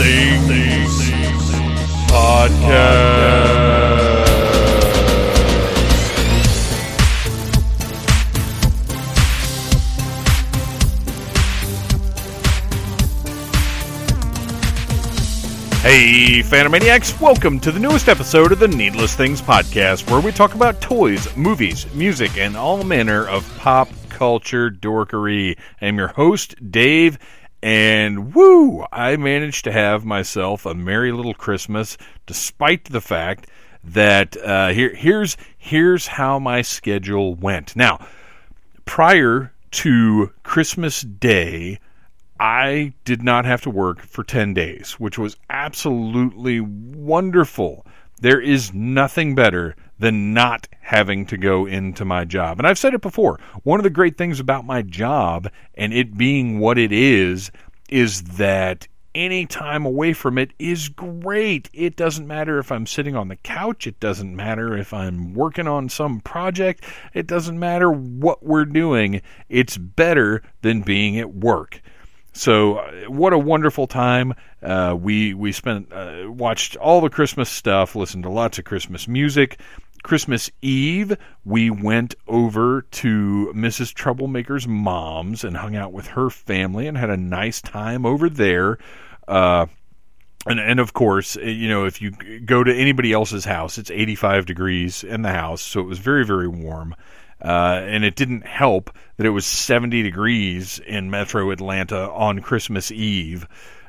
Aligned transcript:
Needless 0.00 1.10
Things 1.10 1.50
Podcast. 2.10 3.20
Hey, 15.82 16.42
Phantomaniacs, 16.42 17.20
welcome 17.20 17.60
to 17.60 17.70
the 17.70 17.78
newest 17.78 18.08
episode 18.08 18.52
of 18.52 18.58
the 18.58 18.68
Needless 18.68 19.14
Things 19.14 19.42
Podcast, 19.42 20.10
where 20.10 20.20
we 20.20 20.32
talk 20.32 20.54
about 20.54 20.80
toys, 20.80 21.34
movies, 21.36 21.92
music, 21.92 22.38
and 22.38 22.56
all 22.56 22.82
manner 22.84 23.28
of 23.28 23.46
pop 23.58 23.90
culture 24.08 24.70
dorkery. 24.70 25.58
I'm 25.80 25.98
your 25.98 26.08
host, 26.08 26.54
Dave, 26.70 27.18
and 27.62 28.34
woo, 28.34 28.84
I 28.90 29.16
managed 29.16 29.64
to 29.64 29.72
have 29.72 30.04
myself 30.04 30.64
a 30.64 30.74
merry 30.74 31.12
little 31.12 31.34
Christmas, 31.34 31.98
despite 32.26 32.84
the 32.84 33.00
fact 33.00 33.48
that 33.84 34.36
uh, 34.36 34.68
here, 34.68 34.94
here's 34.94 35.36
here's 35.56 36.06
how 36.06 36.38
my 36.38 36.62
schedule 36.62 37.34
went. 37.34 37.76
Now, 37.76 38.06
prior 38.84 39.52
to 39.72 40.32
Christmas 40.42 41.02
Day, 41.02 41.78
I 42.38 42.94
did 43.04 43.22
not 43.22 43.44
have 43.44 43.60
to 43.62 43.70
work 43.70 44.00
for 44.00 44.24
10 44.24 44.54
days, 44.54 44.92
which 44.92 45.18
was 45.18 45.36
absolutely 45.50 46.60
wonderful. 46.60 47.86
There 48.20 48.40
is 48.40 48.72
nothing 48.72 49.34
better 49.34 49.76
than 50.00 50.34
not 50.34 50.66
having 50.80 51.26
to 51.26 51.36
go 51.36 51.66
into 51.66 52.04
my 52.04 52.24
job. 52.24 52.58
And 52.58 52.66
I've 52.66 52.78
said 52.78 52.94
it 52.94 53.02
before. 53.02 53.38
One 53.62 53.78
of 53.78 53.84
the 53.84 53.90
great 53.90 54.18
things 54.18 54.40
about 54.40 54.64
my 54.64 54.82
job 54.82 55.48
and 55.74 55.92
it 55.92 56.16
being 56.16 56.58
what 56.58 56.78
it 56.78 56.90
is, 56.90 57.50
is 57.90 58.22
that 58.22 58.88
any 59.14 59.44
time 59.44 59.84
away 59.84 60.12
from 60.12 60.38
it 60.38 60.52
is 60.58 60.88
great. 60.88 61.68
It 61.72 61.96
doesn't 61.96 62.26
matter 62.26 62.58
if 62.58 62.70
I'm 62.70 62.86
sitting 62.86 63.16
on 63.16 63.28
the 63.28 63.36
couch, 63.36 63.86
it 63.86 64.00
doesn't 64.00 64.34
matter 64.34 64.76
if 64.76 64.94
I'm 64.94 65.34
working 65.34 65.66
on 65.66 65.88
some 65.88 66.20
project, 66.20 66.84
it 67.12 67.26
doesn't 67.26 67.58
matter 67.58 67.90
what 67.90 68.42
we're 68.42 68.64
doing. 68.64 69.20
It's 69.48 69.76
better 69.76 70.42
than 70.62 70.82
being 70.82 71.18
at 71.18 71.34
work. 71.34 71.82
So, 72.32 72.76
uh, 72.76 73.10
what 73.10 73.32
a 73.32 73.38
wonderful 73.38 73.88
time! 73.88 74.34
Uh, 74.62 74.96
we 74.98 75.34
we 75.34 75.50
spent 75.50 75.92
uh, 75.92 76.26
watched 76.28 76.76
all 76.76 77.00
the 77.00 77.10
Christmas 77.10 77.50
stuff, 77.50 77.96
listened 77.96 78.22
to 78.22 78.30
lots 78.30 78.58
of 78.58 78.64
Christmas 78.64 79.08
music. 79.08 79.58
Christmas 80.02 80.50
Eve, 80.62 81.16
we 81.44 81.70
went 81.70 82.14
over 82.26 82.82
to 82.82 83.52
Mrs. 83.54 83.92
Troublemaker's 83.92 84.66
mom's 84.66 85.44
and 85.44 85.56
hung 85.56 85.76
out 85.76 85.92
with 85.92 86.06
her 86.08 86.30
family 86.30 86.86
and 86.86 86.96
had 86.96 87.10
a 87.10 87.16
nice 87.16 87.60
time 87.60 88.06
over 88.06 88.28
there. 88.28 88.78
Uh, 89.28 89.66
and 90.46 90.58
and 90.58 90.80
of 90.80 90.94
course, 90.94 91.36
uh, 91.36 91.42
you 91.42 91.68
know, 91.68 91.84
if 91.84 92.00
you 92.00 92.12
go 92.12 92.64
to 92.64 92.74
anybody 92.74 93.12
else's 93.12 93.44
house, 93.44 93.76
it's 93.78 93.90
85 93.90 94.46
degrees 94.46 95.04
in 95.04 95.22
the 95.22 95.32
house, 95.32 95.60
so 95.60 95.80
it 95.80 95.86
was 95.86 95.98
very 95.98 96.24
very 96.24 96.48
warm. 96.48 96.94
Uh, 97.42 97.80
and 97.84 98.04
it 98.04 98.16
didn't 98.16 98.46
help 98.46 98.90
that 99.16 99.24
it 99.24 99.30
was 99.30 99.46
70 99.46 100.02
degrees 100.02 100.78
in 100.78 101.10
metro 101.10 101.50
Atlanta 101.50 102.10
on 102.10 102.40
Christmas 102.40 102.90
Eve. 102.90 103.46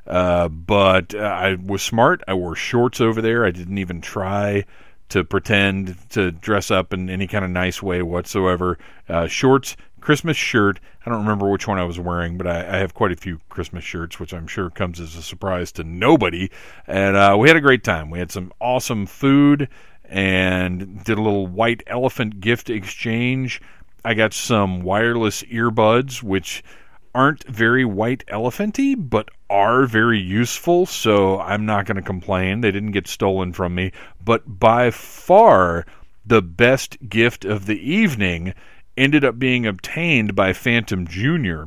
Uh, 0.08 0.48
but 0.48 1.14
uh, 1.14 1.20
I 1.20 1.56
was 1.56 1.82
smart. 1.82 2.24
I 2.28 2.34
wore 2.34 2.56
shorts 2.56 3.02
over 3.02 3.22
there. 3.22 3.46
I 3.46 3.52
didn't 3.52 3.78
even 3.78 4.00
try 4.00 4.66
to 5.12 5.24
pretend 5.24 5.98
to 6.10 6.32
dress 6.32 6.72
up 6.72 6.94
in 6.94 7.10
any 7.10 7.28
kind 7.28 7.46
of 7.46 7.52
nice 7.52 7.84
way 7.84 8.02
whatsoever. 8.02 8.78
Uh, 9.10 9.28
shorts, 9.28 9.76
Christmas 10.00 10.38
shirt. 10.38 10.80
I 11.06 11.10
don't 11.10 11.20
remember 11.20 11.50
which 11.50 11.68
one 11.68 11.78
I 11.78 11.84
was 11.84 12.00
wearing, 12.00 12.38
but 12.38 12.48
I, 12.48 12.60
I, 12.60 12.78
have 12.78 12.94
quite 12.94 13.12
a 13.12 13.16
few 13.16 13.40
Christmas 13.50 13.84
shirts, 13.84 14.20
which 14.20 14.34
I'm 14.34 14.48
sure 14.48 14.70
comes 14.70 15.00
as 15.00 15.16
a 15.16 15.22
surprise 15.22 15.72
to 15.74 15.84
nobody. 15.84 16.50
And 16.88 17.16
uh, 17.16 17.36
we 17.40 17.50
had 17.50 17.58
a 17.58 17.62
great 17.62 17.84
time. 17.84 18.10
We 18.10 18.20
had 18.20 18.32
some 18.32 18.52
awesome 18.60 19.06
food 19.06 19.68
and 20.06 21.04
did 21.04 21.18
a 21.18 21.22
little 21.22 21.48
white 21.48 21.84
elephant 21.88 22.40
gift 22.40 22.70
exchange. 22.70 23.62
I 24.04 24.14
got 24.14 24.34
some 24.34 24.82
wireless 24.82 25.44
earbuds, 25.44 26.24
which 26.24 26.64
aren't 27.14 27.44
very 27.48 27.86
white 27.86 28.24
elephanty, 28.28 28.96
but 28.96 29.30
are 29.52 29.86
very 29.86 30.20
useful, 30.20 30.86
so 30.86 31.40
I'm 31.42 31.66
not 31.66 31.86
going 31.86 31.98
to 31.98 32.02
complain. 32.02 32.62
They 32.62 32.72
didn't 32.72 32.94
get 32.94 33.06
stolen 33.06 33.52
from 33.52 33.76
me. 33.76 33.92
But 34.24 34.60
by 34.60 34.92
far, 34.92 35.86
the 36.26 36.42
best 36.42 37.10
gift 37.10 37.44
of 37.44 37.66
the 37.66 37.78
evening 37.78 38.54
ended 38.96 39.26
up 39.26 39.38
being 39.38 39.66
obtained 39.66 40.36
by 40.36 40.54
Phantom 40.54 41.06
Jr. 41.06 41.64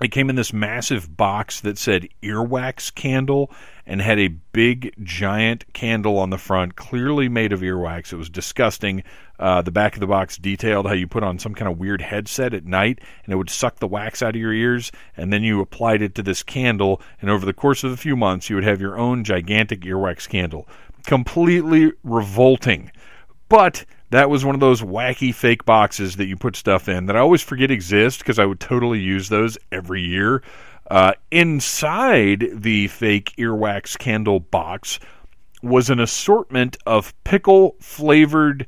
It 0.00 0.12
came 0.12 0.30
in 0.30 0.36
this 0.36 0.52
massive 0.52 1.16
box 1.16 1.60
that 1.60 1.78
said 1.78 2.08
earwax 2.22 2.94
candle 2.94 3.50
and 3.86 4.00
had 4.00 4.18
a 4.18 4.28
big 4.28 4.94
giant 5.02 5.72
candle 5.72 6.18
on 6.18 6.30
the 6.30 6.38
front, 6.38 6.76
clearly 6.76 7.28
made 7.28 7.52
of 7.52 7.60
earwax. 7.60 8.12
It 8.12 8.16
was 8.16 8.30
disgusting. 8.30 9.02
Uh, 9.38 9.62
the 9.62 9.70
back 9.70 9.94
of 9.94 10.00
the 10.00 10.06
box 10.06 10.38
detailed 10.38 10.86
how 10.86 10.92
you 10.92 11.06
put 11.06 11.24
on 11.24 11.38
some 11.38 11.54
kind 11.54 11.70
of 11.70 11.78
weird 11.78 12.00
headset 12.00 12.54
at 12.54 12.64
night 12.64 13.00
and 13.24 13.32
it 13.32 13.36
would 13.36 13.50
suck 13.50 13.80
the 13.80 13.88
wax 13.88 14.22
out 14.22 14.34
of 14.34 14.40
your 14.40 14.52
ears, 14.52 14.92
and 15.16 15.32
then 15.32 15.42
you 15.42 15.60
applied 15.60 16.02
it 16.02 16.14
to 16.14 16.22
this 16.22 16.42
candle, 16.42 17.00
and 17.20 17.30
over 17.30 17.44
the 17.44 17.52
course 17.52 17.84
of 17.84 17.92
a 17.92 17.96
few 17.96 18.16
months, 18.16 18.48
you 18.48 18.56
would 18.56 18.64
have 18.64 18.80
your 18.80 18.98
own 18.98 19.24
gigantic 19.24 19.80
earwax 19.80 20.28
candle. 20.28 20.68
Completely 21.04 21.92
revolting. 22.02 22.90
But 23.48 23.84
that 24.10 24.30
was 24.30 24.44
one 24.44 24.54
of 24.54 24.60
those 24.60 24.80
wacky 24.80 25.34
fake 25.34 25.64
boxes 25.64 26.16
that 26.16 26.26
you 26.26 26.36
put 26.36 26.56
stuff 26.56 26.88
in 26.88 27.06
that 27.06 27.16
I 27.16 27.20
always 27.20 27.42
forget 27.42 27.70
exist 27.70 28.20
because 28.20 28.38
I 28.38 28.44
would 28.46 28.60
totally 28.60 29.00
use 29.00 29.28
those 29.28 29.58
every 29.72 30.02
year. 30.02 30.42
Uh, 30.90 31.12
inside 31.30 32.46
the 32.52 32.88
fake 32.88 33.34
earwax 33.38 33.98
candle 33.98 34.40
box 34.40 34.98
was 35.62 35.88
an 35.88 35.98
assortment 35.98 36.76
of 36.84 37.14
pickle 37.24 37.74
flavored 37.80 38.66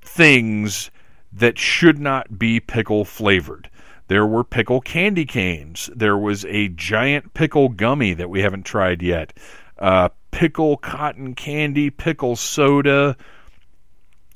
things 0.00 0.90
that 1.32 1.58
should 1.58 1.98
not 1.98 2.38
be 2.38 2.58
pickle 2.58 3.04
flavored. 3.04 3.70
There 4.08 4.26
were 4.26 4.44
pickle 4.44 4.80
candy 4.80 5.24
canes. 5.24 5.88
There 5.94 6.18
was 6.18 6.44
a 6.46 6.68
giant 6.68 7.34
pickle 7.34 7.68
gummy 7.68 8.14
that 8.14 8.28
we 8.28 8.42
haven't 8.42 8.64
tried 8.64 9.02
yet. 9.02 9.32
Uh, 9.78 10.10
pickle 10.30 10.76
cotton 10.76 11.34
candy, 11.34 11.90
pickle 11.90 12.36
soda. 12.36 13.16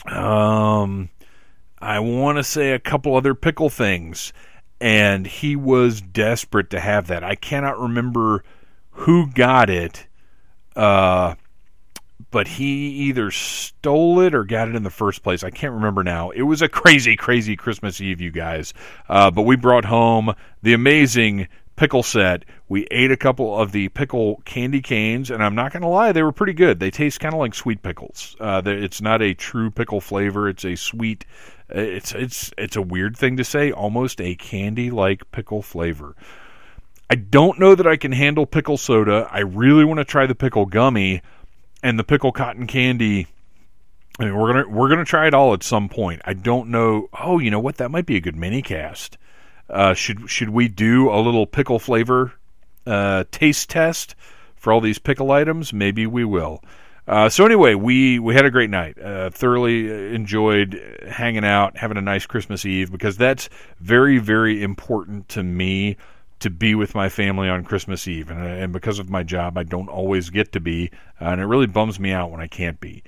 Um, 0.06 1.10
I 1.78 1.98
want 1.98 2.38
to 2.38 2.44
say 2.44 2.72
a 2.72 2.78
couple 2.78 3.16
other 3.16 3.34
pickle 3.34 3.68
things, 3.68 4.32
and 4.80 5.26
he 5.26 5.56
was 5.56 6.00
desperate 6.00 6.70
to 6.70 6.80
have 6.80 7.06
that. 7.08 7.24
I 7.24 7.34
cannot 7.34 7.78
remember 7.78 8.44
who 8.90 9.30
got 9.30 9.70
it, 9.70 10.06
uh, 10.74 11.34
but 12.30 12.48
he 12.48 12.88
either 13.08 13.30
stole 13.30 14.20
it 14.20 14.34
or 14.34 14.44
got 14.44 14.68
it 14.68 14.74
in 14.74 14.82
the 14.82 14.90
first 14.90 15.22
place. 15.22 15.44
I 15.44 15.50
can't 15.50 15.74
remember 15.74 16.02
now. 16.02 16.30
It 16.30 16.42
was 16.42 16.62
a 16.62 16.68
crazy, 16.68 17.16
crazy 17.16 17.56
Christmas 17.56 18.00
Eve, 18.00 18.20
you 18.20 18.30
guys. 18.30 18.74
Uh, 19.08 19.30
but 19.30 19.42
we 19.42 19.56
brought 19.56 19.84
home 19.84 20.34
the 20.62 20.74
amazing 20.74 21.48
pickle 21.76 22.02
set. 22.02 22.44
We 22.68 22.86
ate 22.90 23.10
a 23.10 23.16
couple 23.16 23.58
of 23.58 23.72
the 23.72 23.88
pickle 23.90 24.42
candy 24.44 24.80
canes, 24.80 25.30
and 25.30 25.42
I'm 25.42 25.54
not 25.54 25.72
going 25.72 25.82
to 25.82 25.88
lie, 25.88 26.12
they 26.12 26.22
were 26.22 26.32
pretty 26.32 26.54
good. 26.54 26.80
They 26.80 26.90
taste 26.90 27.20
kind 27.20 27.34
of 27.34 27.38
like 27.38 27.54
sweet 27.54 27.82
pickles. 27.82 28.34
Uh, 28.40 28.62
it's 28.64 29.00
not 29.00 29.22
a 29.22 29.34
true 29.34 29.70
pickle 29.70 30.00
flavor. 30.00 30.48
It's 30.48 30.64
a 30.64 30.74
sweet. 30.74 31.24
It's 31.68 32.12
it's 32.14 32.52
it's 32.56 32.76
a 32.76 32.82
weird 32.82 33.16
thing 33.16 33.36
to 33.36 33.44
say. 33.44 33.72
Almost 33.72 34.20
a 34.20 34.34
candy 34.36 34.90
like 34.90 35.30
pickle 35.30 35.62
flavor. 35.62 36.16
I 37.08 37.14
don't 37.14 37.58
know 37.58 37.74
that 37.74 37.86
I 37.86 37.96
can 37.96 38.12
handle 38.12 38.46
pickle 38.46 38.76
soda. 38.76 39.28
I 39.30 39.40
really 39.40 39.84
want 39.84 39.98
to 39.98 40.04
try 40.04 40.26
the 40.26 40.34
pickle 40.34 40.66
gummy 40.66 41.22
and 41.82 41.98
the 41.98 42.04
pickle 42.04 42.32
cotton 42.32 42.66
candy. 42.66 43.28
I 44.18 44.24
mean, 44.24 44.36
we're 44.36 44.52
gonna 44.52 44.68
we're 44.68 44.88
gonna 44.88 45.04
try 45.04 45.26
it 45.26 45.34
all 45.34 45.54
at 45.54 45.62
some 45.62 45.88
point. 45.88 46.22
I 46.24 46.32
don't 46.32 46.68
know. 46.70 47.08
Oh, 47.20 47.38
you 47.38 47.50
know 47.50 47.60
what? 47.60 47.76
That 47.76 47.90
might 47.90 48.06
be 48.06 48.16
a 48.16 48.20
good 48.20 48.36
mini 48.36 48.62
cast. 48.62 49.18
Uh, 49.68 49.94
should 49.94 50.30
should 50.30 50.50
we 50.50 50.68
do 50.68 51.10
a 51.10 51.18
little 51.20 51.46
pickle 51.46 51.78
flavor 51.78 52.32
uh, 52.86 53.24
taste 53.30 53.68
test 53.68 54.14
for 54.54 54.72
all 54.72 54.80
these 54.80 54.98
pickle 54.98 55.30
items? 55.32 55.72
Maybe 55.72 56.06
we 56.06 56.24
will. 56.24 56.62
Uh, 57.08 57.28
so 57.28 57.44
anyway, 57.44 57.74
we 57.74 58.18
we 58.18 58.34
had 58.34 58.44
a 58.44 58.50
great 58.50 58.70
night. 58.70 59.00
Uh, 59.00 59.30
thoroughly 59.30 60.14
enjoyed 60.14 61.00
hanging 61.08 61.44
out, 61.44 61.76
having 61.76 61.96
a 61.96 62.02
nice 62.02 62.26
Christmas 62.26 62.64
Eve 62.64 62.90
because 62.90 63.16
that's 63.16 63.48
very 63.80 64.18
very 64.18 64.62
important 64.62 65.28
to 65.30 65.42
me 65.42 65.96
to 66.38 66.50
be 66.50 66.74
with 66.74 66.94
my 66.94 67.08
family 67.08 67.48
on 67.48 67.64
Christmas 67.64 68.06
Eve, 68.06 68.30
and, 68.30 68.44
and 68.44 68.72
because 68.72 68.98
of 68.98 69.08
my 69.08 69.22
job, 69.22 69.56
I 69.56 69.62
don't 69.62 69.88
always 69.88 70.28
get 70.28 70.52
to 70.52 70.60
be, 70.60 70.90
uh, 71.18 71.26
and 71.26 71.40
it 71.40 71.46
really 71.46 71.66
bums 71.66 71.98
me 71.98 72.12
out 72.12 72.30
when 72.30 72.42
I 72.42 72.46
can't 72.46 72.78
be. 72.78 73.02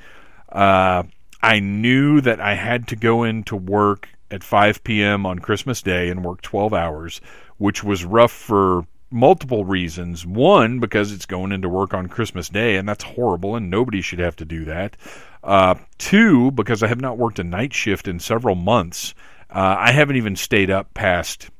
I 1.40 1.60
knew 1.60 2.20
that 2.22 2.40
I 2.40 2.54
had 2.54 2.88
to 2.88 2.96
go 2.96 3.22
into 3.22 3.54
work 3.54 4.08
at 4.30 4.44
5 4.44 4.84
p.m. 4.84 5.26
on 5.26 5.38
Christmas 5.38 5.82
Day 5.82 6.08
and 6.08 6.24
work 6.24 6.42
12 6.42 6.74
hours, 6.74 7.20
which 7.56 7.82
was 7.82 8.04
rough 8.04 8.32
for 8.32 8.86
multiple 9.10 9.64
reasons. 9.64 10.26
One, 10.26 10.80
because 10.80 11.12
it's 11.12 11.26
going 11.26 11.52
into 11.52 11.68
work 11.68 11.94
on 11.94 12.08
Christmas 12.08 12.48
Day, 12.48 12.76
and 12.76 12.88
that's 12.88 13.04
horrible, 13.04 13.56
and 13.56 13.70
nobody 13.70 14.00
should 14.00 14.18
have 14.18 14.36
to 14.36 14.44
do 14.44 14.64
that. 14.66 14.96
Uh, 15.42 15.76
two, 15.98 16.50
because 16.50 16.82
I 16.82 16.88
have 16.88 17.00
not 17.00 17.18
worked 17.18 17.38
a 17.38 17.44
night 17.44 17.72
shift 17.72 18.08
in 18.08 18.20
several 18.20 18.54
months. 18.54 19.14
Uh, 19.50 19.76
I 19.78 19.92
haven't 19.92 20.16
even 20.16 20.36
stayed 20.36 20.70
up 20.70 20.92
past. 20.94 21.50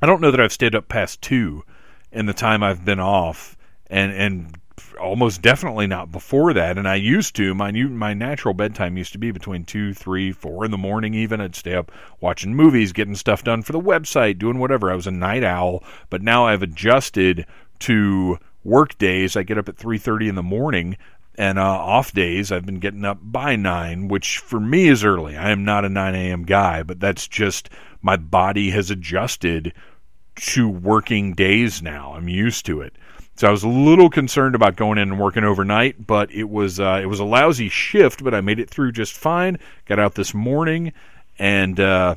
I 0.00 0.06
don't 0.06 0.20
know 0.20 0.30
that 0.30 0.40
I've 0.40 0.52
stayed 0.52 0.74
up 0.74 0.88
past 0.88 1.22
two 1.22 1.64
in 2.10 2.26
the 2.26 2.32
time 2.32 2.62
I've 2.62 2.84
been 2.84 3.00
off, 3.00 3.56
and 3.88 4.12
and 4.12 4.58
almost 4.98 5.42
definitely 5.42 5.86
not 5.86 6.12
before 6.12 6.52
that. 6.52 6.78
And 6.78 6.88
I 6.88 6.96
used 6.96 7.36
to 7.36 7.54
my 7.54 7.70
new 7.70 7.88
my 7.88 8.14
natural 8.14 8.54
bedtime 8.54 8.96
used 8.96 9.12
to 9.12 9.18
be 9.18 9.30
between 9.30 9.64
two, 9.64 9.94
three, 9.94 10.32
four 10.32 10.64
in 10.64 10.70
the 10.70 10.78
morning. 10.78 11.14
Even 11.14 11.40
I'd 11.40 11.54
stay 11.54 11.74
up 11.74 11.90
watching 12.20 12.54
movies, 12.54 12.92
getting 12.92 13.14
stuff 13.14 13.44
done 13.44 13.62
for 13.62 13.72
the 13.72 13.80
website, 13.80 14.38
doing 14.38 14.58
whatever. 14.58 14.90
I 14.90 14.96
was 14.96 15.06
a 15.06 15.12
night 15.12 15.44
owl, 15.44 15.82
but 16.10 16.22
now 16.22 16.46
I've 16.46 16.62
adjusted 16.62 17.46
to 17.80 18.38
work 18.64 18.98
days. 18.98 19.36
I 19.36 19.42
get 19.42 19.58
up 19.58 19.68
at 19.68 19.76
three 19.76 19.98
thirty 19.98 20.28
in 20.28 20.34
the 20.34 20.42
morning. 20.42 20.96
And 21.36 21.56
uh, 21.56 21.62
off 21.62 22.12
days, 22.12 22.50
I've 22.50 22.66
been 22.66 22.80
getting 22.80 23.04
up 23.04 23.18
by 23.22 23.54
nine, 23.54 24.08
which 24.08 24.38
for 24.38 24.58
me 24.58 24.88
is 24.88 25.04
early. 25.04 25.36
I 25.36 25.50
am 25.50 25.64
not 25.64 25.84
a 25.84 25.88
9 25.88 26.16
a.m. 26.16 26.42
guy, 26.42 26.82
but 26.82 26.98
that's 26.98 27.28
just 27.28 27.70
my 28.02 28.16
body 28.16 28.70
has 28.70 28.90
adjusted 28.90 29.72
to 30.34 30.68
working 30.68 31.34
days 31.34 31.80
now. 31.80 32.14
I'm 32.14 32.28
used 32.28 32.66
to 32.66 32.80
it. 32.80 32.96
So 33.38 33.46
I 33.46 33.52
was 33.52 33.62
a 33.62 33.68
little 33.68 34.10
concerned 34.10 34.56
about 34.56 34.74
going 34.74 34.98
in 34.98 35.10
and 35.12 35.20
working 35.20 35.44
overnight, 35.44 36.04
but 36.04 36.28
it 36.32 36.50
was 36.50 36.80
uh, 36.80 36.98
it 37.00 37.06
was 37.06 37.20
a 37.20 37.24
lousy 37.24 37.68
shift, 37.68 38.24
but 38.24 38.34
I 38.34 38.40
made 38.40 38.58
it 38.58 38.68
through 38.68 38.90
just 38.90 39.16
fine. 39.16 39.60
Got 39.84 40.00
out 40.00 40.16
this 40.16 40.34
morning, 40.34 40.92
and 41.38 41.78
uh, 41.78 42.16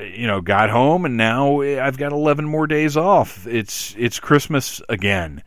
you 0.00 0.28
know, 0.28 0.40
got 0.40 0.70
home, 0.70 1.06
and 1.06 1.16
now 1.16 1.60
I've 1.60 1.98
got 1.98 2.12
11 2.12 2.44
more 2.44 2.68
days 2.68 2.96
off. 2.96 3.48
It's 3.48 3.96
it's 3.98 4.20
Christmas 4.20 4.80
again. 4.88 5.42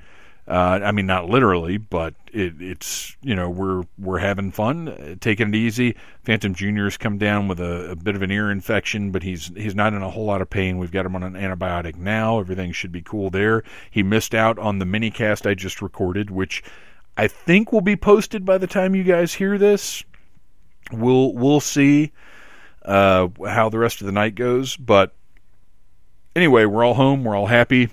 Uh, 0.50 0.80
I 0.84 0.92
mean, 0.92 1.06
not 1.06 1.30
literally, 1.30 1.78
but 1.78 2.16
it, 2.34 2.60
it's 2.60 3.16
you 3.22 3.36
know 3.36 3.51
we're 3.51 3.84
we're 4.00 4.18
having 4.18 4.51
fun, 4.51 5.18
taking 5.22 5.50
it 5.50 5.56
easy. 5.56 5.96
Phantom 6.24 6.56
Junior's 6.56 6.98
come 6.98 7.19
down 7.19 7.48
with 7.48 7.60
a, 7.60 7.92
a, 7.92 7.96
bit 7.96 8.16
of 8.16 8.24
an 8.24 8.31
ear 8.31 8.50
infection, 8.50 9.12
but 9.12 9.22
he's 9.22 9.51
he's 9.56 9.75
not 9.75 9.94
in 9.94 10.01
a 10.01 10.10
whole 10.10 10.25
lot 10.25 10.42
of 10.42 10.50
pain. 10.50 10.80
We've 10.80 10.92
got 10.92 11.06
him 11.06 11.16
on 11.16 11.22
an 11.22 11.34
antibiotic 11.34 11.98
now. 11.98 12.40
Everything 12.40 12.72
should 12.72 12.92
be 12.92 13.04
cool 13.04 13.30
there. 13.30 13.63
He 13.92 14.01
missed 14.01 14.34
out 14.34 14.57
on 14.57 14.80
the 14.80 14.86
mini 14.86 15.12
cast 15.12 15.46
I 15.46 15.54
just 15.54 15.84
recorded, 15.84 16.31
which 16.31 16.63
I 17.16 17.28
think 17.28 17.72
will 17.72 17.81
be 17.81 17.95
posted 17.95 18.44
by 18.44 18.57
the 18.57 18.66
time 18.66 18.95
you 18.95 19.04
guys 19.04 19.36
hear 19.36 19.60
this. 19.60 20.04
We'll 20.92 21.31
we'll 21.36 21.60
see 21.60 22.12
uh, 22.84 23.28
how 23.45 23.69
the 23.69 23.78
rest 23.78 24.02
of 24.02 24.07
the 24.07 24.13
night 24.13 24.34
goes, 24.34 24.75
but 24.78 25.13
anyway, 26.36 26.66
we're 26.66 26.84
all 26.84 26.95
home. 26.95 27.24
We're 27.24 27.36
all 27.36 27.45
happy 27.45 27.90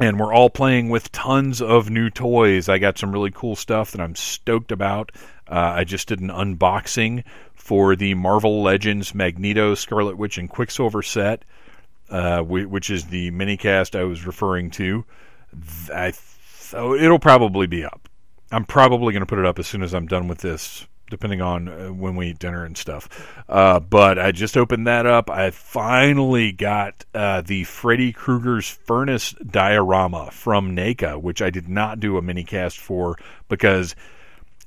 and 0.00 0.18
we're 0.18 0.32
all 0.32 0.50
playing 0.50 0.88
with 0.88 1.12
tons 1.12 1.62
of 1.62 1.90
new 1.90 2.10
toys. 2.10 2.68
I 2.68 2.78
got 2.78 2.98
some 2.98 3.12
really 3.12 3.30
cool 3.30 3.56
stuff 3.56 3.92
that 3.92 4.00
I'm 4.00 4.14
stoked 4.14 4.72
about. 4.72 5.12
Uh, 5.48 5.74
I 5.76 5.84
just 5.84 6.08
did 6.08 6.20
an 6.20 6.28
unboxing 6.28 7.24
for 7.54 7.94
the 7.96 8.14
Marvel 8.14 8.62
Legends 8.62 9.14
Magneto, 9.14 9.74
Scarlet 9.74 10.18
Witch, 10.18 10.38
and 10.38 10.48
Quicksilver 10.48 11.02
set, 11.02 11.44
uh, 12.10 12.42
which 12.42 12.90
is 12.90 13.06
the 13.06 13.30
minicast 13.30 13.98
I 13.98 14.04
was 14.04 14.26
referring 14.26 14.70
to. 14.72 15.04
I 15.92 16.12
so 16.56 16.94
it'll 16.94 17.18
probably 17.18 17.66
be 17.66 17.84
up. 17.84 18.08
I'm 18.50 18.64
probably 18.64 19.12
going 19.12 19.20
to 19.20 19.26
put 19.26 19.38
it 19.38 19.46
up 19.46 19.58
as 19.58 19.66
soon 19.66 19.82
as 19.82 19.94
I'm 19.94 20.06
done 20.06 20.28
with 20.28 20.38
this 20.38 20.86
depending 21.14 21.40
on 21.40 21.68
uh, 21.68 21.92
when 21.92 22.16
we 22.16 22.30
eat 22.30 22.40
dinner 22.40 22.64
and 22.64 22.76
stuff. 22.76 23.08
Uh, 23.48 23.78
but 23.78 24.18
I 24.18 24.32
just 24.32 24.56
opened 24.56 24.88
that 24.88 25.06
up. 25.06 25.30
I 25.30 25.50
finally 25.50 26.50
got 26.50 27.04
uh, 27.14 27.40
the 27.40 27.62
Freddy 27.62 28.12
Krueger's 28.12 28.68
Furnace 28.68 29.32
diorama 29.32 30.30
from 30.32 30.74
NECA, 30.74 31.22
which 31.22 31.40
I 31.40 31.50
did 31.50 31.68
not 31.68 32.00
do 32.00 32.18
a 32.18 32.22
mini 32.22 32.42
cast 32.42 32.78
for 32.78 33.16
because, 33.48 33.94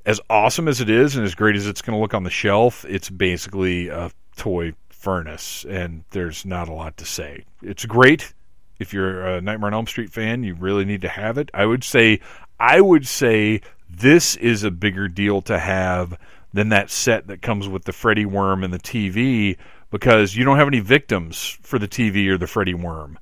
as 0.06 0.22
awesome 0.30 0.70
as 0.70 0.80
it 0.80 0.90
is 0.90 1.18
and 1.18 1.26
as 1.26 1.36
great 1.36 1.58
as 1.58 1.68
it's 1.68 1.82
going 1.82 1.98
to 1.98 2.02
look 2.02 2.14
on 2.14 2.24
the 2.24 2.30
shelf, 2.30 2.86
it's 2.86 3.10
basically 3.10 3.90
a 3.90 4.10
toy 4.38 4.74
furnace, 4.90 5.66
and 5.70 6.06
there's 6.12 6.46
not 6.46 6.70
a 6.70 6.74
lot 6.74 6.96
to 6.98 7.06
say. 7.06 7.44
It's 7.62 7.86
great. 7.86 8.34
If 8.80 8.94
you're 8.94 9.26
a 9.26 9.42
Nightmare 9.42 9.68
on 9.68 9.74
Elm 9.74 9.88
Street 9.88 10.12
fan, 10.12 10.44
you 10.44 10.54
really 10.54 10.86
need 10.86 11.02
to 11.02 11.10
have 11.10 11.38
it. 11.38 11.52
I 11.54 11.66
would 11.66 11.84
say, 11.84 12.22
I 12.58 12.80
would 12.80 13.06
say 13.06 13.62
this 13.90 14.36
is 14.36 14.64
a 14.64 14.72
bigger 14.72 15.08
deal 15.08 15.42
to 15.44 15.58
have 15.58 16.18
than 16.58 16.70
that 16.70 16.90
set 16.90 17.28
that 17.28 17.42
comes 17.42 17.68
with 17.68 17.86
the 17.86 17.94
Freddy 17.94 18.26
worm 18.26 18.64
and 18.64 18.74
the 18.74 18.80
TV 18.80 19.58
because 19.92 20.36
you 20.36 20.44
don't 20.44 20.58
have 20.58 20.68
any 20.68 20.80
victims 20.80 21.58
for 21.62 21.80
the 21.80 21.88
TV 21.88 22.28
or 22.28 22.38
the 22.38 22.48
Freddy 22.48 22.74
worm. 22.74 23.20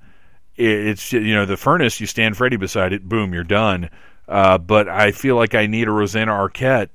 It's 0.55 1.11
you 1.11 1.35
know 1.35 1.45
the 1.45 1.57
furnace. 1.57 1.99
You 1.99 2.07
stand 2.07 2.37
Freddy 2.37 2.55
beside 2.55 2.93
it, 2.93 3.07
boom, 3.07 3.33
you're 3.33 3.43
done. 3.43 3.89
Uh, 4.27 4.57
but 4.57 4.87
I 4.87 5.11
feel 5.11 5.35
like 5.35 5.53
I 5.53 5.67
need 5.67 5.87
a 5.87 5.91
Rosanna 5.91 6.31
Arquette. 6.31 6.89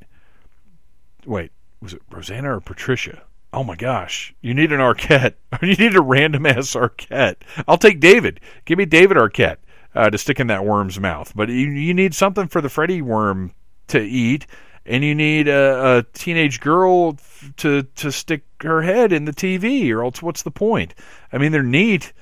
Wait, 1.26 1.52
was 1.82 1.92
it 1.92 2.02
Rosanna 2.10 2.56
or 2.56 2.60
Patricia? 2.60 3.22
Oh 3.52 3.62
my 3.62 3.76
gosh, 3.76 4.34
you 4.40 4.54
need 4.54 4.72
an 4.72 4.80
Arquette. 4.80 5.34
you 5.62 5.74
need 5.74 5.94
a 5.94 6.00
random 6.00 6.46
ass 6.46 6.74
Arquette. 6.74 7.36
I'll 7.68 7.78
take 7.78 8.00
David. 8.00 8.40
Give 8.64 8.78
me 8.78 8.86
David 8.86 9.18
Arquette 9.18 9.58
uh, 9.94 10.08
to 10.08 10.16
stick 10.16 10.40
in 10.40 10.46
that 10.46 10.64
worm's 10.64 10.98
mouth. 10.98 11.32
But 11.34 11.50
you, 11.50 11.68
you 11.68 11.92
need 11.92 12.14
something 12.14 12.48
for 12.48 12.60
the 12.60 12.68
Freddy 12.68 13.02
worm 13.02 13.52
to 13.88 14.00
eat, 14.00 14.46
and 14.86 15.04
you 15.04 15.14
need 15.14 15.48
a, 15.48 15.98
a 15.98 16.02
teenage 16.12 16.60
girl 16.60 17.16
to 17.58 17.82
to 17.82 18.12
stick 18.12 18.44
her 18.62 18.82
head 18.82 19.12
in 19.12 19.24
the 19.24 19.32
TV, 19.32 19.90
or 19.90 20.04
else 20.04 20.22
what's 20.22 20.42
the 20.42 20.50
point? 20.50 20.94
I 21.32 21.38
mean, 21.38 21.52
they're 21.52 21.62
neat, 21.62 22.12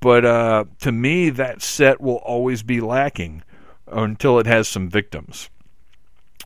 but 0.00 0.24
uh, 0.24 0.64
to 0.80 0.92
me, 0.92 1.30
that 1.30 1.62
set 1.62 2.00
will 2.00 2.16
always 2.16 2.62
be 2.62 2.80
lacking 2.80 3.42
until 3.86 4.38
it 4.38 4.46
has 4.46 4.68
some 4.68 4.88
victims. 4.88 5.50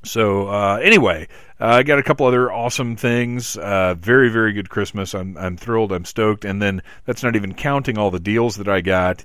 So 0.05 0.49
uh, 0.49 0.81
anyway, 0.83 1.29
uh, 1.61 1.67
I 1.67 1.83
got 1.85 1.99
a 1.99 2.03
couple 2.03 2.27
other 2.27 2.51
awesome 2.51 2.97
things. 2.97 3.57
Uh, 3.57 3.95
very 3.99 4.31
very 4.31 4.53
good 4.53 4.69
Christmas. 4.69 5.15
I'm 5.15 5.37
I'm 5.37 5.57
thrilled. 5.57 5.93
I'm 5.93 6.05
stoked. 6.05 6.45
And 6.45 6.61
then 6.61 6.83
that's 7.05 7.23
not 7.23 7.37
even 7.37 7.55
counting 7.55 7.99
all 7.99 8.11
the 8.11 8.21
deals 8.21 8.57
that 8.57 8.69
I 8.69 8.81
got 8.81 9.25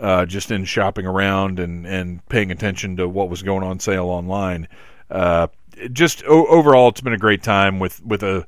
uh, 0.00 0.26
just 0.26 0.50
in 0.50 0.64
shopping 0.64 1.06
around 1.06 1.58
and, 1.58 1.86
and 1.86 2.26
paying 2.28 2.50
attention 2.50 2.96
to 2.96 3.08
what 3.08 3.28
was 3.28 3.42
going 3.42 3.62
on 3.62 3.80
sale 3.80 4.06
online. 4.06 4.68
Just 5.92 6.24
o- 6.24 6.46
overall, 6.46 6.88
it's 6.88 7.00
been 7.00 7.12
a 7.12 7.18
great 7.18 7.42
time 7.42 7.78
with 7.78 8.04
with 8.04 8.22
a 8.22 8.46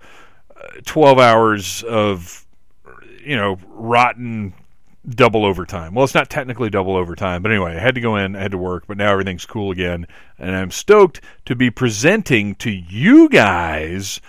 uh, 0.57 0.67
12 0.85 1.19
hours 1.19 1.83
of 1.83 2.47
you 3.25 3.37
know 3.37 3.59
rotten 3.69 4.55
double 5.09 5.45
overtime. 5.45 5.95
Well, 5.95 6.05
it's 6.05 6.15
not 6.15 6.31
technically 6.31 6.71
double 6.71 6.97
overtime, 6.97 7.43
but 7.43 7.53
anyway, 7.53 7.77
I 7.77 7.81
had 7.81 7.95
to 7.95 8.01
go 8.01 8.17
in, 8.17 8.35
I 8.35 8.41
had 8.41 8.51
to 8.51 8.59
work, 8.59 8.87
but 8.87 8.97
now 8.97 9.13
everything's 9.13 9.47
cool 9.47 9.71
again, 9.71 10.07
and 10.39 10.55
I'm 10.57 10.71
stoked 10.71 11.21
to 11.45 11.55
be 11.55 11.71
presenting 11.71 12.55
to 12.57 12.71
you 12.71 13.29
guys 13.29 14.21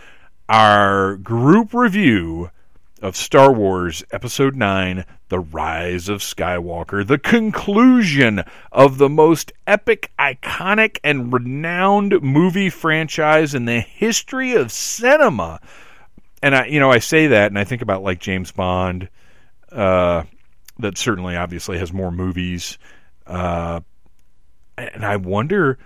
our 0.50 1.18
group 1.18 1.74
review 1.74 2.51
of 3.00 3.16
Star 3.16 3.51
Wars 3.51 4.04
Episode 4.12 4.56
9 4.56 5.06
The 5.30 5.39
Rise 5.39 6.10
of 6.10 6.22
Skywalker, 6.22 7.06
the 7.06 7.18
conclusion 7.18 8.44
of 8.72 8.98
the 8.98 9.10
most 9.10 9.51
epic, 9.66 10.12
iconic, 10.20 11.00
and 11.04 11.32
renowned 11.32 12.22
movie 12.22 12.70
franchise 12.70 13.54
in 13.54 13.66
the 13.66 13.80
history 13.80 14.54
of 14.54 14.72
cinema. 14.72 15.60
And 16.42 16.56
I, 16.56 16.66
you 16.68 16.80
know, 16.80 16.92
I 16.92 17.00
say 17.00 17.27
that, 17.27 17.51
and 17.51 17.60
I 17.60 17.63
think 17.63 17.82
about 17.82 18.04
like 18.04 18.20
James 18.20 18.51
Bond, 18.51 19.10
uh, 19.72 20.24
that 20.80 20.98
certainly 20.98 21.36
obviously 21.36 21.77
has 21.80 21.92
more 21.92 22.12
movies. 22.12 22.77
Uh, 23.25 23.82
and 24.77 25.06
I 25.06 25.18
wonder. 25.18 25.77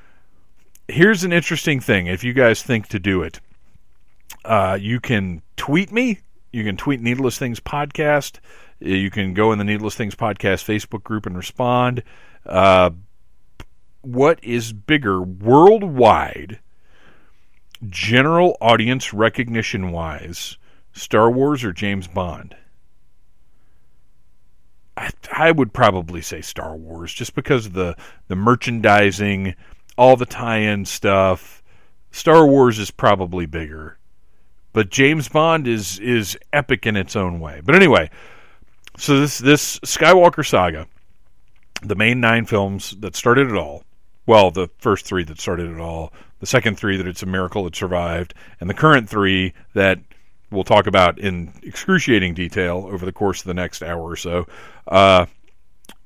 Here's 0.88 1.24
an 1.24 1.32
interesting 1.32 1.80
thing. 1.80 2.08
If 2.08 2.24
you 2.24 2.34
guys 2.34 2.62
think 2.62 2.90
to 2.90 3.00
do 3.00 3.24
it, 3.24 3.40
uh, 4.44 4.78
you 4.80 5.00
can 5.00 5.42
tweet 5.56 5.92
me 5.92 6.20
you 6.52 6.64
can 6.64 6.78
tweet 6.78 7.02
Needless 7.02 7.38
Things 7.38 7.60
Podcast. 7.60 8.40
You 8.80 9.10
can 9.10 9.34
go 9.34 9.52
in 9.52 9.58
the 9.58 9.64
Needless 9.64 9.96
Things 9.96 10.16
Podcast 10.16 10.66
Facebook 10.66 11.04
group 11.04 11.26
and 11.26 11.38
respond. 11.38 12.04
Uh, 12.46 12.92
what 14.02 14.44
is 14.44 14.74
bigger 14.74 15.22
worldwide, 15.22 16.60
general 17.88 18.58
audience 18.60 19.14
recognition 19.14 19.92
wise, 19.92 20.58
Star 20.92 21.30
Wars 21.32 21.64
or 21.64 21.72
James 21.72 22.08
Bond? 22.08 22.56
I, 24.98 25.12
I 25.32 25.52
would 25.52 25.72
probably 25.72 26.22
say 26.22 26.42
Star 26.42 26.76
Wars 26.76 27.14
just 27.14 27.34
because 27.34 27.68
of 27.68 27.74
the, 27.74 27.96
the 28.28 28.36
merchandising, 28.36 29.56
all 29.98 30.18
the 30.18 30.26
tie 30.26 30.58
in 30.58 30.84
stuff. 30.86 31.64
Star 32.12 32.46
Wars 32.46 32.78
is 32.78 32.92
probably 32.92 33.46
bigger 33.46 33.98
but 34.74 34.90
James 34.90 35.30
Bond 35.30 35.68
is 35.68 36.00
is 36.00 36.38
epic 36.54 36.86
in 36.86 36.96
its 36.96 37.16
own 37.16 37.40
way. 37.40 37.62
But 37.64 37.76
anyway, 37.76 38.10
so 38.98 39.20
this 39.20 39.38
this 39.38 39.80
Skywalker 39.80 40.48
saga, 40.48 40.88
the 41.82 41.96
main 41.96 42.20
nine 42.20 42.46
films 42.46 42.96
that 43.00 43.16
started 43.16 43.50
it 43.50 43.56
all. 43.56 43.84
Well, 44.26 44.52
the 44.52 44.70
first 44.78 45.06
three 45.06 45.24
that 45.26 45.40
started 45.40 45.72
it 45.72 45.80
all, 45.80 46.14
the 46.40 46.46
second 46.46 46.78
three 46.78 46.98
that 46.98 47.08
it's 47.08 47.24
a 47.24 47.26
miracle 47.26 47.68
it 47.68 47.76
survived, 47.76 48.34
and 48.60 48.70
the 48.70 48.74
current 48.74 49.10
three 49.10 49.54
that 49.74 50.00
we'll 50.52 50.64
talk 50.64 50.86
about 50.86 51.18
in 51.18 51.52
excruciating 51.64 52.34
detail 52.34 52.88
over 52.92 53.06
the 53.06 53.12
course 53.12 53.42
of 53.42 53.48
the 53.48 53.54
next 53.54 53.82
hour 53.82 54.02
or 54.02 54.16
so. 54.16 54.48
Uh, 54.88 55.26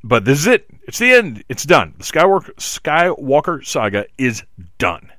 but 0.03 0.23
this 0.23 0.39
is 0.39 0.47
it. 0.47 0.67
It's 0.87 0.99
the 0.99 1.11
end. 1.11 1.43
It's 1.49 1.63
done. 1.63 1.95
The 1.97 2.03
Skywalker 2.03 2.53
Skywalker 2.55 3.65
saga 3.65 4.05
is 4.17 4.43
done. 4.77 5.11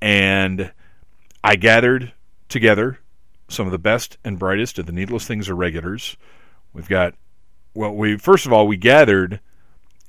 And 0.00 0.70
I 1.42 1.56
gathered 1.56 2.12
together 2.48 2.98
some 3.48 3.66
of 3.66 3.72
the 3.72 3.78
best 3.78 4.18
and 4.24 4.38
brightest 4.38 4.78
of 4.78 4.86
the 4.86 4.92
Needless 4.92 5.26
Things 5.26 5.48
irregulars. 5.48 6.16
We've 6.72 6.88
got 6.88 7.14
well, 7.74 7.94
we 7.94 8.16
first 8.18 8.46
of 8.46 8.52
all 8.52 8.66
we 8.66 8.76
gathered 8.76 9.40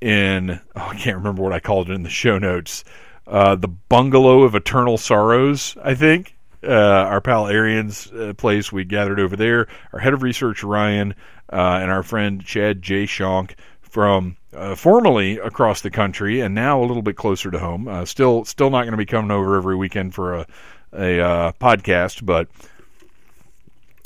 in 0.02 0.52
oh, 0.52 0.60
I 0.76 0.96
can't 0.96 1.18
remember 1.18 1.42
what 1.42 1.54
I 1.54 1.60
called 1.60 1.90
it 1.90 1.94
in 1.94 2.04
the 2.04 2.10
show 2.10 2.38
notes. 2.38 2.84
Uh, 3.26 3.56
the 3.56 3.68
bungalow 3.68 4.42
of 4.42 4.56
eternal 4.56 4.98
sorrows, 4.98 5.78
I 5.84 5.96
think. 5.96 6.36
Uh, 6.62 6.74
our 6.74 7.22
pal 7.22 7.48
Arian's 7.48 8.12
uh, 8.12 8.34
place. 8.36 8.72
We 8.72 8.84
gathered 8.84 9.20
over 9.20 9.38
there. 9.38 9.68
Our 9.94 10.00
head 10.00 10.14
of 10.14 10.24
research 10.24 10.64
Ryan 10.64 11.16
uh, 11.52 11.80
and 11.82 11.90
our 11.90 12.04
friend 12.04 12.44
Chad 12.44 12.82
J. 12.82 13.06
Shonk 13.06 13.52
from 13.82 14.36
uh, 14.54 14.76
formerly 14.76 15.38
across 15.38 15.82
the 15.82 15.90
country 15.90 16.42
and 16.42 16.54
now 16.54 16.82
a 16.82 16.86
little 16.86 17.02
bit 17.02 17.16
closer 17.16 17.50
to 17.50 17.60
home. 17.60 17.88
Uh, 17.88 18.04
still, 18.04 18.44
still 18.44 18.70
not 18.70 18.82
going 18.82 18.92
to 18.92 18.98
be 18.98 19.06
coming 19.06 19.32
over 19.32 19.56
every 19.56 19.76
weekend 19.76 20.14
for 20.14 20.34
a 20.34 20.48
a 20.94 21.20
uh, 21.20 21.52
podcast, 21.54 22.26
but 22.26 22.48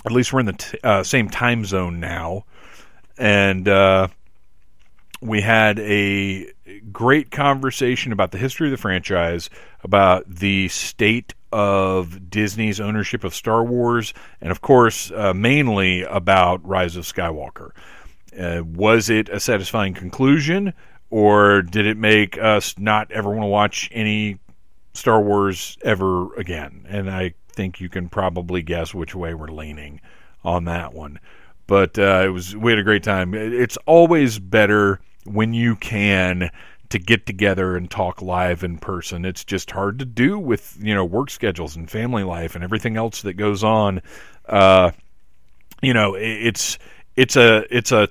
at 0.06 0.12
least 0.12 0.34
we're 0.34 0.42
in 0.42 0.48
the 0.48 0.54
t- 0.54 0.78
uh, 0.84 1.04
same 1.04 1.30
time 1.30 1.66
zone 1.66 2.00
now, 2.00 2.46
and 3.18 3.68
uh, 3.68 4.08
we 5.22 5.42
had 5.42 5.80
a 5.80 6.52
great 6.92 7.32
conversation 7.32 8.12
about 8.12 8.32
the 8.32 8.38
history 8.38 8.68
of 8.68 8.72
the 8.72 8.78
franchise, 8.78 9.50
about 9.84 10.28
the 10.28 10.68
state 10.68 11.34
of 11.52 12.30
Disney's 12.30 12.80
ownership 12.80 13.24
of 13.24 13.34
Star 13.34 13.64
Wars, 13.64 14.14
and 14.42 14.52
of 14.52 14.62
course, 14.62 15.12
uh, 15.12 15.34
mainly 15.34 16.02
about 16.02 16.66
Rise 16.68 16.96
of 16.96 17.06
Skywalker. 17.06 17.72
Uh, 18.38 18.64
was 18.66 19.10
it 19.10 19.30
a 19.30 19.40
satisfying 19.40 19.94
conclusion, 19.94 20.74
or 21.10 21.62
did 21.62 21.86
it 21.86 21.96
make 21.96 22.38
us 22.38 22.78
not 22.80 23.12
ever 23.12 23.30
want 23.30 23.44
to 23.44 23.48
watch 23.48 23.90
any 23.94 24.40
Star 24.94 25.22
Wars 25.22 25.78
ever 25.84 26.34
again? 26.36 26.86
And 26.88 27.10
I 27.10 27.34
think 27.50 27.80
you 27.80 27.90
can 27.90 28.10
probably 28.10 28.62
guess 28.62 28.94
which 28.94 29.16
way 29.16 29.34
we're 29.34 29.48
leaning 29.48 30.02
on 30.44 30.66
that 30.66 30.94
one. 30.94 31.20
But 31.68 31.98
uh, 31.98 32.24
it 32.26 32.30
was 32.30 32.56
we 32.56 32.72
had 32.72 32.80
a 32.80 32.84
great 32.84 33.04
time. 33.04 33.34
It's 33.34 33.78
always 33.86 34.40
better 34.40 35.00
when 35.26 35.54
you 35.54 35.76
can 35.76 36.52
to 36.90 37.00
get 37.00 37.26
together 37.26 37.76
and 37.76 37.90
talk 37.90 38.22
live 38.22 38.64
in 38.64 38.78
person. 38.78 39.26
It's 39.26 39.44
just 39.44 39.72
hard 39.72 39.98
to 40.00 40.06
do 40.06 40.38
with 40.38 40.78
you 40.82 40.94
know 40.94 41.06
work 41.06 41.30
schedules 41.30 41.76
and 41.76 41.90
family 41.90 42.24
life 42.24 42.56
and 42.56 42.64
everything 42.64 42.98
else 42.98 43.22
that 43.22 43.34
goes 43.34 43.64
on. 43.64 44.02
Uh, 44.46 44.92
you 45.82 45.94
know, 45.94 46.16
it's 46.16 46.78
it's 47.16 47.36
a 47.36 47.66
it's 47.76 47.92
a 47.92 48.10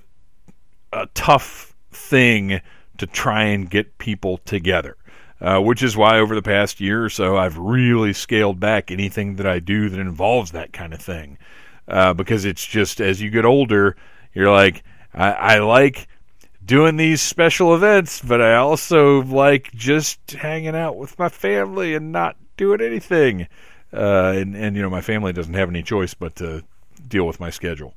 a 0.93 1.07
tough 1.15 1.75
thing 1.91 2.61
to 2.99 3.07
try 3.07 3.45
and 3.45 3.69
get 3.69 3.99
people 3.99 4.39
together. 4.39 4.97
Uh, 5.43 5.61
which 5.61 5.83
is 5.83 5.97
why 5.97 6.21
over 6.21 6.37
the 6.37 6.43
past 6.43 6.81
year 6.81 7.05
or 7.05 7.11
so 7.11 7.37
I've 7.37 7.59
really 7.59 8.13
scaled 8.13 8.61
back 8.61 8.93
anything 8.93 9.35
that 9.37 9.47
I 9.47 9.59
do 9.59 9.89
that 9.89 9.99
involves 9.99 10.53
that 10.53 10.73
kind 10.73 10.95
of 10.95 11.03
thing. 11.03 11.37
Uh, 11.89 12.15
because 12.15 12.45
it's 12.45 12.65
just 12.65 13.01
as 13.01 13.21
you 13.21 13.29
get 13.29 13.45
older, 13.45 13.97
you're 14.33 14.53
like, 14.53 14.85
I, 15.13 15.33
I 15.33 15.59
like 15.59 16.07
doing 16.65 16.97
these 16.97 17.21
special 17.21 17.75
events, 17.75 18.21
but 18.21 18.41
I 18.41 18.55
also 18.55 19.23
like 19.23 19.73
just 19.73 20.31
hanging 20.31 20.77
out 20.77 20.97
with 20.97 21.19
my 21.19 21.29
family 21.29 21.97
and 21.97 22.13
not 22.13 22.37
doing 22.57 22.81
anything. 22.81 23.49
Uh, 23.93 24.35
and, 24.37 24.55
and, 24.55 24.77
you 24.77 24.83
know, 24.83 24.91
my 24.91 25.01
family 25.01 25.33
doesn't 25.33 25.55
have 25.55 25.69
any 25.69 25.83
choice 25.83 26.15
but 26.15 26.37
to 26.37 26.63
deal 27.09 27.27
with 27.27 27.41
my 27.41 27.51
schedule. 27.51 27.95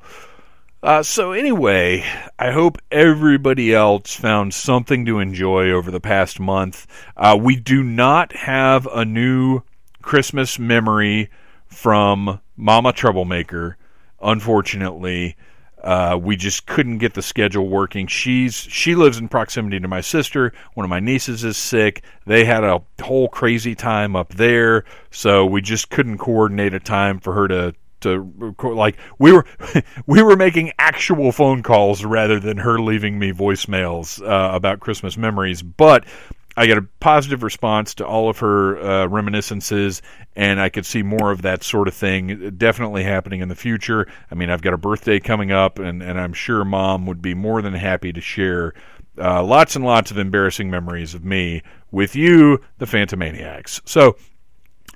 Uh, 0.86 1.02
so, 1.02 1.32
anyway, 1.32 2.06
I 2.38 2.52
hope 2.52 2.78
everybody 2.92 3.74
else 3.74 4.16
found 4.16 4.54
something 4.54 5.04
to 5.08 5.18
enjoy 5.18 5.72
over 5.72 5.90
the 5.90 6.00
past 6.00 6.40
month. 6.40 6.86
Uh, 7.18 7.36
we 7.42 7.56
do 7.56 7.82
not 7.82 8.36
have 8.36 8.86
a 8.86 9.04
new 9.04 9.64
Christmas 10.04 10.60
memory 10.60 11.32
from 11.66 12.40
Mama 12.56 12.94
Troublemaker, 12.94 13.78
unfortunately. 14.22 15.36
Uh, 15.84 16.20
we 16.22 16.36
just 16.36 16.68
couldn't 16.68 17.00
get 17.00 17.16
the 17.16 17.24
schedule 17.24 17.68
working. 17.68 18.06
She's 18.06 18.54
she 18.54 18.94
lives 18.94 19.18
in 19.18 19.28
proximity 19.28 19.80
to 19.80 19.88
my 19.88 20.02
sister. 20.02 20.54
One 20.76 20.84
of 20.84 20.92
my 20.92 21.00
nieces 21.00 21.44
is 21.44 21.58
sick. 21.58 22.04
They 22.28 22.46
had 22.46 22.64
a 22.64 22.84
whole 23.02 23.28
crazy 23.28 23.74
time 23.74 24.16
up 24.16 24.36
there, 24.36 24.86
so 25.10 25.48
we 25.48 25.62
just 25.62 25.90
couldn't 25.90 26.20
coordinate 26.20 26.76
a 26.76 26.80
time 26.80 27.20
for 27.20 27.34
her 27.34 27.48
to 27.48 27.74
to 28.06 28.56
like 28.64 28.98
we 29.20 29.32
were 29.32 29.46
we 30.08 30.22
were 30.24 30.36
making 30.36 30.72
actual 30.80 31.32
phone 31.32 31.62
calls 31.64 32.06
rather 32.06 32.40
than 32.40 32.58
her 32.58 32.80
leaving 32.80 33.20
me 33.20 33.32
voicemails 33.32 34.22
uh, 34.22 34.56
about 34.56 34.80
Christmas 34.80 35.18
memories. 35.18 35.62
But 35.62 36.06
I 36.58 36.68
got 36.68 36.78
a 36.78 36.84
positive 37.02 37.44
response 37.44 37.96
to 37.96 38.08
all 38.08 38.30
of 38.30 38.40
her 38.40 38.78
uh, 38.80 39.08
reminiscences, 39.08 40.02
and 40.36 40.62
I 40.62 40.70
could 40.70 40.86
see 40.86 41.04
more 41.04 41.32
of 41.32 41.42
that 41.42 41.64
sort 41.64 41.90
of 41.90 41.94
thing 41.94 42.56
definitely 42.58 43.04
happening 43.04 43.42
in 43.42 43.50
the 43.50 43.56
future. 43.56 44.08
I 44.32 44.36
mean, 44.36 44.50
I've 44.50 44.62
got 44.62 44.74
a 44.74 44.78
birthday 44.78 45.20
coming 45.20 45.52
up, 45.52 45.80
and, 45.80 46.02
and 46.02 46.20
I'm 46.20 46.32
sure 46.32 46.64
mom 46.64 47.08
would 47.08 47.22
be 47.22 47.34
more 47.34 47.62
than 47.62 47.74
happy 47.74 48.14
to 48.14 48.22
share 48.22 48.74
uh, 49.18 49.44
lots 49.44 49.76
and 49.76 49.84
lots 49.84 50.12
of 50.12 50.18
embarrassing 50.18 50.70
memories 50.70 51.14
of 51.14 51.26
me 51.26 51.62
with 51.92 52.16
you, 52.16 52.62
the 52.78 52.86
Phantomaniacs. 52.86 53.82
So, 53.86 54.16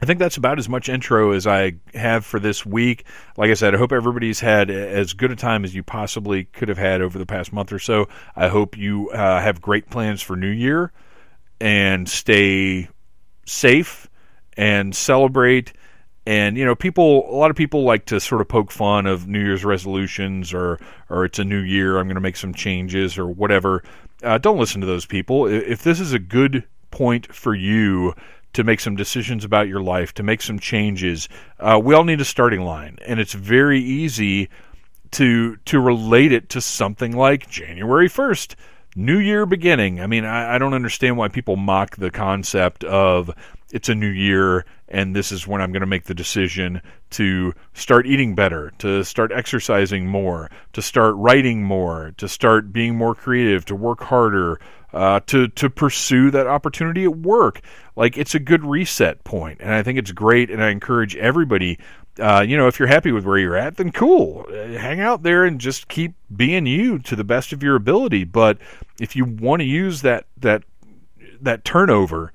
I 0.01 0.06
think 0.06 0.20
that's 0.20 0.38
about 0.38 0.60
as 0.60 0.70
much 0.70 0.88
intro 0.88 1.32
as 1.32 1.46
I 1.46 1.74
have 1.94 2.25
for 2.25 2.39
this 2.39 2.65
week. 2.65 3.06
Like 3.38 3.51
I 3.51 3.53
said, 3.53 3.75
I 3.75 3.77
hope 3.77 3.91
everybody's 3.91 4.39
had 4.39 4.70
as 4.70 5.13
good 5.13 5.32
a 5.32 5.36
time 5.36 5.65
as 5.65 5.75
you 5.75 5.84
possibly 5.84 6.46
could 6.46 6.70
have 6.70 6.77
had 6.77 7.01
over 7.01 7.18
the 7.18 7.25
past 7.25 7.51
month 7.51 7.74
or 7.74 7.79
so. 7.79 8.08
I 8.36 8.48
hope 8.48 8.77
you 8.77 9.10
uh, 9.10 9.41
have 9.41 9.62
great 9.62 9.89
plans 9.89 10.22
for 10.22 10.36
New 10.36 10.48
Year 10.48 10.91
and 11.60 12.08
stay 12.08 12.88
safe 13.46 14.10
and 14.56 14.96
celebrate. 14.96 15.74
And 16.25 16.58
you 16.58 16.65
know, 16.65 16.75
people. 16.75 17.27
A 17.29 17.36
lot 17.36 17.50
of 17.50 17.58
people 17.58 17.84
like 17.84 18.06
to 18.06 18.20
sort 18.20 18.41
of 18.41 18.48
poke 18.48 18.72
fun 18.72 19.08
of 19.08 19.27
New 19.27 19.39
Year's 19.39 19.65
resolutions, 19.65 20.53
or 20.53 20.79
or 21.10 21.25
it's 21.25 21.39
a 21.39 21.44
new 21.44 21.60
year. 21.60 21.98
I'm 21.98 22.08
going 22.08 22.15
to 22.15 22.22
make 22.22 22.38
some 22.38 22.53
changes, 22.53 23.18
or 23.18 23.25
whatever. 23.25 23.84
Uh, 24.22 24.38
don't 24.38 24.60
listen 24.60 24.82
to 24.82 24.88
those 24.88 25.06
people. 25.06 25.48
If 25.48 25.82
this 25.84 26.00
is 26.00 26.13
a 26.13 26.20
good 26.20 26.65
point 26.91 27.34
for 27.34 27.56
you 27.56 28.13
to 28.53 28.63
make 28.63 28.79
some 28.79 28.96
decisions 28.96 29.46
about 29.46 29.68
your 29.68 29.82
life, 29.82 30.13
to 30.15 30.24
make 30.24 30.41
some 30.41 30.60
changes, 30.60 31.29
uh, 31.60 31.79
we 31.82 31.94
all 31.94 32.03
need 32.03 32.22
a 32.22 32.25
starting 32.25 32.62
line, 32.62 32.98
and 33.06 33.20
it's 33.20 33.34
very 33.34 33.79
easy 33.79 34.50
to 35.12 35.58
to 35.65 35.79
relate 35.79 36.32
it 36.32 36.50
to 36.50 36.62
something 36.62 37.15
like 37.15 37.50
January 37.50 38.08
first 38.08 38.56
new 38.96 39.18
year 39.18 39.46
beginning. 39.46 40.01
I 40.01 40.08
mean, 40.08 40.25
I, 40.25 40.56
I, 40.56 40.58
don't 40.58 40.74
understand 40.74 41.18
why 41.18 41.27
people 41.27 41.56
mock 41.56 41.96
the 41.96 42.12
concept 42.12 42.84
of 42.84 43.32
it's 43.72 43.89
a 43.89 43.96
new 43.96 44.10
year 44.10 44.65
and 44.89 45.15
this 45.15 45.32
is 45.32 45.48
when 45.48 45.62
I'm 45.62 45.72
going 45.72 45.82
to 45.82 45.88
make 45.88 46.06
the 46.06 46.13
decision 46.13 46.82
to 47.12 47.53
start 47.74 48.08
eating 48.08 48.36
better, 48.36 48.72
to 48.79 49.03
start 49.03 49.32
exercising 49.32 50.08
more, 50.08 50.50
to 50.74 50.82
start 50.82 51.15
writing 51.15 51.63
more, 51.63 52.13
to 52.18 52.27
start 52.27 52.74
being 52.74 52.96
more 52.96 53.13
creative, 53.13 53.65
to 53.65 53.75
work 53.75 54.01
harder, 54.01 54.60
uh, 54.93 55.19
to 55.27 55.48
to 55.50 55.69
pursue 55.69 56.31
that 56.31 56.48
opportunity 56.48 57.03
at 57.03 57.15
work. 57.15 57.62
Like 57.96 58.17
it's 58.17 58.36
a 58.36 58.39
good 58.39 58.63
reset 58.63 59.24
point, 59.24 59.60
and 59.62 59.74
I 59.74 59.84
think 59.84 60.00
it's 60.00 60.12
great. 60.12 60.50
And 60.50 60.63
I 60.63 60.69
encourage 60.69 61.15
everybody 61.15 61.77
uh, 62.19 62.41
you 62.41 62.58
know, 62.58 62.67
if 62.67 62.79
you're 62.79 62.88
happy 62.88 63.12
with 63.12 63.25
where 63.25 63.38
you're 63.38 63.55
at, 63.55 63.77
then 63.77 63.91
cool. 63.91 64.46
Uh, 64.50 64.77
hang 64.77 65.00
out 65.00 65.24
there 65.24 65.46
and 65.46 65.60
just 65.60 65.88
keep 65.88 66.13
being 66.36 66.65
you 66.65 67.00
to 67.00 67.15
the 67.15 67.24
best 67.24 67.53
of 67.53 67.63
your 67.63 67.75
ability. 67.75 68.24
But 68.25 68.58
if 69.00 69.15
you 69.15 69.25
want 69.25 69.62
to 69.62 69.65
use 69.65 70.01
that 70.01 70.25
that 70.38 70.63
that 71.41 71.63
turnover, 71.63 72.34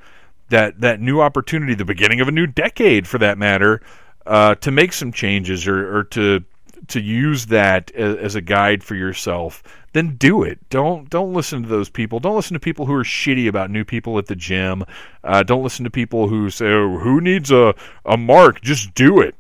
that 0.49 0.81
that 0.81 1.01
new 1.01 1.21
opportunity, 1.21 1.75
the 1.75 1.85
beginning 1.85 2.21
of 2.21 2.29
a 2.29 2.33
new 2.33 2.47
decade, 2.47 3.07
for 3.07 3.19
that 3.19 3.39
matter, 3.39 3.83
uh, 4.27 4.55
to 4.57 4.71
make 4.71 4.93
some 4.93 5.13
changes 5.13 5.67
or, 5.67 5.99
or 5.99 6.05
to 6.05 6.43
to 6.89 7.01
use 7.01 7.47
that 7.47 7.91
as, 7.93 8.17
as, 8.17 8.35
a 8.35 8.43
guide 8.43 8.85
for 8.85 8.95
yourself, 8.95 9.63
then 9.95 10.17
do 10.17 10.43
it. 10.43 10.59
Don't 10.69 11.09
don't 11.09 11.33
listen 11.33 11.63
to 11.63 11.69
those 11.69 11.89
people. 11.89 12.21
Don't 12.21 12.37
listen 12.37 12.55
to 12.55 12.61
people 12.61 12.85
who 12.85 12.95
are 12.95 13.05
shitty 13.05 13.49
about 13.49 13.71
new 13.71 13.85
people 13.85 14.19
at 14.19 14.27
the 14.27 14.37
gym. 14.37 14.85
Uh, 15.23 15.43
don't 15.43 15.63
listen 15.63 15.85
to 15.85 15.91
people 15.91 16.29
who 16.29 16.51
say, 16.51 16.67
oh, 16.67 16.99
"Who 16.99 17.21
needs 17.21 17.51
a 17.51 17.75
a 18.05 18.17
mark? 18.17 18.61
Just 18.61 18.93
do 18.95 19.21
it." 19.21 19.37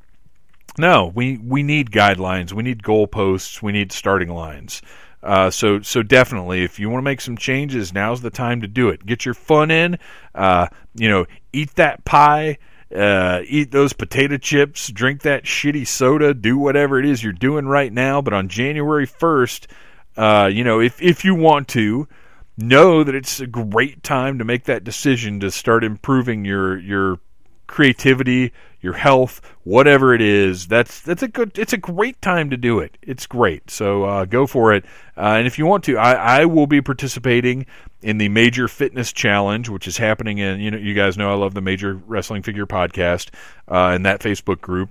No, 0.79 1.13
we 1.15 1.39
we 1.39 1.63
need 1.63 1.91
guidelines. 1.91 2.53
We 2.53 2.63
need 2.63 2.83
goalposts. 2.83 3.61
We 3.63 3.73
need 3.73 3.93
starting 3.93 4.31
lines. 4.31 4.81
Uh, 5.25 5.51
so 5.51 5.81
so 5.83 6.03
definitely, 6.03 6.63
if 6.63 6.79
you 6.79 6.89
want 6.89 7.01
to 7.01 7.05
make 7.05 7.21
some 7.21 7.37
changes, 7.37 7.93
now's 7.93 8.23
the 8.23 8.31
time 8.31 8.61
to 8.61 8.69
do 8.69 8.89
it. 8.89 9.05
Get 9.05 9.25
your 9.25 9.35
fun 9.35 9.71
in. 9.73 9.99
Uh, 10.35 10.69
you 10.95 11.09
know, 11.09 11.27
eat 11.53 11.75
that 11.75 12.05
pie. 12.05 12.59
Uh, 12.95 13.41
eat 13.47 13.73
those 13.73 13.93
potato 13.93 14.37
chips. 14.37 14.89
Drink 14.89 15.23
that 15.23 15.45
shitty 15.45 15.85
soda. 15.85 16.33
Do 16.33 16.59
whatever 16.59 17.01
it 17.01 17.07
is 17.07 17.25
you're 17.25 17.33
doing 17.33 17.67
right 17.67 17.93
now. 17.93 18.23
But 18.23 18.35
on 18.35 18.49
January 18.49 19.07
first, 19.07 19.67
uh, 20.16 20.50
you 20.52 20.64
know, 20.64 20.80
if 20.80 21.00
if 21.02 21.25
you 21.25 21.35
want 21.35 21.68
to, 21.68 22.09
know 22.56 23.02
that 23.02 23.14
it's 23.14 23.40
a 23.40 23.47
great 23.47 24.02
time 24.02 24.38
to 24.38 24.44
make 24.44 24.64
that 24.64 24.85
decision 24.85 25.40
to 25.40 25.50
start 25.50 25.85
improving 25.85 26.44
your 26.44 26.78
your 26.78 27.18
creativity, 27.66 28.52
your 28.80 28.92
health, 28.92 29.40
whatever 29.64 30.14
it 30.14 30.21
is, 30.21 30.68
that's 30.68 31.00
that's 31.00 31.23
a 31.23 31.28
good. 31.28 31.59
It's 31.59 31.73
a 31.73 31.78
great 31.78 32.21
time 32.23 32.50
to 32.50 32.56
do 32.56 32.78
it. 32.78 32.97
It's 33.02 33.26
great. 33.26 33.71
So 33.71 34.04
uh, 34.04 34.25
go 34.26 34.47
for 34.47 34.73
it. 34.73 34.85
Uh, 35.16 35.37
and 35.38 35.47
if 35.47 35.59
you 35.59 35.66
want 35.66 35.85
to, 35.85 35.97
I, 35.97 36.40
I 36.40 36.44
will 36.44 36.66
be 36.66 36.80
participating 36.80 37.66
in 38.02 38.18
the 38.18 38.28
Major 38.28 38.68
Fitness 38.68 39.12
Challenge, 39.12 39.68
which 39.68 39.88
is 39.88 39.97
happening 39.97 40.38
in. 40.38 40.61
You 40.61 40.71
know, 40.71 40.78
you 40.78 40.94
guys 40.94 41.16
know 41.16 41.33
I 41.33 41.35
love 41.35 41.54
the 41.54 41.61
Major 41.61 41.94
Wrestling 42.06 42.42
Figure 42.42 42.66
Podcast 42.66 43.30
uh, 43.68 43.88
and 43.94 44.04
that 44.06 44.21
Facebook 44.21 44.61
group. 44.61 44.90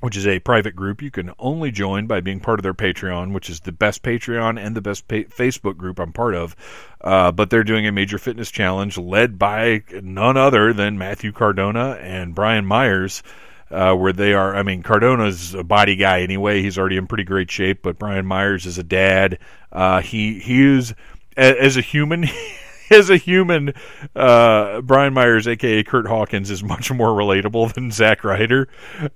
Which 0.00 0.16
is 0.16 0.26
a 0.26 0.38
private 0.38 0.76
group 0.76 1.02
you 1.02 1.10
can 1.10 1.32
only 1.38 1.70
join 1.70 2.06
by 2.06 2.20
being 2.20 2.40
part 2.40 2.58
of 2.58 2.62
their 2.62 2.74
Patreon, 2.74 3.32
which 3.32 3.50
is 3.50 3.60
the 3.60 3.72
best 3.72 4.02
Patreon 4.02 4.58
and 4.58 4.76
the 4.76 4.80
best 4.80 5.08
pa- 5.08 5.16
Facebook 5.16 5.76
group 5.76 5.98
I'm 5.98 6.12
part 6.12 6.34
of. 6.34 6.54
Uh, 7.00 7.32
but 7.32 7.50
they're 7.50 7.64
doing 7.64 7.86
a 7.86 7.92
major 7.92 8.18
fitness 8.18 8.50
challenge 8.50 8.96
led 8.96 9.38
by 9.38 9.82
none 10.02 10.36
other 10.36 10.72
than 10.72 10.98
Matthew 10.98 11.32
Cardona 11.32 11.98
and 12.00 12.34
Brian 12.34 12.64
Myers. 12.64 13.22
Uh, 13.70 13.94
where 13.94 14.14
they 14.14 14.32
are, 14.32 14.56
I 14.56 14.62
mean, 14.62 14.82
Cardona's 14.82 15.52
a 15.52 15.62
body 15.62 15.94
guy 15.94 16.22
anyway. 16.22 16.62
He's 16.62 16.78
already 16.78 16.96
in 16.96 17.06
pretty 17.06 17.24
great 17.24 17.50
shape, 17.50 17.82
but 17.82 17.98
Brian 17.98 18.24
Myers 18.24 18.64
is 18.64 18.78
a 18.78 18.82
dad. 18.82 19.38
Uh, 19.70 20.00
he 20.00 20.38
he 20.38 20.62
is 20.62 20.94
as 21.36 21.76
a 21.76 21.82
human. 21.82 22.24
as 22.90 23.10
a 23.10 23.16
human, 23.16 23.74
uh, 24.14 24.80
Brian 24.82 25.14
Myers, 25.14 25.46
aka 25.46 25.82
Kurt 25.82 26.06
Hawkins, 26.06 26.50
is 26.50 26.62
much 26.62 26.90
more 26.92 27.08
relatable 27.08 27.72
than 27.74 27.90
Zack 27.90 28.24
Ryder. 28.24 28.68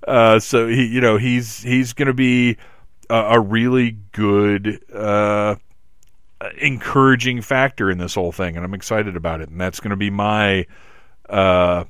Uh, 0.07 0.39
so 0.39 0.67
he, 0.67 0.85
you 0.85 1.01
know, 1.01 1.17
he's 1.17 1.61
he's 1.61 1.93
going 1.93 2.07
to 2.07 2.13
be 2.13 2.57
a, 3.09 3.15
a, 3.15 3.39
really 3.39 3.97
good, 4.11 4.83
uh, 4.93 5.55
encouraging 6.59 7.41
factor 7.41 7.89
in 7.89 7.97
this 7.97 8.15
whole 8.15 8.31
thing, 8.31 8.55
and 8.55 8.65
I'm 8.65 8.73
excited 8.73 9.15
about 9.15 9.41
it. 9.41 9.49
And 9.49 9.59
that's 9.59 9.79
going 9.79 9.91
to 9.91 9.95
be 9.95 10.09
my 10.09 10.65
uh, 11.29 11.85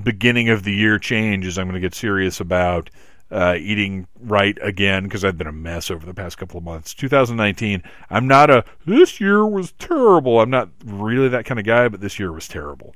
beginning 0.00 0.48
of 0.48 0.62
the 0.64 0.72
year 0.72 0.98
change. 0.98 1.46
Is 1.46 1.58
I'm 1.58 1.66
going 1.66 1.74
to 1.74 1.80
get 1.80 1.94
serious 1.94 2.40
about 2.40 2.90
uh, 3.30 3.56
eating 3.58 4.06
right 4.20 4.56
again 4.62 5.04
because 5.04 5.24
I've 5.24 5.38
been 5.38 5.46
a 5.46 5.52
mess 5.52 5.90
over 5.90 6.06
the 6.06 6.14
past 6.14 6.38
couple 6.38 6.58
of 6.58 6.64
months. 6.64 6.94
2019, 6.94 7.82
I'm 8.10 8.28
not 8.28 8.50
a 8.50 8.64
this 8.86 9.20
year 9.20 9.46
was 9.46 9.72
terrible. 9.72 10.40
I'm 10.40 10.50
not 10.50 10.68
really 10.84 11.28
that 11.28 11.44
kind 11.44 11.58
of 11.58 11.66
guy, 11.66 11.88
but 11.88 12.00
this 12.00 12.18
year 12.18 12.32
was 12.32 12.48
terrible. 12.48 12.94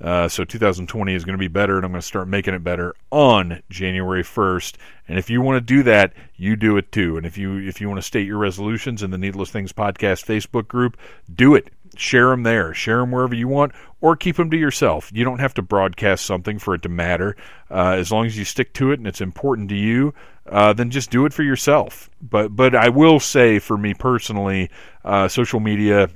Uh, 0.00 0.26
so 0.26 0.44
2020 0.44 1.14
is 1.14 1.24
going 1.24 1.34
to 1.34 1.38
be 1.38 1.48
better, 1.48 1.76
and 1.76 1.84
I'm 1.84 1.92
going 1.92 2.00
to 2.00 2.06
start 2.06 2.26
making 2.26 2.54
it 2.54 2.64
better 2.64 2.94
on 3.12 3.62
January 3.70 4.24
1st. 4.24 4.74
And 5.06 5.16
if 5.16 5.30
you 5.30 5.40
want 5.40 5.56
to 5.56 5.60
do 5.60 5.84
that, 5.84 6.12
you 6.34 6.56
do 6.56 6.76
it 6.76 6.90
too. 6.90 7.16
And 7.16 7.24
if 7.24 7.38
you 7.38 7.58
if 7.58 7.80
you 7.80 7.88
want 7.88 7.98
to 7.98 8.06
state 8.06 8.26
your 8.26 8.38
resolutions 8.38 9.02
in 9.02 9.10
the 9.10 9.18
Needless 9.18 9.50
Things 9.50 9.72
podcast 9.72 10.24
Facebook 10.24 10.66
group, 10.66 10.96
do 11.32 11.54
it 11.54 11.70
share 11.96 12.30
them 12.30 12.42
there. 12.42 12.74
Share 12.74 12.98
them 12.98 13.10
wherever 13.10 13.34
you 13.34 13.48
want, 13.48 13.72
or 14.00 14.16
keep 14.16 14.36
them 14.36 14.50
to 14.50 14.56
yourself. 14.56 15.10
You 15.12 15.24
don't 15.24 15.40
have 15.40 15.54
to 15.54 15.62
broadcast 15.62 16.24
something 16.26 16.58
for 16.58 16.74
it 16.74 16.82
to 16.82 16.88
matter. 16.88 17.36
Uh, 17.70 17.96
as 17.98 18.10
long 18.10 18.26
as 18.26 18.36
you 18.36 18.44
stick 18.44 18.72
to 18.74 18.92
it 18.92 18.98
and 18.98 19.06
it's 19.06 19.20
important 19.20 19.68
to 19.70 19.76
you, 19.76 20.14
uh, 20.46 20.72
then 20.72 20.90
just 20.90 21.10
do 21.10 21.24
it 21.26 21.32
for 21.32 21.42
yourself. 21.42 22.10
But 22.20 22.54
but 22.54 22.74
I 22.74 22.88
will 22.88 23.20
say, 23.20 23.58
for 23.58 23.76
me 23.76 23.94
personally, 23.94 24.70
uh, 25.04 25.28
social 25.28 25.60
media 25.60 26.10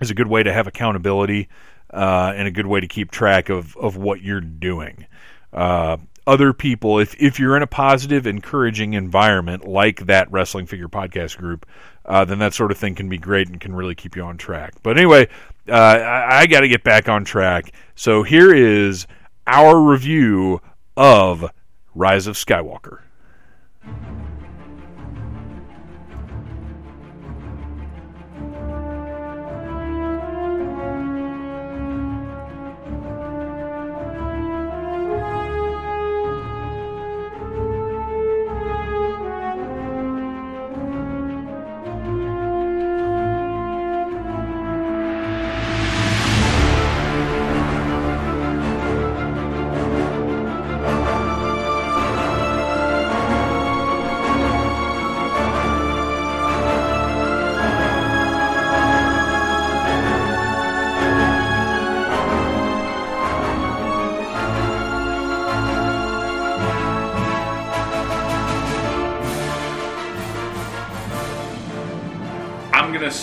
is 0.00 0.10
a 0.10 0.14
good 0.14 0.28
way 0.28 0.42
to 0.42 0.52
have 0.52 0.66
accountability 0.66 1.48
uh, 1.92 2.32
and 2.36 2.46
a 2.46 2.50
good 2.50 2.66
way 2.66 2.80
to 2.80 2.86
keep 2.86 3.10
track 3.10 3.48
of 3.48 3.76
of 3.76 3.96
what 3.96 4.22
you're 4.22 4.40
doing. 4.40 5.06
Uh, 5.52 5.96
other 6.26 6.52
people, 6.52 6.98
if 6.98 7.20
if 7.20 7.40
you're 7.40 7.56
in 7.56 7.62
a 7.62 7.66
positive, 7.66 8.26
encouraging 8.26 8.92
environment 8.92 9.66
like 9.66 10.06
that 10.06 10.30
wrestling 10.30 10.66
figure 10.66 10.88
podcast 10.88 11.38
group, 11.38 11.66
uh, 12.08 12.24
then 12.24 12.38
that 12.38 12.54
sort 12.54 12.72
of 12.72 12.78
thing 12.78 12.94
can 12.94 13.08
be 13.08 13.18
great 13.18 13.48
and 13.48 13.60
can 13.60 13.74
really 13.74 13.94
keep 13.94 14.16
you 14.16 14.22
on 14.22 14.38
track. 14.38 14.72
But 14.82 14.96
anyway, 14.96 15.28
uh, 15.68 15.72
I, 15.72 16.40
I 16.40 16.46
got 16.46 16.60
to 16.60 16.68
get 16.68 16.82
back 16.82 17.08
on 17.08 17.24
track. 17.24 17.72
So 17.94 18.22
here 18.22 18.52
is 18.52 19.06
our 19.46 19.78
review 19.78 20.60
of 20.96 21.50
Rise 21.94 22.26
of 22.26 22.36
Skywalker. 22.36 23.00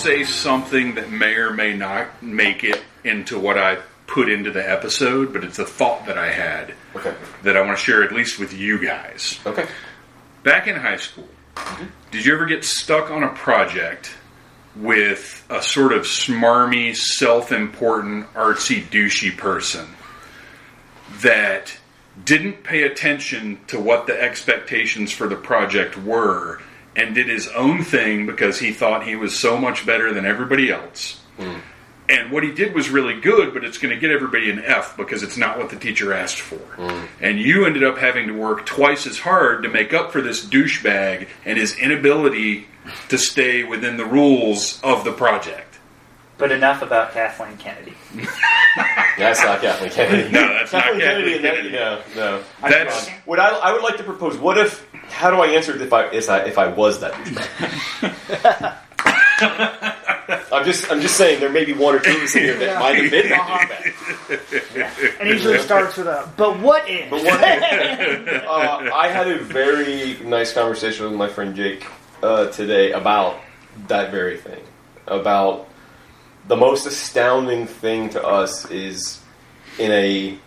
Say 0.05 0.23
something 0.23 0.93
that 0.95 1.09
may 1.09 1.33
or 1.33 1.51
may 1.51 1.75
not 1.75 2.21
make 2.21 2.63
it 2.63 2.79
into 3.03 3.39
what 3.39 3.57
I 3.57 3.79
put 4.05 4.29
into 4.29 4.51
the 4.51 4.69
episode, 4.69 5.33
but 5.33 5.43
it's 5.43 5.57
a 5.57 5.65
thought 5.65 6.05
that 6.05 6.15
I 6.15 6.31
had 6.31 6.75
okay. 6.95 7.15
that 7.41 7.57
I 7.57 7.61
want 7.61 7.75
to 7.75 7.83
share 7.83 8.03
at 8.03 8.11
least 8.11 8.37
with 8.37 8.53
you 8.53 8.77
guys. 8.77 9.39
Okay. 9.47 9.65
Back 10.43 10.67
in 10.67 10.75
high 10.75 10.97
school, 10.97 11.27
mm-hmm. 11.55 11.85
did 12.11 12.23
you 12.23 12.35
ever 12.35 12.45
get 12.45 12.63
stuck 12.63 13.09
on 13.09 13.23
a 13.23 13.29
project 13.29 14.15
with 14.75 15.43
a 15.49 15.59
sort 15.63 15.91
of 15.91 16.03
smarmy, 16.03 16.95
self 16.95 17.51
important, 17.51 18.31
artsy, 18.33 18.83
douchey 18.83 19.35
person 19.35 19.87
that 21.21 21.75
didn't 22.23 22.63
pay 22.63 22.83
attention 22.83 23.57
to 23.67 23.79
what 23.79 24.05
the 24.05 24.21
expectations 24.21 25.11
for 25.11 25.27
the 25.27 25.35
project 25.35 25.97
were 25.97 26.61
and 26.95 27.15
did 27.15 27.27
his 27.27 27.47
own 27.49 27.83
thing 27.83 28.25
because 28.25 28.59
he 28.59 28.71
thought 28.71 29.05
he 29.05 29.15
was 29.15 29.37
so 29.37 29.57
much 29.57 29.85
better 29.85 30.13
than 30.13 30.25
everybody 30.25 30.71
else. 30.71 31.21
Mm. 31.37 31.61
And 32.07 32.31
what 32.31 32.43
he 32.43 32.51
did 32.51 32.75
was 32.75 32.89
really 32.89 33.19
good, 33.19 33.53
but 33.53 33.63
it's 33.63 33.79
going 33.79 33.93
to 33.93 33.99
get 33.99 34.11
everybody 34.11 34.51
an 34.51 34.59
F 34.59 34.95
because 34.95 35.23
it's 35.23 35.37
not 35.37 35.57
what 35.57 35.71
the 35.71 35.75
teacher 35.75 36.13
asked 36.13 36.39
for. 36.39 36.59
Mm. 36.77 37.07
And 37.19 37.39
you 37.39 37.65
ended 37.65 37.83
up 37.83 37.97
having 37.97 38.27
to 38.27 38.33
work 38.33 38.65
twice 38.65 39.07
as 39.07 39.17
hard 39.17 39.63
to 39.63 39.69
make 39.69 39.93
up 39.93 40.11
for 40.11 40.21
this 40.21 40.45
douchebag 40.45 41.27
and 41.45 41.57
his 41.57 41.75
inability 41.77 42.67
to 43.09 43.17
stay 43.17 43.63
within 43.63 43.97
the 43.97 44.05
rules 44.05 44.79
of 44.83 45.03
the 45.03 45.11
project. 45.11 45.74
But 46.37 46.51
enough 46.51 46.81
about 46.81 47.13
Kathleen 47.13 47.57
Kennedy. 47.57 47.93
that's 49.17 49.41
not 49.41 49.61
Kathleen 49.61 49.89
Kennedy. 49.91 50.31
No, 50.31 50.53
that's 50.53 50.71
Kathleen 50.71 50.99
not 50.99 51.05
Kathleen 51.05 51.41
Kennedy. 51.41 51.69
Kennedy. 51.69 51.75
No, 51.75 52.01
no. 52.15 52.43
That's 52.61 53.09
what 53.25 53.39
I, 53.39 53.49
I 53.49 53.71
would 53.71 53.83
like 53.83 53.97
to 53.97 54.03
propose. 54.03 54.37
What 54.37 54.57
if? 54.57 54.85
How 55.09 55.31
do 55.31 55.37
I 55.37 55.47
answer 55.47 55.73
it 55.73 55.81
if 55.81 55.93
I 55.93 56.07
if 56.07 56.29
I, 56.29 56.39
if 56.39 56.57
I 56.57 56.67
was 56.67 56.99
that 56.99 57.13
I'm 60.51 60.63
just 60.63 60.91
I'm 60.91 61.01
just 61.01 61.15
saying 61.15 61.39
there 61.39 61.51
may 61.51 61.65
be 61.65 61.73
one 61.73 61.95
or 61.95 61.99
two 61.99 62.11
in 62.11 62.27
here 62.27 62.57
that 62.57 62.79
might 62.79 62.95
have 62.95 63.11
been 63.11 63.29
that 63.29 63.93
yeah. 64.75 64.91
And 65.19 65.29
usually 65.29 65.59
starts 65.59 65.97
with 65.97 66.07
a 66.07 66.29
but 66.37 66.59
what 66.59 66.89
if? 66.89 67.09
But 67.09 67.23
what 67.23 67.39
if? 67.43 68.43
uh, 68.47 68.89
I 68.93 69.09
had 69.09 69.27
a 69.27 69.39
very 69.39 70.17
nice 70.23 70.53
conversation 70.53 71.05
with 71.05 71.13
my 71.15 71.27
friend 71.27 71.55
Jake 71.55 71.85
uh, 72.23 72.47
today 72.47 72.93
about 72.93 73.39
that 73.87 74.11
very 74.11 74.37
thing 74.37 74.63
about 75.07 75.67
the 76.47 76.55
most 76.55 76.85
astounding 76.85 77.67
thing 77.67 78.09
to 78.09 78.23
us 78.23 78.69
is 78.69 79.21
in 79.79 79.91
a 79.91 80.37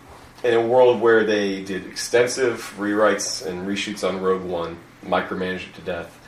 in 0.44 0.54
a 0.54 0.60
world 0.60 1.00
where 1.00 1.24
they 1.24 1.62
did 1.64 1.84
extensive 1.86 2.74
rewrites 2.78 3.44
and 3.44 3.66
reshoots 3.66 4.08
on 4.08 4.20
Rogue 4.20 4.44
One, 4.44 4.78
micromanaged 5.04 5.68
it 5.68 5.74
to 5.74 5.80
death, 5.80 6.18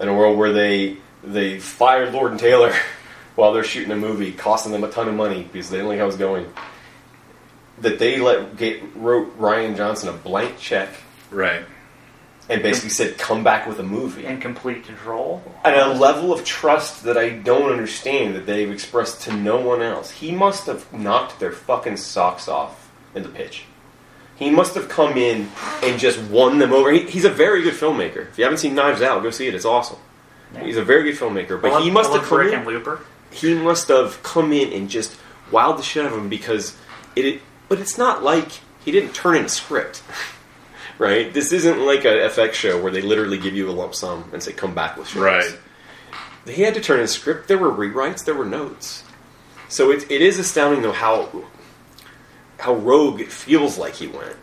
in 0.00 0.08
a 0.08 0.14
world 0.14 0.38
where 0.38 0.52
they 0.52 0.96
they 1.22 1.58
fired 1.58 2.12
Lord 2.12 2.32
and 2.32 2.40
Taylor 2.40 2.74
while 3.36 3.52
they're 3.52 3.64
shooting 3.64 3.92
a 3.92 3.96
movie, 3.96 4.32
costing 4.32 4.72
them 4.72 4.84
a 4.84 4.90
ton 4.90 5.08
of 5.08 5.14
money 5.14 5.48
because 5.52 5.70
they 5.70 5.76
didn't 5.76 5.88
like 5.88 5.98
how 5.98 6.04
it 6.04 6.08
was 6.08 6.16
going. 6.16 6.52
That 7.78 7.98
they 7.98 8.18
let 8.18 8.56
get, 8.56 8.82
wrote 8.94 9.38
Rian 9.38 9.76
Johnson 9.76 10.10
a 10.10 10.12
blank 10.12 10.58
check, 10.58 10.90
right? 11.30 11.64
And 12.50 12.62
basically 12.62 12.90
said, 12.90 13.16
"Come 13.18 13.42
back 13.44 13.66
with 13.66 13.78
a 13.78 13.82
movie." 13.82 14.26
In 14.26 14.40
complete 14.40 14.84
control, 14.84 15.42
and 15.64 15.76
a 15.76 15.94
level 15.94 16.32
of 16.32 16.44
trust 16.44 17.04
that 17.04 17.16
I 17.16 17.30
don't 17.30 17.70
understand 17.70 18.34
that 18.34 18.46
they've 18.46 18.70
expressed 18.70 19.22
to 19.22 19.32
no 19.32 19.58
one 19.58 19.82
else. 19.82 20.10
He 20.10 20.32
must 20.32 20.66
have 20.66 20.92
knocked 20.92 21.40
their 21.40 21.52
fucking 21.52 21.96
socks 21.96 22.48
off 22.48 22.90
in 23.14 23.22
the 23.22 23.28
pitch. 23.28 23.64
He 24.36 24.50
must 24.50 24.74
have 24.74 24.88
come 24.88 25.18
in 25.18 25.50
and 25.82 26.00
just 26.00 26.18
won 26.30 26.58
them 26.58 26.72
over. 26.72 26.90
He, 26.90 27.00
he's 27.00 27.26
a 27.26 27.30
very 27.30 27.62
good 27.62 27.74
filmmaker. 27.74 28.28
If 28.28 28.38
you 28.38 28.44
haven't 28.44 28.58
seen 28.58 28.74
Knives 28.74 29.02
Out, 29.02 29.22
go 29.22 29.30
see 29.30 29.46
it. 29.46 29.54
It's 29.54 29.66
awesome. 29.66 29.98
Yeah. 30.54 30.64
He's 30.64 30.78
a 30.78 30.84
very 30.84 31.04
good 31.04 31.20
filmmaker, 31.20 31.60
but 31.60 31.82
he 31.82 31.90
must 31.90 32.12
have 32.12 32.22
come 32.22 32.40
in. 32.40 32.64
Looper. 32.64 33.00
He 33.30 33.54
must 33.54 33.88
have 33.88 34.22
come 34.22 34.52
in 34.52 34.72
and 34.72 34.88
just 34.88 35.16
wowed 35.50 35.76
the 35.76 35.82
shit 35.82 36.06
out 36.06 36.12
of 36.12 36.18
him 36.18 36.28
because 36.28 36.76
it, 37.14 37.26
it. 37.26 37.42
But 37.68 37.80
it's 37.80 37.98
not 37.98 38.22
like 38.22 38.48
he 38.84 38.90
didn't 38.90 39.14
turn 39.14 39.36
in 39.36 39.44
a 39.44 39.48
script. 39.48 40.02
Right? 41.00 41.32
This 41.32 41.52
isn't 41.52 41.80
like 41.80 42.04
an 42.04 42.12
FX 42.12 42.52
show 42.52 42.80
where 42.80 42.92
they 42.92 43.00
literally 43.02 43.38
give 43.38 43.54
you 43.54 43.68
a 43.68 43.72
lump 43.72 43.94
sum 43.94 44.30
and 44.32 44.42
say, 44.42 44.52
come 44.52 44.74
back 44.74 44.96
with 44.96 45.08
shows. 45.08 45.22
Right. 45.22 45.58
He 46.46 46.62
had 46.62 46.74
to 46.74 46.80
turn 46.80 47.00
in 47.00 47.08
script. 47.08 47.48
There 47.48 47.58
were 47.58 47.70
rewrites. 47.70 48.24
There 48.24 48.34
were 48.34 48.44
notes. 48.44 49.04
So 49.68 49.90
it, 49.90 50.10
it 50.10 50.20
is 50.20 50.38
astounding, 50.38 50.82
though, 50.82 50.92
how 50.92 51.44
how 52.58 52.74
Rogue 52.74 53.20
it 53.20 53.32
feels 53.32 53.78
like 53.78 53.94
he 53.94 54.06
went. 54.06 54.36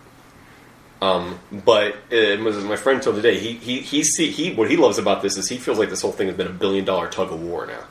Um, 1.01 1.39
but 1.51 1.95
it 2.09 2.39
was 2.39 2.57
my 2.63 2.75
friend 2.75 3.01
told 3.01 3.17
today. 3.17 3.37
He 3.37 3.53
he 3.53 3.81
he 3.81 4.03
see 4.03 4.31
he 4.31 4.53
what 4.53 4.69
he 4.69 4.77
loves 4.77 4.97
about 4.97 5.21
this 5.21 5.37
is 5.37 5.47
he 5.47 5.57
feels 5.57 5.77
like 5.77 5.89
this 5.89 6.01
whole 6.01 6.11
thing 6.11 6.27
has 6.27 6.35
been 6.35 6.47
a 6.47 6.51
billion 6.51 6.85
dollar 6.85 7.07
tug 7.07 7.31
of 7.31 7.41
war 7.41 7.67
now. 7.67 7.83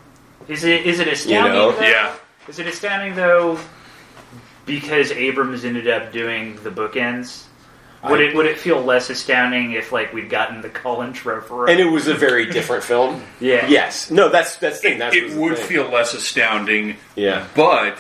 Is 0.49 0.65
it 0.65 0.87
is 0.87 0.99
it 0.99 1.09
astounding? 1.09 1.53
know? 1.53 1.73
though? 1.73 1.83
Yeah. 1.83 2.17
Is 2.49 2.59
it 2.59 2.67
astounding 2.67 3.15
though 3.15 3.59
because 4.65 5.13
Abrams 5.13 5.65
ended 5.65 5.89
up 5.89 6.13
doing 6.13 6.57
the 6.63 6.71
bookends? 6.71 7.46
Would 8.11 8.21
I- 8.21 8.25
it 8.25 8.35
would 8.35 8.47
it 8.47 8.59
feel 8.59 8.81
less 8.83 9.11
astounding 9.11 9.73
if 9.73 9.93
like 9.93 10.13
we'd 10.13 10.29
gotten 10.31 10.61
the 10.63 10.69
Colin 10.69 11.13
Trevorrow? 11.13 11.69
And 11.71 11.79
it 11.81 11.85
was 11.87 12.09
a 12.09 12.15
very 12.15 12.47
different 12.47 12.85
film. 12.85 13.23
Yeah. 13.41 13.67
Yes. 13.67 14.11
No. 14.11 14.29
That's 14.29 14.57
that's 14.57 14.77
the 14.81 14.83
thing. 14.89 14.97
It, 14.97 14.99
That's 14.99 15.17
it 15.17 15.25
was 15.25 15.35
the 15.35 15.41
would 15.41 15.59
thing. 15.59 15.67
feel 15.67 15.89
less 15.91 16.15
astounding, 16.15 16.97
Yeah. 17.15 17.47
but 17.55 17.99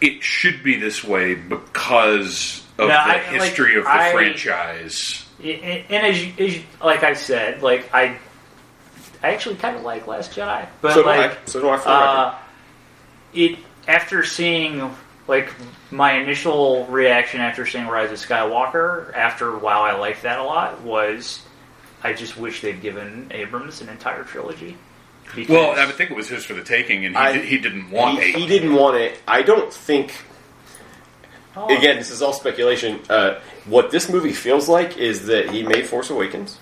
it 0.00 0.22
should 0.22 0.62
be 0.62 0.78
this 0.78 1.02
way 1.04 1.34
because 1.34 2.62
of 2.78 2.88
No, 2.88 2.94
the 2.94 3.00
I- 3.00 3.06
like, 3.08 3.22
history 3.42 3.76
of 3.76 3.84
the 3.84 3.90
I- 3.90 4.12
franchise. 4.12 5.24
and 5.42 5.84
and 5.90 6.06
as 6.06 6.24
you, 6.24 6.32
as 6.38 6.56
you, 6.56 6.62
like 6.82 7.02
I 7.04 7.14
said, 7.14 7.62
like 7.62 7.92
I, 7.94 8.16
I 9.22 9.32
actually 9.32 9.56
kind 9.56 9.76
of 9.76 9.82
like 9.82 10.06
Last 10.06 10.32
Jedi, 10.32 10.66
but 10.80 10.94
So 10.94 11.02
do 11.02 11.06
like 11.08 11.30
I. 11.32 11.36
So 11.46 11.60
do 11.60 11.68
I. 11.68 11.76
For 11.78 11.88
uh, 11.88 12.34
it 13.32 13.58
after 13.88 14.22
seeing 14.24 14.94
like 15.26 15.52
my 15.90 16.12
initial 16.14 16.86
reaction 16.86 17.40
after 17.40 17.66
seeing 17.66 17.86
Rise 17.86 18.10
of 18.12 18.18
Skywalker, 18.18 19.14
after 19.14 19.56
while 19.56 19.82
I 19.82 19.92
liked 19.92 20.22
that 20.22 20.38
a 20.38 20.42
lot, 20.42 20.82
was 20.82 21.42
I 22.02 22.12
just 22.12 22.36
wish 22.36 22.60
they'd 22.60 22.82
given 22.82 23.28
Abrams 23.30 23.80
an 23.80 23.88
entire 23.88 24.24
trilogy. 24.24 24.76
Well, 25.48 25.78
I 25.78 25.86
would 25.86 25.94
think 25.94 26.10
it 26.10 26.16
was 26.16 26.28
his 26.28 26.44
for 26.44 26.52
the 26.54 26.62
taking, 26.62 27.06
and 27.06 27.16
he, 27.16 27.20
I- 27.20 27.38
he 27.38 27.58
didn't 27.58 27.90
want 27.90 28.20
he, 28.22 28.28
it. 28.30 28.36
he 28.36 28.46
didn't 28.46 28.74
want 28.74 28.96
it. 28.98 29.18
I 29.26 29.42
don't 29.42 29.72
think. 29.72 30.12
Oh, 31.56 31.66
Again, 31.76 31.96
this 31.96 32.10
is 32.10 32.20
all 32.20 32.32
speculation. 32.32 33.00
Uh, 33.08 33.38
what 33.66 33.90
this 33.90 34.08
movie 34.10 34.32
feels 34.32 34.68
like 34.68 34.98
is 34.98 35.26
that 35.26 35.50
he 35.50 35.62
made 35.62 35.86
Force 35.86 36.10
Awakens, 36.10 36.58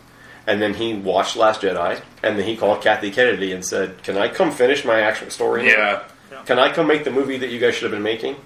and 0.47 0.61
then 0.61 0.75
he 0.75 0.93
watched 0.95 1.35
Last 1.35 1.63
Jedi, 1.63 2.01
and 2.23 2.39
then 2.39 2.47
he 2.47 2.57
called 2.57 2.83
Kathy 2.83 3.11
Kennedy 3.11 3.53
and 3.53 3.65
said, 3.65 4.03
"Can 4.03 4.17
I 4.19 4.29
come 4.29 4.53
finish 4.53 4.85
my 4.85 5.01
actual 5.01 5.31
story? 5.31 5.67
Yeah, 5.67 6.03
Can 6.47 6.59
I 6.59 6.73
come 6.73 6.87
make 6.87 7.05
the 7.05 7.11
movie 7.11 7.39
that 7.39 7.49
you 7.51 7.59
guys 7.59 7.75
should 7.75 7.85
have 7.85 7.93
been 7.93 8.03
making?" 8.03 8.37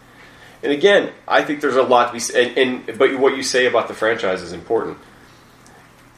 And 0.63 0.73
again, 0.73 1.13
I 1.29 1.43
think 1.43 1.61
there's 1.61 1.77
a 1.77 1.83
lot 1.83 2.09
to 2.09 2.13
be 2.13 2.21
said. 2.21 2.57
And, 2.57 2.89
and 2.89 2.99
but 2.99 3.19
what 3.19 3.37
you 3.37 3.43
say 3.43 3.67
about 3.67 3.89
the 3.89 3.95
franchise 3.95 4.43
is 4.43 4.53
important. 4.53 4.99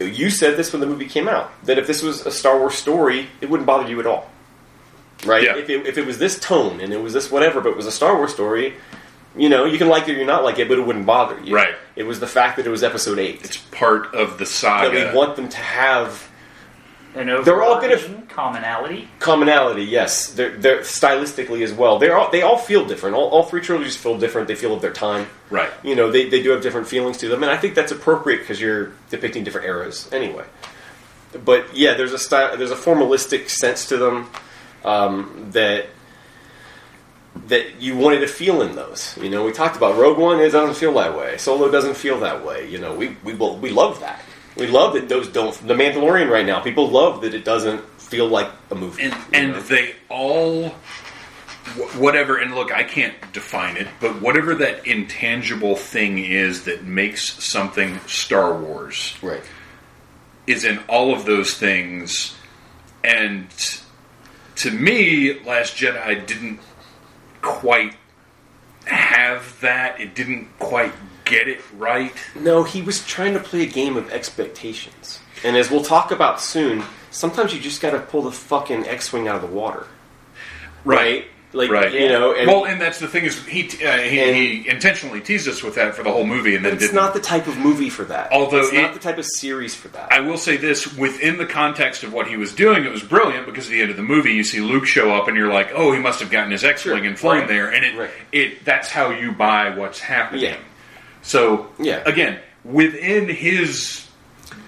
You 0.00 0.30
said 0.30 0.56
this 0.56 0.72
when 0.72 0.80
the 0.80 0.86
movie 0.86 1.06
came 1.06 1.28
out 1.28 1.50
that 1.64 1.78
if 1.78 1.86
this 1.86 2.02
was 2.02 2.24
a 2.24 2.30
Star 2.30 2.58
Wars 2.58 2.74
story, 2.74 3.28
it 3.40 3.50
wouldn't 3.50 3.66
bother 3.66 3.88
you 3.88 3.98
at 3.98 4.06
all, 4.06 4.30
right? 5.26 5.42
Yeah. 5.42 5.56
If, 5.56 5.68
it, 5.68 5.86
if 5.86 5.98
it 5.98 6.06
was 6.06 6.18
this 6.18 6.38
tone 6.38 6.80
and 6.80 6.92
it 6.92 7.02
was 7.02 7.12
this 7.12 7.32
whatever, 7.32 7.60
but 7.60 7.70
it 7.70 7.76
was 7.76 7.86
a 7.86 7.92
Star 7.92 8.16
Wars 8.16 8.32
story, 8.32 8.74
you 9.36 9.48
know, 9.48 9.64
you 9.64 9.76
can 9.76 9.88
like 9.88 10.08
it 10.08 10.12
or 10.12 10.16
you're 10.18 10.26
not 10.26 10.44
like 10.44 10.60
it, 10.60 10.68
but 10.68 10.78
it 10.78 10.86
wouldn't 10.86 11.04
bother 11.04 11.40
you. 11.40 11.54
Right. 11.54 11.74
It 11.96 12.04
was 12.04 12.20
the 12.20 12.28
fact 12.28 12.56
that 12.56 12.66
it 12.66 12.70
was 12.70 12.84
Episode 12.84 13.18
Eight 13.18 13.44
it's 13.44 13.56
part 13.56 14.14
of 14.14 14.32
the 14.32 14.38
that 14.38 14.46
saga. 14.46 15.10
we 15.10 15.16
want 15.16 15.34
them 15.34 15.48
to 15.48 15.58
have 15.58 16.28
an 17.18 17.42
they're 17.44 17.62
all 17.62 17.80
gonna- 17.80 18.22
commonality. 18.28 19.08
commonality. 19.18 19.84
Yes, 19.84 20.28
they're, 20.32 20.56
they're 20.56 20.80
stylistically 20.80 21.62
as 21.62 21.72
well. 21.72 21.98
They're 21.98 22.16
all, 22.16 22.30
they 22.30 22.42
all 22.42 22.58
feel 22.58 22.84
different. 22.86 23.16
All, 23.16 23.28
all 23.30 23.42
three 23.44 23.60
trilogies 23.60 23.96
feel 23.96 24.18
different. 24.18 24.48
They 24.48 24.54
feel 24.54 24.74
of 24.74 24.80
their 24.82 24.92
time. 24.92 25.26
right. 25.50 25.70
you 25.82 25.94
know 25.96 26.10
they, 26.10 26.28
they 26.28 26.42
do 26.42 26.50
have 26.50 26.62
different 26.62 26.86
feelings 26.88 27.16
to 27.18 27.28
them 27.28 27.42
and 27.42 27.50
i 27.50 27.56
think 27.56 27.74
that's 27.74 27.90
appropriate 27.92 28.38
because 28.38 28.60
you're 28.60 28.92
depicting 29.10 29.44
different 29.44 29.66
eras 29.66 30.06
anyway 30.12 30.44
but 31.44 31.74
yeah 31.74 31.94
there's 31.94 32.12
a 32.12 32.18
style 32.18 32.54
there's 32.56 32.70
a 32.70 32.76
formalistic 32.76 33.48
sense 33.48 33.88
to 33.88 33.96
them 33.96 34.28
um, 34.84 35.48
that 35.52 35.86
that 37.46 37.80
you 37.80 37.96
wanted 37.96 38.20
to 38.20 38.26
feel 38.28 38.60
in 38.62 38.74
those 38.76 39.16
you 39.22 39.30
know 39.30 39.44
we 39.44 39.52
talked 39.52 39.76
about 39.76 39.96
rogue 39.96 40.18
one 40.18 40.38
it 40.40 40.50
doesn't 40.50 40.74
feel 40.76 40.92
that 40.94 41.16
way 41.16 41.36
solo 41.38 41.70
doesn't 41.70 41.96
feel 41.96 42.20
that 42.20 42.44
way 42.44 42.68
you 42.68 42.78
know 42.78 42.94
we 42.94 43.16
we, 43.24 43.32
will- 43.34 43.56
we 43.58 43.70
love 43.70 44.00
that 44.00 44.20
we 44.58 44.66
love 44.66 44.94
that 44.94 45.08
those 45.08 45.28
don't 45.28 45.54
the 45.66 45.74
mandalorian 45.74 46.30
right 46.30 46.46
now 46.46 46.60
people 46.60 46.88
love 46.88 47.20
that 47.22 47.34
it 47.34 47.44
doesn't 47.44 47.84
feel 48.00 48.26
like 48.26 48.50
a 48.70 48.74
movie 48.74 49.02
and 49.02 49.14
and 49.32 49.54
they 49.66 49.94
all 50.08 50.70
whatever 51.96 52.38
and 52.38 52.54
look 52.54 52.72
i 52.72 52.82
can't 52.82 53.14
define 53.32 53.76
it 53.76 53.86
but 54.00 54.20
whatever 54.22 54.54
that 54.54 54.86
intangible 54.86 55.76
thing 55.76 56.18
is 56.18 56.64
that 56.64 56.84
makes 56.84 57.44
something 57.44 57.98
star 58.06 58.56
wars 58.58 59.16
right. 59.22 59.42
is 60.46 60.64
in 60.64 60.78
all 60.88 61.14
of 61.14 61.24
those 61.24 61.54
things. 61.54 62.36
And 63.04 63.48
to 64.56 64.70
me 64.70 65.40
last 65.44 65.76
jedi 65.76 66.26
didn't 66.26 66.60
quite 67.42 67.94
have 68.86 69.60
that. 69.60 70.00
It 70.00 70.14
didn't 70.14 70.48
quite 70.58 70.92
get 71.28 71.48
it 71.48 71.60
right 71.76 72.12
No, 72.34 72.62
he 72.64 72.82
was 72.82 73.04
trying 73.06 73.34
to 73.34 73.40
play 73.40 73.62
a 73.62 73.66
game 73.66 73.96
of 73.96 74.10
expectations. 74.10 75.20
And 75.44 75.56
as 75.56 75.70
we'll 75.70 75.84
talk 75.84 76.10
about 76.10 76.40
soon, 76.40 76.82
sometimes 77.10 77.54
you 77.54 77.60
just 77.60 77.80
got 77.80 77.90
to 77.92 78.00
pull 78.00 78.22
the 78.22 78.32
fucking 78.32 78.86
X-wing 78.88 79.28
out 79.28 79.36
of 79.36 79.42
the 79.42 79.54
water, 79.56 79.86
right? 80.84 81.26
Like 81.54 81.70
right 81.70 81.90
you 81.90 82.08
know, 82.10 82.34
and 82.34 82.46
well 82.46 82.66
and 82.66 82.78
that's 82.78 82.98
the 83.00 83.08
thing 83.08 83.24
is 83.24 83.42
he 83.46 83.62
uh, 83.82 83.96
he, 83.96 84.32
he 84.60 84.68
intentionally 84.68 85.22
teased 85.22 85.48
us 85.48 85.62
with 85.62 85.76
that 85.76 85.94
for 85.94 86.02
the 86.02 86.12
whole 86.12 86.26
movie 86.26 86.54
and 86.54 86.62
then 86.62 86.74
it's 86.74 86.82
didn't 86.82 86.96
not 86.96 87.14
the 87.14 87.20
type 87.20 87.46
of 87.46 87.56
movie 87.56 87.88
for 87.88 88.04
that. 88.04 88.30
Although 88.32 88.58
it's 88.58 88.72
not 88.74 88.92
the 88.92 89.00
type 89.00 89.16
of 89.16 89.24
series 89.24 89.74
for 89.74 89.88
that. 89.88 90.12
I 90.12 90.20
will 90.20 90.36
say 90.36 90.58
this 90.58 90.94
within 90.94 91.38
the 91.38 91.46
context 91.46 92.02
of 92.02 92.12
what 92.12 92.28
he 92.28 92.36
was 92.36 92.52
doing, 92.54 92.84
it 92.84 92.92
was 92.92 93.02
brilliant 93.02 93.46
because 93.46 93.64
at 93.64 93.70
the 93.70 93.80
end 93.80 93.90
of 93.90 93.96
the 93.96 94.02
movie, 94.02 94.34
you 94.34 94.44
see 94.44 94.60
Luke 94.60 94.84
show 94.84 95.10
up, 95.14 95.26
and 95.26 95.38
you're 95.38 95.50
like, 95.50 95.70
"Oh, 95.74 95.90
he 95.92 95.98
must 96.00 96.20
have 96.20 96.30
gotten 96.30 96.50
his 96.50 96.64
X-wing 96.64 96.98
Sure. 96.98 97.06
and 97.06 97.18
flown 97.18 97.38
Right. 97.38 97.48
there," 97.48 97.68
and 97.72 97.82
it, 97.82 97.96
Right. 97.98 98.10
it 98.30 98.64
that's 98.66 98.90
how 98.90 99.08
you 99.08 99.32
buy 99.32 99.70
what's 99.70 100.00
happening. 100.00 100.42
Yeah. 100.42 100.56
So, 101.28 101.66
Yeah. 101.78 102.00
again, 102.06 102.38
within 102.64 103.28
his 103.28 104.06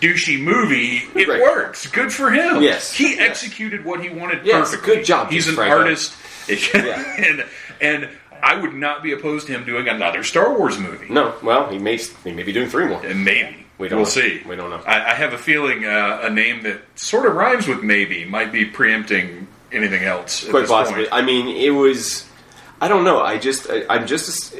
douchey 0.01 0.39
movie, 0.39 1.03
it 1.15 1.27
Right. 1.29 1.41
works. 1.41 1.87
Good 1.87 2.13
for 2.13 2.31
him. 2.31 2.63
Yes. 2.63 2.93
he 2.93 3.15
Yes. 3.17 3.21
executed 3.31 3.85
what 3.85 4.01
he 4.01 4.11
wanted 4.11 4.41
Yes, 4.45 4.71
perfectly. 4.71 4.97
good 4.97 5.05
job, 5.07 5.31
He's 5.31 5.49
an 5.49 5.59
artist, 5.59 6.13
and 6.75 7.45
and 7.81 8.09
I 8.43 8.57
would 8.57 8.75
not 8.75 9.03
be 9.03 9.13
opposed 9.13 9.47
to 9.47 9.53
him 9.55 9.65
doing 9.65 9.89
another 9.89 10.23
Star 10.23 10.53
Wars 10.57 10.79
movie. 10.79 11.07
no, 11.09 11.35
well, 11.43 11.69
he 11.71 11.79
may 11.79 11.97
he 12.25 12.33
may 12.33 12.43
be 12.43 12.53
doing 12.53 12.69
three 12.69 12.87
more. 12.87 13.01
And 13.05 13.25
maybe. 13.25 13.67
We 13.79 13.89
don't 13.89 14.01
we'll 14.01 14.05
know. 14.07 14.11
see. 14.11 14.43
We 14.47 14.57
don't 14.57 14.69
know. 14.69 14.83
I, 14.87 15.13
I 15.13 15.15
have 15.15 15.33
a 15.33 15.39
feeling 15.39 15.87
uh, 15.87 16.21
a 16.23 16.29
name 16.31 16.63
that 16.65 16.83
sort 16.97 17.25
of 17.25 17.35
rhymes 17.35 17.67
with 17.67 17.83
maybe 17.83 18.27
might 18.27 18.53
be 18.53 18.67
preempting 18.67 19.47
anything 19.73 20.05
else. 20.05 20.45
At 20.45 20.51
Quite 20.51 20.67
possibly. 20.69 21.05
Point. 21.05 21.15
I 21.15 21.23
mean, 21.23 21.49
it 21.57 21.71
was. 21.71 22.27
I 22.83 22.89
don't 22.89 23.05
know. 23.05 23.21
I 23.23 23.39
just. 23.39 23.71
I, 23.71 23.85
I'm 23.89 24.07
just. 24.07 24.55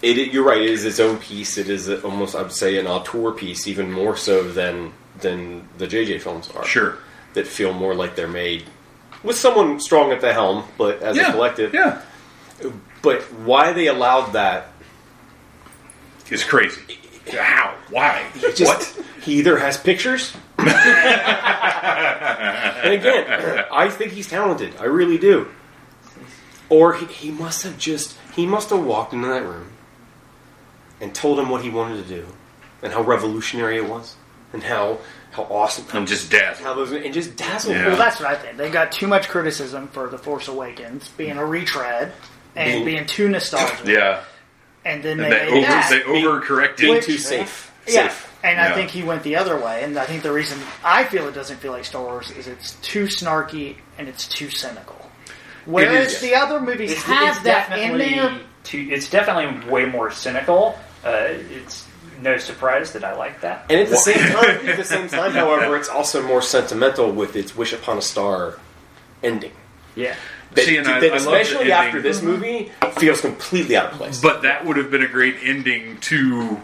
It, 0.00 0.32
you're 0.32 0.44
right. 0.44 0.60
It 0.60 0.70
is 0.70 0.84
its 0.84 1.00
own 1.00 1.18
piece. 1.18 1.58
It 1.58 1.68
is 1.68 1.88
almost. 2.04 2.34
I 2.36 2.42
would 2.42 2.52
say 2.52 2.78
an 2.78 2.86
auteur 2.86 3.32
piece, 3.32 3.66
even 3.66 3.90
more 3.90 4.16
so 4.16 4.48
than 4.48 4.92
than 5.20 5.68
the 5.78 5.86
JJ 5.86 6.20
films 6.20 6.48
are. 6.52 6.64
Sure. 6.64 6.98
That 7.34 7.46
feel 7.46 7.72
more 7.72 7.94
like 7.94 8.14
they're 8.16 8.28
made 8.28 8.64
with 9.22 9.36
someone 9.36 9.80
strong 9.80 10.12
at 10.12 10.20
the 10.20 10.32
helm, 10.32 10.64
but 10.78 11.02
as 11.02 11.16
Yeah. 11.16 11.28
a 11.30 11.32
collective. 11.32 11.74
Yeah. 11.74 12.00
But 13.02 13.22
why 13.44 13.72
they 13.72 13.86
allowed 13.88 14.32
that 14.32 14.68
is 16.30 16.44
crazy. 16.44 16.80
How? 17.32 17.74
Why? 17.90 18.24
Just, 18.54 18.62
what? 18.62 19.04
He 19.22 19.34
either 19.34 19.58
has 19.58 19.76
pictures. 19.76 20.32
and 20.58 20.68
again, 22.94 23.64
I 23.72 23.88
think 23.90 24.12
he's 24.12 24.28
talented. 24.28 24.74
I 24.80 24.84
really 24.84 25.18
do. 25.18 25.48
Or 26.68 26.94
he, 26.94 27.06
he 27.06 27.30
must 27.30 27.62
have 27.62 27.78
just 27.78 28.16
he 28.34 28.46
must 28.46 28.70
have 28.70 28.82
walked 28.84 29.12
into 29.12 29.28
that 29.28 29.42
room 29.42 29.70
and 31.00 31.14
told 31.14 31.38
him 31.38 31.48
what 31.48 31.62
he 31.62 31.70
wanted 31.70 32.02
to 32.06 32.08
do 32.08 32.26
and 32.82 32.92
how 32.92 33.02
revolutionary 33.02 33.76
it 33.76 33.88
was 33.88 34.14
and 34.52 34.62
how 34.62 34.98
how 35.30 35.42
awesome 35.44 35.84
I'm 35.92 36.06
just 36.06 36.30
dazzled. 36.30 36.66
how 36.66 36.74
those 36.74 36.90
and 36.92 37.12
just 37.12 37.36
dazzled 37.36 37.76
Yeah. 37.76 37.88
Well, 37.88 37.96
that's 37.96 38.18
what 38.18 38.28
I 38.30 38.34
think. 38.34 38.56
They 38.56 38.70
got 38.70 38.90
too 38.92 39.06
much 39.06 39.28
criticism 39.28 39.88
for 39.88 40.08
The 40.08 40.18
Force 40.18 40.48
Awakens 40.48 41.08
being 41.16 41.36
a 41.36 41.44
retread 41.44 42.12
and 42.56 42.72
Being- 42.72 42.84
being 42.84 43.06
too 43.06 43.28
nostalgic. 43.28 43.86
Yeah. 43.86 44.20
And 44.84 45.02
then 45.02 45.20
And 45.20 45.30
they 45.32 45.38
they 45.38 45.46
over 45.48 45.60
that. 45.60 45.90
they 45.90 46.00
overcorrected. 46.00 46.76
being 46.78 46.94
Which- 46.94 47.04
too 47.06 47.18
safe. 47.18 47.70
Yeah, 47.86 48.08
Safe. 48.08 48.32
and 48.42 48.60
I 48.60 48.72
think 48.74 48.90
he 48.90 49.02
went 49.02 49.22
the 49.22 49.36
other 49.36 49.56
way. 49.56 49.82
And 49.82 49.98
I 49.98 50.04
think 50.04 50.22
the 50.22 50.32
reason 50.32 50.58
I 50.84 51.04
feel 51.04 51.26
it 51.28 51.34
doesn't 51.34 51.56
feel 51.58 51.72
like 51.72 51.84
Star 51.86 52.02
Wars 52.02 52.30
is 52.30 52.46
it's 52.46 52.72
too 52.82 53.04
snarky 53.04 53.76
and 53.98 54.08
it's 54.08 54.26
too 54.28 54.50
cynical. 54.50 55.10
Whereas 55.66 56.14
is. 56.14 56.20
the 56.20 56.34
other 56.34 56.60
movies 56.60 56.92
It's, 56.92 57.02
have 57.02 57.36
it's 57.36 57.44
that 57.44 57.72
in 57.78 57.98
definitely 57.98 58.14
there. 58.14 58.40
too, 58.64 58.88
it's 58.90 59.08
definitely 59.10 59.70
way 59.70 59.84
more 59.86 60.10
cynical. 60.10 60.78
Uh, 61.04 61.28
it's 61.50 61.86
no 62.20 62.36
surprise 62.38 62.92
that 62.94 63.04
I 63.04 63.14
like 63.16 63.40
that. 63.42 63.66
And 63.70 63.80
at 63.80 63.88
the 63.88 63.96
same 63.96 64.16
time, 64.32 64.68
at 64.68 64.76
the 64.76 64.84
same 64.84 65.08
time, 65.08 65.32
however, 65.32 65.76
it's 65.76 65.88
also 65.88 66.22
more 66.26 66.42
sentimental 66.42 67.12
with 67.12 67.36
its 67.36 67.56
"Wish 67.56 67.72
Upon 67.72 67.98
a 67.98 68.02
Star" 68.02 68.58
ending. 69.22 69.52
Yeah, 69.94 70.14
That, 70.52 70.64
See, 70.64 70.76
and 70.76 70.86
I- 70.86 71.00
that 71.00 71.06
I 71.12 71.16
love 71.16 71.24
the 71.24 71.40
especially 71.40 71.72
after 71.72 72.00
this 72.00 72.22
movie 72.22 72.70
feels 72.98 73.20
completely 73.20 73.76
out 73.76 73.92
of 73.92 73.98
place. 73.98 74.20
But 74.20 74.42
that 74.42 74.64
would 74.64 74.76
have 74.76 74.90
been 74.90 75.02
a 75.02 75.08
great 75.08 75.36
ending 75.42 75.98
to. 76.02 76.60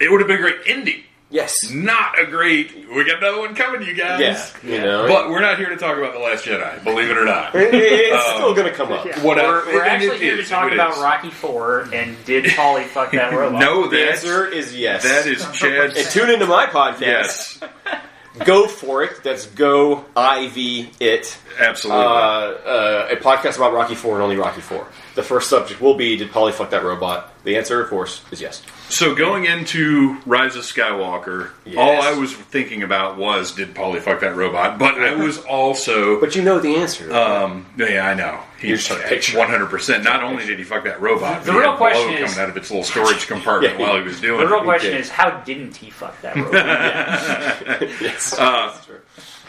It 0.00 0.10
would 0.10 0.20
have 0.20 0.28
been 0.28 0.38
a 0.38 0.42
great 0.42 0.60
ending 0.66 1.02
Yes. 1.30 1.52
Not 1.70 2.18
a 2.20 2.26
great. 2.26 2.86
We 2.94 3.04
got 3.04 3.18
another 3.18 3.38
one 3.40 3.54
coming, 3.56 3.82
you 3.86 3.94
guys. 3.94 4.20
Yeah. 4.20 4.40
You 4.62 4.80
know. 4.80 5.08
But 5.08 5.30
we're 5.30 5.40
not 5.40 5.58
here 5.58 5.68
to 5.70 5.76
talk 5.76 5.96
about 5.98 6.12
the 6.12 6.20
Last 6.20 6.44
Jedi. 6.44 6.84
Believe 6.84 7.10
it 7.10 7.18
or 7.18 7.24
not. 7.24 7.54
It- 7.54 7.74
it's 7.74 8.28
Um, 8.28 8.34
still 8.36 8.54
going 8.54 8.68
to 8.68 8.74
come 8.74 8.92
up. 8.92 9.06
What 9.18 9.36
We're, 9.38 9.66
we're 9.66 9.82
actually 9.84 10.16
it 10.16 10.22
here 10.22 10.36
is, 10.38 10.44
to 10.46 10.50
talk 10.54 10.70
about 10.72 10.92
is. 10.92 10.98
Rocky 11.02 11.30
Four 11.30 11.88
and 11.92 12.16
did 12.24 12.52
Polly 12.54 12.84
fuck 12.84 13.10
that 13.12 13.32
robot? 13.36 13.58
No, 13.60 13.88
The 13.88 14.10
answer 14.10 14.46
is 14.46 14.76
yes. 14.76 15.02
that 15.02 15.26
is 15.26 15.40
Chad's. 15.58 15.96
And 15.96 16.06
tune 16.10 16.30
into 16.30 16.46
my 16.46 16.66
podcast. 16.66 17.00
Yes, 17.00 17.60
Go 18.44 18.66
for 18.66 19.02
it. 19.04 19.22
That's 19.22 19.46
Go 19.46 20.04
IV 20.16 20.56
It. 21.00 21.38
absolutely. 21.60 22.04
Uh, 22.04 22.08
uh, 22.08 23.08
a 23.12 23.16
podcast 23.16 23.56
about 23.56 23.72
Rocky 23.72 23.94
Four 23.94 24.14
and 24.14 24.22
only 24.22 24.36
Rocky 24.36 24.60
Four. 24.60 24.86
The 25.14 25.22
first 25.22 25.48
subject 25.48 25.80
will 25.80 25.94
be: 25.94 26.16
Did 26.16 26.32
Polly 26.32 26.52
fuck 26.52 26.70
that 26.70 26.82
robot? 26.82 27.30
The 27.44 27.56
answer, 27.56 27.80
of 27.80 27.88
course, 27.90 28.22
is 28.32 28.40
yes. 28.40 28.62
so 28.88 29.14
going 29.14 29.44
into 29.44 30.18
Rise 30.24 30.56
of 30.56 30.62
Skywalker, 30.64 31.50
Yes. 31.66 31.76
all 31.76 32.00
I 32.02 32.18
was 32.18 32.32
thinking 32.32 32.82
about 32.82 33.16
was 33.18 33.52
did 33.52 33.74
Polly 33.74 34.00
fuck 34.00 34.20
that 34.20 34.34
robot? 34.34 34.78
But 34.78 35.00
I 35.00 35.14
was 35.14 35.38
also. 35.44 36.18
But 36.20 36.34
you 36.34 36.42
know 36.42 36.58
the 36.58 36.76
answer. 36.76 37.12
Um, 37.12 37.66
yeah, 37.76 38.06
I 38.08 38.14
know. 38.14 38.40
You're 38.60 38.76
He's 38.76 38.88
just 38.88 39.02
picturing. 39.04 39.38
one 39.38 39.48
hundred 39.50 39.66
percent. 39.68 40.02
Not 40.04 40.24
only 40.24 40.46
did 40.46 40.58
he 40.58 40.64
fuck 40.64 40.84
that 40.84 41.00
robot, 41.00 41.44
The 41.44 41.52
but 41.52 41.58
real 41.60 41.76
question 41.76 42.14
is- 42.14 42.30
coming 42.32 42.42
out 42.42 42.48
of 42.48 42.56
its 42.56 42.70
little 42.70 42.82
storage 42.84 43.26
compartment 43.28 43.78
Yeah. 43.78 43.86
while 43.86 43.96
he 43.98 44.02
was 44.02 44.20
doing 44.20 44.40
it. 44.40 44.44
The 44.44 44.50
real 44.50 44.62
it. 44.62 44.64
question 44.64 44.92
did. 44.92 45.00
is, 45.00 45.10
how 45.10 45.30
didn't 45.42 45.76
he 45.76 45.90
fuck 45.90 46.20
that 46.22 46.34
robot? 46.34 46.52
yes. 48.00 48.32
Uh, 48.36 48.72
That's 48.72 48.86
true. 48.86 49.00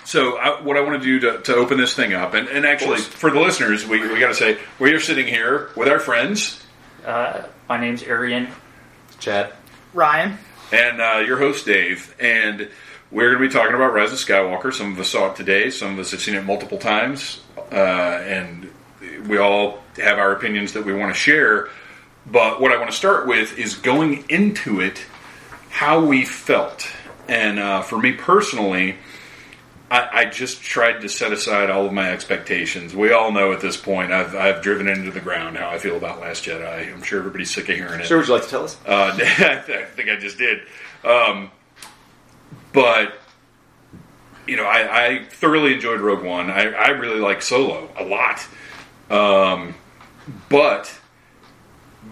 So, 0.05 0.37
I, 0.37 0.61
what 0.61 0.77
I 0.77 0.81
want 0.81 1.01
to 1.01 1.05
do 1.05 1.19
to, 1.31 1.41
to 1.41 1.55
open 1.55 1.77
this 1.77 1.93
thing 1.93 2.13
up, 2.13 2.33
and, 2.33 2.47
and 2.47 2.65
actually, 2.65 2.99
for 2.99 3.31
the 3.31 3.39
listeners, 3.39 3.85
we, 3.85 3.99
we 3.99 4.19
got 4.19 4.29
to 4.29 4.35
say 4.35 4.59
we 4.79 4.93
are 4.93 4.99
sitting 4.99 5.25
here 5.25 5.71
with 5.75 5.87
our 5.87 5.99
friends 5.99 6.61
uh, 7.05 7.43
my 7.69 7.79
name's 7.79 8.03
Arian. 8.03 8.47
Chad. 9.19 9.53
Ryan. 9.93 10.37
and 10.73 10.99
uh, 10.99 11.23
your 11.25 11.37
host 11.37 11.65
Dave, 11.65 12.13
and 12.19 12.67
we're 13.11 13.35
going 13.35 13.43
to 13.43 13.47
be 13.47 13.53
talking 13.53 13.75
about 13.75 13.93
Rise 13.93 14.11
of 14.11 14.17
Skywalker. 14.17 14.73
Some 14.73 14.91
of 14.91 14.99
us 14.99 15.09
saw 15.09 15.31
it 15.31 15.35
today, 15.35 15.69
some 15.69 15.93
of 15.93 15.99
us 15.99 16.11
have 16.11 16.19
seen 16.19 16.35
it 16.35 16.43
multiple 16.43 16.77
times, 16.77 17.41
uh, 17.71 17.75
and 17.75 18.69
we 19.27 19.37
all 19.37 19.83
have 19.97 20.17
our 20.17 20.33
opinions 20.33 20.73
that 20.73 20.83
we 20.83 20.93
want 20.93 21.13
to 21.13 21.19
share. 21.19 21.69
But 22.25 22.59
what 22.59 22.71
I 22.71 22.77
want 22.77 22.89
to 22.89 22.97
start 22.97 23.27
with 23.27 23.57
is 23.57 23.75
going 23.75 24.25
into 24.27 24.81
it, 24.81 25.05
how 25.69 26.03
we 26.03 26.25
felt, 26.25 26.91
and 27.27 27.59
uh, 27.59 27.81
for 27.83 27.99
me 27.99 28.13
personally. 28.13 28.97
I, 29.89 30.09
I 30.11 30.25
just 30.25 30.61
tried 30.61 31.01
to 31.01 31.09
set 31.09 31.31
aside 31.31 31.69
all 31.69 31.85
of 31.85 31.93
my 31.93 32.11
expectations. 32.11 32.95
We 32.95 33.11
all 33.11 33.31
know 33.31 33.53
at 33.53 33.61
this 33.61 33.77
point 33.77 34.11
I've, 34.11 34.35
I've 34.35 34.61
driven 34.61 34.87
into 34.87 35.11
the 35.11 35.19
ground 35.19 35.57
how 35.57 35.69
I 35.69 35.77
feel 35.77 35.95
about 35.95 36.19
Last 36.19 36.43
Jedi. 36.45 36.91
I'm 36.91 37.03
sure 37.03 37.19
everybody's 37.19 37.53
sick 37.53 37.69
of 37.69 37.75
hearing 37.75 37.99
it. 37.99 38.07
Sure, 38.07 38.17
would 38.17 38.27
you 38.27 38.33
like 38.33 38.43
to 38.43 38.49
tell 38.49 38.63
us? 38.63 38.77
Uh, 38.85 39.17
I 39.21 39.85
think 39.95 40.09
I 40.09 40.15
just 40.15 40.37
did. 40.37 40.61
Um, 41.03 41.51
but 42.73 43.13
you 44.47 44.55
know, 44.57 44.65
I, 44.65 45.05
I 45.05 45.23
thoroughly 45.25 45.73
enjoyed 45.73 46.01
Rogue 46.01 46.23
One. 46.23 46.49
I, 46.49 46.71
I 46.71 46.87
really 46.89 47.19
like 47.19 47.41
Solo 47.41 47.89
a 47.97 48.03
lot. 48.03 48.47
Um, 49.09 49.75
but 50.49 50.99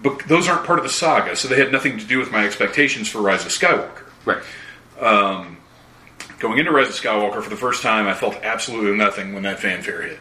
but 0.02 0.20
those 0.26 0.48
aren't 0.48 0.64
part 0.64 0.78
of 0.78 0.84
the 0.84 0.90
saga, 0.90 1.36
so 1.36 1.48
they 1.48 1.58
had 1.58 1.72
nothing 1.72 1.98
to 1.98 2.04
do 2.04 2.18
with 2.18 2.30
my 2.30 2.44
expectations 2.44 3.08
for 3.08 3.20
Rise 3.20 3.44
of 3.44 3.52
Skywalker. 3.52 4.04
Right. 4.24 4.42
Going 6.38 6.58
into 6.58 6.72
Rise 6.72 6.88
of 6.88 6.94
Skywalker 6.94 7.42
for 7.42 7.50
the 7.50 7.56
first 7.56 7.82
time, 7.82 8.06
I 8.06 8.14
felt 8.14 8.34
absolutely 8.42 8.96
nothing 8.96 9.32
when 9.34 9.42
that 9.44 9.60
fanfare 9.60 10.02
hit. 10.02 10.18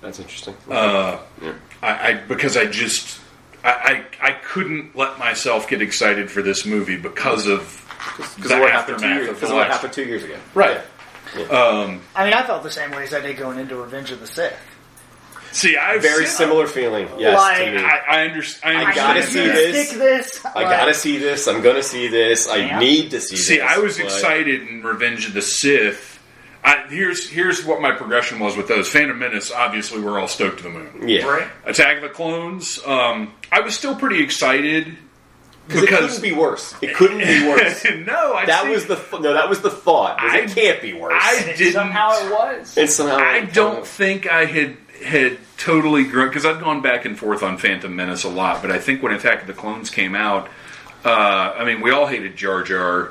That's 0.00 0.18
interesting. 0.18 0.54
Uh, 0.70 1.20
Yeah. 1.42 1.52
I, 1.82 2.08
I 2.08 2.14
because 2.14 2.56
I 2.56 2.66
just 2.66 3.20
I, 3.64 4.04
I 4.20 4.28
I 4.28 4.32
couldn't 4.32 4.96
let 4.96 5.18
myself 5.18 5.68
get 5.68 5.82
excited 5.82 6.30
for 6.30 6.42
this 6.42 6.64
movie 6.66 6.96
because 6.96 7.46
of 7.46 7.84
Because 8.36 8.50
of 8.52 8.60
what 8.60 8.72
happened 8.72 8.98
two 9.00 9.08
years, 9.08 9.28
of 9.28 9.34
because 9.36 9.52
what 9.52 9.66
happened 9.68 9.92
two 9.92 10.04
years 10.04 10.24
ago. 10.24 10.36
Right. 10.54 10.80
I 11.36 12.24
mean, 12.24 12.32
I 12.32 12.42
felt 12.46 12.62
the 12.62 12.70
same 12.70 12.90
way 12.92 13.02
as 13.04 13.12
I 13.12 13.20
did 13.20 13.36
going 13.36 13.58
into 13.58 13.76
Revenge 13.76 14.10
of 14.10 14.20
the 14.20 14.26
Sith. 14.26 14.56
See, 15.52 15.76
I've 15.76 16.02
Very 16.02 16.26
seen- 16.26 16.36
similar 16.36 16.66
feeling. 16.66 17.08
Yes, 17.18 17.36
Like, 17.36 17.64
to 17.64 17.70
me. 17.72 17.78
I, 17.78 17.88
I, 17.88 17.90
under, 17.98 18.08
I 18.12 18.24
understand. 18.28 18.94
gotta 18.94 19.22
see 19.22 19.38
gonna 19.40 19.52
this. 19.52 19.88
Stick 19.88 19.98
this. 19.98 20.46
I 20.46 20.62
gotta 20.64 20.94
see 20.94 21.18
this. 21.18 21.46
I'm 21.48 21.62
gonna 21.62 21.82
see 21.82 22.08
this. 22.08 22.48
I 22.48 22.78
need 22.78 23.10
to 23.12 23.20
see 23.20 23.36
this. 23.36 23.46
See, 23.46 23.60
I 23.60 23.78
was 23.78 23.96
but- 23.96 24.04
excited 24.06 24.68
in 24.68 24.82
Revenge 24.82 25.26
of 25.26 25.34
the 25.34 25.42
Sith. 25.42 26.16
I, 26.64 26.84
here's 26.90 27.28
here's 27.30 27.64
what 27.64 27.80
my 27.80 27.92
progression 27.92 28.40
was 28.40 28.56
with 28.56 28.68
those. 28.68 28.88
Phantom 28.88 29.18
Menace, 29.18 29.50
obviously, 29.52 30.00
we're 30.00 30.18
all 30.20 30.28
stoked 30.28 30.58
to 30.58 30.64
the 30.64 30.70
moon. 30.70 31.08
Yeah. 31.08 31.24
Right? 31.24 31.48
Attack 31.64 31.96
of 31.98 32.02
the 32.02 32.08
Clones, 32.10 32.80
um, 32.84 33.32
I 33.50 33.60
was 33.60 33.74
still 33.76 33.94
pretty 33.94 34.22
excited 34.22 34.96
Because 35.68 35.84
it 35.84 35.88
couldn't 35.88 36.20
be 36.22 36.32
worse. 36.32 36.74
It 36.82 36.94
couldn't 36.96 37.18
be 37.18 37.46
worse. 37.48 37.84
no, 38.06 38.34
I 38.34 38.44
that 38.46 38.64
see- 38.64 38.70
was 38.70 38.86
the 38.86 38.96
no. 39.20 39.34
That 39.34 39.48
was 39.48 39.60
the 39.60 39.70
thought. 39.70 40.20
was 40.20 40.32
I- 40.32 40.38
it 40.40 40.50
can't 40.50 40.82
be 40.82 40.92
worse. 40.94 41.14
I 41.16 41.54
didn't- 41.56 41.72
somehow 41.74 42.10
it 42.26 42.30
was. 42.32 42.76
and 42.76 42.90
somehow 42.90 43.16
I 43.18 43.42
don't 43.44 43.86
think 43.86 44.26
I 44.26 44.44
had 44.44 44.76
had 45.04 45.38
totally 45.56 46.04
grown 46.04 46.28
because 46.28 46.44
I've 46.46 46.60
gone 46.60 46.80
back 46.82 47.04
and 47.04 47.18
forth 47.18 47.42
on 47.42 47.58
Phantom 47.58 47.94
Menace 47.94 48.24
a 48.24 48.28
lot, 48.28 48.62
but 48.62 48.70
I 48.70 48.78
think 48.78 49.02
when 49.02 49.12
Attack 49.12 49.42
of 49.42 49.46
the 49.46 49.52
Clones 49.54 49.90
came 49.90 50.14
out, 50.14 50.48
uh, 51.04 51.08
I 51.56 51.64
mean, 51.64 51.80
we 51.80 51.90
all 51.90 52.06
hated 52.06 52.36
Jar 52.36 52.62
Jar, 52.62 53.10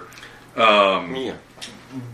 Yeah. 0.55 1.35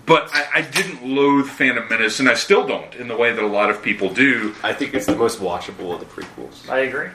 but 0.06 0.30
I, 0.34 0.46
I 0.56 0.62
didn't 0.62 1.06
loathe 1.06 1.48
Phantom 1.48 1.88
Menace, 1.90 2.20
and 2.20 2.30
I 2.30 2.34
still 2.36 2.66
don't 2.68 2.94
in 2.96 3.08
the 3.08 3.16
way 3.18 3.32
that 3.34 3.44
a 3.44 3.48
lot 3.48 3.70
of 3.70 3.82
people 3.82 4.10
do. 4.14 4.54
I 4.64 4.74
think 4.74 4.94
it's 4.94 5.06
the 5.08 5.16
most 5.16 5.40
watchable 5.40 5.94
of 5.94 6.00
the 6.00 6.06
prequels. 6.06 6.70
I 6.70 6.80
agree. 6.80 7.08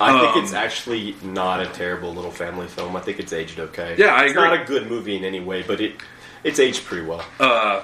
I 0.00 0.18
think 0.20 0.36
Um, 0.36 0.42
it's 0.42 0.52
actually 0.52 1.14
not 1.22 1.60
a 1.60 1.66
terrible 1.66 2.12
little 2.12 2.30
family 2.32 2.66
film. 2.66 2.96
I 2.96 3.00
think 3.00 3.20
it's 3.20 3.32
aged 3.32 3.60
okay. 3.60 3.94
Yeah, 3.98 4.14
I 4.14 4.22
it's 4.24 4.32
agree. 4.32 4.42
not 4.44 4.60
a 4.60 4.64
good 4.64 4.88
movie 4.88 5.16
in 5.16 5.24
any 5.24 5.40
way, 5.40 5.62
but 5.62 5.80
it 5.80 5.94
it's 6.42 6.58
aged 6.58 6.84
pretty 6.84 7.06
well. 7.06 7.24
Uh, 7.38 7.82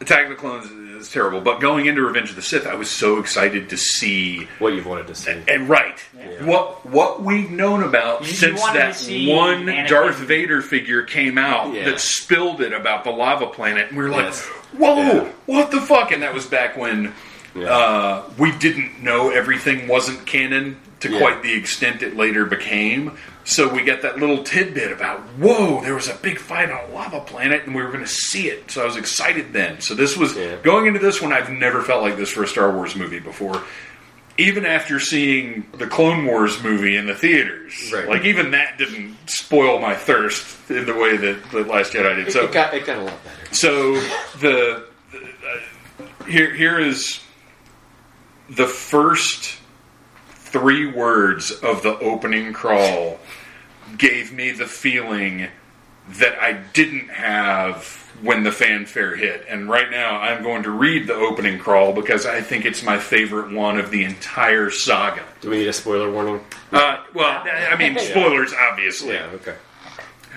Attack 0.00 0.24
of 0.24 0.30
the 0.30 0.34
Clones 0.36 0.66
is 0.96 1.10
terrible, 1.10 1.40
but 1.40 1.60
going 1.60 1.86
into 1.86 2.02
Revenge 2.02 2.30
of 2.30 2.36
the 2.36 2.42
Sith, 2.42 2.66
I 2.66 2.74
was 2.74 2.90
so 2.90 3.18
excited 3.18 3.68
to 3.70 3.76
see. 3.76 4.48
what 4.58 4.72
you've 4.72 4.86
wanted 4.86 5.06
to 5.08 5.14
see. 5.14 5.36
And 5.48 5.68
right, 5.68 5.98
what 6.40 6.84
what 6.86 7.22
we've 7.22 7.50
known 7.50 7.82
about 7.82 8.22
You- 8.22 8.28
you 8.28 8.32
since 8.34 8.62
that 8.62 8.96
one 9.28 9.66
Anakin- 9.66 9.88
Darth 9.88 10.16
Vader 10.16 10.62
figure 10.62 11.02
came 11.02 11.38
out 11.38 11.72
Yeah. 11.74 11.84
that 11.84 12.00
spilled 12.00 12.60
it 12.60 12.72
about 12.72 13.04
the 13.04 13.10
lava 13.10 13.46
planet, 13.46 13.88
and 13.88 13.96
we 13.98 14.04
were 14.04 14.10
like, 14.10 14.24
Yes. 14.26 14.46
"Whoa, 14.72 14.96
Yeah. 14.96 15.24
what 15.46 15.70
the 15.70 15.80
fuck?" 15.80 16.12
And 16.12 16.22
that 16.22 16.34
was 16.34 16.46
back 16.46 16.76
when 16.76 17.12
Yeah. 17.54 17.66
uh, 17.68 18.22
we 18.38 18.52
didn't 18.52 19.02
know 19.02 19.30
everything 19.30 19.88
wasn't 19.88 20.26
canon 20.26 20.76
to 21.00 21.10
Yeah. 21.10 21.18
quite 21.18 21.42
the 21.42 21.52
extent 21.54 22.02
it 22.02 22.16
later 22.16 22.44
became. 22.44 23.12
So 23.48 23.72
we 23.72 23.82
get 23.84 24.02
that 24.02 24.18
little 24.18 24.42
tidbit 24.42 24.90
about, 24.90 25.20
"Whoa, 25.38 25.80
there 25.82 25.94
was 25.94 26.08
a 26.08 26.14
big 26.14 26.38
fight 26.38 26.68
on 26.68 26.90
a 26.90 26.92
lava 26.92 27.20
planet, 27.20 27.62
and 27.64 27.74
we 27.76 27.82
were 27.82 27.90
going 27.92 28.04
to 28.04 28.10
see 28.10 28.48
it." 28.48 28.70
So 28.72 28.82
I 28.82 28.84
was 28.84 28.96
excited 28.96 29.52
then. 29.52 29.80
So 29.80 29.94
this 29.94 30.16
was 30.16 30.36
Yeah. 30.36 30.56
going 30.64 30.86
into 30.86 30.98
this 30.98 31.22
one. 31.22 31.32
I've 31.32 31.48
never 31.50 31.80
felt 31.80 32.02
like 32.02 32.16
this 32.16 32.30
for 32.32 32.42
a 32.42 32.48
Star 32.48 32.70
Wars 32.72 32.94
movie 32.96 33.20
before 33.20 33.62
even 34.38 34.66
after 34.66 35.00
seeing 35.00 35.64
the 35.78 35.86
Clone 35.86 36.26
Wars 36.26 36.62
movie 36.62 36.94
in 36.94 37.06
the 37.06 37.14
theaters, 37.14 37.90
Right. 37.90 38.06
like 38.06 38.24
even 38.26 38.50
that 38.50 38.76
didn't 38.76 39.16
spoil 39.24 39.78
my 39.78 39.94
thirst 39.94 40.44
in 40.68 40.84
the 40.84 40.92
way 40.92 41.16
that 41.16 41.50
the 41.52 41.60
Last 41.60 41.94
Jedi 41.94 42.16
did. 42.16 42.32
So, 42.34 42.44
it 42.44 42.52
got 42.52 42.74
it 42.74 42.84
got 42.84 42.98
a 42.98 43.00
lot 43.00 43.24
better. 43.24 43.54
so 43.54 43.94
the, 44.40 44.82
the 45.10 45.18
uh, 45.18 46.26
here 46.28 46.52
here 46.52 46.78
is 46.78 47.20
the 48.50 48.66
first 48.66 49.56
three 50.34 50.84
words 50.86 51.50
of 51.50 51.82
the 51.82 51.98
opening 52.00 52.52
crawl 52.52 53.18
gave 53.96 54.32
me 54.32 54.50
the 54.50 54.66
feeling 54.66 55.48
that 56.08 56.38
I 56.40 56.52
didn't 56.72 57.08
have 57.08 57.84
when 58.22 58.44
the 58.44 58.52
fanfare 58.52 59.16
hit. 59.16 59.44
And 59.48 59.68
right 59.68 59.90
now 59.90 60.20
I'm 60.20 60.42
going 60.42 60.62
to 60.62 60.70
read 60.70 61.06
the 61.06 61.14
opening 61.14 61.58
crawl 61.58 61.92
because 61.92 62.26
I 62.26 62.40
think 62.40 62.64
it's 62.64 62.82
my 62.82 62.98
favorite 62.98 63.52
one 63.52 63.78
of 63.78 63.90
the 63.90 64.04
entire 64.04 64.70
saga. 64.70 65.22
Do 65.40 65.50
we 65.50 65.58
need 65.58 65.68
a 65.68 65.72
spoiler 65.72 66.10
warning? 66.10 66.40
Uh, 66.72 67.02
well, 67.14 67.42
I 67.44 67.76
mean, 67.76 67.98
spoilers, 67.98 68.52
obviously. 68.70 69.14
Yeah. 69.14 69.30
Okay. 69.34 69.54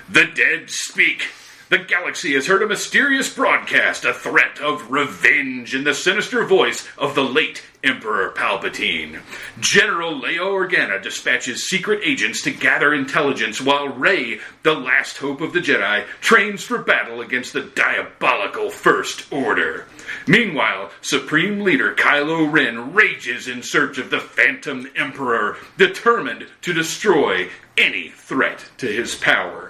The 0.10 0.26
dead 0.26 0.70
speak. 0.70 1.28
The 1.70 1.78
galaxy 1.78 2.34
has 2.34 2.48
heard 2.48 2.64
a 2.64 2.68
mysterious 2.68 3.32
broadcast, 3.32 4.04
a 4.04 4.12
threat 4.12 4.60
of 4.60 4.90
revenge 4.90 5.76
in 5.76 5.84
the 5.84 5.94
sinister 5.94 6.44
voice 6.44 6.88
of 6.98 7.14
the 7.14 7.24
late 7.24 7.62
Emperor 7.84 8.32
Palpatine. 8.32 9.22
General 9.60 10.20
Leia 10.20 10.40
Organa 10.40 11.00
dispatches 11.00 11.70
secret 11.70 12.00
agents 12.04 12.42
to 12.42 12.52
gather 12.52 12.92
intelligence 12.92 13.62
while 13.62 13.88
Rey, 13.88 14.40
the 14.64 14.74
last 14.74 15.20
hope 15.20 15.42
of 15.42 15.54
the 15.54 15.60
Jedi, 15.60 16.08
trains 16.22 16.64
for 16.64 16.80
battle 16.80 17.22
against 17.22 17.54
the 17.54 17.62
diabolical 17.62 18.72
First 18.72 19.32
Order. 19.32 19.86
Meanwhile, 20.26 20.90
Supreme 21.02 21.60
Leader 21.60 21.94
Kylo 21.94 22.52
Ren 22.52 22.96
rages 22.96 23.48
in 23.48 23.62
search 23.62 24.00
of 24.00 24.10
the 24.10 24.20
Phantom 24.20 24.88
Emperor, 24.96 25.56
determined 25.78 26.48
to 26.64 26.74
destroy 26.74 27.48
any 27.78 28.10
threat 28.10 28.72
to 28.80 28.88
his 28.88 29.14
power. 29.14 29.69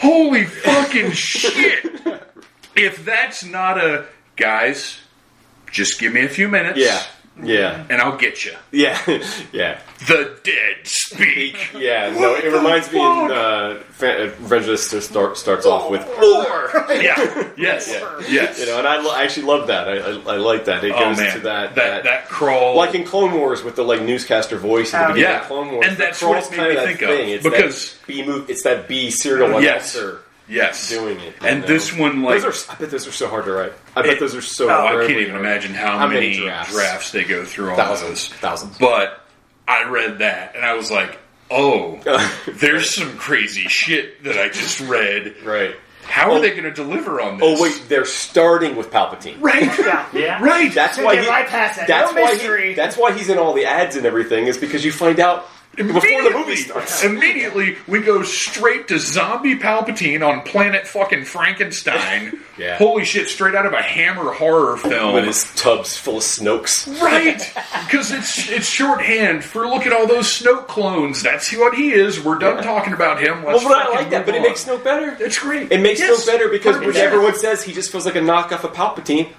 Holy 0.00 0.44
fucking 0.44 1.12
shit! 1.12 1.84
If 2.74 3.04
that's 3.04 3.44
not 3.44 3.78
a 3.78 4.06
guys, 4.36 4.98
just 5.70 6.00
give 6.00 6.12
me 6.12 6.24
a 6.24 6.28
few 6.28 6.48
minutes. 6.48 6.78
Yeah. 6.78 7.02
Yeah, 7.42 7.84
and 7.90 8.00
I'll 8.00 8.16
get 8.16 8.44
you. 8.44 8.52
yeah, 8.72 8.98
yeah, 9.52 9.80
The 10.06 10.38
dead 10.42 10.76
speak. 10.84 11.56
yeah. 11.74 12.10
No, 12.18 12.34
it 12.34 12.44
reminds 12.52 12.92
me 12.92 13.00
in 13.00 13.30
uh, 13.30 13.80
Fa- 13.90 14.24
uh, 14.24 14.26
Revenge 14.40 14.64
of 14.64 14.70
the 14.70 14.78
Sith 14.78 15.04
start, 15.04 15.36
starts 15.36 15.66
off 15.66 15.90
with 15.90 16.04
More. 16.20 16.86
yeah. 17.02 17.48
Yes. 17.56 17.88
Yes. 18.28 18.58
you 18.60 18.66
know, 18.66 18.78
and 18.78 18.86
I, 18.88 19.00
lo- 19.02 19.12
I 19.12 19.22
actually 19.24 19.46
love 19.46 19.66
that. 19.68 19.88
I, 19.88 19.96
I, 19.98 20.10
I 20.34 20.36
like 20.38 20.64
that. 20.66 20.82
It 20.84 20.92
oh 20.94 20.98
goes 20.98 21.16
man, 21.18 21.34
to 21.34 21.40
that 21.40 21.74
that 21.74 22.04
that 22.04 22.28
crawl. 22.28 22.74
like 22.76 22.94
in 22.94 23.04
Clone 23.04 23.32
Wars 23.34 23.62
with 23.62 23.76
the 23.76 23.82
like 23.84 24.02
newscaster 24.02 24.56
voice 24.56 24.94
at 24.94 24.98
the 25.00 25.04
Oh, 25.04 25.14
beginning 25.14 25.30
yeah. 25.34 25.40
of 25.40 25.46
Clone 25.46 25.70
Wars. 25.72 25.86
And 25.88 25.96
that's 25.98 26.22
what 26.22 26.32
crawl's 26.32 26.46
it 26.52 26.56
made 26.56 26.76
kinda 26.76 26.80
me 26.80 26.86
think 26.86 27.02
of, 27.02 27.08
thing. 27.08 27.28
It's 27.30 27.44
because- 27.44 27.94
that 27.98 28.06
B 28.06 28.22
move. 28.24 28.48
It's 28.50 28.62
that 28.62 28.88
B 28.88 29.10
serial 29.10 29.60
Yes. 29.60 29.94
announcer 29.94 30.20
yes. 30.50 30.88
doing 30.90 31.18
it. 31.20 31.34
you 31.40 31.46
And 31.48 31.60
know? 31.62 31.66
this 31.66 31.92
one, 31.96 32.22
like, 32.22 32.42
those 32.42 32.68
are. 32.68 32.72
I 32.72 32.78
bet 32.78 32.90
those 32.90 33.06
are 33.06 33.12
so 33.12 33.28
hard 33.28 33.44
to 33.46 33.52
write. 33.52 33.72
I 33.96 34.02
bet 34.02 34.12
It- 34.14 34.20
those 34.20 34.34
are 34.34 34.42
so. 34.42 34.68
oh, 34.68 34.86
I 34.86 35.06
can't 35.06 35.10
even 35.18 35.30
hard. 35.30 35.40
imagine 35.44 35.74
how, 35.74 35.98
How 35.98 36.06
many 36.06 36.30
many, 36.30 36.40
drafts? 36.40 36.72
drafts. 36.72 37.12
they 37.12 37.24
go 37.24 37.44
through 37.44 37.70
on 37.70 37.76
Thousands, 37.76 38.28
those. 38.28 38.38
thousands. 38.38 38.78
But 38.78 39.24
I 39.68 39.84
read 39.84 40.18
that 40.18 40.56
and 40.56 40.64
I 40.64 40.74
was 40.74 40.90
like, 40.90 41.18
oh, 41.50 42.00
there's 42.54 42.94
some 42.94 43.16
crazy 43.16 43.68
shit 43.68 44.22
that 44.24 44.36
I 44.36 44.48
just 44.48 44.80
read. 44.80 45.36
Right. 45.44 45.74
How 46.02 46.32
are 46.32 46.38
Oh. 46.38 46.40
they 46.40 46.50
going 46.50 46.64
to 46.64 46.72
deliver 46.72 47.20
on 47.20 47.40
oh, 47.40 47.50
this? 47.50 47.60
Oh 47.60 47.62
wait, 47.62 47.82
they're 47.88 48.04
starting 48.04 48.74
with 48.74 48.90
Palpatine. 48.90 49.36
right, 49.40 49.62
Yeah. 49.78 50.08
Yeah. 50.12 50.42
right. 50.42 50.72
That's 50.74 50.96
They 50.96 51.04
why 51.04 51.20
he, 51.20 51.28
right 51.28 51.48
that. 51.50 51.84
That's 51.86 52.12
No 52.12 52.20
why 52.20 52.32
mystery. 52.32 52.68
He, 52.70 52.74
that's 52.74 52.96
why 52.96 53.12
he's 53.12 53.28
in 53.28 53.38
all 53.38 53.52
the 53.52 53.64
ads 53.66 53.94
and 53.94 54.04
everything. 54.06 54.46
Is 54.48 54.58
because 54.58 54.84
you 54.84 54.90
find 54.90 55.20
out 55.20 55.46
before 55.76 56.00
the 56.22 56.30
movie 56.34 56.56
starts. 56.56 57.02
Immediately, 57.04 57.76
we 57.86 58.00
go 58.00 58.22
straight 58.22 58.88
to 58.88 58.98
zombie 58.98 59.56
Palpatine 59.58 60.26
on 60.26 60.42
planet 60.42 60.86
fucking 60.86 61.24
Frankenstein. 61.24 62.40
Yeah. 62.60 62.76
Holy 62.76 63.06
shit! 63.06 63.26
Straight 63.30 63.54
out 63.54 63.64
of 63.64 63.72
a 63.72 63.80
Hammer 63.80 64.32
horror 64.32 64.76
film. 64.76 65.14
With 65.14 65.24
his 65.24 65.50
tubs 65.54 65.96
full 65.96 66.18
of 66.18 66.22
Snokes. 66.22 66.86
Right, 67.00 67.38
because 67.86 68.12
it's 68.12 68.50
it's 68.50 68.68
shorthand 68.68 69.42
for 69.42 69.66
look 69.66 69.86
at 69.86 69.94
all 69.94 70.06
those 70.06 70.26
Snoke 70.26 70.66
clones. 70.66 71.22
That's 71.22 71.50
what 71.56 71.74
he 71.74 71.94
is. 71.94 72.20
We're 72.22 72.36
done 72.38 72.56
Yeah. 72.56 72.62
talking 72.64 72.92
about 72.92 73.18
him. 73.18 73.42
Well, 73.44 73.54
Let's 73.56 73.64
but 73.66 73.78
I 73.78 73.88
like 73.88 74.10
that. 74.10 74.26
But 74.26 74.34
it 74.34 74.42
makes 74.42 74.64
Snoke 74.64 74.84
better. 74.84 75.16
It's 75.24 75.38
great. 75.38 75.72
It 75.72 75.80
makes 75.80 76.00
Yes. 76.00 76.22
Snoke 76.22 76.26
better 76.26 76.48
because 76.50 76.76
when 76.80 76.90
100%. 76.92 76.96
everyone 76.96 77.38
says 77.38 77.62
he 77.62 77.72
just 77.72 77.90
feels 77.90 78.04
like 78.04 78.16
a 78.16 78.20
knockoff 78.20 78.62
of 78.62 78.74
Palpatine. 78.74 79.30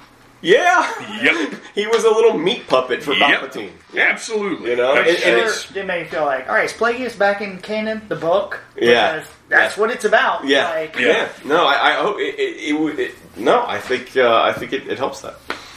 Yeah, 0.42 1.22
Yep. 1.22 1.54
he 1.76 1.86
was 1.88 2.04
a 2.04 2.10
little 2.10 2.38
meat 2.38 2.68
puppet 2.68 3.04
for 3.04 3.14
Yep. 3.14 3.42
Palpatine. 3.52 3.72
Absolutely. 3.98 4.72
You 4.72 4.76
know, 4.78 4.96
That's- 4.96 5.16
and- 5.18 5.24
and 5.26 5.38
it's- 5.40 5.76
it 5.76 5.86
made 5.86 6.04
me 6.04 6.08
feel 6.08 6.26
like, 6.26 6.50
all 6.50 6.56
right, 6.56 6.66
is 6.66 6.74
Plagueis 6.74 7.18
back 7.18 7.42
in 7.42 7.60
canon, 7.60 8.02
the 8.08 8.16
book? 8.16 8.60
Yeah. 8.76 9.24
That's 9.50 9.76
Yeah. 9.78 9.82
what 9.82 9.92
it's 9.92 10.06
about. 10.06 10.46
Yeah, 10.48 10.70
Like, 10.70 10.98
Yeah. 10.98 11.08
yeah. 11.08 11.28
No, 11.46 11.66
I, 11.66 11.92
I 11.92 11.94
hope 11.94 12.20
it. 12.20 12.40
it, 12.40 12.70
it, 12.70 12.80
would- 12.80 13.00
it 13.00 13.16
no, 13.38 13.64
I 13.68 13.80
think 13.80 14.18
uh, 14.18 14.42
I 14.42 14.52
think 14.54 14.74
it, 14.74 14.88
it 14.88 14.98
helps 14.98 15.22
that. 15.22 15.36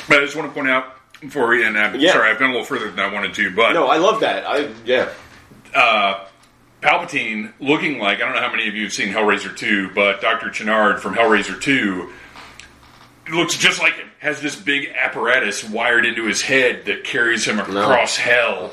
but 0.09 0.19
I 0.19 0.25
just 0.25 0.35
want 0.37 0.49
to 0.49 0.55
point 0.55 0.69
out 0.71 0.97
before 1.21 1.47
we, 1.49 1.65
and 1.65 1.79
I'm 1.79 1.95
Yeah. 2.01 2.13
sorry, 2.13 2.31
I've 2.31 2.39
gone 2.39 2.51
a 2.51 2.53
little 2.53 2.67
further 2.67 2.91
than 2.91 3.01
I 3.01 3.13
wanted 3.13 3.35
to, 3.35 3.51
but 3.55 3.73
No, 3.73 3.87
I 3.89 3.97
love 3.99 4.21
that. 4.21 4.45
I 4.49 4.69
yeah. 4.85 5.09
uh, 5.75 6.25
Palpatine 6.83 7.53
looking 7.61 7.99
like 7.99 8.19
I 8.19 8.21
don't 8.21 8.35
know 8.35 8.41
how 8.43 8.51
many 8.51 8.69
of 8.69 8.75
you 8.75 8.85
have 8.85 8.93
seen 8.93 9.09
Hellraiser 9.13 9.57
2, 9.57 9.91
but 9.95 10.21
Dr. 10.21 10.51
Channard 10.51 11.01
from 11.01 11.15
Hellraiser 11.15 11.59
2 11.61 12.11
looks 13.31 13.57
just 13.57 13.81
like 13.81 13.95
him. 13.95 14.11
Has 14.19 14.41
this 14.41 14.57
big 14.57 14.89
apparatus 14.99 15.63
wired 15.69 16.07
into 16.07 16.25
his 16.25 16.41
head 16.43 16.85
that 16.87 17.05
carries 17.05 17.45
him 17.47 17.59
across 17.59 18.17
hell. 18.17 18.73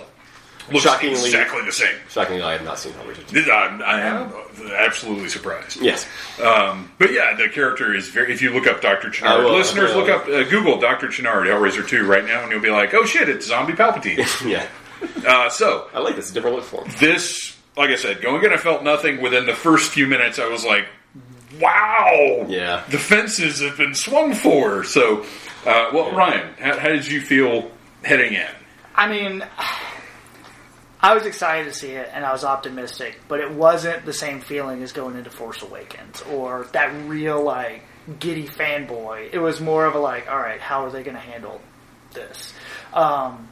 Looks 0.72 0.84
Shockingly- 0.86 1.16
exactly 1.26 1.64
the 1.66 1.72
same. 1.72 1.96
Shockingly, 2.10 2.44
I 2.44 2.54
have 2.54 2.64
not 2.64 2.80
seen 2.80 2.94
Hellraiser 2.94 3.52
I'm, 3.52 3.82
I 3.82 4.02
am 4.02 4.32
absolutely 4.78 5.28
surprised. 5.28 5.82
Yes. 5.82 6.06
Um, 6.42 6.92
but 6.98 7.12
yeah, 7.12 7.36
the 7.36 7.50
character 7.50 7.94
is 7.94 8.08
very. 8.08 8.32
If 8.32 8.42
you 8.42 8.52
look 8.54 8.68
up 8.68 8.80
Dr. 8.80 9.08
I 9.10 9.12
Channard, 9.12 9.44
will, 9.44 9.54
listeners, 9.56 9.94
look 9.96 10.08
up 10.08 10.28
uh, 10.28 10.44
Google 10.50 10.80
Dr. 10.80 11.10
Channard 11.10 11.48
Hellraiser 11.48 11.86
2 11.86 12.06
right 12.06 12.24
now, 12.24 12.44
and 12.44 12.52
you'll 12.52 12.62
be 12.62 12.70
like, 12.70 12.94
"Oh 12.94 13.04
shit, 13.06 13.28
it's 13.28 13.48
Zombie 13.48 13.74
Palpatine." 13.74 14.20
Yeah. 14.48 14.66
uh, 15.28 15.50
so 15.50 15.90
I 15.94 16.00
like 16.00 16.16
this. 16.16 16.30
A 16.30 16.34
different 16.34 16.56
look 16.58 16.66
for 16.66 16.86
this, 17.00 17.58
like 17.76 17.90
I 17.90 17.96
said, 17.96 18.22
going 18.22 18.44
in, 18.46 18.54
I 18.54 18.58
felt 18.58 18.84
nothing. 18.84 19.20
Within 19.22 19.46
the 19.48 19.56
first 19.56 19.92
few 19.92 20.06
minutes, 20.08 20.38
I 20.40 20.48
was 20.48 20.64
like, 20.64 20.86
"Wow, 21.60 22.46
Yeah. 22.48 22.84
the 22.90 22.98
fences 23.00 23.62
have 23.62 23.78
been 23.78 23.94
swung 23.96 24.34
for." 24.34 24.84
So, 24.84 25.26
uh, 25.66 25.90
well, 25.94 26.12
Ryan, 26.12 26.54
how, 26.60 26.78
how 26.80 26.88
did 26.90 27.08
you 27.08 27.22
feel 27.22 27.72
heading 28.04 28.34
in? 28.34 28.48
I 28.96 29.08
mean, 29.08 29.44
I 31.04 31.16
was 31.16 31.26
excited 31.26 31.66
to 31.66 31.74
see 31.74 31.92
it 31.94 32.10
and 32.14 32.24
I 32.24 32.32
was 32.32 32.44
optimistic, 32.44 33.20
but 33.28 33.40
it 33.40 33.50
wasn't 33.52 34.06
the 34.06 34.14
same 34.14 34.40
feeling 34.40 34.84
as 34.84 34.92
going 34.92 35.18
into 35.18 35.32
Force 35.32 35.64
Awakens 35.64 36.22
or 36.32 36.68
that 36.74 36.94
real 37.08 37.42
like 37.44 37.84
giddy 38.20 38.48
fanboy. 38.48 39.30
It 39.34 39.40
was 39.40 39.60
more 39.60 39.86
of 39.86 39.96
a 39.96 40.00
like, 40.00 40.30
all 40.30 40.38
right, 40.38 40.62
how 40.62 40.86
are 40.86 40.92
they 40.92 41.02
going 41.02 41.16
to 41.16 41.22
handle 41.22 41.60
this? 42.14 42.54
Um, 42.94 43.48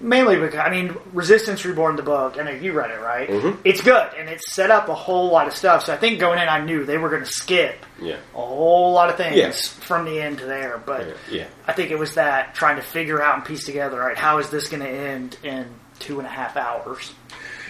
mainly 0.00 0.36
because 0.38 0.58
I 0.58 0.70
mean, 0.70 0.96
Resistance 1.12 1.64
Reborn, 1.64 1.96
the 1.96 2.02
book. 2.02 2.36
I 2.38 2.42
know 2.42 2.50
you 2.50 2.72
read 2.72 2.90
it, 2.90 3.00
right? 3.00 3.28
It's 3.64 3.82
good 3.82 4.08
and 4.18 4.28
it's 4.28 4.52
set 4.52 4.70
up 4.70 4.88
a 4.88 4.94
whole 4.94 5.30
lot 5.30 5.46
of 5.46 5.54
stuff. 5.54 5.84
So 5.84 5.92
I 5.92 5.96
think 5.96 6.18
going 6.20 6.38
in, 6.40 6.48
I 6.48 6.64
knew 6.64 6.84
they 6.84 6.98
were 6.98 7.08
going 7.10 7.22
to 7.24 7.30
skip 7.30 7.84
Yeah. 8.00 8.16
a 8.34 8.40
whole 8.40 8.92
lot 8.92 9.10
of 9.10 9.16
things 9.16 9.36
Yes. 9.36 9.68
from 9.68 10.04
the 10.06 10.20
end 10.20 10.38
to 10.38 10.46
there, 10.46 10.78
but. 10.84 11.16
Yeah. 11.30 11.46
I 11.66 11.72
think 11.72 11.90
it 11.90 11.98
was 11.98 12.14
that 12.14 12.54
trying 12.54 12.76
to 12.76 12.82
figure 12.82 13.22
out 13.22 13.36
and 13.36 13.44
piece 13.44 13.64
together, 13.64 13.98
right? 14.00 14.16
How 14.16 14.38
is 14.38 14.50
this 14.50 14.68
going 14.68 14.82
to 14.82 14.88
end 14.88 15.36
in 15.42 15.66
two 16.00 16.18
and 16.18 16.26
a 16.26 16.30
half 16.30 16.56
hours? 16.56 17.12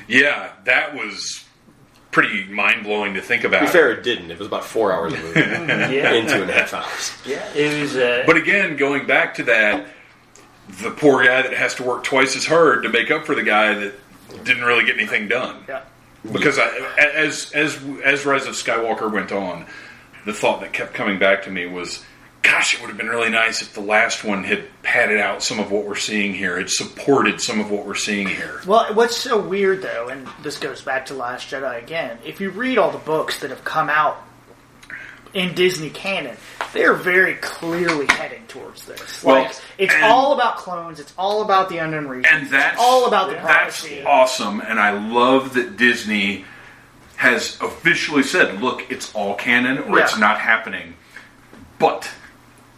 Yeah, 0.09 0.53
that 0.65 0.95
was 0.95 1.45
pretty 2.11 2.45
mind 2.47 2.83
blowing 2.83 3.15
to 3.15 3.21
think 3.21 3.43
To 3.43 3.49
about. 3.49 3.61
be 3.61 3.67
fair, 3.69 3.93
it 3.93 4.03
didn't. 4.03 4.31
It 4.31 4.39
was 4.39 4.49
about 4.49 4.65
four 4.65 4.93
hours 4.93 5.13
of 5.13 5.23
movie 5.23 5.41
Yeah. 5.41 6.13
in 6.13 6.27
two 6.27 6.43
and 6.43 6.51
a 6.51 6.53
half 6.53 6.75
hours. 6.75 7.13
Yeah. 7.25 7.47
It 7.55 7.81
was. 7.83 7.97
Uh, 7.97 8.25
But 8.27 8.37
again, 8.37 8.77
going 8.77 9.07
back 9.07 9.35
to 9.35 9.45
that, 9.45 9.87
the 10.83 10.91
poor 10.91 11.25
guy 11.25 11.43
that 11.43 11.53
has 11.53 11.75
to 11.77 11.83
work 11.83 12.05
twice 12.05 12.37
as 12.37 12.47
hard 12.47 12.83
to 12.83 12.89
make 12.89 13.11
up 13.11 13.27
for 13.27 13.35
the 13.35 13.43
guy 13.43 13.75
that 13.75 13.95
didn't 14.45 14.65
really 14.65 14.85
get 14.85 14.97
anything 14.97 15.29
done. 15.29 15.65
Yeah. 15.69 15.83
Because 16.31 16.59
I, 16.59 16.69
as 16.99 17.51
as 17.53 17.79
as 18.05 18.27
Rise 18.27 18.47
of 18.47 18.55
Skywalker 18.55 19.11
went 19.11 19.33
on, 19.33 19.67
the 20.27 20.35
thought 20.35 20.61
that 20.61 20.73
kept 20.73 20.93
coming 20.93 21.19
back 21.19 21.45
to 21.45 21.51
me 21.51 21.65
was, 21.65 22.05
"Gosh, 22.43 22.75
it 22.75 22.81
would 22.81 22.89
have 22.89 22.99
been 22.99 23.09
really 23.09 23.31
nice 23.31 23.63
if 23.63 23.73
the 23.73 23.81
last 23.81 24.23
one 24.23 24.45
had 24.45 24.65
padded 24.83 25.19
out 25.19 25.43
some 25.43 25.59
of 25.59 25.71
what 25.71 25.87
we're 25.87 25.95
seeing 25.97 26.35
here. 26.35 26.59
It 26.59 26.69
supported 26.69 27.41
some 27.41 27.59
of 27.59 27.71
what 27.71 27.87
we're 27.87 27.95
seeing 27.95 28.29
here." 28.29 28.61
Well, 28.67 28.93
what's 28.93 29.17
so 29.17 29.39
weird 29.41 29.81
though, 29.81 30.09
and 30.09 30.29
this 30.43 30.59
goes 30.59 30.83
back 30.83 31.07
to 31.07 31.15
Last 31.15 31.51
Jedi 31.51 31.83
again, 31.83 32.19
if 32.23 32.39
you 32.39 32.51
read 32.51 32.77
all 32.77 32.91
the 32.91 32.99
books 32.99 33.41
that 33.41 33.49
have 33.49 33.65
come 33.65 33.89
out 33.89 34.23
in 35.35 35.55
Disney 35.55 35.91
canon, 35.91 36.37
they're 36.73 36.95
very 36.95 37.35
clearly 37.35 38.07
heading 38.11 38.45
towards 38.49 38.85
this. 38.87 39.23
Well, 39.23 39.43
like 39.45 39.55
it's 39.79 39.95
and- 39.95 40.05
all 40.05 40.33
about 40.35 40.57
clones, 40.57 40.99
it's 41.01 41.13
all 41.19 41.43
about 41.43 41.69
the 41.69 41.79
unknown 41.79 42.09
regions, 42.09 42.27
and 42.31 42.49
that's 42.51 42.75
it's 42.75 42.83
all 42.83 43.07
about 43.07 43.29
the 43.29 43.35
that's 43.35 43.81
prophecy. 43.81 44.03
awesome 44.05 44.61
and 44.61 44.79
i 44.81 44.91
love 44.91 45.55
that 45.55 45.77
disney 45.77 46.45
has 47.17 47.59
officially 47.61 48.23
said 48.23 48.61
look 48.61 48.91
it's 48.91 49.15
all 49.15 49.35
canon 49.35 49.79
or 49.79 49.99
it's 50.01 50.19
not 50.19 50.39
happening 50.39 50.95
but 51.79 52.09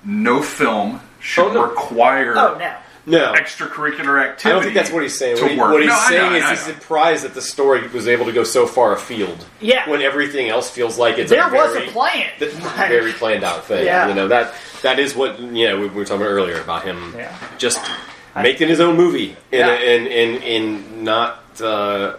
no 0.04 0.42
film 0.42 1.00
should 1.20 1.46
Oh, 1.48 1.52
no. 1.54 1.66
require 1.68 2.34
Oh 2.36 2.56
no. 2.58 2.76
No. 3.04 3.32
extracurricular 3.32 4.22
activity 4.22 4.48
I 4.48 4.52
don't 4.52 4.62
think 4.62 4.74
that's 4.74 4.90
what 4.92 5.02
he's 5.02 5.18
saying. 5.18 5.36
to 5.38 5.42
What, 5.42 5.50
he- 5.50 5.58
work. 5.58 5.72
what 5.72 5.80
he's 5.82 5.88
No, 5.88 5.94
I 5.96 6.10
know, 6.10 6.16
saying 6.30 6.34
is 6.42 6.48
he's 6.50 6.60
surprised 6.60 7.24
that 7.24 7.34
the 7.34 7.42
story 7.42 7.86
was 7.88 8.06
able 8.06 8.26
to 8.26 8.32
go 8.32 8.44
so 8.44 8.66
far 8.66 8.92
afield. 8.92 9.44
Yeah. 9.60 9.88
When 9.90 10.02
everything 10.02 10.48
else 10.48 10.70
feels 10.70 10.98
like 10.98 11.18
it's 11.18 11.30
There 11.30 11.48
a 11.48 11.52
was 11.52 11.72
very, 11.72 11.88
a 11.88 11.90
plan. 11.90 12.28
th- 12.38 12.54
Like- 12.62 12.88
very 12.88 13.12
planned 13.12 13.42
out 13.44 13.64
thing. 13.66 13.84
Yeah. 13.86 14.08
You 14.08 14.14
know 14.14 14.28
that 14.28 14.54
that 14.82 14.98
is 15.00 15.14
what 15.16 15.40
you 15.40 15.66
know 15.68 15.80
we 15.80 15.88
were 15.88 16.04
talking 16.04 16.22
about 16.22 16.30
earlier 16.30 16.60
about 16.60 16.84
him 16.84 17.14
Yeah. 17.16 17.34
just 17.58 17.80
making 18.36 18.68
his 18.68 18.78
own 18.80 18.96
movie 18.96 19.36
and 19.50 19.60
Yeah. 19.60 19.72
and 19.72 20.06
and, 20.06 20.42
and 20.44 21.02
not 21.02 21.42
uh, 21.60 22.14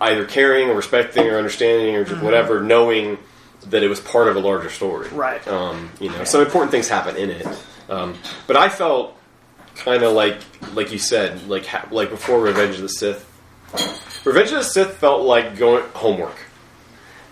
either 0.00 0.24
caring 0.24 0.68
or 0.70 0.74
respecting 0.74 1.26
or 1.28 1.36
understanding 1.36 1.94
or 1.96 2.04
just 2.04 2.16
Mm-hmm. 2.16 2.24
whatever, 2.24 2.60
knowing 2.62 3.18
that 3.68 3.82
it 3.82 3.88
was 3.88 4.00
part 4.00 4.28
of 4.28 4.36
a 4.36 4.40
larger 4.40 4.70
story. 4.70 5.08
Right. 5.10 5.46
Um, 5.46 5.90
you 6.00 6.08
know, 6.10 6.24
some 6.24 6.40
important 6.40 6.70
things 6.70 6.88
happen 6.88 7.16
in 7.16 7.30
it. 7.30 7.46
Um, 7.90 8.14
but 8.46 8.56
I 8.56 8.68
felt 8.70 9.16
kind 9.80 10.02
of 10.02 10.12
like, 10.12 10.38
like 10.74 10.92
you 10.92 10.98
said, 10.98 11.48
like 11.48 11.66
ha- 11.66 11.88
like 11.90 12.10
before 12.10 12.40
Revenge 12.40 12.76
of 12.76 12.82
the 12.82 12.88
Sith. 12.88 13.26
Revenge 14.24 14.48
of 14.50 14.58
the 14.58 14.64
Sith 14.64 14.96
felt 14.96 15.22
like 15.22 15.56
going 15.56 15.84
homework, 15.94 16.36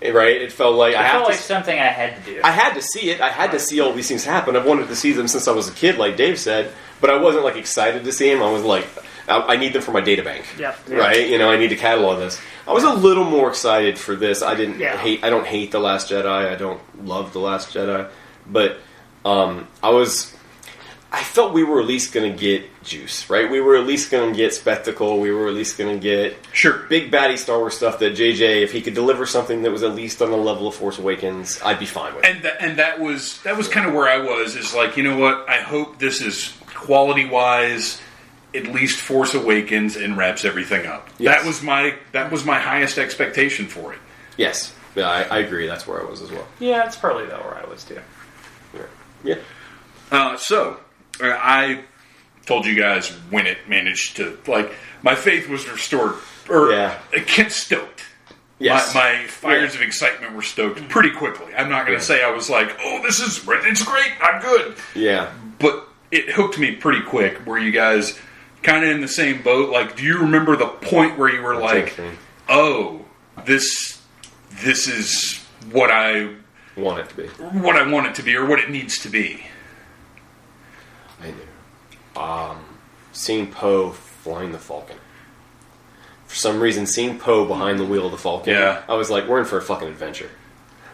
Eh, 0.00 0.10
right? 0.12 0.40
It 0.40 0.52
felt 0.52 0.76
like 0.76 0.94
I 0.94 1.00
it 1.00 1.02
have 1.04 1.12
felt 1.12 1.24
to. 1.26 1.30
like 1.32 1.40
something 1.40 1.78
I 1.78 1.86
had 1.86 2.24
to 2.24 2.34
do. 2.34 2.40
I 2.44 2.50
had 2.52 2.74
to 2.74 2.82
see 2.82 3.10
it. 3.10 3.20
I 3.20 3.30
had 3.30 3.50
to 3.52 3.58
see 3.58 3.80
all 3.80 3.92
these 3.92 4.08
things 4.08 4.24
happen. 4.24 4.56
I've 4.56 4.64
wanted 4.66 4.88
to 4.88 4.96
see 4.96 5.12
them 5.12 5.26
since 5.28 5.48
I 5.48 5.52
was 5.52 5.68
a 5.68 5.72
kid, 5.72 5.98
like 5.98 6.16
Dave 6.16 6.38
said. 6.38 6.70
But 7.00 7.10
I 7.10 7.16
wasn't 7.20 7.44
like 7.44 7.56
excited 7.56 8.04
to 8.04 8.12
see 8.12 8.30
them. 8.32 8.42
I 8.42 8.50
was 8.50 8.62
like, 8.62 8.86
I, 9.28 9.40
I 9.54 9.56
need 9.56 9.72
them 9.72 9.82
for 9.82 9.90
my 9.92 10.00
data 10.00 10.22
bank. 10.22 10.44
Yep. 10.58 10.88
Right. 10.88 11.28
You 11.28 11.38
know, 11.38 11.50
I 11.50 11.56
need 11.56 11.68
to 11.68 11.76
catalog 11.76 12.18
this. 12.18 12.40
I 12.66 12.72
was 12.72 12.84
a 12.84 12.92
little 12.92 13.24
more 13.24 13.48
excited 13.48 13.98
for 13.98 14.14
this. 14.16 14.42
I 14.42 14.54
didn't 14.54 14.78
Yeah. 14.78 14.96
hate. 14.96 15.22
I 15.24 15.30
don't 15.30 15.46
hate 15.46 15.70
the 15.72 15.80
Last 15.80 16.10
Jedi. 16.10 16.26
I 16.26 16.54
don't 16.54 16.80
love 17.06 17.32
the 17.32 17.38
Last 17.40 17.74
Jedi. 17.74 18.08
But 18.46 18.78
um, 19.24 19.66
I 19.82 19.90
was. 19.90 20.34
I 21.10 21.22
felt 21.22 21.54
we 21.54 21.64
were 21.64 21.80
at 21.80 21.86
least 21.86 22.12
going 22.12 22.30
to 22.30 22.38
get 22.38 22.82
juice, 22.82 23.30
right? 23.30 23.50
We 23.50 23.62
were 23.62 23.76
at 23.76 23.86
least 23.86 24.10
going 24.10 24.30
to 24.30 24.36
get 24.36 24.52
spectacle. 24.52 25.18
We 25.20 25.30
were 25.30 25.48
at 25.48 25.54
least 25.54 25.78
going 25.78 25.94
to 25.94 26.00
get 26.02 26.36
Sure. 26.52 26.84
big 26.90 27.10
baddie 27.10 27.38
Star 27.38 27.58
Wars 27.58 27.76
stuff 27.76 27.98
that 28.00 28.14
JJ, 28.14 28.62
if 28.62 28.72
he 28.72 28.82
could 28.82 28.92
deliver 28.92 29.24
something 29.24 29.62
that 29.62 29.70
was 29.70 29.82
at 29.82 29.94
least 29.94 30.20
on 30.20 30.30
the 30.30 30.36
level 30.36 30.68
of 30.68 30.74
Force 30.74 30.98
Awakens, 30.98 31.62
I'd 31.62 31.78
be 31.78 31.86
fine 31.86 32.14
with. 32.14 32.26
and 32.26 32.42
that, 32.42 32.56
and 32.60 32.78
that 32.78 33.00
was 33.00 33.40
that 33.42 33.56
was 33.56 33.68
kind 33.68 33.88
of 33.88 33.94
where 33.94 34.06
I 34.06 34.18
was 34.18 34.54
is 34.54 34.74
like 34.74 34.98
you 34.98 35.02
know 35.02 35.16
what 35.16 35.48
I 35.48 35.62
hope 35.62 35.98
this 35.98 36.20
is 36.20 36.54
quality 36.74 37.24
wise 37.26 38.00
at 38.54 38.66
least 38.66 39.00
Force 39.00 39.34
Awakens 39.34 39.96
and 39.96 40.16
wraps 40.16 40.44
everything 40.44 40.86
up. 40.86 41.08
Yes. 41.18 41.36
That 41.40 41.46
was 41.46 41.62
my 41.62 41.94
that 42.12 42.30
was 42.30 42.44
my 42.44 42.58
highest 42.58 42.98
expectation 42.98 43.66
for 43.66 43.94
it. 43.94 43.98
Yes, 44.36 44.74
yeah, 44.94 45.08
I, 45.08 45.22
I 45.22 45.38
agree. 45.38 45.66
That's 45.66 45.86
where 45.86 46.02
I 46.02 46.04
was 46.04 46.20
as 46.20 46.30
well. 46.30 46.46
Yeah, 46.60 46.84
it's 46.86 46.96
probably 46.96 47.26
that 47.26 47.42
where 47.44 47.54
I 47.56 47.66
was 47.66 47.82
too. 47.84 47.98
Yeah, 48.74 48.80
yeah. 49.24 49.34
Uh, 50.10 50.36
so 50.36 50.78
I 51.22 51.80
told 52.46 52.66
you 52.66 52.74
guys 52.74 53.08
when 53.30 53.46
it 53.46 53.58
managed 53.68 54.16
to 54.16 54.38
like 54.46 54.72
my 55.02 55.14
faith 55.14 55.48
was 55.48 55.68
restored 55.68 56.14
or 56.48 56.70
Yeah. 56.72 56.98
uh, 57.16 57.20
Kent 57.26 57.52
stoked. 57.52 58.02
Yes. 58.60 58.92
My, 58.94 59.12
my 59.20 59.26
fires 59.28 59.74
of 59.76 59.82
excitement 59.82 60.34
were 60.34 60.42
stoked 60.42 60.88
pretty 60.88 61.10
quickly. 61.12 61.54
I'm 61.54 61.68
not 61.68 61.86
going 61.86 61.96
to 61.98 62.02
Yeah. 62.02 62.18
say 62.18 62.24
I 62.24 62.30
was 62.30 62.50
like, 62.50 62.76
"Oh, 62.82 63.00
this 63.02 63.20
is 63.20 63.44
it's 63.46 63.84
great, 63.84 64.12
I'm 64.20 64.40
good," 64.42 64.74
yeah. 64.96 65.30
but 65.60 65.86
it 66.10 66.30
hooked 66.30 66.58
me 66.58 66.72
pretty 66.72 67.02
quick. 67.02 67.46
Were 67.46 67.58
you 67.58 67.70
guys 67.70 68.18
kind 68.64 68.82
of 68.84 68.90
in 68.90 69.00
the 69.00 69.06
same 69.08 69.42
boat? 69.42 69.70
Like, 69.70 69.94
do 69.96 70.02
you 70.02 70.18
remember 70.18 70.56
the 70.56 70.66
point 70.66 71.16
where 71.18 71.32
you 71.32 71.40
were 71.42 71.54
like, 71.54 71.76
interesting. 71.90 72.18
"Oh, 72.48 73.02
this 73.44 74.00
this 74.62 74.88
is 74.88 75.38
what 75.70 75.90
I 75.92 76.30
Want 76.76 76.98
it 77.00 77.08
to 77.10 77.14
be. 77.16 77.26
what 77.60 77.76
I 77.76 77.88
want 77.88 78.06
it 78.08 78.14
to 78.16 78.22
be, 78.24 78.34
or 78.34 78.44
what 78.46 78.58
it 78.58 78.70
needs 78.70 78.98
to 79.00 79.08
be"? 79.08 79.44
I 81.20 81.26
knew. 81.30 82.20
Um, 82.20 82.64
seeing 83.12 83.48
Poe 83.48 83.90
flying 83.90 84.52
the 84.52 84.58
Falcon. 84.58 84.96
For 86.26 86.34
some 86.34 86.60
reason, 86.60 86.86
seeing 86.86 87.18
Poe 87.18 87.46
behind 87.46 87.78
the 87.78 87.84
wheel 87.84 88.06
of 88.06 88.12
the 88.12 88.18
Falcon, 88.18 88.52
Yeah. 88.54 88.82
I 88.88 88.94
was 88.94 89.08
like, 89.10 89.26
we're 89.26 89.38
in 89.40 89.44
for 89.46 89.56
a 89.58 89.62
fucking 89.62 89.88
adventure. 89.88 90.30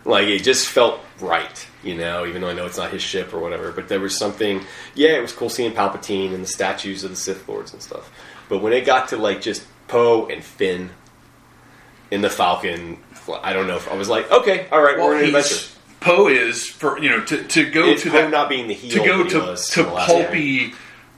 Like, 0.05 0.29
it 0.29 0.45
just 0.45 0.68
felt 0.68 1.01
right, 1.18 1.66
you 1.83 1.95
know, 1.95 2.27
even 2.27 2.43
though 2.43 2.51
I 2.51 2.53
know 2.53 2.66
it's 2.66 2.77
not 2.77 2.91
his 2.91 3.03
ship 3.03 3.33
or 3.33 3.39
whatever. 3.41 3.72
But 3.72 3.89
there 3.89 4.01
was 4.01 4.16
something, 4.16 4.64
yeah, 4.95 5.11
it 5.16 5.22
was 5.22 5.33
cool 5.33 5.49
seeing 5.49 5.72
Palpatine 5.72 6.35
and 6.35 6.43
the 6.45 6.49
statues 6.49 7.05
of 7.05 7.11
the 7.11 7.16
Sith 7.16 7.49
Lords 7.49 7.72
and 7.72 7.83
stuff. 7.83 8.11
But 8.49 8.59
when 8.59 8.72
it 8.75 8.85
got 8.85 9.09
to, 9.09 9.16
like, 9.16 9.41
just 9.41 9.64
Poe 9.89 10.27
and 10.27 10.45
Finn 10.45 10.91
in 12.11 12.20
the 12.20 12.29
Falcon, 12.31 12.99
I 13.43 13.55
don't 13.55 13.66
know 13.66 13.77
if 13.77 13.91
I 13.91 13.97
was 13.97 14.09
like, 14.11 14.31
okay, 14.31 14.68
all 14.70 14.83
right, 14.83 14.99
we're 14.99 15.14
in 15.14 15.20
an 15.20 15.25
adventure. 15.35 15.70
Poe 16.05 16.29
is 16.29 16.67
for 16.69 16.99
you 16.99 17.09
know 17.11 17.25
to, 17.25 17.43
to 17.43 17.71
go 17.71 17.87
It's 17.89 18.03
to 18.03 18.11
Poe 18.11 18.17
that 18.23 18.31
not 18.31 18.49
being 18.49 18.69
the 18.69 18.75
heel 18.75 19.03
to 19.03 19.09
go 19.09 19.25
he 19.25 19.31
to 19.31 19.39
was 19.41 19.69
to 19.71 19.81
in 19.81 19.87
the 19.87 19.93
last 19.93 20.07
pulpy 20.11 20.73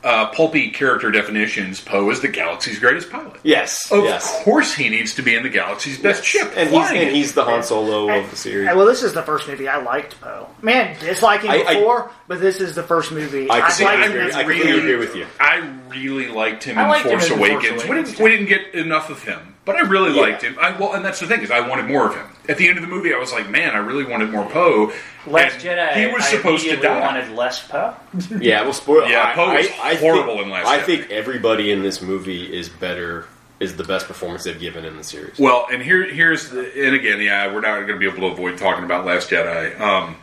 uh, 0.04 0.26
pulpy 0.30 0.70
character 0.70 1.10
definitions. 1.10 1.80
Poe 1.80 2.08
is 2.10 2.20
the 2.20 2.28
galaxy's 2.28 2.78
greatest 2.78 3.10
pilot. 3.10 3.40
Yes, 3.42 3.90
Of 3.90 4.04
yes. 4.04 4.44
course, 4.44 4.72
he 4.72 4.88
needs 4.88 5.14
to 5.16 5.22
be 5.22 5.34
in 5.34 5.42
the 5.42 5.48
galaxy's 5.48 5.98
best 5.98 6.22
ship. 6.24 6.52
and 6.54 6.70
he's, 6.70 6.90
and 6.92 7.10
he's 7.10 7.34
the 7.34 7.42
Han 7.42 7.64
Solo 7.64 8.08
of 8.16 8.30
the 8.30 8.36
series. 8.36 8.68
Well, 8.68 8.86
this 8.86 9.02
is 9.02 9.14
the 9.14 9.22
first 9.24 9.48
movie 9.48 9.66
I 9.66 9.78
liked 9.82 10.20
Poe. 10.20 10.48
Man, 10.62 10.96
disliking 11.00 11.50
I- 11.50 11.64
I- 11.64 11.74
before, 11.74 12.12
but 12.28 12.40
this 12.40 12.60
is 12.60 12.76
the 12.76 12.84
first 12.84 13.10
movie 13.10 13.50
I 13.50 13.56
I, 13.56 13.60
completely 13.62 13.84
liked 13.96 14.08
agree. 14.10 14.22
I 14.32 14.44
completely 14.44 14.78
agree 14.78 14.96
with 14.96 15.16
you. 15.16 15.26
I 15.40 15.72
really 15.88 16.28
liked 16.28 16.62
him 16.62 16.78
I 16.78 16.82
in 16.84 16.88
liked 16.88 17.06
him 17.06 17.10
Force 17.18 17.30
in 17.32 17.38
Force 17.38 17.50
Awakens. 17.50 17.88
We 17.88 17.94
didn't 17.96 18.20
we 18.20 18.30
didn't 18.30 18.46
get 18.46 18.74
enough 18.76 19.10
of 19.10 19.24
him, 19.24 19.55
but 19.66 19.76
I 19.76 19.80
really 19.80 20.14
Yeah. 20.14 20.22
liked 20.22 20.42
him. 20.42 20.56
I 20.58 20.70
well, 20.72 20.94
and 20.94 21.04
that's 21.04 21.20
the 21.20 21.26
thing 21.26 21.40
is 21.42 21.50
I 21.50 21.60
wanted 21.60 21.84
more 21.86 22.06
of 22.08 22.14
him. 22.14 22.24
At 22.48 22.56
the 22.56 22.68
end 22.68 22.78
of 22.78 22.82
the 22.82 22.88
movie, 22.88 23.12
I 23.12 23.18
was 23.18 23.32
like, 23.32 23.50
man, 23.50 23.74
I 23.74 23.78
really 23.78 24.04
wanted 24.04 24.30
more 24.30 24.46
Poe. 24.48 24.92
Last 25.26 25.54
And 25.54 25.62
Jedi, 25.78 25.92
He 25.94 26.06
was 26.06 26.24
I 26.24 26.30
supposed 26.30 26.62
to 26.64 26.70
immediately 26.70 26.88
die. 26.88 27.00
wanted 27.00 27.30
less 27.32 27.66
Poe. 27.66 27.94
Yeah, 28.40 28.62
well, 28.62 28.72
spoil. 28.72 29.06
Yeah, 29.08 29.34
Poe 29.34 29.52
was 29.54 29.66
I, 29.82 29.90
I 29.90 29.94
horrible 29.96 30.34
think, 30.36 30.46
in 30.46 30.50
Last 30.52 30.66
I 30.68 30.78
Jedi. 30.78 30.84
think 30.84 31.10
everybody 31.10 31.70
in 31.72 31.82
this 31.82 32.00
movie 32.00 32.56
is 32.56 32.68
better. 32.70 33.26
Is 33.58 33.74
the 33.76 33.84
best 33.84 34.06
performance 34.06 34.44
they've 34.44 34.60
given 34.60 34.84
in 34.84 34.98
the 34.98 35.02
series. 35.02 35.38
Well, 35.38 35.66
and 35.72 35.82
here, 35.82 36.04
here's 36.04 36.50
the, 36.50 36.60
and 36.86 36.94
again, 36.94 37.22
yeah, 37.22 37.46
we're 37.46 37.62
not 37.62 37.76
going 37.76 37.86
to 37.88 37.96
be 37.96 38.04
able 38.06 38.18
to 38.18 38.26
avoid 38.26 38.58
talking 38.58 38.84
about 38.84 39.06
Last 39.06 39.30
Jedi. 39.30 39.80
Um, 39.80 40.16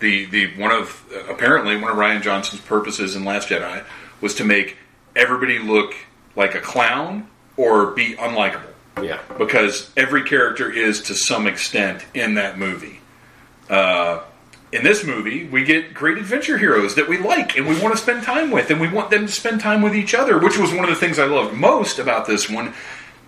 the 0.00 0.26
the 0.26 0.54
one 0.58 0.70
of 0.70 1.02
apparently 1.30 1.78
one 1.78 1.90
of 1.92 1.96
Rian 1.96 2.20
Johnson's 2.20 2.60
purposes 2.60 3.16
in 3.16 3.24
Last 3.24 3.48
Jedi 3.48 3.82
was 4.20 4.34
to 4.34 4.44
make 4.44 4.76
everybody 5.16 5.58
look 5.58 5.94
like 6.36 6.54
a 6.54 6.60
clown 6.60 7.26
or 7.56 7.86
be 7.92 8.16
unlikable 8.16 8.68
yeah, 9.02 9.20
because 9.38 9.90
every 9.96 10.22
character 10.22 10.70
is 10.70 11.02
to 11.04 11.14
some 11.14 11.46
extent 11.46 12.04
in 12.14 12.34
that 12.34 12.58
movie. 12.58 13.00
Uh, 13.68 14.20
in 14.72 14.82
this 14.82 15.04
movie, 15.04 15.44
we 15.46 15.62
get 15.64 15.94
great 15.94 16.18
adventure 16.18 16.58
heroes 16.58 16.96
that 16.96 17.08
we 17.08 17.16
like 17.18 17.56
and 17.56 17.66
we 17.66 17.80
want 17.80 17.94
to 17.96 18.02
spend 18.02 18.22
time 18.24 18.50
with, 18.50 18.70
and 18.70 18.80
we 18.80 18.88
want 18.88 19.10
them 19.10 19.26
to 19.26 19.32
spend 19.32 19.60
time 19.60 19.82
with 19.82 19.94
each 19.94 20.14
other, 20.14 20.38
which 20.38 20.58
was 20.58 20.72
one 20.72 20.84
of 20.84 20.90
the 20.90 20.96
things 20.96 21.18
I 21.18 21.26
loved 21.26 21.54
most 21.54 21.98
about 21.98 22.26
this 22.26 22.50
one. 22.50 22.74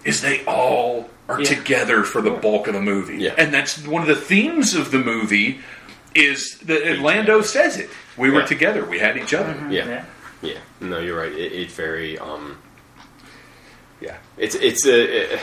Is 0.05 0.21
they 0.23 0.45
all 0.45 1.09
are 1.29 1.39
together 1.39 2.05
for 2.05 2.23
the 2.23 2.31
bulk 2.31 2.69
of 2.69 2.75
the 2.75 2.81
movie, 2.81 3.17
Yeah. 3.19 3.35
and 3.37 3.53
that's 3.53 3.85
one 3.85 4.03
of 4.03 4.09
the 4.09 4.15
themes 4.15 4.75
of 4.75 4.93
the 4.93 4.99
movie. 4.99 5.61
Is 6.15 6.59
that 6.61 6.99
Lando 7.01 7.43
says 7.43 7.77
it? 7.77 7.91
We 8.17 8.31
were 8.31 8.41
Yeah. 8.41 8.47
together. 8.47 8.85
We 8.85 8.99
had 9.01 9.17
each 9.17 9.35
other. 9.35 9.55
yeah, 9.69 9.85
Yeah. 9.89 10.05
yeah. 10.43 10.59
No, 10.81 10.99
you're 11.01 11.19
right. 11.19 11.33
It, 11.33 11.53
it 11.53 11.71
very. 11.73 12.19
Um, 12.19 12.59
yeah, 14.01 14.17
it's 14.37 14.55
it's 14.55 14.87
a. 14.87 15.35
It, 15.35 15.41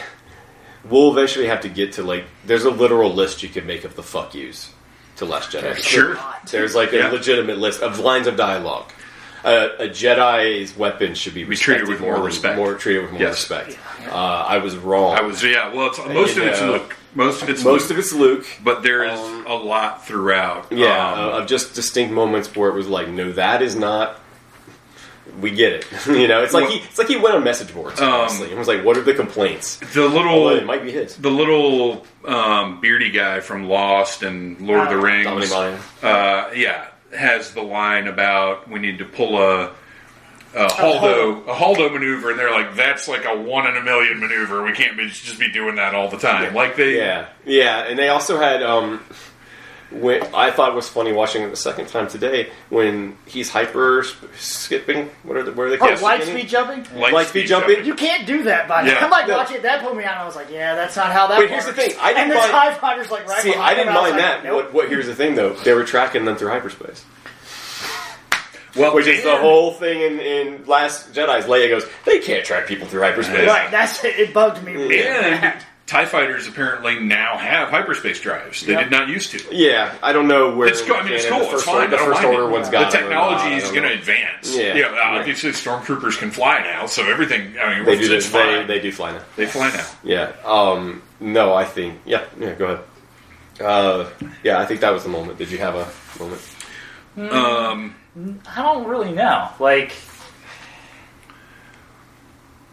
we'll 0.90 1.12
eventually 1.12 1.48
have 1.48 1.62
to 1.62 1.70
get 1.70 1.94
to 1.94 2.04
like. 2.04 2.26
There's 2.46 2.66
a 2.66 2.70
literal 2.72 3.14
list 3.14 3.44
you 3.44 3.50
could 3.50 3.66
make 3.66 3.84
of 3.84 3.96
the 3.96 4.04
fuck 4.04 4.34
yous 4.36 4.72
to 5.18 5.26
Last 5.26 5.52
Jedi. 5.52 5.76
Sure. 5.78 6.18
There's 6.50 6.76
like 6.76 6.92
a 6.94 6.98
Yeah. 6.98 7.10
legitimate 7.10 7.58
list 7.60 7.82
of 7.82 8.00
lines 8.00 8.28
of 8.28 8.36
dialogue. 8.36 8.92
Uh, 9.44 9.68
a 9.78 9.88
Jedi's 9.90 10.76
weapon 10.78 11.16
should 11.16 11.34
be 11.34 11.44
Be 11.44 11.56
treated 11.56 11.88
with 11.90 12.00
more 12.00 12.14
than- 12.14 12.24
respect. 12.24 12.56
More 12.56 12.76
treated 12.76 13.02
with 13.04 13.12
more 13.12 13.22
Yes. 13.22 13.32
respect. 13.50 13.78
Uh, 14.10 14.14
I 14.16 14.60
was 14.60 14.78
wrong. 14.78 15.18
I 15.18 15.22
was 15.22 15.44
yeah. 15.44 15.74
Well, 15.74 15.88
it's, 15.88 15.98
most 16.00 16.38
of 16.38 16.44
it's 16.44 16.62
know, 16.62 16.72
Luke. 16.74 16.96
Most 17.14 17.44
of 17.44 17.50
it's 17.50 17.64
Most 17.64 17.82
Luke. 17.84 17.92
of 17.92 18.00
it's 18.00 18.14
Luke. 18.14 18.46
but 18.64 18.84
there 18.84 19.04
is 19.04 19.20
Um, 19.20 19.46
a 19.46 19.54
lot 19.54 20.08
throughout. 20.08 20.68
Yeah, 20.72 20.88
Um, 21.12 21.20
uh, 21.20 21.32
of 21.40 21.48
just 21.48 21.76
distinct 21.76 22.14
moments 22.14 22.56
where 22.56 22.70
it 22.70 22.74
was 22.74 22.88
like, 22.88 23.10
no, 23.10 23.32
that 23.34 23.62
is 23.62 23.76
not. 23.76 24.18
We 25.40 25.52
get 25.52 25.74
it. 25.74 25.88
you 26.08 26.28
know, 26.28 26.44
it's 26.44 26.54
like 26.54 26.64
Well- 26.66 26.72
he, 26.74 26.80
it's 26.80 26.98
like 26.98 27.08
he 27.08 27.16
went 27.16 27.36
on 27.36 27.44
message 27.44 27.74
boards. 27.74 28.00
Um, 28.02 28.12
honestly, 28.12 28.50
and 28.50 28.60
was 28.60 28.68
like, 28.68 28.84
"What 28.84 28.98
are 28.98 29.02
the 29.04 29.14
complaints?" 29.14 29.78
the 29.78 30.08
little, 30.08 30.46
Well, 30.46 30.58
it 30.58 30.66
might 30.66 30.84
be 30.84 30.92
his. 30.92 31.16
the 31.18 31.30
little 31.32 32.06
um, 32.26 32.82
beardy 32.82 33.10
guy 33.12 33.40
from 33.40 33.68
Lost 33.70 34.22
and 34.24 34.60
Lord 34.62 34.82
of 34.82 34.90
the 34.90 34.96
Oh, 34.96 35.36
Rings. 35.38 35.52
Uh, 36.04 36.52
yeah, 36.56 36.88
has 37.18 37.54
the 37.54 37.62
line 37.64 38.08
about 38.08 38.70
we 38.70 38.80
need 38.80 38.98
to 39.00 39.06
pull 39.06 39.42
a. 39.42 39.72
A 40.56 40.68
Holdo, 40.68 41.48
a 41.48 41.52
Holdo 41.56 41.92
maneuver, 41.92 42.30
and 42.30 42.38
they're 42.38 42.52
like, 42.52 42.76
"That's 42.76 43.08
like 43.08 43.26
a 43.26 43.36
one 43.36 43.66
in 43.66 43.76
a 43.76 43.82
million 43.82 44.20
maneuver. 44.20 44.62
We 44.62 44.72
can't 44.74 44.96
be, 44.96 45.08
just 45.08 45.40
be 45.40 45.52
doing 45.52 45.78
that 45.78 45.96
all 45.96 46.10
the 46.10 46.18
time." 46.18 46.54
Like 46.54 46.76
they, 46.76 46.96
Yeah, 46.98 47.26
yeah, 47.44 47.80
and 47.88 47.98
they 47.98 48.10
also 48.10 48.38
had. 48.40 48.62
um 48.62 49.02
when, 49.94 50.24
I 50.34 50.52
thought 50.52 50.72
it 50.72 50.76
was 50.76 50.90
funny 50.90 51.12
watching 51.14 51.44
it 51.44 51.50
the 51.50 51.56
second 51.56 51.88
time 51.88 52.08
today 52.08 52.50
when 52.70 53.18
he's 53.26 53.50
hyper 53.50 54.04
skipping. 54.38 55.10
What 55.24 55.38
are 55.38 55.44
the, 55.44 55.52
where 55.54 55.68
are 55.68 55.70
the 55.70 55.80
Oh, 55.80 55.88
kids 55.88 56.02
light 56.02 56.24
speed 56.24 56.48
jumping? 56.50 57.00
light, 57.00 57.14
Light 57.14 57.28
speed 57.28 57.48
jumping? 57.48 57.86
You 57.86 57.96
can't 57.96 58.26
do 58.28 58.44
that 58.44 58.68
by 58.68 58.86
Yeah. 58.86 58.98
I'm 59.04 59.10
like 59.12 59.28
No. 59.28 59.38
watching 59.38 59.58
it, 59.58 59.64
that 59.64 59.82
put 59.84 59.96
me 59.96 60.04
on. 60.04 60.18
I 60.18 60.26
was 60.26 60.36
like, 60.36 60.50
yeah, 60.52 60.76
that's 60.76 60.96
not 60.96 61.12
how 61.12 61.28
that 61.28 61.36
But 61.36 61.50
works. 61.50 61.52
here's 61.52 61.66
the 61.66 61.74
thing, 61.74 61.92
I 62.02 62.10
and 62.10 62.18
didn't 62.18 62.30
the 62.30 62.36
mind- 62.36 62.52
TIE 62.52 62.74
fighter's 62.76 63.12
like 63.12 63.28
right 63.28 63.42
See, 63.42 63.54
I 63.56 63.74
didn't 63.74 63.90
him, 63.90 63.94
mind 63.96 64.16
like, 64.16 64.22
that. 64.22 64.44
Nope. 64.44 64.56
What, 64.66 64.74
what? 64.74 64.90
Here's 64.90 65.06
the 65.08 65.16
thing, 65.16 65.36
though. 65.36 65.54
They 65.54 65.74
were 65.74 65.84
tracking 65.84 66.26
them 66.26 66.36
through 66.38 66.50
hyperspace. 66.50 67.06
Well, 68.76 68.96
Which 68.96 69.06
is 69.06 69.24
the 69.24 69.38
whole 69.38 69.72
thing 69.74 70.02
in, 70.02 70.20
in 70.20 70.66
Last 70.66 71.14
Jedi's. 71.14 71.46
Leia 71.46 71.70
goes, 71.70 71.86
they 72.06 72.18
can't 72.20 72.44
track 72.44 72.66
people 72.66 72.88
through 72.88 73.02
hyperspace. 73.02 73.48
Right, 73.48 73.70
that's 73.70 74.04
it. 74.04 74.18
It 74.18 74.34
bugged 74.34 74.64
me. 74.64 74.74
really 74.74 74.98
bad. 74.98 75.64
Tie 75.86 76.06
fighters 76.06 76.48
apparently 76.48 76.98
now 77.00 77.38
have 77.38 77.68
hyperspace 77.70 78.22
drives. 78.22 78.66
They 78.66 78.72
Yep. 78.72 78.84
did 78.84 78.92
not 78.92 79.10
used 79.10 79.32
to. 79.32 79.44
Yeah, 79.56 79.94
I 80.02 80.14
don't 80.14 80.30
know 80.30 80.56
where. 80.56 80.70
It's 80.70 80.82
cool. 80.82 80.96
I 80.96 81.04
mean, 81.04 81.14
it's 81.14 81.26
cool. 81.26 81.40
The 81.40 81.44
It's 81.44 81.52
first, 81.52 81.66
fine. 81.66 81.90
The 81.90 81.98
first 81.98 82.24
order 82.24 82.44
it. 82.44 82.52
one's 82.52 82.68
The 82.70 82.72
got 82.72 82.82
it 82.84 82.88
or 82.96 83.00
technology 83.02 83.56
is 83.56 83.70
going 83.70 83.84
to 83.84 83.92
advance. 83.94 84.56
Yeah. 84.56 84.76
yeah. 84.76 84.86
Right. 84.86 85.20
Obviously, 85.20 85.52
stormtroopers 85.52 86.18
can 86.18 86.32
fly 86.32 86.62
now, 86.62 86.86
so 86.86 87.04
everything. 87.04 87.56
I 87.62 87.76
mean, 87.76 87.86
They 87.86 87.98
do. 87.98 88.04
it's 88.04 88.10
This, 88.10 88.30
they, 88.32 88.40
fine. 88.60 88.68
they 88.68 88.80
do 88.80 88.92
fly 88.94 89.12
now. 89.12 89.22
They 89.36 89.46
fly 89.46 89.72
now. 89.72 89.86
Yeah. 90.04 90.32
Um, 90.46 91.02
no, 91.20 91.54
I 91.54 91.66
think. 91.66 92.00
Yeah. 92.06 92.24
Yeah. 92.40 92.54
Go 92.54 92.66
ahead. 92.66 92.80
Uh, 93.62 94.10
yeah, 94.42 94.60
I 94.60 94.66
think 94.66 94.80
that 94.80 94.92
was 94.92 95.04
the 95.04 95.10
moment. 95.10 95.38
Did 95.38 95.52
you 95.52 95.58
have 95.58 95.76
a 95.76 95.88
moment? 96.18 96.42
Um, 97.32 97.96
I 98.48 98.62
don't 98.64 98.88
really 98.88 99.12
know. 99.12 99.50
Like 99.60 99.92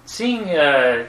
seeing 0.05 0.49
uh, 0.49 1.07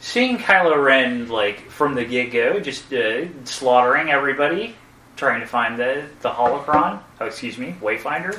seeing 0.00 0.38
Kylo 0.38 0.82
Ren 0.82 1.28
like 1.28 1.70
from 1.70 1.94
the 1.94 2.04
get 2.04 2.32
go, 2.32 2.60
just 2.60 2.92
uh, 2.92 3.26
slaughtering 3.44 4.10
everybody, 4.10 4.74
trying 5.16 5.40
to 5.40 5.46
find 5.46 5.78
the 5.78 6.04
the 6.20 6.30
holocron. 6.30 7.00
Oh, 7.20 7.26
excuse 7.26 7.58
me, 7.58 7.74
Wayfinder. 7.80 8.34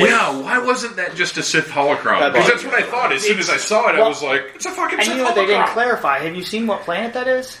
Way- 0.00 0.08
yeah, 0.08 0.40
why 0.40 0.58
wasn't 0.58 0.96
that 0.96 1.14
just 1.14 1.36
a 1.36 1.42
Sith 1.42 1.68
holocron? 1.68 2.32
Because 2.32 2.48
that's 2.48 2.64
what 2.64 2.74
I 2.74 2.82
thought. 2.82 3.12
As 3.12 3.22
soon 3.22 3.38
as 3.38 3.50
I 3.50 3.56
saw 3.58 3.88
it, 3.90 3.96
I 3.96 4.06
was 4.08 4.22
like, 4.22 4.52
"It's 4.54 4.66
a 4.66 4.70
fucking 4.70 4.98
And 4.98 5.06
Sith 5.06 5.16
you 5.16 5.22
know 5.22 5.24
what 5.28 5.34
they 5.34 5.46
didn't 5.46 5.68
clarify? 5.68 6.20
Have 6.20 6.34
you 6.34 6.42
seen 6.44 6.66
what 6.66 6.80
planet 6.82 7.12
that 7.14 7.28
is? 7.28 7.58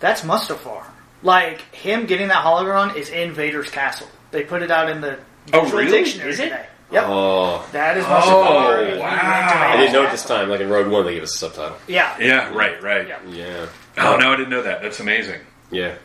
That's 0.00 0.20
Mustafar. 0.22 0.84
Like 1.22 1.60
him 1.74 2.06
getting 2.06 2.28
that 2.28 2.44
holocron 2.44 2.94
is 2.94 3.08
in 3.10 3.32
Vader's 3.32 3.70
castle. 3.70 4.06
They 4.30 4.44
put 4.44 4.62
it 4.62 4.70
out 4.70 4.88
in 4.88 5.00
the 5.00 5.18
Oh, 5.52 5.68
really? 5.70 5.90
dictionary 5.90 6.30
Is 6.30 6.38
it? 6.38 6.44
today. 6.50 6.66
Yep, 6.90 7.04
Oh, 7.06 7.68
that 7.72 7.98
is 7.98 8.04
Oh, 8.04 8.08
Mustafar. 8.08 8.78
He 8.78 8.84
went 8.86 8.94
to 8.94 9.00
wow. 9.00 9.72
I 9.72 9.76
didn't 9.76 9.92
know 9.92 10.04
it 10.04 10.10
this 10.10 10.24
time. 10.24 10.48
Like 10.48 10.60
in 10.60 10.70
Rogue 10.70 10.90
One, 10.90 11.04
they 11.04 11.14
gave 11.14 11.22
us 11.22 11.34
a 11.34 11.38
subtitle. 11.38 11.76
Yeah. 11.86 12.16
Yeah, 12.18 12.54
right, 12.54 12.82
right. 12.82 13.06
Yeah. 13.06 13.18
Yeah. 13.28 13.66
Oh 13.98 14.16
no, 14.16 14.32
I 14.32 14.36
didn't 14.36 14.50
know 14.50 14.62
that. 14.62 14.80
That's 14.82 14.98
amazing. 15.00 15.40
Yeah. 15.70 15.96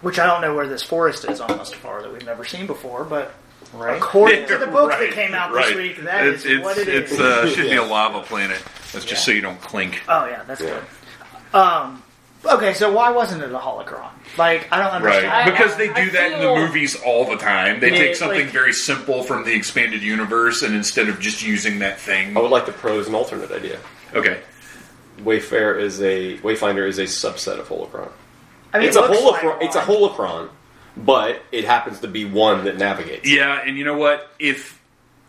Which 0.00 0.18
I 0.18 0.26
don't 0.26 0.40
know 0.40 0.54
where 0.56 0.66
this 0.66 0.82
forest 0.82 1.24
is 1.28 1.40
on 1.40 1.48
Mustafar 1.50 2.02
that 2.02 2.12
we've 2.12 2.26
never 2.26 2.44
seen 2.44 2.66
before, 2.66 3.04
but 3.04 3.32
Right? 3.72 3.96
According 3.96 4.46
to 4.48 4.58
the 4.58 4.66
book 4.76 4.90
Right, 4.90 5.08
that 5.08 5.12
came 5.14 5.32
out 5.34 5.52
right. 5.54 5.68
this 5.68 5.76
week, 5.76 6.02
that 6.04 6.26
is 6.26 6.44
it's, 6.44 6.44
it's, 6.46 6.64
what 6.64 6.76
it 6.78 6.88
it's, 6.88 7.12
is. 7.12 7.20
uh, 7.20 7.48
should 7.48 7.70
be 7.70 7.76
a 7.76 7.82
lava 7.84 8.20
planet. 8.22 8.62
That's 8.92 9.04
just 9.06 9.24
so 9.24 9.30
you 9.30 9.40
don't 9.40 9.60
clink. 9.62 10.02
oh 10.08 10.26
yeah, 10.26 10.42
that's 10.46 10.60
Yeah. 10.60 10.80
good. 11.52 11.58
Um, 11.58 12.02
okay, 12.44 12.74
so 12.74 12.92
why 12.92 13.10
wasn't 13.10 13.42
it 13.42 13.52
a 13.52 13.58
holocron? 13.58 14.08
Like 14.38 14.68
I 14.72 14.78
don't 14.78 14.92
understand. 14.92 15.26
Right, 15.28 15.44
because 15.46 15.76
they 15.76 15.88
I 15.90 16.04
do 16.04 16.10
that 16.12 16.26
in 16.32 16.38
the 16.40 16.44
feel- 16.46 16.56
movies 16.56 16.96
all 17.04 17.24
the 17.28 17.36
time. 17.36 17.80
They 17.80 17.90
Yeah, 17.92 17.98
take 17.98 18.16
something 18.16 18.40
like- 18.46 18.50
very 18.50 18.72
simple 18.72 19.22
from 19.22 19.44
the 19.44 19.52
expanded 19.54 20.02
universe, 20.02 20.62
and 20.62 20.74
instead 20.74 21.08
of 21.08 21.20
just 21.20 21.42
using 21.42 21.78
that 21.80 22.00
thing, 22.00 22.36
I 22.36 22.40
would 22.40 22.50
like 22.50 22.66
to 22.66 22.72
propose 22.72 23.08
an 23.08 23.14
alternate 23.14 23.50
idea. 23.52 23.78
okay, 24.14 24.40
Wayfair 25.22 25.78
is 25.80 26.00
a 26.02 26.38
Wayfinder 26.38 26.86
is 26.86 26.98
a 26.98 27.04
subset 27.04 27.58
of 27.58 27.68
Holocron. 27.68 28.10
I 28.72 28.78
mean, 28.78 28.88
It's 28.88 28.96
it 28.96 29.04
a 29.04 29.06
looks 29.06 29.20
holocron. 29.42 29.54
like 29.60 29.62
it's 29.66 29.76
a 29.76 29.80
one. 29.82 30.10
holocron, 30.10 30.48
but 30.96 31.42
it 31.52 31.64
happens 31.64 32.00
to 32.00 32.08
be 32.08 32.24
one 32.24 32.64
that 32.64 32.78
navigates. 32.78 33.28
yeah, 33.28 33.60
and 33.64 33.76
you 33.76 33.84
know 33.84 33.96
what? 33.98 34.30
If 34.38 34.80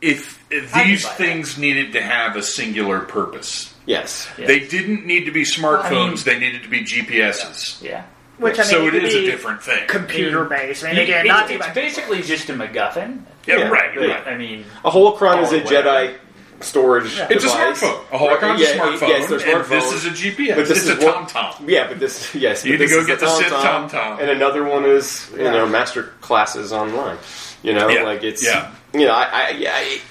if, 0.02 0.44
if 0.50 0.76
I 0.76 0.80
can 0.82 0.88
these 0.90 1.04
buy 1.04 1.10
that. 1.10 1.18
things 1.18 1.58
needed 1.58 1.94
to 1.94 2.02
have 2.02 2.36
a 2.36 2.44
singular 2.44 3.00
purpose, 3.00 3.73
Yes. 3.86 4.28
they 4.38 4.60
didn't 4.62 5.06
need 5.06 5.26
to 5.26 5.32
be 5.32 5.44
smartphones. 5.44 5.92
I 5.92 6.08
mean- 6.08 6.16
they 6.26 6.40
needed 6.40 6.64
to 6.64 6.70
be 6.70 6.82
GPSs. 6.84 7.82
Yeah. 7.82 8.04
Which 8.38 8.56
I 8.58 8.64
mean, 8.64 8.70
so 8.72 8.82
it 8.88 8.88
it 8.88 8.92
could 9.02 9.04
is 9.04 9.16
a 9.16 9.22
different 9.26 9.62
thing. 9.62 9.88
computer 9.88 10.46
based. 10.46 10.84
I 10.84 10.88
mean, 10.88 10.96
You- 10.98 11.02
again, 11.04 11.20
it's, 11.26 11.28
not 11.30 11.48
to 11.50 11.54
it's 11.56 11.68
basically 11.70 12.22
just 12.24 12.50
a 12.50 12.54
MacGuffin. 12.54 13.20
yeah, 13.46 13.58
Yeah, 13.58 13.68
right, 13.70 13.94
yeah. 13.94 14.06
right. 14.08 14.28
I 14.28 14.36
mean, 14.38 14.66
A 14.84 14.90
holocron 14.92 15.44
is 15.44 15.52
a 15.54 15.62
Call 15.62 15.72
Jedi 15.72 16.16
storage. 16.62 17.20
It's 17.30 17.44
a 17.44 17.48
smartphone. 17.48 18.00
A 18.12 18.18
holocron's 18.18 18.62
Yeah, 18.62 18.68
a 18.70 18.78
smartphone, 18.80 19.08
yes, 19.10 19.30
they're 19.30 19.58
and 19.60 19.66
this 19.70 19.92
is 19.94 20.06
a 20.06 20.10
GPS. 20.10 20.56
But 20.56 20.68
this 20.68 20.78
it's 20.80 20.88
is 20.98 21.04
a 21.04 21.06
what- 21.06 21.30
TomTom. 21.30 21.56
Yeah, 21.70 21.88
but 21.88 22.00
this 22.00 22.34
yes, 22.34 22.66
You 22.66 22.72
need 22.78 22.78
to 22.80 22.88
go 22.88 23.06
get 23.06 23.20
the 23.20 23.28
Sith 23.28 23.48
TomTom, 23.52 23.90
TomTom. 23.92 24.20
and 24.22 24.30
another 24.30 24.64
one 24.64 24.86
is 24.86 25.30
you 25.38 25.44
know 25.44 25.68
master 25.68 26.04
classes 26.22 26.72
online. 26.74 27.18
You 27.62 27.74
know, 27.74 27.88
Yeah, 27.90 28.04
like 28.04 28.24
it's 28.24 28.44
yeah. 28.44 28.72
You 28.94 29.06
know, 29.06 29.12
I 29.14 29.24
I, 29.32 29.50
yeah, 29.52 29.74
I, 29.76 30.02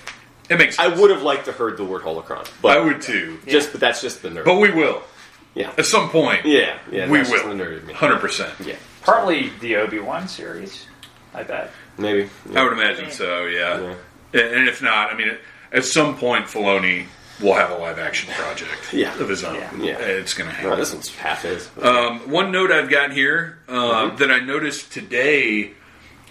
It 0.53 0.59
makes 0.59 0.79
I 0.79 0.89
would 0.89 1.11
have 1.11 1.23
liked 1.23 1.47
to 1.47 1.53
heard 1.53 1.77
the 1.77 1.85
word 1.85 2.03
holocron, 2.03 2.49
but 2.61 2.77
I 2.77 2.81
would 2.81 3.01
too, 3.03 3.39
just 3.47 3.73
but 3.73 3.81
that's 3.81 4.01
just 4.03 4.23
the 4.23 4.29
nerd. 4.29 4.45
but 4.45 4.57
we 4.59 4.71
will 4.71 5.03
yeah, 5.55 5.73
at 5.77 5.87
some 5.87 6.09
point. 6.11 6.45
yeah, 6.47 6.79
yeah. 6.91 7.09
we 7.11 7.19
will, 7.21 7.25
the 7.49 7.55
nerd 7.65 7.81
in 7.81 7.87
me. 7.87 7.93
hundred 7.95 8.21
percent. 8.21 8.53
Yeah, 8.65 8.77
partly 9.03 9.51
the 9.61 9.77
Obi 9.77 9.99
Wan 9.99 10.29
series. 10.29 10.87
I 11.35 11.43
bet. 11.43 11.71
maybe. 11.99 12.29
I 12.55 12.63
would 12.65 12.73
imagine 12.75 13.11
so. 13.11 13.47
Yeah. 13.47 13.81
Yeah. 14.35 14.41
and 14.41 14.69
if 14.69 14.83
not, 14.83 15.11
I 15.13 15.17
mean, 15.17 15.37
at 15.73 15.85
some 15.85 16.17
point, 16.19 16.45
Filoni 16.47 17.07
will 17.41 17.55
have 17.55 17.71
a 17.71 17.77
live 17.79 17.99
action 17.99 18.31
project 18.35 18.93
Yeah. 18.93 19.19
of 19.19 19.29
his 19.31 19.43
own. 19.43 19.55
Yeah. 19.57 19.75
Yeah. 19.79 19.99
it's 19.99 20.35
going 20.35 20.49
to 20.51 20.55
happen. 20.55 20.71
No, 20.71 20.77
this 20.77 20.93
one's 20.93 21.09
half 21.17 21.43
his. 21.43 21.71
Um, 21.81 22.31
one 22.31 22.53
note 22.53 22.71
I've 22.71 22.91
got 22.91 23.13
here 23.13 23.59
uh, 23.69 23.73
Mm-hmm. 23.73 24.17
that 24.19 24.31
I 24.31 24.41
noticed 24.41 24.93
today 24.93 25.73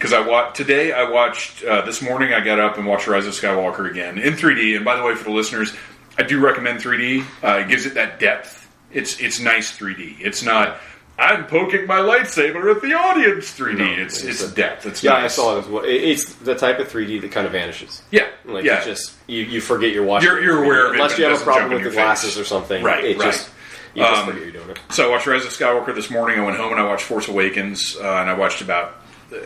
because 0.01 0.13
I 0.13 0.19
watched 0.27 0.55
today. 0.55 0.91
I 0.91 1.07
watched 1.07 1.63
uh, 1.63 1.81
this 1.83 2.01
morning. 2.01 2.33
I 2.33 2.39
got 2.43 2.59
up 2.59 2.77
and 2.79 2.87
watched 2.87 3.05
Rise 3.05 3.27
of 3.27 3.33
Skywalker 3.33 3.87
again 3.89 4.17
in 4.17 4.33
3D. 4.33 4.75
And 4.75 4.83
by 4.83 4.95
the 4.95 5.03
way, 5.03 5.13
for 5.13 5.25
the 5.25 5.29
listeners, 5.31 5.73
I 6.17 6.23
do 6.23 6.39
recommend 6.39 6.79
3D. 6.79 7.23
Uh, 7.43 7.59
it 7.59 7.67
gives 7.69 7.85
it 7.85 7.93
that 7.93 8.19
depth. 8.19 8.67
It's 8.91 9.19
it's 9.19 9.39
nice 9.39 9.77
3D. 9.77 10.17
It's 10.19 10.41
not. 10.43 10.77
I'm 11.19 11.45
poking 11.45 11.85
my 11.85 11.99
lightsaber 11.99 12.75
at 12.75 12.81
the 12.81 12.93
audience 12.95 13.55
3D. 13.55 13.77
No, 13.77 13.85
it's 14.03 14.23
it's 14.23 14.41
it's 14.41 14.51
a- 14.51 14.55
depth. 14.55 14.87
It's 14.87 15.03
yeah, 15.03 15.11
nice. 15.11 15.23
I 15.25 15.27
saw 15.27 15.55
it 15.57 15.59
as 15.59 15.67
well. 15.67 15.83
It's 15.85 16.33
the 16.35 16.55
type 16.55 16.79
of 16.79 16.87
3D 16.89 17.21
that 17.21 17.31
kind 17.31 17.45
of 17.45 17.51
vanishes. 17.53 18.01
Yeah, 18.09 18.27
Like 18.43 18.65
yeah. 18.65 18.83
just 18.83 19.13
you, 19.27 19.43
you 19.43 19.61
forget 19.61 19.91
you're 19.91 20.03
watching. 20.03 20.29
You're- 20.31 20.43
you're 20.43 20.63
aware 20.63 20.87
of 20.87 20.93
it, 20.93 20.95
unless 20.95 21.17
you 21.19 21.25
have 21.25 21.39
a 21.39 21.43
problem 21.43 21.69
with 21.69 21.79
the 21.79 21.83
your 21.85 21.91
glasses 21.93 22.33
face. 22.33 22.41
or 22.41 22.45
something. 22.45 22.83
Right, 22.83 23.03
It 23.05 23.17
right. 23.19 23.25
just 23.31 23.49
you 23.93 24.01
just 24.01 24.21
Um, 24.21 24.25
forget 24.29 24.41
you're 24.41 24.51
doing 24.51 24.69
it. 24.71 24.79
So 24.89 25.07
I 25.07 25.11
watched 25.11 25.27
Rise 25.27 25.45
of 25.45 25.51
Skywalker 25.51 25.93
this 25.93 26.09
morning. 26.09 26.39
I 26.39 26.43
went 26.43 26.57
home 26.57 26.71
and 26.71 26.81
I 26.81 26.85
watched 26.85 27.03
Force 27.03 27.27
Awakens, 27.27 27.95
uh, 27.97 28.03
and 28.03 28.29
I 28.29 28.33
watched 28.33 28.61
about 28.61 28.95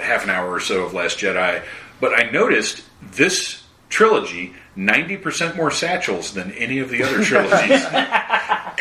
half 0.01 0.23
an 0.23 0.29
hour 0.29 0.51
or 0.51 0.59
so 0.59 0.83
of 0.83 0.93
Last 0.93 1.19
Jedi. 1.19 1.63
But 1.99 2.17
I 2.19 2.29
noticed 2.29 2.83
this 3.01 3.63
trilogy 3.89 4.53
ninety 4.75 5.15
percent 5.15 5.55
more 5.55 5.71
satchels 5.71 6.33
than 6.33 6.51
any 6.53 6.79
of 6.79 6.89
the 6.89 7.03
other 7.03 7.23
trilogies. 7.23 7.85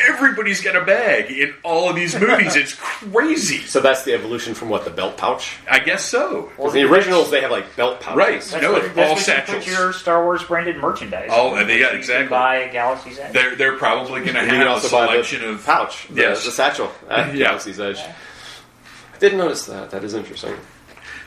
Everybody's 0.09 0.61
got 0.61 0.75
a 0.75 0.85
bag 0.85 1.31
in 1.31 1.55
all 1.63 1.89
of 1.89 1.95
these 1.95 2.19
movies. 2.19 2.57
It's 2.57 2.75
crazy. 2.75 3.59
So 3.61 3.81
that's 3.81 4.03
the 4.03 4.13
evolution 4.13 4.55
from 4.55 4.69
what 4.69 4.85
the 4.85 4.91
belt 4.91 5.17
pouch. 5.17 5.57
I 5.71 5.79
guess 5.79 6.05
so. 6.05 6.51
'Cause 6.57 6.73
the 6.73 6.83
originals 6.83 7.31
they 7.31 7.41
have 7.43 7.53
like 7.53 7.77
belt 7.77 8.01
pouches. 8.01 8.17
Right. 8.19 8.41
That's 8.43 8.63
No, 8.63 8.73
what, 8.73 8.85
it's 8.85 8.95
that's 8.95 9.09
all 9.09 9.15
what 9.15 9.19
you 9.19 9.25
satchels. 9.25 9.65
put 9.65 9.73
your 9.73 9.93
Star 9.93 10.25
Wars 10.25 10.43
branded 10.43 10.77
merchandise. 10.79 11.31
All- 11.31 11.57
in, 11.57 11.69
they 11.69 11.79
got- 11.79 11.93
which 11.93 12.09
you 12.09 12.15
exactly. 12.15 12.25
can 12.25 12.31
Buy 12.31 12.63
at 12.65 12.73
Galaxy's 12.73 13.19
Edge. 13.21 13.33
They're 13.33 13.55
they're 13.55 13.77
probably 13.79 14.21
going 14.23 14.35
to 14.35 14.41
And 14.41 14.47
you 14.47 14.51
can 14.53 14.61
have 14.63 14.67
a 14.67 14.71
also 14.71 14.91
buy 14.91 15.07
selection 15.07 15.43
the 15.43 15.49
of 15.51 15.65
pouch, 15.65 16.09
the, 16.09 16.21
Yes. 16.23 16.45
the 16.45 16.51
satchel 16.51 16.91
at 17.09 17.29
Yeah. 17.35 17.47
Galaxy's 17.47 17.79
Edge. 17.79 18.01
I 18.01 19.19
didn't 19.21 19.39
notice 19.39 19.67
that. 19.67 19.91
That 19.91 20.03
is 20.03 20.15
interesting. 20.15 20.55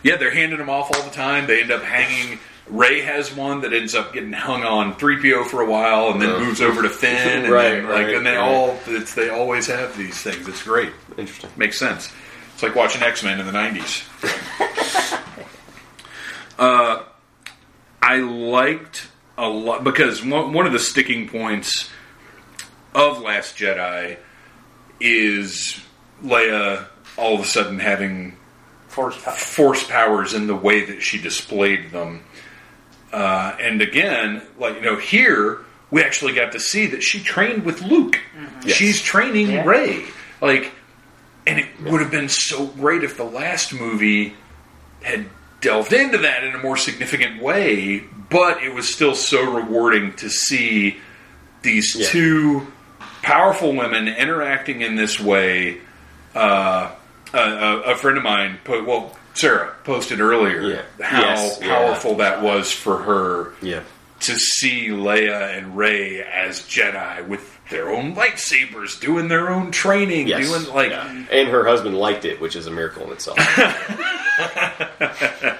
Yeah, 0.07 0.15
they're 0.15 0.31
handing 0.31 0.59
them 0.59 0.69
off 0.69 0.95
all 0.95 1.03
the 1.03 1.13
time. 1.13 1.47
They 1.47 1.59
end 1.59 1.69
up 1.69 1.83
hanging. 1.83 2.39
Rey 2.69 3.01
has 3.01 3.35
one 3.35 3.59
that 3.61 3.73
ends 3.73 3.93
up 3.93 4.13
getting 4.13 4.31
hung 4.31 4.63
on 4.63 4.93
3PO 4.93 5.47
for 5.47 5.61
a 5.61 5.69
while, 5.69 6.11
and 6.11 6.21
then 6.21 6.39
moves 6.39 6.61
over 6.61 6.81
to 6.81 6.89
Finn, 6.89 7.43
and 7.43 7.51
Right, 7.51 7.71
then, 7.71 7.83
like, 7.83 7.93
right, 8.05 8.15
and 8.15 8.25
they 8.25 8.37
right. 8.37 8.39
all, 8.39 8.79
they 9.17 9.29
always 9.29 9.67
have 9.67 9.97
these 9.97 10.21
things. 10.21 10.47
It's 10.47 10.63
great. 10.63 10.93
Interesting. 11.17 11.49
Makes 11.57 11.77
sense. 11.77 12.09
It's 12.53 12.63
like 12.63 12.73
watching 12.73 13.03
X 13.03 13.21
Men 13.21 13.41
in 13.41 13.45
the 13.45 13.51
'90s. 13.51 14.07
uh, 16.57 17.03
I 18.01 18.17
liked 18.19 19.09
a 19.37 19.49
lot 19.49 19.83
because 19.83 20.23
one, 20.23 20.53
one 20.53 20.65
of 20.65 20.71
the 20.71 20.79
sticking 20.79 21.27
points 21.27 21.89
of 22.95 23.19
Last 23.19 23.57
Jedi 23.57 24.17
is 25.01 25.81
Leia 26.23 26.87
all 27.17 27.35
of 27.35 27.41
a 27.41 27.45
sudden 27.45 27.79
having 27.79 28.36
Force 28.97 29.23
power. 29.23 29.33
force 29.35 29.83
powers 29.87 30.33
in 30.33 30.47
the 30.47 30.55
way 30.55 30.85
that 30.85 31.01
she 31.03 31.21
displayed 31.21 31.91
them. 31.91 32.23
Uh, 33.13 33.55
and 33.61 33.81
again, 33.81 34.41
like 34.59 34.75
you 34.75 34.81
know, 34.81 34.95
here 34.97 35.59
we 35.91 36.01
actually 36.03 36.33
got 36.33 36.51
to 36.53 36.59
see 36.59 36.87
that 36.87 37.03
she 37.03 37.21
trained 37.21 37.63
with 37.63 37.81
Luke. 37.83 38.19
Yes. 38.65 38.75
She's 38.75 39.01
training 39.01 39.51
Yeah. 39.51 39.63
Rey. 39.65 40.05
Like, 40.41 40.71
and 41.45 41.59
it 41.59 41.67
would 41.83 42.01
have 42.01 42.09
been 42.11 42.27
so 42.27 42.65
great 42.65 43.03
if 43.03 43.15
the 43.17 43.23
last 43.23 43.71
movie 43.71 44.33
had 45.03 45.27
delved 45.61 45.93
into 45.93 46.17
that 46.17 46.43
in 46.43 46.53
a 46.55 46.57
more 46.57 46.75
significant 46.75 47.41
way. 47.41 47.99
But 48.29 48.63
it 48.63 48.73
was 48.73 48.93
still 48.93 49.15
so 49.15 49.43
rewarding 49.53 50.13
to 50.17 50.29
see 50.29 50.97
these 51.61 51.95
Yeah. 51.95 52.07
two 52.09 52.67
powerful 53.21 53.73
women 53.75 54.07
interacting 54.07 54.81
in 54.81 54.95
this 54.95 55.19
way. 55.19 55.77
Uh, 56.35 56.91
a, 57.33 57.37
a, 57.37 57.81
a 57.91 57.95
friend 57.95 58.17
of 58.17 58.23
mine 58.23 58.59
put 58.63 58.85
well, 58.85 59.15
Sarah 59.33 59.75
posted 59.83 60.19
earlier 60.19 60.83
Yeah. 60.99 61.05
how 61.05 61.21
Yes, 61.21 61.59
yeah. 61.61 61.67
powerful 61.67 62.15
that 62.15 62.41
was 62.41 62.71
for 62.71 62.97
her 62.97 63.53
Yeah. 63.61 63.81
to 64.21 64.39
see 64.39 64.87
Leia 64.89 65.57
and 65.57 65.77
Rey 65.77 66.21
as 66.23 66.61
Jedi 66.63 67.27
with 67.27 67.53
their 67.69 67.89
own 67.89 68.15
lightsabers, 68.15 68.99
doing 68.99 69.27
their 69.27 69.49
own 69.49 69.71
training, 69.71 70.27
Yes. 70.27 70.47
doing 70.49 70.73
like 70.73 70.91
And 71.31 71.49
her 71.49 71.65
husband 71.67 71.97
liked 71.97 72.25
it, 72.25 72.39
which 72.41 72.55
is 72.55 72.65
a 72.67 72.71
miracle 72.71 73.05
in 73.07 73.11
itself. 73.11 73.37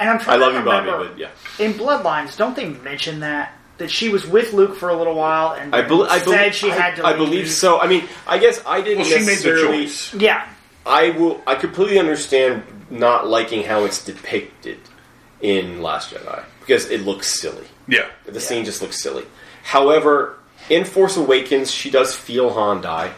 And 0.00 0.10
I'm 0.10 0.16
I 0.16 0.22
trying 0.24 0.40
love 0.40 0.52
to 0.54 0.58
you, 0.58 0.64
Bobby, 0.64 0.86
remember, 0.90 1.08
but 1.10 1.18
yeah. 1.18 1.30
in 1.64 1.74
Bloodlines, 1.74 2.36
don't 2.36 2.56
they 2.56 2.68
mention 2.68 3.20
that 3.20 3.52
that 3.78 3.90
she 3.90 4.08
was 4.08 4.26
with 4.26 4.52
Luke 4.52 4.76
for 4.76 4.88
a 4.88 4.96
little 4.96 5.14
while 5.14 5.52
and 5.54 5.74
I, 5.74 5.82
bel 5.82 6.04
I 6.04 6.18
said 6.18 6.24
believe 6.24 6.54
she 6.54 6.70
I, 6.70 6.74
had 6.74 6.96
to. 6.96 7.04
I 7.04 7.10
leave? 7.10 7.18
believe 7.18 7.50
so. 7.50 7.80
I 7.80 7.86
mean, 7.88 8.04
I 8.26 8.38
guess 8.38 8.60
I 8.66 8.80
didn't 8.80 8.98
well, 8.98 9.06
she 9.08 9.14
made 9.18 9.38
the 9.38 9.50
necessarily. 9.50 9.84
choice. 9.84 10.14
Yeah, 10.14 10.48
I 10.86 11.10
will. 11.10 11.42
I 11.46 11.54
completely 11.54 11.98
understand 11.98 12.62
not 12.90 13.26
liking 13.26 13.64
how 13.64 13.84
it's 13.84 14.04
depicted 14.04 14.78
in 15.40 15.82
Last 15.82 16.12
Jedi 16.14 16.44
because 16.60 16.90
it 16.90 17.02
looks 17.02 17.40
silly. 17.40 17.66
Yeah, 17.88 18.06
The 18.26 18.40
scene 18.40 18.64
just 18.64 18.80
looks 18.82 19.02
silly. 19.02 19.24
However, 19.62 20.38
in 20.70 20.84
Force 20.84 21.16
Awakens, 21.16 21.70
she 21.70 21.90
does 21.90 22.14
feel 22.16 22.50
Han 22.54 22.80
die, 22.80 23.12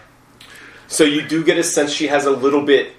so 0.89 1.05
you 1.05 1.23
do 1.23 1.45
get 1.45 1.59
a 1.59 1.63
sense 1.63 1.93
she 1.93 2.07
has 2.09 2.27
a 2.27 2.31
little 2.31 2.63
bit. 2.63 2.93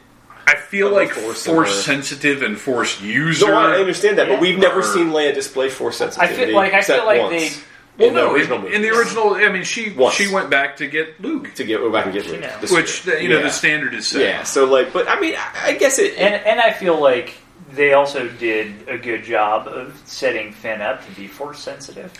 I 0.45 0.55
feel 0.55 0.89
like 0.91 1.09
Force 1.11 1.45
force 1.45 1.84
sensitive 1.86 2.41
and 2.41 2.57
force 2.57 3.01
user. 3.01 3.47
No, 3.47 3.57
I 3.57 3.80
understand 3.80 4.18
that, 4.18 4.28
Yeah. 4.28 4.36
but 4.36 4.41
we've 4.41 4.57
never 4.57 4.82
seen 4.82 5.07
Leia 5.11 5.34
display 5.34 5.70
Force 5.70 5.99
I 6.01 6.09
sensitivity. 6.09 6.45
feel 6.51 6.55
like 6.55 6.74
I 6.74 6.78
except 6.80 6.99
feel 6.99 7.05
like 7.05 7.22
once 7.22 7.55
they. 7.57 7.63
Well, 7.98 8.10
in 8.10 8.14
the 8.14 8.22
no, 8.22 8.34
original 8.34 8.66
in, 8.68 8.74
in 8.74 8.82
the 8.84 8.89
original, 8.89 9.34
I 9.34 9.50
mean, 9.50 9.64
she 9.64 9.91
Once. 9.91 10.16
she 10.16 10.32
went 10.32 10.50
back 10.50 10.78
to 10.78 10.88
get 10.88 11.20
Luke, 11.20 11.54
to 11.56 11.64
get 11.64 11.80
go 11.80 11.91
back 11.91 12.06
and 12.06 12.14
get 12.14 12.28
Luke, 12.28 12.41
know. 12.41 12.58
which 12.72 13.04
the, 13.04 13.22
you 13.22 13.28
know 13.30 13.38
Yeah. 13.38 13.43
the 13.43 13.50
standard 13.50 13.93
is 13.95 14.08
set. 14.08 14.22
Yeah, 14.22 14.43
so 14.43 14.66
like, 14.66 14.93
but 14.93 15.08
I 15.10 15.20
mean, 15.20 15.36
I, 15.36 15.70
I 15.70 15.74
guess 15.74 15.98
it. 15.98 16.16
And, 16.18 16.36
and 16.45 16.60
I 16.60 16.74
feel 16.74 17.02
like 17.02 17.34
they 17.72 17.93
also 17.93 18.28
did 18.28 18.88
a 18.88 18.98
good 18.98 19.24
job 19.24 19.68
of 19.68 20.00
setting 20.06 20.52
Finn 20.54 20.82
up 20.82 21.04
to 21.08 21.12
be 21.14 21.28
force 21.28 21.60
sensitive. 21.60 22.14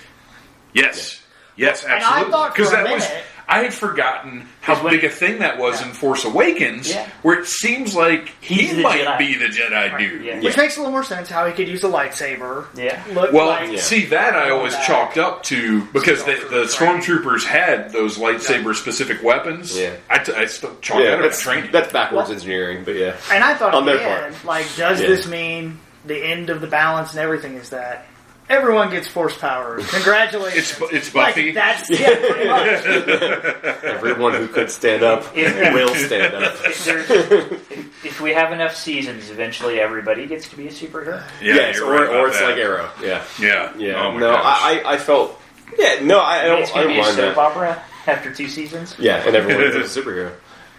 Yes. 0.74 1.22
Yes, 1.58 1.84
And 1.84 1.92
I 1.94 1.98
absolutely. 1.98 2.32
thought 2.32 2.56
for 2.56 2.64
a 2.64 2.70
that 2.70 2.94
was 2.94 3.10
I 3.50 3.60
had 3.64 3.74
forgotten 3.74 4.46
how 4.60 4.76
when- 4.84 4.94
big 4.94 5.06
a 5.06 5.10
thing 5.10 5.40
that 5.40 5.58
was 5.58 5.82
in 5.82 5.94
Force 5.94 6.26
Awakens, 6.26 6.90
Yeah. 6.94 7.08
where 7.22 7.40
it 7.40 7.46
seems 7.48 7.96
like 7.96 8.30
He's 8.42 8.70
he 8.72 8.76
the 8.76 8.82
might 8.82 9.00
Jedi. 9.06 9.18
be 9.18 9.36
the 9.38 9.46
Jedi 9.46 9.98
dude. 9.98 10.22
Yeah. 10.26 10.40
which 10.42 10.58
makes 10.58 10.76
a 10.76 10.80
little 10.82 10.92
more 10.92 11.04
sense 11.04 11.30
how 11.30 11.46
he 11.46 11.54
could 11.54 11.70
use 11.70 11.82
a 11.86 11.88
lightsaber. 11.88 12.66
Yeah. 12.76 13.02
Look 13.14 13.32
Well, 13.32 13.48
like, 13.48 13.72
Yeah. 13.72 13.80
see 13.80 14.06
that 14.08 14.36
I 14.36 14.50
always 14.50 14.74
That. 14.74 14.86
chalked 14.86 15.18
up 15.18 15.44
to 15.44 15.82
because 15.94 16.26
the, 16.26 16.34
the 16.50 16.64
Stormtrooper 16.66 16.98
stormtroopers 17.24 17.46
had 17.46 17.94
those 17.94 18.18
lightsaber 18.18 18.76
specific 18.76 19.24
weapons. 19.24 19.78
Yeah. 19.80 19.92
I, 20.10 20.18
t- 20.20 20.34
I 20.34 20.46
still 20.48 20.76
chalk 20.82 21.00
yeah, 21.00 21.06
that 21.06 21.14
up 21.14 21.20
to 21.20 21.28
that's 21.30 21.42
training. 21.42 21.72
that's 21.72 21.94
backwards 21.94 22.28
Well- 22.28 22.36
engineering, 22.36 22.84
but 22.84 22.96
yeah. 22.96 23.14
and 23.32 23.44
I 23.46 23.54
thought 23.54 23.74
on 23.74 23.86
their 23.86 23.96
again, 23.96 24.34
part. 24.34 24.46
like, 24.46 24.66
does 24.76 25.00
Yeah. 25.00 25.08
this 25.08 25.26
mean 25.26 25.80
the 26.06 26.18
end 26.22 26.50
of 26.50 26.60
the 26.60 26.68
balance 26.68 27.12
and 27.12 27.22
everything 27.22 27.56
is 27.56 27.70
that 27.70 28.06
everyone 28.50 28.90
gets 28.90 29.08
force 29.08 29.38
powers. 29.38 29.88
Congratulations. 29.92 30.80
It's 30.82 30.94
it's 30.94 31.16
Like, 31.16 31.36
Buffy. 31.36 31.52
that's 31.52 31.90
yeah, 31.90 32.16
pretty 32.16 32.48
much. 32.50 33.84
Everyone 33.84 34.34
who 34.34 34.48
could 34.48 34.70
stand 34.72 35.04
up 35.04 35.26
Yeah. 35.36 35.74
will 35.74 35.94
stand 35.96 36.34
up. 36.36 36.56
If, 36.66 36.86
there's- 36.86 37.10
if, 37.10 38.06
if 38.06 38.22
we 38.22 38.34
have 38.34 38.52
enough 38.52 38.76
seasons, 38.76 39.30
eventually 39.30 39.80
everybody 39.80 40.26
gets 40.28 40.48
to 40.50 40.56
be 40.58 40.68
a 40.68 40.72
superhero. 40.72 41.22
yeah, 41.42 41.56
yes, 41.56 41.80
or, 41.80 41.92
right 41.92 42.10
or 42.10 42.28
it's 42.30 42.40
that. 42.40 42.50
like 42.52 42.58
Arrow. 42.58 42.90
Yeah, 43.02 43.24
Yeah, 43.40 43.74
yeah. 43.78 44.06
Oh 44.06 44.18
no. 44.18 44.32
I, 44.34 44.82
I 44.86 44.94
I 44.94 44.98
felt. 44.98 45.40
Yeah, 45.78 46.00
no, 46.04 46.20
I, 46.20 46.44
I 46.44 46.48
don't. 46.48 46.64
I 46.64 46.66
going 46.66 46.66
to 46.66 46.74
don't 46.74 46.88
be 46.88 46.94
a 46.94 47.02
mind 47.02 47.16
soap 47.16 47.36
that. 47.36 47.38
opera 47.38 47.84
after 48.08 48.34
two 48.34 48.48
seasons. 48.48 48.96
Yeah, 48.98 49.18
and 49.28 49.36
everyone 49.36 49.64
is 49.66 49.76
a 49.98 50.02
superhero 50.02 50.34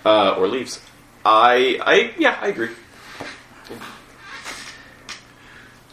uh, 0.07 0.37
or 0.39 0.49
leaves. 0.49 0.81
I, 1.25 1.79
I, 1.85 2.15
yeah, 2.19 2.39
I 2.41 2.49
agree. 2.49 2.71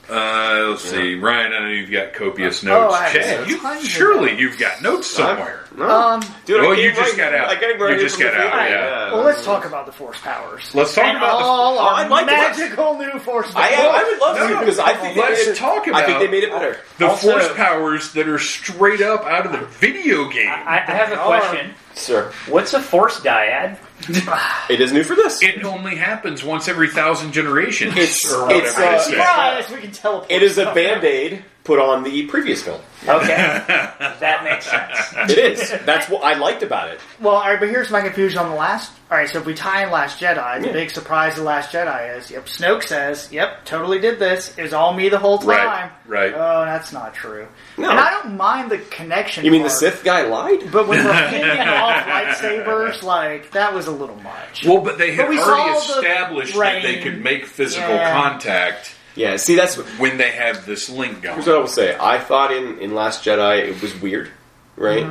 Uh, 0.09 0.67
let's 0.69 0.83
see, 0.83 1.15
Ryan. 1.15 1.53
I 1.53 1.59
know 1.59 1.67
you've 1.69 1.91
got 1.91 2.13
copious 2.13 2.63
Oh, 2.63 2.67
notes. 2.67 2.95
I 2.95 3.07
have 3.07 3.47
Chad, 3.47 3.47
you, 3.49 3.83
surely 3.87 4.37
you've 4.37 4.57
got 4.57 4.81
notes 4.81 5.07
somewhere. 5.07 5.61
No, 5.75 5.89
Um, 5.89 6.21
dude, 6.45 6.61
Oh, 6.63 6.71
I 6.71 6.75
you 6.75 6.91
just 6.91 7.01
right- 7.01 7.17
got 7.17 7.33
out. 7.33 7.49
I 7.49 7.55
came 7.57 7.79
right 7.81 7.93
You 7.97 7.99
just 7.99 8.17
got 8.19 8.33
out, 8.33 8.51
field. 8.53 8.69
yeah. 8.69 9.11
well, 9.13 9.23
let's 9.23 9.43
talk 9.43 9.65
about 9.65 9.85
the 9.85 9.91
force 9.91 10.17
powers. 10.21 10.69
Let's 10.73 10.93
talk 10.95 11.03
and 11.05 11.17
about 11.17 11.41
all 11.41 11.77
Oh, 11.77 11.79
our 11.79 11.93
I'd 11.95 12.09
like 12.09 12.25
magical 12.27 12.97
new 12.97 13.19
force 13.19 13.51
I, 13.55 13.71
powers. 13.71 13.91
I 13.93 14.03
would 14.03 14.19
love 14.19 14.37
No, 14.37 14.47
to 14.47 14.53
no, 14.53 14.59
because 14.61 14.79
I 14.79 14.93
think 14.93 15.17
let's 15.17 15.45
made 15.45 15.51
it, 15.51 15.55
talk 15.57 15.79
I 15.81 15.83
think 15.83 16.07
about- 16.07 16.19
they 16.19 16.27
made 16.27 16.43
it 16.45 16.51
better. 16.51 16.77
The 16.97 17.07
Also- 17.09 17.31
force 17.31 17.51
powers 17.53 18.13
that 18.13 18.27
are 18.29 18.39
straight 18.39 19.01
up 19.01 19.25
out 19.25 19.45
of 19.47 19.51
the 19.51 19.65
video 19.65 20.29
game. 20.29 20.47
I, 20.49 20.77
I 20.87 20.91
have 20.91 21.11
a 21.11 21.17
Are- 21.19 21.25
question. 21.39 21.73
Sir, 21.95 22.31
What's 22.47 22.73
a 22.73 22.81
force 22.81 23.19
dyad? 23.21 23.77
it 24.69 24.81
is 24.81 24.91
new 24.91 25.03
for 25.03 25.15
this. 25.15 25.41
it 25.41 25.63
only 25.63 25.95
happens 25.95 26.43
once 26.43 26.67
every 26.67 26.89
thousand 26.89 27.31
generations, 27.31 27.93
It's- 27.93 28.31
or 28.33 28.43
whatever 28.47 28.65
it's, 28.65 28.75
they 28.75 28.87
uh, 28.87 28.99
say. 28.99 29.11
Surprise! 29.11 29.69
We 29.71 29.77
can 29.81 29.91
teleport. 29.91 30.31
It 30.31 30.43
is 30.43 30.57
a 30.57 30.61
stuff 30.63 30.75
band 30.75 31.03
aid 31.03 31.43
put 31.65 31.79
on 31.79 32.03
the 32.03 32.25
previous 32.27 32.61
film. 32.63 32.79
Okay, 33.07 33.35
that 33.67 34.43
makes 34.43 34.65
sense. 34.69 35.29
It 35.31 35.37
is. 35.37 35.73
That's 35.85 36.07
what 36.09 36.23
I 36.23 36.35
liked 36.35 36.63
about 36.63 36.89
it. 36.89 36.99
Well, 37.19 37.35
all 37.35 37.41
right, 37.43 37.59
but 37.59 37.69
here's 37.69 37.91
my 37.91 38.01
confusion 38.01 38.39
on 38.39 38.49
the 38.49 38.55
last. 38.55 38.91
All 39.11 39.17
right, 39.17 39.29
so 39.29 39.37
if 39.39 39.45
we 39.45 39.53
tie 39.53 39.83
in 39.83 39.91
Last 39.91 40.19
Jedi, 40.19 40.61
the 40.61 40.67
Yeah. 40.67 40.73
big 40.73 40.89
surprise 40.89 41.33
of 41.33 41.39
the 41.39 41.43
Last 41.43 41.71
Jedi 41.71 42.17
is, 42.17 42.31
yep, 42.31 42.45
Snoke 42.47 42.81
says, 42.83 43.29
yep, 43.31 43.63
totally 43.65 43.99
did 43.99 44.17
this. 44.17 44.57
It 44.57 44.63
was 44.63 44.73
all 44.73 44.93
me 44.93 45.09
the 45.09 45.19
whole 45.19 45.37
time. 45.37 45.47
Right, 45.47 45.91
right. 46.07 46.33
Oh, 46.35 46.65
that's 46.65 46.91
not 46.91 47.13
true. 47.13 47.47
No. 47.77 47.89
And 47.91 47.99
I 47.99 48.09
don't 48.11 48.35
mind 48.37 48.71
the 48.71 48.79
connection. 48.79 49.45
You 49.45 49.51
mean 49.51 49.61
the 49.61 49.67
part, 49.69 49.79
Sith 49.79 50.03
guy 50.03 50.23
lied? 50.23 50.71
But 50.71 50.87
when 50.87 51.05
we're 51.05 51.13
handing 51.13 51.67
off 51.67 52.03
lightsabers, 52.05 53.03
like 53.03 53.51
that 53.51 53.73
was 53.75 53.85
a 53.85 53.91
little 53.91 54.15
much. 54.17 54.65
Well, 54.65 54.81
but 54.81 54.97
they 54.97 55.11
had 55.13 55.23
But 55.27 55.29
we 55.29 55.39
already 55.39 55.79
saw 55.81 55.93
the 55.93 56.07
established 56.07 56.55
that 56.55 56.81
they 56.81 56.93
rain. 56.95 57.03
could 57.03 57.23
make 57.23 57.45
physical 57.45 57.89
Yeah. 57.93 58.11
contact 58.11 58.94
Yeah. 59.15 59.37
See, 59.37 59.55
that's 59.55 59.75
when 59.97 60.17
they 60.17 60.31
have 60.31 60.65
this 60.65 60.89
link 60.89 61.21
going. 61.21 61.35
Here's 61.35 61.47
what 61.47 61.55
I 61.55 61.59
will 61.59 61.67
say. 61.67 61.97
I 61.99 62.19
thought 62.19 62.51
in, 62.53 62.79
in 62.79 62.93
Last 62.93 63.23
Jedi 63.23 63.69
it 63.69 63.81
was 63.81 63.95
weird, 64.01 64.29
right? 64.75 65.07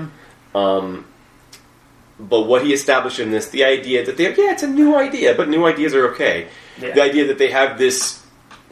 Um, 0.54 1.06
but 2.20 2.42
what 2.42 2.64
he 2.64 2.72
established 2.72 3.18
in 3.18 3.30
this, 3.30 3.48
the 3.48 3.64
idea 3.64 4.04
that 4.06 4.16
they 4.16 4.24
have 4.24 4.38
yeah, 4.38 4.52
it's 4.52 4.62
a 4.62 4.68
new 4.68 4.94
idea, 4.96 5.34
but 5.34 5.48
new 5.48 5.66
ideas 5.66 5.94
are 5.94 6.08
okay. 6.12 6.48
Yeah. 6.80 6.92
The 6.94 7.02
idea 7.02 7.26
that 7.28 7.38
they 7.38 7.50
have 7.50 7.78
this 7.78 8.24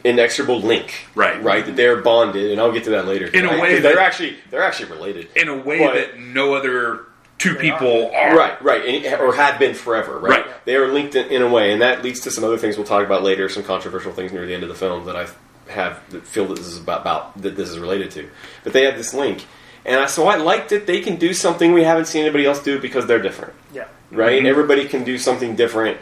inexorable 0.03 0.59
link, 0.61 1.07
Right. 1.15 1.41
Right, 1.41 1.65
that 1.65 1.75
they're 1.75 2.01
bonded, 2.01 2.51
and 2.51 2.59
I'll 2.59 2.71
get 2.73 2.83
to 2.85 2.89
that 2.91 3.07
later. 3.07 3.27
In 3.27 3.45
a 3.45 3.49
way, 3.51 3.59
way 3.61 3.73
'Cause 3.75 3.83
they're 3.83 3.99
actually 3.99 4.35
they're 4.49 4.61
actually 4.63 4.91
related, 4.91 5.29
in 5.35 5.47
a 5.47 5.55
way 5.57 5.79
But- 5.79 5.93
that 5.95 6.19
no 6.19 6.53
other 6.53 7.01
two 7.37 7.55
people 7.55 8.11
are. 8.13 8.35
right? 8.37 8.61
Right, 8.61 8.85
and, 9.05 9.21
or 9.21 9.33
have 9.35 9.59
been 9.59 9.73
forever, 9.73 10.17
right? 10.19 10.45
Right. 10.45 10.65
They 10.65 10.75
are 10.75 10.87
linked 10.87 11.15
in, 11.15 11.27
in 11.27 11.41
a 11.41 11.49
way, 11.49 11.71
and 11.73 11.81
that 11.81 12.03
leads 12.03 12.21
to 12.21 12.31
some 12.31 12.43
other 12.43 12.57
things 12.57 12.77
we'll 12.77 12.85
talk 12.87 13.05
about 13.05 13.23
later, 13.23 13.49
some 13.49 13.63
controversial 13.63 14.13
things 14.13 14.31
near 14.31 14.45
the 14.45 14.53
end 14.53 14.63
of 14.63 14.69
the 14.69 14.75
film 14.75 15.05
that 15.05 15.15
I 15.15 15.27
have 15.71 15.99
that 16.11 16.25
feel 16.25 16.45
that 16.47 16.55
this 16.57 16.67
is 16.67 16.77
about, 16.77 17.01
about 17.01 17.41
that 17.41 17.55
this 17.55 17.69
is 17.69 17.79
related 17.79 18.11
to. 18.11 18.29
But 18.63 18.73
they 18.73 18.83
have 18.83 18.95
this 18.97 19.13
link, 19.13 19.45
and 19.85 19.99
I, 19.99 20.05
so 20.07 20.27
I 20.27 20.37
like 20.37 20.69
that 20.69 20.87
they 20.87 21.01
can 21.01 21.17
do 21.17 21.33
something 21.33 21.73
we 21.73 21.83
haven't 21.83 22.05
seen 22.05 22.21
anybody 22.23 22.45
else 22.45 22.61
do 22.63 22.79
because 22.79 23.05
they're 23.07 23.21
different, 23.21 23.53
Yeah. 23.73 23.87
right? 24.11 24.37
Mm-hmm. 24.37 24.45
Everybody 24.45 24.87
can 24.87 25.03
do 25.03 25.17
something 25.17 25.55
different. 25.55 25.97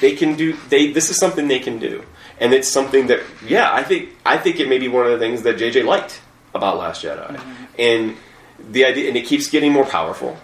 They 0.00 0.14
can 0.16 0.34
do 0.36 0.54
they. 0.68 0.90
This 0.92 1.10
is 1.10 1.16
something 1.18 1.46
they 1.48 1.60
can 1.60 1.78
do, 1.78 2.04
and 2.40 2.52
it's 2.52 2.68
something 2.68 3.06
that 3.06 3.20
yeah, 3.46 3.72
I 3.72 3.82
think 3.84 4.10
I 4.26 4.36
think 4.36 4.58
it 4.60 4.68
may 4.68 4.78
be 4.78 4.88
one 4.88 5.06
of 5.06 5.12
the 5.12 5.18
things 5.18 5.42
that 5.42 5.56
JJ 5.56 5.84
liked 5.84 6.20
about 6.54 6.76
Last 6.76 7.04
Jedi, 7.04 7.28
Mm-hmm. 7.28 7.64
and 7.78 8.16
the 8.72 8.84
idea, 8.84 9.08
and 9.08 9.16
it 9.16 9.26
keeps 9.26 9.48
getting 9.48 9.72
more 9.72 9.84
powerful. 9.86 10.36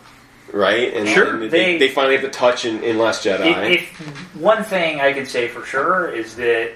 Right, 0.53 0.94
and, 0.94 1.09
Sure. 1.09 1.34
and 1.34 1.42
they, 1.42 1.49
They- 1.49 1.78
they 1.78 1.88
finally 1.88 2.14
have 2.14 2.22
the 2.22 2.30
touch 2.30 2.64
in, 2.64 2.82
in 2.82 2.99
Last 2.99 3.24
Jedi. 3.24 3.74
If, 3.74 4.01
if 4.01 4.36
one 4.36 4.64
thing 4.64 5.01
I 5.01 5.12
can 5.12 5.26
say 5.26 5.49
for 5.49 5.64
sure 5.64 6.09
is 6.09 6.36
that 6.36 6.72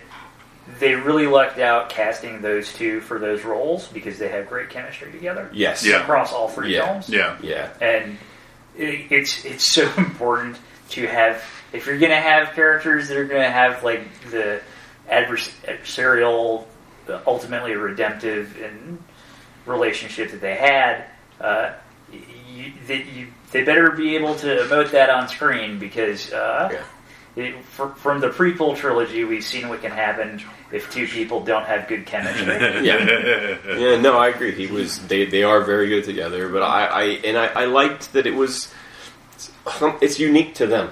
they 0.79 0.95
really 0.95 1.27
lucked 1.27 1.59
out 1.59 1.89
casting 1.89 2.41
those 2.41 2.73
two 2.73 3.01
for 3.01 3.19
those 3.19 3.43
roles 3.45 3.89
because 3.89 4.19
they 4.19 4.29
have 4.29 4.49
great 4.49 4.71
chemistry 4.71 5.11
together 5.11 5.51
yes, 5.53 5.85
Yeah. 5.85 6.03
across 6.03 6.33
all 6.33 6.49
three 6.49 6.75
Yeah. 6.75 6.87
films. 6.87 7.09
Yeah. 7.09 7.37
yeah, 7.43 7.71
and 7.81 8.19
it, 8.77 9.07
it's 9.11 9.45
it's 9.45 9.73
so 9.73 9.91
important 9.99 10.57
to 10.91 11.07
have 11.07 11.43
if 11.73 11.87
you're 11.87 11.99
going 11.99 12.11
to 12.13 12.17
have 12.21 12.55
characters 12.55 13.09
that 13.09 13.17
are 13.17 13.25
going 13.25 13.43
to 13.43 13.51
have 13.51 13.83
like 13.83 14.03
the 14.31 14.61
advers- 15.11 15.51
adversarial, 15.67 16.65
ultimately 17.27 17.73
redemptive 17.75 18.57
and 18.63 19.03
relationship 19.67 20.31
that 20.31 20.41
they 20.41 20.55
had. 20.55 21.05
Uh, 21.41 21.73
you, 22.55 22.73
that 22.87 23.07
you, 23.07 23.27
they 23.53 23.63
better 23.65 23.91
be 23.91 24.17
able 24.17 24.35
to 24.37 24.47
emote 24.47 24.91
that 24.93 25.11
on 25.11 25.29
screen 25.29 25.79
because 25.79 26.33
uh, 26.33 26.69
Yeah. 27.37 27.45
it, 27.45 27.65
fr- 27.65 27.89
from 27.97 28.21
the 28.21 28.29
prequel 28.29 28.77
trilogy, 28.77 29.25
we've 29.25 29.45
seen 29.45 29.69
what 29.69 29.81
can 29.83 29.91
happen 29.93 30.43
if 30.73 30.91
two 30.91 31.07
people 31.07 31.45
don't 31.45 31.65
have 31.67 31.87
good 31.87 32.07
chemistry. 32.07 32.47
yeah. 32.87 33.59
Yeah, 33.77 34.01
no, 34.01 34.17
I 34.19 34.29
agree. 34.29 34.53
He 34.53 34.67
was. 34.73 34.99
They 35.07 35.27
they 35.27 35.43
are 35.43 35.61
very 35.63 35.89
good 35.89 36.05
together. 36.05 36.49
But 36.49 36.63
I, 36.63 36.87
I 36.87 37.03
and 37.25 37.37
I, 37.39 37.47
I 37.47 37.65
liked 37.67 38.13
that 38.15 38.27
it 38.27 38.35
was. 38.35 38.73
It's 40.01 40.19
unique 40.19 40.55
to 40.57 40.67
them. 40.67 40.91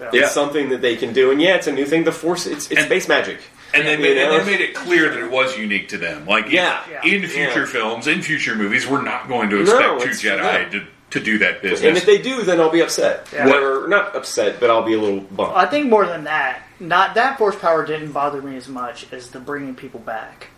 It's 0.00 0.14
Yeah. 0.14 0.28
something 0.28 0.68
that 0.70 0.80
they 0.80 0.96
can 0.96 1.12
do, 1.12 1.30
and 1.30 1.40
yeah, 1.40 1.54
it's 1.56 1.66
a 1.66 1.72
new 1.72 1.84
thing. 1.86 2.04
The 2.04 2.12
force, 2.12 2.46
it's 2.46 2.70
it's 2.70 2.80
And- 2.80 2.86
space 2.86 3.08
magic. 3.08 3.38
And 3.74 3.86
they, 3.88 3.96
made, 3.96 4.18
and 4.18 4.30
they 4.30 4.44
made 4.44 4.60
it 4.60 4.74
clear 4.74 5.08
that 5.08 5.18
it 5.18 5.30
was 5.30 5.56
unique 5.56 5.88
to 5.88 5.96
them. 5.96 6.26
Like, 6.26 6.50
Yeah. 6.50 6.82
Yeah. 6.90 7.00
in 7.10 7.26
future 7.26 7.60
Yeah. 7.60 7.64
films, 7.66 8.06
in 8.06 8.20
future 8.20 8.54
movies, 8.54 8.86
we're 8.86 9.00
not 9.00 9.28
going 9.28 9.48
to 9.48 9.64
No, 9.64 9.96
expect 9.96 10.20
two 10.20 10.28
Jedi 10.28 10.70
no. 10.72 10.78
to, 10.80 10.86
to 11.12 11.20
do 11.20 11.38
that 11.38 11.62
business. 11.62 11.82
And 11.82 11.96
if 11.96 12.04
they 12.06 12.18
do, 12.20 12.42
then 12.42 12.60
I'll 12.60 12.70
be 12.70 12.80
upset. 12.82 13.28
Yeah. 13.32 13.48
Or 13.50 13.86
not 13.88 14.14
upset, 14.16 14.60
but 14.60 14.68
I'll 14.70 14.82
be 14.84 14.94
a 14.94 15.00
little 15.00 15.20
bummed. 15.20 15.52
I 15.54 15.66
think 15.66 15.88
more 15.88 16.06
than 16.06 16.24
that, 16.24 16.62
not 16.80 17.14
that 17.14 17.38
force 17.38 17.56
power 17.56 17.86
didn't 17.86 18.12
bother 18.12 18.42
me 18.42 18.56
as 18.56 18.68
much 18.68 19.10
as 19.12 19.30
the 19.30 19.38
bringing 19.40 19.74
people 19.74 20.00
back, 20.00 20.48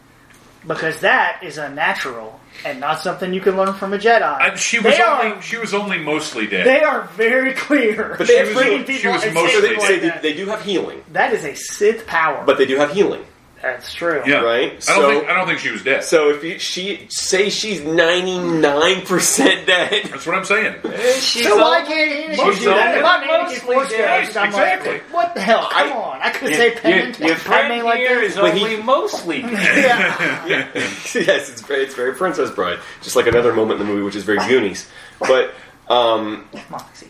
because 0.66 1.00
that 1.00 1.40
is 1.42 1.58
unnatural 1.58 2.40
and 2.64 2.78
not 2.80 3.00
something 3.00 3.34
you 3.34 3.40
can 3.40 3.56
learn 3.56 3.74
from 3.74 3.92
a 3.92 3.98
Jedi. 3.98 4.48
And 4.48 4.58
she 4.58 4.78
was 4.78 4.96
They 4.96 5.02
only 5.02 5.32
are- 5.32 5.42
she 5.42 5.56
was 5.58 5.74
only 5.74 5.98
mostly 5.98 6.46
dead. 6.46 6.66
They 6.66 6.82
are 6.82 7.02
very 7.16 7.52
clear. 7.52 8.14
But 8.16 8.26
They're 8.28 8.46
she 8.46 8.54
was- 8.54 8.86
she 9.00 9.08
was 9.08 9.24
mostly 9.34 9.50
so 9.52 9.60
they, 9.60 9.68
dead. 9.70 9.78
like 9.78 10.22
they, 10.22 10.30
they 10.32 10.36
do 10.36 10.46
have 10.46 10.62
healing, 10.62 11.02
That 11.12 11.32
is 11.32 11.44
a 11.44 11.54
Sith 11.54 12.06
power. 12.06 12.44
but 12.46 12.56
they 12.58 12.66
do 12.66 12.76
have 12.76 12.92
healing. 12.92 13.24
That's 13.64 13.92
true. 13.92 14.22
yeah, 14.26 14.36
Right, 14.40 14.66
I 14.66 14.68
don't 14.70 14.80
so- 14.82 15.08
think 15.10 15.28
I 15.28 15.34
don't 15.34 15.46
think 15.46 15.58
she 15.58 15.70
was 15.70 15.82
dead. 15.82 16.04
So 16.04 16.30
if 16.30 16.44
you, 16.44 16.58
she 16.58 17.06
say 17.10 17.50
she's 17.50 17.80
ninety 17.82 18.38
nine 18.38 19.02
percent 19.02 19.66
dead, 19.66 20.04
That's 20.10 20.26
what 20.26 20.36
I'm 20.36 20.44
saying. 20.44 20.76
So 21.18 21.56
why 21.56 21.82
can't 21.84 22.30
he 22.30 22.36
Most 22.42 22.60
do 22.60 22.66
that? 22.66 22.98
of 22.98 23.04
I'm 23.04 23.22
Anakin 23.22 23.42
mostly 23.50 23.74
Force 23.74 23.90
dead. 23.90 24.24
Ghost, 24.26 24.36
I'm 24.36 24.46
Exactly. 24.48 24.92
like, 24.92 25.02
what 25.12 25.34
the 25.34 25.40
hell? 25.40 25.68
Come 25.70 25.88
I- 25.88 25.96
on. 25.96 26.20
I 26.22 26.30
could 26.30 26.50
Yeah, 26.50 26.56
say 26.56 26.66
Your, 26.72 26.76
Penn 27.12 27.14
your 27.26 27.36
friend 27.36 27.68
me 27.76 27.82
like 27.82 27.98
here 27.98 28.20
this. 28.20 28.32
is 28.34 28.38
But 28.38 28.54
he- 28.54 28.62
only 28.64 28.82
mostly 28.82 29.42
dead. 29.42 30.48
Yeah. 30.48 30.68
yes, 30.74 31.50
it's 31.50 31.60
very, 31.62 31.82
it's 31.84 31.94
very 31.94 32.14
Princess 32.14 32.50
Bride, 32.50 32.78
just 33.02 33.16
like 33.16 33.26
another 33.26 33.52
moment 33.52 33.80
in 33.80 33.86
the 33.86 33.92
movie, 33.92 34.04
which 34.04 34.16
is 34.16 34.24
very 34.24 34.38
Goonies. 34.46 34.88
But 35.18 35.54
um, 35.88 36.46
Moxie. 36.70 37.08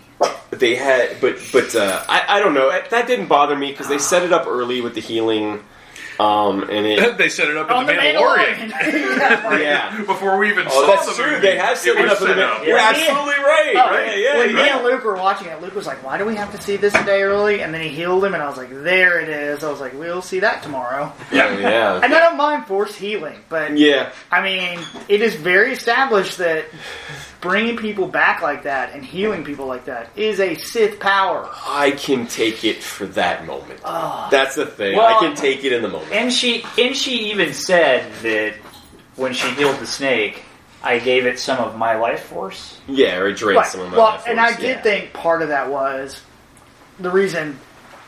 they 0.50 0.74
had, 0.74 1.20
but 1.20 1.36
but 1.52 1.74
uh, 1.74 2.05
I, 2.09 2.24
I 2.36 2.40
don't 2.40 2.55
know. 2.55 2.70
That 2.90 3.07
didn't 3.07 3.26
bother 3.26 3.57
me 3.57 3.70
because 3.70 3.88
they 3.88 3.98
set 3.98 4.22
it 4.22 4.32
up 4.32 4.46
early 4.46 4.80
with 4.80 4.94
the 4.94 5.00
healing, 5.00 5.62
um, 6.20 6.62
and 6.70 6.86
it. 6.86 7.18
they 7.18 7.28
set 7.28 7.48
it 7.48 7.56
up 7.56 7.68
in 7.70 7.76
On 7.76 7.86
the 7.86 7.92
the 7.92 7.98
Mandalorian. 7.98 8.70
Mandalorian. 8.70 9.60
Yeah. 9.64 10.02
Before 10.04 10.38
we 10.38 10.50
even 10.50 10.66
Oh, 10.68 10.70
saw 10.86 10.94
that's 10.94 11.06
the 11.16 11.22
true. 11.22 11.32
movie, 11.32 11.40
They 11.46 11.56
have 11.58 11.78
set 11.78 11.96
it 11.96 12.04
it 12.04 12.08
up. 12.10 12.20
in 12.20 12.26
the 12.28 12.34
set 12.34 12.36
ma- 12.36 12.42
up. 12.54 12.66
You're 12.66 12.76
Yeah. 12.76 12.88
absolutely 12.90 13.44
right. 13.44 13.72
Oh, 13.76 13.90
right? 13.90 14.18
Yeah. 14.18 14.38
when 14.38 14.50
you're 14.50 14.58
me 14.62 14.68
and 14.68 14.84
Luke 14.84 15.04
were 15.04 15.16
watching 15.16 15.48
it, 15.48 15.60
Luke 15.62 15.74
was 15.74 15.86
like, 15.86 16.02
"Why 16.04 16.18
do 16.18 16.24
we 16.24 16.36
have 16.36 16.52
to 16.54 16.60
see 16.60 16.76
this 16.76 16.94
a 16.94 17.04
day 17.04 17.22
early?" 17.22 17.62
And 17.62 17.72
then 17.72 17.80
he 17.82 17.88
healed 17.88 18.24
him, 18.24 18.34
and 18.34 18.42
I 18.42 18.46
was 18.48 18.56
like, 18.56 18.70
"There 18.70 19.20
it 19.20 19.28
is." 19.28 19.64
I 19.64 19.70
was 19.70 19.80
like, 19.80 19.94
"We'll 19.98 20.22
see 20.22 20.40
that 20.40 20.62
tomorrow." 20.62 21.12
Yeah. 21.32 21.58
Yeah. 21.58 22.00
And 22.02 22.14
I 22.14 22.20
don't 22.20 22.36
mind 22.36 22.66
force 22.66 22.94
healing, 22.94 23.38
but 23.48 23.76
Yeah. 23.78 24.10
I 24.30 24.42
mean, 24.42 24.78
it 25.08 25.22
is 25.22 25.34
very 25.34 25.72
established 25.72 26.38
that 26.38 26.66
bringing 27.45 27.76
people 27.76 28.07
back 28.09 28.40
like 28.40 28.62
that 28.62 28.95
and 28.95 29.05
healing 29.05 29.45
people 29.45 29.66
like 29.66 29.84
that 29.84 30.09
is 30.16 30.40
a 30.40 30.55
Sith 30.57 30.99
power. 30.99 31.47
I 31.66 31.90
can 31.90 32.26
take 32.26 32.64
it 32.64 32.82
for 32.82 33.05
that 33.09 33.45
moment. 33.47 33.80
Ah. 33.84 34.28
That's 34.30 34.55
the 34.57 34.64
thing. 34.64 34.97
Well- 34.97 35.18
I 35.18 35.20
can 35.20 35.36
take 35.36 35.62
it 35.62 35.72
in 35.72 35.82
the 35.82 35.88
moment. 35.88 36.11
And 36.11 36.32
she 36.32 36.64
and 36.78 36.97
she 36.97 37.30
even 37.30 37.53
said 37.53 38.11
that 38.22 38.55
when 39.16 39.34
she 39.34 39.47
healed 39.51 39.78
the 39.78 39.86
snake, 39.86 40.42
I 40.82 40.99
gave 40.99 41.26
it 41.26 41.38
some 41.38 41.59
of 41.59 41.76
my 41.76 41.97
life 41.97 42.24
force. 42.24 42.80
Yeah, 42.88 43.18
or 43.18 43.28
it 43.28 43.36
drains 43.36 43.59
Right. 43.59 43.66
some 43.66 43.80
of 43.82 43.90
my 43.90 43.97
Well, 43.99 44.07
life 44.07 44.24
and 44.26 44.40
I 44.40 44.57
did 44.57 44.76
yeah. 44.76 44.80
think 44.82 45.12
part 45.12 45.42
of 45.42 45.49
that 45.49 45.68
was 45.70 46.22
the 46.99 47.11
reason 47.11 47.59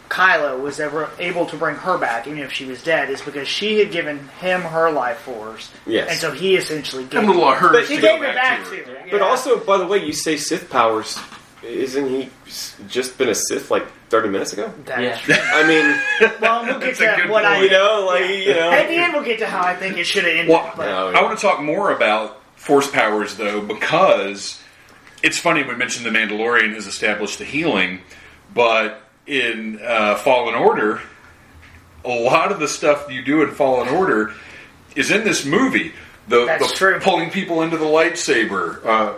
Kylo 0.08 0.60
was 0.60 0.78
ever 0.80 1.10
able 1.18 1.46
to 1.46 1.56
bring 1.56 1.74
her 1.76 1.98
back, 1.98 2.26
even 2.26 2.38
if 2.40 2.52
she 2.52 2.64
was 2.64 2.82
dead, 2.82 3.10
is 3.10 3.20
because 3.22 3.48
she 3.48 3.78
had 3.78 3.90
given 3.90 4.28
him 4.40 4.60
her 4.62 4.90
life 4.90 5.18
force. 5.18 5.70
Yes. 5.86 6.10
And 6.10 6.18
so 6.18 6.32
he 6.32 6.56
essentially 6.56 7.04
gave, 7.04 7.24
little 7.26 7.44
of 7.44 7.56
hers 7.58 7.72
But 7.72 7.84
he 7.86 7.96
gave 8.00 8.22
it 8.22 8.34
back 8.34 8.34
back 8.34 8.64
to 8.64 8.70
to 8.70 8.76
her. 8.90 8.98
her. 9.00 9.06
But 9.10 9.22
also, 9.22 9.58
by 9.64 9.78
the 9.78 9.86
way, 9.86 10.04
you 10.04 10.12
say 10.12 10.36
Sith 10.36 10.70
powers. 10.70 11.18
Isn't 11.62 12.08
he 12.08 12.30
just 12.88 13.18
been 13.18 13.28
a 13.28 13.34
Sith 13.34 13.70
like 13.70 13.86
30 14.10 14.28
minutes 14.28 14.52
ago? 14.52 14.72
That 14.84 15.00
Yeah. 15.02 15.14
is 15.14 15.20
true. 15.20 15.34
I 15.36 15.66
mean, 15.66 16.32
Well, 16.40 16.64
we'll 16.64 16.78
get 16.78 16.94
to 16.96 17.14
good 17.16 17.28
what 17.30 17.44
I. 17.44 17.62
you 17.62 17.70
know, 17.70 18.04
like, 18.06 18.28
you 18.30 18.54
know. 18.54 18.70
At 18.70 18.86
the 18.88 18.94
end, 18.94 19.12
we'll 19.14 19.24
get 19.24 19.40
to 19.40 19.46
how 19.46 19.62
I 19.66 19.74
think 19.74 19.96
it 19.96 20.04
should 20.04 20.24
have 20.24 20.32
ended. 20.32 20.48
Well, 20.48 20.72
but- 20.76 20.86
No, 20.86 21.08
I 21.08 21.22
want 21.22 21.36
to 21.36 21.42
talk 21.44 21.60
more 21.60 21.90
about 21.90 22.40
force 22.54 22.88
powers, 22.88 23.36
though, 23.36 23.60
because 23.60 24.62
it's 25.24 25.38
funny 25.38 25.64
we 25.64 25.74
mentioned 25.74 26.06
the 26.06 26.10
Mandalorian 26.10 26.74
has 26.74 26.86
established 26.86 27.38
the 27.38 27.44
healing, 27.44 28.00
but 28.54 29.02
in 29.26 29.80
uh, 29.82 30.16
Fallen 30.16 30.54
Order, 30.54 31.00
a 32.04 32.08
lot 32.22 32.52
of 32.52 32.60
the 32.60 32.68
stuff 32.68 33.10
you 33.10 33.24
do 33.24 33.42
in 33.42 33.50
Fallen 33.50 33.88
Order 33.88 34.32
is 34.94 35.10
in 35.10 35.24
this 35.24 35.44
movie. 35.44 35.92
The, 36.28 36.44
That's 36.46 36.70
the 36.70 36.76
true. 36.76 37.00
pulling 37.00 37.30
people 37.30 37.62
into 37.62 37.76
the 37.76 37.84
lightsaber. 37.84 38.84
Uh, 38.84 39.14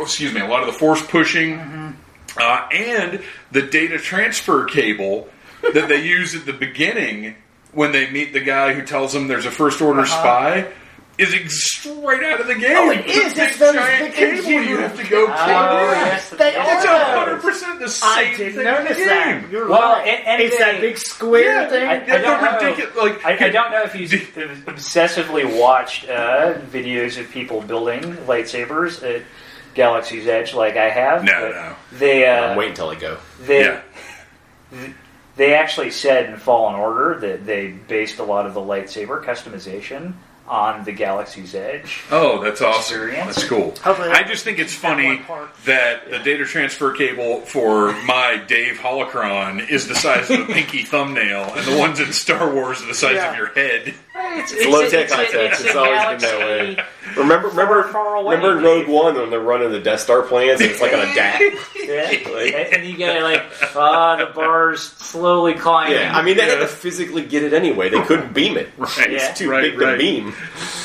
excuse 0.00 0.32
me, 0.32 0.40
a 0.40 0.46
lot 0.46 0.60
of 0.62 0.66
the 0.66 0.78
force 0.78 1.02
pushing, 1.06 1.58
Mm-hmm. 1.58 1.90
uh, 2.38 2.68
and 2.72 3.22
the 3.50 3.62
data 3.62 3.98
transfer 3.98 4.64
cable 4.64 5.28
that 5.62 5.88
they 5.88 6.04
use 6.06 6.34
at 6.34 6.46
the 6.46 6.52
beginning 6.52 7.34
when 7.72 7.92
they 7.92 8.10
meet 8.10 8.32
the 8.32 8.40
guy 8.40 8.72
who 8.74 8.82
tells 8.84 9.12
them 9.12 9.28
there's 9.28 9.44
a 9.46 9.50
first 9.50 9.80
order 9.82 10.06
spy. 10.06 10.70
Is 11.18 11.34
ex- 11.34 11.64
straight 11.64 12.22
out 12.22 12.40
of 12.40 12.46
the 12.46 12.54
game. 12.54 12.76
Oh, 12.76 12.90
it 12.90 13.00
It's 13.04 13.16
a 13.16 13.20
is. 13.26 13.34
big 13.34 13.48
It's 13.48 13.58
those 13.58 13.74
giant 13.74 14.14
big 14.14 14.42
cable 14.44 14.62
you 14.62 14.76
have 14.78 14.96
to 14.96 15.02
go 15.10 15.26
plug 15.26 15.36
Oh, 15.40 15.90
yes, 15.90 16.30
They 16.30 16.48
It's 16.50 16.86
are. 16.86 16.94
a 16.94 17.04
hundred 17.18 17.40
percent 17.42 17.80
the 17.80 17.88
same 17.88 18.08
I 18.08 18.36
didn't 18.36 18.52
thing 18.54 18.64
notice 18.64 18.96
in 18.98 19.02
the 19.02 19.08
that. 19.08 19.50
You're 19.50 19.68
Well, 19.68 19.94
right. 19.94 20.06
and- 20.06 20.26
and 20.28 20.42
it's 20.42 20.56
they- 20.58 20.62
that 20.64 20.80
big 20.80 20.96
square 20.96 21.62
Yeah, 21.62 21.68
thing. 21.68 21.88
I- 21.88 21.92
I 21.94 21.98
they're 21.98 22.22
don't 22.22 22.40
know. 22.44 22.52
ridiculous. 22.68 22.96
Like, 22.96 23.26
I, 23.26 23.46
I 23.46 23.48
don't 23.48 23.70
know 23.72 23.82
if 23.82 23.94
you've 23.96 24.10
obsessively 24.66 25.58
watched 25.58 26.08
uh, 26.08 26.54
videos 26.70 27.18
of 27.18 27.28
people 27.32 27.62
building 27.62 28.00
lightsabers 28.28 29.02
at 29.02 29.22
Galaxy's 29.74 30.28
Edge 30.28 30.54
like 30.54 30.76
I 30.76 30.88
have. 30.88 31.24
No, 31.24 31.32
but 31.40 31.50
no. 31.54 31.74
They 31.98 32.26
uh, 32.28 32.54
Wait 32.56 32.68
until 32.70 32.90
I 32.90 32.94
go. 32.94 33.16
they 33.40 33.64
Yeah. 33.64 33.80
they 35.36 35.54
actually 35.54 35.90
said 35.90 36.26
in 36.30 36.36
Fallen 36.36 36.76
Order 36.76 37.18
that 37.20 37.44
they 37.46 37.68
based 37.68 38.18
a 38.20 38.24
lot 38.24 38.46
of 38.46 38.54
the 38.54 38.60
lightsaber 38.60 39.22
customization 39.24 40.12
on 40.48 40.84
the 40.84 40.92
Galaxy's 40.92 41.54
Edge. 41.54 42.02
Oh, 42.10 42.42
that's 42.42 42.60
awesome. 42.62 42.80
Experience. 43.02 43.36
That's 43.36 43.48
cool. 43.48 43.74
Hopefully 43.82 44.08
I 44.10 44.22
just 44.24 44.44
think 44.44 44.58
it's 44.58 44.74
funny 44.74 45.06
one 45.06 45.24
part. 45.24 45.54
that 45.66 46.10
the 46.10 46.18
data 46.18 46.44
transfer 46.44 46.92
cable 46.92 47.40
for 47.42 47.92
my 48.04 48.42
Dave 48.48 48.76
Holocron 48.78 49.68
is 49.68 49.86
the 49.88 49.94
size 49.94 50.30
of 50.30 50.40
a 50.40 50.52
pinky 50.52 50.82
thumbnail, 50.82 51.52
and 51.54 51.66
the 51.66 51.78
ones 51.78 52.00
in 52.00 52.12
Star 52.12 52.52
Wars 52.52 52.82
are 52.82 52.86
the 52.86 52.94
size 52.94 53.14
Yeah. 53.16 53.30
of 53.32 53.36
your 53.36 53.48
head. 53.54 53.94
It's, 54.20 54.52
It's 54.52 54.66
low 54.66 54.88
tech, 54.88 55.10
high 55.10 55.24
tech. 55.26 55.52
It's, 55.60 55.74
always 55.76 56.00
been 56.00 56.18
that 56.20 56.38
way. 56.40 56.84
Remember, 57.16 57.48
remember, 57.48 57.84
far 57.84 58.16
away, 58.16 58.34
remember 58.36 58.58
in 58.58 58.64
Rogue 58.64 58.88
One 58.88 59.14
when 59.14 59.30
they're 59.30 59.40
running 59.40 59.70
the 59.70 59.78
Death 59.80 60.00
Star 60.00 60.22
plans 60.22 60.60
and 60.60 60.70
it's 60.70 60.80
like 60.80 60.92
on 60.92 61.00
a 61.00 61.04
DAC? 61.14 61.38
Yeah. 61.76 62.10
and, 62.58 62.74
and 62.74 62.86
you 62.86 62.96
get 62.96 63.22
like, 63.22 63.42
ah, 63.76 64.16
the 64.16 64.26
bars 64.34 64.82
slowly 64.82 65.54
climbing. 65.54 65.94
Yeah, 65.98 66.16
I 66.16 66.22
mean 66.22 66.36
they 66.36 66.44
had 66.44 66.58
to 66.58 66.66
physically 66.66 67.24
get 67.24 67.44
it 67.44 67.52
anyway. 67.52 67.88
They 67.90 68.02
couldn't 68.02 68.34
beam 68.34 68.56
it. 68.56 68.68
Right, 68.76 69.10
It's 69.12 69.38
too 69.38 69.50
right, 69.50 69.62
big 69.62 69.80
right. 69.80 69.92
to 69.92 69.98
beam. 69.98 70.34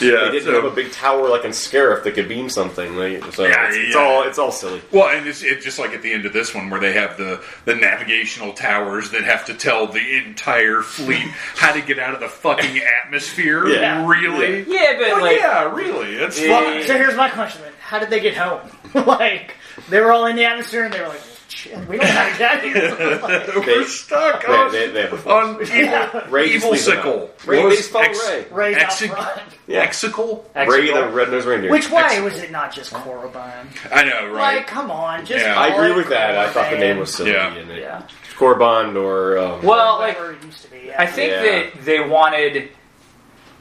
Yeah, 0.02 0.26
They 0.26 0.32
didn't 0.32 0.44
so- 0.46 0.54
have 0.62 0.66
a 0.66 0.76
big 0.76 0.92
tower 0.92 1.30
like 1.30 1.46
in 1.46 1.52
Scarif 1.52 2.04
that 2.04 2.14
could 2.16 2.28
beam 2.28 2.50
something. 2.50 2.96
Like, 2.96 3.24
so 3.34 3.46
Yeah, 3.46 3.68
it's, 3.68 3.78
it's 3.78 3.96
all 3.96 4.24
it's 4.24 4.38
all 4.40 4.52
silly. 4.52 4.82
Well, 4.92 5.10
and 5.10 5.28
it's, 5.28 5.44
it's 5.44 5.64
just 5.64 5.80
like 5.80 5.92
at 5.92 6.02
the 6.02 6.12
end 6.12 6.26
of 6.26 6.34
this 6.34 6.54
one 6.54 6.70
where 6.70 6.80
they 6.80 6.94
have 6.94 7.18
the, 7.18 7.44
the 7.66 7.76
navigational 7.76 8.54
towers 8.54 9.12
that 9.12 9.24
have 9.24 9.46
to 9.46 9.54
tell 9.54 9.88
the 9.88 10.18
entire 10.18 10.82
fleet 10.82 11.28
how 11.56 11.72
to 11.74 11.82
get 11.82 12.00
out 12.00 12.14
of 12.14 12.20
the 12.20 12.28
fucking 12.30 12.82
atmosphere. 13.06 13.68
Yeah. 13.68 14.06
Really? 14.08 14.64
Yeah, 14.68 14.94
but 14.98 15.08
Well, 15.12 15.22
like, 15.22 15.38
yeah, 15.38 15.74
really. 15.74 16.16
It's 16.16 16.40
Yeah. 16.42 16.60
fun. 16.60 16.84
So 16.88 16.98
here's 16.98 17.16
my 17.16 17.30
question: 17.30 17.62
then. 17.62 17.72
How 17.80 18.00
did 18.00 18.10
they 18.10 18.20
get 18.20 18.36
home? 18.36 18.62
like 19.08 19.56
they 19.90 20.00
were 20.00 20.12
all 20.12 20.26
in 20.28 20.36
the 20.36 20.46
atmosphere, 20.46 20.84
and 20.86 20.94
they 20.94 21.02
were 21.02 21.08
like, 21.10 21.22
"Shit, 21.64 21.88
"We 21.88 21.98
don't 21.98 22.06
have 22.08 22.32
how 22.34 22.60
to 22.60 22.74
get 22.74 22.84
out 22.84 22.92
of 22.92 23.00
here." 23.00 23.20
Like, 23.22 23.66
We're 23.66 23.86
stuck 23.86 24.46
They, 24.46 24.54
on, 24.54 24.72
they, 24.72 24.88
they 24.90 25.02
have 25.04 25.26
a 25.26 25.30
on 25.32 25.66
Yeah. 25.68 26.26
Rey 26.30 26.46
just 26.52 26.56
evil 26.58 26.72
leaves 26.72 26.86
them 26.86 26.96
sickle. 26.98 27.22
out. 27.24 27.48
Rey, 27.48 27.58
What 27.60 27.68
was 27.70 27.78
just 27.78 27.96
ex- 27.96 28.30
Rey. 28.30 28.46
Rey's 28.52 28.78
out 28.78 28.92
Exig- 28.92 29.10
front. 29.14 29.42
Yeah. 29.68 29.80
Exicle? 29.82 30.46
Ray 30.56 30.92
the 30.92 31.08
red 31.10 31.32
nosed 31.32 31.46
reindeer. 31.48 31.72
Which 31.72 31.90
way 31.90 32.02
Ex- 32.04 32.22
was 32.22 32.38
it 32.44 32.52
not 32.52 32.74
just 32.74 32.92
Korriban? 32.92 33.68
I 33.92 34.04
know, 34.04 34.28
right? 34.32 34.58
Like, 34.58 34.68
come 34.68 34.92
on, 34.92 35.26
just 35.26 35.44
Yeah. 35.46 35.60
I 35.60 35.70
call 35.70 35.80
agree 35.80 35.92
it 35.94 35.98
with 35.98 36.10
that. 36.10 36.38
I 36.38 36.50
thought 36.50 36.70
the 36.70 36.76
Korriban. 36.76 36.80
name 36.80 36.98
was 37.00 37.14
silly. 37.14 37.32
Yeah. 37.32 37.54
And 37.54 37.72
it, 37.72 37.80
yeah. 37.82 38.02
Corband 38.38 38.96
or 39.02 39.38
um, 39.38 39.62
Well, 39.62 40.00
like, 40.00 40.18
Whatever 40.18 40.34
it 40.34 40.44
used 40.44 40.64
to 40.64 40.72
be. 40.72 40.88
Yeah. 40.88 41.02
I 41.02 41.06
think 41.06 41.32
Yeah. 41.32 41.44
that 41.44 41.86
they 41.86 42.00
wanted, 42.02 42.70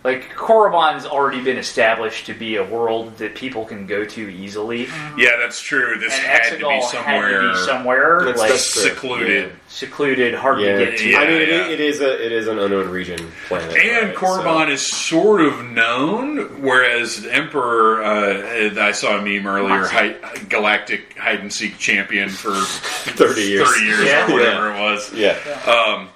like, 0.04 0.30
Korriban's 0.34 1.06
already 1.06 1.40
been 1.42 1.56
established 1.58 2.26
to 2.26 2.34
be 2.34 2.56
a 2.56 2.64
world 2.64 3.18
that 3.18 3.34
people 3.36 3.64
can 3.64 3.86
go 3.86 4.04
to 4.04 4.28
easily, 4.28 4.86
yeah, 5.16 5.36
that's 5.38 5.60
true. 5.60 5.96
This 5.98 6.12
and 6.14 6.22
had 6.26 6.50
to 6.50 6.56
be 6.58 6.64
Exegol 6.64 6.80
had 6.80 6.90
somewhere 6.90 7.40
to 7.42 7.48
be 7.52 7.58
somewhere 7.58 8.18
That's- 8.24 8.38
like 8.40 8.50
that's 8.50 8.72
true. 8.72 8.82
secluded. 8.82 9.52
secluded, 9.68 10.34
hard 10.34 10.60
yeah. 10.60 10.76
to 10.78 10.84
get 10.86 10.98
to. 10.98 11.08
Yeah, 11.08 11.18
I 11.18 11.26
mean, 11.28 11.40
it, 11.42 11.48
yeah. 11.48 11.68
it 11.68 11.80
is 11.80 12.00
a 12.00 12.24
it 12.26 12.32
is 12.32 12.48
an 12.48 12.58
unknown 12.58 12.88
region 12.90 13.30
planet. 13.48 13.76
And 13.76 14.08
right? 14.08 14.16
Korriban 14.16 14.66
So- 14.66 14.72
is 14.72 14.86
sort 14.86 15.40
of 15.40 15.64
known, 15.70 16.60
whereas 16.62 17.22
the 17.22 17.32
Emperor, 17.32 18.02
uh, 18.02 18.74
I 18.80 18.92
saw 18.92 19.18
a 19.18 19.22
meme 19.22 19.46
earlier, 19.46 19.86
hi, 19.86 20.16
galactic 20.48 21.16
hide 21.16 21.40
and 21.40 21.52
seek 21.52 21.78
champion 21.78 22.28
for 22.28 22.50
30 22.54 23.40
years. 23.42 23.68
30 23.68 23.84
years 23.86 24.04
Yeah. 24.04 24.26
or 24.28 24.32
whatever 24.34 24.72
it 24.74 24.80
was. 24.80 25.12
yeah. 25.12 25.36
Um, 25.66 26.08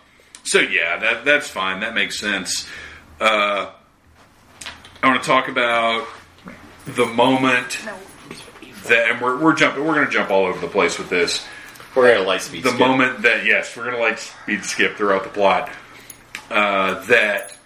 so 0.42 0.58
yeah, 0.60 0.96
that 0.98 1.24
that's 1.24 1.48
fine. 1.48 1.80
That 1.80 1.94
makes 1.94 2.18
sense. 2.18 2.66
Uh, 3.20 3.70
I 5.02 5.06
want 5.08 5.22
to 5.22 5.26
talk 5.28 5.48
about 5.48 6.06
the 6.86 7.06
moment 7.06 7.78
that, 8.88 9.10
and 9.10 9.20
we're, 9.20 9.38
we're 9.40 9.54
jumping. 9.54 9.84
We're 9.84 9.94
going 9.94 10.06
to 10.06 10.12
jump 10.12 10.30
all 10.30 10.46
over 10.46 10.58
the 10.60 10.68
place 10.68 10.98
with 10.98 11.08
this. 11.08 11.46
We're 11.94 12.14
gonna 12.14 12.26
light 12.26 12.42
speed. 12.42 12.62
The 12.62 12.70
skip. 12.70 12.78
moment 12.80 13.22
that 13.22 13.46
yes, 13.46 13.74
we're 13.76 13.84
going 13.84 13.96
to 13.96 14.02
like 14.02 14.18
speed 14.18 14.64
skip 14.64 14.96
throughout 14.96 15.24
the 15.24 15.30
plot. 15.30 15.70
Uh, 16.50 17.00
that 17.06 17.56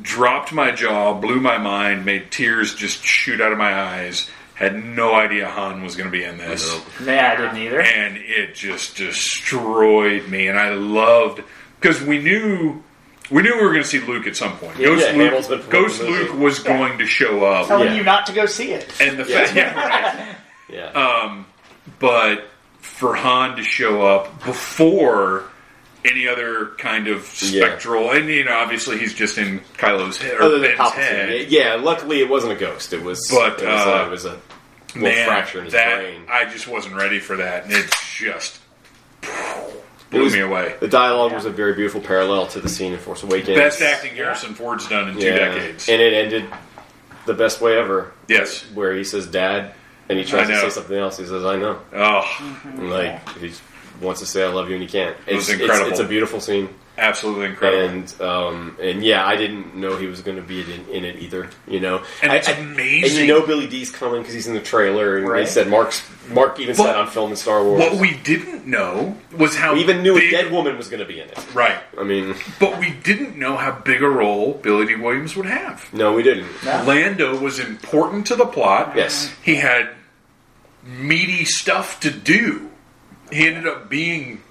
dropped 0.00 0.52
my 0.52 0.70
jaw, 0.70 1.14
blew 1.14 1.40
my 1.40 1.58
mind, 1.58 2.04
made 2.04 2.30
tears 2.30 2.74
just 2.74 3.04
shoot 3.04 3.40
out 3.40 3.52
of 3.52 3.58
my 3.58 3.74
eyes. 3.74 4.30
Had 4.54 4.84
no 4.84 5.12
idea 5.14 5.48
Han 5.48 5.82
was 5.82 5.96
going 5.96 6.06
to 6.08 6.16
be 6.16 6.22
in 6.22 6.38
this 6.38 6.80
Yeah, 7.04 7.32
I 7.32 7.40
didn't 7.40 7.56
either. 7.56 7.80
and 7.82 8.16
it 8.16 8.54
just 8.54 8.96
destroyed 8.96 10.28
me. 10.28 10.46
And 10.46 10.56
I 10.56 10.70
loved 10.74 11.42
because 11.80 12.00
we 12.00 12.18
knew 12.20 12.82
we 13.30 13.42
knew 13.42 13.54
we 13.56 13.62
were 13.62 13.70
going 13.70 13.82
to 13.82 13.88
see 13.88 14.00
Luke 14.00 14.26
at 14.26 14.36
some 14.36 14.56
point. 14.58 14.76
Ghost 14.78 15.02
yeah, 15.06 15.12
Hamill's 15.12 15.48
been 15.48 15.60
Luke, 15.60 15.70
Ghost. 15.70 16.02
Luke 16.02 16.34
was 16.38 16.58
going 16.58 16.98
to 16.98 17.06
show 17.06 17.44
up, 17.44 17.68
telling 17.68 17.88
Yeah. 17.88 17.94
you 17.96 18.02
not 18.04 18.26
to 18.26 18.32
go 18.32 18.46
see 18.46 18.72
it. 18.72 18.92
and 19.00 19.18
the 19.18 19.24
Yeah. 19.24 19.44
fact, 19.46 19.56
yeah, 19.56 19.88
right. 20.28 20.36
Yeah. 20.68 20.86
Um, 20.90 21.46
but 21.98 22.48
for 22.80 23.14
Han 23.14 23.56
to 23.56 23.62
show 23.62 24.02
up 24.02 24.44
before 24.44 25.44
any 26.04 26.28
other 26.28 26.72
kind 26.78 27.08
of 27.08 27.22
Yeah. 27.42 27.64
spectral, 27.66 28.10
and 28.10 28.28
you 28.28 28.44
know, 28.44 28.52
obviously 28.58 28.98
he's 28.98 29.14
just 29.14 29.38
in 29.38 29.60
Kylo's 29.78 30.20
head 30.20 30.34
or 30.34 30.42
Other 30.42 30.58
than 30.58 30.76
Ben's 30.76 30.80
Palpatine. 30.80 30.94
head. 30.98 31.46
Yeah, 31.50 31.74
luckily 31.76 32.20
it 32.20 32.28
wasn't 32.28 32.52
a 32.52 32.56
ghost. 32.56 32.92
It 32.92 33.02
was, 33.02 33.26
But, 33.30 33.62
it 33.62 33.66
was, 33.66 33.80
uh, 33.86 33.90
uh, 34.02 34.06
it 34.06 34.10
was 34.10 34.24
a 34.26 34.28
little 34.94 35.00
Man, 35.02 35.26
fracture 35.26 35.58
in 35.60 35.64
his 35.64 35.72
that 35.72 35.96
brain. 35.96 36.22
I 36.30 36.44
just 36.44 36.68
wasn't 36.68 36.94
ready 36.96 37.20
for 37.20 37.36
that, 37.36 37.64
and 37.64 37.72
it 37.72 37.86
just 38.16 38.58
It 39.22 39.83
blew 40.14 40.24
was- 40.24 40.32
me 40.32 40.40
away. 40.40 40.74
The 40.80 40.88
dialogue 40.88 41.32
was 41.32 41.44
a 41.44 41.50
very 41.50 41.74
beautiful 41.74 42.00
parallel 42.00 42.46
to 42.48 42.60
the 42.60 42.68
scene 42.68 42.92
in 42.92 42.98
Force 42.98 43.22
Awakens. 43.22 43.56
Best 43.58 43.82
acting 43.82 44.14
Harrison 44.16 44.54
Ford's 44.54 44.88
done 44.88 45.08
in 45.10 45.14
two 45.14 45.30
decades. 45.30 45.88
and 45.88 46.00
it 46.00 46.12
ended 46.12 46.44
the 47.26 47.34
best 47.34 47.60
way 47.60 47.76
ever. 47.78 48.12
yes. 48.28 48.64
Where 48.74 48.94
he 48.94 49.04
says 49.04 49.26
"Dad," 49.26 49.72
and 50.08 50.18
he 50.18 50.24
tries 50.24 50.48
to 50.48 50.56
say 50.60 50.70
something 50.70 50.96
else. 50.96 51.16
He 51.18 51.26
says, 51.26 51.44
"I 51.44 51.56
know." 51.56 51.78
Oh, 51.94 52.60
And, 52.64 52.90
like 52.90 53.28
he 53.38 53.52
wants 54.00 54.20
to 54.20 54.26
say 54.26 54.42
"I 54.44 54.48
love 54.48 54.68
you" 54.68 54.74
and 54.74 54.82
he 54.82 54.88
can't. 54.88 55.16
It 55.26 55.36
It's 55.36 55.48
was 55.48 55.60
incredible. 55.60 55.90
It's, 55.90 56.00
it's 56.00 56.06
a 56.06 56.08
beautiful 56.08 56.40
scene, 56.40 56.68
absolutely 56.96 57.46
incredible. 57.46 57.84
and 57.88 58.20
um, 58.20 58.76
and 58.80 59.04
yeah, 59.04 59.26
I 59.26 59.36
didn't 59.36 59.74
know 59.74 59.96
he 59.96 60.06
was 60.06 60.20
going 60.22 60.36
to 60.36 60.42
be 60.42 60.60
in, 60.60 60.86
in 60.88 61.04
it 61.04 61.16
either. 61.20 61.48
You 61.66 61.80
know, 61.80 62.02
And 62.22 62.32
I- 62.32 62.36
it's 62.36 62.48
I- 62.48 62.52
amazing. 62.52 63.18
And 63.20 63.28
you 63.28 63.34
know 63.34 63.46
Billy 63.46 63.66
Dee's 63.66 63.90
coming 63.90 64.20
because 64.20 64.34
he's 64.34 64.46
in 64.46 64.54
the 64.54 64.60
trailer, 64.60 65.18
and 65.18 65.28
they 65.34 65.46
said 65.46 65.68
Mark's 65.68 66.02
Mark 66.30 66.58
even 66.60 66.76
But 66.76 66.84
said 66.84 66.96
on 66.96 67.08
film 67.08 67.30
in 67.30 67.36
Star 67.36 67.62
Wars. 67.62 67.80
what 67.80 67.94
we 68.00 68.16
didn't 68.18 68.66
know 68.66 69.16
was 69.36 69.54
how 69.56 69.74
we 69.74 69.80
even 69.80 70.02
knew 70.02 70.14
big, 70.14 70.32
a 70.32 70.42
dead 70.42 70.52
woman 70.52 70.76
was 70.78 70.88
going 70.88 71.00
to 71.00 71.06
be 71.06 71.20
in 71.20 71.28
it. 71.28 71.54
Right. 71.54 71.76
I 71.98 72.02
mean, 72.04 72.34
But 72.58 72.78
we 72.78 72.90
didn't 72.90 73.36
know 73.36 73.56
how 73.56 73.72
big 73.72 74.02
a 74.02 74.08
role 74.08 74.54
Billy 74.54 74.86
Dee 74.86 74.94
Williams 74.96 75.36
would 75.36 75.46
have. 75.46 75.92
no, 75.92 76.12
we 76.14 76.22
didn't. 76.22 76.46
Lando 76.64 77.38
was 77.38 77.58
important 77.58 78.26
to 78.28 78.36
the 78.36 78.46
plot. 78.46 78.94
Yes. 78.96 79.30
He 79.42 79.56
had 79.56 79.90
meaty 80.82 81.44
stuff 81.44 82.00
to 82.00 82.10
do. 82.10 82.70
He 83.32 83.46
ended 83.46 83.66
up 83.66 83.88
being 83.88 84.42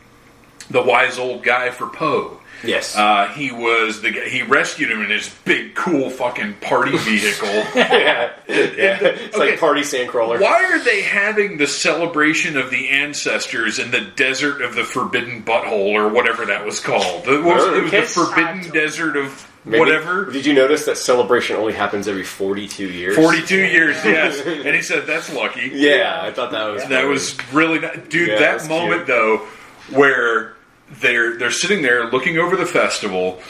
the 0.70 0.82
wise 0.82 1.18
old 1.20 1.43
guy 1.43 1.70
for 1.72 1.88
Poe. 1.88 2.39
Yes. 2.66 2.95
Uh, 2.95 3.28
he 3.36 3.51
was 3.51 4.01
the 4.01 4.11
guy, 4.11 4.30
he 4.30 4.41
rescued 4.41 4.89
him 4.89 5.01
in 5.01 5.09
his 5.09 5.28
big, 5.43 5.76
cool, 5.76 6.09
fucking 6.09 6.53
party 6.61 6.97
vehicle. 6.97 7.49
yeah. 7.76 8.32
It's 8.47 9.36
Okay. 9.36 9.51
like 9.51 9.59
party 9.59 9.82
sandcrawler. 9.82 10.39
Why 10.39 10.64
are 10.72 10.80
they 10.80 11.01
having 11.01 11.57
the 11.57 11.68
celebration 11.68 12.55
of 12.55 12.70
the 12.72 12.88
ancestors 12.89 13.80
in 13.80 13.91
the 13.91 13.99
desert 13.99 14.61
of 14.61 14.76
the 14.76 14.86
Forbidden 14.86 15.43
Butthole 15.43 15.91
or 15.93 16.07
whatever 16.07 16.45
that 16.45 16.66
was 16.66 16.80
called? 16.80 17.28
It 17.28 17.43
was, 17.43 17.66
it 17.78 17.84
was 17.84 17.91
the 17.91 18.01
Forbidden 18.03 18.72
Desert 18.72 19.18
of 19.18 19.45
Maybe- 19.66 19.80
whatever. 19.80 20.32
Did 20.32 20.45
you 20.45 20.53
notice 20.53 20.86
that 20.86 20.97
celebration 20.97 21.57
only 21.57 21.74
happens 21.74 22.07
every 22.07 22.24
42 22.24 22.88
years? 22.89 23.16
42 23.18 23.57
years, 23.57 23.97
yes. 24.05 24.39
And 24.45 24.74
he 24.74 24.82
said, 24.82 25.05
that's 25.05 25.34
lucky. 25.34 25.70
Yeah, 25.74 26.18
I 26.22 26.32
thought 26.32 26.51
that 26.51 26.66
was 26.68 26.84
That 26.84 26.89
funny. 27.01 27.07
was 27.09 27.38
really 27.51 27.80
not, 27.80 28.09
dude. 28.09 28.30
Yeah, 28.30 28.36
that 28.39 28.51
that's 28.59 28.70
moment 28.70 29.05
cute. 29.05 29.07
though, 29.07 29.47
where 29.91 30.55
they're 30.99 31.38
they're 31.38 31.51
sitting 31.51 31.81
there 31.81 32.09
looking 32.11 32.38
over 32.38 32.55
the 32.55 32.65
festival, 32.65 33.41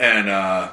and 0.00 0.28
uh, 0.28 0.70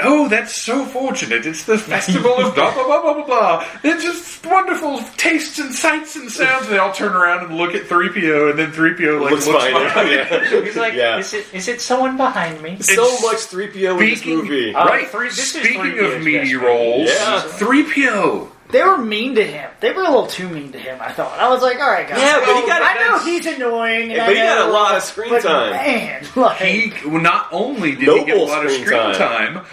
oh, 0.00 0.28
that's 0.28 0.56
so 0.60 0.84
fortunate! 0.84 1.46
It's 1.46 1.64
the 1.64 1.78
festival 1.78 2.36
of 2.38 2.54
blah 2.54 2.72
blah 2.74 2.84
blah 2.84 3.02
blah 3.02 3.14
blah 3.14 3.24
blah. 3.26 3.66
It's 3.84 4.02
just 4.02 4.46
wonderful 4.46 5.00
tastes 5.16 5.58
and 5.58 5.74
sights 5.74 6.16
and 6.16 6.30
sounds. 6.30 6.64
And 6.66 6.74
they 6.74 6.78
all 6.78 6.92
turn 6.92 7.12
around 7.12 7.44
and 7.46 7.56
look 7.56 7.74
at 7.74 7.86
three 7.86 8.08
PO, 8.08 8.50
and 8.50 8.58
then 8.58 8.70
three 8.72 8.94
PO 8.94 9.18
like 9.22 9.32
looks 9.32 9.46
looks 9.46 9.64
fine. 9.64 9.72
behind 9.74 10.10
Yeah. 10.10 10.60
He's 10.64 10.76
like, 10.76 10.94
Yeah. 10.94 11.18
is 11.18 11.34
it 11.34 11.46
is 11.52 11.68
it 11.68 11.80
someone 11.80 12.16
behind 12.16 12.60
me? 12.62 12.78
so 12.80 13.02
much 13.20 13.38
3PO 13.38 13.92
in 13.92 13.98
this 13.98 14.20
Speaking, 14.20 14.36
movie. 14.38 14.74
Uh, 14.74 14.84
right? 14.86 15.08
three- 15.08 15.28
this 15.28 15.38
is 15.54 15.62
Speaking 15.62 15.80
3PO's 15.82 16.14
of 16.16 16.22
meaty 16.22 16.38
best 16.38 16.50
friend. 16.52 16.66
rolls, 16.66 17.10
Yeah. 17.10 17.40
three 17.42 17.84
PO. 17.84 18.52
They 18.70 18.82
were 18.82 18.98
mean 18.98 19.34
to 19.36 19.44
him. 19.44 19.70
They 19.80 19.92
were 19.92 20.02
a 20.02 20.10
little 20.10 20.26
too 20.26 20.48
mean 20.48 20.72
to 20.72 20.78
him. 20.78 20.98
I 21.00 21.10
thought. 21.12 21.38
I 21.38 21.48
was 21.48 21.62
like, 21.62 21.78
all 21.80 21.90
right, 21.90 22.06
guys. 22.08 22.18
Yeah, 22.20 22.38
but 22.44 22.54
he 22.60 22.66
got- 22.66 22.82
I 22.82 23.02
know 23.06 23.18
he's 23.20 23.46
annoying. 23.46 24.10
Yeah, 24.10 24.26
but 24.26 24.34
he 24.36 24.42
got 24.42 24.68
a 24.68 24.72
lot 24.72 24.94
of 24.96 25.02
screen 25.02 25.30
but 25.30 25.42
time. 25.42 25.72
Man, 25.72 26.26
like, 26.36 26.58
He 26.58 26.92
not 27.08 27.48
only 27.50 27.92
did 27.96 28.00
he 28.18 28.24
get 28.26 28.36
a 28.38 28.42
lot 28.44 28.64
of 28.66 28.70
screen 28.72 28.86
screen 28.86 29.14
time. 29.14 29.54
time, 29.54 29.64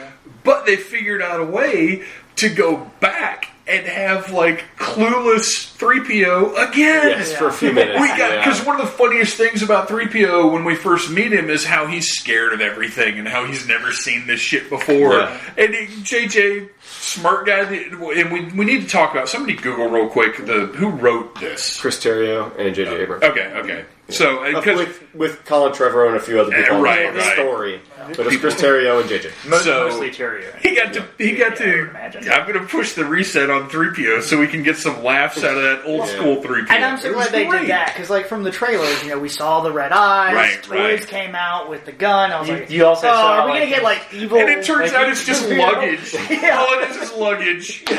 but 0.43 0.65
they 0.65 0.77
figured 0.77 1.21
out 1.21 1.39
a 1.41 1.45
way 1.45 2.03
to 2.37 2.49
go 2.49 2.89
back 2.99 3.49
and 3.67 3.85
have 3.87 4.31
like 4.31 4.63
clueless 4.77 5.75
3PO 5.77 6.69
again. 6.69 7.09
yes, 7.09 7.33
for 7.33 7.47
a 7.47 7.51
few 7.51 7.73
minutes. 7.73 7.99
We 7.99 8.07
got 8.09 8.19
yeah. 8.19 8.37
because 8.45 8.63
one 8.65 8.79
of 8.79 8.85
the 8.85 8.91
funniest 8.91 9.37
things 9.37 9.63
about 9.63 9.87
3PO 9.89 10.51
when 10.51 10.63
we 10.65 10.75
first 10.75 11.09
meet 11.09 11.33
him 11.33 11.49
is 11.49 11.65
how 11.65 11.87
he's 11.87 12.11
scared 12.11 12.53
of 12.53 12.61
everything 12.61 13.17
and 13.17 13.27
how 13.27 13.45
he's 13.45 13.67
never 13.67 13.91
seen 13.91 14.27
this 14.27 14.39
shit 14.39 14.69
before. 14.69 15.13
Yeah. 15.13 15.41
And 15.57 15.73
he- 15.73 15.85
JJ, 16.03 16.69
smart 16.83 17.47
guy, 17.47 17.61
and 17.61 18.31
we 18.31 18.45
we 18.51 18.65
need 18.65 18.81
to 18.83 18.87
talk 18.87 19.11
about 19.11 19.29
somebody 19.29 19.55
Google 19.55 19.89
real 19.89 20.09
quick 20.09 20.45
the 20.45 20.67
who 20.67 20.89
wrote 20.89 21.39
this. 21.39 21.79
Chris 21.79 22.03
Terrio 22.03 22.55
and 22.59 22.75
J.J. 22.75 22.89
Oh, 22.89 23.01
Abrams. 23.01 23.23
Okay, 23.23 23.53
okay. 23.55 23.85
So 24.07 24.43
Uh, 24.43 24.59
because 24.59 24.77
with, 24.77 25.15
with 25.15 25.45
Colin 25.45 25.71
Trevorrow 25.73 26.07
and 26.09 26.17
a 26.17 26.19
few 26.19 26.39
other 26.39 26.51
people 26.51 26.75
Uh, 26.77 26.81
right, 26.81 27.07
on 27.07 27.13
the 27.15 27.19
right. 27.21 27.33
story. 27.33 27.81
But 28.15 28.27
it's 28.27 28.37
Chris 28.37 28.53
Terrio 28.53 29.01
and 29.01 29.09
JJ. 29.09 29.31
Most, 29.49 29.63
So- 29.63 29.87
mostly 29.89 30.11
Terrio. 30.11 30.55
He 30.59 30.75
got 30.75 30.93
to. 30.93 31.03
He 31.17 31.31
got 31.35 31.59
Yeah, 31.59 31.65
I 31.65 31.71
to. 31.71 31.79
would 31.81 31.89
imagine. 31.89 32.31
I'm 32.31 32.47
going 32.47 32.59
to 32.59 32.67
push 32.67 32.93
the 32.93 33.03
reset 33.03 33.49
on 33.49 33.67
3PO 33.67 34.21
so 34.21 34.37
we 34.39 34.47
can 34.47 34.61
get 34.61 34.77
some 34.77 35.03
laughs 35.03 35.43
out 35.43 35.57
of 35.57 35.63
that 35.63 35.81
old 35.85 36.01
Yeah. 36.07 36.15
school 36.17 36.35
3PO. 36.43 36.75
And 36.75 36.85
I'm 36.85 36.99
so 36.99 37.13
glad 37.13 37.29
they 37.31 37.45
great. 37.45 37.61
did 37.61 37.69
that 37.71 37.93
because, 37.95 38.11
like, 38.11 38.27
from 38.27 38.43
the 38.43 38.51
trailers, 38.51 39.01
you 39.01 39.09
know, 39.09 39.17
we 39.17 39.27
saw 39.29 39.61
the 39.61 39.71
red 39.71 39.91
eyes. 39.91 40.35
Right, 40.35 40.61
toys 40.61 40.99
right. 40.99 41.07
came 41.07 41.33
out 41.33 41.67
with 41.67 41.85
the 41.85 41.91
gun. 41.91 42.31
I 42.31 42.39
was 42.39 42.47
You- 42.47 42.53
like, 42.55 42.69
you 42.69 42.85
also 42.85 43.07
oh, 43.07 43.11
saw, 43.11 43.39
are 43.39 43.45
we 43.47 43.51
like, 43.53 43.59
gonna 43.61 43.71
get 43.75 43.83
like 43.83 44.01
evil? 44.13 44.37
And 44.37 44.49
it 44.49 44.63
turns 44.65 44.93
like, 44.93 45.01
out 45.01 45.09
it's 45.09 45.25
just 45.25 45.49
luggage. 45.49 46.13
Yeah. 46.29 46.59
All 46.59 46.79
it 46.79 46.89
is 46.91 46.97
is 46.97 47.13
luggage. 47.13 47.83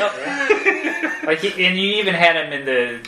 Like, 1.27 1.39
he, 1.39 1.65
and 1.65 1.77
you 1.77 1.95
even 1.95 2.15
had 2.15 2.37
him 2.37 2.53
in 2.53 2.65
the 2.65 2.99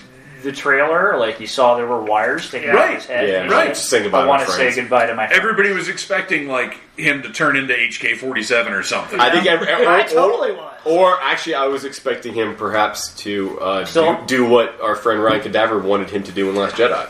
the 0.44 0.52
trailer. 0.52 1.18
Like, 1.18 1.40
you 1.40 1.48
saw 1.48 1.76
there 1.76 1.86
were 1.88 2.02
wires 2.02 2.46
sticking 2.46 2.70
out 2.70 2.76
Right. 2.76 2.90
of 2.92 2.96
his 2.96 3.06
head. 3.06 3.28
Yeah, 3.30 3.44
He's 3.44 3.52
right. 3.52 3.68
like, 3.68 3.76
Saying 3.76 4.04
goodbye 4.04 4.20
I 4.20 4.22
to 4.24 4.28
want 4.28 4.42
my 4.42 4.46
to 4.46 4.52
say 4.52 4.58
friends. 4.58 4.76
goodbye 4.76 5.06
to 5.08 5.16
my 5.16 5.28
friends. 5.28 5.40
Everybody 5.40 5.72
was 5.72 5.88
expecting 5.90 6.48
like 6.48 6.78
him 6.98 7.22
to 7.24 7.30
turn 7.32 7.56
into 7.58 7.74
HK47 7.74 8.72
or 8.72 8.84
something. 8.84 9.20
I 9.20 9.32
think 9.32 9.46
every, 9.46 9.68
I 9.72 10.04
totally 10.04 10.52
was. 10.52 10.66
Or 10.86 11.20
actually, 11.22 11.56
I 11.56 11.66
was 11.68 11.84
expecting 11.86 12.34
him 12.34 12.56
perhaps 12.56 13.14
to 13.24 13.60
uh, 13.60 13.86
Still- 13.86 14.16
do, 14.26 14.38
do 14.44 14.46
what 14.46 14.80
our 14.82 14.96
friend 14.96 15.22
Ryan 15.24 15.42
Cadaver 15.42 15.80
wanted 15.80 16.10
him 16.10 16.24
to 16.24 16.32
do 16.32 16.50
in 16.50 16.56
Last 16.56 16.76
Jedi, 16.76 17.10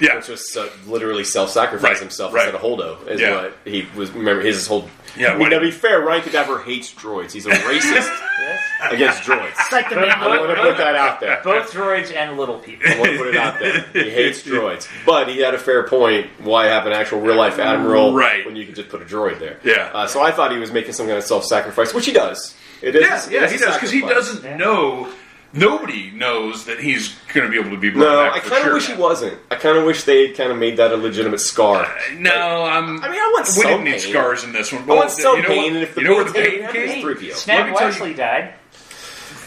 yeah. 0.00 0.16
which 0.16 0.28
was 0.28 0.56
uh, 0.56 0.68
literally 0.86 1.24
self-sacrifice 1.24 1.82
Right, 1.92 1.98
himself 2.00 2.32
right. 2.34 2.48
instead 2.48 2.54
of 2.54 2.60
Holdo. 2.78 3.08
Is 3.08 3.20
Yeah. 3.20 3.42
what 3.42 3.56
he 3.64 3.86
was. 3.96 4.10
Remember 4.10 4.42
his 4.42 4.66
whole. 4.66 4.88
Yeah, 5.16 5.34
I 5.34 5.36
mean, 5.38 5.50
to 5.50 5.60
be 5.60 5.70
fair, 5.70 6.00
Ryan 6.00 6.22
Cadaver 6.22 6.60
hates 6.62 6.92
droids. 6.92 7.30
He's 7.30 7.46
a 7.46 7.50
racist 7.50 8.10
against 8.90 9.22
droids. 9.22 9.52
It's 9.60 9.70
like 9.70 9.88
the 9.88 9.96
I 10.00 10.26
want 10.38 10.50
to 10.56 10.60
put 10.62 10.76
that 10.78 10.96
out 10.96 11.20
there. 11.20 11.40
Both 11.44 11.72
droids 11.72 12.12
and 12.12 12.36
little 12.36 12.58
people. 12.58 12.90
I 12.90 12.98
want 12.98 13.12
to 13.12 13.18
put 13.18 13.28
it 13.28 13.36
out 13.36 13.60
there. 13.60 13.82
He 13.92 14.10
hates 14.10 14.42
droids, 14.42 14.88
but 15.06 15.28
he 15.28 15.38
had 15.38 15.54
a 15.54 15.58
fair 15.58 15.86
point. 15.86 16.26
Why 16.40 16.66
have 16.66 16.86
an 16.86 16.92
actual 16.92 17.20
real 17.20 17.36
life 17.36 17.60
admiral 17.60 18.12
Right. 18.14 18.44
when 18.44 18.56
you 18.56 18.66
can 18.66 18.74
just 18.74 18.88
put 18.88 19.02
a 19.02 19.04
droid 19.04 19.38
there? 19.38 19.60
Yeah. 19.62 19.90
Uh, 19.94 20.06
so 20.08 20.20
I 20.20 20.32
thought 20.32 20.50
he 20.50 20.58
was 20.58 20.72
making 20.72 20.94
some 20.94 21.06
kind 21.06 21.18
of 21.18 21.24
self 21.24 21.44
sacrifice, 21.44 21.94
which 21.94 22.06
he 22.06 22.12
does. 22.12 22.54
It 22.82 22.96
is. 22.96 23.02
Yeah, 23.02 23.40
yeah, 23.42 23.48
he 23.48 23.56
does 23.56 23.74
because 23.74 23.90
he 23.92 24.00
doesn't 24.00 24.58
know. 24.58 25.08
Nobody 25.56 26.10
knows 26.10 26.64
that 26.64 26.80
he's 26.80 27.14
going 27.32 27.46
to 27.46 27.50
be 27.50 27.60
able 27.60 27.70
to 27.70 27.80
be 27.80 27.88
brought 27.90 28.04
No, 28.10 28.22
back. 28.30 28.34
I 28.36 28.40
kind 28.40 28.52
of 28.54 28.62
sure 28.64 28.74
wish 28.74 28.86
he 28.88 28.94
wasn't. 28.94 29.38
I 29.50 29.54
kind 29.54 29.78
of 29.78 29.84
wish 29.84 30.02
they 30.02 30.26
had 30.28 30.36
kind 30.36 30.50
of 30.50 30.58
made 30.58 30.78
that 30.78 30.90
a 30.92 30.96
legitimate 30.96 31.38
scar. 31.40 31.88
No, 32.16 32.64
I'm. 32.64 33.00
I 33.02 33.08
mean, 33.08 33.20
I 33.20 33.30
want 33.32 33.46
we 33.46 33.52
some 33.52 33.62
didn't 33.70 33.84
need 33.84 34.00
scars 34.00 34.42
in 34.42 34.52
this 34.52 34.72
one. 34.72 34.82
I 34.82 34.94
want 34.94 35.10
some 35.10 35.36
you 35.36 35.42
know 35.42 35.48
pain, 35.48 35.58
what- 35.62 35.72
and 35.74 35.76
if 35.82 35.94
the 35.94 36.00
you 36.00 36.08
know 36.08 36.14
where 36.16 36.24
the 36.24 36.32
gonna 36.32 36.44
pain 36.46 36.62
happen, 36.62 36.80
it's 36.80 36.92
came? 36.94 37.02
three 37.02 37.14
PO. 37.14 37.20
Let 37.28 37.36
Snap 37.36 37.68
me 37.70 37.76
tell 37.76 37.88
you- 37.88 37.94
Wexley 37.94 38.16
died. 38.16 38.54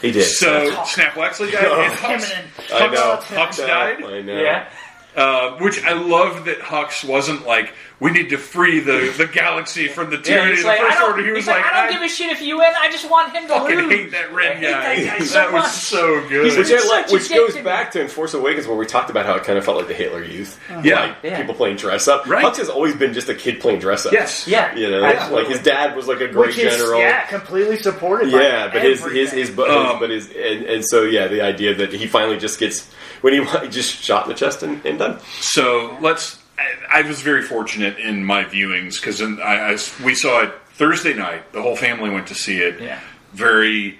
He 0.02 0.12
did. 0.12 0.24
So 0.24 0.84
Snap 0.86 1.14
Wexley 1.14 1.52
died, 1.52 1.66
and 1.66 1.94
Hux, 1.94 2.22
Feminine. 2.22 2.52
I 2.74 2.88
know. 2.94 3.18
Hux 3.22 3.58
died. 3.58 4.04
I 4.04 4.22
know. 4.22 4.42
Yeah. 4.42 4.70
Uh, 5.16 5.58
which 5.58 5.84
I 5.84 5.94
love 5.94 6.46
that 6.46 6.60
Hux 6.60 7.04
wasn't 7.04 7.46
like, 7.48 7.74
we 8.00 8.12
need 8.12 8.30
to 8.30 8.38
free 8.38 8.80
the, 8.80 9.12
the 9.18 9.26
galaxy 9.26 9.88
from 9.88 10.12
the 10.12 10.20
tyranny 10.20 10.52
he's 10.52 10.60
of 10.60 10.64
the 10.66 10.70
like, 10.70 10.82
I 10.82 10.90
First 10.92 11.02
Order. 11.02 11.24
He 11.26 11.30
was 11.32 11.40
he's 11.40 11.48
like, 11.48 11.64
like, 11.66 11.74
I 11.74 11.84
don't 11.86 11.94
give 11.94 12.02
a 12.04 12.08
shit 12.10 12.32
if 12.32 12.42
you 12.44 12.58
win. 12.58 12.72
I 12.80 12.92
just 12.92 13.10
want 13.10 13.34
him 13.34 13.44
to 13.44 13.50
fucking 13.50 13.76
lose. 13.76 13.90
hate 13.92 14.12
that 14.12 14.32
red 14.34 14.52
I 14.52 14.56
hate 14.56 14.62
guy. 14.62 14.96
that 15.04 15.18
guy 15.20 15.26
That, 15.26 15.28
so 15.28 15.52
was 15.52 15.72
so 15.74 16.30
good. 16.30 16.58
Which, 16.58 16.68
He's 16.70 16.90
like- 16.90 17.10
which 17.10 17.30
goes 17.30 17.56
to 17.56 17.64
back 17.64 17.92
to 17.94 18.02
in 18.02 18.08
Force 18.08 18.36
Awakens 18.36 18.68
where 18.68 18.78
we 18.78 18.86
talked 18.86 19.10
about 19.10 19.26
how 19.26 19.34
it 19.36 19.44
kind 19.44 19.58
of 19.58 19.66
felt 19.66 19.78
like 19.78 19.88
the 19.88 19.96
Hitler 19.96 20.24
Youth. 20.24 20.60
Yeah. 20.84 21.06
Like, 21.06 21.16
Yeah. 21.24 21.38
people 21.42 21.56
playing 21.56 21.78
dress 21.78 22.08
up. 22.08 22.28
Right. 22.28 22.46
Hux 22.46 22.58
has 22.58 22.70
always 22.70 22.96
been 22.96 23.14
just 23.14 23.30
a 23.30 23.34
kid 23.36 23.60
playing 23.60 23.80
dress 23.80 24.06
up. 24.06 24.14
yes. 24.14 24.48
Yeah. 24.48 24.76
You 24.76 24.92
know, 24.92 25.04
Absolutely. 25.04 25.44
like 25.46 25.52
his 25.54 25.64
dad 25.64 25.96
was 25.96 26.08
like 26.08 26.22
a 26.22 26.28
great 26.28 26.50
Which 26.50 26.60
is 26.60 26.78
general. 26.78 27.00
yeah, 27.00 27.26
completely 27.26 27.78
supported. 27.78 28.32
by 28.32 28.42
Yeah, 28.42 28.68
but 28.72 28.84
his 28.84 29.00
his 29.00 29.06
everything. 29.08 29.40
his, 29.40 29.50
but, 29.50 29.70
Um, 29.72 29.86
his, 29.88 30.00
but 30.00 30.10
his 30.12 30.28
and, 30.30 30.66
and 30.68 30.86
so 30.86 31.02
yeah, 31.02 31.28
the 31.28 31.42
idea 31.42 31.74
that 31.74 31.92
he 31.94 32.06
finally 32.06 32.38
just 32.38 32.60
gets 32.60 32.86
when 33.22 33.34
he 33.34 33.40
just 33.70 33.96
shot 34.04 34.26
in 34.26 34.30
the 34.30 34.36
chest 34.38 34.62
and, 34.62 34.86
and 34.86 35.00
done. 35.00 35.20
So 35.42 35.98
let's. 36.00 36.38
I, 36.58 37.00
I 37.00 37.02
was 37.04 37.22
very 37.22 37.42
fortunate 37.44 37.98
in 38.00 38.24
my 38.24 38.44
viewings 38.46 38.96
because 39.00 39.22
I, 39.22 39.74
I- 39.74 40.04
we 40.06 40.16
saw 40.16 40.42
it 40.44 40.54
Thursday 40.74 41.14
night. 41.14 41.52
The 41.54 41.62
whole 41.62 41.76
family 41.76 42.10
went 42.10 42.28
to 42.28 42.36
see 42.36 42.58
it. 42.58 42.80
Yeah. 42.82 43.00
Very 43.34 44.00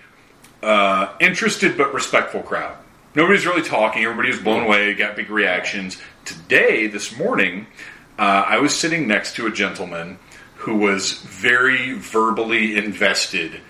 uh, 0.64 1.14
interested 1.20 1.78
but 1.78 1.94
respectful 1.94 2.42
crowd. 2.42 2.76
Nobody's 3.16 3.46
really 3.46 3.64
talking. 3.64 4.04
Everybody 4.04 4.30
was 4.30 4.40
blown 4.40 4.64
away. 4.64 4.94
Got 4.94 5.16
big 5.16 5.30
reactions. 5.30 6.00
Today, 6.26 6.88
this 6.88 7.18
morning, 7.18 7.68
uh, 8.20 8.44
I 8.48 8.60
was 8.60 8.78
sitting 8.78 9.08
next 9.08 9.36
to 9.38 9.48
a 9.48 9.52
gentleman 9.52 10.20
who 10.56 10.78
was 10.78 11.14
very 11.22 11.94
verbally 11.94 12.76
invested 12.78 13.62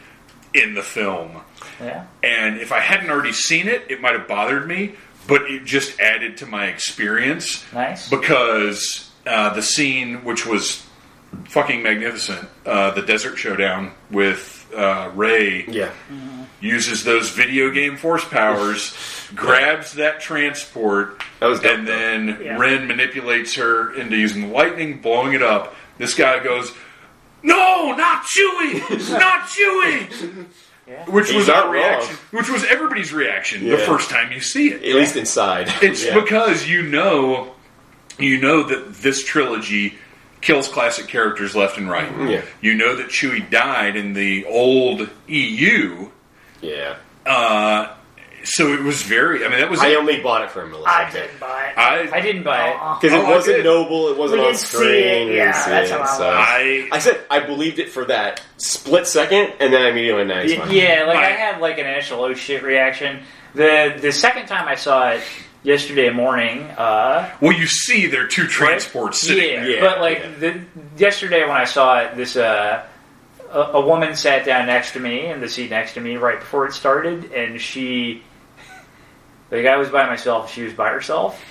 in 0.54 0.74
the 0.74 0.82
film. 0.82 1.42
Yeah. 1.82 2.06
And 2.24 2.58
if 2.60 2.72
I 2.72 2.80
hadn't 2.80 3.10
already 3.10 3.34
seen 3.34 3.68
it, 3.68 3.84
it 3.90 4.02
might 4.02 4.14
have 4.14 4.28
bothered 4.28 4.68
me, 4.68 4.96
but 5.28 5.44
it 5.44 5.66
just 5.66 6.00
added 6.00 6.38
to 6.38 6.46
my 6.46 6.68
experience. 6.68 7.64
Nice. 7.74 8.10
Because 8.10 9.10
uh, 9.26 9.54
the 9.54 9.62
scene, 9.62 10.24
which 10.24 10.46
was 10.46 10.86
fucking 11.50 11.84
magnificent, 11.84 12.48
uh, 12.66 12.92
the 12.92 13.02
desert 13.02 13.38
showdown 13.38 13.92
with 14.10 14.72
uh, 14.76 15.12
Rey, 15.16 15.66
Yeah, 15.68 15.92
uses 16.62 17.04
those 17.04 17.30
video 17.30 17.70
game 17.72 17.98
force 17.98 18.26
powers, 18.26 18.96
grabs 19.36 19.94
that 19.94 20.20
transport, 20.22 21.22
That 21.40 21.48
was 21.48 21.60
dope, 21.60 21.78
and 21.80 21.88
then 21.88 22.40
Yeah. 22.42 22.58
Ren 22.58 22.88
manipulates 22.88 23.56
her 23.56 23.94
into 23.94 24.16
using 24.18 24.42
the 24.48 24.54
lightning, 24.54 25.02
blowing 25.02 25.34
it 25.34 25.42
up. 25.44 25.76
This 25.98 26.14
guy 26.14 26.40
goes, 26.44 26.72
"No, 27.44 27.94
not 27.98 28.24
Chewie, 28.26 28.80
not 29.20 29.48
Chewie," 29.48 30.46
which 31.08 31.28
He's 31.28 31.36
was 31.36 31.48
not 31.48 31.58
our 31.58 31.74
wrong. 31.74 31.74
reaction, 31.74 32.16
which 32.32 32.50
was 32.50 32.64
everybody's 32.66 33.12
reaction 33.14 33.68
the 33.70 33.78
first 33.78 34.10
time 34.10 34.32
you 34.32 34.40
see 34.40 34.70
it. 34.72 34.84
at 34.84 34.96
least 34.96 35.16
inside. 35.16 35.72
It's 35.82 36.06
Yeah. 36.06 36.14
because 36.20 36.68
you 36.68 36.84
know, 36.84 37.54
you 38.18 38.40
know 38.40 38.64
that 38.64 38.94
this 38.96 39.24
trilogy 39.24 39.96
kills 40.42 40.68
classic 40.70 41.08
characters 41.08 41.56
left 41.56 41.78
and 41.78 41.90
right. 41.90 42.10
Yeah. 42.30 42.42
You 42.62 42.76
know 42.76 42.96
that 42.96 43.08
Chewie 43.08 43.50
died 43.50 43.96
in 43.96 44.14
the 44.14 44.46
old 44.46 45.10
EU. 45.28 46.10
yeah. 46.62 46.96
Uh, 47.26 47.94
so 48.44 48.74
it 48.74 48.82
was 48.82 49.02
very. 49.04 49.44
I 49.46 49.50
mean, 49.50 49.60
that 49.60 49.70
was. 49.70 49.80
I 49.80 49.96
only 49.96 50.22
bought 50.22 50.42
it 50.44 50.52
for 50.52 50.64
a 50.64 50.70
millisecond 50.70 50.86
I 50.88 51.12
didn't 51.12 51.40
buy 51.40 51.68
it. 51.70 51.78
I, 51.78 52.10
I 52.18 52.22
didn't 52.22 52.44
buy 52.44 52.70
it. 52.70 52.76
Uh-uh. 52.76 53.00
because 53.00 53.14
Oh, 53.18 53.22
it 53.22 53.26
I 53.26 53.30
wasn't 53.32 53.58
did. 53.58 53.66
noble. 53.66 54.10
It 54.10 54.18
wasn't 54.18 54.42
We 54.42 54.46
on 54.48 54.52
didn't 54.54 54.60
see 54.66 54.78
screen. 54.78 54.90
it. 54.94 55.26
we 55.30 55.38
Yeah, 55.38 55.44
didn't 55.46 55.56
see 55.56 55.70
that's 55.72 55.90
it, 55.90 55.94
how 55.94 56.02
I 56.02 56.06
so- 56.06 56.26
was. 56.28 56.36
I, 56.38 56.90
I 56.92 57.00
said 57.00 57.22
I 57.30 57.40
believed 57.42 57.80
it 57.80 57.90
for 57.90 58.06
that 58.06 58.42
split 58.58 59.08
second, 59.08 59.54
and 59.60 59.74
then 59.74 59.82
I 59.82 59.90
immedially 59.90 60.18
went 60.18 60.30
nice. 60.30 60.58
Y- 60.58 60.72
Yeah, 60.72 61.04
like 61.08 61.18
I 61.18 61.22
Right. 61.22 61.40
had 61.40 61.62
like 61.62 61.78
an 61.80 61.86
initial 61.88 62.22
oh 62.24 62.34
shit 62.34 62.64
reaction. 62.64 63.24
The 63.56 63.98
the 64.00 64.12
second 64.12 64.46
time 64.48 64.68
I 64.68 64.76
saw 64.76 65.10
it, 65.12 65.22
yesterday 65.64 66.10
morning. 66.12 66.62
Uh, 66.78 67.30
Well, 67.42 67.54
you 67.54 67.66
see 67.68 68.08
there 68.08 68.24
are 68.24 68.28
two 68.28 68.48
transports 68.48 69.20
sitting 69.20 69.50
yeah, 69.54 69.62
there. 69.62 69.70
Yeah, 69.72 69.82
but 69.82 70.00
like 70.02 70.20
yeah. 70.20 70.30
the, 70.40 70.62
yesterday 70.98 71.42
when 71.42 71.58
I 71.58 71.66
saw 71.66 72.00
it, 72.00 72.16
this 72.16 72.36
uh, 72.38 72.86
a, 73.52 73.60
a 73.60 73.82
woman 73.86 74.16
sat 74.16 74.46
down 74.46 74.68
next 74.68 74.92
to 74.94 75.00
me 75.00 75.26
in 75.26 75.40
the 75.42 75.50
seat 75.50 75.70
next 75.72 75.94
to 75.94 76.02
me 76.02 76.18
right 76.18 76.40
before 76.40 76.68
it 76.68 76.74
started, 76.74 77.32
and 77.34 77.60
she, 77.60 78.22
like 79.52 79.66
I 79.66 79.78
was 79.78 79.90
by 79.90 80.06
myself, 80.08 80.52
she 80.54 80.64
was 80.64 80.74
by 80.74 80.90
herself, 80.90 81.42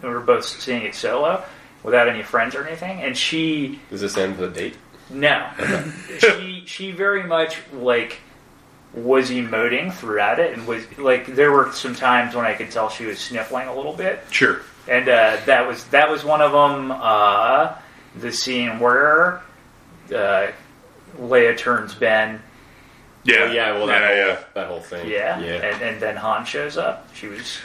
and 0.00 0.10
we 0.10 0.14
were 0.14 0.22
both 0.22 0.44
seeing 0.44 0.82
it 0.82 0.94
solo 0.94 1.42
without 1.82 2.08
any 2.08 2.22
friends 2.22 2.54
or 2.54 2.66
anything, 2.66 3.00
and 3.02 3.16
she 3.16 3.80
Does 3.90 4.00
this 4.00 4.16
end 4.16 4.32
of 4.32 4.38
the 4.38 4.48
date? 4.48 4.76
no, 5.10 5.48
she 6.18 6.62
she 6.66 6.90
very 6.92 7.22
much 7.24 7.56
like 7.72 8.18
was 8.94 9.30
emoting 9.30 9.92
throughout 9.92 10.38
it, 10.38 10.52
and 10.56 10.66
was 10.66 10.84
like 10.98 11.26
there 11.34 11.50
were 11.52 11.72
some 11.72 11.94
times 11.94 12.34
when 12.34 12.44
I 12.44 12.54
could 12.54 12.70
tell 12.70 12.88
she 12.90 13.04
was 13.06 13.18
sniffling 13.18 13.68
a 13.68 13.74
little 13.74 13.94
bit 13.94 14.20
Sure. 14.30 14.60
and 14.88 15.08
uh, 15.08 15.38
that 15.46 15.66
was 15.66 15.84
that 15.86 16.10
was 16.10 16.24
one 16.24 16.40
of 16.42 16.52
them. 16.52 16.90
Uh, 16.92 17.74
the 18.16 18.30
scene 18.30 18.78
where 18.78 19.40
uh, 20.14 20.48
Leia 21.18 21.56
turns 21.56 21.94
Ben, 21.94 22.42
Yeah. 23.24 23.36
Oh, 23.40 23.52
yeah, 23.52 23.72
well, 23.72 23.86
that, 23.86 24.00
yeah, 24.00 24.06
whole, 24.08 24.16
yeah. 24.34 24.44
that 24.54 24.66
whole 24.66 24.80
thing. 24.80 25.08
yeah, 25.08 25.38
yeah. 25.40 25.52
And, 25.54 25.82
and 25.82 26.00
then 26.02 26.16
Han 26.16 26.44
shows 26.44 26.76
up. 26.76 27.08
She 27.14 27.28
was 27.28 27.58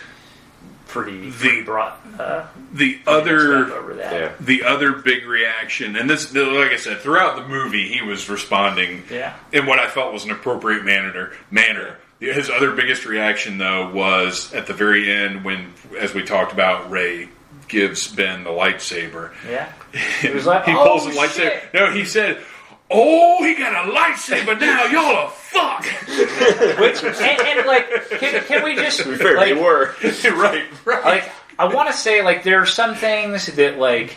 pretty, 0.87 1.29
The- 1.29 1.37
pretty 1.37 1.61
brought 1.63 1.99
uh, 2.19 2.45
The 2.73 2.99
other 3.07 3.73
over 3.73 3.93
that. 3.95 4.13
yeah. 4.13 4.31
the 4.39 4.63
other 4.63 4.91
big 4.93 5.25
reaction, 5.25 5.95
and 5.95 6.09
this, 6.09 6.33
like 6.33 6.71
I 6.71 6.77
said, 6.77 6.99
throughout 6.99 7.35
the 7.37 7.47
movie, 7.47 7.87
he 7.91 8.01
was 8.01 8.29
responding 8.29 9.03
Yeah. 9.09 9.33
in 9.51 9.65
what 9.65 9.79
I 9.79 9.87
felt 9.89 10.13
was 10.13 10.25
an 10.25 10.31
appropriate 10.31 10.83
manner. 10.85 11.33
Manner. 11.51 11.97
His 12.19 12.49
other 12.49 12.71
biggest 12.71 13.05
reaction, 13.05 13.57
though, 13.59 13.91
was 13.91 14.51
at 14.53 14.65
the 14.67 14.73
very 14.73 15.11
end 15.11 15.43
when, 15.43 15.73
as 15.99 16.13
we 16.15 16.23
talked 16.23 16.51
about, 16.51 16.89
Rey 16.89 17.29
gives 17.67 18.07
Ben 18.07 18.43
the 18.43 18.49
lightsaber. 18.49 19.31
Yeah, 19.47 19.71
it 20.23 20.33
was 20.33 20.45
like 20.45 20.65
he 20.65 20.71
oh, 20.73 20.83
pulls 20.83 21.05
the 21.05 21.11
shit. 21.11 21.53
lightsaber. 21.71 21.73
No, 21.73 21.91
he 21.91 22.05
said, 22.05 22.41
"Oh, 22.89 23.43
he 23.43 23.55
got 23.55 23.87
a 23.87 23.91
lightsaber 23.91 24.59
now. 24.59 24.85
Y'all 24.85 25.15
are 25.15 25.29
fuck." 25.29 25.85
Which 26.79 27.03
and, 27.03 27.15
and 27.15 27.67
like, 27.67 28.09
can, 28.09 28.43
can 28.43 28.63
we 28.63 28.75
just 28.75 28.99
To 29.01 29.09
be 29.09 29.15
fair, 29.15 29.37
like, 29.37 29.53
they 29.53 29.61
were. 29.61 29.95
right, 30.35 30.65
right. 30.85 31.05
like 31.05 31.31
I 31.59 31.73
want 31.73 31.89
to 31.89 31.97
say 31.97 32.21
like 32.23 32.43
there 32.43 32.61
are 32.61 32.65
some 32.65 32.95
things 32.95 33.47
that 33.47 33.77
like 33.77 34.15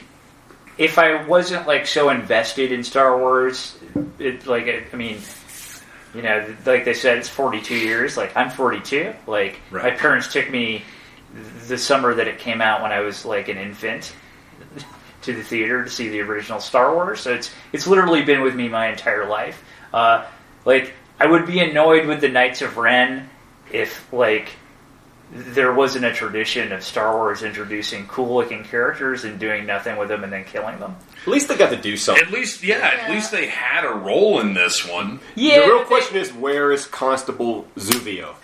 if 0.78 0.98
I 0.98 1.24
wasn't 1.26 1.66
like 1.66 1.86
so 1.86 2.10
invested 2.10 2.72
in 2.72 2.84
Star 2.84 3.18
Wars, 3.18 3.78
it 4.18 4.46
like 4.46 4.66
it, 4.66 4.88
I 4.92 4.96
mean, 4.96 5.18
you 6.14 6.22
know, 6.22 6.54
like 6.64 6.84
they 6.84 6.94
said, 6.94 7.18
it's 7.18 7.28
42 7.28 7.74
years. 7.74 8.16
Like 8.16 8.36
I'm 8.36 8.50
42. 8.50 9.14
Like 9.26 9.60
my 9.70 9.90
parents 9.90 10.32
took 10.32 10.50
me 10.50 10.82
the 11.68 11.78
summer 11.78 12.14
that 12.14 12.26
it 12.28 12.38
came 12.38 12.60
out 12.60 12.82
when 12.82 12.92
I 12.92 13.00
was 13.00 13.24
like 13.24 13.48
an 13.48 13.56
infant 13.58 14.14
to 15.22 15.34
the 15.34 15.42
theater 15.42 15.84
to 15.84 15.90
see 15.90 16.08
the 16.08 16.20
original 16.20 16.60
Star 16.60 16.94
Wars. 16.94 17.20
So 17.20 17.32
it's 17.34 17.50
it's 17.72 17.86
literally 17.86 18.22
been 18.22 18.42
with 18.42 18.54
me 18.54 18.68
my 18.68 18.88
entire 18.88 19.26
life. 19.26 19.62
Uh, 19.92 20.26
like 20.64 20.92
I 21.18 21.26
would 21.26 21.46
be 21.46 21.60
annoyed 21.60 22.06
with 22.06 22.20
the 22.20 22.28
Knights 22.28 22.62
of 22.62 22.76
Ren 22.76 23.28
if 23.72 24.12
like 24.12 24.50
there 25.32 25.72
wasn't 25.72 26.04
a 26.04 26.12
tradition 26.12 26.72
of 26.72 26.82
Star 26.82 27.14
Wars 27.14 27.42
introducing 27.42 28.06
cool 28.08 28.34
looking 28.34 28.64
characters 28.64 29.24
and 29.24 29.38
doing 29.38 29.64
nothing 29.64 29.96
with 29.96 30.08
them 30.08 30.24
and 30.24 30.32
then 30.32 30.44
killing 30.44 30.78
them. 30.80 30.96
At 31.22 31.28
least 31.28 31.48
they 31.48 31.56
got 31.56 31.70
to 31.70 31.76
do 31.76 31.96
something. 31.96 32.26
At 32.26 32.32
least, 32.32 32.64
yeah, 32.64 32.78
at 32.78 33.10
least 33.10 33.30
they 33.30 33.46
had 33.46 33.84
a 33.84 33.94
role 33.94 34.40
in 34.40 34.54
this 34.54 34.88
one. 34.88 35.20
Yeah, 35.36 35.60
the 35.60 35.66
real 35.66 35.78
but 35.78 35.86
question 35.86 36.16
is, 36.16 36.32
where 36.32 36.72
is 36.72 36.86
Constable 36.86 37.68
Zuvio? 37.76 38.34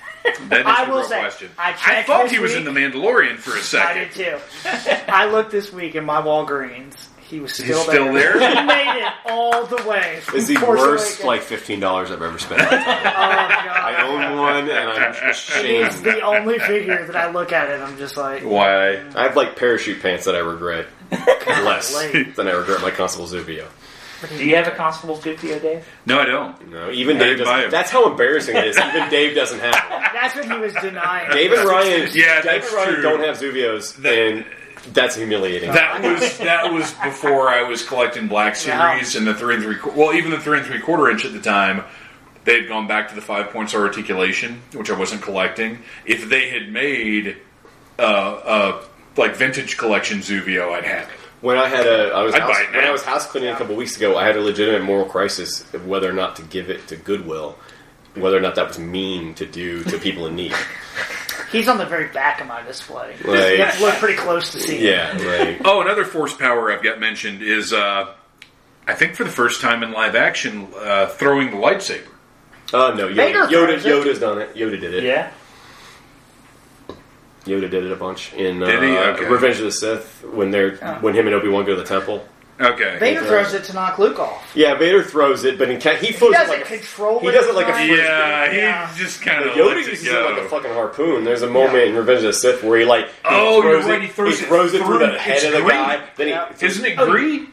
That 0.48 0.60
is 0.60 0.66
I 0.66 0.84
the 0.84 0.90
will 0.90 0.98
real 1.00 1.08
say, 1.08 1.18
question. 1.20 1.50
I 1.58 1.76
I 1.86 2.02
thought 2.02 2.30
he 2.30 2.38
was 2.38 2.52
week. 2.52 2.66
in 2.66 2.72
the 2.74 2.78
Mandalorian 2.80 3.36
for 3.38 3.56
a 3.56 3.60
second. 3.60 3.98
I 4.02 4.04
did 4.04 4.12
too. 4.12 4.38
I 5.12 5.26
looked 5.26 5.50
this 5.50 5.72
week 5.72 5.94
in 5.94 6.04
my 6.04 6.20
Walgreens. 6.22 7.08
He 7.28 7.40
was 7.40 7.54
still 7.54 7.66
He's 7.66 7.80
still 7.80 8.12
there. 8.12 8.38
there? 8.38 8.54
he 8.60 8.66
made 8.66 9.02
it 9.04 9.12
all 9.24 9.66
the 9.66 9.82
way. 9.88 10.20
Is 10.32 10.46
the 10.46 10.54
Force 10.54 10.78
worst 10.78 11.06
Awakens. 11.18 11.24
like 11.26 11.42
fifteen 11.42 11.80
dollars 11.80 12.12
I've 12.12 12.22
ever 12.22 12.38
spent. 12.38 12.60
Oh 12.62 12.70
god. 12.70 12.86
I 12.86 14.02
own 14.06 14.38
one, 14.38 14.70
and 14.70 14.90
I'm 14.90 15.12
It's 15.28 15.48
ashamed. 15.48 15.92
the 16.04 16.20
only 16.20 16.60
figure 16.60 17.04
that 17.04 17.16
I 17.16 17.30
look 17.32 17.52
at 17.52 17.68
it. 17.70 17.80
I'm 17.80 17.98
just 17.98 18.16
like, 18.16 18.42
Why? 18.44 18.98
I 19.16 19.22
have 19.24 19.34
like 19.36 19.56
parachute 19.56 20.00
pants 20.02 20.26
that 20.26 20.36
I 20.36 20.38
regret 20.38 20.86
less 21.46 21.92
than 22.12 22.46
I 22.46 22.52
regret 22.52 22.80
my 22.82 22.90
Constable 22.92 23.26
Zuvio. 23.26 23.66
Do 24.28 24.44
you 24.44 24.56
have 24.56 24.66
a 24.66 24.70
Constable 24.70 25.16
50 25.16 25.48
Dave? 25.60 25.86
No, 26.06 26.18
I 26.20 26.24
don't. 26.24 26.70
No, 26.70 26.90
even 26.90 27.16
I 27.16 27.20
Dave 27.20 27.36
didn't 27.38 27.46
buy 27.46 27.56
doesn't. 27.58 27.70
That's 27.70 27.90
how 27.90 28.10
embarrassing 28.10 28.56
it 28.56 28.66
is. 28.66 28.78
Even 28.78 29.08
Dave 29.10 29.34
doesn't 29.34 29.60
have 29.60 29.74
one. 29.90 30.02
that's 30.12 30.34
what 30.34 30.44
he 30.50 30.58
was 30.58 30.72
denying. 30.74 31.30
Dave 31.32 31.52
and 31.52 31.68
Ryan, 31.68 32.08
Yeah, 32.14 32.36
Dave 32.40 32.44
that's 32.44 32.66
and 32.68 32.76
Ryan 32.76 32.94
true. 32.94 33.02
don't 33.02 33.20
have 33.20 33.36
Zuvios, 33.36 33.96
and 34.04 34.44
that's 34.94 35.16
humiliating. 35.16 35.72
That 35.72 36.02
was 36.02 36.38
that 36.38 36.72
was 36.72 36.92
before 37.04 37.48
I 37.50 37.62
was 37.62 37.86
collecting 37.86 38.28
Black 38.28 38.56
Series 38.56 39.16
and 39.16 39.26
the 39.26 39.34
three 39.34 39.54
and 39.56 39.62
three. 39.64 39.76
Well, 39.94 40.14
even 40.14 40.30
the 40.30 40.40
three 40.40 40.58
and 40.58 40.66
three 40.66 40.80
quarter 40.80 41.10
inch 41.10 41.24
at 41.24 41.32
the 41.32 41.40
time, 41.40 41.84
they 42.44 42.60
had 42.60 42.68
gone 42.68 42.86
back 42.86 43.08
to 43.10 43.14
the 43.14 43.20
five 43.20 43.50
points 43.50 43.72
star 43.72 43.82
articulation, 43.82 44.62
which 44.74 44.90
I 44.90 44.98
wasn't 44.98 45.22
collecting. 45.22 45.80
If 46.04 46.28
they 46.28 46.48
had 46.50 46.70
made 46.72 47.36
uh, 47.98 48.02
uh, 48.02 48.84
like 49.16 49.34
vintage 49.36 49.76
collection 49.76 50.18
Zuvio, 50.20 50.72
I'd 50.72 50.84
have 50.84 51.08
it. 51.10 51.18
When 51.46 51.58
I 51.58 51.68
had 51.68 51.86
a, 51.86 52.08
I 52.12 52.24
was 52.24 52.34
I'd 52.34 52.42
house, 52.42 52.58
when. 52.72 52.84
I 52.84 52.90
was 52.90 53.04
house 53.04 53.24
cleaning 53.24 53.50
a 53.50 53.56
couple 53.56 53.76
weeks 53.76 53.96
ago. 53.96 54.16
I 54.16 54.26
had 54.26 54.34
a 54.36 54.40
legitimate 54.40 54.82
moral 54.82 55.04
crisis 55.06 55.62
of 55.74 55.86
whether 55.86 56.10
or 56.10 56.12
not 56.12 56.34
to 56.36 56.42
give 56.42 56.70
it 56.70 56.88
to 56.88 56.96
Goodwill, 56.96 57.56
whether 58.16 58.36
or 58.36 58.40
not 58.40 58.56
that 58.56 58.66
was 58.66 58.80
mean 58.80 59.32
to 59.34 59.46
do 59.46 59.84
to 59.84 59.96
people 59.98 60.26
in 60.26 60.34
need. 60.34 60.52
He's 61.52 61.68
on 61.68 61.78
the 61.78 61.86
very 61.86 62.08
back 62.08 62.40
of 62.40 62.48
my 62.48 62.62
display. 62.62 63.14
Like- 63.24 63.58
you 63.58 63.62
have 63.62 63.76
to 63.76 63.80
look 63.84 63.94
pretty 63.94 64.16
close 64.16 64.50
to 64.52 64.58
see. 64.58 64.78
him. 64.78 64.92
Yeah, 64.92 65.44
like 65.46 65.60
Oh, 65.64 65.82
another 65.82 66.04
force 66.04 66.34
power 66.34 66.72
I've 66.72 66.82
got 66.82 66.98
mentioned 66.98 67.42
is 67.42 67.72
uh, 67.72 68.12
I 68.88 68.94
think 68.94 69.14
for 69.14 69.22
the 69.22 69.30
first 69.30 69.60
time 69.60 69.84
in 69.84 69.92
live 69.92 70.16
action, 70.16 70.66
uh, 70.76 71.06
throwing 71.10 71.52
the 71.52 71.58
lightsaber. 71.58 72.08
oh 72.74 72.92
no, 72.94 73.06
Yoda, 73.06 73.14
Vader 73.14 73.38
Yoda, 73.46 73.80
throws 73.80 73.84
it. 73.84 73.88
Yoda's 74.08 74.18
done 74.18 74.38
it. 74.40 74.54
Yoda 74.56 74.80
did 74.80 74.94
it. 74.94 75.04
Yeah. 75.04 75.30
Yoda 77.46 77.70
did 77.70 77.84
it 77.84 77.92
a 77.92 77.96
bunch 77.96 78.32
in 78.34 78.62
uh, 78.62 78.66
Did 78.66 78.82
he? 78.82 78.96
Okay. 78.96 79.24
Revenge 79.28 79.56
of 79.58 79.64
the 79.64 79.72
Sith 79.72 80.24
when 80.32 80.50
they're 80.50 80.78
Oh. 80.82 80.94
when 81.00 81.14
him 81.14 81.26
and 81.26 81.34
Obi 81.34 81.48
Wan 81.48 81.64
go 81.64 81.74
to 81.74 81.80
the 81.80 81.86
temple. 81.88 82.26
Okay. 82.58 82.96
Vader 82.98 83.20
He 83.20 83.26
throws 83.26 83.48
throws 83.50 83.54
it 83.60 83.64
to 83.64 83.74
knock 83.74 83.98
Luke 83.98 84.18
off. 84.18 84.50
Yeah, 84.54 84.76
Vader 84.78 85.02
throws 85.02 85.44
it, 85.44 85.58
but 85.58 85.68
in 85.68 85.78
ca- 85.78 85.96
he 85.96 86.06
He 86.06 86.12
throws 86.14 86.30
it 86.30 86.38
doesn't 86.38 86.56
like 86.58 86.64
a, 86.64 86.76
control 86.78 87.20
he 87.20 87.28
it. 87.28 87.32
does 87.32 87.46
it 87.46 87.54
like 87.54 87.68
a 87.68 87.72
frisbee. 87.74 87.96
Yeah, 87.96 88.50
he 88.50 88.56
Yeah. 88.58 88.90
just 88.96 89.20
kind 89.20 89.44
of 89.44 89.52
Yoda 89.54 89.74
lets 89.74 89.86
it 89.88 89.90
uses 89.90 90.06
it 90.08 90.24
like 90.24 90.38
a 90.38 90.48
fucking 90.48 90.72
harpoon. 90.72 91.24
There's 91.24 91.42
a 91.42 91.50
moment 91.50 91.84
in 91.84 91.94
Revenge 91.94 92.20
of 92.20 92.24
the 92.28 92.32
Sith 92.32 92.62
where 92.64 92.78
he 92.78 92.86
like 92.86 93.06
he 93.08 93.12
Oh, 93.26 93.62
you're 93.62 93.72
throws 93.74 93.84
right, 93.84 93.96
it, 94.00 94.06
he 94.06 94.08
throws 94.08 94.40
it 94.40 94.46
throws 94.46 94.72
it 94.72 94.78
through 94.78 94.98
through- 94.98 95.12
the 95.12 95.18
head 95.18 95.36
it's 95.36 95.44
of 95.44 95.52
the 95.52 95.58
green. 95.58 95.68
guy. 95.68 96.00
Then 96.16 96.28
Yeah. 96.28 96.48
he 96.58 96.64
Isn't 96.66 96.84
it 96.86 96.94
Oh, 96.98 97.10
Gree? 97.10 97.46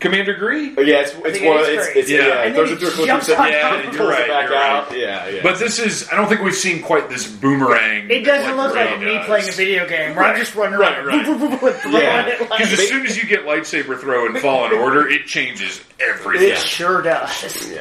Commander 0.00 0.34
Gree? 0.34 0.74
Oh, 0.78 0.80
yeah, 0.80 1.00
it's, 1.00 1.10
it's 1.12 1.40
one. 1.40 1.58
it 1.58 1.68
it's, 1.74 1.84
great. 1.86 1.96
it's 1.96 2.08
Yeah. 2.10 2.18
yeah. 2.28 2.42
And 2.42 2.54
he 2.54 2.54
throws 2.54 2.68
then 2.68 2.76
it 2.76 2.80
through 2.80 2.88
a 2.88 2.90
he 2.90 2.96
close 2.96 3.06
jumps 3.08 3.28
on 3.30 3.48
Yeah, 3.48 3.60
top 3.62 3.72
you're 3.82 3.90
of 3.90 3.96
pulls 3.96 4.08
right, 4.10 4.20
it 4.22 4.28
back 4.28 4.48
you're 4.48 4.58
right. 4.58 4.96
Yeah, 4.96 5.28
yeah. 5.28 5.42
But 5.42 5.58
this 5.58 5.78
is, 5.80 6.08
I 6.08 6.14
don't 6.16 6.28
think 6.28 6.40
we've 6.42 6.54
seen 6.54 6.82
quite 6.82 7.08
this 7.08 7.26
boomerang. 7.28 8.08
It 8.10 8.20
doesn't 8.24 8.56
like 8.56 8.66
look 8.68 8.76
Rey 8.76 8.90
like 8.92 9.00
me 9.00 9.06
does. 9.06 9.26
playing 9.26 9.48
a 9.48 9.52
video 9.52 9.88
game 9.88 10.14
where 10.14 10.24
I'm 10.26 10.38
just 10.38 10.54
running 10.54 10.74
around 10.78 11.04
Right, 11.06 11.26
right. 11.26 11.74
throwing 11.80 11.94
Yeah. 12.00 12.26
it 12.28 12.40
like- 12.48 12.50
Because 12.58 12.72
as 12.78 12.88
soon 12.88 13.06
as 13.06 13.16
you 13.16 13.26
get 13.26 13.44
lightsaber 13.44 13.98
throw 13.98 14.26
and 14.26 14.38
Fallen 14.38 14.72
Order, 14.74 15.08
it 15.08 15.26
changes 15.26 15.82
everything. 15.98 16.50
It 16.50 16.58
sure 16.58 17.02
does. 17.02 17.68
yeah. 17.72 17.80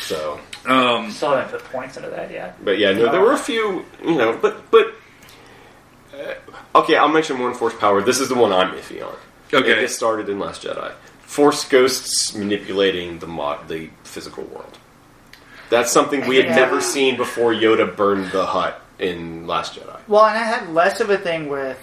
So, 0.00 0.40
Um, 0.66 1.10
Still 1.12 1.36
haven't 1.36 1.50
put 1.60 1.64
points 1.70 1.96
into 1.96 2.10
that 2.10 2.30
yet. 2.32 2.64
but 2.64 2.78
yeah, 2.78 2.92
no, 2.92 3.10
there 3.12 3.20
were 3.20 3.32
a 3.32 3.38
few, 3.38 3.84
you 4.04 4.14
know, 4.16 4.36
but 4.40 4.70
but 4.70 4.94
uh, 6.14 6.78
okay, 6.80 6.96
I'll 6.96 7.08
mention 7.08 7.38
one 7.38 7.54
force 7.54 7.74
power. 7.74 8.02
This 8.02 8.20
is 8.20 8.28
the 8.28 8.34
one 8.34 8.52
I'm 8.52 8.72
iffy 8.76 9.04
on. 9.06 9.14
Okay. 9.54 9.72
and 9.72 9.80
this 9.82 9.94
started 9.94 10.28
in 10.28 10.38
Last 10.38 10.62
Jedi. 10.62 10.92
Force 11.32 11.64
ghosts 11.64 12.34
manipulating 12.34 13.18
the 13.18 13.26
mod, 13.26 13.66
the 13.66 13.88
physical 14.04 14.44
world. 14.44 14.76
That's 15.70 15.90
something 15.90 16.26
we 16.26 16.36
had 16.36 16.44
Yeah. 16.44 16.56
never 16.56 16.82
seen 16.82 17.16
before 17.16 17.54
Yoda 17.54 17.96
burned 17.96 18.30
the 18.32 18.44
hut 18.44 18.78
in 18.98 19.46
Last 19.46 19.74
Jedi. 19.80 19.96
Well, 20.08 20.26
and 20.26 20.36
I 20.38 20.42
had 20.42 20.74
less 20.74 21.00
of 21.00 21.08
a 21.08 21.16
thing 21.16 21.48
with 21.48 21.78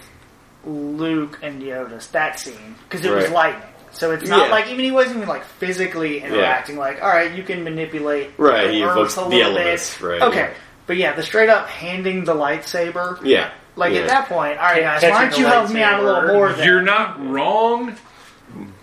Luke 0.67 1.39
and 1.41 1.63
Yoda's 1.63 2.05
that 2.09 2.39
scene 2.39 2.75
because 2.87 3.03
it 3.03 3.11
was 3.11 3.31
lightning. 3.31 3.63
So 3.91 4.11
it's 4.11 4.29
not 4.29 4.45
Yeah. 4.49 4.51
like 4.51 4.67
even 4.67 4.85
he 4.85 4.91
wasn't 4.91 5.15
even 5.17 5.27
like 5.27 5.43
physically 5.43 6.21
interacting. 6.21 6.77
Like, 6.77 7.01
all 7.01 7.09
right, 7.09 7.31
you 7.31 7.41
can 7.41 7.63
manipulate 7.63 8.29
Right, 8.37 8.67
the 8.67 8.73
he 8.73 8.83
earth 8.83 8.89
invokes 8.91 9.17
a 9.17 9.21
the 9.21 9.25
little 9.29 9.57
elements, 9.57 9.97
bit. 9.97 10.07
right, 10.07 10.21
Okay, 10.21 10.39
yeah. 10.41 10.49
but 10.85 10.97
yeah, 10.97 11.13
the 11.13 11.23
straight 11.23 11.49
up 11.49 11.67
handing 11.67 12.23
the 12.23 12.35
lightsaber. 12.35 13.17
Yeah, 13.23 13.49
Like 13.75 13.93
yeah. 13.95 14.01
at 14.01 14.07
that 14.09 14.29
point, 14.29 14.59
all 14.59 14.65
right, 14.65 14.83
guys, 14.83 15.01
why 15.01 15.25
don't 15.27 15.39
you 15.39 15.47
help 15.47 15.71
me 15.71 15.81
out 15.81 16.01
a 16.01 16.03
little 16.03 16.35
more? 16.35 16.53
Then? 16.53 16.67
you're 16.67 16.81
not 16.83 17.27
wrong, 17.31 17.95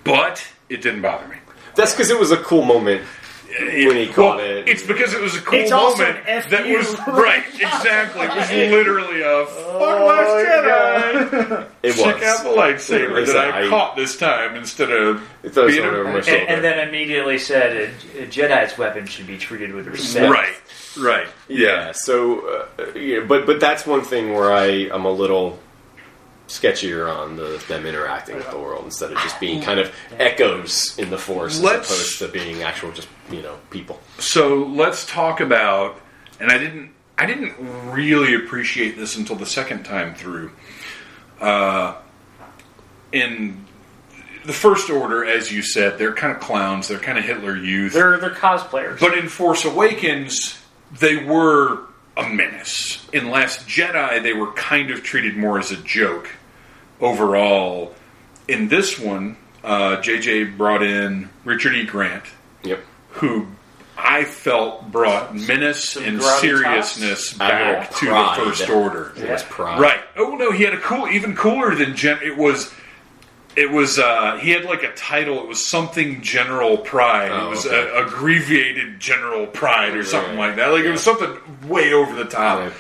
but 0.03 0.45
it 0.69 0.83
didn't 0.83 1.03
bother 1.03 1.27
me. 1.29 1.37
That's 1.75 1.93
because 1.93 2.11
it 2.11 2.19
was 2.19 2.31
a 2.33 2.37
cool 2.39 2.63
moment 2.65 3.03
when 3.59 3.97
he 3.97 4.07
caught 4.09 4.37
Well, 4.39 4.47
it. 4.47 4.69
It's 4.69 4.83
because 4.87 5.15
it 5.15 5.21
was 5.21 5.35
a 5.37 5.41
cool 5.41 5.59
It's 5.59 5.73
also 5.73 6.03
moment 6.03 6.19
an 6.21 6.25
F 6.27 6.51
that 6.51 6.67
you. 6.67 6.77
was 6.79 6.99
right. 7.07 7.45
Exactly, 7.59 8.23
it 8.27 8.37
was 8.37 8.51
literally 8.71 9.23
a 9.23 9.47
fuck 9.47 9.65
Oh, 9.67 10.07
Last 10.07 10.45
yeah. 10.45 11.49
Jedi. 11.49 11.67
it 11.83 11.89
was. 11.89 11.97
Check 12.03 12.23
out 12.23 12.43
the 12.45 12.51
lightsaber 12.51 13.27
that 13.27 13.37
I, 13.37 13.67
I- 13.67 13.69
caught 13.69 13.97
this 13.97 14.17
time 14.19 14.57
instead 14.57 14.91
of 14.91 15.23
It 15.43 15.51
throws 15.55 15.71
being 15.73 15.87
over 15.87 16.05
my 16.05 16.17
And, 16.17 16.25
shoulder. 16.25 16.45
and 16.49 16.65
then 16.65 16.89
immediately 16.89 17.39
said 17.39 17.77
a, 17.77 18.23
a 18.25 18.27
Jedi's 18.27 18.77
weapon 18.77 19.07
should 19.07 19.27
be 19.27 19.39
treated 19.39 19.73
with 19.75 19.87
respect. 19.87 20.31
right, 20.31 20.55
right. 20.99 21.29
Yeah. 21.49 21.93
So, 21.93 22.67
uh, 22.79 22.93
yeah, 22.99 23.21
but 23.21 23.47
but 23.47 23.59
that's 23.61 23.87
one 23.87 24.03
thing 24.03 24.35
where 24.35 24.53
I 24.53 24.67
am 24.93 25.05
a 25.07 25.13
little 25.13 25.59
sketchier 26.49 27.13
on 27.13 27.37
the 27.37 27.63
them 27.69 27.87
interacting 27.87 28.37
with 28.37 28.49
the 28.51 28.59
world 28.59 28.85
instead 28.85 29.11
of 29.11 29.19
just 29.19 29.39
being 29.41 29.61
kind 29.61 29.81
of 29.81 29.93
echoes 30.19 30.97
in 30.99 31.11
the 31.11 31.19
force 31.19 31.61
Let's- 31.61 31.91
as 31.91 31.97
opposed 31.99 32.19
to 32.21 32.29
being 32.29 32.63
actual 32.63 32.93
just 32.93 33.09
you 33.31 33.43
know 33.43 33.57
people. 33.71 34.01
So 34.19 34.59
let's 34.65 35.05
talk 35.07 35.41
about, 35.41 36.01
and 36.39 36.51
I 36.51 36.59
didn't, 36.59 36.91
I 37.19 37.27
didn't 37.27 37.55
really 37.93 38.35
appreciate 38.35 38.97
this 38.97 39.17
until 39.17 39.37
the 39.37 39.47
second 39.47 39.85
time 39.85 40.15
through. 40.15 40.53
Uh, 41.41 41.97
in 43.13 43.65
the 44.45 44.53
first 44.53 44.89
order, 44.91 45.25
as 45.25 45.51
you 45.53 45.63
said, 45.63 45.99
they're 45.99 46.13
kind 46.15 46.35
of 46.35 46.41
clowns. 46.41 46.89
They're 46.89 46.99
kind 46.99 47.19
of 47.19 47.25
Hitler 47.25 47.57
Youth. 47.57 47.93
They're 47.93 48.19
they're 48.19 48.31
cosplayers. 48.31 49.01
But 49.01 49.19
in 49.19 49.29
Force 49.29 49.65
Awakens, 49.65 50.59
they 51.01 51.17
were 51.25 51.81
a 52.17 52.29
menace. 52.29 53.07
In 53.13 53.31
Last 53.31 53.67
Jedi, 53.67 54.23
they 54.23 54.33
were 54.33 54.53
kind 54.53 54.91
of 54.91 55.03
treated 55.03 55.37
more 55.37 55.59
as 55.59 55.71
a 55.71 55.77
joke 55.77 56.31
overall. 57.01 57.95
In 58.49 58.69
this 58.69 58.99
one, 58.99 59.37
uh, 59.65 59.97
JJ 59.99 60.57
brought 60.57 60.83
in 60.83 61.29
Richard 61.45 61.75
E. 61.75 61.85
Grant, 61.85 62.25
Yep. 62.63 62.81
who 63.11 63.47
I 63.99 64.25
felt 64.25 64.91
brought 64.93 65.35
menace 65.35 65.97
and 65.97 66.23
seriousness 66.23 67.33
back 67.35 67.91
to 67.97 68.07
the 68.07 68.33
First 68.37 68.69
Order. 68.71 69.13
It 69.17 69.29
was 69.29 69.43
Pryde. 69.45 69.81
Right. 69.81 70.01
Oh 70.17 70.37
no, 70.37 70.53
he 70.53 70.65
had 70.65 70.75
a 70.75 70.81
cool, 70.81 71.09
even 71.09 71.35
cooler 71.35 71.75
than 71.75 71.97
Gen. 71.97 72.19
It 72.23 72.37
was, 72.37 72.73
it 73.57 73.71
was. 73.71 73.99
uh 73.99 74.37
He 74.39 74.51
had 74.51 74.65
like 74.65 74.83
a 74.83 74.93
title. 74.95 75.41
It 75.41 75.49
was 75.49 75.67
something 75.67 76.21
General 76.23 76.79
Pryde. 76.79 77.31
Oh, 77.33 77.47
it 77.47 77.51
was 77.51 77.67
okay. 77.67 77.77
a, 77.91 78.07
abbreviated 78.07 79.01
General 79.01 79.47
Pryde 79.47 79.95
or 79.97 80.05
something 80.05 80.37
Right. 80.37 80.49
like 80.49 80.57
that. 80.57 80.69
Like 80.69 80.85
it 80.85 80.91
was 80.91 81.03
something 81.03 81.37
way 81.69 81.93
over 81.93 82.15
the 82.15 82.25
top. 82.27 82.61
Right. 82.61 82.73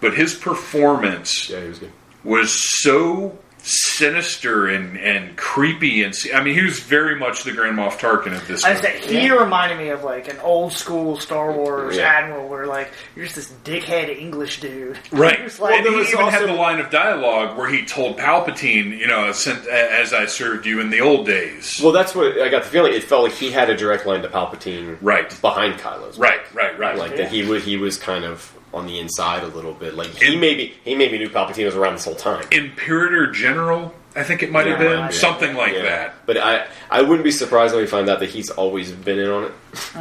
But 0.00 0.14
his 0.14 0.34
performance 0.34 1.48
Yeah, 1.50 1.64
was 1.64 1.80
was 2.24 2.80
so 2.82 3.38
sinister 3.66 4.68
and 4.68 4.96
and 4.96 5.36
creepy 5.36 6.02
and 6.04 6.14
I 6.34 6.42
mean 6.42 6.54
he 6.54 6.62
was 6.62 6.78
very 6.78 7.18
much 7.18 7.42
the 7.44 7.52
Grand 7.52 7.76
Moff 7.76 7.98
Tarkin 7.98 8.34
of 8.34 8.46
this. 8.46 8.64
I 8.64 8.74
movie. 8.74 8.82
say 9.02 9.20
he 9.20 9.30
reminded 9.30 9.78
me 9.78 9.88
of 9.88 10.04
like 10.04 10.28
an 10.28 10.38
old 10.40 10.72
school 10.72 11.18
Star 11.18 11.50
Wars 11.52 11.96
Yeah. 11.96 12.04
admiral, 12.04 12.48
where 12.48 12.66
like 12.66 12.90
you're 13.16 13.24
just 13.26 13.36
this 13.36 13.52
dickhead 13.64 14.08
English 14.16 14.60
dude, 14.60 14.98
Right. 15.10 15.38
Just 15.42 15.58
like, 15.60 15.74
and 15.78 15.86
he 15.86 15.94
was 15.94 16.12
even 16.12 16.26
had 16.28 16.48
the 16.48 16.52
line 16.52 16.78
of 16.78 16.90
dialogue 16.90 17.58
where 17.58 17.68
he 17.68 17.84
told 17.84 18.18
Palpatine, 18.18 18.96
you 18.96 19.06
know, 19.08 19.24
as 19.26 20.12
I 20.12 20.26
served 20.26 20.64
you 20.66 20.80
in 20.80 20.90
the 20.90 21.00
old 21.00 21.26
days. 21.26 21.80
Well, 21.82 21.92
that's 21.92 22.14
what 22.14 22.40
I 22.40 22.48
got 22.48 22.62
the 22.64 22.70
feeling. 22.70 22.92
It 22.94 23.02
felt 23.04 23.24
like 23.24 23.32
he 23.32 23.50
had 23.50 23.68
a 23.68 23.76
direct 23.76 24.06
line 24.06 24.22
to 24.22 24.28
Palpatine, 24.28 24.96
Right. 25.00 25.28
behind 25.40 25.80
Kylo's. 25.80 26.18
Right, 26.18 26.40
right, 26.54 26.78
right. 26.78 26.96
Like 26.96 27.16
that 27.16 27.28
he 27.30 27.44
was 27.44 27.64
he 27.64 27.76
was 27.76 27.96
kind 27.98 28.24
of 28.24 28.55
on 28.76 28.86
the 28.86 28.98
inside 28.98 29.42
a 29.42 29.46
little 29.48 29.72
bit. 29.72 29.94
Like 29.94 30.08
he 30.16 30.34
In- 30.34 30.40
maybe 30.40 30.74
he 30.84 30.94
maybe 30.94 31.18
knew 31.18 31.28
Palpatine 31.30 31.64
was 31.64 31.74
around 31.74 31.94
this 31.94 32.04
whole 32.04 32.14
time. 32.14 32.46
Imperator 32.52 33.30
General, 33.30 33.92
I 34.16 34.22
think 34.24 34.42
it 34.42 34.50
might 34.50 34.66
have 34.66 34.78
been 34.78 34.98
yeah. 34.98 35.08
something 35.10 35.54
like 35.54 35.74
Yeah. 35.74 35.82
that. 35.82 36.14
But 36.26 36.38
I 36.38 36.66
I 36.90 37.02
wouldn't 37.02 37.24
be 37.24 37.30
surprised 37.30 37.74
when 37.74 37.82
we 37.82 37.86
find 37.86 38.08
out 38.08 38.20
that 38.20 38.30
he's 38.30 38.48
always 38.50 38.90
been 38.90 39.18
in 39.18 39.28
on 39.28 39.44
it. 39.44 39.52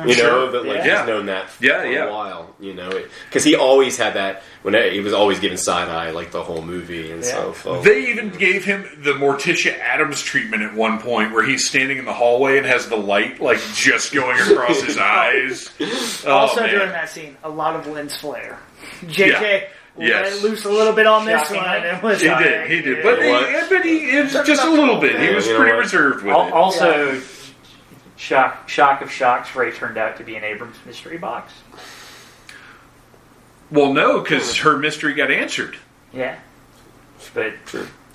You 0.07 0.13
Sure. 0.13 0.30
know 0.30 0.51
that 0.51 0.66
like 0.66 0.86
Yeah. 0.86 0.99
he's 0.99 1.07
known 1.07 1.26
that 1.26 1.49
Yeah, 1.59 1.82
for 1.82 1.88
yeah. 1.88 2.05
a 2.05 2.11
while. 2.11 2.55
You 2.59 2.74
know 2.74 2.89
because 3.28 3.43
he 3.43 3.55
always 3.55 3.97
had 3.97 4.13
that 4.13 4.41
when 4.61 4.74
he 4.74 4.99
was 5.01 5.13
always 5.13 5.39
given 5.39 5.57
side 5.57 5.89
eye 5.89 6.11
like 6.11 6.32
the 6.32 6.41
whole 6.41 6.61
movie 6.61 7.11
and 7.11 7.24
stuff. 7.26 7.63
So 7.63 7.82
They 7.82 8.07
even 8.09 8.30
gave 8.30 8.63
him 8.63 8.88
the 9.03 9.11
Morticia 9.13 9.78
Addams 9.80 10.22
treatment 10.22 10.63
at 10.63 10.74
one 10.74 10.99
point, 10.99 11.34
where 11.34 11.43
he's 11.43 11.68
standing 11.68 11.97
in 11.97 12.05
the 12.05 12.13
hallway 12.13 12.57
and 12.57 12.66
has 12.66 12.88
the 12.88 12.95
light 12.95 13.41
like 13.41 13.59
just 13.74 14.13
going 14.13 14.39
across 14.39 14.82
his 14.82 14.97
eyes. 15.22 15.70
Oh, 16.26 16.32
also 16.32 16.61
man. 16.61 16.70
during 16.70 16.89
that 16.91 17.09
scene, 17.09 17.36
a 17.43 17.49
lot 17.49 17.76
of 17.76 17.86
lens 17.88 18.16
flare. 18.16 18.57
JJ 19.07 19.66
Yeah. 19.98 20.16
let 20.22 20.26
Yes. 20.26 20.43
loose 20.43 20.66
a 20.66 20.70
little 20.70 20.93
bit 20.93 21.08
on 21.08 21.26
this 21.26 21.39
Shockingly. 21.48 21.62
one. 21.64 21.84
It 21.86 22.04
was 22.04 22.22
He 22.22 22.28
did, 22.28 22.70
he 22.70 22.82
did, 22.82 23.02
but 23.04 23.22
he, 23.24 23.30
What? 23.30 23.70
but 23.70 23.86
he 23.86 23.98
it's 24.10 24.34
just 24.34 24.64
a 24.64 24.70
little 24.70 25.00
bit. 25.00 25.20
He 25.20 25.34
was 25.34 25.48
pretty 25.48 25.72
reserved 25.72 26.24
with 26.26 26.34
Al- 26.36 26.48
it. 26.48 26.54
also, 26.54 27.22
shock 28.18 28.68
shock 28.68 29.02
of 29.02 29.12
shocks. 29.12 29.56
Rey 29.56 29.72
turned 29.72 29.98
out 29.98 30.18
to 30.18 30.24
be 30.24 30.36
an 30.36 30.43
Abrams 30.43 30.78
mystery 30.86 31.18
box. 31.18 31.54
Well, 33.72 33.93
no, 33.93 34.20
because 34.22 34.58
her 34.58 34.78
mystery 34.78 35.14
got 35.14 35.32
answered. 35.32 35.78
Yeah, 36.14 36.36
but 37.34 37.54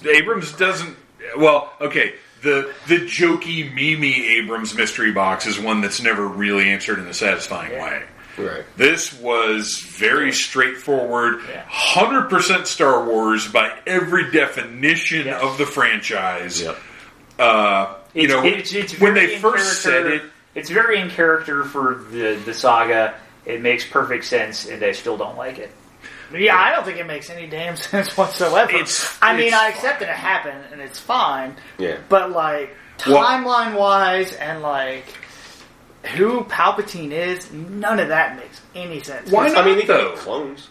Abrams 0.07 0.53
doesn't. 0.53 0.97
Well, 1.37 1.73
okay. 1.81 2.15
The 2.43 2.73
the 2.87 2.97
jokey, 3.01 3.71
memey 3.75 4.21
Abrams 4.39 4.75
mystery 4.75 5.13
box 5.13 5.47
is 5.47 5.59
one 5.59 5.81
that's 5.83 6.01
never 6.01 6.27
really 6.27 6.71
answered 6.71 6.99
in 6.99 7.07
a 7.07 7.13
satisfying 7.15 7.73
Yeah. 7.73 7.85
way. 7.85 8.03
Right. 8.39 8.65
This 8.77 9.13
was 9.21 9.79
very 9.81 10.33
straightforward, 10.33 11.41
Yeah. 11.49 11.65
hundred 11.69 12.31
percent 12.31 12.67
Star 12.67 13.05
Wars 13.05 13.47
by 13.49 13.77
every 13.87 14.31
definition 14.31 15.29
of 15.29 15.59
the 15.59 15.67
franchise. 15.67 16.63
Yep. 16.63 16.79
Uh, 17.39 17.95
you 18.15 18.29
know, 18.29 18.43
it's, 18.45 18.75
it's 18.75 18.99
when 19.01 19.15
they 19.15 19.39
first 19.39 19.83
said 19.83 20.07
it, 20.07 20.23
it's 20.55 20.69
very 20.69 21.01
in 21.01 21.11
character 21.11 21.65
for 21.65 21.95
the 22.11 22.35
the 22.45 22.53
saga. 22.55 23.15
It 23.47 23.63
makes 23.63 23.87
perfect 23.87 24.25
sense, 24.27 24.67
and 24.69 24.83
I 24.83 24.93
still 24.93 25.17
don't 25.17 25.37
like 25.39 25.59
it. 25.59 25.71
Yeah, 26.33 26.57
I 26.57 26.71
don't 26.73 26.85
think 26.85 26.99
it 26.99 27.07
makes 27.07 27.31
any 27.31 27.47
damn 27.47 27.77
sense 27.91 28.17
whatsoever. 28.17 28.71
It's- 28.73 29.19
I 29.23 29.37
mean, 29.37 29.55
I 29.55 29.69
accept 29.69 30.01
that 30.01 30.09
it 30.11 30.15
happened 30.15 30.63
and 30.71 30.81
it's 30.81 30.99
fine, 31.01 31.57
Yeah. 31.79 31.97
but 32.09 32.31
like 32.31 32.77
timeline 32.99 33.77
wise 33.77 34.33
and 34.35 34.61
like 34.63 35.07
who 36.17 36.45
Palpatine 36.45 37.13
is, 37.13 37.53
none 37.53 38.01
of 38.01 38.09
that 38.09 38.37
makes 38.37 38.61
any 38.75 39.03
sense. 39.03 39.31
Why 39.31 39.49
not? 39.49 39.59
I 39.59 39.65
mean, 39.67 39.77
they 39.77 39.83
could 39.83 39.97
though? 39.97 40.11
be 40.13 40.17
clones. 40.19 40.69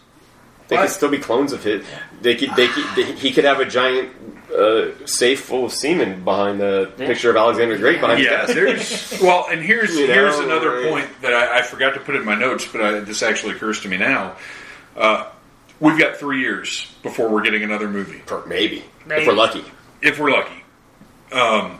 They 0.68 0.76
What? 0.76 0.82
could 0.82 0.90
still 0.92 1.08
be 1.10 1.18
clones 1.18 1.52
of 1.52 1.62
his. 1.64 1.84
They 2.22 2.34
could. 2.36 2.50
They 2.56 2.68
could. 2.68 2.84
They, 2.96 3.12
he 3.12 3.32
could 3.32 3.44
have 3.44 3.60
a 3.60 3.64
giant 3.64 4.14
uh, 4.56 5.06
safe 5.06 5.40
full 5.40 5.64
of 5.66 5.72
semen 5.72 6.24
behind 6.24 6.60
the 6.60 6.92
Yeah. 6.96 7.06
picture 7.06 7.30
of 7.30 7.36
Alexander 7.36 7.74
the 7.74 7.80
Great 7.80 8.00
behind. 8.00 8.22
Yeah, 8.22 8.46
his 8.46 8.54
there's 8.54 9.20
well, 9.22 9.46
and 9.50 9.60
here's 9.62 9.94
You 9.96 10.06
know, 10.08 10.14
here's 10.14 10.38
another 10.38 10.70
right. 10.80 10.88
point 10.90 11.08
that 11.22 11.32
I, 11.32 11.58
I 11.58 11.62
forgot 11.62 11.94
to 11.94 12.00
put 12.00 12.14
in 12.16 12.24
my 12.24 12.34
notes, 12.34 12.66
but 12.70 12.80
I, 12.82 13.00
this 13.00 13.22
actually 13.22 13.54
occurs 13.54 13.80
to 13.82 13.88
me 13.88 13.96
now. 13.98 14.36
Uh, 14.96 15.28
we've 15.80 15.98
got 15.98 16.16
three 16.16 16.40
years 16.40 16.92
before 17.02 17.28
we're 17.28 17.42
getting 17.42 17.62
another 17.62 17.88
movie, 17.88 18.22
Or 18.30 18.44
maybe, 18.46 18.84
Maybe. 19.06 19.22
if 19.22 19.26
we're 19.28 19.34
lucky. 19.34 19.64
if 20.02 20.18
we're 20.18 20.30
lucky. 20.32 20.64
Um, 21.32 21.78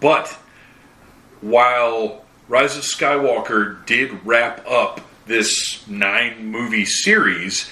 but 0.00 0.28
while 1.40 2.24
Rise 2.50 2.76
of 2.76 2.82
Skywalker 2.82 3.86
did 3.86 4.26
wrap 4.26 4.66
up 4.68 5.00
this 5.26 5.86
nine 5.88 6.46
movie 6.46 6.84
series, 6.84 7.70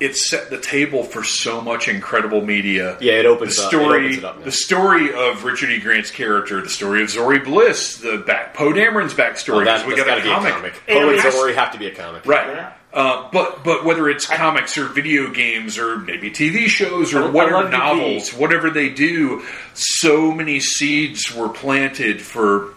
it 0.00 0.16
set 0.16 0.48
the 0.48 0.58
table 0.58 1.02
for 1.04 1.22
so 1.22 1.60
much 1.60 1.88
incredible 1.88 2.40
media. 2.44 2.96
Yeah, 3.00 3.14
it 3.14 3.26
opens 3.26 3.56
the 3.56 3.62
up- 3.64 3.66
it 3.72 3.76
story, 3.76 3.98
opens 4.06 4.16
it 4.18 4.24
up 4.24 4.38
now. 4.38 4.44
the 4.46 4.52
story 4.52 5.12
of 5.12 5.44
Richard 5.44 5.70
E. 5.70 5.78
Grant's 5.80 6.10
character, 6.10 6.62
the 6.62 6.70
story 6.70 7.02
of 7.02 7.10
Zori 7.10 7.40
Bliss, 7.40 7.98
the 7.98 8.16
back 8.18 8.54
Poe 8.54 8.72
Dameron's 8.72 9.12
backstory. 9.12 9.62
Oh, 9.62 9.64
that, 9.66 9.86
we 9.86 9.94
that's 9.94 10.06
got 10.06 10.08
got 10.08 10.14
to 10.16 10.20
a 10.20 10.24
be 10.24 10.30
a 10.30 10.34
comic, 10.34 10.52
comic. 10.54 10.72
It 10.86 10.92
Poe 10.94 11.10
and 11.10 11.20
has- 11.20 11.34
Zori 11.34 11.54
have 11.54 11.72
to 11.72 11.78
be 11.78 11.86
a 11.88 11.94
comic. 11.94 12.24
right? 12.24 12.46
Yeah. 12.48 12.72
Uh, 12.90 13.28
but 13.30 13.62
but 13.64 13.84
whether 13.84 14.08
it's 14.08 14.24
comics 14.24 14.78
or 14.78 14.86
video 14.86 15.28
games 15.30 15.76
or 15.76 15.98
maybe 15.98 16.30
TV 16.30 16.68
shows 16.68 17.12
or 17.12 17.24
I 17.24 17.28
whatever 17.28 17.62
love 17.64 17.70
novels, 17.70 18.32
whatever 18.32 18.70
they 18.70 18.88
do, 18.88 19.42
so 19.74 20.32
many 20.32 20.58
seeds 20.60 21.30
were 21.34 21.50
planted 21.50 22.22
for 22.22 22.72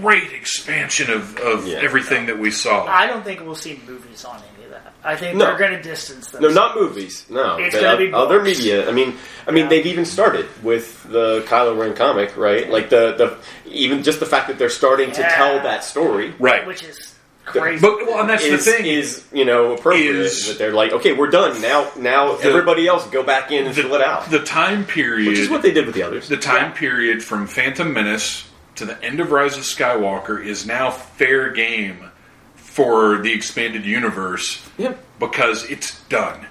great 0.00 0.32
expansion 0.32 1.10
of, 1.10 1.36
of 1.38 1.66
Yeah. 1.66 1.78
everything 1.78 2.26
that 2.26 2.38
we 2.38 2.50
saw. 2.50 2.84
I 2.86 3.06
don't 3.06 3.24
think 3.24 3.40
we'll 3.40 3.54
see 3.54 3.80
movies 3.86 4.24
on 4.24 4.40
any 4.56 4.64
of 4.66 4.70
that. 4.70 4.92
I 5.04 5.16
think 5.16 5.36
No. 5.36 5.46
they're 5.46 5.58
going 5.58 5.72
to 5.72 5.82
distance 5.82 6.28
them. 6.28 6.42
No, 6.42 6.48
not 6.48 6.76
movies. 6.76 7.26
No, 7.28 7.56
It's 7.58 7.74
gonna 7.78 7.96
be 7.96 8.12
other 8.12 8.38
books. 8.40 8.58
media. 8.58 8.88
I 8.88 8.92
mean, 8.92 9.16
I 9.46 9.50
mean, 9.50 9.64
Yeah. 9.64 9.68
they've 9.70 9.86
even 9.86 10.04
started 10.04 10.46
with 10.62 11.02
the 11.10 11.42
Kylo 11.48 11.78
Ren 11.78 11.94
comic, 11.94 12.36
right? 12.36 12.68
Like 12.70 12.88
the 12.88 13.14
the 13.16 13.36
even 13.70 14.02
just 14.02 14.20
the 14.20 14.26
fact 14.26 14.48
that 14.48 14.58
they're 14.58 14.70
starting 14.70 15.10
to 15.12 15.22
tell 15.22 15.60
that 15.60 15.84
story. 15.84 16.34
right. 16.38 16.66
which 16.66 16.82
is 16.82 17.14
crazy. 17.44 17.82
But 17.82 18.06
well, 18.06 18.20
and 18.20 18.30
that's 18.30 18.42
is, 18.44 18.64
the 18.64 18.72
thing. 18.72 18.86
is 18.86 19.22
you 19.30 19.44
know 19.44 19.74
appropriate 19.74 20.16
Is- 20.16 20.48
that 20.48 20.58
they're 20.58 20.72
like 20.72 20.92
okay 20.92 21.12
we're 21.12 21.28
done 21.28 21.60
now 21.60 21.90
now 21.96 22.36
The- 22.36 22.48
everybody 22.48 22.86
else 22.86 23.06
go 23.08 23.22
back 23.22 23.52
in 23.52 23.66
and 23.66 23.74
the, 23.74 23.82
fill 23.82 23.94
it 23.94 24.00
out 24.00 24.30
the 24.30 24.38
time 24.42 24.86
period 24.86 25.28
which 25.28 25.38
is 25.38 25.50
what 25.50 25.60
they 25.60 25.70
did 25.70 25.84
with 25.84 25.94
the 25.94 26.02
others 26.02 26.26
the 26.28 26.38
time 26.38 26.70
Yeah. 26.70 26.78
period 26.78 27.22
from 27.22 27.46
Phantom 27.46 27.92
Menace 27.92 28.44
to 28.76 28.84
the 28.84 29.02
end 29.04 29.20
of 29.20 29.30
Rise 29.30 29.56
of 29.56 29.62
Skywalker 29.64 30.44
is 30.44 30.66
now 30.66 30.90
fair 30.90 31.50
game 31.52 32.10
for 32.56 33.18
the 33.18 33.32
expanded 33.32 33.84
universe 33.84 34.68
yeah 34.78 34.94
because 35.20 35.64
it's 35.70 36.00
done. 36.04 36.46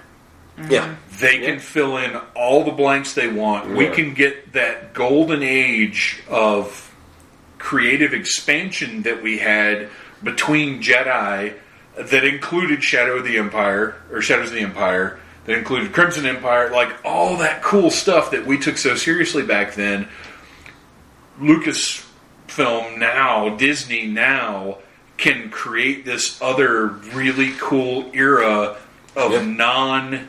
yeah 0.70 0.94
They 1.20 1.40
Yeah. 1.40 1.46
can 1.50 1.60
fill 1.60 1.98
in 1.98 2.16
all 2.34 2.64
the 2.64 2.70
blanks 2.72 3.12
they 3.12 3.28
want. 3.28 3.70
We 3.70 3.88
can 3.88 4.14
get 4.14 4.52
that 4.54 4.94
golden 4.94 5.42
age 5.42 6.22
of 6.28 6.90
creative 7.58 8.12
expansion 8.14 9.02
that 9.02 9.22
we 9.22 9.38
had 9.38 9.88
between 10.22 10.82
Jedi 10.82 11.54
that 11.96 12.24
included 12.24 12.82
Shadow 12.82 13.16
of 13.18 13.24
the 13.24 13.36
Empire 13.38 13.96
or 14.10 14.20
Shadows 14.22 14.48
of 14.48 14.54
the 14.54 14.62
Empire 14.62 15.18
that 15.44 15.58
included 15.58 15.92
Crimson 15.92 16.24
Empire, 16.24 16.70
like 16.70 16.90
all 17.04 17.36
that 17.36 17.62
cool 17.62 17.90
stuff 17.90 18.30
that 18.30 18.46
we 18.46 18.58
took 18.58 18.78
so 18.78 18.94
seriously 18.96 19.42
back 19.42 19.74
then. 19.74 20.08
Lucasfilm 22.48 22.98
now, 22.98 23.50
Disney 23.56 24.06
now 24.06 24.78
can 25.16 25.50
create 25.50 26.04
this 26.04 26.40
other 26.42 26.86
really 26.86 27.52
cool 27.58 28.10
era 28.14 28.76
of 29.16 29.32
Yeah. 29.32 29.42
non 29.44 30.28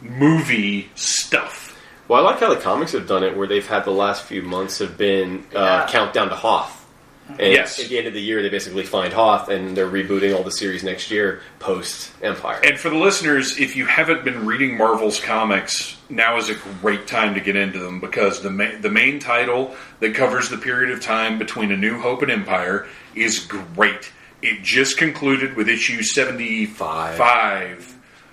movie 0.00 0.90
stuff. 0.94 1.62
Well, 2.08 2.24
I 2.24 2.30
like 2.30 2.40
how 2.40 2.52
the 2.54 2.60
comics 2.60 2.92
have 2.92 3.06
done 3.08 3.24
it, 3.24 3.36
where 3.36 3.46
they've 3.46 3.66
had 3.66 3.84
the 3.84 3.90
last 3.90 4.24
few 4.24 4.42
months 4.42 4.78
have 4.78 4.96
been 4.96 5.44
uh, 5.54 5.58
Yeah. 5.58 5.86
countdown 5.88 6.28
to 6.28 6.36
Hoth. 6.36 6.84
And 7.28 7.52
Yes. 7.52 7.78
at 7.80 7.88
the 7.88 7.98
end 7.98 8.06
of 8.06 8.14
the 8.14 8.20
year, 8.22 8.40
they 8.42 8.48
basically 8.48 8.84
find 8.84 9.12
Hoth, 9.12 9.48
and 9.48 9.76
they're 9.76 9.88
rebooting 9.88 10.34
all 10.34 10.42
the 10.44 10.50
series 10.52 10.84
next 10.84 11.10
year 11.10 11.40
post 11.58 12.10
Empire. 12.22 12.60
And 12.64 12.78
for 12.78 12.88
the 12.88 12.96
listeners, 12.96 13.58
if 13.58 13.74
you 13.76 13.84
haven't 13.86 14.24
been 14.24 14.46
reading 14.46 14.76
Marvel's 14.78 15.18
comics, 15.20 15.96
now 16.08 16.36
is 16.36 16.50
a 16.50 16.54
great 16.80 17.06
time 17.08 17.34
to 17.34 17.40
get 17.40 17.56
into 17.56 17.78
them 17.80 17.98
because 18.00 18.42
the 18.42 18.50
ma- 18.50 18.78
the 18.80 18.90
main 18.90 19.18
title 19.18 19.74
that 20.00 20.14
covers 20.14 20.48
the 20.50 20.56
period 20.56 20.90
of 20.92 21.00
time 21.02 21.38
between 21.38 21.72
A 21.72 21.76
New 21.76 21.98
Hope 22.00 22.22
and 22.22 22.30
Empire 22.30 22.86
is 23.14 23.40
great. 23.40 24.12
It 24.40 24.62
just 24.62 24.96
concluded 24.96 25.56
with 25.56 25.68
issue 25.68 26.02
seventy 26.02 26.64
five, 26.64 27.18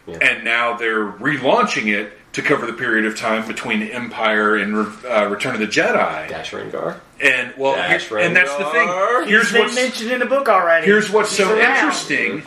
Yeah. 0.06 0.18
and 0.22 0.44
now 0.44 0.78
they're 0.78 1.06
relaunching 1.14 1.88
it 1.88 2.18
to 2.34 2.42
cover 2.42 2.66
the 2.66 2.74
period 2.74 3.06
of 3.06 3.18
time 3.18 3.48
between 3.48 3.82
Empire 3.84 4.58
and 4.58 4.76
Re- 4.78 5.10
uh, 5.10 5.28
Return 5.30 5.54
of 5.54 5.60
the 5.62 5.68
Jedi. 5.68 6.28
Dash 6.28 6.52
Rendar. 6.52 7.00
And 7.22 7.54
well, 7.58 7.76
Dash 7.76 8.08
here- 8.10 8.18
and 8.20 8.36
that's 8.36 8.52
the 8.56 8.66
thing. 8.66 8.88
Rendar. 8.88 9.28
Here's 9.28 9.44
He's 9.44 9.52
been 9.54 9.62
what's 9.62 9.76
mentioned 9.76 10.12
in 10.12 10.22
a 10.22 10.26
book 10.26 10.50
already. 10.50 10.86
Here's 10.86 11.10
what's 11.12 11.30
He's 11.38 11.46
so 11.46 11.54
around. 11.58 11.76
interesting 11.76 12.44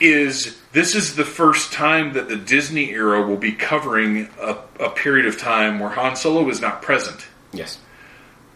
is 0.00 0.58
this 0.72 0.94
is 0.94 1.16
the 1.16 1.24
first 1.24 1.72
time 1.72 2.12
that 2.14 2.28
the 2.28 2.36
Disney 2.36 2.90
era 2.90 3.26
will 3.26 3.36
be 3.38 3.52
covering 3.52 4.28
a, 4.40 4.56
a 4.80 4.90
period 4.90 5.26
of 5.26 5.38
time 5.38 5.78
where 5.80 5.90
Han 5.90 6.16
Solo 6.16 6.48
is 6.50 6.60
not 6.60 6.82
present. 6.82 7.26
Yes. 7.52 7.78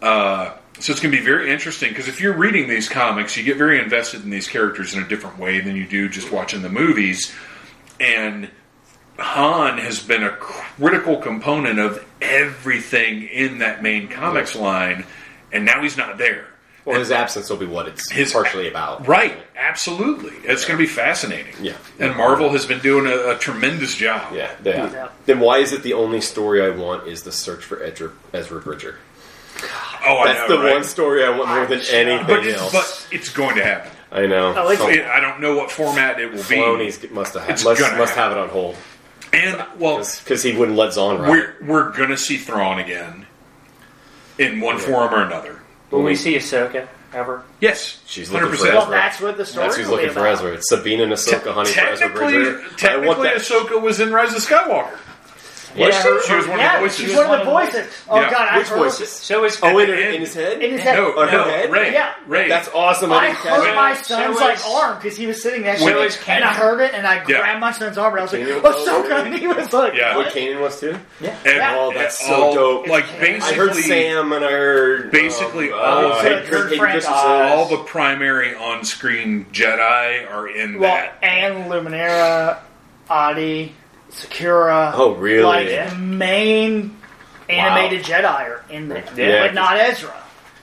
Uh, 0.01 0.53
so 0.79 0.91
it's 0.91 0.99
going 1.01 1.11
to 1.11 1.17
be 1.17 1.23
very 1.23 1.51
interesting 1.51 1.89
because 1.89 2.07
if 2.07 2.19
you're 2.21 2.35
reading 2.35 2.67
these 2.67 2.89
comics, 2.89 3.37
you 3.37 3.43
get 3.43 3.57
very 3.57 3.79
invested 3.79 4.23
in 4.23 4.29
these 4.31 4.47
characters 4.47 4.93
in 4.95 5.03
a 5.03 5.07
different 5.07 5.37
way 5.37 5.59
than 5.61 5.75
you 5.75 5.85
do 5.85 6.09
just 6.09 6.31
watching 6.31 6.61
the 6.63 6.69
movies. 6.69 7.31
And 7.99 8.49
Han 9.21 9.77
has 9.77 9.99
been 10.01 10.23
a 10.23 10.31
critical 10.31 11.17
component 11.17 11.79
of 11.79 12.03
everything 12.21 13.23
in 13.23 13.59
that 13.59 13.81
main 13.83 14.07
comics 14.07 14.55
line, 14.55 15.05
and 15.51 15.65
now 15.65 15.81
he's 15.81 15.97
not 15.97 16.17
there. 16.17 16.47
Well, 16.83 16.97
his 16.97 17.11
absence 17.11 17.47
will 17.49 17.57
be 17.57 17.67
what 17.67 17.87
it's 17.87 18.09
His- 18.09 18.33
partially 18.33 18.67
about. 18.67 19.05
Right, 19.07 19.37
absolutely. 19.55 20.31
It's 20.49 20.65
going 20.65 20.79
to 20.79 20.83
be 20.83 20.87
fascinating. 20.87 21.53
Yeah. 21.61 21.77
And 21.99 22.15
Marvel 22.17 22.49
has 22.49 22.65
been 22.65 22.79
doing 22.79 23.05
a, 23.05 23.35
a 23.35 23.37
tremendous 23.37 23.93
job. 23.95 24.33
Yeah, 24.33 24.51
yeah. 24.63 24.91
Yeah. 24.91 25.09
Then 25.27 25.39
why 25.39 25.59
is 25.59 25.73
it 25.73 25.83
the 25.83 25.93
only 25.93 26.21
story 26.21 26.63
I 26.63 26.69
want 26.69 27.07
is 27.07 27.21
the 27.21 27.31
search 27.31 27.63
for 27.63 27.83
Ezra, 27.83 28.11
Ezra 28.33 28.59
Bridger? 28.59 28.97
Oh, 30.07 30.17
I 30.17 30.33
That's 30.33 30.49
know, 30.49 30.57
the 30.57 30.63
right? 30.63 30.73
one 30.73 30.83
story 30.83 31.23
I 31.23 31.29
want 31.29 31.49
more 31.49 31.67
than 31.67 31.81
anything 31.91 32.25
But 32.25 32.47
it's, 32.47 32.59
else. 32.59 32.71
but 32.71 33.07
it's 33.11 33.29
going 33.29 33.55
to 33.57 33.63
happen. 33.63 33.91
I 34.11 34.25
know. 34.25 34.47
Oh, 34.47 34.61
I 34.61 34.63
like 34.63 34.79
Some- 34.79 34.89
it. 34.89 35.05
I 35.05 35.19
don't 35.19 35.39
know 35.39 35.55
what 35.55 35.69
format 35.69 36.19
it 36.19 36.31
will 36.31 36.37
be. 36.37 36.55
Filoni's 36.55 37.11
must 37.11 37.35
have 37.35 37.47
It's 37.47 37.63
must, 37.63 37.79
gonna 37.79 37.95
must 37.97 38.15
have 38.15 38.31
it 38.31 38.39
on 38.39 38.49
hold 38.49 38.75
And 39.33 39.63
well, 39.79 39.97
because 39.97 40.43
he 40.43 40.55
wouldn't 40.55 40.77
let 40.77 40.93
Zahn 40.93 41.19
ride. 41.19 41.29
we're 41.29 41.55
we're 41.61 41.91
going 41.91 42.09
to 42.09 42.17
see 42.17 42.37
Thrawn 42.37 42.79
again 42.79 43.25
in 44.37 44.59
one 44.59 44.77
form 44.77 45.13
or 45.13 45.23
another. 45.23 45.61
Will 45.89 46.03
we 46.03 46.13
mm-hmm. 46.13 46.21
see 46.21 46.35
Ahsoka 46.35 46.87
ever? 47.13 47.43
Yes, 47.59 48.01
She's 48.05 48.31
looking 48.31 48.49
for 48.49 48.55
100%. 48.55 48.63
Well, 48.63 48.81
Ezra. 48.83 48.91
that's 48.91 49.21
what 49.21 49.37
the 49.37 49.45
story 49.45 49.65
That's 49.65 49.77
who's 49.77 49.87
will 49.87 49.97
be 49.97 50.03
looking 50.03 50.13
for 50.13 50.19
about. 50.21 50.33
Ezra. 50.33 50.53
It's 50.53 50.69
Sabine 50.69 51.01
and 51.01 51.11
Ahsoka 51.11 51.53
hunting 51.53 51.73
for 51.73 51.79
Ezra 51.81 52.07
Technically, 52.07 52.33
Bridger. 52.33 52.49
I 52.49 52.61
want 52.61 52.77
technically, 52.77 53.23
that. 53.23 53.37
Ahsoka 53.37 53.81
was 53.81 53.99
in 53.99 54.11
Rise 54.11 54.33
of 54.33 54.41
Skywalker. 54.41 54.97
Was 55.75 55.79
Yeah, 55.95 56.01
she? 56.01 56.07
her- 56.09 56.21
She 56.23 56.33
was 56.35 56.47
one 56.47 56.59
of 56.59 56.71
the 56.73 56.79
voices. 56.79 56.97
She's 56.99 57.09
She 57.11 57.15
one 57.17 57.29
was 57.29 57.39
of 57.39 57.45
the 57.45 57.51
one 57.51 57.63
of 57.63 57.71
the 57.71 57.77
voices. 57.79 58.03
Oh 58.09 58.19
Yeah. 58.19 58.29
God, 58.31 58.47
I 58.51 58.57
Which 58.57 58.67
heard 58.67 58.77
voices? 58.77 59.09
So 59.09 59.43
is 59.45 59.59
Oh, 59.63 59.77
in, 59.79 59.89
in 59.89 60.19
his 60.21 60.33
head? 60.33 60.61
in 60.61 60.71
his 60.71 60.81
head. 60.81 60.95
No, 60.97 61.17
On 61.19 61.27
her 61.29 61.37
no, 61.37 61.43
head? 61.45 61.71
Rey. 61.71 61.93
Yeah. 61.93 62.11
Rey. 62.27 62.49
That's 62.49 62.69
awesome. 62.73 63.11
I 63.13 63.27
didn't 63.27 63.37
heard 63.37 63.69
it. 63.69 63.75
my 63.75 63.93
So 63.95 64.15
son's 64.15 64.35
is- 64.35 64.41
like 64.41 64.65
arm 64.67 64.97
because 64.97 65.15
he 65.17 65.27
was 65.27 65.41
sitting 65.41 65.61
next 65.61 65.79
to 65.81 65.85
me, 65.87 65.91
and 65.93 66.11
Kanan. 66.11 66.41
I 66.43 66.53
heard 66.53 66.81
it, 66.81 66.93
and 66.93 67.07
I 67.07 67.15
Yeah. 67.27 67.39
grabbed 67.39 67.59
my 67.61 67.71
son's 67.71 67.97
arm, 67.97 68.13
and 68.13 68.19
I 68.19 68.23
was 68.23 68.33
like, 68.33 68.41
Kanan- 68.41 68.61
"Ahsoka," 68.61 69.25
and 69.25 69.35
he 69.35 69.47
was 69.47 69.71
like, 69.73 69.93
Yeah. 69.95 70.15
What 70.17 70.25
"What?" 70.25 70.35
Kanan 70.35 70.59
was 70.59 70.79
too? 70.79 70.97
Yeah. 71.21 71.35
And- 71.45 71.55
Yeah. 71.55 71.75
Oh, 71.77 71.91
that's 71.93 72.19
and 72.19 72.29
so 72.29 72.35
all- 72.43 72.53
dope. 72.53 72.87
Like 72.87 73.05
It's- 73.05 73.19
basically, 73.19 73.53
I 73.53 73.57
heard 73.57 73.75
Sam 73.75 74.33
and 74.33 74.45
I 74.45 74.51
heard 74.51 75.11
Basically, 75.11 75.71
um, 75.71 75.79
all 75.79 76.05
uh, 76.05 76.09
of 76.09 76.21
Hayden 76.21 76.37
it. 76.39 76.43
Hayden 76.45 76.49
Kurt 76.61 76.75
Frank- 76.75 76.91
Christensen. 76.93 77.13
all 77.23 77.65
the 77.65 77.77
primary 77.77 78.55
on-screen 78.55 79.45
Jedi 79.53 80.29
are 80.31 80.47
in 80.47 80.79
that. 80.81 81.13
and 81.21 81.65
Luminara, 81.71 82.57
Adi, 83.09 83.75
Secura. 84.11 84.91
Oh, 84.95 85.13
really? 85.15 85.43
Like 85.43 85.67
Yeah. 85.69 85.89
the 85.89 85.95
main 85.97 86.97
animated 87.49 88.03
Jedi 88.03 88.23
are 88.25 88.63
in 88.69 88.87
there, 88.89 89.03
Yeah. 89.15 89.47
but 89.47 89.53
not 89.53 89.77
Ezra, 89.77 90.13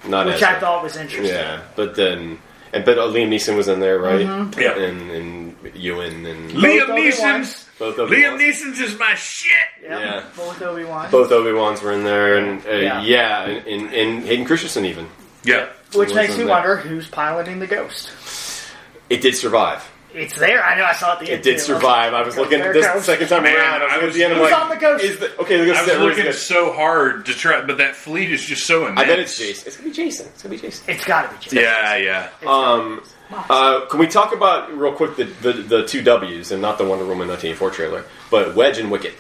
Not 0.07 0.27
which 0.27 0.37
Ezra. 0.37 0.49
I 0.51 0.61
thought 0.61 0.83
was 0.83 0.97
interesting. 0.97 1.27
Yeah, 1.35 1.61
but 1.77 1.95
then 1.97 2.39
and 2.73 2.85
but 2.85 2.99
uh, 2.99 3.03
Liam 3.09 3.29
Neeson 3.29 3.57
was 3.57 3.69
in 3.69 3.81
there, 3.81 3.99
right? 3.99 4.27
Mm-hmm. 4.27 4.61
Yeah. 4.61 4.77
and 4.79 5.11
and 5.11 5.57
Ewan 5.75 6.27
and 6.27 6.51
Liam 6.51 6.87
Neeson's 6.89 7.67
both 7.79 7.97
Liam 7.97 8.01
Obi-Wans. 8.07 8.43
Neeson's 8.43 8.81
is 8.81 8.99
my 8.99 9.15
shit. 9.15 9.53
Yep. 9.83 9.91
Yeah. 10.01 10.23
both 10.37 10.61
Obi 10.63 10.85
Wan. 10.85 11.11
Both 11.11 11.31
Obi 11.33 11.53
Wans 11.53 11.81
were 11.83 11.93
in 11.93 12.05
there, 12.05 12.37
and 12.37 12.65
uh, 12.67 12.71
yeah, 12.73 13.03
Yeah. 13.03 13.45
and, 13.47 13.67
and, 13.67 13.95
and 13.95 14.25
Hayden 14.25 14.45
Christensen 14.45 14.85
even. 14.85 15.07
Yeah. 15.45 15.69
Which 15.95 16.13
makes 16.15 16.37
me 16.37 16.45
wonder 16.45 16.77
who's 16.77 17.09
piloting 17.09 17.61
the 17.61 17.67
Ghost. 17.67 18.11
It 19.09 19.23
did 19.23 19.35
survive. 19.37 19.89
It's 20.19 20.35
there. 20.39 20.65
I 20.65 20.77
know. 20.77 20.85
I 20.85 20.93
saw 20.95 21.11
it 21.11 21.13
at 21.15 21.19
the 21.21 21.31
It 21.31 21.35
end. 21.37 21.43
did 21.45 21.55
too. 21.59 21.63
survive. 21.63 22.15
I 22.15 22.23
was 22.23 22.35
There 22.35 22.45
looking 22.45 22.61
it 22.61 22.73
this 22.73 22.87
goes. 22.87 23.05
second 23.05 23.29
time 23.29 23.43
Man, 23.45 23.57
around. 23.57 23.83
I 23.83 23.85
was, 23.85 23.93
I 23.93 23.95
looking 23.97 24.07
was- 24.07 24.15
at 24.15 24.19
the 24.19 24.25
end. 24.25 24.33
I'm 24.35 24.39
Who's 24.41 24.51
like, 24.51 24.61
on 24.63 24.69
the 24.71 24.77
Ghost? 24.77 25.05
Is 25.05 25.19
the, 25.19 25.39
okay, 25.41 25.59
look 25.65 25.77
I 25.77 25.81
at 25.81 25.87
was 25.87 25.95
that. 25.97 26.01
looking 26.01 26.33
so 26.33 26.73
hard 26.73 27.27
to 27.27 27.35
try, 27.35 27.61
but 27.63 27.79
that 27.79 27.97
fleet 27.97 28.31
is 28.33 28.45
just 28.45 28.67
so 28.67 28.87
immense. 28.87 29.01
I 29.01 29.05
bet 29.07 29.19
it's 29.19 29.39
Jason. 29.39 29.67
It's 29.69 29.77
gonna 29.77 29.89
be 29.91 29.95
Jason. 29.95 30.27
It's 30.27 30.43
gonna 30.43 30.55
be 30.55 30.61
Jason. 30.61 30.85
It's 30.95 31.05
got 31.05 31.23
to 31.31 31.37
be. 31.37 31.43
Jason. 31.45 31.59
Yeah, 31.59 31.97
yeah. 31.97 32.29
Um. 32.47 33.03
Uh, 33.31 33.85
can 33.87 33.99
we 34.01 34.07
talk 34.07 34.35
about 34.35 34.75
real 34.77 34.93
quick 34.93 35.17
the, 35.17 35.25
the 35.25 35.53
the 35.53 35.87
two 35.87 36.03
W's 36.03 36.51
and 36.51 36.63
not 36.63 36.79
the 36.79 36.85
Wonder 36.85 37.05
Woman 37.05 37.29
1984 37.29 37.71
trailer, 37.71 38.05
but 38.31 38.55
Wedge 38.55 38.79
and 38.79 38.91
Wicket. 38.91 39.13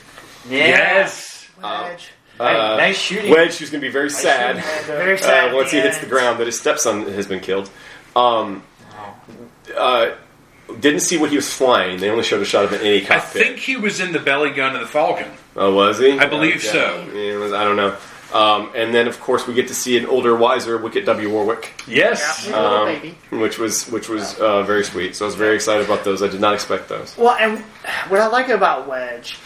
Yes. 0.48 1.48
Wedge. 1.62 2.08
Hey, 2.38 2.44
Uh, 2.44 2.76
nice 2.76 2.96
shooting. 2.98 3.30
Wedge, 3.32 3.56
who's 3.58 3.68
going 3.70 3.80
to 3.80 3.86
be 3.86 3.92
very 3.92 4.08
sad 4.10 4.62
Very 4.86 5.14
uh, 5.14 5.16
sad. 5.16 5.52
once 5.54 5.72
he 5.72 5.80
hits 5.80 5.98
the 5.98 6.06
ground 6.06 6.38
that 6.38 6.46
his 6.46 6.58
stepson 6.58 7.02
has 7.12 7.26
been 7.26 7.40
killed. 7.40 7.68
Um, 8.16 8.62
uh, 9.76 10.10
didn't 10.80 11.00
see 11.00 11.16
what 11.16 11.30
he 11.30 11.36
was 11.36 11.52
flying. 11.52 11.98
They 11.98 12.10
only 12.10 12.24
showed 12.24 12.42
a 12.42 12.44
shot 12.44 12.64
of 12.64 12.72
an 12.72 12.80
any 12.82 13.00
cockpit. 13.00 13.42
I 13.42 13.44
think 13.46 13.58
he 13.58 13.76
was 13.76 14.00
in 14.00 14.12
the 14.12 14.18
belly 14.18 14.50
gun 14.50 14.74
of 14.74 14.80
the 14.82 14.86
Falcon. 14.86 15.28
Oh, 15.56 15.74
was 15.74 15.98
he? 15.98 16.18
I 16.18 16.26
believe 16.26 16.56
Okay. 16.56 16.68
so. 16.68 17.06
Yeah, 17.14 17.34
it 17.34 17.36
was- 17.38 17.52
I 17.52 17.64
don't 17.64 17.76
know. 17.76 17.96
Um, 18.32 18.70
and 18.74 18.92
then, 18.94 19.08
of 19.08 19.18
course, 19.20 19.46
we 19.46 19.54
get 19.54 19.68
to 19.68 19.74
see 19.74 19.96
an 19.96 20.04
older, 20.04 20.36
wiser 20.36 20.76
Wicket 20.76 21.06
W. 21.06 21.30
Warrick, 21.30 21.72
Yes. 21.86 22.46
Yeah, 22.46 22.56
um, 22.56 22.84
baby. 22.86 23.18
which 23.30 23.58
was 23.58 23.88
which 23.90 24.10
was 24.10 24.38
uh, 24.38 24.62
very 24.64 24.84
sweet. 24.84 25.16
So 25.16 25.24
I 25.24 25.26
was 25.28 25.34
very 25.34 25.54
excited 25.54 25.86
about 25.86 26.04
those. 26.04 26.22
I 26.22 26.28
did 26.28 26.40
not 26.40 26.52
expect 26.52 26.90
those. 26.90 27.16
Well, 27.16 27.34
and 27.40 27.60
what 28.10 28.20
I 28.20 28.26
like 28.26 28.50
about 28.50 28.86
Wedge 28.86 29.38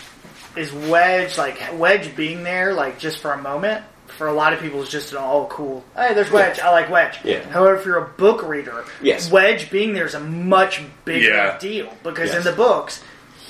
is 0.57 0.73
Wedge, 0.73 1.39
like 1.39 1.61
Wedge 1.75 2.17
being 2.17 2.43
there, 2.43 2.75
like 2.75 2.99
just 2.99 3.21
for 3.21 3.33
a 3.33 3.39
moment. 3.41 3.85
For 4.19 4.27
a 4.29 4.33
lot 4.33 4.53
of 4.53 4.61
people, 4.61 4.83
is 4.83 4.89
just 4.89 5.13
an 5.13 5.19
oh 5.21 5.47
cool. 5.51 5.85
Hey, 5.97 6.15
there's 6.15 6.31
Wedge. 6.31 6.61
I 6.61 6.71
like 6.71 6.91
Wedge. 6.91 7.19
Yeah. 7.25 7.43
However, 7.49 7.77
if 7.77 7.87
you're 7.87 7.99
a 7.99 8.09
book 8.09 8.43
reader, 8.47 8.85
Yes. 9.01 9.31
Wedge 9.31 9.71
being 9.71 9.93
there 9.95 10.07
is 10.07 10.15
a 10.15 10.21
much 10.21 10.81
bigger 11.05 11.29
Yeah. 11.31 11.59
deal 11.59 11.93
because 12.03 12.29
Yes. 12.31 12.39
in 12.39 12.45
the 12.45 12.53
books, 12.57 13.03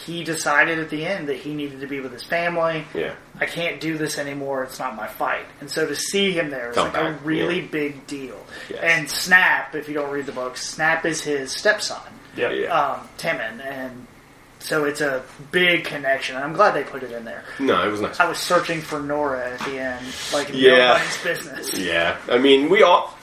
he 0.07 0.25
decided 0.25 0.79
at 0.81 0.91
the 0.91 1.05
end 1.07 1.29
that 1.29 1.37
he 1.37 1.55
needed 1.55 1.81
to 1.81 1.87
be 1.87 2.01
with 2.01 2.13
his 2.13 2.25
family. 2.25 2.85
Yeah. 2.95 3.13
I 3.41 3.47
can't 3.47 3.81
do 3.81 3.97
this 3.99 4.19
anymore. 4.19 4.65
It's 4.65 4.79
not 4.79 4.97
my 4.97 5.07
fight. 5.07 5.45
And 5.61 5.71
so 5.71 5.87
to 5.87 5.95
see 5.95 6.33
him 6.33 6.51
there 6.51 6.71
is 6.71 6.75
Come 6.77 6.93
like 6.93 7.03
a 7.03 7.13
really 7.23 7.61
yeah. 7.61 7.67
big 7.71 8.07
deal. 8.07 8.37
Yes. 8.69 8.81
And 8.83 9.09
Snap, 9.11 9.75
if 9.77 9.89
you 9.89 9.95
don't 9.95 10.11
read 10.11 10.27
the 10.27 10.33
books, 10.33 10.67
Snap 10.67 11.07
is 11.07 11.23
his 11.23 11.53
stepson 11.53 12.01
Yeah. 12.37 12.51
Yeah. 12.51 12.69
um, 12.77 13.09
Temmin, 13.19 13.65
and 13.65 14.07
so 14.63 14.85
it's 14.85 15.01
a 15.01 15.23
big 15.51 15.85
connection. 15.85 16.37
I'm 16.37 16.53
glad 16.53 16.73
they 16.73 16.85
put 16.85 17.03
it 17.03 17.11
in 17.13 17.25
there. 17.25 17.45
No, 17.59 17.83
it 17.87 17.91
was 17.91 18.01
nice. 18.01 18.21
I 18.21 18.29
was 18.29 18.39
searching 18.39 18.81
for 18.81 19.01
Norra 19.01 19.53
at 19.53 19.59
the 19.61 19.79
end, 19.79 20.07
like 20.33 20.51
Yeah. 20.53 20.89
nobody's 20.99 21.23
business. 21.23 21.75
Yeah, 21.79 22.17
I 22.31 22.39
mean, 22.39 22.71
we 22.71 22.83
all. 22.83 23.17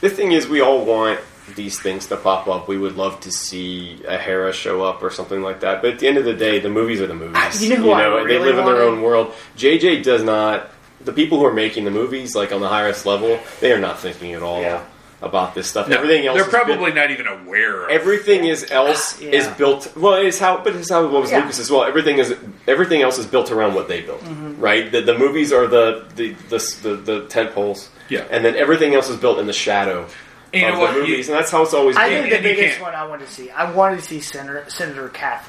The 0.00 0.10
thing 0.10 0.32
is, 0.32 0.46
we 0.46 0.60
all 0.60 0.84
want 0.84 1.20
these 1.56 1.78
things 1.80 2.06
to 2.06 2.16
pop 2.16 2.46
up. 2.48 2.68
We 2.68 2.78
would 2.78 2.96
love 2.96 3.20
to 3.20 3.30
see 3.32 4.02
a 4.06 4.16
Hera 4.18 4.52
show 4.52 4.82
up 4.82 5.02
or 5.02 5.10
something 5.10 5.42
like 5.42 5.60
that. 5.60 5.82
But 5.82 5.94
at 5.94 5.98
the 5.98 6.08
end 6.08 6.16
of 6.18 6.24
the 6.24 6.32
day, 6.34 6.58
the 6.58 6.68
movies 6.70 7.00
are 7.00 7.06
the 7.06 7.14
movies. 7.14 7.62
You 7.68 7.70
know 7.70 7.82
who 7.82 7.92
I 7.92 8.02
they 8.04 8.24
really 8.24 8.38
live 8.52 8.58
in 8.58 8.64
their 8.64 8.82
own 8.82 9.02
world. 9.02 9.34
JJ 9.56 10.02
does 10.04 10.22
not. 10.22 10.70
The 11.02 11.12
people 11.12 11.38
who 11.38 11.44
are 11.44 11.52
making 11.52 11.84
the 11.84 11.90
movies, 11.90 12.34
like 12.34 12.50
on 12.52 12.60
the 12.62 12.68
highest 12.68 13.04
level, 13.04 13.38
they 13.60 13.72
are 13.72 13.78
not 13.78 13.98
thinking 13.98 14.32
at 14.32 14.42
all 14.42 14.60
Yeah. 14.62 14.82
About 15.24 15.54
this 15.54 15.68
stuff. 15.68 15.88
No, 15.88 15.96
Everything 15.96 16.26
else, 16.26 16.36
They're 16.36 16.46
is 16.46 16.52
built- 16.52 16.66
probably 16.66 16.92
not 16.92 17.10
even 17.10 17.26
aware 17.26 17.84
of 17.84 17.90
Everything 17.90 18.44
is 18.44 18.70
else 18.70 19.20
Yeah. 19.20 19.30
is 19.30 19.48
built. 19.48 19.96
Well, 19.96 20.14
it's 20.14 20.38
how, 20.38 20.58
but 20.62 20.76
it's 20.76 20.90
how 20.90 21.04
it 21.04 21.10
was 21.10 21.30
Yeah. 21.32 21.38
Lucas 21.40 21.58
as 21.58 21.70
well. 21.70 21.84
Everything 21.84 22.18
is 22.18 22.34
everything 22.68 23.02
else 23.02 23.18
is 23.18 23.26
built 23.26 23.50
around 23.50 23.74
what 23.74 23.88
they 23.88 24.02
built, 24.02 24.22
right? 24.58 24.90
The, 24.92 25.00
the 25.00 25.16
movies 25.18 25.52
are 25.52 25.66
the 25.66 26.04
the 26.16 26.34
the, 26.50 26.58
the, 26.82 26.94
the 26.96 27.26
tent 27.28 27.54
poles, 27.54 27.88
Yeah. 28.08 28.24
and 28.30 28.44
then 28.44 28.54
everything 28.56 28.94
else 28.94 29.08
is 29.08 29.16
built 29.16 29.38
in 29.38 29.46
the 29.46 29.52
shadow 29.52 30.06
And 30.52 30.62
you 30.62 30.68
of 30.68 30.74
know 30.74 30.80
the 30.80 30.84
what? 30.86 30.94
You- 30.96 31.00
movies, 31.02 31.28
and 31.28 31.36
that's 31.38 31.50
how 31.50 31.62
it's 31.62 31.74
always 31.74 31.96
I 31.96 32.08
been. 32.10 32.22
think 32.22 32.30
the 32.30 32.36
and 32.36 32.44
biggest 32.56 32.80
one 32.80 32.94
I 32.94 33.04
wanted 33.06 33.26
to 33.26 33.32
see, 33.32 33.50
I 33.50 33.70
wanted 33.72 33.98
to 34.00 34.04
see 34.04 34.20
Senator, 34.20 34.64
Senator 34.68 35.08
Cat. 35.08 35.44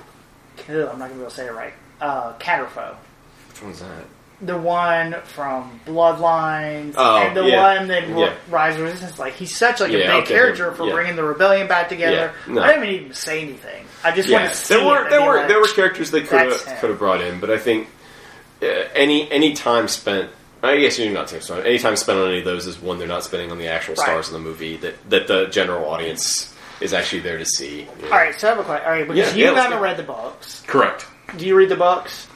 Ugh, 0.70 0.70
I'm 0.70 0.98
not 0.98 1.10
going 1.10 1.10
to 1.10 1.16
be 1.16 1.22
able 1.22 1.30
to 1.30 1.36
say 1.36 1.46
it 1.48 1.54
right. 1.54 1.74
Uh, 2.02 2.34
Casterfo. 2.40 2.96
Which 3.50 3.62
one's 3.62 3.80
that? 3.82 4.06
The 4.42 4.58
one 4.58 5.16
from 5.24 5.80
Bloodlines, 5.86 6.96
Oh, 6.98 7.18
and 7.18 7.38
the 7.38 7.44
yeah. 7.46 7.78
one 7.80 7.88
that 7.88 8.08
Yeah. 8.10 8.34
Rise 8.50 8.76
of 8.76 8.82
Resistance. 8.82 9.18
Like 9.18 9.34
he's 9.34 9.56
such 9.56 9.80
like 9.80 9.92
a 9.92 9.98
Yeah, 9.98 10.16
big 10.16 10.24
okay, 10.24 10.34
character 10.34 10.72
for 10.74 10.90
bringing 10.92 11.16
the 11.16 11.24
rebellion 11.24 11.68
back 11.68 11.88
together. 11.90 12.34
No. 12.48 12.62
I 12.62 12.74
didn't 12.74 12.90
even 12.90 13.14
say 13.14 13.42
anything. 13.42 13.86
I 14.04 14.12
just 14.12 14.28
Yeah, 14.28 14.40
wanted 14.40 14.50
to 14.50 14.56
see 14.56 14.76
there 14.76 14.86
were 14.86 15.10
there 15.10 15.22
were 15.26 15.38
like, 15.38 15.48
there 15.48 15.60
were 15.60 15.68
characters 15.68 16.12
they 16.12 16.22
could 16.22 16.40
have 16.52 16.66
could 16.82 16.90
have 16.90 17.00
brought 17.00 17.22
in, 17.22 17.40
but 17.40 17.50
I 17.50 17.58
think 17.58 17.88
uh, 18.62 18.66
any 18.94 19.32
any 19.32 19.54
time 19.54 19.88
spent. 19.88 20.30
I 20.64 20.78
guess 20.78 20.98
you're 20.98 21.12
not 21.14 21.30
saying 21.30 21.64
Any 21.66 21.78
time 21.78 21.96
spent 21.96 22.18
on 22.18 22.28
any 22.30 22.40
of 22.40 22.46
those 22.46 22.66
is 22.66 22.82
one 22.82 22.98
they're 22.98 23.08
not 23.08 23.24
spending 23.24 23.52
on 23.52 23.58
the 23.60 23.68
actual 23.68 23.94
Right. 23.96 24.04
stars 24.04 24.28
of 24.28 24.34
the 24.34 24.40
movie 24.40 24.78
that 24.78 25.10
that 25.12 25.28
the 25.28 25.46
general 25.48 25.88
audience 25.90 26.54
is 26.82 26.94
actually 26.94 27.22
there 27.22 27.38
to 27.38 27.46
see. 27.46 27.88
All 28.06 28.10
right, 28.10 28.34
so 28.38 28.48
I 28.48 28.52
have 28.52 28.60
a 28.60 28.64
question. 28.64 28.86
All 28.86 28.92
right, 28.92 29.08
because 29.08 29.36
you 29.38 29.46
haven't 29.54 29.80
read 29.80 29.96
the 29.98 30.04
books. 30.04 30.62
Correct. 30.68 31.06
Do 31.38 31.46
you 31.46 31.56
read 31.56 31.70
the 31.70 31.76
books? 31.78 32.28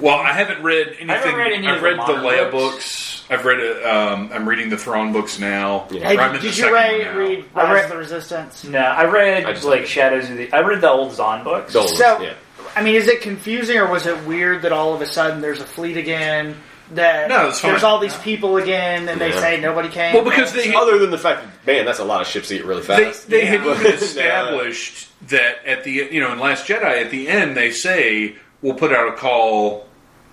Well, 0.00 0.16
I 0.16 0.32
haven't 0.32 0.62
read 0.62 0.96
anything. 1.00 1.34
read 1.34 1.52
any 1.52 1.66
I've 1.66 1.76
of 1.76 1.80
the 1.82 1.86
read 1.88 1.92
the 1.94 1.96
modern 1.96 2.20
Leia 2.24 2.50
books. 2.50 2.74
books. 2.74 3.24
I've 3.30 3.44
read. 3.44 3.58
it, 3.60 3.84
Um, 3.84 4.30
I'm 4.32 4.48
reading 4.48 4.70
the 4.70 4.76
Thrawn 4.78 5.12
books 5.12 5.38
now. 5.38 5.86
Yeah. 5.90 6.08
Hey, 6.08 6.16
Or 6.16 6.20
I'm 6.20 6.30
in 6.34 6.36
the 6.36 6.42
did 6.48 6.56
you 6.56 6.62
second 6.64 6.72
read, 6.74 7.06
one 7.06 7.14
now. 7.14 7.18
read 7.18 7.44
I 7.54 7.62
Rise 7.64 7.72
read- 7.74 7.84
of 7.84 7.90
the 7.90 7.96
Resistance? 7.96 8.64
No, 8.64 8.78
I 8.78 9.04
read 9.04 9.44
I 9.44 9.52
just 9.52 9.64
like 9.64 9.74
haven't. 9.80 9.88
Shadows 9.88 10.30
of 10.30 10.36
the. 10.36 10.52
I 10.52 10.60
read 10.60 10.80
the 10.80 10.88
old 10.90 11.12
Zahn 11.14 11.44
books. 11.44 11.72
Dolan, 11.72 11.88
So, 11.96 12.20
yeah. 12.20 12.32
I 12.76 12.82
mean, 12.82 12.94
is 12.94 13.08
it 13.08 13.20
confusing 13.22 13.76
or 13.78 13.90
was 13.90 14.06
it 14.06 14.24
weird 14.24 14.62
that 14.62 14.72
all 14.72 14.94
of 14.94 15.00
a 15.02 15.06
sudden 15.06 15.40
there's 15.40 15.60
a 15.60 15.64
fleet 15.66 15.96
again? 15.96 16.56
That 16.92 17.28
No, 17.28 17.48
it's 17.48 17.60
fine. 17.60 17.72
there's 17.72 17.82
all 17.84 17.98
these 17.98 18.16
people 18.18 18.56
again, 18.56 19.10
and 19.10 19.20
they 19.20 19.28
Yeah. 19.30 19.40
say 19.40 19.60
nobody 19.60 19.90
came. 19.90 20.14
Well, 20.14 20.24
because 20.24 20.52
they 20.54 20.74
Other 20.74 20.98
than 20.98 21.10
the 21.10 21.18
fact 21.18 21.42
that 21.42 21.70
man, 21.70 21.84
that's 21.84 21.98
a 21.98 22.04
lot 22.04 22.22
of 22.22 22.26
ships 22.28 22.48
to 22.48 22.54
get 22.56 22.64
really 22.64 22.80
they, 22.80 23.04
fast. 23.04 23.28
they 23.28 23.44
had 23.44 23.62
Yeah. 23.62 23.74
even 23.74 23.92
established 23.92 25.08
that 25.28 25.58
at 25.66 25.84
the 25.84 25.90
you 26.10 26.20
know 26.20 26.32
in 26.32 26.38
Last 26.38 26.66
Jedi 26.66 27.02
at 27.02 27.10
the 27.10 27.28
end 27.28 27.56
they 27.56 27.70
say 27.72 28.36
we'll 28.62 28.74
put 28.74 28.92
out 28.92 29.08
a 29.08 29.12
call, 29.12 29.86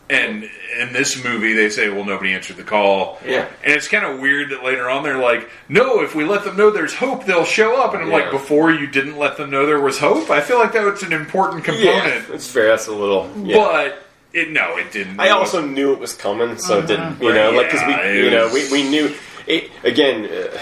and 0.09 0.47
in 0.79 0.93
this 0.93 1.23
movie 1.23 1.53
they 1.53 1.69
say 1.69 1.89
well 1.89 2.05
nobody 2.05 2.33
answered 2.33 2.57
the 2.57 2.63
call. 2.63 3.19
Yeah. 3.25 3.47
and 3.63 3.73
it's 3.73 3.87
kind 3.87 4.05
of 4.05 4.19
weird 4.19 4.51
that 4.51 4.63
later 4.63 4.89
on 4.89 5.03
they're 5.03 5.17
like 5.17 5.49
no 5.67 6.01
if 6.03 6.13
we 6.13 6.25
let 6.25 6.43
them 6.43 6.55
know 6.57 6.69
there's 6.69 6.93
hope 6.93 7.25
they'll 7.25 7.45
show 7.45 7.81
up, 7.81 7.93
and 7.93 8.03
I'm 8.03 8.09
Yeah. 8.09 8.15
like 8.17 8.31
before 8.31 8.71
you 8.71 8.85
didn't 8.87 9.17
let 9.17 9.37
them 9.37 9.49
know 9.49 9.65
there 9.65 9.79
was 9.79 9.97
hope. 9.97 10.29
I 10.29 10.41
feel 10.41 10.59
like 10.59 10.73
that 10.73 10.83
was 10.83 11.01
an 11.03 11.13
important 11.13 11.65
yeah, 11.67 11.73
component, 12.01 12.29
it's 12.35 12.47
fair. 12.51 12.67
That's 12.67 12.87
a 12.87 12.93
little. 12.93 13.31
Yeah. 13.43 13.57
but 13.57 14.01
it 14.33 14.51
no 14.51 14.77
it 14.77 14.91
didn't. 14.91 15.19
I 15.19 15.29
also 15.29 15.65
knew 15.65 15.93
it 15.93 15.99
was 15.99 16.13
coming, 16.13 16.57
so 16.57 16.79
it 16.79 16.87
didn't. 16.87 17.21
You 17.21 17.29
Right, 17.29 17.35
know, 17.35 17.51
like 17.51 17.71
because 17.71 17.87
we, 17.87 18.23
you 18.23 18.29
know, 18.31 18.49
we, 18.53 18.69
we 18.71 18.89
knew. 18.89 19.13
It, 19.47 19.69
again, 19.83 20.25
uh, 20.25 20.57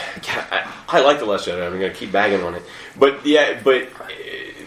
I, 0.52 0.70
I 0.90 1.00
like 1.00 1.18
the 1.20 1.26
Last 1.26 1.48
Jedi. 1.48 1.66
I'm 1.66 1.80
going 1.80 1.92
to 1.92 1.98
keep 1.98 2.12
bagging 2.12 2.44
on 2.44 2.54
it, 2.54 2.64
but 3.00 3.26
yeah, 3.26 3.60
but 3.64 3.88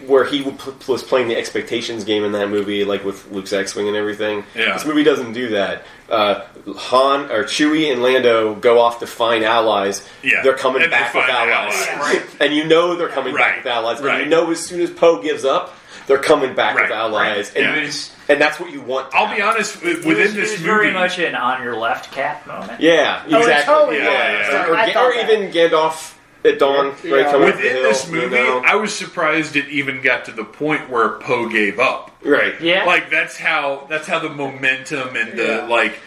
where 0.07 0.23
he 0.23 0.41
was 0.87 1.03
playing 1.03 1.27
the 1.27 1.35
expectations 1.37 2.03
game 2.03 2.23
in 2.23 2.31
that 2.31 2.49
movie, 2.49 2.83
like 2.85 3.03
with 3.03 3.29
Luke's 3.31 3.53
X-wing 3.53 3.87
and 3.87 3.95
everything. 3.97 4.43
Yeah. 4.55 4.73
This 4.73 4.85
movie 4.85 5.03
doesn't 5.03 5.33
do 5.33 5.49
that. 5.49 5.83
Uh, 6.09 6.41
Han 6.75 7.29
or 7.31 7.43
Chewie 7.43 7.91
and 7.91 8.01
Lando 8.01 8.55
go 8.55 8.79
off 8.79 8.99
to 8.99 9.07
find 9.07 9.43
allies. 9.43 10.07
Yeah. 10.23 10.41
They're 10.43 10.55
coming 10.57 10.81
And 10.81 10.91
back 10.91 11.13
with 11.13 11.25
allies, 11.29 11.75
allies. 11.87 11.87
Right. 11.99 12.25
and 12.39 12.53
you 12.55 12.65
know 12.65 12.95
they're 12.95 13.09
coming 13.09 13.33
Right. 13.33 13.55
back 13.55 13.57
with 13.57 13.67
allies. 13.67 13.99
And 13.99 14.19
you 14.23 14.25
know 14.25 14.49
as 14.51 14.65
soon 14.65 14.81
as 14.81 14.89
Poe 14.89 15.21
gives 15.21 15.43
up, 15.45 15.73
they're 16.07 16.17
coming 16.17 16.55
back 16.55 16.75
Right. 16.75 16.83
with 16.83 16.91
allies, 16.91 17.51
Right. 17.55 17.63
and, 17.65 17.83
Yeah. 17.85 17.91
And 18.29 18.41
that's 18.41 18.59
what 18.59 18.71
you 18.71 18.81
want. 18.81 19.11
To 19.11 19.17
I'll 19.17 19.33
be 19.33 19.41
honest 19.41 19.81
with- 19.81 19.99
it 19.99 20.05
within 20.05 20.23
was, 20.25 20.33
this 20.33 20.49
it 20.49 20.51
was 20.53 20.59
movie. 20.61 20.63
very 20.63 20.91
much 20.91 21.17
an 21.19 21.33
on 21.35 21.63
your 21.63 21.75
left 21.77 22.11
cap 22.13 22.45
moment. 22.47 22.79
Yeah, 22.81 23.21
Oh, 23.31 23.37
exactly. 23.39 23.73
totally 23.73 23.97
Yeah, 23.99 24.37
was. 24.39 24.47
yeah. 24.49 24.67
Or, 24.67 24.75
I 24.75 24.89
or 24.89 24.93
thought 24.93 25.15
even 25.29 25.51
Gandalf 25.51 26.13
at 26.47 26.59
dawn, 26.59 26.93
Yeah. 27.03 27.15
right? 27.15 27.25
Coming 27.25 27.49
up 27.49 27.55
the 27.55 27.61
Within 27.63 27.75
hill, 27.75 27.83
this 27.83 28.09
movie, 28.09 28.35
you 28.35 28.43
know? 28.43 28.63
I 28.65 28.75
was 28.75 28.95
surprised 28.95 29.55
it 29.55 29.67
even 29.69 30.01
got 30.01 30.25
to 30.25 30.31
the 30.31 30.43
point 30.45 30.89
where 30.89 31.09
Poe 31.19 31.47
gave 31.49 31.79
up. 31.79 32.11
right? 32.23 32.59
Yeah. 32.61 32.85
Like 32.85 33.09
that's 33.09 33.37
how 33.37 33.85
that's 33.89 34.07
how 34.07 34.19
the 34.19 34.29
momentum 34.29 35.15
and 35.15 35.37
the 35.37 35.43
Yeah. 35.45 35.67
like. 35.67 35.99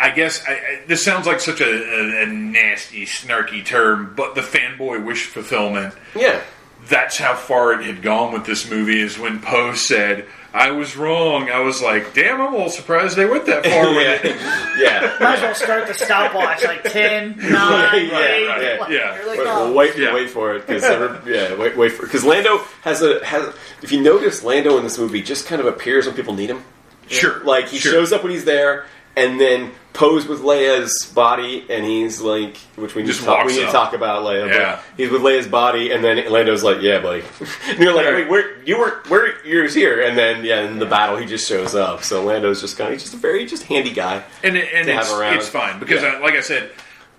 I 0.00 0.10
guess 0.10 0.44
I, 0.46 0.52
I, 0.52 0.80
this 0.86 1.04
sounds 1.04 1.26
like 1.26 1.40
such 1.40 1.60
a, 1.60 1.64
a, 1.68 2.22
a 2.22 2.26
nasty, 2.26 3.04
snarky 3.04 3.64
term, 3.64 4.12
but 4.16 4.36
the 4.36 4.42
fanboy 4.42 5.04
wish 5.04 5.24
fulfillment. 5.26 5.92
Yeah, 6.14 6.40
That's 6.88 7.18
how 7.18 7.34
far 7.34 7.72
it 7.72 7.84
had 7.84 8.00
gone 8.00 8.32
with 8.32 8.44
this 8.44 8.70
movie. 8.70 9.00
Is 9.00 9.18
when 9.18 9.40
Poe 9.40 9.74
said, 9.74 10.26
"I 10.52 10.70
was 10.70 10.96
wrong." 10.96 11.50
I 11.50 11.60
was 11.60 11.80
like, 11.82 12.14
"Damn, 12.14 12.40
I'm 12.40 12.52
a 12.52 12.56
little 12.56 12.70
surprised 12.70 13.16
they 13.16 13.26
went 13.26 13.46
that 13.46 13.64
far 13.64 13.94
with 13.94 14.24
it." 14.24 14.36
yeah. 14.80 15.16
Might 15.20 15.36
as 15.36 15.42
well 15.42 15.54
start 15.54 15.86
the 15.86 15.94
stopwatch 15.94 16.64
like 16.64 16.82
10, 16.90 17.36
9, 17.38 17.50
Yeah, 17.50 17.92
8. 17.94 18.12
right, 18.12 18.80
like, 18.80 18.90
yeah. 18.90 19.14
here 19.14 19.24
they 19.24 19.38
Wait, 19.38 19.44
come. 19.44 19.74
wait, 19.74 19.96
Yeah. 19.98 20.14
wait 20.14 20.30
for 20.30 20.54
it 20.54 20.66
because 20.66 20.82
yeah, 21.26 21.54
wait, 21.54 21.76
wait 21.76 21.92
for 21.92 22.02
because 22.02 22.24
Lando 22.24 22.58
has 22.82 23.02
a 23.02 23.24
has. 23.24 23.54
If 23.82 23.92
you 23.92 24.00
notice, 24.02 24.42
Lando 24.42 24.76
in 24.78 24.84
this 24.84 24.98
movie 24.98 25.22
just 25.22 25.46
kind 25.46 25.60
of 25.60 25.66
appears 25.66 26.06
when 26.06 26.14
people 26.16 26.34
need 26.34 26.50
him. 26.50 26.62
Sure, 27.08 27.42
Like 27.44 27.68
he 27.68 27.78
sure. 27.78 27.92
shows 27.92 28.12
up 28.12 28.22
when 28.22 28.32
he's 28.32 28.44
there, 28.44 28.86
and 29.16 29.40
then 29.40 29.72
pose 29.98 30.28
with 30.28 30.40
Leia's 30.42 31.10
body, 31.12 31.66
and 31.68 31.84
he's 31.84 32.20
like, 32.20 32.56
which 32.76 32.94
we 32.94 33.02
need, 33.02 33.08
Just 33.08 33.20
to 33.20 33.26
talk, 33.26 33.44
we 33.46 33.52
need 33.54 33.62
to 33.62 33.66
up. 33.66 33.72
talk 33.72 33.92
about 33.94 34.22
Leia. 34.24 34.48
Yeah. 34.48 34.76
But 34.76 34.84
he's 34.96 35.10
with 35.10 35.22
Leia's 35.22 35.48
body, 35.48 35.90
and 35.90 36.04
then 36.04 36.30
Lando's 36.30 36.62
like, 36.62 36.80
"Yeah, 36.80 37.00
buddy," 37.00 37.24
and 37.68 37.78
you're 37.80 37.92
like, 37.94 38.06
Right. 38.06 38.14
"Wait, 38.18 38.28
where 38.28 38.62
you 38.62 38.78
were? 38.78 39.02
Where 39.08 39.44
you're 39.44 39.66
here?" 39.68 40.00
And 40.00 40.16
then 40.16 40.44
yeah, 40.44 40.62
in 40.62 40.78
the 40.78 40.86
battle, 40.86 41.16
he 41.16 41.26
just 41.26 41.48
shows 41.48 41.74
up. 41.74 42.04
So 42.04 42.22
Lando's 42.24 42.60
just 42.60 42.78
kind 42.78 42.88
of 42.88 42.94
he's 42.94 43.02
just 43.02 43.14
a 43.14 43.18
very 43.18 43.44
just 43.44 43.64
handy 43.64 43.92
guy. 43.92 44.22
and 44.44 44.56
it, 44.56 44.68
and 44.72 44.86
to 44.86 44.92
have 44.92 45.02
it's, 45.02 45.12
around. 45.12 45.34
it's 45.36 45.48
fine 45.48 45.80
because, 45.80 46.02
Yeah. 46.02 46.10
I, 46.14 46.18
like 46.20 46.34
I 46.34 46.40
said, 46.40 46.70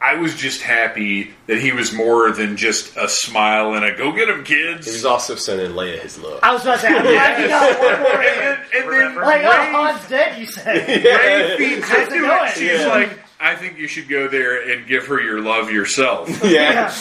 I 0.01 0.15
was 0.15 0.33
just 0.33 0.61
happy 0.61 1.31
that 1.47 1.59
he 1.59 1.73
was 1.73 1.91
more 1.91 2.31
than 2.31 2.55
just 2.55 2.95
a 2.95 3.09
smile 3.09 3.73
and 3.73 3.83
a 3.83 3.95
"go 3.97 4.11
get 4.13 4.29
him, 4.29 4.43
kids." 4.45 4.85
He 4.87 4.93
was 4.93 5.03
also 5.05 5.35
sending 5.35 5.71
Leia 5.71 5.99
his 5.99 6.17
love. 6.17 6.39
I 6.41 6.53
was 6.53 6.61
about 6.61 6.75
to 6.75 6.81
say, 6.81 6.87
I'm 6.87 7.01
glad 7.03 7.41
you 7.41 7.47
got 7.49 7.79
one 7.81 7.99
more 8.01 8.11
and 8.21 8.39
then, 8.39 8.57
and 8.59 8.67
then 8.71 8.87
Remember? 8.87 9.21
Like, 9.23 9.41
oh, 9.43 9.49
Rey- 9.49 9.71
Han's 9.71 10.07
dead, 10.09 10.39
you 10.39 10.45
said. 10.45 10.87
Rey 10.87 11.57
feeds 11.57 11.85
How's 11.87 12.03
into 12.07 12.15
it 12.15 12.17
it. 12.17 12.21
going? 12.27 12.51
She's 12.53 12.79
Yeah. 12.79 12.87
like, 12.87 13.19
"I 13.41 13.55
think 13.55 13.77
you 13.77 13.87
should 13.87 14.07
go 14.07 14.29
there 14.29 14.71
and 14.71 14.87
give 14.87 15.07
her 15.07 15.19
your 15.21 15.41
love 15.41 15.69
yourself." 15.69 16.29
yeah. 16.45 16.91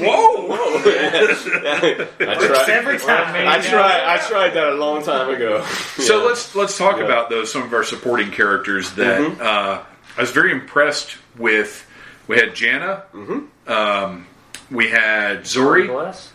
Whoa! 0.00 0.48
I 0.48 2.08
Works 2.38 2.46
tried. 2.46 2.68
every 2.70 2.98
time. 2.98 3.48
I 3.48 3.60
tried. 3.60 4.04
I 4.04 4.16
tried 4.26 4.50
that 4.54 4.68
a 4.68 4.74
long 4.76 5.02
time 5.02 5.34
ago. 5.34 5.62
So 5.96 6.20
Yeah. 6.20 6.24
let's 6.28 6.54
let's 6.54 6.78
talk 6.78 6.96
Yeah. 6.98 7.04
about 7.04 7.30
those 7.30 7.52
some 7.52 7.62
of 7.62 7.72
our 7.74 7.84
supporting 7.84 8.30
characters 8.30 8.90
that 8.92 9.20
Mm-hmm. 9.20 9.40
uh, 9.42 9.80
I 10.16 10.20
was 10.20 10.30
very 10.30 10.52
impressed 10.52 11.16
with. 11.36 11.84
We 12.28 12.36
had 12.36 12.54
Jannah. 12.54 13.04
Mm-hmm. 13.12 13.70
Um, 13.72 14.26
we 14.70 14.88
had 14.90 15.46
Zori. 15.46 15.86
Bless. 15.88 16.32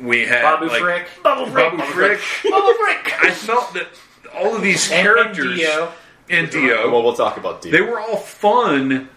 We 0.00 0.26
had 0.26 0.42
Babu 0.42 0.66
like, 0.66 0.80
Frick. 0.82 1.08
Bubble 1.22 1.46
Frick. 1.46 1.70
Babu 1.76 1.82
Frick. 1.92 2.20
Bubble 2.50 2.74
Frick. 2.74 3.12
I 3.24 3.30
felt 3.30 3.72
that 3.74 3.86
all 4.34 4.54
of 4.54 4.62
these 4.62 4.90
And, 4.90 4.98
and 4.98 5.06
characters 5.06 5.56
D-O. 5.58 5.92
and 6.28 6.50
D-O, 6.50 6.90
Well, 6.90 7.02
we'll 7.02 7.14
talk 7.14 7.36
about 7.38 7.62
D-O. 7.62 7.72
they 7.72 7.80
were 7.80 7.98
all 8.00 8.16
fun, 8.16 9.08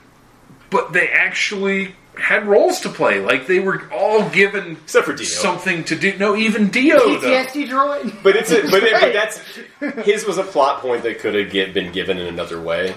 but 0.69 0.93
they 0.93 1.09
actually 1.09 1.95
had 2.17 2.45
roles 2.47 2.79
to 2.81 2.89
play. 2.89 3.19
Like 3.19 3.47
they 3.47 3.59
were 3.59 3.81
all 3.93 4.29
given 4.29 4.77
Except 4.83 5.05
for 5.05 5.13
D-O. 5.13 5.25
something 5.25 5.83
to 5.85 5.95
do. 5.97 6.17
No, 6.17 6.35
even 6.35 6.69
D-O 6.69 6.97
though. 7.19 7.27
PTSD 7.27 7.67
droid. 7.67 8.23
But 8.23 8.35
it's 8.37 8.51
a, 8.51 8.61
but, 8.69 8.83
it, 8.83 8.93
but 9.01 9.13
that's 9.91 10.05
his 10.05 10.25
was 10.25 10.37
a 10.37 10.43
plot 10.43 10.81
point 10.81 11.03
that 11.03 11.19
could 11.19 11.35
have 11.35 11.49
get, 11.51 11.73
been 11.73 11.91
given 11.91 12.17
in 12.17 12.27
another 12.27 12.61
way. 12.61 12.95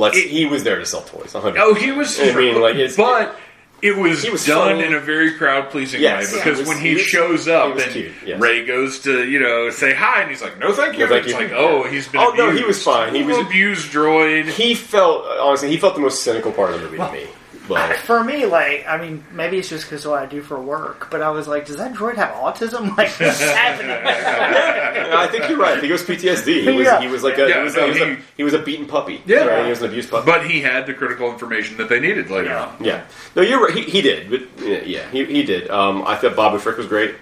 Let's. 0.00 0.16
It- 0.16 0.28
he 0.28 0.46
was 0.46 0.64
there 0.64 0.78
to 0.78 0.86
sell 0.86 1.02
toys. 1.02 1.32
100%. 1.34 1.54
Oh, 1.58 1.74
he 1.74 1.92
was. 1.92 2.18
I 2.18 2.32
mean, 2.34 2.60
like, 2.60 2.74
it's- 2.74 2.96
but 2.96 3.38
it 3.82 3.96
was, 3.96 4.28
was 4.28 4.44
done 4.44 4.76
funny. 4.76 4.84
in 4.86 4.92
a 4.94 5.00
very 5.00 5.32
crowd 5.38 5.70
pleasing 5.70 6.00
Yes, 6.02 6.32
way 6.32 6.38
because 6.38 6.58
he 6.58 6.62
was- 6.62 6.68
when 6.68 6.78
he, 6.78 6.88
he 6.90 6.94
was- 6.96 7.02
shows 7.04 7.48
up 7.48 7.78
and 7.78 7.90
cute, 7.92 8.12
yes. 8.26 8.38
Rey 8.40 8.66
goes 8.66 8.98
to 9.00 9.26
you 9.28 9.38
know 9.40 9.70
say 9.70 9.94
hi 9.94 10.20
and 10.22 10.30
he's 10.30 10.42
like 10.42 10.58
no 10.58 10.72
thank 10.72 10.98
you. 10.98 11.04
No, 11.06 11.10
thank 11.10 11.24
it's 11.26 11.32
you. 11.34 11.40
like 11.40 11.52
oh 11.52 11.84
he's 11.84 12.06
been. 12.08 12.20
Oh, 12.20 12.32
no, 12.36 12.50
he 12.50 12.62
was 12.64 12.82
fine. 12.82 13.14
He 13.14 13.22
was- 13.22 13.38
abused 13.38 13.90
droid. 13.90 14.46
he 14.48 14.74
felt 14.74 15.24
honestly. 15.40 15.70
He 15.70 15.76
felt 15.78 15.94
the 15.94 16.00
most 16.02 16.22
cynical 16.22 16.52
part 16.52 16.74
of 16.74 16.80
the 16.80 16.86
movie 16.86 16.98
to 16.98 17.12
me. 17.12 17.26
But 17.70 17.96
For 18.06 18.22
me, 18.24 18.46
like, 18.46 18.86
I 18.86 19.00
mean, 19.00 19.24
maybe 19.32 19.58
it's 19.58 19.68
just 19.68 19.84
because 19.84 20.06
what 20.06 20.22
I 20.22 20.26
do 20.26 20.42
for 20.42 20.60
work, 20.60 21.08
but 21.10 21.22
I 21.22 21.30
was 21.30 21.48
like, 21.48 21.66
does 21.66 21.76
that 21.78 21.92
droid 21.94 22.16
have 22.16 22.30
autism? 22.34 22.88
Like, 22.96 23.08
what's 23.18 23.40
happening? 23.40 23.90
I 23.92 25.26
think 25.28 25.48
you're 25.48 25.58
right. 25.58 25.76
I 25.76 25.80
think 25.80 25.90
it 25.90 25.92
was 25.92 26.02
PTSD. 26.02 26.62
He 26.64 26.70
was. 26.72 26.84
Yeah. 26.86 27.00
He 27.00 27.06
was 27.08 27.22
like 27.22 27.38
a. 27.38 27.48
Yeah, 27.48 27.58
he, 27.58 27.62
was, 27.64 27.74
no, 27.76 27.82
he, 27.84 27.88
was 27.90 27.98
he- 27.98 28.04
a 28.04 28.18
he 28.38 28.42
was 28.44 28.54
a 28.54 28.58
beaten 28.58 28.86
puppy. 28.86 29.22
Yeah. 29.26 29.44
right? 29.46 29.64
he 29.64 29.70
was 29.70 29.80
an 29.82 29.88
abused 29.90 30.10
puppy. 30.10 30.26
But 30.26 30.46
he 30.50 30.60
had 30.60 30.86
the 30.86 30.94
critical 30.94 31.30
information 31.30 31.76
that 31.78 31.88
they 31.88 32.00
needed 32.00 32.30
later 32.30 32.50
Yeah. 32.50 32.64
on. 32.66 32.76
yeah, 32.84 33.04
no, 33.36 33.42
you're 33.42 33.62
right. 33.64 33.74
He, 33.74 33.82
he 33.82 34.02
did. 34.02 34.28
But 34.30 34.42
yeah, 34.66 34.82
yeah, 34.84 35.10
he, 35.10 35.24
he 35.26 35.42
did. 35.42 35.70
Um, 35.70 36.02
I 36.06 36.16
thought 36.16 36.36
Babu 36.36 36.58
Frick 36.58 36.76
was 36.76 36.86
great. 36.86 37.14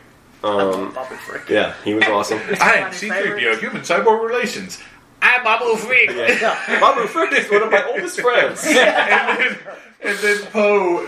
Um, 0.44 0.92
Bubble 0.94 1.16
Frick. 1.16 1.48
yeah, 1.48 1.74
he 1.84 1.94
was 1.94 2.04
awesome. 2.04 2.38
I 2.60 2.74
am 2.74 2.82
my 2.84 2.90
C3PO, 2.90 3.22
favorite. 3.22 3.58
human 3.58 3.82
cyborg 3.82 4.24
relations. 4.26 4.78
I'm 5.20 5.42
Babu 5.42 5.74
Frick. 5.76 6.10
Yeah. 6.10 6.80
Babu 6.80 7.08
Frick 7.08 7.32
is 7.32 7.50
one 7.50 7.62
of 7.62 7.70
my 7.72 7.84
oldest 7.88 8.20
friends. 8.20 8.64
and 8.64 8.76
then, 8.76 9.58
and 10.02 10.18
then 10.18 10.38
Poe, 10.52 11.06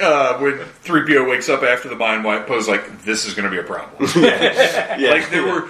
uh, 0.00 0.38
when 0.38 0.58
3PO 0.84 1.28
wakes 1.28 1.48
up 1.48 1.62
after 1.62 1.88
the 1.88 1.96
mind 1.96 2.24
wipe, 2.24 2.46
Poe's 2.46 2.68
like, 2.68 3.02
this 3.02 3.26
is 3.26 3.34
going 3.34 3.44
to 3.44 3.50
be 3.50 3.58
a 3.58 3.62
problem. 3.62 4.08
Yeah. 4.22 5.10
Like, 5.10 5.30
there 5.30 5.42
were. 5.46 5.68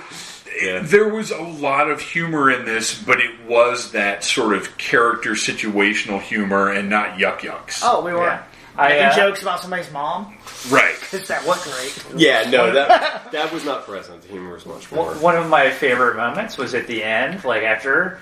Yeah. 0.61 0.81
There 0.83 1.09
was 1.09 1.31
a 1.31 1.41
lot 1.41 1.91
of 1.91 2.01
humor 2.01 2.51
in 2.51 2.65
this, 2.67 3.01
but 3.03 3.21
it 3.21 3.47
was 3.49 3.93
that 3.93 4.23
sort 4.23 4.55
of 4.55 4.77
character 4.77 5.31
situational 5.33 6.21
humor 6.21 6.71
and 6.71 6.91
not 6.91 7.19
yuck 7.19 7.39
yucks. 7.39 7.81
Oh, 7.83 8.03
we 8.05 8.13
were 8.13 8.25
Yeah. 8.27 8.43
I, 8.77 8.89
making 8.89 9.05
uh, 9.07 9.17
jokes 9.17 9.43
about 9.43 9.61
somebody's 9.61 9.91
mom. 9.93 10.37
Right. 10.71 10.95
It's 11.13 11.29
that 11.29 11.47
what 11.47 11.61
great. 11.63 12.05
Yeah, 12.21 12.49
no, 12.51 12.73
that 12.75 13.33
that 13.33 13.53
was 13.53 13.65
not 13.67 13.85
present. 13.87 14.23
The 14.23 14.29
humor 14.29 14.55
was 14.55 14.65
much 14.67 14.91
more. 14.93 15.13
One 15.17 15.37
of 15.37 15.49
my 15.51 15.71
favorite 15.71 16.17
moments 16.17 16.57
was 16.57 16.75
at 16.75 16.87
the 16.87 17.03
end, 17.03 17.45
like 17.45 17.63
after, 17.65 18.19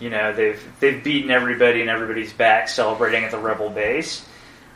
you 0.00 0.10
know, 0.10 0.32
they've 0.32 0.62
they've 0.80 1.02
beaten 1.02 1.30
everybody 1.30 1.80
and 1.80 1.90
everybody's 1.90 2.32
back, 2.32 2.68
celebrating 2.68 3.24
at 3.24 3.30
the 3.30 3.38
rebel 3.38 3.70
base. 3.70 4.26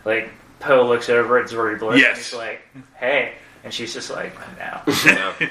Like 0.04 0.30
Poe 0.60 0.86
looks 0.86 1.08
over 1.08 1.38
at 1.38 1.48
Zori 1.48 1.76
Bliss 1.76 2.00
Yes. 2.00 2.08
and 2.16 2.18
he's 2.18 2.34
like, 2.34 2.60
"Hey, 2.96 3.34
And 3.64 3.72
she's 3.72 3.94
just 3.94 4.10
like, 4.10 4.34
no, 4.58 4.82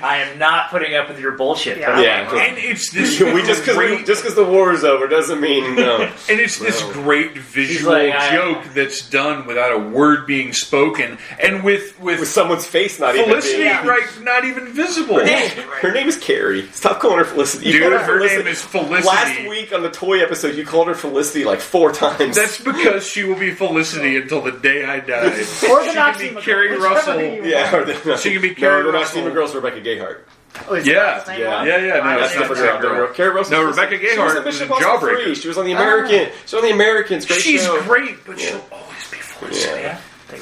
I 0.04 0.18
am 0.28 0.38
not 0.38 0.70
putting 0.70 0.96
up 0.96 1.08
with 1.08 1.18
your 1.18 1.32
bullshit. 1.32 1.78
Yeah. 1.78 1.96
But 1.96 2.04
Yeah. 2.04 2.44
And 2.44 2.58
it's 2.58 2.90
this 2.94 3.18
we 3.22 3.42
just 3.44 3.62
because 3.62 3.78
great, 3.78 4.06
just 4.06 4.22
because 4.22 4.36
the 4.36 4.44
war 4.44 4.74
is 4.74 4.84
over 4.84 5.08
doesn't 5.08 5.40
mean 5.40 5.76
no. 5.76 6.02
and 6.30 6.40
it's 6.40 6.60
this 6.60 6.82
No. 6.82 6.92
great 6.92 7.38
visual 7.38 7.94
like, 7.94 8.14
I- 8.14 8.36
joke 8.36 8.66
that's 8.74 9.08
done 9.10 9.46
without 9.48 9.72
a 9.72 9.80
word 9.80 10.28
being 10.28 10.52
spoken, 10.52 11.18
and 11.40 11.64
with 11.64 11.98
with, 12.02 12.20
with 12.20 12.28
someone's 12.28 12.66
face 12.68 13.00
not 13.00 13.16
Felicity 13.16 13.62
even 13.64 13.78
being. 13.78 13.86
right 13.88 14.08
not 14.22 14.44
even 14.44 14.68
visible. 14.74 15.20
Her 15.20 15.26
name, 15.26 15.50
her 15.82 15.94
name 15.94 16.08
is 16.10 16.18
Keri. 16.18 16.68
Stop 16.74 17.00
calling 17.00 17.18
her 17.20 17.24
Felicity. 17.26 17.68
You 17.68 17.72
Dude, 17.80 17.94
called 17.94 18.02
her 18.02 18.20
name 18.20 18.46
is 18.48 18.62
Felicity. 18.62 19.08
Last 19.08 19.48
week 19.50 19.72
on 19.74 19.84
the 19.84 19.90
toy 19.90 20.22
episode, 20.22 20.56
you 20.56 20.66
called 20.66 20.88
her 20.90 20.96
Felicity 20.96 21.46
like 21.46 21.62
four 21.62 21.94
times. 21.94 22.36
That's 22.36 22.60
because 22.62 23.08
she 23.08 23.24
will 23.24 23.40
be 23.40 23.52
Felicity 23.52 24.18
until 24.18 24.42
the 24.42 24.52
day 24.52 24.84
I 24.84 25.00
die. 25.00 25.28
Or 25.28 25.32
the 25.32 25.44
she 25.88 25.94
can 25.94 26.36
be 26.36 26.42
Keri 26.42 26.72
whichever 26.78 26.84
Russell. 26.94 27.22
you 27.22 27.46
yeah. 27.46 28.01
Or 28.02 28.12
the, 28.12 28.18
She 28.18 28.32
can 28.34 28.42
be 28.42 28.50
no, 28.50 28.56
Keri 28.56 28.84
the 28.84 28.92
Russell. 28.92 29.22
Nazi 29.22 29.34
girl's 29.34 29.56
Rebecca 29.56 29.82
Gayheart. 29.82 30.20
Oh, 30.68 30.74
is 30.76 30.86
Yeah, 30.86 30.94
that 30.94 31.26
the 31.26 31.32
same 31.32 31.40
yeah, 31.42 31.64
yeah, 31.64 31.78
yeah, 31.78 31.94
no, 31.96 32.02
I 32.02 32.20
that's 32.20 32.34
didn't 32.34 32.42
not 32.42 32.50
know 32.50 32.56
the 32.56 32.62
that. 32.62 32.72
same 32.74 32.82
girl. 32.82 33.14
Keri 33.14 33.30
Russell. 33.34 33.60
No, 33.62 33.68
was 33.68 33.78
Rebecca 33.78 33.98
She 34.00 34.06
was 34.20 34.34
Gayheart 34.34 34.38
in 34.38 34.44
Mission 34.44 34.64
Impossible 34.64 34.88
Jawbreaker. 35.08 35.24
3. 35.24 35.36
She 35.36 35.48
was 35.48 35.58
on 35.58 35.66
the 35.66 35.72
American. 35.72 36.26
She 36.46 36.56
was 36.56 36.64
on 36.64 36.70
the 36.70 36.72
Americans. 36.74 37.26
Great 37.26 37.42
She's 37.42 37.64
show. 37.64 37.82
great, 37.84 38.26
but 38.26 38.40
she'll 38.40 38.66
always 38.72 39.12
be 39.12 39.18
Felicity. 39.18 39.82
Yeah. 39.82 40.00
yeah. 40.32 40.42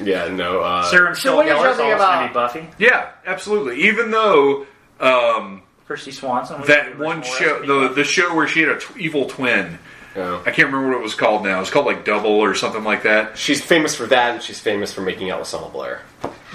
Yeah, 0.00 0.28
no. 0.34 0.60
Uh, 0.60 0.84
Serum 0.84 1.14
So 1.14 1.18
Still 1.20 1.36
what 1.36 1.46
are 1.46 1.48
you 1.48 1.54
Geller's 1.56 1.76
talking 1.76 1.84
always 1.84 1.94
about? 1.96 2.32
going 2.34 2.54
to 2.54 2.60
be 2.62 2.66
Buffy. 2.68 2.84
Yeah, 2.84 3.10
absolutely. 3.26 3.82
Even 3.88 4.10
though 4.12 4.66
um, 5.00 5.62
Kristy 5.88 6.12
Swanson. 6.12 6.62
that 6.68 6.96
one 6.98 7.22
show, 7.22 7.64
the 7.64 7.92
the 7.94 8.04
show 8.04 8.34
where 8.34 8.46
she 8.46 8.60
had 8.60 8.68
an 8.70 8.78
tw- 8.78 8.96
evil 8.96 9.26
twin, 9.26 9.78
no. 10.16 10.40
I 10.46 10.50
can't 10.50 10.66
remember 10.72 10.88
what 10.88 10.96
it 10.98 11.02
was 11.02 11.14
called 11.14 11.44
now. 11.44 11.60
It's 11.60 11.70
called 11.70 11.86
like 11.86 12.04
Double 12.04 12.30
or 12.30 12.54
something 12.54 12.84
like 12.84 13.02
that. 13.04 13.36
She's 13.38 13.62
famous 13.64 13.94
for 13.94 14.06
that, 14.06 14.34
and 14.34 14.42
she's 14.42 14.58
famous 14.60 14.92
for 14.92 15.00
making 15.02 15.30
out 15.30 15.38
with 15.40 15.48
Selma 15.48 15.68
Blair. 15.70 16.02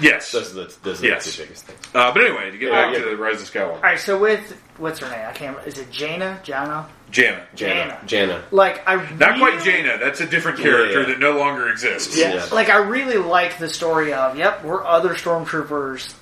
Yes. 0.00 0.32
Those 0.32 0.50
are 0.50 0.64
the, 0.64 0.74
those 0.82 1.02
are 1.02 1.06
Yes. 1.06 1.24
the 1.24 1.30
two 1.32 1.42
biggest 1.44 1.64
things. 1.66 1.78
Uh, 1.94 2.12
but 2.12 2.24
anyway, 2.24 2.50
to 2.50 2.58
get 2.58 2.72
Yeah, 2.72 2.86
back 2.86 2.94
yeah. 2.96 3.04
to 3.04 3.10
the 3.10 3.16
Rise 3.16 3.40
of 3.40 3.48
Skywalker, 3.50 3.74
All 3.76 3.80
right, 3.80 3.98
so 4.00 4.18
with 4.18 4.60
what's 4.78 4.98
her 4.98 5.08
name? 5.08 5.24
I 5.28 5.32
can't. 5.32 5.56
Is 5.66 5.78
it 5.78 5.88
Jaina? 5.92 6.40
Jannah? 6.42 6.88
Jannah. 7.12 7.46
Jannah. 7.54 8.00
Jannah. 8.04 8.42
Like 8.50 8.82
I 8.88 8.96
Not 8.96 9.38
quite 9.38 9.52
really- 9.52 9.64
Jaina. 9.64 9.98
That's 9.98 10.20
a 10.20 10.26
different 10.26 10.58
character 10.58 11.02
Yeah. 11.02 11.06
that 11.06 11.20
no 11.20 11.38
longer 11.38 11.68
exists. 11.68 12.18
Yeah. 12.18 12.34
Yeah. 12.34 12.46
Like 12.50 12.70
I 12.70 12.78
really 12.78 13.18
like 13.18 13.58
the 13.58 13.68
story 13.68 14.12
of 14.12 14.36
yep, 14.36 14.64
we're 14.64 14.84
other 14.84 15.14
stormtroopers 15.14 16.12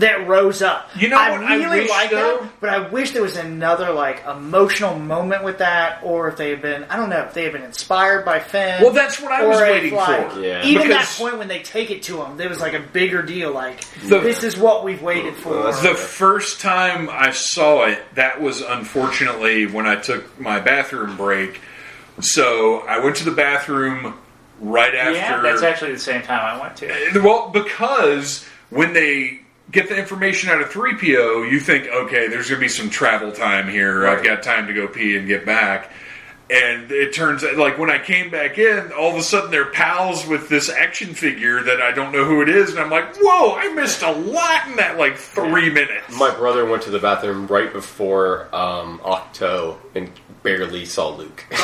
that 0.00 0.26
rose 0.26 0.62
up. 0.62 0.90
You 0.96 1.08
know 1.08 1.18
I 1.18 1.30
what 1.30 1.42
I 1.42 1.56
really 1.56 1.80
wish, 1.80 1.90
like 1.90 2.10
though? 2.10 2.38
that, 2.40 2.60
but 2.60 2.70
I 2.70 2.88
wish 2.88 3.12
there 3.12 3.22
was 3.22 3.36
another 3.36 3.92
like 3.92 4.24
emotional 4.26 4.98
moment 4.98 5.44
with 5.44 5.58
that, 5.58 6.00
or 6.02 6.28
if 6.28 6.36
they 6.36 6.50
had 6.50 6.62
been 6.62 6.84
I 6.84 6.96
don't 6.96 7.10
know 7.10 7.20
if 7.20 7.34
they 7.34 7.44
had 7.44 7.52
been 7.52 7.62
inspired 7.62 8.24
by 8.24 8.40
Finn. 8.40 8.82
Well, 8.82 8.92
that's 8.92 9.20
what 9.20 9.32
I 9.32 9.46
was 9.46 9.60
or 9.60 9.64
if, 9.64 9.70
waiting 9.70 9.94
like, 9.94 10.32
for. 10.32 10.40
Yeah. 10.40 10.64
Even 10.64 10.88
that 10.88 11.06
point 11.16 11.38
when 11.38 11.48
they 11.48 11.62
take 11.62 11.90
it 11.90 12.02
to 12.04 12.22
him, 12.22 12.36
there 12.36 12.48
was 12.48 12.60
like 12.60 12.74
a 12.74 12.80
bigger 12.80 13.22
deal. 13.22 13.52
Like 13.52 13.80
The- 14.02 14.20
this 14.20 14.44
is 14.44 14.56
what 14.56 14.84
we've 14.84 15.02
waited 15.02 15.34
for. 15.36 15.72
The 15.72 15.94
first 15.94 16.60
time 16.60 17.08
I 17.10 17.30
saw 17.30 17.86
it, 17.86 18.02
that 18.14 18.40
was 18.40 18.60
unfortunately 18.60 19.66
when 19.66 19.86
I 19.86 19.96
took 19.96 20.38
my 20.40 20.60
bathroom 20.60 21.16
break. 21.16 21.60
So 22.20 22.80
I 22.80 22.98
went 22.98 23.16
to 23.16 23.24
the 23.24 23.30
bathroom 23.30 24.14
right 24.60 24.94
after. 24.94 25.12
Yeah, 25.12 25.40
that's 25.40 25.62
actually 25.62 25.92
the 25.92 25.98
same 25.98 26.22
time 26.22 26.56
I 26.56 26.60
went 26.60 26.76
to. 26.78 26.92
Uh, 26.92 27.22
well, 27.22 27.50
because 27.50 28.44
when 28.70 28.92
they 28.92 29.40
get 29.70 29.88
the 29.88 29.96
information 29.96 30.50
out 30.50 30.60
of 30.60 30.70
3PO, 30.70 31.50
you 31.50 31.60
think, 31.60 31.86
okay, 31.88 32.28
there's 32.28 32.48
going 32.48 32.60
to 32.60 32.64
be 32.64 32.68
some 32.68 32.90
travel 32.90 33.32
time 33.32 33.68
here. 33.68 34.06
I've 34.06 34.24
got 34.24 34.42
time 34.42 34.66
to 34.68 34.72
go 34.72 34.88
pee 34.88 35.16
and 35.16 35.26
get 35.26 35.44
back. 35.44 35.90
And 36.50 36.90
it 36.90 37.12
turns 37.12 37.44
out, 37.44 37.56
like, 37.58 37.76
when 37.76 37.90
I 37.90 37.98
came 37.98 38.30
back 38.30 38.56
in, 38.56 38.90
all 38.92 39.10
of 39.10 39.16
a 39.16 39.22
sudden 39.22 39.50
they're 39.50 39.70
pals 39.70 40.26
with 40.26 40.48
this 40.48 40.70
action 40.70 41.12
figure 41.12 41.62
that 41.62 41.82
I 41.82 41.92
don't 41.92 42.10
know 42.10 42.24
who 42.24 42.40
it 42.40 42.48
is. 42.48 42.70
And 42.70 42.80
I'm 42.80 42.88
like, 42.88 43.16
whoa, 43.16 43.54
I 43.54 43.68
missed 43.74 44.00
a 44.00 44.10
lot 44.10 44.66
in 44.66 44.76
that, 44.76 44.96
like, 44.96 45.18
three 45.18 45.68
minutes. 45.68 46.16
My 46.16 46.34
brother 46.34 46.64
went 46.64 46.84
to 46.84 46.90
the 46.90 46.98
bathroom 46.98 47.46
right 47.48 47.70
before 47.70 48.44
um, 48.54 48.98
Ahch-To 49.00 49.76
and 49.94 50.10
barely 50.48 50.84
saw 50.84 51.08
Luke. 51.14 51.44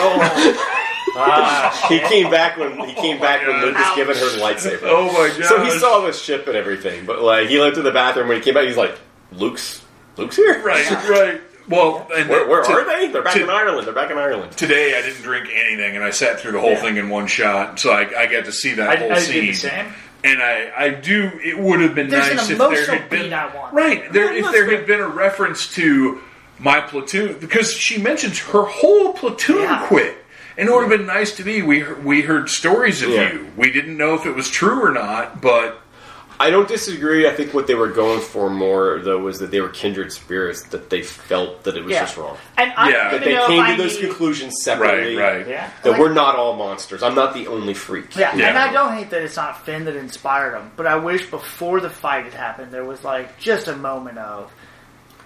Ah, 1.17 1.87
he 1.89 2.01
came 2.01 2.29
back 2.29 2.57
when 2.57 2.77
he 2.89 2.95
came 2.95 3.21
back 3.21 3.47
when 3.47 3.61
Luke 3.61 3.77
was 3.77 3.95
giving 3.95 4.17
her 4.17 4.31
the 4.31 4.39
lightsaber. 4.43 4.81
oh 4.85 5.07
my 5.13 5.29
god. 5.39 5.45
So 5.45 5.63
he 5.65 5.71
saw 5.79 6.01
the 6.01 6.13
ship 6.13 6.49
and 6.49 6.57
everything, 6.57 7.07
but 7.07 7.23
like 7.23 7.49
he 7.49 7.59
went 7.59 7.77
to 7.77 7.83
the 7.83 7.93
bathroom 7.93 8.27
when 8.29 8.39
he 8.39 8.43
came 8.43 8.55
back. 8.55 8.67
He's 8.67 8.77
like, 8.77 8.99
"Luke's, 9.31 9.85
Luke's 10.17 10.35
here. 10.35 10.61
Right, 10.65 10.91
right. 11.09 11.41
Well, 11.69 12.09
and 12.17 12.29
Where, 12.29 12.49
where 12.49 12.65
to- 12.65 12.73
are 12.73 12.85
they? 12.85 13.09
They're 13.13 13.23
back 13.23 13.35
to- 13.35 13.45
in 13.45 13.51
Ireland. 13.51 13.87
They're 13.87 13.95
back 13.95 14.11
in 14.11 14.19
Ireland. 14.19 14.57
Today 14.57 14.99
I 14.99 15.03
didn't 15.03 15.23
drink 15.23 15.49
anything, 15.55 15.95
and 15.95 16.05
I 16.05 16.11
sat 16.11 16.41
through 16.41 16.53
the 16.53 16.61
whole 16.61 16.75
thing 16.77 16.97
in 16.97 17.09
one 17.09 17.29
shot, 17.29 17.79
so 17.79 17.93
I, 17.93 18.23
I 18.23 18.27
got 18.27 18.47
to 18.47 18.53
see 18.53 18.75
that 18.75 18.89
I, 18.89 18.97
whole 18.97 19.13
I 19.13 19.19
scene. 19.21 19.35
did 19.45 19.49
the 19.51 19.59
same. 19.59 19.93
And 20.25 20.43
I, 20.43 20.73
I 20.77 20.89
do. 20.91 21.31
It 21.45 21.57
would 21.59 21.81
have 21.81 21.95
been 21.95 22.09
There's 22.09 22.27
an 22.29 22.37
nice 22.39 22.51
if 22.51 22.59
there 22.59 22.87
had 22.99 23.09
been 23.11 23.23
beat 23.25 23.33
I 23.33 23.55
want. 23.55 23.73
right 23.73 24.13
there. 24.13 24.33
If 24.33 24.51
there 24.51 24.69
had 24.77 24.85
been 24.87 25.01
a 25.01 25.07
reference 25.09 25.73
to 25.75 26.21
my 26.59 26.81
platoon, 26.81 27.39
because 27.41 27.73
she 27.73 27.99
mentions 27.99 28.39
her 28.41 28.63
whole 28.63 29.13
platoon 29.13 29.63
Yeah. 29.63 29.87
quit, 29.87 30.17
and 30.57 30.69
it 30.69 30.73
would 30.73 30.83
have 30.89 30.91
been 30.91 31.07
nice 31.07 31.33
to 31.37 31.45
me. 31.45 31.63
We 31.63 31.83
we 31.83 32.23
heard 32.23 32.49
stories 32.49 33.03
of 33.03 33.11
Yeah. 33.11 33.33
you. 33.33 33.49
We 33.57 33.71
didn't 33.73 33.97
know 33.97 34.15
if 34.15 34.25
it 34.27 34.35
was 34.35 34.49
true 34.51 34.83
or 34.85 34.91
not, 34.93 35.41
but 35.41 35.81
I 36.41 36.51
don't 36.51 36.67
disagree. 36.67 37.29
I 37.29 37.33
think 37.33 37.55
what 37.55 37.69
they 37.69 37.77
were 37.77 37.87
going 37.89 38.21
for 38.21 38.51
more 38.51 38.99
though 39.03 39.19
was 39.19 39.39
that 39.39 39.53
they 39.53 39.61
were 39.61 39.69
kindred 39.69 40.13
spirits. 40.13 40.63
That 40.65 40.91
they 40.91 41.01
felt 41.03 41.63
that 41.63 41.77
it 41.77 41.85
was 41.85 41.93
Yeah. 41.93 42.01
just 42.01 42.17
wrong. 42.17 42.37
And 42.57 42.73
I 42.77 42.91
Yeah. 42.91 43.11
That 43.13 43.25
they 43.25 43.35
know 43.35 43.47
came 43.47 43.65
to 43.65 43.71
I 43.73 43.77
those 43.77 43.95
need- 44.01 44.09
conclusions 44.09 44.55
separately. 44.65 45.17
right, 45.17 45.37
right. 45.39 45.49
Yeah. 45.49 45.71
That 45.85 45.91
Like- 45.91 46.01
we're 46.01 46.13
not 46.13 46.35
all 46.35 46.55
monsters. 46.55 47.05
I'm 47.05 47.15
not 47.15 47.35
the 47.35 47.47
only 47.47 47.73
freak. 47.73 48.17
Yeah, 48.17 48.35
Yeah. 48.35 48.49
and 48.49 48.59
I 48.59 48.73
don't 48.73 48.95
hate 48.95 49.11
that 49.11 49.23
it's 49.23 49.37
not 49.37 49.65
Finn 49.65 49.85
that 49.85 49.95
inspired 49.97 50.55
them, 50.55 50.73
but 50.77 50.87
I 50.89 50.97
wish 50.97 51.25
before 51.27 51.81
the 51.81 51.91
fight 51.91 52.25
had 52.25 52.35
happened, 52.35 52.73
there 52.73 52.85
was 52.85 53.05
like 53.05 53.39
just 53.39 53.69
a 53.69 53.77
moment 53.77 54.19
of 54.19 54.51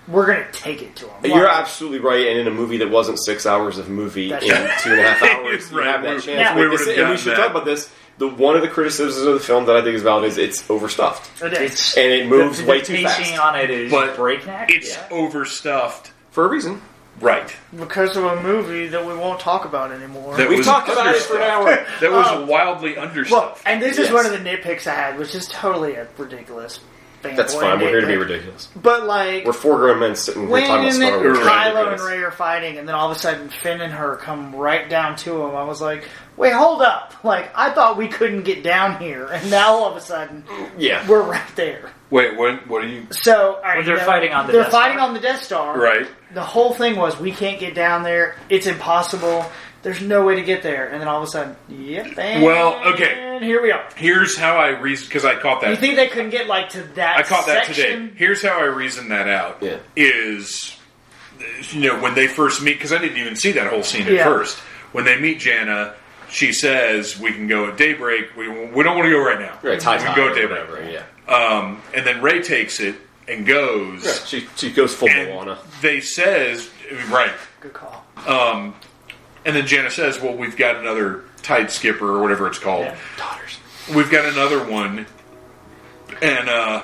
we're 0.09 0.27
gonna 0.27 0.51
take 0.53 0.83
it 0.83 0.97
to 0.97 1.07
him. 1.09 1.31
You're 1.31 1.49
absolutely 1.49 1.99
right. 2.01 2.27
And 2.29 2.39
in 2.41 2.47
a 2.47 2.51
movie 2.51 2.79
that 2.79 2.91
wasn't 2.91 3.19
six 3.25 3.47
hours 3.47 3.79
of 3.79 3.89
movie 3.89 4.31
That's 4.31 4.45
in 4.45 4.51
right. 4.51 4.79
two 4.81 4.91
and 4.93 5.01
a 5.01 5.03
half 5.03 5.23
hours, 5.23 5.71
you 5.71 5.79
Right, 5.79 5.87
have 5.87 6.03
that 6.03 6.23
chance. 6.23 6.27
yeah. 6.27 6.57
we 6.57 6.67
make 6.69 6.79
this- 6.79 6.99
and 6.99 7.11
we 7.11 7.17
should 7.17 7.33
that. 7.33 7.37
talk 7.37 7.51
about 7.51 7.65
this. 7.65 7.91
The 8.19 8.27
one 8.27 8.57
of 8.57 8.63
the 8.63 8.69
criticisms 8.69 9.17
of 9.25 9.35
the 9.35 9.39
film 9.41 9.67
that 9.67 9.77
I 9.77 9.83
think 9.83 9.95
is 9.95 10.03
valid 10.03 10.25
is 10.25 10.39
it's 10.39 10.69
overstuffed 10.69 11.41
it 11.41 11.53
is. 11.53 11.95
And 11.97 12.11
it 12.13 12.27
moves 12.27 12.59
the, 12.61 12.67
way 12.67 12.81
the 12.81 12.87
too 12.87 12.93
pacing 12.95 13.25
fast 13.27 13.39
on 13.41 13.55
it 13.61 13.71
is 13.71 13.93
But 13.93 14.17
breakneck. 14.17 14.71
it's 14.73 14.91
yeah. 14.97 15.07
overstuffed. 15.11 16.11
for 16.33 16.45
a 16.45 16.49
reason. 16.49 16.83
Right. 17.21 17.53
because 17.77 18.17
of 18.17 18.25
a 18.25 18.41
movie 18.43 18.87
that 18.89 19.05
we 19.05 19.13
won't 19.15 19.41
talk 19.41 19.65
about 19.65 19.91
anymore. 19.93 20.37
That 20.37 20.49
We've 20.49 20.59
was 20.59 20.67
talked 20.67 20.89
about 20.89 21.15
it 21.15 21.21
for 21.23 21.37
an 21.37 21.43
hour. 21.43 21.85
That 22.01 22.13
was 22.13 22.27
Um, 22.29 22.47
wildly 22.47 22.95
well, 22.95 23.07
understuffed. 23.09 23.63
and 23.67 23.83
this 23.83 23.99
is 23.99 24.11
one 24.13 24.25
of 24.25 24.31
the 24.33 24.39
nitpicks 24.39 24.87
I 24.87 24.95
had, 24.95 25.19
which 25.19 25.35
is 25.35 25.47
totally 25.49 25.97
ridiculous. 26.17 26.79
That's 27.23 27.55
fanboy 27.55 27.61
fine. 27.61 27.81
We're 27.81 27.89
here 27.89 28.01
to 28.03 28.07
be 28.07 28.17
ridiculous. 28.17 28.69
But 28.77 29.05
like 29.05 29.45
We're 29.45 29.53
four 29.53 29.77
grown 29.79 30.01
men 30.01 30.15
sitting 30.17 30.43
here 30.43 30.51
when 30.51 30.67
talking 30.67 30.85
about 30.87 30.93
Star 30.95 31.21
Wars. 31.23 31.39
Right. 31.39 31.47
Kylo 31.47 31.67
and 31.69 31.77
Ridiculous. 31.91 32.03
Rey 32.13 32.19
are 32.23 32.31
fighting, 32.31 32.79
and 32.79 32.89
then 32.89 32.95
all 32.95 33.11
of 33.11 33.17
a 33.17 33.21
sudden 33.21 33.49
Finn 33.49 33.81
and 33.81 33.93
her 33.93 34.17
come 34.17 34.55
right 34.55 34.89
down 34.89 35.17
to 35.17 35.43
him, 35.45 35.57
I 35.57 35.65
was 35.65 35.81
like, 35.81 36.05
"Wait, 36.37 36.53
hold 36.53 36.83
up! 36.83 37.15
Like 37.25 37.51
I 37.55 37.71
thought 37.71 37.97
we 37.97 38.09
couldn't 38.09 38.43
get 38.45 38.63
down 38.63 38.99
here, 39.01 39.27
and 39.27 39.51
now 39.51 39.73
all 39.75 39.91
of 39.91 39.97
a 39.97 40.01
sudden 40.01 40.45
Yeah. 40.77 41.07
we're 41.09 41.23
right 41.23 41.57
there." 41.57 41.91
Wait, 42.11 42.37
what? 42.39 42.67
What 42.69 42.83
are 42.85 42.89
you? 42.89 43.07
So 43.11 43.57
all 43.57 43.63
right, 43.63 43.77
Well, 43.77 43.85
they're 43.85 43.95
you 43.95 44.01
know, 44.01 44.07
fighting 44.07 44.33
on 44.33 44.47
the 44.47 44.53
they're 44.53 44.63
Death 44.63 44.73
fighting 44.73 44.97
Star. 44.97 45.09
on 45.09 45.15
the 45.15 45.21
Death 45.21 45.43
Star. 45.43 45.79
Right. 45.79 46.07
The 46.33 46.43
whole 46.43 46.73
thing 46.73 46.97
was 46.97 47.19
we 47.21 47.33
can't 47.33 47.61
get 47.61 47.75
down 47.75 48.03
there. 48.03 48.37
It's 48.49 48.67
impossible. 48.67 49.45
There's 49.89 50.03
no 50.03 50.23
way 50.23 50.35
to 50.37 50.43
get 50.43 50.63
there. 50.63 50.89
And 50.89 51.01
then 51.01 51.09
all 51.09 51.23
of 51.23 51.29
a 51.29 51.31
sudden, 51.31 51.57
yep. 51.67 52.19
And 52.19 52.43
Well, 52.45 52.75
okay. 52.93 53.39
here 53.41 53.63
we 53.63 53.73
are. 53.73 53.83
Here's 53.97 54.37
how 54.37 54.59
I 54.59 54.69
reason 54.79 55.07
because 55.09 55.25
I 55.25 55.35
caught 55.37 55.63
that. 55.63 55.71
You 55.71 55.77
think 55.77 55.97
they 55.97 56.09
couldn't 56.09 56.29
get 56.29 56.47
like 56.47 56.69
to 56.71 56.83
that? 56.97 57.17
I 57.17 57.23
caught 57.23 57.47
that 57.47 57.65
today. 57.65 58.11
Here's 58.15 58.43
how 58.43 58.59
I 58.59 58.65
reason 58.65 59.09
that 59.09 59.29
out. 59.29 59.63
Yeah. 59.63 59.79
Is 59.97 60.77
you 61.71 61.81
know 61.91 62.03
when 62.03 62.15
they 62.15 62.27
first 62.27 62.61
meet 62.61 62.75
because 62.75 62.93
I 62.93 62.99
didn't 62.99 63.17
even 63.17 63.35
see 63.35 63.53
that 63.53 63.69
whole 63.69 63.83
scene 63.83 64.03
at 64.03 64.13
Yeah. 64.13 64.25
first. 64.25 64.59
When 64.93 65.07
they 65.07 65.19
meet 65.19 65.39
Jannah, 65.41 65.95
she 66.29 66.53
says 66.53 67.19
we 67.19 67.33
can 67.33 67.47
go 67.49 67.69
at 67.69 67.79
daybreak. 67.79 68.37
We, 68.37 68.47
we 68.49 68.83
don't 68.83 68.95
want 68.95 69.07
to 69.07 69.11
go 69.11 69.25
right 69.25 69.41
now. 69.41 69.59
Right, 69.63 69.81
tie 69.81 69.97
we 69.97 70.03
can 70.03 70.15
go 70.17 70.29
at 70.29 70.35
daybreak. 70.35 70.69
whatever, 70.69 70.91
Yeah. 70.91 71.35
Um, 71.35 71.81
and 71.95 72.07
then 72.07 72.21
Rey 72.21 72.43
takes 72.43 72.79
it 72.81 72.97
and 73.27 73.47
goes. 73.47 74.05
Yeah, 74.05 74.13
She 74.27 74.47
she 74.57 74.71
goes 74.71 74.95
full 74.95 75.09
And 75.09 75.31
Moana. 75.31 75.57
they 75.81 76.01
says 76.03 76.69
right. 77.09 77.33
Good 77.61 77.73
call. 77.73 78.05
Um, 78.27 78.75
and 79.49 79.57
then 79.57 79.67
Jannah 79.67 79.91
says, 79.91 80.21
"Well, 80.21 80.35
we've 80.35 80.57
got 80.57 80.77
another 80.77 81.25
tide 81.43 81.71
skipper 81.71 82.07
or 82.07 82.21
whatever 82.21 82.47
it's 82.47 82.59
called. 82.59 82.85
Yeah. 82.85 82.97
Daughters. 83.17 83.59
We've 83.95 84.11
got 84.11 84.27
another 84.27 84.63
one." 84.71 85.07
And 86.21 86.49
uh, 86.49 86.83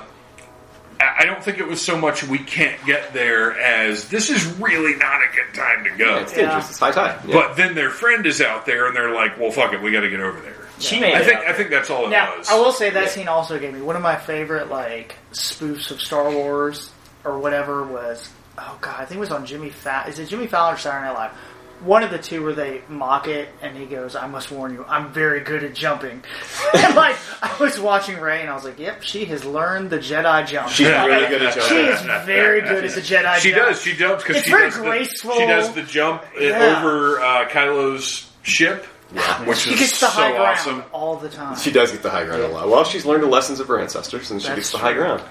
I 1.01 1.15
I 1.21 1.25
don't 1.27 1.43
think 1.45 1.59
it 1.59 1.67
was 1.67 1.85
so 1.85 1.99
much 1.99 2.25
we 2.25 2.39
can't 2.39 2.83
get 2.87 3.13
there 3.13 3.53
as 3.61 4.09
this 4.09 4.31
is 4.31 4.47
really 4.59 4.97
not 4.97 5.21
a 5.21 5.27
good 5.35 5.55
time 5.55 5.85
to 5.85 5.91
go. 5.91 6.17
It's 6.19 6.33
Yeah. 6.33 6.43
dangerous. 6.43 6.71
It's 6.71 6.79
high 6.79 6.93
tide. 6.93 7.19
Yeah. 7.27 7.35
But 7.35 7.57
then 7.57 7.75
their 7.75 7.91
friend 7.91 8.25
is 8.27 8.41
out 8.41 8.65
there, 8.65 8.87
and 8.87 8.97
they're 8.97 9.13
like, 9.15 9.39
"Well, 9.39 9.51
fuck 9.51 9.73
it, 9.75 9.83
we 9.83 9.93
got 9.93 10.01
to 10.01 10.11
get 10.11 10.21
over 10.21 10.41
there." 10.41 10.55
She 10.79 10.99
made 10.99 11.15
I 11.15 11.21
it 11.21 11.25
think 11.27 11.39
out 11.41 11.47
I 11.49 11.53
think 11.53 11.71
that's 11.71 11.91
all 11.91 12.07
it 12.07 12.11
Now, 12.11 12.37
was. 12.39 12.49
I 12.51 12.55
will 12.57 12.73
say 12.73 12.91
that 12.91 13.03
Yeah. 13.05 13.09
scene 13.09 13.29
also 13.29 13.59
gave 13.59 13.75
me 13.75 13.81
one 13.81 13.97
of 13.97 14.03
my 14.03 14.17
favorite 14.17 14.71
like 14.71 15.15
spoofs 15.33 15.91
of 15.91 16.01
Star 16.01 16.31
Wars 16.31 16.91
or 17.25 17.39
whatever 17.39 17.85
was. 17.85 18.29
Oh 18.57 18.79
god, 18.81 18.95
I 19.01 19.05
think 19.05 19.19
it 19.19 19.21
was 19.21 19.31
on 19.33 19.47
Jimmy 19.47 19.71
Fallon. 19.71 20.09
Is 20.11 20.19
it 20.21 20.29
Jimmy 20.29 20.47
Fallon 20.47 20.75
or 20.75 20.79
Saturday 20.79 21.07
Night 21.07 21.15
Live? 21.19 21.31
One 21.81 22.03
of 22.03 22.11
the 22.11 22.19
two 22.19 22.43
where 22.43 22.53
they 22.55 22.83
mock 22.89 23.29
it, 23.29 23.49
and 23.61 23.77
he 23.77 23.85
goes, 23.87 24.17
"I 24.17 24.27
must 24.27 24.51
warn 24.51 24.73
you, 24.73 24.85
I'm 24.89 25.13
very 25.13 25.41
good 25.41 25.63
at 25.65 25.75
jumping." 25.75 26.23
and 26.75 26.95
like 26.97 27.17
I 27.43 27.57
was 27.61 27.79
watching 27.79 28.19
Rey, 28.21 28.41
and 28.41 28.49
I 28.51 28.55
was 28.55 28.65
like, 28.65 28.79
"Yep, 28.79 29.03
she 29.03 29.25
has 29.27 29.45
learned 29.45 29.91
the 29.91 29.99
Jedi 29.99 30.47
jump. 30.47 30.69
She's 30.71 30.87
really 30.89 31.27
good 31.29 31.43
at 31.43 31.55
She 31.55 31.61
jumping. 31.61 31.87
is 31.87 32.25
very 32.27 32.61
good 32.63 32.85
at 32.85 32.95
the 32.95 33.01
Jedi 33.03 33.37
She 33.37 33.51
jump." 33.51 33.67
does. 33.69 33.83
She 33.83 33.95
jumps 33.95 34.23
because 34.23 34.37
It's 34.39 34.47
she 34.47 34.51
very 34.53 34.71
does 34.71 34.77
graceful. 34.79 35.31
The, 35.35 35.37
she 35.41 35.47
does 35.47 35.73
the 35.75 35.83
jump 35.83 36.23
uh, 36.37 36.41
Yeah. 36.41 36.79
over 36.79 37.21
uh, 37.21 37.49
Kylo's 37.49 38.31
ship, 38.43 38.87
Yeah, 39.15 39.45
which 39.47 39.59
She 39.59 39.75
is 39.75 39.81
gets 39.81 40.01
the 40.01 40.07
so 40.07 40.07
high 40.09 40.31
ground 40.33 40.43
awesome. 40.59 40.85
all 40.93 41.17
the 41.17 41.29
time. 41.29 41.57
She 41.57 41.71
does 41.71 41.93
get 41.93 42.03
the 42.03 42.11
high 42.11 42.25
ground 42.25 42.43
a 42.45 42.49
lot. 42.49 42.69
Well, 42.69 42.85
she's 42.85 43.05
learned 43.05 43.23
the 43.25 43.29
lessons 43.29 43.61
of 43.61 43.69
her 43.69 43.79
ancestors, 43.79 44.31
and 44.31 44.41
she 44.41 44.49
That's 44.49 44.57
gets 44.59 44.71
the 44.73 44.79
true. 44.79 44.87
high 44.87 44.95
ground. 44.95 45.23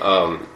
Um, 0.00 0.40
Yeah. 0.40 0.46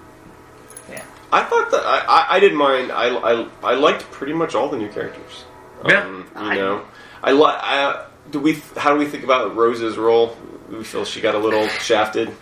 I 1.36 1.44
thought 1.44 1.70
that 1.70 1.82
I, 1.84 1.98
I, 2.08 2.36
I 2.36 2.40
didn't 2.40 2.58
mind. 2.58 2.90
I, 2.92 3.08
I, 3.14 3.48
I 3.62 3.74
liked 3.74 4.10
pretty 4.10 4.32
much 4.32 4.54
all 4.54 4.68
the 4.70 4.76
new 4.78 4.88
characters. 4.88 5.44
Yeah. 5.86 6.00
Um, 6.04 6.26
you 6.34 6.40
I- 6.40 6.54
know, 6.56 6.84
I 7.22 7.32
like. 7.32 7.58
I, 7.62 8.06
do 8.30 8.40
we? 8.40 8.54
How 8.76 8.92
do 8.92 8.98
we 8.98 9.06
think 9.06 9.24
about 9.24 9.54
Rose's 9.54 9.96
role? 9.98 10.36
We 10.70 10.82
feel 10.82 11.04
she 11.04 11.20
got 11.20 11.34
a 11.34 11.38
little 11.38 11.68
shafted. 11.80 12.32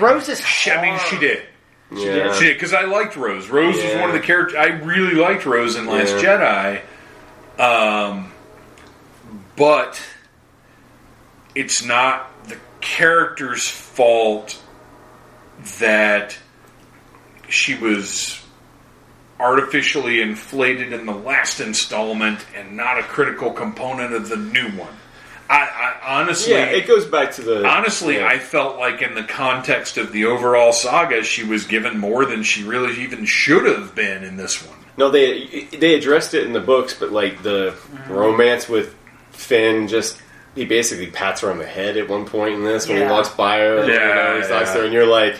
Rose 0.00 0.28
is. 0.28 0.40
She, 0.44 0.70
I 0.70 0.82
mean, 0.82 0.98
she 1.00 1.16
hard. 1.16 1.20
did. 1.20 1.42
Yeah. 1.90 2.34
She 2.34 2.44
did 2.46 2.54
because 2.56 2.74
I 2.74 2.82
liked 2.84 3.16
Rose. 3.16 3.48
Rose 3.48 3.76
was 3.76 3.94
one 3.94 4.10
of 4.10 4.12
the 4.14 4.20
characters 4.20 4.56
I 4.58 4.66
really 4.66 5.14
liked. 5.14 5.44
Rose 5.46 5.76
in 5.76 5.86
Last 5.86 6.12
Jedi, 6.14 6.82
um, 7.58 8.30
but 9.56 10.00
it's 11.54 11.82
not 11.84 12.30
the 12.48 12.56
character's 12.80 13.68
fault 13.68 14.60
that 15.78 16.36
she 17.48 17.74
was 17.76 18.40
artificially 19.40 20.20
inflated 20.20 20.92
in 20.92 21.06
the 21.06 21.14
last 21.14 21.60
installment 21.60 22.44
and 22.56 22.76
not 22.76 22.98
a 22.98 23.02
critical 23.02 23.52
component 23.52 24.12
of 24.12 24.28
the 24.28 24.36
new 24.36 24.68
one. 24.70 24.92
I, 25.50 25.94
I 26.04 26.20
honestly, 26.20 26.52
yeah, 26.52 26.66
it 26.66 26.86
goes 26.86 27.06
back 27.06 27.32
to 27.32 27.42
the. 27.42 27.66
Honestly, 27.66 28.16
yeah. 28.16 28.26
I 28.26 28.38
felt 28.38 28.76
like 28.78 29.00
in 29.00 29.14
the 29.14 29.22
context 29.22 29.96
of 29.96 30.12
the 30.12 30.26
overall 30.26 30.72
saga, 30.72 31.22
she 31.24 31.42
was 31.42 31.64
given 31.64 31.98
more 31.98 32.26
than 32.26 32.42
she 32.42 32.64
really 32.64 33.02
even 33.02 33.24
should 33.24 33.64
have 33.64 33.94
been 33.94 34.24
in 34.24 34.36
this 34.36 34.66
one. 34.66 34.76
No, 34.98 35.08
they 35.10 35.64
they 35.72 35.94
addressed 35.94 36.34
it 36.34 36.44
in 36.44 36.52
the 36.52 36.60
books, 36.60 36.92
but 36.92 37.12
like 37.12 37.42
the 37.42 37.74
romance 38.08 38.68
with 38.68 38.94
Finn, 39.30 39.88
just 39.88 40.20
he 40.54 40.66
basically 40.66 41.06
pats 41.06 41.40
her 41.40 41.50
on 41.50 41.56
the 41.56 41.66
head 41.66 41.96
at 41.96 42.08
one 42.10 42.26
point 42.26 42.54
in 42.54 42.64
this 42.64 42.86
when 42.86 42.98
he 42.98 43.04
walks 43.04 43.30
by 43.30 43.58
her. 43.58 43.86
you 43.86 43.92
Yeah, 43.94 44.14
know, 44.14 44.40
he 44.42 44.48
talks 44.48 44.68
yeah. 44.70 44.74
her, 44.80 44.84
and 44.84 44.92
you're 44.92 45.06
like, 45.06 45.36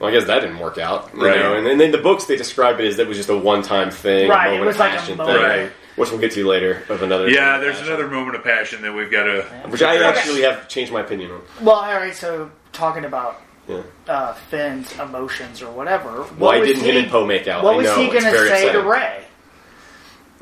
well, 0.00 0.10
I 0.10 0.12
guess 0.12 0.24
that 0.26 0.40
didn't 0.40 0.58
work 0.58 0.78
out, 0.78 1.10
you 1.14 1.24
Right. 1.24 1.38
know. 1.38 1.54
And, 1.54 1.78
then 1.80 1.92
the 1.92 1.98
books, 1.98 2.24
they 2.24 2.36
describe 2.36 2.80
it 2.80 2.86
as 2.86 2.96
that 2.96 3.06
was 3.06 3.16
just 3.16 3.28
a 3.28 3.36
one 3.36 3.62
time 3.62 3.90
thing, 3.90 4.28
Right, 4.28 4.46
a 4.46 4.48
it 4.48 4.52
moment 4.58 4.66
was 4.66 4.76
of 4.76 4.80
like 4.80 4.92
a 4.92 4.96
passion 4.96 5.16
moment. 5.18 5.38
thing, 5.38 5.46
Right. 5.48 5.72
which 5.96 6.10
we'll 6.10 6.18
get 6.20 6.32
to 6.32 6.46
later 6.46 6.82
of 6.88 7.02
another. 7.02 7.28
Yeah, 7.28 7.58
there's 7.58 7.76
passion. 7.76 7.92
another 7.92 8.08
moment 8.08 8.34
of 8.36 8.42
passion 8.42 8.82
that 8.82 8.92
we've 8.94 9.10
got 9.10 9.24
to. 9.24 9.42
which 9.68 9.82
I 9.82 10.02
actually 10.02 10.42
have 10.42 10.66
changed 10.68 10.92
my 10.92 11.00
opinion 11.02 11.30
on. 11.32 11.42
Well, 11.60 11.76
all 11.76 11.92
right. 11.94 12.16
So 12.16 12.50
talking 12.72 13.04
about 13.04 13.40
Yeah. 13.68 13.82
uh, 14.08 14.32
Finn's 14.50 14.92
emotions 14.98 15.60
or 15.62 15.70
whatever. 15.70 16.08
Why 16.38 16.56
what 16.56 16.60
was 16.60 16.68
didn't 16.68 16.84
he, 16.84 16.90
him 16.90 16.96
and 17.04 17.10
Poe 17.10 17.26
make 17.26 17.46
out? 17.46 17.62
What 17.62 17.74
I 17.74 17.76
was 17.76 17.86
know, 17.86 17.96
he 17.96 18.06
going 18.08 18.24
to 18.24 18.30
very 18.30 18.48
say 18.48 18.72
to. 18.72 18.80
Rey? 18.82 19.24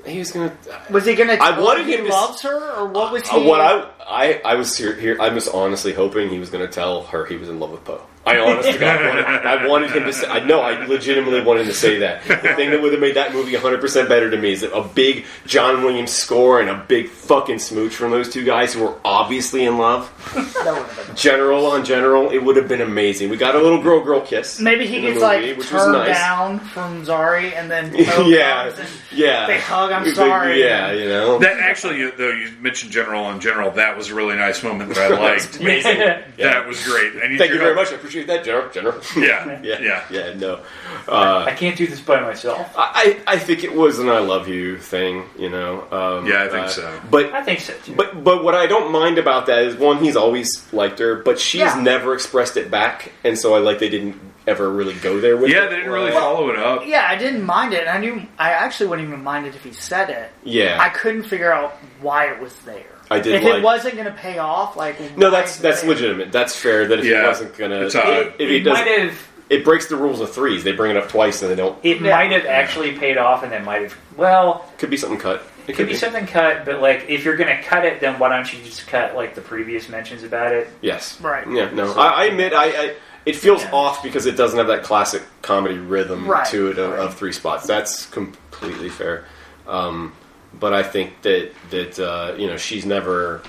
He 0.07 0.21
was 0.21 0.31
gonna. 0.31 0.53
Was 0.91 1.05
he 1.05 1.15
going 1.15 1.29
to 1.29 1.43
I 1.43 1.59
wanted 1.59 1.83
her 1.83 1.89
he 1.89 1.95
him 1.97 2.05
to 2.07 2.07
s- 2.07 2.13
loves 2.13 2.43
her, 2.43 2.71
or 2.77 2.87
what 2.87 3.13
was 3.13 3.29
Uh, 3.29 3.41
he? 3.41 3.47
what 3.47 3.61
I, 3.61 3.85
I 4.09 4.41
I 4.45 4.55
was 4.55 4.75
here, 4.77 4.95
here. 4.95 5.17
I 5.21 5.29
was 5.29 5.49
honestly 5.49 5.93
hoping 5.93 6.31
he 6.31 6.39
was 6.39 6.49
going 6.51 6.65
to 6.65 6.73
tell 6.73 7.03
her 7.03 7.27
he 7.27 7.37
was 7.37 7.49
in 7.49 7.59
love 7.59 7.71
with 7.73 7.85
Poe. 7.85 8.01
I 8.29 8.39
honestly 8.53 8.79
got 8.79 9.05
wanted, 9.05 9.25
I 9.25 9.67
wanted 9.67 9.91
him 9.91 10.05
to 10.05 10.13
say. 10.13 10.27
I 10.29 10.41
know. 10.45 10.61
I 10.61 10.85
legitimately 10.87 11.43
wanted 11.43 11.63
him 11.63 11.69
to 11.69 11.75
say 11.75 11.99
that. 12.01 12.23
The 12.25 12.55
thing 12.55 12.71
that 12.71 12.81
would 12.83 12.93
have 12.93 13.01
made 13.01 13.17
that 13.17 13.33
movie 13.33 13.53
100 13.55 13.81
percent 13.81 14.09
better 14.09 14.31
to 14.31 14.37
me 14.37 14.53
is 14.53 14.61
that 14.61 14.73
a 14.77 14.83
big 14.83 15.25
John 15.47 15.83
Williams 15.83 16.13
score 16.13 16.61
and 16.61 16.69
a 16.71 16.85
big 16.89 17.09
fucking 17.09 17.59
smooch 17.59 17.95
from 17.95 18.11
those 18.11 18.29
two 18.33 18.45
guys 18.45 18.75
who 18.75 18.83
were 18.83 18.95
obviously 19.05 19.65
in 19.65 19.79
love. 19.79 20.11
That 20.35 20.45
would 20.75 20.87
have 20.87 21.07
been- 21.07 21.17
General 21.17 21.67
on 21.67 21.85
general, 21.85 22.31
it 22.31 22.39
would 22.39 22.57
have 22.57 22.69
been 22.69 22.81
amazing. 22.81 23.29
We 23.29 23.37
got 23.37 23.57
a 23.57 23.59
little 23.61 23.83
girl 23.83 24.05
girl 24.05 24.21
kiss. 24.21 24.61
Maybe 24.61 24.87
he 24.87 25.01
gets 25.01 25.15
movie, 25.15 25.21
like 25.21 25.41
which 25.59 25.73
was 25.73 25.83
turned 25.83 25.93
nice. 25.93 26.17
down 26.17 26.61
from 26.61 27.05
Zari, 27.05 27.53
and 27.55 27.71
then 27.71 27.93
yeah, 28.29 28.67
and 28.69 28.89
yeah. 29.11 29.47
they 29.47 29.59
hug, 29.59 29.91
I'm 29.91 30.05
Big- 30.05 30.15
sorry. 30.15 30.61
Yeah, 30.63 30.93
you 30.93 31.07
know. 31.09 31.39
That 31.39 31.59
actually, 31.59 32.09
though, 32.11 32.29
you 32.31 32.51
mentioned 32.61 32.93
General 32.93 33.25
on 33.25 33.41
General. 33.41 33.71
That 33.73 33.97
was 33.97 34.11
a 34.11 34.15
really 34.15 34.37
nice 34.37 34.63
moment 34.63 34.95
that 34.95 35.13
I 35.13 35.19
liked. 35.21 35.59
Amazing. 35.61 35.99
That 36.39 36.67
was 36.67 36.83
great. 36.85 37.13
I 37.23 37.29
need 37.29 37.39
Thank 37.39 37.51
you 37.51 37.57
your 37.57 37.65
very 37.65 37.75
much. 37.75 37.91
I 37.93 37.97
appreciate 37.97 38.18
that, 38.25 38.45
General. 38.45 38.71
General. 38.71 39.01
Yeah, 39.17 39.61
yeah, 39.63 39.81
yeah. 39.81 40.05
yeah. 40.11 40.35
No, 40.35 40.61
uh, 41.09 41.45
I 41.47 41.53
can't 41.55 41.77
do 41.77 41.87
this 41.87 42.01
by 42.01 42.21
myself. 42.21 42.73
I 42.77 43.19
I 43.27 43.39
think 43.39 43.65
it 43.65 43.75
was 43.75 43.99
an 43.99 44.09
"I 44.09 44.19
love 44.19 44.49
you" 44.49 44.79
thing. 44.79 45.25
You 45.39 45.49
know. 45.51 45.87
Um, 45.91 46.27
Yeah, 46.27 46.45
I 46.45 46.49
think 46.49 46.67
uh, 46.67 46.69
so. 46.69 47.01
But 47.11 47.33
I 47.33 47.43
think 47.43 47.61
so 47.61 47.75
too. 47.85 47.95
but 47.95 48.23
but 48.25 48.45
what 48.45 48.55
I 48.55 48.67
don't 48.67 48.93
mind 48.93 49.19
about 49.19 49.47
that 49.47 49.63
is 49.63 49.77
one, 49.77 49.99
he's 50.03 50.17
always 50.17 50.49
liked 50.73 50.99
her, 50.99 51.17
but 51.17 51.39
she's 51.39 51.61
Yeah. 51.61 51.81
never 51.81 52.15
expressed 52.15 52.57
it 52.57 52.71
back, 52.71 53.13
and 53.25 53.39
so 53.39 53.55
I 53.55 53.59
like 53.59 53.79
they 53.79 53.89
didn't 53.89 54.21
ever 54.47 54.71
really 54.71 54.95
go 54.95 55.21
there 55.21 55.37
with 55.37 55.51
it. 55.51 55.55
Yeah, 55.55 55.65
it. 55.65 55.71
they 55.71 55.77
didn't 55.77 55.93
really 55.93 56.11
Like, 56.11 56.21
follow 56.21 56.49
it 56.49 56.59
up. 56.59 56.87
Yeah, 56.87 57.07
I 57.07 57.17
didn't 57.17 57.45
mind 57.45 57.75
it. 57.75 57.81
and 57.87 57.91
I 57.91 57.99
knew 57.99 58.23
I 58.39 58.51
actually 58.53 58.87
wouldn't 58.89 59.07
even 59.09 59.23
mind 59.23 59.47
it 59.47 59.55
if 59.55 59.63
he 59.63 59.73
said 59.73 60.09
it. 60.09 60.31
Yeah, 60.43 60.79
I 60.81 60.89
couldn't 60.89 61.25
figure 61.25 61.53
out 61.53 61.73
why 62.01 62.27
it 62.33 62.41
was 62.41 62.55
there. 62.65 62.95
I 63.11 63.21
did 63.21 63.35
If 63.37 63.43
like- 63.45 63.55
it 63.55 63.63
wasn't 63.63 63.95
going 63.95 64.07
to 64.07 64.13
pay 64.13 64.39
off, 64.39 64.77
like 64.77 65.17
no, 65.17 65.31
that's 65.31 65.57
that's 65.59 65.81
there? 65.83 65.91
legitimate. 65.91 66.33
That's 66.33 66.55
fair. 66.57 66.87
That 66.89 66.99
if 67.01 67.05
Yeah. 67.07 67.23
he 67.23 67.27
wasn't 67.27 67.57
gonna, 67.57 67.81
It's 67.83 67.95
if, 67.95 68.05
if 68.39 68.49
he 68.51 68.57
it 68.57 68.61
does, 68.61 68.75
might 68.79 68.87
have 68.87 69.29
it 69.51 69.65
breaks 69.65 69.87
the 69.87 69.97
rules 69.97 70.21
of 70.21 70.31
threes. 70.33 70.63
They 70.65 70.73
bring 70.73 70.91
it 70.91 70.97
up 70.99 71.09
twice 71.09 71.41
and 71.41 71.51
they 71.51 71.57
don't. 71.57 71.79
it 71.83 72.01
Yeah. 72.01 72.11
might 72.17 72.33
have 72.33 72.45
actually 72.45 72.93
paid 72.93 73.17
off, 73.17 73.43
and 73.43 73.53
that 73.53 73.65
might 73.65 73.83
have 73.83 73.97
well, 74.17 74.71
Could 74.79 74.91
be 74.91 74.97
something 74.99 75.19
cut. 75.19 75.43
it 75.67 75.75
could 75.77 75.87
be 75.89 75.95
something 75.95 76.27
cut. 76.27 76.65
But 76.67 76.81
like, 76.83 77.07
if 77.09 77.25
you're 77.25 77.37
gonna 77.37 77.63
cut 77.63 77.85
it, 77.87 78.01
then 78.01 78.19
why 78.19 78.29
don't 78.29 78.53
you 78.53 78.63
just 78.63 78.87
cut 78.87 79.15
like 79.17 79.35
the 79.35 79.41
previous 79.41 79.89
mentions 79.89 80.23
about 80.23 80.53
it? 80.53 80.69
Yes. 80.83 81.19
Right. 81.21 81.47
Yeah. 81.51 81.71
No. 81.73 81.93
So- 81.93 82.01
I, 82.01 82.09
I 82.09 82.25
admit, 82.27 82.53
I, 82.53 82.65
I 82.67 82.95
it 83.25 83.37
feels 83.37 83.63
Yeah. 83.63 83.71
off 83.73 84.03
because 84.03 84.27
it 84.27 84.37
doesn't 84.37 84.59
have 84.59 84.69
that 84.69 84.83
classic 84.83 85.23
comedy 85.43 85.79
rhythm 85.79 86.27
Right, 86.27 86.47
to 86.49 86.69
it 86.71 86.79
of, 86.79 86.91
right. 86.91 86.99
of 87.01 87.15
three 87.17 87.33
spots. 87.33 87.67
That's 87.67 88.07
completely 88.07 88.89
fair. 88.91 89.25
Um, 89.67 90.13
but 90.55 90.73
I 90.73 90.83
think 90.83 91.23
that 91.23 91.53
that 91.71 91.99
uh, 91.99 92.35
you 92.37 92.47
know 92.47 92.57
she's 92.57 92.85
never. 92.87 93.43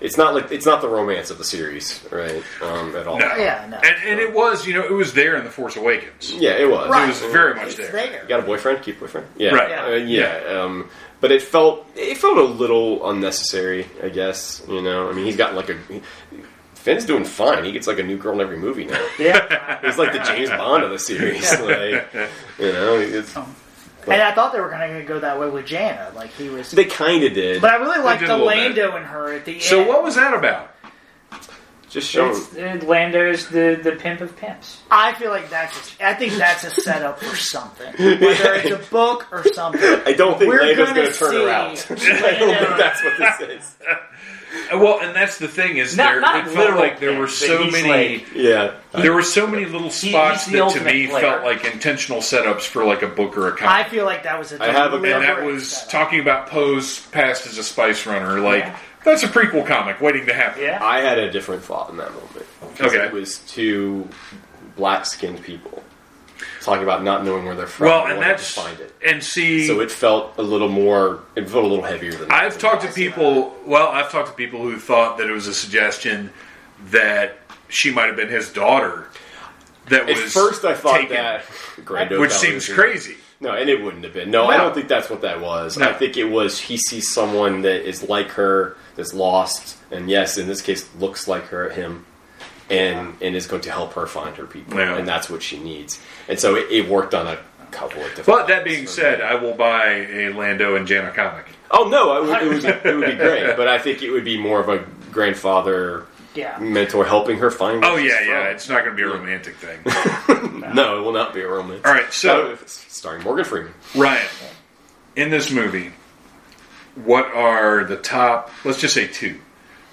It's 0.00 0.18
not 0.18 0.34
like 0.34 0.52
it's 0.52 0.66
not 0.66 0.82
the 0.82 0.88
romance 0.88 1.30
of 1.30 1.38
the 1.38 1.44
series, 1.44 2.04
right? 2.10 2.42
Um, 2.60 2.94
at 2.94 3.06
all. 3.06 3.18
No. 3.18 3.36
Yeah, 3.36 3.66
no. 3.70 3.78
And, 3.78 3.96
and 4.04 4.20
it 4.20 4.34
was, 4.34 4.66
you 4.66 4.74
know, 4.74 4.84
it 4.84 4.90
was 4.92 5.14
there 5.14 5.36
in 5.36 5.44
The 5.44 5.50
Force 5.50 5.76
Awakens. 5.76 6.32
Yeah, 6.32 6.58
it 6.58 6.68
was. 6.68 6.90
Right. 6.90 7.04
It 7.04 7.08
was 7.08 7.20
very 7.32 7.54
much 7.54 7.68
It's 7.68 7.76
there. 7.76 7.92
there. 7.92 8.22
You 8.22 8.28
got 8.28 8.40
a 8.40 8.42
boyfriend? 8.42 8.82
Keep 8.82 9.00
boyfriend. 9.00 9.28
Yeah. 9.38 9.52
Right. 9.54 9.92
Uh, 9.92 9.94
yeah. 9.96 10.60
Um, 10.60 10.90
but 11.20 11.32
it 11.32 11.40
felt 11.40 11.86
it 11.94 12.18
felt 12.18 12.36
a 12.36 12.42
little 12.42 13.08
unnecessary. 13.08 13.86
I 14.02 14.10
guess 14.10 14.62
you 14.68 14.82
know. 14.82 15.08
I 15.08 15.14
mean, 15.14 15.24
he's 15.24 15.36
got 15.36 15.54
like 15.54 15.70
a. 15.70 15.78
He, 15.88 16.02
Finn's 16.74 17.06
doing 17.06 17.24
fine. 17.24 17.64
He 17.64 17.72
gets 17.72 17.86
like 17.86 17.98
a 17.98 18.02
new 18.02 18.18
girl 18.18 18.34
in 18.34 18.40
every 18.42 18.58
movie 18.58 18.84
now. 18.84 19.02
Yeah, 19.18 19.80
He's 19.86 19.96
like 19.96 20.12
the 20.12 20.18
James 20.18 20.50
Bond 20.50 20.84
of 20.84 20.90
the 20.90 20.98
series. 20.98 21.50
Like, 21.52 22.12
you 22.58 22.72
know, 22.72 22.98
it's, 22.98 23.34
And 24.06 24.22
I 24.22 24.32
thought 24.34 24.52
they 24.52 24.60
were 24.60 24.70
going 24.70 24.94
to 24.98 25.02
go 25.04 25.20
that 25.20 25.38
way 25.40 25.48
with 25.48 25.66
Jannah. 25.66 26.12
Like 26.14 26.30
he 26.32 26.48
was. 26.48 26.70
they 26.70 26.84
kind 26.84 27.22
of 27.24 27.32
did. 27.34 27.60
but 27.62 27.70
I 27.72 27.76
really 27.76 28.02
liked 28.02 28.20
the 28.22 28.28
a 28.28 28.36
little 28.36 28.48
bit. 28.48 28.56
Lando 28.58 28.96
and 28.96 29.06
her 29.06 29.32
at 29.32 29.44
the 29.44 29.60
So 29.60 29.78
end. 29.78 29.86
So 29.86 29.92
what 29.92 30.02
was 30.02 30.14
that 30.16 30.34
about? 30.34 30.70
Just 31.90 32.10
show 32.10 32.30
it's, 32.30 32.52
uh, 32.56 32.80
Lando's 32.84 33.48
the 33.50 33.78
the 33.80 33.92
pimp 33.92 34.20
of 34.20 34.36
pimps. 34.36 34.82
I 34.90 35.12
feel 35.14 35.30
like 35.30 35.48
that's. 35.48 35.94
A, 36.00 36.08
I 36.08 36.14
think 36.14 36.32
that's 36.32 36.64
a 36.64 36.70
setup 36.70 37.20
for 37.20 37.36
something, 37.36 37.86
whether 37.98 38.54
it's 38.54 38.70
a 38.72 38.90
book 38.90 39.28
or 39.30 39.44
something. 39.52 39.80
I 40.04 40.12
don't 40.12 40.36
think 40.36 40.48
We're 40.52 40.62
Lando's 40.62 40.88
gonna 40.88 41.12
turn 41.12 41.34
her 41.34 41.48
out. 41.50 41.70
I 41.90 42.38
don't 42.40 42.58
think 42.58 42.78
that's 42.78 43.04
what 43.04 43.16
this 43.38 43.40
is. 43.62 43.76
Uh, 44.72 44.78
Well, 44.78 45.00
and 45.00 45.14
that's 45.14 45.38
the 45.38 45.48
thing 45.48 45.76
is 45.76 45.96
Not- 45.96 46.04
there. 46.12 46.20
not 46.20 46.36
it 46.36 46.44
felt 46.46 46.56
literal 46.56 46.78
like 46.80 47.00
there 47.00 47.10
pimp, 47.10 47.20
were 47.20 47.26
but 47.26 47.32
so 47.34 47.62
he's 47.64 47.72
many. 47.72 47.88
like- 48.18 48.26
Yeah. 48.34 48.70
there 48.92 49.12
were 49.12 49.22
so 49.22 49.46
many 49.46 49.64
little 49.66 49.90
spots 49.90 50.44
he's 50.44 50.52
the 50.52 50.52
that 50.52 50.58
to 50.58 50.64
ultimate 50.64 50.94
me 50.94 51.06
player. 51.08 51.20
felt 51.22 51.44
like 51.44 51.64
intentional 51.64 52.20
setups 52.20 52.62
for 52.62 52.84
like 52.84 53.02
a 53.02 53.06
book 53.08 53.36
or 53.36 53.48
a 53.48 53.52
comic. 53.52 53.70
I 53.74 53.84
feel 53.84 54.04
like 54.04 54.22
that 54.24 54.38
was 54.38 54.52
a. 54.52 54.62
I 54.62 54.66
have 54.68 54.92
a- 54.92 54.96
and 54.96 55.04
deliberate 55.04 55.20
that 55.26 55.44
was 55.44 55.68
setup. 55.70 55.90
talking 55.90 56.20
about 56.20 56.48
Poe's 56.48 57.00
past 57.12 57.46
as 57.46 57.58
a 57.58 57.62
spice 57.62 58.06
runner. 58.06 58.40
Like 58.40 58.64
Yeah. 58.64 58.76
that's 59.04 59.22
a 59.22 59.28
prequel 59.28 59.66
comic 59.66 60.00
waiting 60.00 60.26
to 60.26 60.34
happen. 60.34 60.62
Yeah, 60.62 60.78
I 60.82 61.00
had 61.00 61.18
a 61.18 61.30
different 61.30 61.62
thought 61.64 61.90
in 61.90 61.98
that 61.98 62.10
moment. 62.12 62.46
'Cause 62.78 62.92
Okay. 62.94 63.04
It 63.04 63.12
was 63.12 63.38
two 63.38 64.08
black 64.76 65.06
skinned 65.06 65.42
people 65.44 65.83
talking 66.64 66.82
about 66.82 67.02
not 67.02 67.24
knowing 67.24 67.44
where 67.44 67.54
they're 67.54 67.66
from. 67.66 67.86
Well, 67.88 68.06
and 68.06 68.20
that's 68.20 68.54
to 68.54 68.60
find 68.60 68.80
it. 68.80 68.94
and 69.06 69.22
see. 69.22 69.66
So 69.66 69.80
it 69.80 69.90
felt 69.90 70.36
a 70.38 70.42
little 70.42 70.68
more. 70.68 71.20
It 71.36 71.48
felt 71.48 71.64
a 71.64 71.68
little 71.68 71.84
heavier 71.84 72.12
than. 72.12 72.28
that. 72.28 72.42
I've 72.44 72.58
talked 72.58 72.82
to 72.82 72.92
people. 72.92 73.54
Well, 73.66 73.88
I've 73.88 74.10
talked 74.10 74.28
to 74.28 74.34
people 74.34 74.62
who 74.62 74.78
thought 74.78 75.18
that 75.18 75.28
it 75.28 75.32
was 75.32 75.46
a 75.46 75.54
suggestion 75.54 76.32
that 76.90 77.38
she 77.68 77.92
might 77.92 78.06
have 78.06 78.16
been 78.16 78.28
his 78.28 78.52
daughter. 78.52 79.08
That 79.90 80.08
At 80.08 80.16
was 80.16 80.32
first, 80.32 80.64
I 80.64 80.74
thought 80.74 81.00
taken, 81.00 81.16
that. 81.16 82.18
Which 82.18 82.32
seems 82.32 82.66
crazy. 82.68 83.16
No, 83.40 83.52
and 83.52 83.68
it 83.68 83.82
wouldn't 83.82 84.04
have 84.04 84.14
been. 84.14 84.30
No, 84.30 84.46
I 84.46 84.56
don't 84.56 84.74
think 84.74 84.88
that's 84.88 85.10
what 85.10 85.20
that 85.20 85.40
was. 85.40 85.76
No. 85.76 85.90
I 85.90 85.92
think 85.92 86.16
it 86.16 86.24
was 86.24 86.58
he 86.58 86.78
sees 86.78 87.12
someone 87.12 87.62
that 87.62 87.86
is 87.86 88.02
like 88.08 88.28
her, 88.30 88.76
that's 88.96 89.12
lost, 89.12 89.76
and 89.90 90.08
yes, 90.08 90.38
in 90.38 90.46
this 90.46 90.62
case, 90.62 90.88
looks 90.98 91.28
like 91.28 91.44
her, 91.48 91.68
at 91.68 91.76
him, 91.76 92.06
and 92.70 93.16
and 93.20 93.34
is 93.36 93.46
going 93.46 93.62
to 93.62 93.70
help 93.70 93.92
her 93.94 94.06
find 94.06 94.36
her 94.36 94.46
people, 94.46 94.78
Yeah. 94.78 94.96
and 94.96 95.06
that's 95.06 95.28
what 95.30 95.42
she 95.42 95.58
needs. 95.58 96.00
And 96.28 96.38
so 96.38 96.54
it, 96.56 96.70
it 96.70 96.88
worked 96.88 97.14
on 97.14 97.26
a 97.26 97.38
couple 97.70 98.00
of 98.02 98.08
different. 98.14 98.26
But 98.26 98.46
that 98.48 98.64
being 98.64 98.80
ones. 98.80 98.90
said, 98.90 99.20
I 99.20 99.34
will 99.34 99.54
buy 99.54 99.86
a 100.10 100.28
Lando 100.32 100.76
and 100.76 100.86
Jannah 100.86 101.10
comic. 101.10 101.46
oh 101.70 101.88
no, 101.88 102.16
it 102.22 102.26
would, 102.26 102.42
it, 102.42 102.48
would 102.48 102.62
be, 102.82 102.88
it 102.88 102.94
would 102.96 103.06
be 103.06 103.16
great. 103.16 103.56
But 103.56 103.68
I 103.68 103.78
think 103.78 104.02
it 104.02 104.10
would 104.10 104.24
be 104.24 104.38
more 104.38 104.60
of 104.60 104.68
a 104.68 104.84
grandfather 105.12 106.06
Yeah. 106.34 106.58
mentor 106.58 107.04
helping 107.04 107.38
her 107.38 107.50
find. 107.50 107.84
Oh 107.84 107.96
yeah, 107.96 108.18
she's 108.18 108.28
yeah. 108.28 108.44
It's 108.48 108.68
not 108.68 108.84
going 108.84 108.96
to 108.96 109.02
be 109.02 109.08
a 109.08 109.12
romantic 109.12 109.56
thing. 109.56 109.80
No, 110.74 110.98
it 110.98 111.02
will 111.02 111.12
not 111.12 111.32
be 111.34 111.40
a 111.40 111.46
romance. 111.48 111.82
All 111.84 111.92
right, 111.92 112.12
so- 112.12 112.52
Uh, 112.52 112.56
starring 112.66 113.22
Morgan 113.22 113.44
Freeman. 113.44 113.74
Ryan, 113.94 114.26
in 115.14 115.30
this 115.30 115.52
movie, 115.52 115.92
what 116.96 117.26
are 117.26 117.84
the 117.84 117.96
top? 117.96 118.50
Let's 118.64 118.80
just 118.80 118.94
say 118.94 119.06
two. 119.06 119.40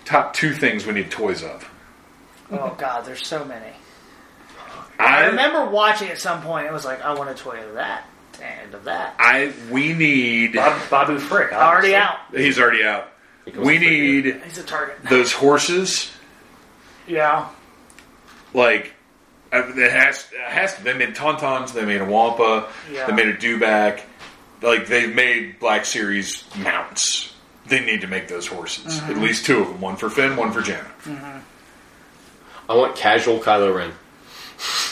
Top 0.06 0.34
two 0.34 0.53
things 0.53 0.85
we 0.88 0.93
need 0.93 1.11
toys 1.11 1.43
of. 1.43 1.69
Oh 2.52 2.76
god, 2.78 3.06
there's 3.06 3.26
so 3.26 3.45
many. 3.45 3.72
I 4.99 5.23
I 5.23 5.26
remember 5.28 5.65
watching 5.69 6.10
at 6.10 6.19
some 6.19 6.41
point. 6.41 6.68
It 6.68 6.73
was 6.73 6.86
like, 6.86 7.02
I 7.02 7.14
want 7.14 7.30
a 7.30 7.34
toy 7.34 7.64
of 7.65 7.73
that 7.76 8.06
and 8.41 8.73
of 8.73 8.84
that. 8.86 9.15
I 9.19 9.53
we 9.72 9.94
need. 9.94 10.53
Bob, 10.53 10.90
Babu 10.90 11.18
Frick. 11.19 11.52
Already 11.53 11.95
obviously. 11.95 11.95
out. 11.95 12.18
He's 12.45 12.60
already 12.60 12.84
out. 12.84 13.07
He 13.45 13.52
We 13.52 13.57
to 13.80 13.86
Freeman. 13.86 14.23
need 14.23 14.44
He's 14.44 14.57
a 14.57 14.64
target. 14.64 14.98
those 15.10 15.32
horses. 15.34 16.11
Yeah. 17.07 17.49
Like 18.53 18.94
uh, 19.52 19.64
it 19.76 19.91
has 19.91 20.28
it 20.34 20.40
has 20.52 20.76
to. 20.76 20.84
They 20.84 20.94
made 20.94 21.15
tauntauns. 21.15 21.73
They 21.73 21.86
made 21.86 22.02
a 22.02 22.06
wampa. 22.06 22.69
Yeah. 22.91 23.07
They 23.07 23.14
made 23.14 23.28
a 23.28 23.36
dewback. 23.38 24.02
Like 24.61 24.88
they've 24.88 25.14
made 25.14 25.60
Black 25.60 25.86
Series 25.86 26.44
mounts. 26.57 27.34
They 27.65 27.80
need 27.84 28.02
to 28.02 28.07
make 28.07 28.28
those 28.28 28.45
horses. 28.45 28.99
Mm-hmm. 28.99 29.11
At 29.11 29.18
least 29.18 29.45
two 29.45 29.60
of 29.61 29.68
them. 29.69 29.82
One 29.82 29.95
for 29.95 30.10
Finn. 30.10 30.36
One 30.36 30.52
for 30.52 30.61
Janet. 30.61 30.86
I 32.72 32.76
want 32.76 32.95
casual 32.95 33.39
Kylo 33.39 33.76
Ren. 33.76 33.91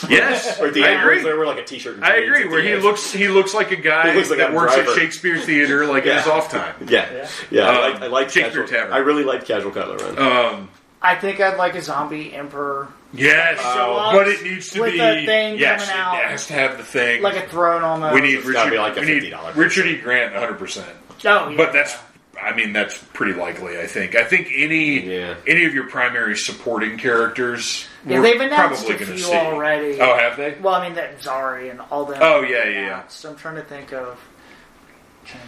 Yes, 0.10 0.60
Or 0.62 0.72
the 0.72 0.84
I 0.84 1.02
agree. 1.02 1.20
They 1.22 1.26
wear 1.34 1.46
like 1.46 1.60
a 1.60 1.64
t-shirt. 1.64 1.96
and 1.98 2.06
I 2.06 2.16
agree. 2.18 2.48
Where 2.48 2.62
he 2.62 2.72
end. 2.72 2.84
looks, 2.84 3.12
he 3.14 3.28
looks 3.28 3.54
like 3.54 3.72
a 3.72 3.76
guy 3.76 4.14
looks 4.16 4.30
like 4.30 4.40
that 4.40 4.52
a 4.52 4.56
works 4.56 4.74
driver. 4.74 4.92
at 4.92 4.98
Shakespeare's 4.98 5.46
Theater, 5.46 5.86
like 5.86 6.06
in 6.06 6.16
his 6.16 6.28
off 6.28 6.50
time. 6.50 6.74
Yeah, 6.88 7.28
yeah. 7.52 7.70
I 7.70 7.86
Um, 7.88 7.94
like, 7.94 8.02
I 8.02 8.08
like 8.08 8.30
Shakespeare 8.30 8.64
casual. 8.64 8.78
Tavern. 8.80 8.94
I 8.94 8.98
really 8.98 9.24
like 9.24 9.46
casual 9.46 9.72
Kylo 9.72 10.00
Ren. 10.02 10.18
Um, 10.20 10.70
I 11.02 11.16
think 11.16 11.40
I'd 11.40 11.58
like 11.58 11.76
a 11.76 11.82
zombie 11.84 12.34
emperor, 12.34 12.88
yes, 13.14 13.62
Show 13.62 13.96
up 13.96 14.14
but 14.14 14.28
it 14.28 14.44
needs 14.44 14.70
to 14.72 14.82
with 14.82 14.94
be. 14.94 14.98
the 14.98 15.26
thing 15.26 15.58
yes, 15.60 15.86
coming 15.88 16.02
out. 16.02 16.16
it 16.20 16.26
has 16.30 16.48
to 16.48 16.54
have 16.54 16.78
the 16.78 16.84
thing. 16.84 17.22
like 17.22 17.36
a 17.38 17.48
throne 17.48 17.84
almost. 17.84 18.14
we 18.16 18.22
need 18.22 18.40
It's 18.40 18.46
Richard. 18.48 18.72
be 18.72 18.78
like 18.78 18.98
a 18.98 19.02
we 19.02 19.06
need 19.06 19.24
$50 19.32 19.56
Richard 19.56 19.86
E. 19.86 19.98
Grant, 19.98 20.34
100. 20.34 20.58
percent 20.58 20.90
Oh, 21.26 21.50
yeah. 21.50 21.58
But 21.58 21.74
that's. 21.74 21.96
I 22.44 22.56
mean, 22.56 22.74
that's 22.74 22.98
pretty 23.14 23.34
likely. 23.34 23.80
I 23.80 23.88
think. 23.88 24.16
I 24.16 24.24
think 24.24 24.50
any 24.56 25.00
Yeah. 25.00 25.36
any 25.48 25.66
of 25.66 25.74
your 25.74 25.88
primary 25.88 26.36
supporting 26.38 26.98
characters. 26.98 27.88
yeah, 28.06 28.18
we're 28.18 28.24
they've 28.24 28.42
announced 28.42 28.86
probably 28.86 28.96
a 28.96 29.00
going 29.00 29.12
to 29.12 29.16
few 29.18 29.24
see. 29.26 29.34
already. 29.34 30.02
Oh, 30.02 30.16
have 30.18 30.38
they? 30.38 30.56
Well, 30.62 30.76
I 30.76 30.84
mean 30.88 30.96
that 30.96 31.20
Zorii 31.20 31.70
and 31.72 31.82
all 31.92 32.06
them. 32.06 32.20
Oh, 32.22 32.42
yeah, 32.42 32.64
yeah, 32.66 32.70
yeah. 32.70 32.80
announced. 32.88 33.26
I'm 33.26 33.36
trying 33.36 33.56
to 33.56 33.64
think 33.64 33.94
of. 33.94 34.20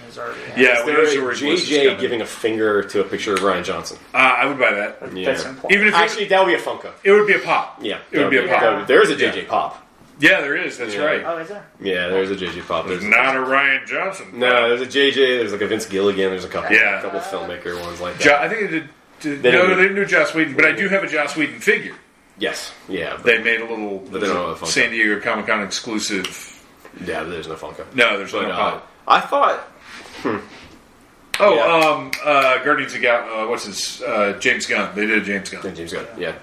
Is 0.07 0.19
already 0.19 0.39
Yeah, 0.57 0.80
Is 0.81 0.85
we 0.85 0.91
there 0.91 1.03
know 1.03 1.09
a 1.09 1.34
Zorii 1.34 1.39
Bliss 1.39 1.63
is 1.63 1.69
JJ 1.69 1.99
giving 1.99 2.22
a 2.22 2.26
finger 2.26 2.84
to 2.84 3.01
a 3.01 3.03
picture 3.03 3.34
of 3.34 3.39
Rian 3.39 3.63
Johnson? 3.63 3.97
Uh, 4.13 4.18
I 4.18 4.45
would 4.45 4.59
buy 4.59 4.72
that. 4.73 4.99
Yeah. 5.15 5.26
That's 5.31 5.43
important. 5.45 5.72
Even 5.72 5.88
if 5.88 5.93
it, 5.95 5.97
Actually, 5.97 6.26
that 6.26 6.39
would 6.39 6.47
be 6.47 6.53
a 6.53 6.59
Funko. 6.63 6.91
it 7.03 7.11
would 7.11 7.26
be 7.26 7.34
a 7.34 7.39
pop. 7.39 7.80
Yeah, 7.81 7.97
It 8.11 8.19
would 8.19 8.30
be 8.30 8.38
a 8.38 8.47
pop. 8.47 8.59
that 8.61 8.88
There 8.88 9.01
is 9.01 9.09
a 9.09 9.15
JJ 9.15 9.47
Pop. 9.47 9.81
Yeah, 10.22 10.39
there 10.41 10.56
is. 10.56 10.77
That's 10.77 10.93
Yeah. 10.95 11.02
right. 11.03 11.23
Oh, 11.26 11.38
is 11.39 11.49
there? 11.49 11.65
Yeah, 11.81 12.07
there's 12.07 12.30
a 12.31 12.35
JJ 12.35 12.61
Pop. 12.68 12.88
There's 12.88 13.03
Not 13.03 13.35
a 13.35 13.39
Rian 13.39 13.85
Johnson. 13.88 14.27
no, 14.34 14.69
there's 14.69 14.81
a 14.81 14.85
JJ. 14.85 15.39
There's 15.39 15.52
like 15.52 15.61
a 15.61 15.68
Vince 15.68 15.85
Gilligan. 15.88 16.30
There's 16.30 16.45
a 16.45 16.48
couple, 16.48 16.76
Yeah. 16.76 17.02
couple 17.02 17.19
filmmaker 17.19 17.81
ones 17.84 17.99
like 17.99 18.18
that. 18.19 18.23
Jo- 18.23 18.38
I 18.39 18.48
think 18.48 18.61
they 18.61 18.68
did. 18.68 18.89
did 19.19 19.43
They 19.43 19.52
no, 19.52 19.61
didn't- 19.64 19.77
they 19.77 19.84
didn't 19.84 19.95
do 19.98 20.06
Joss 20.06 20.34
Whedon, 20.34 20.53
but 20.53 20.65
I 20.65 20.72
do 20.72 20.88
have 20.89 21.03
a 21.03 21.07
Joss 21.07 21.35
Whedon 21.35 21.60
figure. 21.60 21.93
yes, 22.38 22.72
yeah, 22.88 23.14
but, 23.18 23.23
They 23.26 23.38
made 23.39 23.61
a 23.61 23.65
little 23.65 23.98
But 24.11 24.22
they 24.22 24.27
don't 24.27 24.35
have 24.38 24.61
a 24.61 24.65
Funko. 24.65 24.68
San 24.68 24.91
Diego 24.91 25.19
Comic 25.19 25.48
Con 25.48 25.61
exclusive. 25.64 26.27
yeah, 27.06 27.23
there's 27.23 27.48
no 27.48 27.56
Funko. 27.56 27.84
No, 27.95 28.18
there's 28.18 28.31
But 28.31 28.43
no 28.43 28.49
uh, 28.52 28.56
pop. 28.72 28.88
I 29.07 29.19
thought 29.22 29.68
Oh, 31.39 31.56
yeah. 31.56 31.89
um, 31.89 32.11
uh, 32.23 32.64
Guardians 32.64 32.93
of 32.93 33.02
Gal. 33.02 33.27
Uh, 33.43 33.48
what's 33.48 33.65
his? 33.65 34.02
Uh, 34.03 34.34
James 34.39 34.65
Gunn. 34.68 34.93
They 34.95 35.07
did 35.07 35.18
a 35.19 35.22
James 35.26 35.49
Gunn. 35.49 35.73
James 35.76 35.91
Gunn. 35.93 36.06
Yeah, 36.18 36.34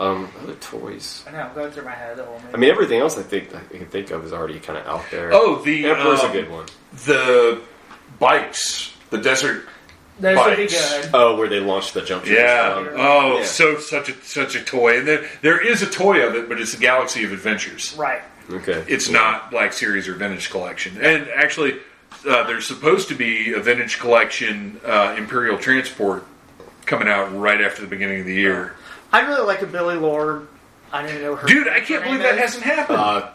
um, 0.00 0.28
other 0.42 0.54
toys. 0.54 1.24
I 1.28 1.32
know. 1.32 1.38
I'm 1.42 1.54
going 1.54 1.70
through 1.70 1.84
my 1.84 1.90
head 1.92 2.16
the 2.16 2.24
whole 2.24 2.38
movie. 2.40 2.54
I 2.54 2.56
mean, 2.56 2.70
everything 2.70 3.00
else 3.00 3.16
I 3.18 3.22
think 3.22 3.54
I 3.54 3.60
can 3.76 3.86
think 3.86 4.10
of 4.10 4.24
is 4.24 4.32
already 4.32 4.58
kind 4.58 4.78
of 4.78 4.86
out 4.86 5.04
there. 5.10 5.30
Oh, 5.32 5.62
the 5.62 5.86
Emperor's 5.90 6.20
um, 6.20 6.30
a 6.30 6.32
good 6.32 6.50
one. 6.50 6.66
The 7.04 7.60
bikes, 8.18 8.92
the 9.10 9.18
desert. 9.18 9.66
Those 10.18 10.36
would 10.36 10.56
be 10.56 10.62
bikes. 10.64 11.02
good. 11.02 11.10
Oh, 11.14 11.36
where 11.36 11.48
they 11.48 11.60
launched 11.60 11.94
the 11.94 12.02
jump. 12.02 12.26
Yeah. 12.26 12.74
Um, 12.76 12.88
Oh, 12.96 13.38
Yeah. 13.38 13.44
so 13.44 13.78
such 13.78 14.10
a 14.10 14.22
such 14.24 14.54
a 14.54 14.62
toy, 14.62 14.98
and 14.98 15.08
there 15.08 15.26
there 15.42 15.60
is 15.66 15.82
a 15.82 15.86
toy 15.86 16.26
of 16.26 16.34
it, 16.34 16.48
but 16.48 16.60
it's 16.60 16.74
a 16.74 16.78
Galaxy 16.78 17.24
of 17.24 17.32
Adventures. 17.32 17.94
Right. 17.96 18.22
okay. 18.50 18.84
It's 18.88 19.08
not 19.08 19.50
Black 19.50 19.72
Series 19.72 20.08
or 20.08 20.14
Vintage 20.14 20.50
Collection. 20.50 20.98
And 21.02 21.28
actually, 21.28 21.78
uh, 22.28 22.42
there's 22.44 22.66
supposed 22.66 23.08
to 23.08 23.14
be 23.14 23.54
a 23.54 23.60
Vintage 23.60 23.98
Collection 23.98 24.78
uh, 24.84 25.14
Imperial 25.16 25.56
Transport 25.56 26.26
coming 26.84 27.08
out 27.08 27.34
right 27.38 27.60
after 27.62 27.80
the 27.80 27.88
beginning 27.88 28.20
of 28.20 28.26
the 28.26 28.34
year. 28.34 28.74
I'd 29.12 29.26
really 29.28 29.46
like 29.46 29.62
a 29.62 29.66
Billie 29.66 29.96
Lourd. 29.96 30.46
I 30.92 31.02
don't 31.02 31.10
even 31.10 31.22
know 31.22 31.36
her. 31.36 31.46
Dude, 31.46 31.68
I 31.68 31.80
can't 31.80 32.02
believe 32.04 32.20
that 32.20 32.38
hasn't 32.38 32.64
happened. 32.64 32.98
Uh, 32.98 33.30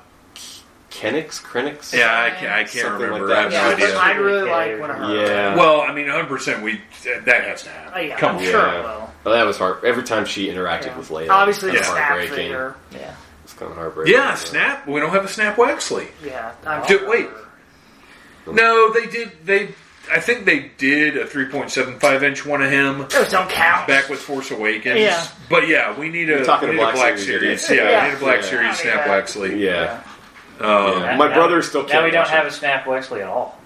Kenix, 0.90 1.42
Krenix. 1.42 1.92
yeah, 1.92 2.24
I 2.24 2.30
can't, 2.30 2.52
I 2.54 2.64
can't 2.64 2.70
something 2.70 3.10
like 3.12 3.22
remember. 3.22 3.28
that. 3.28 3.38
I 3.38 3.42
have 3.44 3.52
no 3.52 3.58
Yeah, 3.58 3.70
but 3.76 3.84
idea. 3.84 4.00
I'd 4.00 4.18
really 4.20 4.50
like 4.50 4.80
one 4.80 4.90
of 4.92 4.96
her. 4.98 5.16
Yeah. 5.26 5.56
Well, 5.56 5.82
I 5.82 5.94
mean, 5.94 6.06
100% 6.08 6.62
we 6.64 6.80
that 7.26 7.44
has 7.44 7.64
to 7.64 7.70
happen. 7.70 7.94
Oh, 7.96 8.00
yeah, 8.00 8.18
Come 8.18 8.30
I'm 8.30 8.36
on. 8.38 8.44
sure 8.44 8.62
Yeah. 8.62 8.80
it 8.80 8.84
will. 8.84 9.10
Well, 9.26 9.34
that 9.36 9.44
was 9.46 9.58
hard. 9.58 9.84
Every 9.84 10.04
time 10.04 10.24
she 10.26 10.48
interacted 10.48 10.86
Yeah. 10.88 10.98
with 10.98 11.10
Leia, 11.10 11.30
Obviously, 11.30 11.70
it 11.70 11.74
the 11.74 11.80
was 11.80 11.88
snap 11.88 12.04
heartbreaking. 12.08 12.36
figure. 12.38 12.76
Yeah. 12.92 13.14
It's 13.44 13.54
kind 13.54 13.72
of 13.72 13.78
heartbreaking. 13.78 14.14
Yeah, 14.14 14.36
Snap. 14.36 14.88
We 14.88 15.00
don't 15.02 15.10
have 15.12 15.26
a 15.26 15.28
Snap 15.28 15.58
Wexley. 15.58 16.08
Yeah. 16.24 16.52
I'm 16.66 16.86
Do- 16.88 17.00
sure. 17.00 17.10
wait. 17.10 17.28
No, 18.48 18.94
they 18.94 19.08
did. 19.08 19.32
They, 19.46 19.70
I 20.12 20.20
think 20.20 20.46
they 20.46 20.72
did 20.78 21.18
a 21.18 21.26
3.75 21.26 22.24
inch 22.24 22.46
one 22.46 22.62
of 22.62 22.70
him. 22.72 23.06
Those 23.10 23.32
don't 23.32 23.50
count. 23.50 23.88
back 23.88 24.10
with 24.10 24.20
Force 24.20 24.52
Awakens. 24.52 25.00
Yeah. 25.00 25.26
But 25.50 25.68
yeah, 25.68 25.98
we 25.98 26.10
need 26.10 26.30
a, 26.30 26.44
talking 26.46 26.70
we 26.70 26.76
need 26.76 26.82
Black 26.82 26.94
a 26.96 26.98
Black 26.98 27.18
Series, 27.18 27.66
Series. 27.66 27.70
yeah. 27.70 27.76
Yeah, 27.76 27.92
Yeah. 27.92 28.04
we 28.04 28.10
need 28.10 28.16
a 28.16 28.20
Black 28.20 28.42
Yeah. 28.42 28.50
Series 28.50 28.70
I 28.70 28.74
Snap 28.74 29.08
mean, 29.08 29.16
Wexley. 29.16 29.60
Yeah. 29.60 30.02
Um, 30.60 31.02
Yeah. 31.02 31.16
My 31.18 31.28
Now- 31.28 31.34
brother 31.34 31.62
still 31.62 31.82
can't. 31.84 31.94
Now 31.94 32.04
we 32.06 32.12
don't 32.12 32.28
have 32.30 32.46
it. 32.46 32.50
a 32.50 32.52
Snap 32.52 32.86
Wexley 32.86 33.22
at 33.22 33.28
all. 33.28 33.60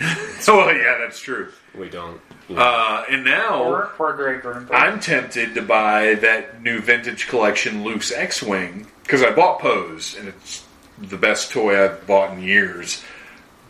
Oh 0.48 0.68
yeah, 0.70 0.98
that's 0.98 1.20
true. 1.20 1.52
We 1.76 1.88
don't. 1.88 2.20
Uh, 2.54 3.04
and 3.08 3.24
now 3.24 3.62
Poor, 3.62 3.90
poor 3.96 4.12
Greg 4.14 4.66
I'm 4.72 4.98
tempted 4.98 5.54
to 5.54 5.62
buy 5.62 6.14
that 6.16 6.60
new 6.62 6.80
vintage 6.80 7.28
collection 7.28 7.84
Luke's 7.84 8.10
X-wing 8.10 8.86
because 9.04 9.22
I 9.22 9.30
bought 9.30 9.60
Poe's 9.60 10.16
and 10.18 10.26
it's 10.28 10.64
the 10.98 11.16
best 11.16 11.52
toy 11.52 11.82
I've 11.82 12.04
bought 12.08 12.32
in 12.32 12.42
years. 12.42 13.04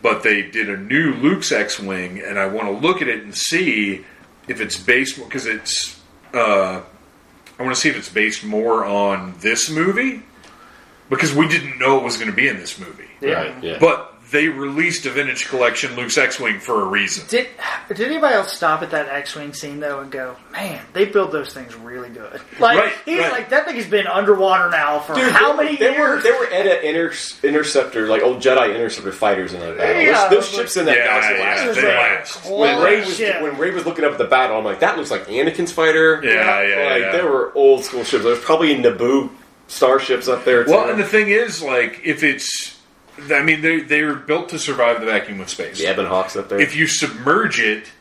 But 0.03 0.21
they 0.21 0.43
did 0.43 0.69
a 0.69 0.77
new 0.77 1.13
Luke's 1.15 1.51
X-wing, 1.51 2.19
and 2.19 2.37
I 2.37 2.45
want 2.45 2.67
to 2.67 2.87
look 2.87 3.01
at 3.01 3.07
it 3.07 3.23
and 3.23 3.35
see 3.35 4.05
if 4.47 4.61
it's 4.61 4.79
based 4.79 5.17
because 5.17 5.47
it's. 5.47 5.99
Uh, 6.33 6.81
I 7.57 7.63
want 7.63 7.73
to 7.73 7.79
see 7.81 7.89
if 7.89 7.95
it's 7.97 8.09
based 8.09 8.43
more 8.43 8.85
on 8.85 9.33
this 9.39 9.69
movie 9.69 10.21
because 11.09 11.33
we 11.33 11.47
didn't 11.47 11.79
know 11.79 11.97
it 11.97 12.03
was 12.03 12.17
going 12.17 12.29
to 12.29 12.35
be 12.35 12.47
in 12.47 12.57
this 12.57 12.79
movie. 12.79 13.09
yeah. 13.21 13.33
Right. 13.33 13.63
Yeah. 13.63 13.77
But 13.79 14.12
they 14.33 14.49
released 14.49 15.05
a 15.05 15.11
vintage 15.11 15.47
collection 15.47 15.95
Luke's 15.95 16.17
X-wing 16.17 16.59
for 16.59 16.81
a 16.81 16.85
reason. 16.85 17.25
Did 17.29 17.47
did 17.87 18.01
anybody 18.01 18.35
else 18.35 18.51
stop 18.51 18.81
at 18.81 18.91
that 18.91 19.07
X-wing 19.07 19.53
scene 19.53 19.79
though 19.79 20.01
and 20.01 20.11
go, 20.11 20.35
"Man, 20.51 20.83
they 20.91 21.05
build 21.05 21.31
those 21.31 21.53
things 21.53 21.73
really 21.75 22.09
good." 22.09 22.41
Like 22.59 22.77
Right, 22.79 22.93
he's 23.05 23.19
right. 23.19 23.31
like, 23.31 23.49
"That 23.49 23.65
thing 23.65 23.75
has 23.77 23.87
been 23.87 24.07
underwater 24.07 24.69
now 24.69 24.99
for 24.99 25.13
Dude, 25.15 25.31
how 25.31 25.55
they, 25.55 25.63
many 25.63 25.77
they 25.77 25.91
were 25.91 26.15
years?" 26.15 26.23
they 26.23 26.31
were 26.31 26.47
at 26.47 26.65
an 26.65 26.83
inter, 26.83 27.13
interceptor, 27.43 28.07
like 28.07 28.23
old 28.23 28.41
Jedi 28.41 28.75
interceptor 28.75 29.11
fighters 29.13 29.53
in 29.53 29.61
that 29.61 29.77
battle. 29.77 30.01
Yeah, 30.01 30.27
those, 30.27 30.29
those 30.29 30.31
it 30.31 30.37
was 30.37 30.47
ships 30.49 30.77
in 30.77 30.85
that 30.87 30.97
Yeah, 30.97 31.05
galaxy 31.05 31.81
yeah, 31.81 31.87
last. 31.87 32.45
It 32.45 32.49
like. 32.49 32.59
When 32.59 32.83
Rey 32.83 32.99
was 33.01 33.15
shit. 33.15 33.41
when 33.41 33.57
Rey 33.57 33.71
was 33.71 33.85
looking 33.85 34.03
up 34.03 34.11
at 34.13 34.17
the 34.17 34.25
battle, 34.25 34.57
I'm 34.57 34.65
like, 34.65 34.79
that 34.79 34.97
looks 34.97 35.11
like 35.11 35.27
Anakin's 35.27 35.71
fighter. 35.71 36.19
Yeah, 36.23 36.61
yeah, 36.63 36.89
like 36.91 37.01
yeah. 37.03 37.11
they 37.11 37.23
were 37.23 37.53
old 37.55 37.83
school 37.85 38.03
ships. 38.03 38.23
There's 38.23 38.39
probably 38.39 38.75
Naboo 38.75 39.29
starships 39.67 40.27
up 40.27 40.43
there. 40.45 40.63
Too. 40.63 40.71
Well, 40.71 40.89
and 40.89 40.99
the 40.99 41.05
thing 41.05 41.29
is, 41.29 41.61
like, 41.61 42.01
if 42.03 42.23
it's, 42.23 42.72
I 43.31 43.43
mean, 43.43 43.61
they 43.61 43.79
they 43.81 44.03
were 44.03 44.15
built 44.15 44.49
to 44.49 44.59
survive 44.59 44.99
the 44.99 45.05
vacuum 45.05 45.39
of 45.41 45.49
space. 45.49 45.77
the 45.77 45.91
Ebon 45.91 46.05
Hawks 46.07 46.35
up 46.35 46.49
there. 46.49 46.59
If 46.59 46.75
you 46.75 46.87
submerge 46.87 47.59
it 47.59 47.91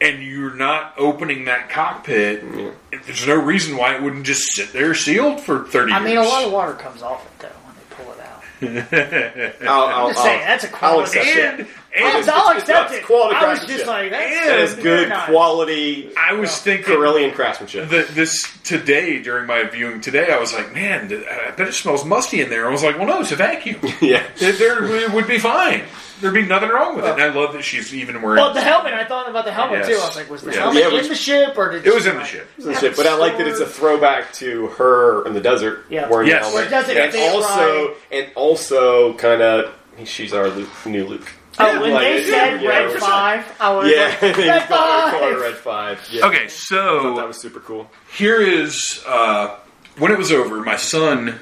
and 0.00 0.22
you're 0.22 0.54
not 0.54 0.94
opening 0.96 1.44
that 1.44 1.68
cockpit, 1.68 2.42
Yeah. 2.54 2.70
there's 3.04 3.26
no 3.26 3.34
reason 3.36 3.76
why 3.76 3.94
it 3.96 4.02
wouldn't 4.02 4.24
just 4.24 4.52
sit 4.54 4.72
there 4.72 4.94
sealed 4.94 5.40
for 5.40 5.64
thirty. 5.64 5.92
I 5.92 6.00
mean, 6.00 6.16
a 6.16 6.22
lot 6.22 6.44
of 6.44 6.52
water 6.52 6.72
comes 6.72 7.02
off 7.02 7.24
it 7.26 7.38
though 7.38 7.48
when 7.48 7.74
they 7.76 7.94
pull 8.02 8.12
it 8.14 8.20
out. 8.20 8.42
I'll, 9.62 9.68
I'll, 9.68 10.06
I'm 10.08 10.12
just 10.12 10.22
saying, 10.24 10.40
I'll- 10.40 10.46
that's 10.46 10.64
a 10.64 10.68
I'll 10.70 10.76
quality. 10.78 11.18
accept 11.18 11.60
it. 11.60 11.66
and 11.96 12.04
I'll, 12.04 12.10
and 12.10 12.18
it's- 12.18 12.28
I'll 12.28 12.50
it's- 12.50 12.60
accept 12.62 12.92
it. 12.92 13.04
quality 13.04 13.36
I 13.36 13.50
was 13.50 13.58
craftsmanship. 13.60 13.76
just 13.78 13.86
like, 13.88 14.10
that's 14.10 14.36
And 14.36 14.48
That 14.50 14.58
is 14.60 14.74
good 14.74 15.08
nice. 15.08 15.26
quality 15.28 16.10
I 16.16 16.32
was 16.34 16.50
uh, 16.50 16.56
thinking 16.56 16.94
Corellian 16.94 17.34
craftsmanship. 17.34 17.88
the, 17.88 18.02
this 18.12 18.46
today 18.64 19.22
during 19.22 19.46
my 19.46 19.64
viewing 19.64 20.00
today. 20.00 20.30
I 20.32 20.38
was 20.38 20.52
like, 20.54 20.72
man, 20.74 21.08
th- 21.08 21.26
I 21.26 21.50
bet 21.52 21.68
it 21.68 21.72
smells 21.74 22.04
musty 22.04 22.40
in 22.42 22.50
there. 22.50 22.68
I 22.68 22.70
was 22.70 22.82
like, 22.82 22.96
well, 22.98 23.06
no, 23.06 23.20
it's 23.20 23.32
a 23.32 23.36
vacuum. 23.36 23.80
yeah. 24.00 24.24
it, 24.36 24.58
there 24.58 24.84
it 24.84 25.12
would 25.12 25.26
be 25.26 25.38
fine. 25.38 25.82
There'd 26.20 26.34
be 26.34 26.42
nothing 26.42 26.68
wrong 26.68 26.96
with 26.96 27.04
it. 27.04 27.12
And 27.12 27.22
I 27.22 27.28
love 27.28 27.52
that 27.54 27.62
she's 27.62 27.94
even 27.94 28.20
wearing. 28.22 28.36
Well, 28.42 28.52
the 28.52 28.60
helmet. 28.60 28.92
I 28.94 29.04
thought 29.04 29.28
about 29.28 29.44
the 29.44 29.52
helmet 29.52 29.80
Yes. 29.80 29.88
too. 29.88 29.94
I 29.94 30.06
was 30.06 30.16
like, 30.16 30.30
was 30.30 30.42
the 30.42 30.52
Yeah. 30.52 30.60
helmet 30.60 30.82
Yeah, 30.92 30.98
in 31.00 31.08
the 31.08 31.14
ship 31.14 31.54
or 31.56 31.70
did 31.70 31.86
it 31.86 31.94
was 31.94 32.06
in 32.06 32.16
the 32.16 32.24
ship. 32.24 32.48
Shit, 32.78 32.96
but 32.96 33.06
I 33.06 33.14
like 33.16 33.38
that 33.38 33.46
it's 33.46 33.60
a 33.60 33.66
throwback 33.66 34.32
to 34.34 34.68
her 34.78 35.26
in 35.26 35.32
the 35.34 35.40
desert 35.40 35.86
Yeah. 35.88 36.08
wearing 36.08 36.28
Yes. 36.28 36.46
the 36.48 36.54
Where 36.54 36.64
helmet, 36.68 36.88
it 36.88 36.94
doesn't 36.94 37.02
and 37.04 37.12
fit 37.12 37.32
also 37.34 37.88
right. 37.88 37.96
and 38.12 38.26
also 38.34 39.12
kind 39.14 39.42
of 39.42 39.72
she's 40.04 40.32
our 40.34 40.48
Luke, 40.48 40.68
new 40.86 41.06
Luke. 41.06 41.28
Oh, 41.58 41.80
when 41.80 41.92
Like, 41.92 42.02
they 42.04 42.24
said 42.24 42.62
yeah, 42.62 42.68
Red 42.68 42.90
100%. 42.90 43.00
Five, 43.00 43.44
I 43.60 43.72
was 43.74 43.90
Yeah, 43.90 44.14
like, 44.22 44.36
Red 44.38 44.68
Five. 44.68 45.40
Red 45.40 45.54
Five. 45.56 46.08
Yeah. 46.10 46.26
Okay, 46.26 46.44
I 46.44 46.48
thought 46.48 47.16
that 47.16 47.16
so 47.18 47.26
was 47.26 47.36
super 47.40 47.60
cool. 47.60 47.90
here 48.16 48.40
is 48.40 49.02
uh, 49.06 49.56
when 49.98 50.10
it 50.12 50.16
was 50.18 50.32
over. 50.32 50.60
My 50.60 50.76
son 50.76 51.38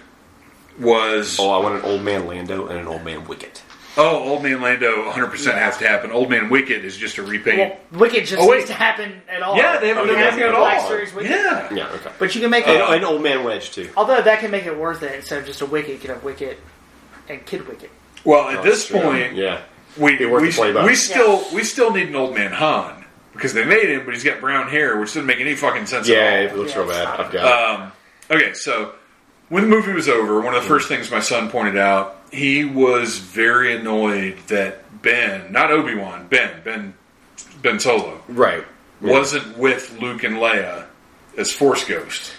was 0.79 1.39
Oh, 1.39 1.51
I 1.51 1.59
want 1.63 1.77
an 1.77 1.83
old 1.83 2.03
man 2.03 2.27
Lando 2.27 2.67
and 2.67 2.79
an 2.79 2.87
old 2.87 3.05
man 3.05 3.27
Wicket. 3.27 3.63
Oh, 4.01 4.19
Old 4.31 4.45
Man 4.45 4.61
Lando, 4.61 5.07
100 5.07 5.27
percent 5.27 5.59
has 5.59 5.77
to 5.79 5.89
happen. 5.89 6.13
Old 6.13 6.31
Man 6.31 6.49
Wicket 6.51 6.85
is 6.85 6.97
just 6.97 7.19
a 7.19 7.23
repaint. 7.25 7.75
Well, 7.91 8.01
Wicket 8.01 8.27
just 8.27 8.41
Oh, 8.41 8.49
wait. 8.49 8.59
needs 8.59 8.69
to 8.69 8.75
happen 8.75 9.21
at 9.29 9.43
all. 9.43 9.57
yeah, 9.57 9.79
they 9.79 9.89
haven't 9.89 10.05
Oh, 10.05 10.07
done 10.07 10.19
yeah, 10.19 10.27
anything 10.27 10.45
at 10.45 10.53
yeah. 10.53 10.57
All. 10.81 10.89
Series 10.89 11.13
Wicket. 11.13 11.31
Yeah, 11.33 11.75
Yeah, 11.75 11.89
okay. 11.95 12.11
But 12.19 12.33
you 12.35 12.41
can 12.41 12.51
make 12.51 12.67
And, 12.69 12.77
it. 12.77 12.89
and 12.89 13.05
old 13.05 13.23
man 13.23 13.43
Wedge 13.43 13.73
too. 13.73 13.91
although 13.97 14.23
that 14.23 14.39
can 14.39 14.53
make 14.53 14.67
it 14.67 14.79
worth 14.79 15.03
it 15.03 15.15
instead 15.17 15.41
of 15.41 15.47
just 15.47 15.61
a 15.63 15.67
Wicket, 15.67 15.91
you 15.95 15.99
could 15.99 16.11
have 16.11 16.23
Wicket 16.23 16.61
and 17.29 17.45
Kid 17.45 17.67
Wicket. 17.67 17.91
Well, 18.25 18.49
at 18.49 18.59
Oh, 18.59 18.63
this 18.63 18.87
true. 18.87 19.01
point, 19.01 19.35
yeah. 19.35 19.63
we 19.97 20.17
Be 20.17 20.27
worth 20.27 20.43
we, 20.43 20.49
the 20.51 20.55
20 20.57 20.73
bucks. 20.75 20.87
we 20.87 20.95
still 20.95 21.45
we 21.53 21.65
still 21.65 21.91
need 21.93 22.07
an 22.09 22.15
old 22.15 22.35
man 22.37 22.53
Han 22.53 23.05
because 23.33 23.53
they 23.53 23.65
made 23.65 23.91
him, 23.91 24.05
but 24.05 24.15
he's 24.15 24.23
got 24.25 24.41
brown 24.41 24.69
hair, 24.69 24.97
which 25.01 25.09
doesn't 25.11 25.27
make 25.27 25.41
any 25.41 25.57
fucking 25.57 25.87
sense 25.87 26.07
Yeah, 26.09 26.19
at 26.19 26.41
it 26.45 26.57
looks 26.57 26.71
Yeah, 26.73 26.79
real 26.79 26.89
bad. 26.89 27.07
I've 27.21 27.33
got. 27.33 27.81
Um, 27.81 27.93
okay, 28.31 28.55
so 28.55 28.93
when 29.49 29.65
the 29.65 29.69
movie 29.69 29.93
was 29.93 30.09
over, 30.09 30.41
one 30.41 30.55
of 30.55 30.63
the 30.63 30.69
first 30.69 30.87
things 30.89 31.11
my 31.11 31.19
son 31.21 31.51
pointed 31.51 31.77
out, 31.77 32.15
he 32.31 32.65
was 32.65 33.19
very 33.19 33.75
annoyed 33.77 34.39
that 34.49 35.03
Ben, 35.03 35.53
not 35.53 35.71
Obi 35.71 35.95
Wan, 35.95 36.27
Ben, 36.29 36.61
Ben, 36.65 36.95
Ben 37.63 37.81
Solo. 37.81 38.21
Right. 38.29 38.65
wasn't 39.01 39.57
with 39.57 39.97
Luke 40.01 40.25
and 40.25 40.37
Leia 40.37 40.87
as 41.37 41.53
Force 41.53 41.85
Ghost. 41.85 42.33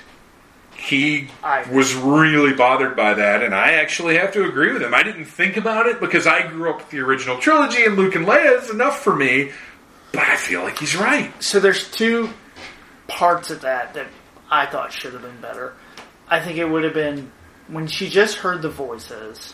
He 0.75 1.29
I- 1.43 1.63
was 1.71 1.93
really 1.95 2.53
bothered 2.53 2.95
by 2.95 3.13
that, 3.13 3.43
and 3.43 3.53
I 3.55 3.73
actually 3.73 4.17
have 4.17 4.31
to 4.33 4.45
agree 4.45 4.71
with 4.73 4.81
him. 4.81 4.93
I 4.93 5.03
didn't 5.03 5.25
think 5.25 5.55
about 5.57 5.87
it 5.87 5.99
because 5.99 6.25
I 6.27 6.47
grew 6.47 6.69
up 6.69 6.77
with 6.79 6.89
the 6.89 6.99
original 6.99 7.37
trilogy, 7.37 7.83
and 7.85 7.95
Luke 7.95 8.15
and 8.15 8.25
Leia 8.25 8.61
is 8.61 8.69
enough 8.69 9.01
for 9.01 9.15
me. 9.15 9.51
But 10.11 10.23
I 10.23 10.35
feel 10.37 10.63
like 10.63 10.77
he's 10.79 10.95
right. 10.95 11.31
So 11.43 11.59
there's 11.59 11.89
two 11.91 12.29
parts 13.07 13.51
of 13.51 13.61
that 13.61 13.93
that 13.93 14.07
I 14.49 14.65
thought 14.65 14.91
should 14.91 15.13
have 15.13 15.21
been 15.21 15.39
better. 15.41 15.73
I 16.29 16.39
think 16.39 16.57
it 16.57 16.65
would 16.65 16.83
have 16.83 16.93
been 16.93 17.31
when 17.67 17.87
she 17.87 18.09
just 18.09 18.37
heard 18.37 18.61
the 18.61 18.69
voices. 18.69 19.53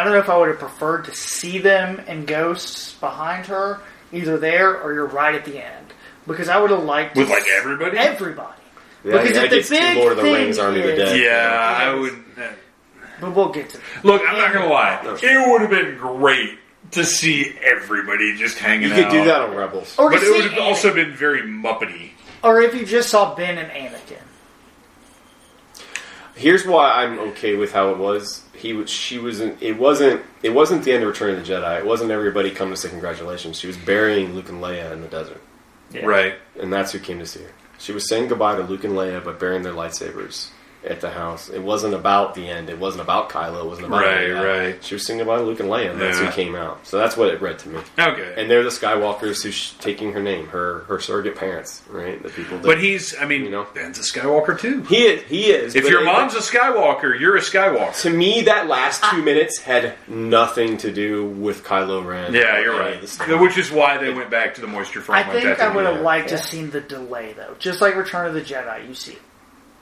I 0.00 0.04
don't 0.04 0.14
know 0.14 0.18
if 0.18 0.30
I 0.30 0.38
would 0.38 0.48
have 0.48 0.58
preferred 0.58 1.04
to 1.04 1.14
see 1.14 1.58
them 1.58 2.00
and 2.06 2.26
ghosts 2.26 2.94
behind 2.94 3.44
her, 3.48 3.80
either 4.12 4.38
there 4.38 4.80
or 4.80 4.94
you're 4.94 5.04
right 5.04 5.34
at 5.34 5.44
the 5.44 5.62
end, 5.62 5.88
because 6.26 6.48
I 6.48 6.58
would 6.58 6.70
have 6.70 6.84
liked 6.84 7.16
With 7.16 7.26
to 7.28 7.32
like 7.34 7.42
everybody. 7.54 7.98
everybody. 7.98 8.62
Yeah, 9.04 9.12
Because 9.20 9.32
that 9.34 9.44
if 9.44 9.50
the 9.50 9.56
gets 9.56 9.68
big 9.68 9.96
Lord 9.98 10.12
of 10.12 10.16
the 10.18 10.22
Rings, 10.32 10.58
Army 10.58 10.80
of 10.80 10.86
the 10.86 10.96
Dead. 10.96 11.20
yeah, 11.20 11.76
I 11.90 11.92
would. 11.94 12.14
uh, 12.38 12.48
But 13.20 13.34
we'll 13.36 13.50
get 13.52 13.68
to 13.70 13.76
that. 13.76 14.04
Look, 14.04 14.22
I'm 14.26 14.38
not 14.38 14.54
gonna 14.54 14.68
lie. 14.72 15.00
No. 15.04 15.18
It 15.22 15.50
would 15.50 15.60
have 15.60 15.70
been 15.70 15.98
great 15.98 16.58
to 16.92 17.04
see 17.04 17.54
everybody 17.62 18.34
just 18.38 18.56
hanging 18.58 18.88
You 18.88 18.94
out. 18.94 18.96
You 18.96 19.04
could 19.04 19.12
do 19.12 19.24
that 19.26 19.40
on 19.42 19.54
Rebels. 19.54 19.94
Or 19.98 20.08
but 20.10 20.22
it 20.22 20.30
would 20.30 20.44
have 20.44 20.52
Anakin. 20.52 20.62
also 20.64 20.94
been 20.94 21.12
very 21.12 21.42
muppety. 21.42 22.12
or 22.42 22.62
if 22.62 22.74
you 22.74 22.86
just 22.86 23.10
saw 23.10 23.34
Ben 23.34 23.58
and 23.58 23.70
Anakin. 23.70 24.16
Here's 26.34 26.64
why 26.66 26.90
I'm 27.04 27.18
okay 27.30 27.54
with 27.54 27.72
how 27.72 27.90
it 27.90 27.98
was. 27.98 28.42
He 28.60 28.72
was, 28.74 28.90
she 28.90 29.18
wasn't. 29.18 29.62
It 29.62 29.78
wasn't. 29.78 30.22
It 30.42 30.50
wasn't 30.50 30.84
the 30.84 30.92
end 30.92 31.02
of 31.02 31.08
Return 31.08 31.36
of 31.38 31.46
the 31.46 31.52
Jedi. 31.52 31.78
It 31.78 31.86
wasn't 31.86 32.10
everybody 32.10 32.50
come 32.50 32.70
to 32.70 32.76
say 32.76 32.88
congratulations. 32.90 33.58
She 33.58 33.66
was 33.66 33.76
burying 33.76 34.34
Luke 34.34 34.48
and 34.50 34.62
Leia 34.62 34.92
in 34.92 35.00
the 35.00 35.08
desert, 35.08 35.40
Yeah. 35.92 36.04
Right. 36.04 36.34
and 36.60 36.72
that's 36.72 36.92
who 36.92 36.98
came 36.98 37.18
to 37.20 37.26
see 37.26 37.42
her. 37.42 37.50
She 37.78 37.92
was 37.92 38.06
saying 38.08 38.28
goodbye 38.28 38.56
to 38.56 38.62
Luke 38.62 38.84
and 38.84 38.92
Leia, 38.94 39.24
but 39.24 39.40
burying 39.40 39.62
their 39.62 39.72
lightsabers 39.72 40.48
at 40.84 41.00
the 41.00 41.10
house. 41.10 41.50
It 41.50 41.62
wasn't 41.62 41.92
about 41.94 42.34
the 42.34 42.48
end. 42.48 42.70
It 42.70 42.78
wasn't 42.78 43.02
about 43.02 43.28
Kylo. 43.28 43.60
It 43.64 43.66
wasn't 43.66 43.88
about 43.88 44.02
Right, 44.02 44.30
any 44.30 44.32
right. 44.32 44.82
She 44.84 44.94
was 44.94 45.04
singing 45.04 45.20
about 45.22 45.44
Luke 45.44 45.60
and 45.60 45.68
Leia, 45.68 45.90
and 45.90 46.00
that's 46.00 46.18
Yeah. 46.18 46.26
who 46.26 46.32
came 46.32 46.54
out. 46.54 46.86
So 46.86 46.98
that's 46.98 47.16
what 47.16 47.28
it 47.28 47.40
read 47.42 47.58
to 47.60 47.68
me. 47.68 47.80
Okay. 47.98 48.34
And 48.36 48.50
they're 48.50 48.62
the 48.62 48.70
Skywalkers 48.70 49.42
who's 49.42 49.74
taking 49.74 50.12
her 50.14 50.22
name, 50.22 50.46
her 50.48 50.84
her 50.88 50.98
surrogate 50.98 51.36
parents, 51.36 51.82
right? 51.90 52.22
The 52.22 52.30
people. 52.30 52.56
That, 52.58 52.66
but 52.66 52.78
he's, 52.80 53.14
I 53.20 53.26
mean, 53.26 53.44
You 53.44 53.50
know? 53.50 53.66
Ben's 53.74 53.98
a 53.98 54.02
Skywalker 54.02 54.58
too. 54.58 54.82
he 54.82 55.02
is. 55.04 55.22
He 55.24 55.50
is. 55.50 55.74
If 55.76 55.88
your 55.88 56.00
it- 56.00 56.06
mom's 56.06 56.34
a 56.34 56.38
Skywalker, 56.38 57.18
you're 57.18 57.36
a 57.36 57.40
Skywalker. 57.40 58.00
To 58.02 58.10
me, 58.10 58.42
that 58.42 58.66
last 58.66 59.04
two 59.04 59.22
minutes 59.22 59.58
had 59.60 59.94
nothing 60.08 60.76
to 60.78 60.90
do 60.90 61.26
with 61.26 61.62
Kylo 61.64 62.04
Ren. 62.04 62.32
Yeah, 62.32 62.58
you're 62.60 62.78
right. 62.78 62.94
of 62.94 63.00
the 63.02 63.06
story. 63.06 63.36
Which 63.38 63.58
is 63.58 63.70
why 63.70 63.98
they 63.98 64.12
went 64.12 64.30
back 64.30 64.54
to 64.54 64.60
the 64.60 64.66
moisture 64.66 65.00
farm. 65.02 65.18
I 65.18 65.24
on 65.24 65.30
think 65.32 65.60
I 65.60 65.74
would 65.74 65.84
have 65.86 65.96
yeah. 65.96 66.00
liked 66.00 66.28
to 66.30 66.38
seen 66.38 66.70
the 66.70 66.80
delay 66.80 67.34
though. 67.36 67.54
Just 67.58 67.80
like 67.80 67.96
Return 67.96 68.26
of 68.26 68.34
the 68.34 68.40
Jedi, 68.40 68.88
you 68.88 68.94
see 68.94 69.18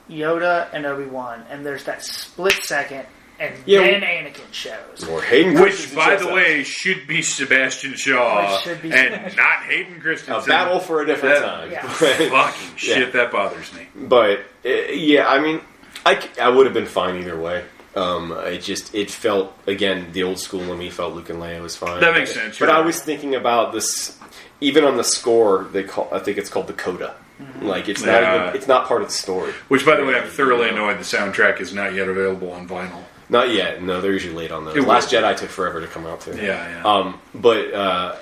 Yoda 0.09 0.67
and 0.73 0.85
Obi 0.85 1.05
Wan, 1.05 1.43
and 1.49 1.65
there's 1.65 1.83
that 1.85 2.03
split 2.03 2.53
second, 2.63 3.05
and 3.39 3.53
Yeah, 3.65 3.81
then 3.81 4.01
well- 4.01 4.09
Anakin 4.09 4.51
shows. 4.51 5.07
Or 5.09 5.21
Hayden 5.21 5.61
Which, 5.61 5.95
by 5.95 6.15
the 6.15 6.27
way, 6.27 6.63
should 6.63 7.07
be 7.07 7.21
Sebastian 7.21 7.93
Shaw 7.95 8.51
Which 8.53 8.61
should 8.63 8.81
be 8.81 8.91
and 8.91 9.13
Sebastian. 9.13 9.37
not 9.37 9.63
Hayden 9.63 10.01
Christensen. 10.01 10.43
a 10.51 10.53
battle 10.53 10.79
for 10.79 11.01
a 11.01 11.05
different 11.05 11.35
That- 11.35 11.45
time. 11.45 11.71
Yeah. 11.71 11.87
Fucking 11.87 12.75
shit, 12.75 12.97
Yeah. 12.99 13.09
that 13.11 13.31
bothers 13.31 13.71
me. 13.73 13.87
But 13.95 14.39
uh, 14.65 14.69
yeah, 14.91 15.27
I 15.27 15.39
mean, 15.39 15.61
I, 16.05 16.27
I 16.41 16.49
would 16.49 16.65
have 16.65 16.73
been 16.73 16.85
fine 16.85 17.17
either 17.17 17.39
way. 17.39 17.63
Um, 17.95 18.31
it 18.45 18.59
just 18.59 18.93
it 18.93 19.09
felt 19.09 19.51
again 19.67 20.09
the 20.11 20.21
old 20.23 20.39
school 20.39 20.61
in 20.71 20.77
me 20.77 20.89
felt 20.91 21.15
Luke 21.15 21.29
and 21.31 21.41
Leia 21.41 21.61
was 21.61 21.75
fine. 21.75 21.99
That 21.99 22.13
makes 22.13 22.31
sense, 22.33 22.57
But 22.59 22.67
you're 22.69 22.75
I 22.77 22.81
was 22.81 22.99
thinking 23.01 23.35
about 23.35 23.73
this. 23.73 24.15
Even 24.61 24.83
on 24.83 24.95
the 24.97 25.03
score, 25.03 25.67
they 25.71 25.83
call 25.83 26.07
I 26.11 26.19
think 26.19 26.37
it's 26.37 26.49
called 26.49 26.67
the 26.67 26.73
coda. 26.73 27.15
Like 27.61 27.87
it's 27.89 28.01
not 28.03 28.21
Yeah. 28.21 28.43
even, 28.47 28.55
it's 28.55 28.67
not 28.67 28.87
part 28.87 29.01
of 29.01 29.07
the 29.07 29.13
story. 29.13 29.53
Which, 29.69 29.85
by 29.85 29.95
the 29.95 30.05
way, 30.05 30.15
I'm 30.15 30.27
thoroughly 30.27 30.69
annoyed 30.69 30.97
the 30.97 31.03
soundtrack 31.03 31.59
is 31.61 31.73
not 31.73 31.93
yet 31.93 32.07
available 32.07 32.51
on 32.51 32.67
vinyl. 32.67 33.03
Not 33.29 33.49
yet. 33.51 33.81
No, 33.81 34.01
they're 34.01 34.11
usually 34.11 34.33
late 34.33 34.51
on 34.51 34.65
those. 34.65 34.75
It 34.75 34.83
Last. 34.83 35.11
Jedi 35.11 35.35
took 35.37 35.49
forever 35.49 35.79
to 35.81 35.87
come 35.87 36.05
out 36.05 36.21
too. 36.21 36.35
Yeah, 36.35 36.67
yeah. 36.67 36.83
Um, 36.83 37.19
but 37.35 37.73
uh, 37.73 38.15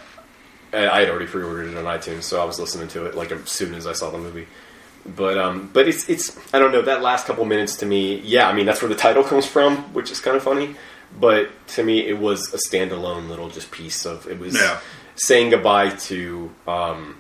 I 0.74 0.90
I 0.90 1.00
had 1.00 1.10
already 1.10 1.28
pre-ordered 1.28 1.70
it 1.72 1.78
on 1.78 1.86
iTunes, 1.86 2.24
so 2.24 2.42
I 2.42 2.46
was 2.46 2.60
listening 2.60 2.90
to 2.90 3.06
it 3.06 3.16
like 3.16 3.32
as 3.32 3.50
soon 3.50 3.74
as 3.74 3.88
I 3.88 3.94
saw 3.94 4.10
the 4.12 4.18
movie. 4.18 4.48
But 5.06 5.38
um, 5.38 5.70
but 5.72 5.88
it's 5.88 6.10
it's 6.10 6.38
I 6.54 6.60
don't 6.60 6.72
know 6.74 6.82
that 6.82 7.02
last 7.02 7.26
couple 7.26 7.46
minutes 7.46 7.78
to 7.78 7.86
me. 7.86 8.18
Yeah, 8.20 8.48
I 8.50 8.54
mean 8.54 8.66
that's 8.66 8.82
where 8.82 8.90
the 8.90 8.96
title 8.96 9.24
comes 9.32 9.46
from, 9.46 9.78
which 9.94 10.12
is 10.12 10.20
kind 10.20 10.36
of 10.36 10.44
funny. 10.44 10.76
But 11.18 11.50
to 11.70 11.84
me, 11.84 12.06
it 12.06 12.20
was 12.20 12.54
a 12.54 12.58
standalone 12.58 13.30
little 13.30 13.50
just 13.50 13.72
piece 13.72 14.06
of 14.06 14.28
it 14.28 14.38
was 14.40 14.56
Yeah. 14.56 14.80
saying 15.16 15.52
goodbye 15.52 15.92
to. 15.92 16.52
Um, 16.68 17.16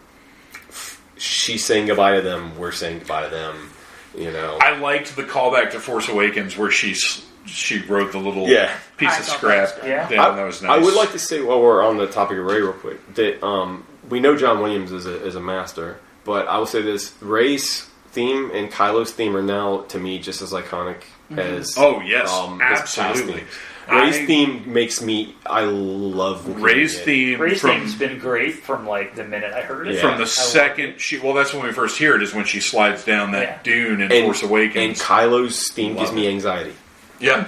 she's 1.19 1.63
saying 1.65 1.87
goodbye 1.87 2.15
to 2.15 2.21
them. 2.21 2.57
We're 2.57 2.71
saying 2.71 2.99
goodbye 2.99 3.25
to 3.25 3.29
them. 3.29 3.69
You 4.17 4.31
know. 4.31 4.57
I 4.61 4.77
liked 4.77 5.15
the 5.15 5.23
callback 5.23 5.71
to 5.71 5.79
Force 5.79 6.09
Awakens 6.09 6.57
where 6.57 6.71
she's 6.71 7.23
she 7.45 7.81
wrote 7.83 8.11
the 8.11 8.17
little 8.17 8.47
Yeah. 8.49 8.75
piece 8.97 9.09
I 9.13 9.19
of 9.19 9.23
scrap 9.25 9.69
that 9.75 9.79
was. 9.81 9.87
Yeah. 9.89 10.09
down. 10.09 10.19
I, 10.33 10.35
that 10.35 10.43
was 10.45 10.61
nice. 10.61 10.71
I 10.71 10.77
would 10.83 10.95
like 10.95 11.11
to 11.13 11.19
say 11.19 11.41
while 11.41 11.61
we're 11.61 11.81
on 11.85 11.97
the 11.97 12.07
topic 12.07 12.37
of 12.37 12.45
Rey, 12.45 12.59
real 12.61 12.73
quick, 12.73 13.15
that 13.15 13.41
um, 13.45 13.85
we 14.09 14.19
know 14.19 14.35
John 14.35 14.59
Williams 14.61 14.91
is 14.91 15.05
a, 15.05 15.23
is 15.25 15.35
a 15.35 15.39
master, 15.39 15.97
but 16.25 16.47
I 16.47 16.57
will 16.57 16.65
say 16.65 16.81
this: 16.81 17.13
Rey's 17.21 17.83
theme 18.11 18.51
and 18.53 18.71
Kylo's 18.71 19.11
theme 19.11 19.35
are 19.37 19.41
now, 19.43 19.81
to 19.83 19.99
me, 19.99 20.17
just 20.19 20.41
as 20.41 20.51
iconic 20.51 21.03
as 21.37 21.75
Oh, 21.77 22.01
yes. 22.01 22.31
um, 22.33 22.53
his 22.59 22.79
past 22.79 22.97
Absolutely. 22.97 23.43
Themes. 23.89 24.01
Rey's 24.01 24.15
I- 24.17 24.25
theme 24.25 24.73
makes 24.73 25.01
me. 25.01 25.35
I 25.45 25.61
love 25.63 26.45
hearing 26.45 26.61
Rey's 26.61 26.95
it. 26.99 27.05
theme 27.05 27.39
Rey's 27.41 27.61
from 27.61 27.69
theme's 27.71 27.95
been 27.95 28.19
great 28.19 28.55
from 28.55 28.85
like 28.85 29.15
the 29.15 29.23
minute 29.23 29.53
I 29.53 29.61
heard 29.61 29.87
it. 29.87 29.95
Yeah. 29.95 30.01
from 30.01 30.09
the 30.11 30.15
I 30.15 30.19
love 30.19 30.27
second 30.29 30.99
she 30.99 31.19
well 31.19 31.33
that's 31.33 31.53
when 31.53 31.65
we 31.65 31.71
first 31.71 31.97
hear 31.97 32.15
it 32.15 32.21
is 32.23 32.33
when 32.33 32.45
she 32.45 32.59
slides 32.59 33.03
down 33.05 33.31
that 33.31 33.41
Yeah. 33.43 33.59
dune 33.63 34.01
in 34.01 34.11
and, 34.11 34.25
Force 34.25 34.43
Awakens. 34.43 34.75
and 34.75 34.85
Awakens. 34.85 35.01
Kylo's 35.01 35.71
theme 35.71 35.95
Love 35.95 36.05
gives 36.05 36.11
me 36.13 36.27
anxiety. 36.27 36.73
yeah, 37.19 37.45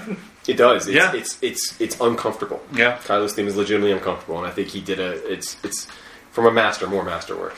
It 0.47 0.53
does. 0.57 0.87
It's, 0.87 0.95
Yeah. 0.95 1.13
it's 1.13 1.37
it's 1.41 1.75
it's 1.81 1.99
uncomfortable. 1.99 2.63
yeah. 2.73 2.97
Kylo's 3.05 3.33
theme 3.33 3.47
is 3.47 3.55
legitimately 3.57 3.91
uncomfortable, 3.91 4.37
and 4.37 4.47
I 4.47 4.51
think 4.51 4.69
he 4.69 4.79
did 4.81 4.99
a. 4.99 5.11
It's 5.31 5.57
it's 5.63 5.87
from 6.31 6.45
a 6.45 6.51
master, 6.51 6.87
more 6.87 7.03
masterwork. 7.03 7.55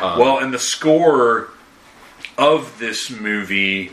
Well, 0.00 0.38
and 0.38 0.54
the 0.54 0.58
score 0.58 1.48
of 2.38 2.78
this 2.78 3.10
movie, 3.10 3.90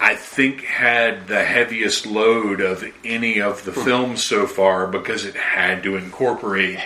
I 0.00 0.16
think, 0.16 0.64
had 0.64 1.28
the 1.28 1.44
heaviest 1.44 2.04
load 2.06 2.60
of 2.60 2.84
any 3.04 3.40
of 3.40 3.64
the 3.64 3.72
films 3.72 4.22
so 4.22 4.46
far 4.46 4.86
because 4.86 5.24
it 5.24 5.34
had 5.34 5.82
to 5.84 5.96
incorporate 5.96 6.78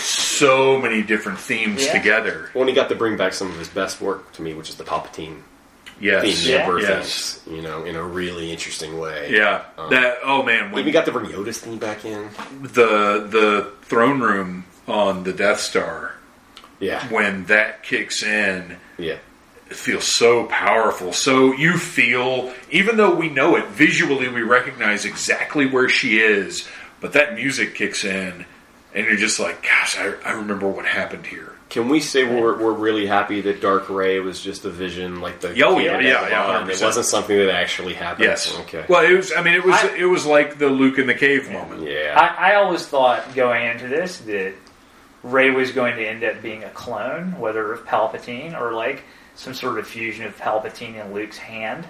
so 0.00 0.78
many 0.80 1.02
different 1.02 1.38
themes 1.38 1.84
Yeah. 1.84 1.92
together. 1.92 2.50
When 2.52 2.68
he 2.68 2.74
got 2.74 2.88
to 2.90 2.94
bring 2.94 3.16
back 3.16 3.32
some 3.34 3.50
of 3.50 3.58
his 3.58 3.68
best 3.68 4.00
work 4.00 4.32
to 4.32 4.42
me, 4.42 4.54
which 4.54 4.68
is 4.68 4.76
the 4.76 4.84
Palpatine 4.84 5.38
Yes, 5.98 6.22
theme, 6.22 6.34
the 6.44 6.50
Yeah. 6.50 6.56
Emperor 6.58 6.80
yes, 6.80 7.34
themes, 7.44 7.56
you 7.56 7.62
know, 7.62 7.84
in 7.84 7.96
a 7.96 8.02
really 8.02 8.52
interesting 8.52 8.98
way. 8.98 9.30
yeah. 9.32 9.62
Um, 9.78 9.90
that 9.90 10.18
oh 10.24 10.42
man, 10.42 10.66
We 10.70 10.74
when 10.74 10.80
even 10.82 10.92
got 10.92 11.06
to 11.06 11.12
bring 11.12 11.26
Yoda's 11.26 11.58
theme 11.58 11.78
back 11.78 12.04
in. 12.04 12.28
the 12.62 13.26
the 13.28 13.70
throne 13.82 14.20
room 14.20 14.64
on 14.86 15.24
the 15.24 15.32
Death 15.32 15.60
Star 15.60 16.14
Yeah, 16.80 17.02
when 17.08 17.46
that 17.46 17.82
kicks 17.82 18.22
in. 18.22 18.76
yeah, 18.98 19.14
it 19.14 19.20
feels 19.74 20.04
so 20.04 20.44
powerful. 20.46 21.12
So 21.12 21.52
you 21.52 21.76
feel, 21.76 22.52
even 22.70 22.96
though 22.96 23.14
we 23.14 23.28
know 23.28 23.56
it 23.56 23.66
visually, 23.68 24.28
we 24.28 24.42
recognize 24.42 25.04
exactly 25.04 25.66
where 25.66 25.88
she 25.88 26.18
is, 26.18 26.68
but 27.00 27.12
that 27.14 27.34
music 27.34 27.74
kicks 27.74 28.04
in, 28.04 28.44
and 28.94 29.06
you're 29.06 29.16
just 29.16 29.40
like, 29.40 29.62
gosh, 29.62 29.98
I, 29.98 30.14
I 30.24 30.32
remember 30.32 30.68
what 30.68 30.86
happened 30.86 31.26
here. 31.26 31.52
Can 31.68 31.88
we 31.88 31.98
say 31.98 32.22
we're, 32.22 32.56
we're 32.62 32.72
really 32.72 33.06
happy 33.06 33.40
that 33.40 33.60
Dark 33.60 33.88
Rey 33.90 34.20
was 34.20 34.40
just 34.40 34.64
a 34.64 34.70
vision, 34.70 35.20
like 35.20 35.40
the 35.40 35.48
Oh, 35.64 35.74
kid 35.76 35.84
yeah, 35.86 35.98
yeah, 35.98 36.24
the 36.24 36.30
yeah, 36.30 36.46
bottom? 36.46 36.70
It 36.70 36.74
100%. 36.76 36.84
wasn't 36.84 37.06
something 37.06 37.36
that 37.36 37.50
actually 37.50 37.94
happened. 37.94 38.26
Yes. 38.26 38.56
Okay. 38.60 38.84
Well, 38.88 39.04
it 39.04 39.12
was. 39.16 39.32
I 39.36 39.42
mean, 39.42 39.54
it 39.54 39.64
was. 39.64 39.74
I- 39.74 39.96
it 39.96 40.04
was 40.04 40.24
like 40.24 40.58
the 40.58 40.68
Luke 40.68 40.98
in 40.98 41.08
the 41.08 41.14
cave 41.14 41.50
moment. 41.50 41.82
yeah. 41.82 42.14
I, 42.16 42.52
I 42.52 42.54
always 42.54 42.86
thought 42.86 43.34
going 43.34 43.66
into 43.66 43.88
this 43.88 44.18
that 44.18 44.54
Rey 45.22 45.50
was 45.50 45.72
going 45.72 45.96
to 45.96 46.06
end 46.06 46.22
up 46.24 46.40
being 46.42 46.62
a 46.64 46.70
clone, 46.70 47.38
whether 47.38 47.72
of 47.72 47.84
Palpatine 47.86 48.58
or 48.58 48.72
like 48.72 49.02
some 49.34 49.54
sort 49.54 49.78
of 49.78 49.86
fusion 49.86 50.24
of 50.26 50.36
Palpatine 50.38 51.00
and 51.00 51.12
Luke's 51.12 51.38
hand. 51.38 51.86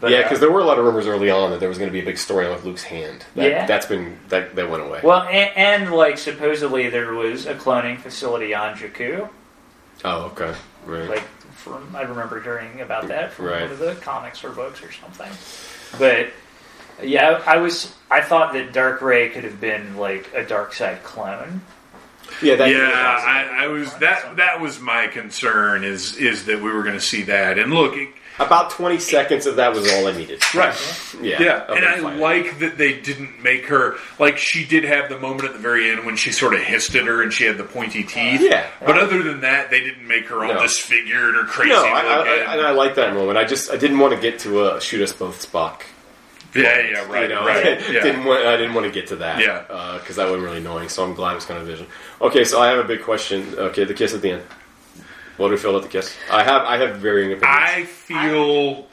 But, 0.00 0.10
yeah, 0.10 0.18
uh, 0.18 0.22
because 0.24 0.40
there 0.40 0.50
were 0.50 0.60
a 0.60 0.64
lot 0.64 0.78
of 0.78 0.84
rumors 0.84 1.06
early 1.06 1.30
on 1.30 1.50
that 1.52 1.60
there 1.60 1.68
was 1.68 1.78
going 1.78 1.88
to 1.88 1.92
be 1.92 2.00
a 2.00 2.04
big 2.04 2.18
story 2.18 2.48
with 2.48 2.64
Luke's 2.64 2.82
hand. 2.82 3.24
That, 3.36 3.48
Yeah. 3.50 3.66
That's 3.66 3.86
been 3.86 4.18
that 4.28 4.54
that 4.56 4.68
went 4.68 4.82
away. 4.82 5.00
well, 5.02 5.22
and, 5.22 5.56
and 5.56 5.92
like 5.94 6.18
supposedly 6.18 6.88
there 6.90 7.14
was 7.14 7.46
a 7.46 7.54
cloning 7.54 7.98
facility 7.98 8.54
on 8.54 8.76
Jakku. 8.76 9.28
oh, 10.04 10.22
okay. 10.26 10.52
Right. 10.84 11.08
Like 11.08 11.22
from 11.54 11.94
I 11.94 12.02
remember 12.02 12.42
hearing 12.42 12.80
about 12.80 13.08
that 13.08 13.32
from 13.32 13.46
Right. 13.46 13.62
one 13.62 13.70
of 13.70 13.78
the 13.78 13.94
comics 13.94 14.42
or 14.44 14.50
books 14.50 14.82
or 14.82 14.90
something. 14.92 15.30
But 15.98 16.30
yeah, 17.02 17.40
I 17.46 17.56
was 17.58 17.94
I 18.10 18.20
thought 18.20 18.52
that 18.54 18.72
Dark 18.72 19.00
Rey 19.00 19.30
could 19.30 19.44
have 19.44 19.60
been 19.60 19.96
like 19.96 20.28
a 20.34 20.44
dark 20.44 20.74
side 20.74 21.02
clone. 21.04 21.62
Yeah. 22.42 22.56
That, 22.56 22.70
yeah, 22.70 22.78
I, 23.58 23.64
I 23.64 23.66
was 23.68 23.92
that. 23.96 24.36
That 24.36 24.60
was 24.60 24.80
my 24.80 25.06
concern. 25.08 25.84
Is 25.84 26.16
is 26.16 26.46
that 26.46 26.60
we 26.62 26.70
were 26.72 26.82
going 26.82 26.94
to 26.96 27.00
see 27.00 27.22
that? 27.24 27.58
And 27.58 27.72
look, 27.72 27.96
it, 27.96 28.08
About 28.38 28.70
twenty 28.70 28.98
seconds 28.98 29.46
of 29.46 29.56
that 29.56 29.72
was 29.74 29.90
all 29.92 30.06
I 30.08 30.12
needed. 30.12 30.42
right. 30.54 30.74
Yeah. 31.22 31.40
Yeah, 31.42 31.64
and 31.72 31.84
I 31.84 32.00
fighting. 32.00 32.20
like 32.20 32.58
that 32.58 32.76
they 32.78 33.00
didn't 33.00 33.40
make 33.42 33.66
her 33.66 33.96
like 34.18 34.36
she 34.38 34.64
did 34.64 34.84
have 34.84 35.08
the 35.08 35.18
moment 35.18 35.44
at 35.48 35.52
the 35.52 35.58
very 35.60 35.90
end 35.90 36.04
when 36.04 36.16
she 36.16 36.32
sort 36.32 36.54
of 36.54 36.60
hissed 36.60 36.94
at 36.96 37.06
her 37.06 37.22
and 37.22 37.32
she 37.32 37.44
had 37.44 37.56
the 37.58 37.64
pointy 37.64 38.02
teeth. 38.02 38.40
Yeah. 38.42 38.66
but 38.84 38.98
other 38.98 39.22
than 39.22 39.40
that, 39.42 39.70
they 39.70 39.80
didn't 39.80 40.06
make 40.06 40.26
her 40.26 40.44
all 40.44 40.54
No. 40.54 40.62
disfigured 40.62 41.36
or 41.36 41.44
crazy 41.44 41.70
No, 41.70 41.84
I, 41.84 42.00
I, 42.00 42.52
and 42.54 42.60
I 42.60 42.70
like 42.72 42.96
that 42.96 43.14
moment. 43.14 43.38
I 43.38 43.44
just 43.44 43.70
I 43.70 43.76
didn't 43.76 43.98
want 44.00 44.14
to 44.14 44.20
get 44.20 44.40
to 44.40 44.60
uh, 44.60 44.80
shoot 44.80 45.00
us 45.02 45.12
both 45.12 45.50
Spock. 45.50 45.82
Yeah, 46.54 46.80
yeah, 46.80 47.06
right, 47.10 47.22
you 47.28 47.34
know, 47.34 47.44
right. 47.46 47.66
I 47.66 47.70
Yeah. 47.92 48.02
didn't 48.02 48.24
want, 48.24 48.44
I 48.46 48.56
didn't 48.56 48.74
want 48.74 48.86
to 48.86 48.92
get 48.92 49.08
to 49.08 49.16
that. 49.16 49.40
Yeah. 49.40 49.64
Uh, 49.68 49.98
because 49.98 50.16
that 50.16 50.28
would 50.30 50.36
be 50.38 50.42
really 50.44 50.58
annoying. 50.58 50.88
So 50.88 51.04
I'm 51.04 51.14
glad 51.14 51.32
it 51.32 51.36
was 51.36 51.44
kind 51.46 51.60
of 51.60 51.66
vision. 51.66 51.86
Okay, 52.20 52.44
so 52.44 52.60
I 52.60 52.68
have 52.68 52.78
a 52.78 52.88
big 52.88 53.02
question. 53.02 53.54
Okay, 53.56 53.84
the 53.84 53.94
kiss 53.94 54.14
at 54.14 54.22
the 54.22 54.32
end. 54.32 54.42
What 55.36 55.48
do 55.48 55.54
we 55.54 55.58
feel 55.58 55.70
about 55.70 55.82
the 55.82 55.88
kiss? 55.88 56.14
I 56.30 56.44
have 56.44 56.62
I 56.62 56.76
have 56.78 56.96
varying 56.96 57.32
opinions. 57.32 57.44
I 57.48 57.84
feel 57.84 58.86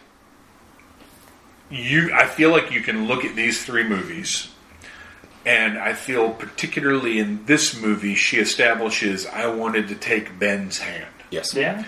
you. 1.70 2.12
I 2.14 2.26
feel 2.26 2.50
like 2.52 2.72
you 2.72 2.82
can 2.82 3.08
look 3.08 3.24
at 3.26 3.36
these 3.36 3.64
three 3.64 3.84
movies, 3.84 4.50
and 5.46 5.78
I 5.78 5.94
feel 5.94 6.32
particularly 6.32 7.20
in 7.20 7.46
this 7.46 7.80
movie, 7.80 8.16
she 8.16 8.38
establishes 8.38 9.26
I 9.28 9.48
wanted 9.54 9.88
to 9.90 9.96
take 9.96 10.38
Ben's 10.40 10.80
hand. 10.80 11.06
yes. 11.30 11.54
Yeah. 11.54 11.84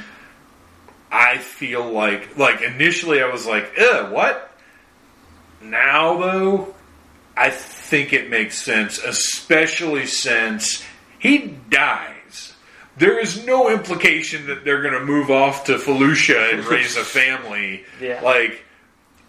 I 1.12 1.38
feel 1.40 1.92
like 1.92 2.38
like 2.38 2.62
initially 2.62 3.22
I 3.22 3.28
was 3.32 3.46
like, 3.46 3.72
Ugh, 3.80 4.12
what? 4.12 4.53
Now 5.64 6.18
though, 6.18 6.74
I 7.36 7.50
think 7.50 8.14
it 8.14 8.30
makes 8.30 8.58
sense, 8.64 9.00
especially 9.00 10.06
since 10.06 10.84
he 11.20 11.56
dies. 11.70 12.54
There 12.98 13.18
is 13.20 13.44
no 13.46 13.72
implication 13.72 14.46
that 14.48 14.64
they're 14.64 14.82
going 14.84 14.94
to 14.94 15.04
move 15.04 15.32
off 15.32 15.64
to 15.66 15.78
Felucia 15.78 16.54
and 16.54 16.64
raise 16.68 16.96
a 16.96 17.04
family. 17.04 17.86
Yeah. 18.00 18.22
Like 18.22 18.64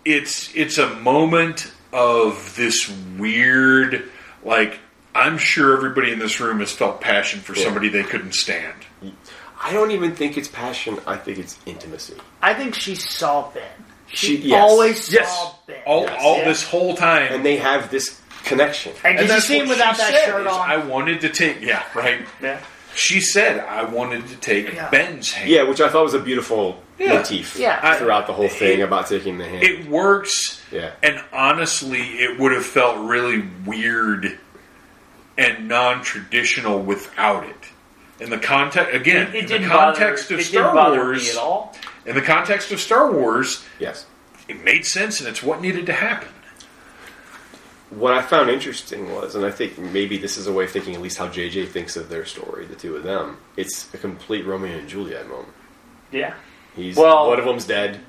it's 0.04 0.54
it's 0.54 0.76
a 0.78 0.94
moment 0.96 1.72
of 1.92 2.54
this 2.56 2.92
weird 3.18 4.10
like 4.42 4.80
I'm 5.14 5.38
sure 5.38 5.74
everybody 5.76 6.12
in 6.12 6.18
this 6.18 6.40
room 6.40 6.58
has 6.58 6.72
felt 6.72 7.00
passion 7.00 7.40
for 7.40 7.54
Yeah. 7.56 7.64
somebody 7.64 7.88
they 7.88 8.02
couldn't 8.02 8.34
stand. 8.34 8.74
I 9.62 9.72
don't 9.72 9.92
even 9.92 10.14
think 10.14 10.36
it's 10.36 10.48
passion. 10.48 10.98
I 11.06 11.16
think 11.16 11.38
it's 11.38 11.58
intimacy. 11.64 12.16
I 12.42 12.52
think 12.52 12.74
she 12.74 12.94
saw 12.96 13.48
Ben. 13.52 13.62
She, 14.14 14.26
She- 14.26 14.48
yes. 14.48 14.60
always 14.62 15.12
Yes. 15.12 15.28
saw 15.36 15.54
Ben. 15.66 15.76
All, 15.86 16.02
Yes. 16.02 16.20
all 16.22 16.38
Yeah. 16.38 16.44
this 16.44 16.62
whole 16.64 16.94
time. 16.96 17.32
And 17.32 17.44
they 17.44 17.56
have 17.56 17.90
this 17.90 18.20
connection. 18.44 18.92
and 19.04 19.16
did 19.16 19.22
you 19.24 19.28
that's 19.28 19.46
see 19.46 19.58
him 19.58 19.68
without 19.68 19.96
that 19.96 20.24
shirt 20.24 20.46
on? 20.46 20.70
I 20.70 20.76
wanted 20.78 21.20
to 21.22 21.28
take, 21.30 21.60
yeah, 21.62 21.82
right. 21.94 22.20
Yeah. 22.42 22.58
She 22.94 23.20
said 23.20 23.58
I 23.60 23.82
wanted 23.84 24.28
to 24.28 24.36
take 24.36 24.72
Yeah. 24.72 24.88
Ben's 24.90 25.32
hand. 25.32 25.48
Yeah, 25.50 25.62
which 25.64 25.80
I 25.80 25.88
thought 25.88 26.04
was 26.04 26.14
a 26.14 26.18
beautiful 26.20 26.80
Yeah. 26.98 27.14
motif 27.14 27.56
Yeah. 27.56 27.94
Throughout 27.96 28.26
the 28.28 28.32
whole 28.34 28.48
thing 28.48 28.80
it- 28.80 28.82
about 28.82 29.08
taking 29.08 29.38
the 29.38 29.44
hand. 29.48 29.62
It 29.64 29.86
works, 29.88 30.60
yeah. 30.70 30.90
and 31.02 31.20
honestly, 31.32 32.02
it 32.20 32.38
would 32.38 32.52
have 32.52 32.64
felt 32.66 32.98
really 32.98 33.42
weird 33.66 34.38
and 35.36 35.66
non-traditional 35.68 36.78
without 36.80 37.44
it. 37.44 37.56
In 38.20 38.30
the 38.30 38.38
context, 38.38 38.94
again, 38.94 39.22
It, 39.28 39.34
it 39.34 39.38
in 39.40 39.46
didn't 39.46 39.62
the 39.68 39.74
context 39.74 40.24
bother, 40.28 40.34
of 40.36 40.40
it 40.40 40.44
Star 40.44 40.74
didn't 40.90 41.04
Wars, 41.04 41.24
me 41.24 41.30
at 41.30 41.36
all. 41.36 41.76
In 42.06 42.14
the 42.14 42.22
context 42.22 42.70
of 42.72 42.80
Star 42.80 43.10
Wars, 43.10 43.64
Yes. 43.78 44.06
it 44.48 44.62
made 44.64 44.84
sense, 44.86 45.20
and 45.20 45.28
it's 45.28 45.42
what 45.42 45.60
needed 45.60 45.86
to 45.86 45.92
happen. 45.92 46.28
What 47.90 48.12
I 48.12 48.22
found 48.22 48.50
interesting 48.50 49.12
was, 49.12 49.34
and 49.36 49.44
I 49.44 49.50
think 49.50 49.78
maybe 49.78 50.16
this 50.18 50.36
is 50.36 50.46
a 50.46 50.52
way 50.52 50.64
of 50.64 50.70
thinking 50.70 50.94
at 50.94 51.00
least 51.00 51.16
how 51.18 51.28
JJ 51.28 51.68
thinks 51.68 51.96
of 51.96 52.08
their 52.08 52.24
story, 52.24 52.66
the 52.66 52.74
two 52.74 52.96
of 52.96 53.04
them. 53.04 53.36
It's 53.56 53.92
a 53.94 53.98
complete 53.98 54.44
Romeo 54.46 54.78
and 54.78 54.88
Juliet 54.88 55.28
moment. 55.28 55.48
Yeah. 56.10 56.34
He's 56.74 56.96
Well- 56.96 57.28
one 57.28 57.38
of 57.38 57.44
them's 57.44 57.66
dead, 57.66 58.00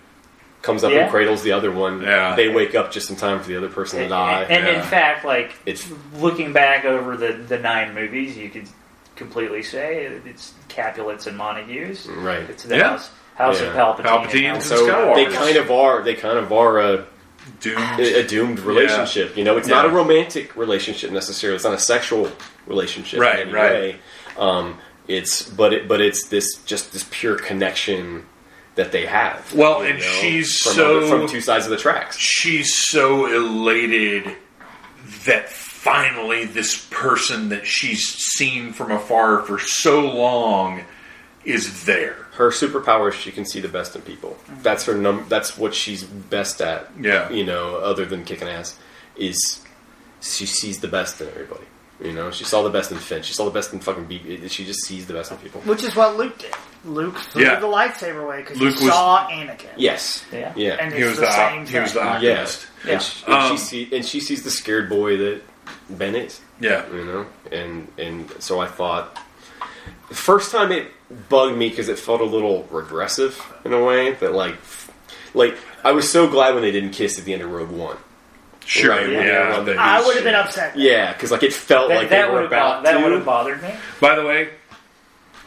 comes 0.63 0.83
up 0.83 0.91
Yeah. 0.91 1.01
and 1.01 1.11
cradles 1.11 1.43
the 1.43 1.51
other 1.51 1.71
one. 1.71 2.01
Yeah. 2.01 2.35
They 2.35 2.47
wake 2.49 2.73
up 2.73 2.91
just 2.91 3.11
in 3.11 3.15
time 3.15 3.39
for 3.39 3.47
the 3.47 3.57
other 3.57 3.69
person 3.69 3.99
to 3.99 4.07
die. 4.09 4.47
and 4.49 4.67
in 4.67 4.75
yeah. 4.75 4.81
fact, 4.81 5.23
like 5.23 5.53
It's 5.67 5.87
looking 6.15 6.51
back 6.51 6.85
over 6.85 7.15
the, 7.15 7.33
the 7.33 7.59
nine 7.59 7.93
movies, 7.93 8.35
you 8.35 8.49
could 8.49 8.67
completely 9.15 9.61
say 9.61 10.05
it's 10.25 10.53
Capulets 10.67 11.27
and 11.27 11.37
Montagues. 11.37 12.07
right. 12.07 12.49
It's 12.49 12.63
the 12.63 12.77
Yeah. 12.77 12.99
House, 13.35 13.59
house 13.59 13.61
Yeah. 13.61 13.67
of 13.67 13.97
Palpatine. 13.99 14.05
Palpatine 14.05 14.35
and 14.45 14.55
and 14.55 14.63
So 14.63 14.87
Skywalker. 14.87 15.15
they 15.15 15.25
kind 15.35 15.57
of 15.57 15.71
are. 15.71 16.01
They 16.03 16.15
kind 16.15 16.37
of 16.37 16.51
are 16.51 16.79
a, 16.79 17.05
Doomed. 17.61 17.99
a 17.99 18.27
doomed 18.27 18.59
relationship. 18.61 19.37
You 19.37 19.43
know, 19.43 19.57
it's 19.57 19.67
not 19.67 19.85
a 19.85 19.89
romantic 19.89 20.55
relationship 20.55 21.11
necessarily. 21.11 21.55
It's 21.55 21.63
not 21.65 21.73
a 21.73 21.79
sexual 21.79 22.31
relationship 22.67 23.19
Right, 23.19 23.39
in 23.41 23.49
any 23.49 23.53
right. 23.53 23.71
way. 23.71 23.95
Um, 24.37 24.77
it's 25.07 25.43
but 25.43 25.71
it 25.73 25.87
but 25.87 26.01
it's 26.01 26.27
this 26.29 26.55
just 26.65 26.91
this 26.91 27.05
pure 27.11 27.35
connection 27.35 28.25
that 28.73 28.91
they 28.91 29.05
have. 29.05 29.53
Well, 29.53 29.83
you 29.83 29.91
and 29.93 30.01
she's 30.01 30.59
from, 30.61 30.73
so- 30.73 30.97
other- 30.97 31.07
from 31.07 31.27
two 31.27 31.39
sides 31.41 31.65
of 31.65 31.71
the 31.71 31.77
tracks. 31.77 32.17
she's 32.17 32.73
so 32.75 33.27
elated 33.27 34.35
that 35.25 35.49
finally 35.49 36.45
this 36.45 36.75
person 36.89 37.49
that 37.49 37.67
she's 37.67 38.01
seen 38.33 38.73
from 38.73 38.91
afar 38.91 39.43
for 39.43 39.59
so 39.59 40.01
long 40.01 40.81
is 41.45 41.85
there. 41.85 42.24
Her 42.35 42.49
superpower 42.51 43.09
is 43.09 43.15
she 43.15 43.31
can 43.31 43.45
see 43.45 43.61
the 43.61 43.67
best 43.69 43.95
in 43.95 44.01
people. 44.01 44.37
That's 44.61 44.85
her 44.85 44.95
num. 44.95 45.25
That's 45.29 45.57
what 45.57 45.73
she's 45.73 46.03
best 46.03 46.61
at. 46.61 46.89
Yeah. 46.99 47.29
You 47.29 47.45
know, 47.45 47.75
other 47.77 48.05
than 48.05 48.23
kicking 48.25 48.47
ass, 48.49 48.77
is 49.15 49.61
she 50.21 50.45
sees 50.45 50.79
the 50.79 50.87
best 50.87 51.21
in 51.21 51.27
everybody. 51.29 51.63
You 52.03 52.11
know, 52.11 52.29
she 52.31 52.43
saw 52.43 52.61
the 52.61 52.69
best 52.69 52.91
in 52.91 52.97
Finn. 52.97 53.21
She 53.23 53.33
saw 53.33 53.45
the 53.45 53.51
best 53.51 53.71
in 53.71 53.79
fucking 53.79 54.05
BB. 54.07 54.49
She 54.51 54.65
just 54.65 54.83
sees 54.85 55.05
the 55.07 55.13
best 55.13 55.31
in 55.31 55.37
people. 55.37 55.61
Which 55.61 55.81
is 55.83 55.95
what 55.95 56.17
Luke 56.17 56.37
did. 56.37 56.53
Luke 56.83 57.17
threw 57.17 57.43
Yeah. 57.43 57.57
the 57.59 57.67
lightsaber 57.67 58.21
away 58.25 58.41
because 58.41 58.57
he 58.57 58.65
Luke 58.65 58.75
was- 58.81 58.89
saw 58.89 59.27
Anakin. 59.29 59.69
Yes. 59.77 60.25
Yeah. 60.31 60.51
Yeah. 60.57 60.73
And 60.79 60.93
He 60.93 61.03
was 61.03 61.15
the 61.15 61.21
the 61.21 61.31
same 61.31 61.61
op- 61.61 61.67
he 61.69 61.79
was 61.79 61.93
thing. 61.93 62.03
the 62.03 62.09
Yeah. 62.19 62.31
optimist. 62.33 62.67
And, 62.83 62.91
Yeah. 62.91 62.99
she, 62.99 63.25
and 63.25 63.33
Um, 63.33 63.51
she 63.51 63.57
see, 63.57 63.89
and 63.95 64.05
she 64.05 64.19
sees 64.19 64.43
the 64.43 64.51
scared 64.51 64.89
boy 64.89 65.15
that 65.17 65.41
Ben 65.89 66.15
is. 66.15 66.41
Yeah. 66.59 66.83
You 66.93 67.05
know, 67.05 67.25
and 67.51 67.87
and 67.97 68.29
so 68.39 68.59
I 68.59 68.67
thought 68.67 69.17
the 70.09 70.15
first 70.15 70.51
time 70.51 70.73
it 70.73 70.91
bugged 71.29 71.57
me 71.57 71.69
because 71.69 71.89
it 71.89 71.99
felt 71.99 72.21
a 72.21 72.25
little 72.25 72.63
regressive 72.71 73.39
in 73.63 73.73
a 73.73 73.83
way 73.83 74.13
that 74.13 74.33
like 74.33 74.55
like 75.33 75.57
I 75.83 75.91
was 75.91 76.09
so 76.09 76.27
glad 76.29 76.53
when 76.53 76.63
they 76.63 76.71
didn't 76.71 76.91
kiss 76.91 77.19
at 77.19 77.25
the 77.25 77.33
end 77.33 77.41
of 77.43 77.51
Rogue 77.51 77.69
One. 77.69 77.97
Sure. 78.65 78.89
Right, 78.91 79.09
yeah. 79.11 79.63
yeah. 79.63 79.75
I 79.77 80.01
would 80.03 80.15
have 80.15 80.23
been 80.23 80.33
upset. 80.33 80.75
Yeah, 80.75 81.13
because 81.13 81.29
like 81.31 81.43
it 81.43 81.53
felt 81.53 81.89
That, 81.89 81.97
like 81.97 82.09
they 82.09 82.15
that 82.17 82.29
were 82.29 82.41
would 82.41 82.43
have 82.43 82.51
about 82.51 82.83
that 82.83 83.01
would 83.03 83.11
have 83.11 83.23
bothered 83.25 83.61
me. 83.61 83.71
By 84.01 84.15
the 84.15 84.25
way, 84.25 84.49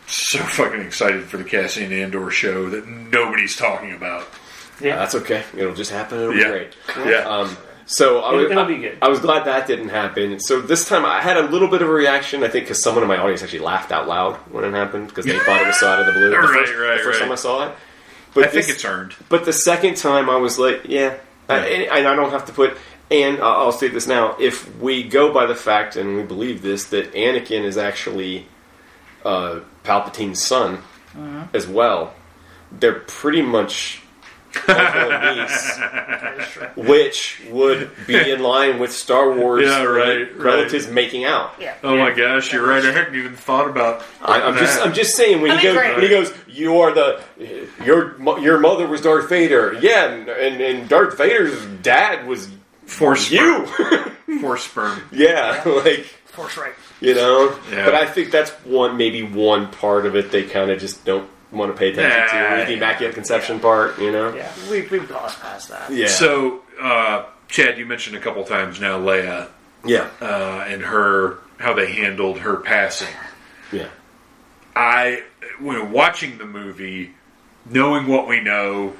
so 0.06 0.38
fucking 0.38 0.80
excited 0.80 1.24
for 1.24 1.36
the 1.36 1.44
Cassian 1.44 1.92
Andor 1.92 2.30
show 2.30 2.70
that 2.70 2.86
nobody's 2.86 3.56
talking 3.56 3.92
about. 3.92 4.26
Yeah. 4.80 4.96
That's 4.96 5.16
okay. 5.16 5.42
It'll 5.56 5.74
just 5.74 5.90
happen. 5.90 6.20
It'll 6.20 6.34
Yeah. 6.36 6.44
be 6.44 6.50
great. 6.50 6.74
Yeah. 7.10 7.28
Um, 7.28 7.56
so 7.90 8.20
I 8.20 8.32
was, 8.34 8.44
It'll- 8.44 8.52
it'll 8.52 8.64
be 8.66 8.76
good. 8.78 8.98
I 9.02 9.08
was 9.08 9.18
glad 9.18 9.46
that 9.46 9.66
didn't 9.66 9.88
happen. 9.88 10.38
So 10.40 10.60
this 10.60 10.86
time 10.86 11.04
I 11.04 11.20
had 11.22 11.36
a 11.38 11.42
little 11.48 11.68
bit 11.68 11.82
of 11.82 11.88
a 11.88 11.92
reaction. 11.92 12.44
I 12.44 12.48
think 12.48 12.66
because 12.66 12.82
someone 12.82 13.02
in 13.02 13.08
my 13.08 13.16
audience 13.16 13.42
actually 13.42 13.58
laughed 13.60 13.90
out 13.92 14.06
loud 14.06 14.36
when 14.52 14.62
it 14.64 14.72
happened 14.74 15.08
because 15.08 15.24
they 15.24 15.38
thought 15.40 15.60
it 15.62 15.66
was 15.66 15.80
so 15.80 15.88
out 15.88 16.00
of 16.00 16.06
the 16.06 16.12
blue. 16.12 16.30
The 16.30 16.36
Right, 16.38 16.48
first, 16.68 16.72
right, 16.78 16.96
the 16.98 17.02
first 17.02 17.18
right. 17.20 17.24
time 17.24 17.32
I 17.32 17.36
saw 17.36 17.66
it. 17.68 17.74
But 18.34 18.44
I 18.44 18.46
think 18.48 18.66
this- 18.66 18.76
it's 18.76 18.84
earned. 18.84 19.14
But 19.28 19.44
the 19.46 19.52
second 19.52 19.96
time 19.96 20.28
I 20.30 20.36
was 20.36 20.58
like, 20.58 20.82
yeah, 20.84 21.16
I- 21.48 21.56
and, 21.58 21.82
and 21.90 22.06
I 22.08 22.14
don't 22.14 22.30
have 22.30 22.44
to 22.46 22.52
put. 22.52 22.76
And 23.10 23.38
I'll 23.40 23.52
I'll 23.66 23.72
state 23.72 23.94
this 23.94 24.06
now: 24.06 24.36
if 24.38 24.76
we 24.78 25.02
go 25.02 25.32
by 25.32 25.46
the 25.46 25.54
fact, 25.54 25.96
and 25.96 26.14
we 26.16 26.22
believe 26.24 26.60
this, 26.60 26.84
that 26.90 27.14
Anakin 27.14 27.64
is 27.64 27.78
actually 27.78 28.46
uh, 29.24 29.60
Palpatine's 29.82 30.42
son 30.42 30.82
as 31.54 31.66
well, 31.66 32.12
they're 32.70 33.00
pretty 33.00 33.40
much 33.40 34.02
uncle 34.68 35.12
and 35.12 35.40
niece, 35.40 35.76
That 35.76 36.34
is 36.38 36.48
true. 36.48 36.66
which 36.76 37.40
would 37.50 37.90
be 38.06 38.30
in 38.30 38.42
line 38.42 38.78
with 38.78 38.92
Star 38.92 39.32
Wars 39.32 39.64
Yeah, 39.66 39.82
right, 39.84 40.34
relatives 40.36 40.88
making 40.88 41.24
out. 41.24 41.52
Yeah. 41.60 41.74
Oh 41.82 41.96
my 41.96 42.12
gosh, 42.12 42.52
you're 42.52 42.66
right. 42.66 42.84
I 42.84 42.90
hadn't 42.92 43.14
even 43.14 43.34
thought 43.34 43.68
about. 43.68 44.02
I, 44.22 44.40
I'm 44.42 44.56
just. 44.56 44.80
I'm 44.80 44.92
just 44.94 45.14
saying 45.16 45.42
when 45.42 45.52
I 45.52 45.56
he 45.58 45.66
mean, 45.66 45.74
goes, 45.74 45.82
great. 45.82 45.94
when 45.94 46.02
he 46.02 46.08
goes, 46.08 46.32
you 46.48 46.80
are 46.80 46.92
the, 46.92 47.20
your, 47.84 48.20
your 48.40 48.58
mother 48.58 48.86
was 48.86 49.00
Darth 49.02 49.28
Vader, 49.28 49.78
yeah, 49.80 50.06
and, 50.10 50.28
and, 50.28 50.60
and 50.60 50.88
Darth 50.88 51.16
Vader's 51.18 51.64
dad 51.82 52.26
was 52.26 52.48
force 52.86 53.30
you, 53.30 53.66
force 54.40 54.64
sperm. 54.64 55.02
yeah, 55.12 55.62
like 55.84 56.06
Force 56.26 56.56
right. 56.56 56.72
you 57.00 57.14
know. 57.14 57.58
Yeah. 57.70 57.84
But 57.84 57.94
I 57.96 58.06
think 58.06 58.30
that's 58.30 58.50
one, 58.64 58.96
maybe 58.96 59.22
one 59.24 59.70
part 59.72 60.06
of 60.06 60.14
it 60.14 60.30
they 60.30 60.44
kind 60.44 60.70
of 60.70 60.78
just 60.78 61.04
don't 61.04 61.28
want 61.50 61.72
to 61.72 61.78
pay 61.78 61.90
attention 61.90 62.36
Nah, 62.38 62.56
to 62.60 62.64
the 62.66 62.72
immaculate 62.74 63.14
conception 63.14 63.58
part, 63.60 63.98
you 63.98 64.12
know. 64.12 64.34
Yeah, 64.34 64.50
we 64.70 64.82
we 64.82 64.98
glossed 65.00 65.40
past 65.40 65.68
that. 65.70 65.90
Yeah. 65.92 66.06
So, 66.08 66.62
uh, 66.80 67.24
Chad, 67.48 67.78
you 67.78 67.86
mentioned 67.86 68.16
a 68.16 68.20
couple 68.20 68.44
times 68.44 68.80
now 68.80 68.98
Leia 68.98 69.48
yeah, 69.84 70.08
uh, 70.20 70.64
and 70.68 70.82
her 70.82 71.38
how 71.58 71.72
they 71.74 71.90
handled 71.92 72.38
her 72.40 72.56
passing. 72.56 73.08
yeah, 73.72 73.88
I, 74.76 75.22
when 75.60 75.90
watching 75.92 76.38
the 76.38 76.44
movie, 76.46 77.12
knowing 77.68 78.06
what 78.06 78.28
we 78.28 78.40
know, 78.40 78.94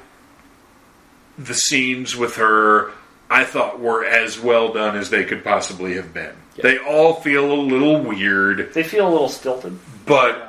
the 1.37 1.53
scenes 1.53 2.15
with 2.15 2.35
her, 2.37 2.91
I 3.29 3.43
thought 3.45 3.79
were 3.79 4.03
as 4.03 4.39
well 4.39 4.73
done 4.73 4.97
as 4.97 5.09
they 5.09 5.23
could 5.23 5.43
possibly 5.43 5.93
have 5.95 6.13
been. 6.13 6.35
Yeah. 6.55 6.63
They 6.63 6.77
all 6.79 7.13
feel 7.21 7.51
a 7.51 7.61
little 7.61 8.01
weird, 8.01 8.73
They 8.73 8.83
feel 8.83 9.07
a 9.07 9.11
little 9.11 9.29
stilted. 9.29 9.77
but 10.05 10.48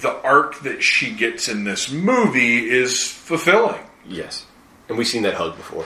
the 0.00 0.12
arc 0.22 0.60
that 0.60 0.82
she 0.82 1.12
gets 1.12 1.48
in 1.48 1.64
this 1.64 1.90
movie 1.90 2.68
is 2.68 3.02
fulfilling. 3.10 3.80
yes. 4.06 4.44
And 4.88 4.96
we've 4.96 5.06
seen 5.08 5.22
that 5.22 5.34
hug 5.34 5.56
before. 5.56 5.84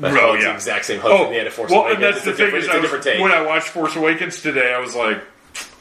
That 0.00 0.14
Oh, 0.16 0.32
yeah. 0.34 0.44
the 0.48 0.54
exact 0.54 0.86
same 0.86 1.00
hug 1.00 1.10
from 1.24 1.32
the 1.32 1.38
end 1.38 1.46
of 1.48 1.52
Force 1.52 1.70
well, 1.70 1.80
Awakens. 1.82 1.96
and 1.96 2.04
that's 2.04 2.16
It's 2.18 2.24
the 2.26 2.32
thing 2.46 2.54
is, 2.56 2.64
it's 2.64 2.72
I 2.74 2.78
a 2.78 2.80
was, 2.80 3.04
take. 3.04 3.20
when 3.20 3.32
I 3.32 3.42
watched 3.42 3.68
Force 3.68 3.96
Awakens 3.96 4.40
today, 4.40 4.72
I 4.72 4.78
was 4.80 4.94
like, 4.94 5.22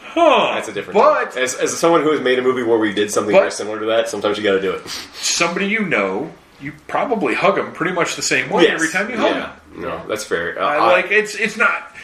huh. 0.02 0.56
That's 0.56 0.68
a 0.68 0.74
different. 0.74 0.96
But 1.00 1.32
take. 1.32 1.44
as, 1.44 1.56
as 1.56 1.78
someone 1.78 2.02
who 2.04 2.12
has 2.12 2.20
made 2.22 2.38
a 2.40 2.42
movie 2.42 2.64
where 2.64 2.78
we 2.80 2.94
did 2.94 3.12
something 3.12 3.34
very 3.34 3.52
similar 3.52 3.80
to 3.80 3.86
that, 3.86 4.10
sometimes 4.10 4.38
you 4.38 4.44
got 4.44 4.54
to 4.54 4.62
do 4.62 4.72
it. 4.74 4.88
somebody 5.14 5.68
you 5.68 5.86
know, 5.86 6.32
you 6.60 6.74
probably 6.88 7.34
hug 7.36 7.56
them 7.56 7.72
pretty 7.72 7.94
much 7.94 8.16
the 8.16 8.22
same 8.22 8.50
way 8.50 8.68
every 8.68 8.90
time 8.90 9.10
you 9.10 9.16
hug 9.16 9.34
them. 9.34 9.52
yeah. 9.76 9.82
No, 9.82 10.08
that's 10.08 10.26
fair. 10.26 10.60
Uh, 10.62 10.66
I, 10.66 10.76
I, 10.76 10.92
like 10.92 11.12
it's 11.12 11.36
it's 11.36 11.56
not 11.56 11.96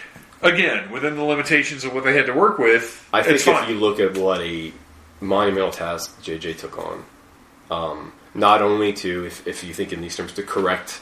again 0.41 0.89
within 0.91 1.15
the 1.15 1.23
limitations 1.23 1.83
of 1.83 1.93
what 1.93 2.03
they 2.05 2.13
had 2.15 2.27
to 2.27 2.33
work 2.33 2.59
with. 2.59 3.05
I 3.11 3.23
think 3.23 3.35
it's 3.35 3.47
if 3.47 3.53
fine. 3.53 3.69
you 3.69 3.79
look 3.79 3.99
at 3.99 4.17
what 4.17 4.39
a 4.41 4.71
monumental 5.26 5.72
task 5.72 6.22
JJ 6.22 6.57
took 6.57 6.77
on, 6.77 7.06
um, 7.72 8.14
not 8.34 8.61
only 8.61 8.93
to, 8.93 9.26
if, 9.26 9.47
if 9.47 9.64
you 9.64 9.73
think 9.73 9.93
in 9.93 10.02
these 10.02 10.15
terms, 10.15 10.34
to 10.34 10.43
correct 10.43 11.02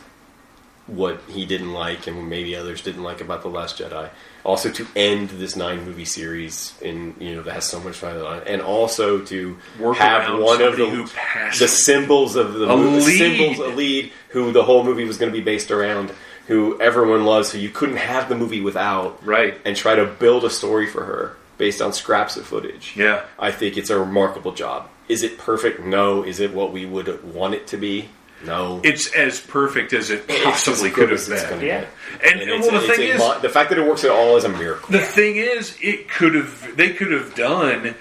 what 0.88 1.22
he 1.30 1.46
didn't 1.46 1.72
like 1.72 2.08
and 2.08 2.30
maybe 2.30 2.56
others 2.56 2.82
didn't 2.82 3.04
like 3.04 3.22
about 3.22 3.42
the 3.42 3.48
Last 3.48 3.80
Jedi, 3.80 4.10
also 4.44 4.70
to 4.72 4.86
end 4.96 5.30
this 5.30 5.56
nine 5.56 5.86
movie 5.86 6.06
series 6.06 6.74
in 6.82 7.16
you 7.20 7.36
know 7.36 7.42
that 7.44 7.54
has 7.54 7.66
so 7.66 7.80
much 7.80 7.96
fun 7.96 8.18
on 8.18 8.40
it, 8.40 8.48
and 8.48 8.62
also 8.62 9.22
to 9.26 9.58
Work 9.80 9.98
have 9.98 10.40
one 10.40 10.62
of 10.62 10.76
the 10.76 11.10
the 11.58 11.68
symbols 11.68 12.36
of 12.36 12.54
the 12.54 12.68
movie, 12.68 13.06
lead. 13.06 13.18
symbols 13.18 13.60
a 13.60 13.70
lead 13.76 14.12
who 14.30 14.52
the 14.52 14.64
whole 14.64 14.84
movie 14.84 15.06
was 15.06 15.18
going 15.18 15.32
to 15.32 15.38
be 15.38 15.44
based 15.44 15.72
around, 15.72 16.12
who 16.48 16.80
everyone 16.82 17.24
loves, 17.24 17.52
who 17.52 17.60
you 17.60 17.70
couldn't 17.70 17.98
have 17.98 18.28
the 18.28 18.36
movie 18.36 18.60
without, 18.60 19.26
right. 19.26 19.58
and 19.64 19.78
try 19.78 19.96
to 19.96 20.06
build 20.06 20.44
a 20.44 20.50
story 20.50 20.88
for 20.88 21.06
her 21.06 21.38
based 21.58 21.82
on 21.82 21.94
scraps 21.94 22.38
of 22.38 22.46
footage. 22.46 22.94
Yeah. 22.96 23.24
I 23.40 23.52
think 23.52 23.78
it's 23.78 23.90
a 23.90 24.00
remarkable 24.00 24.52
job. 24.54 24.90
Is 25.10 25.24
it 25.24 25.38
perfect? 25.38 25.82
No. 25.82 26.24
Is 26.24 26.40
it 26.40 26.54
what 26.54 26.72
we 26.72 26.86
would 26.86 27.34
want 27.34 27.54
it 27.54 27.68
to 27.68 27.78
be? 27.78 28.10
No. 28.46 28.82
It's 28.84 29.14
as 29.16 29.40
perfect 29.40 29.94
as 29.94 30.10
it 30.10 30.28
possibly 30.44 30.90
could 30.92 31.12
have 31.12 31.28
been. 31.28 31.62
Yeah. 31.62 31.86
And, 32.22 32.32
And 32.34 32.42
and 32.42 32.50
it's- 32.50 32.72
well, 32.72 32.82
the 32.82 32.88
thing 32.94 33.08
is, 33.10 33.20
mo- 33.20 33.40
the 33.42 33.50
fact 33.50 33.70
that 33.70 33.78
it 33.80 33.88
works 33.88 34.04
at 34.04 34.12
all 34.12 34.36
is 34.38 34.44
a 34.44 34.50
miracle. 34.50 34.90
the 34.92 35.00
thing 35.00 35.38
is, 35.38 35.78
it 35.82 36.10
could 36.10 36.36
have 36.36 36.76
they 36.76 36.90
could 36.94 37.12
have 37.12 37.36
done, 37.36 37.96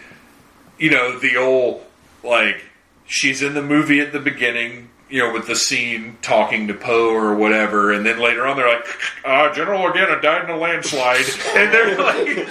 you 0.79 0.91
know, 0.91 1.19
the 1.19 1.37
old 1.37 1.85
like 2.25 2.65
she's 3.07 3.43
in 3.43 3.55
the 3.55 3.63
movie 3.63 4.01
at 4.01 4.13
the 4.13 4.19
beginning, 4.19 4.89
you 5.13 5.19
know, 5.19 5.31
with 5.33 5.47
the 5.47 5.55
scene 5.55 6.17
talking 6.23 6.67
to 6.69 6.75
Poe 6.75 7.11
or 7.11 7.35
whatever, 7.35 7.93
and 7.93 8.05
then 8.07 8.19
later 8.19 8.47
on 8.47 8.57
they're 8.57 8.67
like, 8.69 8.87
uh, 9.27 9.53
General 9.53 9.83
Organa 9.83 10.23
died 10.23 10.45
in 10.45 10.51
a 10.51 10.57
landslide, 10.57 11.27
and 11.55 11.73
they're 11.73 11.99
like, 11.99 12.49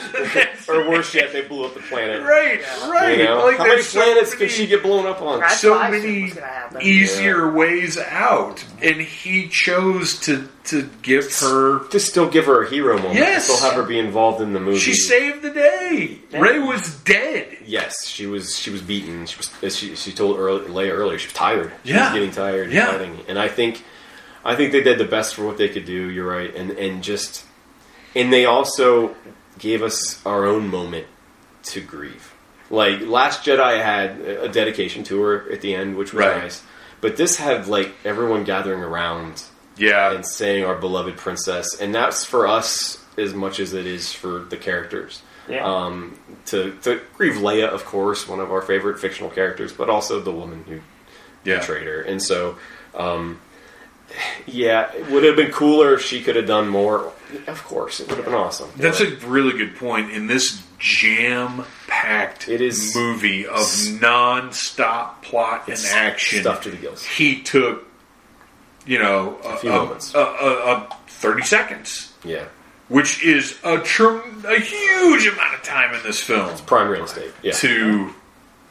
or 0.69 0.87
worse 0.87 1.13
yet, 1.15 1.33
they 1.33 1.41
blew 1.41 1.65
up 1.65 1.73
the 1.73 1.79
planet. 1.79 2.21
right, 2.21 2.61
right, 2.87 3.17
You 3.17 3.23
know? 3.25 3.43
like 3.45 3.57
How 3.57 3.65
many 3.65 3.81
so 3.81 3.99
planets 3.99 4.29
many- 4.35 4.39
can 4.45 4.49
she 4.55 4.67
get 4.67 4.83
blown 4.83 5.07
up 5.07 5.21
on? 5.23 5.39
That's 5.39 5.59
so 5.59 5.71
what 5.71 5.81
I 5.81 5.91
said 5.91 6.03
many 6.03 6.23
was 6.25 6.33
gonna 6.35 6.79
easier 6.83 7.51
ways 7.51 7.97
out, 7.97 8.63
and 8.81 9.01
he 9.01 9.47
chose 9.49 10.19
to 10.21 10.47
to 10.65 10.89
give 11.01 11.33
her. 11.39 11.79
To 11.89 11.99
still 11.99 12.29
give 12.29 12.45
her 12.45 12.63
a 12.63 12.69
hero 12.69 12.97
moment. 12.97 13.15
Yes. 13.15 13.47
To 13.47 13.53
still 13.53 13.69
have 13.69 13.77
her 13.77 13.83
be 13.87 13.97
involved 13.99 14.41
in 14.41 14.53
the 14.53 14.59
movie. 14.59 14.79
She 14.79 14.93
saved 14.93 15.41
the 15.41 15.49
day. 15.51 16.19
Rey 16.33 16.59
was 16.59 16.95
dead. 17.03 17.57
Yes, 17.65 18.05
she 18.07 18.25
was. 18.27 18.57
She 18.57 18.69
was 18.69 18.81
beaten. 18.81 19.25
She 19.25 19.37
was. 19.37 19.51
As 19.63 19.75
she, 19.77 19.95
she 19.95 20.11
told 20.11 20.37
early, 20.37 20.65
Leia 20.67 20.91
earlier, 20.91 21.17
she 21.17 21.27
was 21.27 21.33
tired. 21.33 21.71
She 21.83 21.91
Yeah. 21.91 22.05
was 22.11 22.13
getting 22.19 22.31
tired. 22.31 22.65
and 22.65 22.73
Yeah. 22.73 22.91
fighting. 22.91 23.19
And 23.27 23.39
I 23.39 23.47
think, 23.47 23.83
I 24.45 24.55
think 24.55 24.71
they 24.71 24.81
did 24.81 24.97
the 24.97 25.05
best 25.05 25.35
for 25.35 25.45
what 25.45 25.57
they 25.57 25.69
could 25.69 25.85
do. 25.85 26.09
You're 26.09 26.27
right. 26.27 26.53
And 26.55 26.71
and 26.71 27.03
just, 27.03 27.43
and 28.15 28.31
they 28.31 28.45
also 28.45 29.15
gave 29.59 29.81
us 29.83 30.19
our 30.25 30.45
own 30.45 30.67
moment 30.69 31.07
to 31.63 31.81
grieve. 31.81 32.33
Like 32.69 33.01
Last 33.01 33.43
Jedi 33.45 33.83
had 33.83 34.19
a 34.21 34.47
dedication 34.47 35.03
to 35.05 35.21
her 35.21 35.51
at 35.51 35.61
the 35.61 35.75
end, 35.75 35.97
which 35.97 36.13
was 36.13 36.25
Right. 36.25 36.43
nice. 36.43 36.63
But 37.01 37.17
this 37.17 37.35
had 37.37 37.67
like 37.67 37.93
everyone 38.05 38.43
gathering 38.43 38.81
around 38.81 39.43
Yeah, 39.81 40.13
and 40.13 40.25
saying 40.25 40.63
our 40.63 40.75
beloved 40.75 41.17
princess, 41.17 41.79
and 41.79 41.93
that's 41.93 42.23
for 42.23 42.47
us 42.47 43.03
as 43.17 43.33
much 43.33 43.59
as 43.59 43.73
it 43.73 43.85
is 43.85 44.13
for 44.13 44.39
the 44.39 44.57
characters. 44.57 45.21
Yeah. 45.49 45.65
Um, 45.65 46.17
to 46.45 46.77
to 46.83 47.01
grieve 47.17 47.33
Leia, 47.41 47.67
of 47.67 47.83
course, 47.85 48.27
one 48.27 48.39
of 48.39 48.51
our 48.51 48.61
favorite 48.61 48.99
fictional 48.99 49.29
characters, 49.31 49.73
but 49.73 49.89
also 49.89 50.19
the 50.21 50.31
woman 50.31 50.63
who 50.67 50.79
yeah. 51.43 51.59
betrayed 51.59 51.87
her, 51.87 52.01
and 52.01 52.21
so. 52.21 52.57
Um, 52.93 53.39
yeah, 54.45 54.91
it 54.93 55.09
would 55.09 55.23
have 55.23 55.37
been 55.37 55.51
cooler 55.51 55.93
if 55.93 56.01
she 56.01 56.21
could 56.21 56.35
have 56.35 56.45
done 56.45 56.67
more. 56.67 57.13
Of 57.47 57.63
course, 57.63 58.01
it 58.01 58.09
would 58.09 58.17
have 58.17 58.25
been 58.25 58.33
awesome. 58.35 58.69
That's 58.75 58.99
a 58.99 59.15
really 59.25 59.57
good 59.57 59.77
point. 59.77 60.11
In 60.11 60.27
this 60.27 60.61
jam-packed 60.79 62.49
It 62.49 62.61
is- 62.61 62.95
movie 62.95 63.45
of 63.47 63.65
non-stop 64.01 65.23
plot 65.23 65.67
and 65.67 65.77
action, 65.91 66.41
stuffed 66.41 66.63
to 66.63 66.71
the 66.71 66.77
gills. 66.77 67.05
he 67.05 67.41
took, 67.41 67.85
you 68.85 68.99
know, 68.99 69.37
a, 69.43 69.57
few 69.57 69.71
a- 69.71 69.75
moments. 69.75 70.13
a, 70.15 70.19
a, 70.19 70.23
a 70.75 70.97
thirty 71.07 71.43
seconds, 71.43 72.11
Yeah, 72.23 72.45
which 72.89 73.23
is 73.23 73.57
a 73.63 73.79
tr- 73.79 74.19
a 74.47 74.59
huge 74.59 75.27
amount 75.27 75.53
of 75.55 75.63
time 75.63 75.93
in 75.95 76.01
this 76.03 76.19
film 76.19 76.55
prime 76.65 76.87
real 76.89 77.03
estate. 77.05 77.31
Yeah, 77.43 77.53
to 77.53 78.13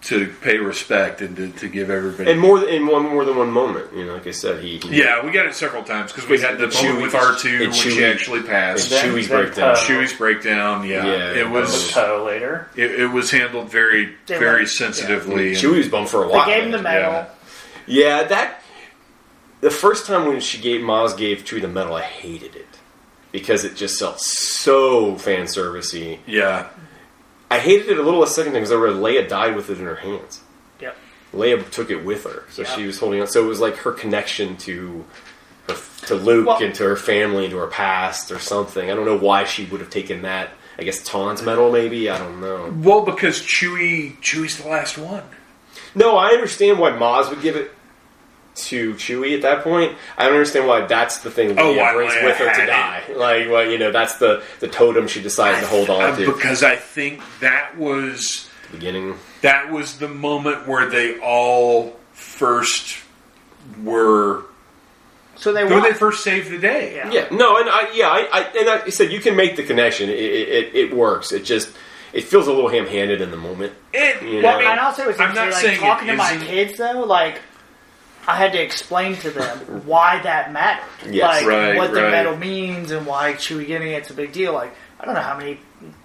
to 0.02 0.32
pay 0.40 0.56
respect 0.56 1.20
and 1.20 1.36
to, 1.36 1.50
to 1.50 1.68
give 1.68 1.90
everybody. 1.90 2.30
and 2.30 2.40
more 2.40 2.58
than, 2.58 2.70
in 2.70 2.86
one 2.86 3.02
more 3.02 3.22
than 3.26 3.36
one 3.36 3.50
moment. 3.52 3.94
You 3.94 4.06
know, 4.06 4.14
like 4.14 4.26
I 4.26 4.30
said, 4.30 4.64
he, 4.64 4.78
he 4.78 4.98
yeah, 5.02 5.22
we 5.22 5.30
got 5.30 5.44
it 5.44 5.54
several 5.54 5.84
times 5.84 6.10
because 6.10 6.26
we 6.26 6.40
had 6.40 6.56
the 6.56 6.68
Chewie- 6.68 6.84
moment 6.88 7.02
with 7.02 7.14
R 7.14 7.36
two 7.36 7.48
and 7.50 7.60
when 7.64 7.72
she 7.72 8.02
actually 8.02 8.42
passed. 8.42 8.90
and 8.90 9.12
Chewie's 9.14 9.28
then 9.28 9.42
breakdown. 9.44 9.70
Uh, 9.70 9.74
Poe. 9.74 9.80
Chewie's 9.82 10.12
breakdown, 10.14 10.86
yeah, 10.88 11.04
Yeah, 11.04 11.34
it 11.34 11.50
was. 11.50 11.70
With 11.94 12.24
later. 12.24 12.66
It, 12.76 12.92
it 12.98 13.06
was 13.08 13.30
handled 13.30 13.70
very, 13.70 14.14
They 14.26 14.38
very 14.38 14.60
went- 14.60 14.70
sensitively. 14.70 15.48
and- 15.48 15.56
Chewie 15.58 15.76
was 15.76 15.88
bummed 15.88 16.08
for 16.08 16.24
a 16.24 16.28
They 16.28 16.32
while. 16.34 16.46
gave 16.46 16.64
him 16.64 16.70
the 16.70 16.80
medal. 16.82 17.12
yeah. 17.12 17.26
Yeah, 17.86 18.22
that 18.24 18.59
the 19.60 19.70
first 19.70 20.06
time 20.06 20.26
when 20.26 20.40
she 20.40 20.60
gave 20.60 20.80
Maz 20.80 21.16
gave 21.16 21.44
Chewie 21.44 21.60
the 21.62 21.68
medal, 21.68 21.94
I 21.94 22.02
hated 22.02 22.54
it 22.56 22.66
because 23.32 23.64
it 23.64 23.76
just 23.76 23.98
felt 23.98 24.20
so 24.20 25.16
fan 25.16 25.46
servicey. 25.46 26.18
Yeah, 26.26 26.68
I 27.50 27.58
hated 27.58 27.88
it 27.90 27.98
a 27.98 28.02
little 28.02 28.22
a 28.22 28.26
second 28.26 28.52
time 28.52 28.62
because 28.62 28.72
I 28.72 28.76
read 28.76 28.94
Leia 28.94 29.28
died 29.28 29.56
with 29.56 29.70
it 29.70 29.78
in 29.78 29.84
her 29.86 29.96
hands. 29.96 30.40
Yep. 30.80 30.96
Leia 31.34 31.70
took 31.70 31.90
it 31.90 32.04
with 32.04 32.24
her, 32.24 32.44
so 32.50 32.62
Yeah. 32.62 32.74
she 32.76 32.86
was 32.86 32.98
holding 32.98 33.20
on. 33.20 33.26
So 33.26 33.44
it 33.44 33.48
was 33.48 33.60
like 33.60 33.76
her 33.78 33.92
connection 33.92 34.56
to 34.58 35.04
her, 35.68 35.76
to 36.06 36.14
Luke 36.14 36.46
Well- 36.46 36.62
and 36.62 36.74
to 36.76 36.84
her 36.84 36.96
family 36.96 37.44
and 37.44 37.50
to 37.52 37.58
her 37.58 37.66
past 37.66 38.30
or 38.32 38.38
something. 38.38 38.90
I 38.90 38.94
don't 38.94 39.04
know 39.04 39.18
why 39.18 39.44
she 39.44 39.64
would 39.66 39.80
have 39.80 39.90
taken 39.90 40.22
that. 40.22 40.50
I 40.78 40.82
guess 40.82 41.06
Han's 41.06 41.42
medal, 41.42 41.70
maybe. 41.70 42.08
I 42.08 42.16
don't 42.18 42.40
know. 42.40 42.72
well, 42.80 43.02
because 43.02 43.40
Chewie, 43.42 44.16
Chewie's 44.22 44.56
the 44.56 44.66
last 44.68 44.96
one. 44.96 45.24
No, 45.94 46.16
I 46.16 46.28
understand 46.30 46.78
why 46.78 46.90
Maz 46.90 47.28
would 47.28 47.42
give 47.42 47.54
it 47.56 47.70
to 48.56 48.94
Chewie 48.94 49.34
at 49.36 49.42
that 49.42 49.62
point. 49.64 49.96
I 50.18 50.24
don't 50.24 50.34
understand 50.34 50.66
why 50.66 50.82
that's 50.86 51.18
the 51.18 51.30
thing 51.30 51.58
Oh, 51.58 51.72
Leia 51.72 51.76
why 51.78 51.94
brings 51.94 52.14
with 52.14 52.36
her 52.36 52.48
had 52.48 52.56
to 52.56 52.62
it. 52.64 52.66
die. 52.66 53.02
Like, 53.16 53.48
well, 53.48 53.70
you 53.70 53.78
know, 53.78 53.90
that's 53.92 54.16
the 54.16 54.42
the 54.60 54.68
totem 54.68 55.06
she 55.08 55.22
decided 55.22 55.60
to 55.60 55.66
hold 55.66 55.88
on 55.90 56.02
Uh, 56.02 56.16
to. 56.16 56.32
because 56.32 56.62
I 56.62 56.76
think 56.76 57.22
that 57.40 57.76
was 57.78 58.48
the 58.70 58.76
Beginning, 58.76 59.14
that 59.42 59.70
was 59.70 59.98
the 59.98 60.08
moment 60.08 60.66
where 60.68 60.88
they 60.88 61.18
all 61.20 61.98
first 62.12 62.98
were 63.82 64.42
So 65.36 65.52
they 65.52 65.64
were 65.64 65.70
won. 65.70 65.82
they 65.82 65.92
first 65.92 66.22
saved 66.22 66.50
the 66.50 66.58
day. 66.58 66.94
Yeah. 66.96 67.10
yeah, 67.10 67.28
no, 67.30 67.56
and 67.58 67.68
I, 67.70 67.90
yeah, 67.94 68.08
I, 68.08 68.28
I 68.32 68.40
and 68.58 68.68
I 68.68 68.88
said 68.90 69.10
you 69.12 69.20
can 69.20 69.36
make 69.36 69.56
the 69.56 69.62
connection. 69.64 70.08
It, 70.10 70.18
it, 70.18 70.48
it, 70.48 70.74
it 70.76 70.96
works. 70.96 71.32
It 71.32 71.44
just 71.44 71.70
it 72.12 72.24
feels 72.24 72.46
a 72.48 72.52
little 72.52 72.68
ham-handed 72.68 73.20
in 73.20 73.30
the 73.30 73.36
moment. 73.36 73.72
It, 73.92 74.22
You 74.22 74.42
well, 74.42 74.42
know. 74.42 74.48
I 74.48 74.52
And 74.58 74.68
mean, 74.70 74.78
also, 74.78 75.08
it's 75.08 75.20
I'm 75.20 75.34
not 75.34 75.46
like 75.50 75.54
saying 75.62 75.80
talking 75.80 76.08
it 76.08 76.12
to 76.12 76.16
my 76.16 76.32
isn't- 76.32 76.46
kids 76.46 76.78
though. 76.78 77.04
Like, 77.04 77.40
I 78.26 78.36
had 78.36 78.52
to 78.52 78.62
explain 78.62 79.16
to 79.16 79.30
them 79.30 79.58
why 79.86 80.20
that 80.22 80.52
mattered. 80.52 81.12
Yes. 81.14 81.42
like 81.42 81.46
Right, 81.46 81.76
what 81.76 81.92
the 81.92 82.02
right. 82.02 82.10
medal 82.10 82.36
means 82.36 82.90
and 82.90 83.06
why 83.06 83.32
Chewie 83.34 83.66
getting 83.66 83.92
it's 83.92 84.10
a 84.10 84.14
big 84.14 84.32
deal. 84.32 84.52
Like 84.52 84.74
I 85.00 85.04
don't 85.06 85.14
know 85.14 85.20
how 85.22 85.36
many 85.38 85.58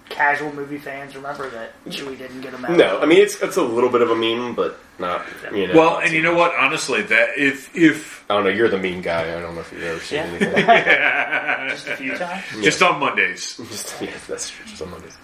casual 0.08 0.52
movie 0.54 0.78
fans 0.78 1.14
remember 1.16 1.50
that 1.50 1.72
Chewie 1.86 2.16
didn't 2.16 2.40
get 2.40 2.54
a 2.54 2.58
medal. 2.58 2.76
No, 2.76 3.00
I 3.00 3.06
mean 3.06 3.18
it's 3.20 3.40
it's 3.42 3.56
a 3.56 3.62
little 3.62 3.90
bit 3.90 4.00
of 4.02 4.10
a 4.10 4.14
meme, 4.16 4.54
but 4.54 4.78
not 4.98 5.26
you 5.52 5.66
know. 5.68 5.74
Well, 5.74 5.98
and 5.98 6.12
you 6.12 6.22
know 6.22 6.34
what? 6.34 6.54
Honestly, 6.54 7.02
that 7.02 7.36
if 7.36 7.74
if 7.76 8.24
I 8.30 8.34
don't 8.34 8.44
know. 8.44 8.50
You're 8.50 8.70
the 8.70 8.78
mean 8.78 9.02
guy. 9.02 9.36
I 9.36 9.40
don't 9.40 9.54
know 9.54 9.60
if 9.60 9.70
you've 9.72 9.82
ever 9.82 10.00
seen 10.00 10.18
Yeah. 10.18 10.24
anything. 10.24 11.68
Just 11.70 11.86
a 11.88 11.96
few 11.96 12.16
times. 12.16 12.44
just 12.62 12.82
on 12.82 12.98
Mondays, 13.00 13.56
Just 13.70 14.00
yeah, 14.00 14.10
that's 14.28 14.50
true. 14.50 14.64
Just 14.66 14.80
on 14.82 14.90
Mondays. 14.90 15.16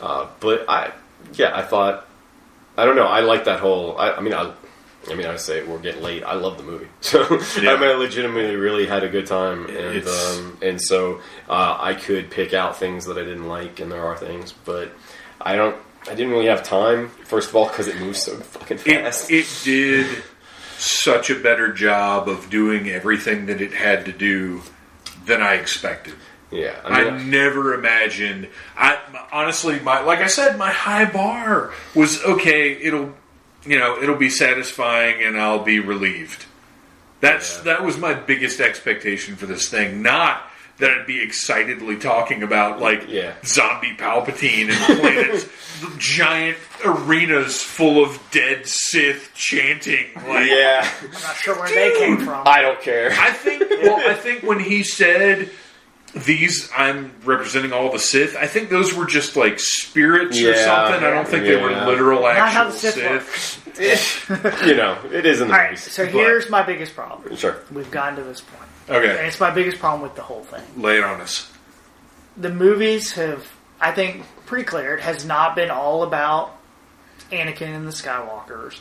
Uh, 0.00 0.26
but 0.40 0.68
I, 0.68 0.92
yeah, 1.34 1.56
I 1.56 1.62
thought, 1.62 2.06
I 2.76 2.84
don't 2.84 2.96
know. 2.96 3.06
I 3.06 3.20
like 3.20 3.44
that 3.44 3.60
whole. 3.60 3.96
I, 3.96 4.12
I 4.12 4.20
mean, 4.20 4.34
I, 4.34 4.52
I 5.10 5.14
mean, 5.14 5.26
I 5.26 5.36
say 5.36 5.64
we're 5.64 5.78
getting 5.78 6.02
late. 6.02 6.22
I 6.22 6.34
love 6.34 6.56
the 6.58 6.62
movie, 6.62 6.88
so 7.00 7.20
Yeah. 7.60 7.72
I 7.72 7.80
mean, 7.80 7.90
I 7.90 7.94
legitimately 7.94 8.56
really 8.56 8.86
had 8.86 9.02
a 9.02 9.08
good 9.08 9.26
time, 9.26 9.66
and 9.68 10.06
um, 10.06 10.58
and 10.62 10.80
so 10.80 11.20
uh, 11.48 11.76
I 11.80 11.94
could 11.94 12.30
pick 12.30 12.54
out 12.54 12.78
things 12.78 13.06
that 13.06 13.18
I 13.18 13.22
didn't 13.22 13.48
like, 13.48 13.80
and 13.80 13.90
there 13.90 14.04
are 14.04 14.16
things, 14.16 14.52
but 14.52 14.92
I 15.40 15.56
don't. 15.56 15.76
I 16.08 16.14
didn't 16.16 16.32
really 16.32 16.46
have 16.46 16.64
time. 16.64 17.10
First 17.24 17.50
of 17.50 17.56
all, 17.56 17.68
because 17.68 17.86
it 17.86 17.96
moves 18.00 18.22
so 18.22 18.36
fucking 18.36 18.78
fast. 18.78 19.30
it, 19.30 19.46
it 19.46 19.60
did 19.64 20.24
such 20.78 21.30
a 21.30 21.36
better 21.36 21.72
job 21.72 22.28
of 22.28 22.50
doing 22.50 22.88
everything 22.88 23.46
that 23.46 23.60
it 23.60 23.72
had 23.72 24.04
to 24.06 24.12
do 24.12 24.62
than 25.26 25.40
I 25.40 25.54
expected. 25.54 26.14
yeah, 26.50 26.76
I, 26.84 27.04
I 27.04 27.22
never 27.22 27.74
imagined. 27.74 28.48
I 28.76 28.98
honestly, 29.32 29.78
my 29.80 30.00
like 30.00 30.18
I 30.18 30.26
said, 30.26 30.58
my 30.58 30.70
high 30.70 31.04
bar 31.04 31.72
was 31.94 32.22
okay. 32.24 32.72
It'll, 32.72 33.14
you 33.64 33.78
know, 33.78 34.00
it'll 34.02 34.16
be 34.16 34.30
satisfying, 34.30 35.22
and 35.22 35.38
I'll 35.38 35.62
be 35.64 35.78
relieved. 35.80 36.46
That's 37.20 37.60
that 37.60 37.84
was 37.84 37.96
my 37.98 38.14
biggest 38.14 38.60
expectation 38.60 39.36
for 39.36 39.46
this 39.46 39.68
thing. 39.68 40.02
Not 40.02 40.42
that 40.78 40.90
I'd 40.90 41.06
be 41.06 41.22
excitedly 41.22 41.96
talking 41.96 42.42
about 42.42 42.80
like 42.80 43.04
Yeah. 43.08 43.34
zombie 43.44 43.94
Palpatine 43.96 44.70
and 44.70 45.00
planets, 45.00 45.46
giant 45.98 46.58
arenas 46.84 47.62
full 47.62 48.02
of 48.02 48.18
dead 48.32 48.66
Sith 48.66 49.30
chanting. 49.34 50.06
Like, 50.16 50.50
yeah, 50.50 50.88
I'm 51.02 51.10
not 51.12 51.36
sure 51.36 51.54
where 51.56 51.68
they 51.68 51.96
came 51.98 52.16
from. 52.18 52.42
I 52.46 52.62
don't 52.62 52.80
care. 52.80 53.12
I 53.12 53.30
think. 53.30 53.62
Well, 53.82 54.00
I 54.10 54.14
think 54.20 54.42
when 54.42 54.58
he 54.58 54.82
said 54.82 55.50
these, 56.14 56.70
I'm 56.76 57.12
representing 57.24 57.72
all 57.72 57.90
the 57.90 57.98
Sith. 57.98 58.36
I 58.36 58.46
think 58.46 58.68
those 58.68 58.94
were 58.94 59.06
just 59.06 59.34
like 59.36 59.58
spirits 59.58 60.38
or 60.38 60.50
Yeah, 60.52 60.64
something. 60.64 61.04
I 61.04 61.10
don't 61.10 61.26
think 61.26 61.44
they 61.44 61.56
were 61.56 61.70
yeah. 61.70 61.86
literal 61.86 62.22
Not 62.22 62.36
how 62.36 62.66
actual 62.68 62.72
the 62.72 62.78
Sith 62.78 62.94
Sith. 62.94 63.58
Eh, 63.80 64.66
you 64.66 64.74
know, 64.76 64.98
it 65.10 65.24
is 65.24 65.40
in 65.40 65.48
the 65.48 65.54
All 65.54 65.58
right, 65.60 65.70
movies. 65.70 65.90
so 65.90 66.04
But- 66.04 66.12
here's 66.12 66.50
my 66.50 66.62
biggest 66.62 66.94
problem. 66.94 67.34
Sure. 67.36 67.56
We've 67.72 67.90
gotten 67.90 68.16
to 68.16 68.22
this 68.22 68.42
point, 68.42 68.60
point. 68.86 69.04
Okay, 69.04 69.26
it's 69.26 69.40
my 69.40 69.50
biggest 69.50 69.78
problem 69.78 70.02
with 70.02 70.14
the 70.14 70.20
whole 70.22 70.42
thing. 70.44 70.62
lay 70.76 70.98
it 70.98 71.04
on 71.04 71.20
us. 71.22 71.50
the 72.36 72.50
movies 72.50 73.12
have, 73.12 73.46
I 73.80 73.92
think, 73.92 74.26
pretty 74.44 74.64
clear. 74.64 74.94
It 74.96 75.00
has 75.00 75.24
not 75.24 75.56
been 75.56 75.70
all 75.70 76.02
about 76.02 76.54
Anakin 77.30 77.74
and 77.74 77.86
the 77.88 77.92
Skywalkers. 77.92 78.78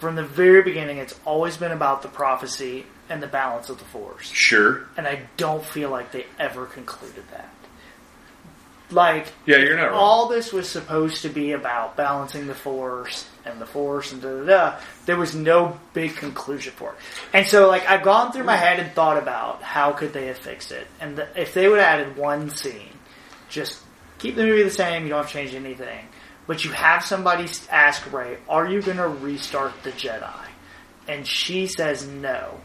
From 0.00 0.16
the 0.16 0.22
very 0.24 0.62
beginning, 0.62 0.98
it's 0.98 1.18
always 1.24 1.56
been 1.56 1.72
about 1.72 2.02
the 2.02 2.08
prophecy 2.08 2.84
and 3.08 3.22
the 3.22 3.26
balance 3.26 3.68
of 3.68 3.78
the 3.78 3.84
Force. 3.84 4.30
Sure. 4.32 4.86
And 4.96 5.06
I 5.06 5.20
don't 5.36 5.64
feel 5.64 5.90
like 5.90 6.12
they 6.12 6.26
ever 6.38 6.66
concluded 6.66 7.24
that. 7.30 7.48
Like, 8.90 9.26
Yeah, 9.46 9.56
you're 9.56 9.76
not 9.76 9.86
wrong. 9.90 9.94
all 9.98 10.28
this 10.28 10.52
was 10.52 10.68
supposed 10.68 11.22
to 11.22 11.28
be 11.28 11.52
about 11.52 11.96
balancing 11.96 12.46
the 12.46 12.54
force 12.54 13.26
and 13.44 13.60
the 13.60 13.66
force 13.66 14.12
and 14.12 14.22
da 14.22 14.28
da 14.28 14.44
da. 14.44 14.78
There 15.06 15.16
was 15.16 15.34
no 15.34 15.76
big 15.92 16.14
conclusion 16.14 16.72
for 16.72 16.90
it, 16.92 16.98
and 17.32 17.44
so 17.44 17.66
like 17.66 17.84
I've 17.88 18.04
gone 18.04 18.30
through 18.30 18.44
my 18.44 18.54
head 18.56 18.78
and 18.78 18.92
thought 18.92 19.18
about 19.18 19.60
how 19.60 19.90
could 19.90 20.12
they 20.12 20.26
have 20.28 20.38
fixed 20.38 20.70
it, 20.70 20.86
and 21.00 21.16
the, 21.16 21.26
if 21.40 21.52
they 21.52 21.66
would 21.66 21.80
have 21.80 22.00
added 22.00 22.16
one 22.16 22.48
scene, 22.50 22.92
just 23.48 23.82
keep 24.20 24.36
the 24.36 24.44
movie 24.44 24.62
the 24.62 24.70
same. 24.70 25.02
You 25.02 25.08
don't 25.08 25.18
have 25.22 25.32
to 25.32 25.32
change 25.32 25.52
anything, 25.52 26.06
but 26.46 26.64
you 26.64 26.70
have 26.70 27.04
somebody 27.04 27.48
ask 27.68 28.12
Rey, 28.12 28.38
"Are 28.48 28.68
you 28.68 28.82
going 28.82 28.98
to 28.98 29.08
restart 29.08 29.72
the 29.82 29.90
Jedi?" 29.90 30.46
And 31.08 31.26
she 31.26 31.66
says 31.66 32.06
no. 32.06 32.60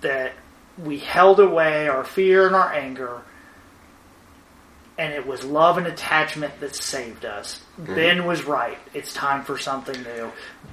That 0.00 0.32
we 0.78 0.98
held 0.98 1.40
away 1.40 1.88
our 1.88 2.04
fear 2.04 2.46
and 2.46 2.56
our 2.56 2.72
anger 2.72 3.22
and 5.00 5.14
it 5.14 5.26
was 5.26 5.42
love 5.42 5.78
and 5.78 5.86
attachment 5.86 6.60
that 6.60 6.76
saved 6.76 7.24
us. 7.24 7.62
Mm-hmm. 7.80 7.94
Ben 7.94 8.26
was 8.26 8.44
right. 8.44 8.78
It's 8.94 9.12
time 9.14 9.42
for 9.44 9.58
something 9.58 10.00
new. 10.02 10.30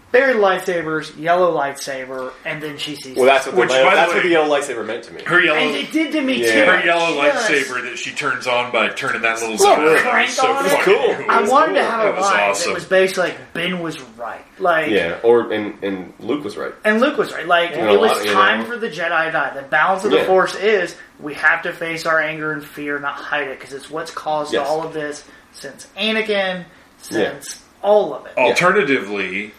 Buried 0.10 0.38
lightsabers, 0.38 1.18
yellow 1.20 1.54
lightsaber, 1.56 2.32
and 2.46 2.64
then 2.64 2.78
she 2.78 2.96
sees. 2.96 3.18
Well, 3.18 3.26
that's 3.26 3.46
what 3.46 3.56
the, 3.56 3.62
Which, 3.62 3.70
by 3.70 3.80
the 3.80 3.84
that's 3.84 4.10
way- 4.10 4.16
what 4.16 4.24
the 4.24 4.30
yellow 4.30 4.58
lightsaber 4.58 4.86
meant 4.86 5.04
to 5.04 5.14
me. 5.14 5.22
Her 5.24 5.42
yellow, 5.44 5.58
and 5.60 5.76
it 5.76 5.92
did 5.92 6.14
to 6.14 6.22
me 6.22 6.46
Yeah. 6.46 6.52
too. 6.66 6.72
her 6.72 6.86
yellow 6.86 7.22
Just- 7.24 7.50
lightsaber 7.52 7.84
that 7.84 7.98
she 8.00 8.12
turns 8.14 8.48
on 8.48 8.72
by 8.72 8.88
turning 8.90 9.22
that 9.24 9.42
little 9.42 9.58
Look, 9.58 9.60
zipper. 9.60 10.10
crank 10.10 10.30
so 10.30 10.48
on 10.48 10.64
Cool. 10.82 10.96
cool. 11.16 11.26
I 11.30 11.42
was 11.42 11.50
wanted 11.52 11.68
cool. 11.68 11.76
to 11.76 11.84
have 11.84 12.00
That 12.04 12.08
a 12.08 12.12
was 12.16 12.22
line 12.22 12.50
awesome. 12.50 12.70
that 12.72 12.76
was 12.76 12.86
basically 12.86 13.24
like 13.30 13.54
Ben 13.54 13.80
was 13.82 14.02
right, 14.18 14.46
like 14.60 14.92
Yeah, 14.92 15.18
or 15.24 15.52
and 15.52 15.84
and 15.84 16.14
Luke 16.20 16.46
was 16.46 16.56
right. 16.56 16.74
And 16.86 17.02
Luke 17.02 17.18
was 17.18 17.34
right. 17.34 17.46
Like 17.46 17.72
Yeah, 17.72 17.92
it 17.92 18.00
was 18.00 18.12
lot, 18.12 18.26
you 18.26 18.32
time 18.32 18.60
know. 18.62 18.66
for 18.66 18.78
the 18.78 18.88
Jedi 18.90 19.26
to 19.26 19.32
die. 19.32 19.52
The 19.56 19.64
balance 19.64 20.06
of 20.06 20.12
the 20.12 20.18
Yeah. 20.20 20.26
Force 20.26 20.56
is 20.56 20.96
we 21.20 21.34
have 21.34 21.64
to 21.64 21.74
face 21.74 22.06
our 22.06 22.22
anger 22.22 22.54
and 22.54 22.64
fear, 22.64 22.98
not 22.98 23.16
hide 23.16 23.50
it, 23.50 23.60
because 23.60 23.74
it's 23.74 23.90
what's 23.90 24.12
caused 24.12 24.54
Yes. 24.54 24.66
all 24.68 24.84
of 24.86 24.94
this 24.94 25.26
since 25.52 25.88
Anakin, 26.00 26.64
since 27.10 27.64
all 27.82 28.14
of 28.14 28.26
it. 28.26 28.38
Alternatively, 28.38 29.52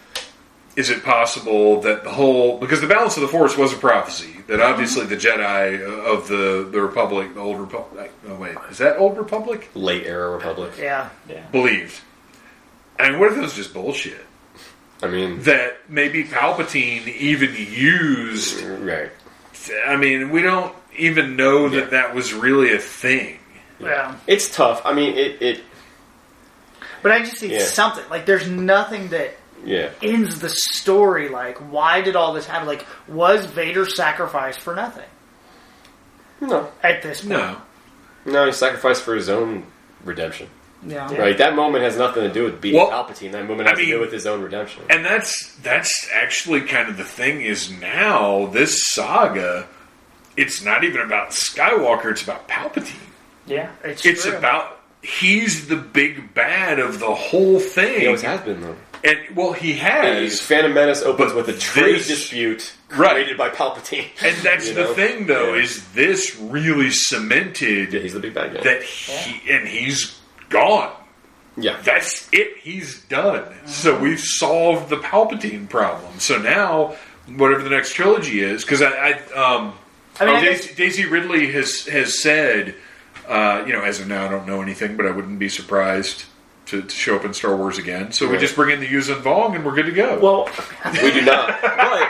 is 0.75 0.89
it 0.89 1.03
possible 1.03 1.81
that 1.81 2.03
the 2.03 2.09
whole 2.11 2.57
because 2.59 2.81
the 2.81 2.87
balance 2.87 3.15
of 3.17 3.21
the 3.21 3.27
Force 3.27 3.57
was 3.57 3.73
a 3.73 3.77
prophecy 3.77 4.35
that 4.47 4.59
obviously 4.61 5.05
the 5.05 5.15
Jedi 5.17 5.81
of 5.81 6.27
the 6.27 6.67
the 6.71 6.81
Republic, 6.81 7.33
the 7.33 7.39
old 7.39 7.59
Republic. 7.59 8.11
Oh 8.27 8.35
wait, 8.35 8.55
is 8.69 8.77
that 8.77 8.97
old 8.97 9.17
Republic? 9.17 9.69
Late 9.73 10.05
era 10.05 10.29
Republic. 10.31 10.73
Yeah, 10.79 11.09
Believed. 11.51 11.99
I 12.99 13.09
mean, 13.11 13.19
what 13.19 13.31
if 13.31 13.37
it 13.37 13.41
was 13.41 13.53
just 13.53 13.73
bullshit? 13.73 14.25
I 15.01 15.07
mean, 15.07 15.41
That 15.43 15.77
maybe 15.87 16.25
Palpatine 16.25 17.07
even 17.07 17.55
used. 17.55 18.61
right. 18.63 19.11
I 19.87 19.95
mean, 19.95 20.29
we 20.31 20.41
don't 20.41 20.73
even 20.97 21.37
know 21.37 21.69
that 21.69 21.77
Yeah. 21.85 21.85
that 21.85 22.15
was 22.15 22.33
really 22.33 22.73
a 22.73 22.79
thing. 22.79 23.39
yeah. 23.79 24.15
It's 24.27 24.53
tough. 24.53 24.81
I 24.83 24.93
mean, 24.93 25.17
it. 25.17 25.41
it 25.41 25.61
But 27.01 27.11
I 27.11 27.19
just 27.19 27.41
need 27.41 27.51
Yeah. 27.51 27.59
something. 27.65 28.03
Like 28.09 28.25
there's 28.25 28.47
nothing 28.47 29.09
that 29.09 29.35
yeah. 29.65 29.89
ends 30.01 30.39
the 30.39 30.49
story. 30.49 31.29
Like 31.29 31.57
why 31.71 32.01
did 32.01 32.15
all 32.15 32.33
this 32.33 32.45
happen? 32.45 32.67
Like 32.67 32.85
was 33.07 33.45
Vader 33.45 33.85
sacrificed 33.89 34.59
for 34.59 34.75
nothing 34.75 35.05
No, 36.41 36.71
at 36.83 37.01
this 37.01 37.19
point? 37.21 37.31
No. 37.31 37.57
no, 38.25 38.45
he 38.45 38.51
sacrificed 38.51 39.03
for 39.03 39.15
his 39.15 39.29
own 39.29 39.65
redemption. 40.03 40.47
Yeah. 40.85 41.13
Right. 41.13 41.37
That 41.37 41.55
moment 41.55 41.83
has 41.83 41.97
nothing 41.97 42.23
to 42.23 42.31
do 42.31 42.45
with 42.45 42.61
beating 42.61 42.79
Well, 42.79 42.89
Palpatine. 42.89 43.33
That 43.33 43.45
moment 43.47 43.67
has 43.67 43.77
I 43.77 43.81
to 43.81 43.85
do 43.87 43.99
with 43.99 44.13
his 44.13 44.25
own 44.25 44.41
redemption. 44.41 44.83
And 44.89 45.03
that's 45.03 45.53
that's 45.57 46.07
actually 46.13 46.61
kind 46.61 46.87
of 46.87 46.95
the 46.95 47.03
thing 47.03 47.41
is 47.41 47.69
now 47.69 48.45
this 48.45 48.87
saga, 48.87 49.67
it's 50.37 50.63
not 50.63 50.85
even 50.85 51.01
about 51.01 51.31
Skywalker, 51.31 52.11
it's 52.11 52.23
about 52.23 52.47
Palpatine. 52.47 52.95
Yeah. 53.45 53.71
It's, 53.83 54.05
It's 54.05 54.23
true. 54.23 54.37
about 54.37 54.78
he's 55.01 55.67
the 55.67 55.75
big 55.75 56.33
bad 56.33 56.79
of 56.79 56.99
the 56.99 57.13
whole 57.13 57.59
thing. 57.59 58.01
He 58.01 58.05
always 58.07 58.21
has 58.21 58.41
been 58.41 58.61
though. 58.61 58.75
And 59.03 59.17
well, 59.33 59.53
he 59.53 59.73
has. 59.73 60.41
Phantom 60.41 60.73
Menace 60.73 61.01
opens 61.03 61.31
But 61.31 61.47
with 61.47 61.55
a 61.55 61.59
trade 61.59 61.95
this- 61.99 62.07
dispute 62.07 62.73
Right. 62.89 63.11
created 63.11 63.37
by 63.37 63.49
Palpatine. 63.49 64.07
And 64.21 64.35
that's 64.37 64.67
You 64.67 64.73
the 64.73 64.83
know? 64.85 64.93
thing, 64.93 65.25
though, 65.27 65.53
Yeah. 65.53 65.61
is 65.63 65.83
this 65.93 66.35
really 66.39 66.89
cemented 66.91 67.93
Yeah, 67.93 68.01
he's 68.01 68.13
the 68.13 68.19
big 68.19 68.33
bad 68.33 68.55
guy. 68.55 68.61
that 68.61 68.83
he 68.83 69.41
and 69.49 69.67
he's 69.67 70.17
gone. 70.49 70.91
yeah. 71.55 71.77
That's 71.83 72.27
it. 72.33 72.57
He's 72.61 72.99
done. 73.03 73.43
So 73.67 73.97
we've 73.97 74.19
solved 74.19 74.89
the 74.89 74.97
Palpatine 74.97 75.69
problem. 75.69 76.19
So 76.19 76.37
now, 76.37 76.95
whatever 77.37 77.61
the 77.63 77.69
next 77.69 77.93
trilogy 77.93 78.41
is, 78.41 78.63
because 78.65 78.81
I, 78.81 78.89
I, 78.89 79.11
um, 79.33 79.73
I 80.19 80.25
mean, 80.25 80.35
oh, 80.35 80.37
I 80.39 80.43
guess- 80.43 80.61
Daisy, 80.65 80.75
Daisy 80.75 81.05
Ridley 81.05 81.51
has 81.53 81.85
has 81.87 82.21
said, 82.21 82.75
uh, 83.29 83.63
you 83.65 83.73
know, 83.73 83.81
as 83.83 83.99
of 84.01 84.07
now, 84.07 84.25
I 84.25 84.29
don't 84.29 84.47
know 84.47 84.61
anything, 84.61 84.97
but 84.97 85.05
I 85.05 85.11
wouldn't 85.11 85.39
be 85.39 85.49
surprised 85.49 86.25
to, 86.67 86.81
to 86.81 86.89
show 86.89 87.15
up 87.15 87.23
in 87.25 87.33
Star 87.33 87.55
Wars 87.55 87.77
again. 87.77 88.11
So 88.11 88.29
we 88.29 88.37
just 88.37 88.55
bring 88.55 88.71
in 88.73 88.79
the 88.79 88.87
Yuuzhan 88.87 89.21
Vong 89.21 89.55
and 89.55 89.65
we're 89.65 89.75
good 89.75 89.85
to 89.87 89.91
go. 89.91 90.19
Well, 90.19 90.49
we 91.01 91.11
do 91.11 91.21
not. 91.21 91.59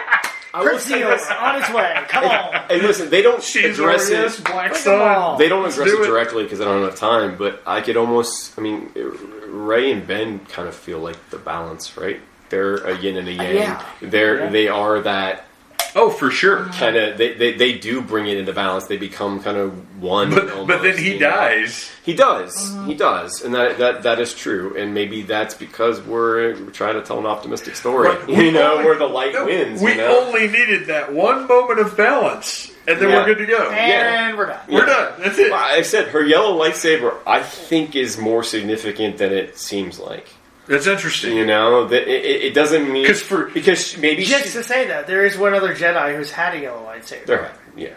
But 0.51 0.61
I 0.61 0.61
will 0.63 0.69
Prince 0.69 0.85
say 0.85 0.99
Zeus 1.01 1.21
this. 1.21 1.29
on 1.39 1.61
his 1.61 1.69
way. 1.75 1.95
Come 2.07 2.23
on. 2.23 2.55
And 2.71 2.81
listen, 2.81 3.11
they 3.11 3.21
don't 3.21 3.41
She's 3.43 3.77
address 3.77 4.09
Orioles, 4.09 4.39
it. 4.39 4.45
Black 4.45 4.75
Sun. 4.75 5.37
They 5.37 5.47
don't 5.47 5.63
address 5.69 5.87
do 5.87 5.99
it 6.01 6.05
it. 6.05 6.07
directly 6.07 6.43
because 6.43 6.59
I 6.59 6.63
don't 6.65 6.81
have 6.81 6.95
time. 6.95 7.37
But 7.37 7.61
I 7.67 7.81
could 7.81 7.95
almost, 7.97 8.57
I 8.57 8.61
mean, 8.63 8.89
Rey 8.95 9.91
and 9.91 10.07
Ben 10.07 10.39
kind 10.45 10.67
of 10.67 10.73
feel 10.73 10.99
like 10.99 11.17
the 11.29 11.37
balance, 11.37 11.95
right? 11.97 12.19
They're 12.49 12.77
a 12.77 12.97
yin 12.97 13.17
and 13.17 13.27
a 13.27 13.31
yang. 13.33 13.55
Yeah. 13.57 13.85
They're 14.01 14.39
Yeah. 14.45 14.49
they 14.49 14.67
are 14.69 15.01
that 15.01 15.45
Oh, 15.95 16.09
for 16.09 16.29
sure. 16.31 16.65
kind 16.65 16.95
of 16.95 17.17
they, 17.17 17.33
they 17.33 17.53
they 17.53 17.77
do 17.77 18.01
bring 18.01 18.27
it 18.27 18.37
into 18.37 18.53
balance. 18.53 18.87
They 18.87 18.97
become 18.97 19.41
kind 19.41 19.57
of 19.57 20.01
one. 20.01 20.29
But, 20.29 20.67
but 20.67 20.81
then 20.81 20.97
he 20.97 21.13
you 21.13 21.19
know? 21.19 21.29
dies. 21.29 21.91
He 22.03 22.13
does. 22.13 22.55
Mm-hmm. 22.55 22.87
He 22.87 22.93
does, 22.95 23.41
and 23.43 23.53
that 23.53 23.77
that 23.77 24.03
that 24.03 24.19
is 24.19 24.33
true. 24.33 24.75
And 24.77 24.93
maybe 24.93 25.21
that's 25.23 25.53
because 25.53 26.01
we're, 26.01 26.53
we're 26.63 26.71
trying 26.71 26.95
to 26.95 27.01
tell 27.01 27.19
an 27.19 27.25
optimistic 27.25 27.75
story. 27.75 28.09
Right. 28.09 28.29
You 28.39 28.51
know, 28.51 28.73
only- 28.73 28.85
where 28.85 28.97
the 28.97 29.05
light 29.07 29.33
no, 29.33 29.45
wins. 29.45 29.81
We 29.81 29.91
you 29.91 29.97
know? 29.97 30.25
only 30.27 30.47
needed 30.47 30.87
that 30.87 31.13
one 31.13 31.47
moment 31.47 31.79
of 31.79 31.95
balance, 31.97 32.71
and 32.87 32.99
then 32.99 33.09
Yeah. 33.09 33.15
we're 33.17 33.25
good 33.25 33.37
to 33.39 33.45
go. 33.45 33.69
And 33.69 34.37
we're 34.37 34.45
done. 34.47 34.59
We're 34.69 34.85
done. 34.85 35.13
That's 35.21 35.37
it. 35.37 35.51
Well, 35.51 35.59
I 35.61 35.81
said 35.81 36.09
her 36.09 36.23
yellow 36.23 36.57
lightsaber. 36.57 37.17
I 37.27 37.41
think 37.43 37.95
is 37.95 38.17
more 38.17 38.43
significant 38.43 39.17
than 39.17 39.33
it 39.33 39.57
seems 39.57 39.99
like. 39.99 40.27
That's 40.69 40.87
interesting. 40.87 41.35
You 41.35 41.45
know 41.45 41.87
that 41.87 42.03
it, 42.07 42.23
it 42.25 42.41
it 42.45 42.53
doesn't 42.53 42.89
mean 42.91 43.05
'Cause 43.05 43.21
for- 43.21 43.45
because 43.45 43.97
maybe 43.97 44.23
Just 44.23 44.45
she, 44.45 44.51
to 44.53 44.63
say 44.63 44.87
that, 44.87 45.07
there 45.07 45.25
is 45.25 45.35
one 45.37 45.53
other 45.53 45.75
Jedi 45.75 46.15
who's 46.15 46.31
had 46.31 46.53
a 46.55 46.59
yellow 46.59 46.85
lightsaber. 46.85 47.25
there, 47.25 47.51
yeah. 47.75 47.93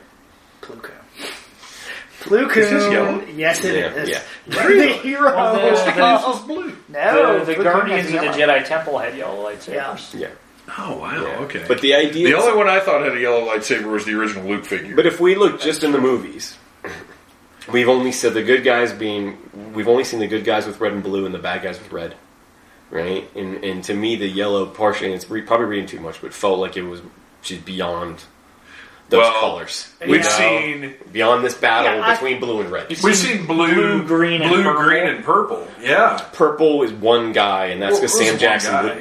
Plo 0.63 0.81
Koon. 0.83 0.95
Plo 2.23 2.49
Is 2.57 2.71
this 2.71 2.93
yellow? 2.93 3.25
Yes, 3.35 3.65
it 3.65 3.75
Yeah, 3.75 3.93
is. 3.95 4.09
yeah. 4.09 4.21
the 4.47 4.87
hero. 5.03 5.35
Well, 5.37 5.55
the- 5.55 5.71
This 5.71 5.99
of- 5.99 6.37
is 6.41 6.47
blue. 6.47 6.77
no, 6.89 7.39
the, 7.41 7.45
the 7.45 7.55
Plo 7.61 7.65
Guardians 7.65 8.07
of 8.07 8.13
the. 8.13 8.27
Jedi 8.29 8.65
Temple 8.67 8.99
had 8.99 9.17
yellow 9.17 9.45
lightsabers. 9.51 10.19
Yeah. 10.19 10.29
Oh 10.79 10.97
wow. 10.99 11.15
yeah. 11.21 11.39
Okay. 11.41 11.65
But 11.67 11.81
the 11.81 11.95
idea, 11.95 12.29
the 12.29 12.35
only 12.39 12.57
one 12.57 12.69
I 12.69 12.79
thought 12.81 13.03
had 13.03 13.17
a 13.17 13.21
yellow 13.21 13.47
lightsaber 13.49 13.87
was 13.91 14.05
the 14.05 14.15
original 14.15 14.49
Luke 14.49 14.65
figure. 14.65 14.95
But 14.95 15.07
if 15.07 15.19
we 15.21 15.35
look 15.35 15.61
just 15.61 15.83
in 15.83 15.91
the 15.91 16.01
movies, 16.01 16.57
we've 17.71 17.89
only 17.89 18.13
said 18.13 18.35
the 18.35 18.43
good 18.45 18.63
guys 18.65 18.93
being 18.93 19.37
we've 19.75 19.89
only 19.89 20.05
seen 20.05 20.21
the 20.21 20.29
good 20.29 20.45
guys 20.45 20.65
with 20.67 20.81
red 20.81 20.93
and 20.93 21.03
blue 21.03 21.27
and 21.27 21.35
the 21.35 21.39
bad 21.41 21.63
guys 21.63 21.79
with 21.81 21.91
red, 21.91 22.15
right? 22.93 23.29
And 23.35 23.65
and 23.65 23.83
to 23.85 23.95
me, 23.95 24.15
the 24.15 24.29
yellow 24.29 24.67
partially, 24.67 25.07
and 25.07 25.17
it's 25.17 25.29
re- 25.29 25.43
probably 25.43 25.67
reading 25.67 25.87
too 25.89 25.99
much, 26.01 26.21
but 26.23 26.33
felt 26.33 26.61
like 26.61 26.77
it 26.77 26.83
was 26.83 27.01
she's 27.41 27.59
beyond 27.59 28.23
those 29.09 29.19
Well, 29.19 29.41
colors. 29.41 29.93
we've 30.07 30.23
know? 30.23 30.29
seen 30.29 30.95
beyond 31.13 31.45
this 31.45 31.55
battle 31.55 31.97
Yeah, 31.99 32.07
I- 32.07 32.13
between 32.15 32.39
blue 32.41 32.61
and 32.61 32.71
red. 32.71 32.89
we've 32.89 33.17
seen 33.17 33.47
blue, 33.47 33.75
blue, 33.75 34.03
green, 34.07 34.41
and 34.43 34.51
blue, 34.51 34.63
purple. 34.63 34.83
green, 34.85 35.03
and 35.07 35.25
purple. 35.25 35.69
Yeah. 35.83 36.19
Purple 36.33 36.83
is 36.85 36.93
one 36.93 37.33
guy, 37.33 37.67
and 37.67 37.83
that's 37.83 37.95
Well, 37.95 38.03
because 38.03 38.15
it 38.15 38.19
Sam 38.25 38.33
one 38.35 38.39
Jackson 38.39 38.73
guy. 38.73 38.83
would 38.85 38.93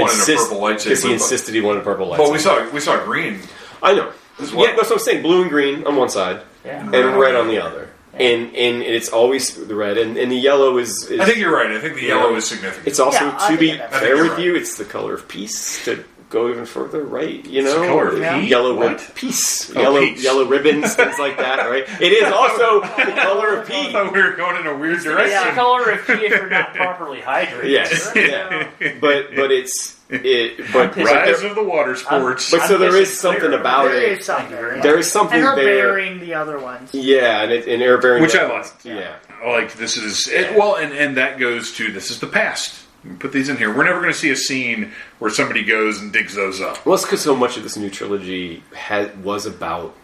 wanted 0.00 0.14
insist- 0.14 0.30
a 0.30 0.48
purple 0.48 0.60
lightsaber. 0.62 0.84
because 0.84 1.02
he 1.04 1.12
insisted 1.12 1.54
he 1.54 1.60
wanted 1.60 1.80
a 1.80 1.84
purple 1.84 2.06
lightsaber. 2.08 2.18
Well, 2.18 2.32
we 2.32 2.38
saw 2.38 2.68
we 2.70 2.80
saw 2.80 2.96
green. 3.04 3.40
I 3.82 3.92
know. 3.94 4.08
As 4.40 4.52
well. 4.52 4.66
Yeah, 4.66 4.74
that's 4.74 4.90
what 4.90 4.98
I'm 4.98 5.04
saying. 5.04 5.22
Blue 5.22 5.42
and 5.42 5.50
green 5.50 5.86
on 5.86 5.94
one 5.94 6.08
side, 6.08 6.40
Yeah. 6.64 6.80
and 6.80 7.16
red 7.20 7.36
on 7.36 7.46
the 7.46 7.62
other. 7.62 7.90
And 8.16 8.54
and 8.54 8.82
it's 8.82 9.08
always 9.08 9.54
the 9.66 9.74
red, 9.74 9.98
and, 9.98 10.16
and 10.16 10.30
the 10.30 10.36
yellow 10.36 10.78
is, 10.78 11.10
is 11.10 11.20
I 11.20 11.24
think 11.24 11.38
you're 11.38 11.54
right. 11.54 11.70
I 11.72 11.80
think 11.80 11.96
the 11.96 12.02
yellow 12.06 12.34
is 12.36 12.46
significant. 12.46 12.86
It's 12.86 13.00
also 13.00 13.24
Yeah, 13.24 13.48
to 13.50 13.56
be 13.58 13.76
fair 13.76 14.16
with 14.16 14.38
you're 14.38 14.54
you. 14.54 14.56
It's 14.56 14.76
the 14.76 14.84
color 14.84 15.14
of 15.14 15.26
peace. 15.26 15.84
To 15.86 16.04
go 16.30 16.48
even 16.50 16.66
further, 16.66 17.02
right? 17.04 17.44
You 17.46 17.62
It's 17.62 17.72
know, 17.72 17.80
the 17.82 17.86
color 17.86 18.08
of 18.08 18.14
peace? 18.40 18.50
yellow 18.50 18.70
rib- 18.78 18.92
What? 18.98 19.10
peace, 19.14 19.70
Oh, 19.76 19.80
yellow 19.80 20.00
peace. 20.00 20.22
yellow 20.24 20.44
ribbons, 20.46 20.94
things 20.94 21.18
like 21.18 21.36
that. 21.38 21.68
Right? 21.70 21.84
It 22.00 22.12
is 22.12 22.32
also 22.32 22.80
the 23.04 23.12
color 23.20 23.54
of 23.58 23.70
I 23.70 23.72
peace. 23.72 23.92
thought 23.92 24.12
we 24.12 24.20
were 24.22 24.32
going 24.32 24.56
in 24.60 24.66
a 24.66 24.76
weird 24.76 24.94
It's 24.94 25.04
the 25.04 25.10
direction. 25.10 25.54
color 25.54 25.90
of 25.90 26.06
pee 26.06 26.12
if 26.12 26.30
you're 26.30 26.48
not 26.50 26.74
properly 26.74 27.18
hydrated. 27.20 27.70
Yes, 27.70 28.12
yeah. 28.16 28.68
But 29.00 29.34
but 29.36 29.50
it's 29.52 29.93
it. 30.10 30.58
But 30.72 30.92
pissed. 30.92 31.12
Rise 31.12 31.40
there, 31.40 31.50
of 31.50 31.54
the 31.56 31.62
water 31.64 31.94
sports. 31.96 32.50
but 32.50 32.62
so 32.68 32.74
I'm 32.74 32.80
there 32.80 32.96
is 32.96 33.18
something 33.18 33.40
clear. 33.40 33.58
about 33.60 33.84
There 33.84 34.12
it. 34.12 34.18
is 34.20 34.26
something. 34.26 34.48
very. 34.50 34.80
There 34.80 34.98
is 34.98 35.10
something 35.10 35.38
and 35.38 35.46
her 35.46 35.56
there. 35.56 35.64
bearing 35.92 36.20
the 36.20 36.34
other 36.34 36.58
ones. 36.58 36.90
Yeah, 36.92 37.42
and 37.42 37.52
it, 37.52 37.66
and 37.68 37.82
air 37.82 37.98
bearing. 37.98 38.22
Which 38.22 38.34
I 38.36 38.44
weapons. 38.46 38.72
liked. 38.72 38.84
Yeah. 38.86 39.16
like 39.46 39.74
this 39.74 39.96
is 39.96 40.28
it, 40.28 40.56
well, 40.56 40.76
and 40.76 40.92
and 40.92 41.16
that 41.16 41.38
goes 41.38 41.72
to 41.76 41.92
this 41.92 42.10
is 42.10 42.20
the 42.20 42.26
past. 42.26 42.80
Put 43.18 43.32
these 43.32 43.50
in 43.50 43.58
here. 43.58 43.68
We're 43.74 43.84
never 43.84 44.00
going 44.00 44.12
to 44.14 44.18
see 44.18 44.30
a 44.30 44.36
scene 44.36 44.92
where 45.18 45.30
somebody 45.30 45.62
goes 45.62 46.00
and 46.00 46.10
digs 46.10 46.34
those 46.34 46.60
up. 46.62 46.86
Well, 46.86 46.94
it's 46.94 47.04
because 47.04 47.20
so 47.20 47.36
much 47.36 47.58
of 47.58 47.62
this 47.62 47.76
new 47.76 47.90
trilogy 47.90 48.62
had, 48.74 49.22
was 49.22 49.44
about 49.44 49.94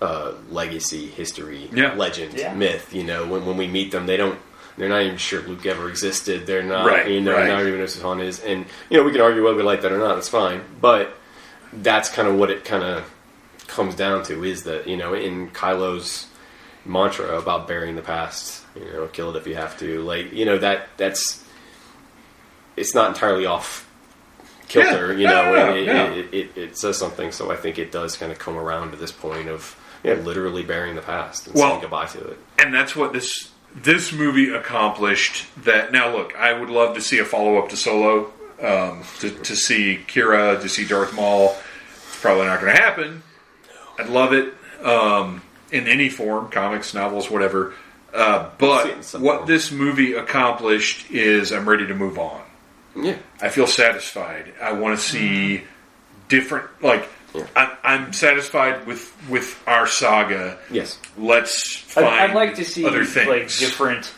uh, 0.00 0.32
legacy, 0.50 1.06
history, 1.08 1.68
Yeah. 1.72 1.92
legend, 1.94 2.32
Yeah. 2.34 2.54
myth. 2.54 2.94
You 2.94 3.04
know, 3.04 3.26
when, 3.26 3.44
when 3.44 3.58
we 3.58 3.66
meet 3.66 3.92
them, 3.92 4.06
they 4.06 4.16
don't. 4.16 4.38
They're 4.76 4.88
not 4.90 5.02
even 5.02 5.16
sure 5.16 5.40
Luke 5.42 5.64
ever 5.66 5.88
existed. 5.88 6.46
They're 6.46 6.62
not, 6.62 6.86
Right, 6.86 7.10
you 7.10 7.20
know, 7.20 7.32
right. 7.32 7.48
not 7.48 7.60
even 7.66 7.80
know 7.80 7.86
who 7.86 8.02
Han 8.02 8.20
is. 8.20 8.40
And 8.40 8.66
you 8.90 8.98
know, 8.98 9.04
we 9.04 9.12
can 9.12 9.20
argue 9.22 9.42
whether 9.44 9.56
we 9.56 9.62
like 9.62 9.82
that 9.82 9.92
or 9.92 9.98
not. 9.98 10.18
It's 10.18 10.28
fine. 10.28 10.60
But 10.80 11.16
that's 11.72 12.08
kind 12.10 12.28
of 12.28 12.34
what 12.36 12.50
it 12.50 12.64
kind 12.64 12.84
of 12.84 13.10
comes 13.68 13.94
down 13.94 14.22
to 14.24 14.44
is 14.44 14.64
that 14.64 14.86
you 14.86 14.96
know, 14.96 15.14
in 15.14 15.50
Kylo's 15.50 16.26
mantra 16.84 17.36
about 17.38 17.66
burying 17.66 17.96
the 17.96 18.02
past, 18.02 18.64
you 18.76 18.84
know, 18.92 19.06
kill 19.08 19.34
it 19.34 19.36
if 19.38 19.46
you 19.46 19.54
have 19.56 19.78
to. 19.78 20.02
Like 20.02 20.32
you 20.32 20.44
know 20.44 20.58
that 20.58 20.88
that's 20.98 21.42
it's 22.76 22.94
not 22.94 23.08
entirely 23.08 23.46
off 23.46 23.90
kilter. 24.68 25.12
Yeah. 25.14 25.18
You 25.18 25.26
know, 25.26 25.42
No, 25.44 25.52
no, 25.52 25.66
no, 25.70 25.74
it, 25.76 25.86
no. 25.86 26.12
It, 26.12 26.34
it, 26.34 26.58
it 26.58 26.76
says 26.78 26.98
something. 26.98 27.32
So 27.32 27.50
I 27.50 27.56
think 27.56 27.78
it 27.78 27.90
does 27.92 28.16
kind 28.16 28.30
of 28.32 28.38
come 28.38 28.56
around 28.56 28.90
to 28.90 28.96
this 28.96 29.12
point 29.12 29.48
of 29.48 29.76
yeah, 30.04 30.14
literally 30.14 30.62
burying 30.62 30.94
the 30.96 31.02
past 31.02 31.46
and 31.46 31.56
Well- 31.56 31.70
saying 31.70 31.80
goodbye 31.80 32.06
to 32.06 32.28
it. 32.32 32.38
and 32.58 32.72
that's 32.74 32.94
what 32.94 33.12
this 33.12 33.50
this 33.82 34.12
movie 34.12 34.50
accomplished. 34.54 35.46
That 35.64 35.92
now, 35.92 36.14
look, 36.14 36.34
I 36.36 36.52
would 36.52 36.70
love 36.70 36.94
to 36.96 37.00
see 37.00 37.18
a 37.18 37.24
follow 37.24 37.58
up 37.58 37.68
to 37.70 37.76
Solo, 37.76 38.32
um, 38.62 39.02
to, 39.20 39.30
to 39.30 39.56
see 39.56 40.00
Qi'ra, 40.06 40.60
to 40.60 40.68
see 40.68 40.84
Darth 40.86 41.14
Maul. 41.14 41.56
It's 42.08 42.20
probably 42.20 42.46
not 42.46 42.60
going 42.60 42.74
to 42.74 42.80
happen. 42.82 43.22
I'd 43.98 44.08
love 44.08 44.32
it 44.32 44.52
um, 44.84 45.42
in 45.70 45.86
any 45.86 46.08
form, 46.08 46.50
comics, 46.50 46.94
novels, 46.94 47.30
whatever. 47.30 47.74
Uh, 48.14 48.50
See 48.58 48.66
it 48.66 48.92
in 48.92 48.98
but 49.00 49.20
what 49.20 49.36
form. 49.38 49.46
this 49.46 49.70
movie 49.70 50.14
accomplished 50.14 51.10
is 51.10 51.52
I'm 51.52 51.68
ready 51.68 51.86
to 51.86 51.94
move 51.94 52.18
on. 52.18 52.42
Yeah, 52.94 53.16
I 53.42 53.50
feel 53.50 53.66
satisfied. 53.66 54.54
I 54.60 54.72
want 54.72 54.98
to 54.98 55.04
see 55.04 55.64
different. 56.28 56.66
Like 56.82 57.06
I'm, 57.54 57.70
I'm 57.82 58.12
satisfied 58.12 58.86
with 58.86 59.14
with 59.28 59.62
our 59.66 59.86
saga. 59.86 60.58
yes, 60.70 60.98
Let's 61.18 61.96
I'd, 61.96 62.04
I'd 62.04 62.34
like 62.34 62.56
to 62.56 62.64
see 62.64 62.86
other 62.86 63.04
things. 63.04 63.28
like 63.28 63.56
different 63.58 64.12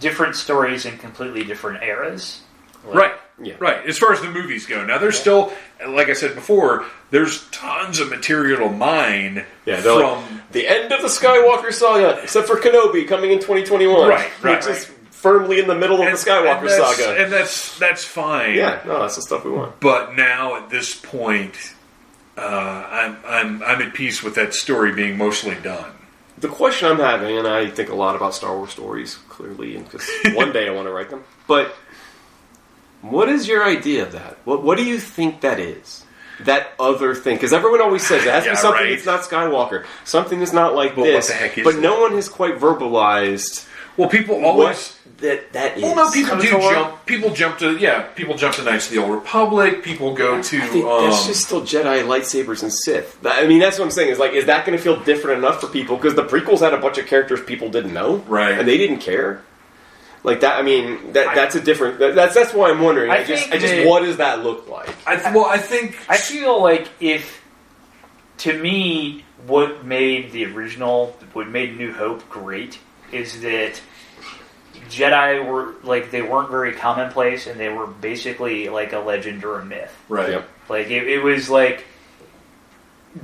different 0.00 0.36
stories 0.36 0.86
in 0.86 0.98
completely 0.98 1.44
different 1.44 1.82
eras. 1.82 2.40
Like, 2.84 2.94
Right. 2.94 3.12
Yeah. 3.42 3.54
Right. 3.58 3.86
As 3.86 3.98
far 3.98 4.12
as 4.12 4.20
the 4.20 4.30
movies 4.30 4.66
go, 4.66 4.84
now 4.84 4.98
there's 4.98 5.18
still, 5.18 5.52
like 5.86 6.08
I 6.08 6.12
said 6.12 6.34
before, 6.34 6.84
there's 7.10 7.48
tons 7.50 7.98
of 7.98 8.10
material 8.10 8.68
to 8.68 8.74
mine 8.74 9.46
yeah. 9.64 9.80
From. 9.80 10.02
like 10.02 10.52
the 10.52 10.68
end 10.68 10.92
of 10.92 11.00
the 11.00 11.08
Skywalker 11.08 11.72
saga, 11.72 12.22
except 12.22 12.46
for 12.46 12.56
Kenobi 12.56 13.08
coming 13.08 13.30
in 13.30 13.38
2021. 13.38 14.08
Right, 14.08 14.30
right, 14.42 14.56
which 14.56 14.66
is 14.66 14.84
firmly 15.10 15.58
in 15.58 15.66
the 15.66 15.74
middle 15.74 16.00
of 16.00 16.06
and- 16.08 16.16
the 16.16 16.20
Skywalker 16.20 16.60
and 16.60 16.70
saga. 16.70 17.22
and 17.22 17.32
that's 17.32 17.78
that's 17.78 18.04
fine. 18.04 18.54
yeah, 18.56 18.82
no, 18.86 19.00
that's 19.00 19.16
the 19.16 19.22
stuff 19.22 19.44
we 19.44 19.52
want. 19.52 19.80
But 19.80 20.16
now 20.16 20.56
at 20.56 20.68
this 20.68 20.94
point, 20.94 21.56
uh, 22.40 22.86
I'm 22.90 23.16
I'm 23.26 23.62
I'm 23.62 23.82
at 23.82 23.94
peace 23.94 24.22
with 24.22 24.34
that 24.36 24.54
story 24.54 24.92
being 24.92 25.16
mostly 25.18 25.54
done. 25.56 25.92
The 26.38 26.48
question 26.48 26.88
I'm 26.90 26.98
having, 26.98 27.36
and 27.36 27.46
I 27.46 27.68
think 27.68 27.90
a 27.90 27.94
lot 27.94 28.16
about 28.16 28.34
Star 28.34 28.56
Wars 28.56 28.70
stories, 28.70 29.16
clearly, 29.28 29.76
because 29.76 30.08
one 30.34 30.52
day 30.52 30.66
I 30.68 30.70
want 30.70 30.86
to 30.88 30.92
write 30.92 31.10
them. 31.10 31.22
But 31.46 31.74
what 33.02 33.28
is 33.28 33.46
your 33.48 33.64
idea 33.64 34.02
of 34.04 34.12
that? 34.12 34.38
What 34.44 34.62
What 34.62 34.78
do 34.78 34.84
you 34.84 34.98
think 34.98 35.40
that 35.42 35.58
is? 35.60 36.04
That 36.40 36.72
other 36.80 37.14
thing, 37.14 37.36
because 37.36 37.52
everyone 37.52 37.82
always 37.82 38.06
says 38.06 38.24
it 38.24 38.30
has 38.32 38.44
to 38.44 38.48
Yeah, 38.48 38.54
be 38.54 38.60
something 38.60 38.82
right. 38.84 39.04
that's 39.04 39.30
not 39.30 39.50
Skywalker, 39.50 39.84
something 40.04 40.38
that's 40.38 40.54
not 40.54 40.74
like 40.74 40.96
what 40.96 41.04
this. 41.04 41.28
the 41.28 41.34
heck 41.34 41.58
is 41.58 41.64
but 41.64 41.74
that? 41.74 41.80
no 41.82 42.00
one 42.00 42.12
has 42.12 42.30
quite 42.30 42.58
verbalized 42.58 43.66
Well, 43.98 44.08
people 44.08 44.42
always. 44.46 44.96
That 45.20 45.52
that 45.52 45.76
is. 45.76 45.82
Well, 45.82 45.96
no, 45.96 46.10
people 46.10 46.38
do 46.38 46.48
Kotor? 46.48 46.70
jump. 46.72 47.06
People 47.06 47.30
jump 47.34 47.58
to 47.58 47.76
yeah. 47.78 48.02
People 48.02 48.34
jump 48.36 48.54
to 48.56 48.62
Knights 48.62 48.86
of 48.88 48.92
the 48.94 48.98
Old 49.02 49.10
Republic. 49.12 49.82
People 49.82 50.14
go 50.14 50.42
to. 50.42 50.58
I 50.58 50.66
think 50.66 50.84
um, 50.84 51.04
that's 51.10 51.26
just 51.26 51.44
still 51.44 51.62
Jedi 51.62 52.02
lightsabers 52.04 52.62
and 52.62 52.72
Sith. 52.72 53.18
I 53.24 53.46
mean, 53.46 53.58
that's 53.60 53.78
what 53.78 53.84
I'm 53.84 53.90
saying. 53.90 54.10
Is 54.10 54.18
like, 54.18 54.32
is 54.32 54.46
that 54.46 54.66
going 54.66 54.76
to 54.76 54.82
feel 54.82 54.98
different 55.00 55.38
enough 55.38 55.60
for 55.60 55.66
people? 55.68 55.96
Because 55.96 56.14
the 56.14 56.24
prequels 56.24 56.60
had 56.60 56.74
a 56.74 56.78
bunch 56.78 56.98
of 56.98 57.06
characters 57.06 57.40
people 57.42 57.68
didn't 57.70 57.92
know, 57.94 58.16
Right. 58.26 58.58
And 58.58 58.66
they 58.66 58.76
didn't 58.78 58.98
care. 58.98 59.42
Like 60.22 60.40
that. 60.40 60.58
I 60.58 60.62
mean, 60.62 61.12
that 61.14 61.34
that's 61.34 61.54
a 61.54 61.60
different. 61.60 61.98
That, 61.98 62.14
that's 62.14 62.34
that's 62.34 62.52
why 62.52 62.70
I'm 62.70 62.80
wondering. 62.80 63.10
I, 63.10 63.18
I 63.20 63.24
just, 63.24 63.50
I 63.50 63.58
just, 63.58 63.72
that- 63.74 63.86
what 63.86 64.00
does 64.04 64.18
that 64.18 64.42
look 64.42 64.68
like? 64.68 64.94
I 65.06 65.16
th- 65.16 65.34
well, 65.34 65.46
I 65.46 65.56
think 65.56 65.96
I 66.10 66.18
feel 66.18 66.60
like 66.62 66.88
if, 67.00 67.42
to 68.38 68.58
me, 68.62 69.24
what 69.46 69.84
made 69.86 70.32
the 70.32 70.44
original, 70.44 71.16
what 71.32 71.48
made 71.48 71.78
New 71.78 71.92
Hope 71.94 72.28
great, 72.28 72.78
is 73.12 73.40
that 73.40 73.80
Jedi 74.90 75.46
were 75.46 75.74
like 75.82 76.10
they 76.10 76.22
weren't 76.22 76.50
very 76.50 76.72
commonplace, 76.74 77.46
and 77.46 77.58
they 77.58 77.68
were 77.68 77.86
basically 77.86 78.68
like 78.68 78.92
a 78.92 78.98
legend 78.98 79.44
or 79.44 79.58
a 79.60 79.64
myth. 79.64 79.96
right. 80.08 80.30
Yep. 80.30 80.48
Like 80.68 80.90
it, 80.90 81.06
it 81.08 81.22
was 81.22 81.48
like 81.48 81.84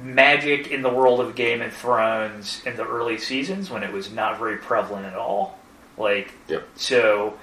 magic 0.03 0.69
in 0.73 0.83
the 0.83 0.89
world 0.91 1.21
of 1.21 1.35
Game 1.35 1.63
of 1.63 1.73
Thrones 1.73 2.61
in 2.67 2.77
the 2.77 2.85
early 2.87 3.19
seasons 3.19 3.71
when 3.71 3.83
it 3.83 3.93
was 3.93 4.11
not 4.11 4.39
very 4.39 4.57
prevalent 4.57 5.07
at 5.07 5.15
all. 5.15 5.59
Like 5.97 6.33
Yep. 6.49 6.67
so 6.77 7.35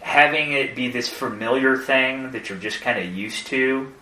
having 0.00 0.52
it 0.52 0.74
be 0.74 0.88
this 0.90 1.08
familiar 1.08 1.76
thing 1.76 2.30
that 2.32 2.48
you're 2.48 2.58
just 2.58 2.80
kind 2.80 2.98
of 2.98 3.14
used 3.14 3.46
to 3.48 3.92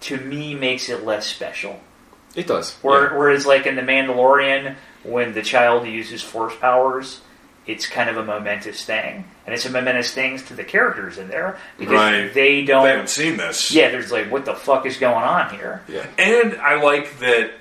to 0.00 0.16
me 0.18 0.54
makes 0.54 0.88
it 0.88 1.04
less 1.04 1.26
special. 1.26 1.78
It 2.34 2.46
does. 2.46 2.74
Where, 2.76 3.10
Yeah. 3.12 3.18
Whereas 3.18 3.46
like 3.46 3.66
in 3.66 3.76
The 3.76 3.82
Mandalorian 3.82 4.76
when 5.02 5.34
the 5.34 5.42
child 5.42 5.86
uses 5.86 6.22
force 6.22 6.54
powers 6.56 7.20
it's 7.66 7.86
kind 7.86 8.10
of 8.10 8.16
a 8.16 8.24
momentous 8.24 8.84
thing, 8.84 9.24
and 9.46 9.54
it's 9.54 9.64
a 9.66 9.70
momentous 9.70 10.12
thing 10.12 10.38
to 10.38 10.54
the 10.54 10.64
characters 10.64 11.16
in 11.18 11.28
there 11.28 11.58
because 11.78 11.94
Right. 11.94 12.32
they 12.34 12.60
They 12.60 12.64
don't. 12.64 12.86
haven't 12.86 13.08
seen 13.08 13.36
this. 13.36 13.70
yeah, 13.72 13.88
there's 13.90 14.12
like, 14.12 14.30
what 14.30 14.44
the 14.44 14.54
fuck 14.54 14.84
is 14.86 14.96
going 14.98 15.24
on 15.24 15.50
here? 15.54 15.82
Yeah, 15.88 16.06
And 16.18 16.54
I 16.60 16.82
like 16.82 17.18
that, 17.20 17.52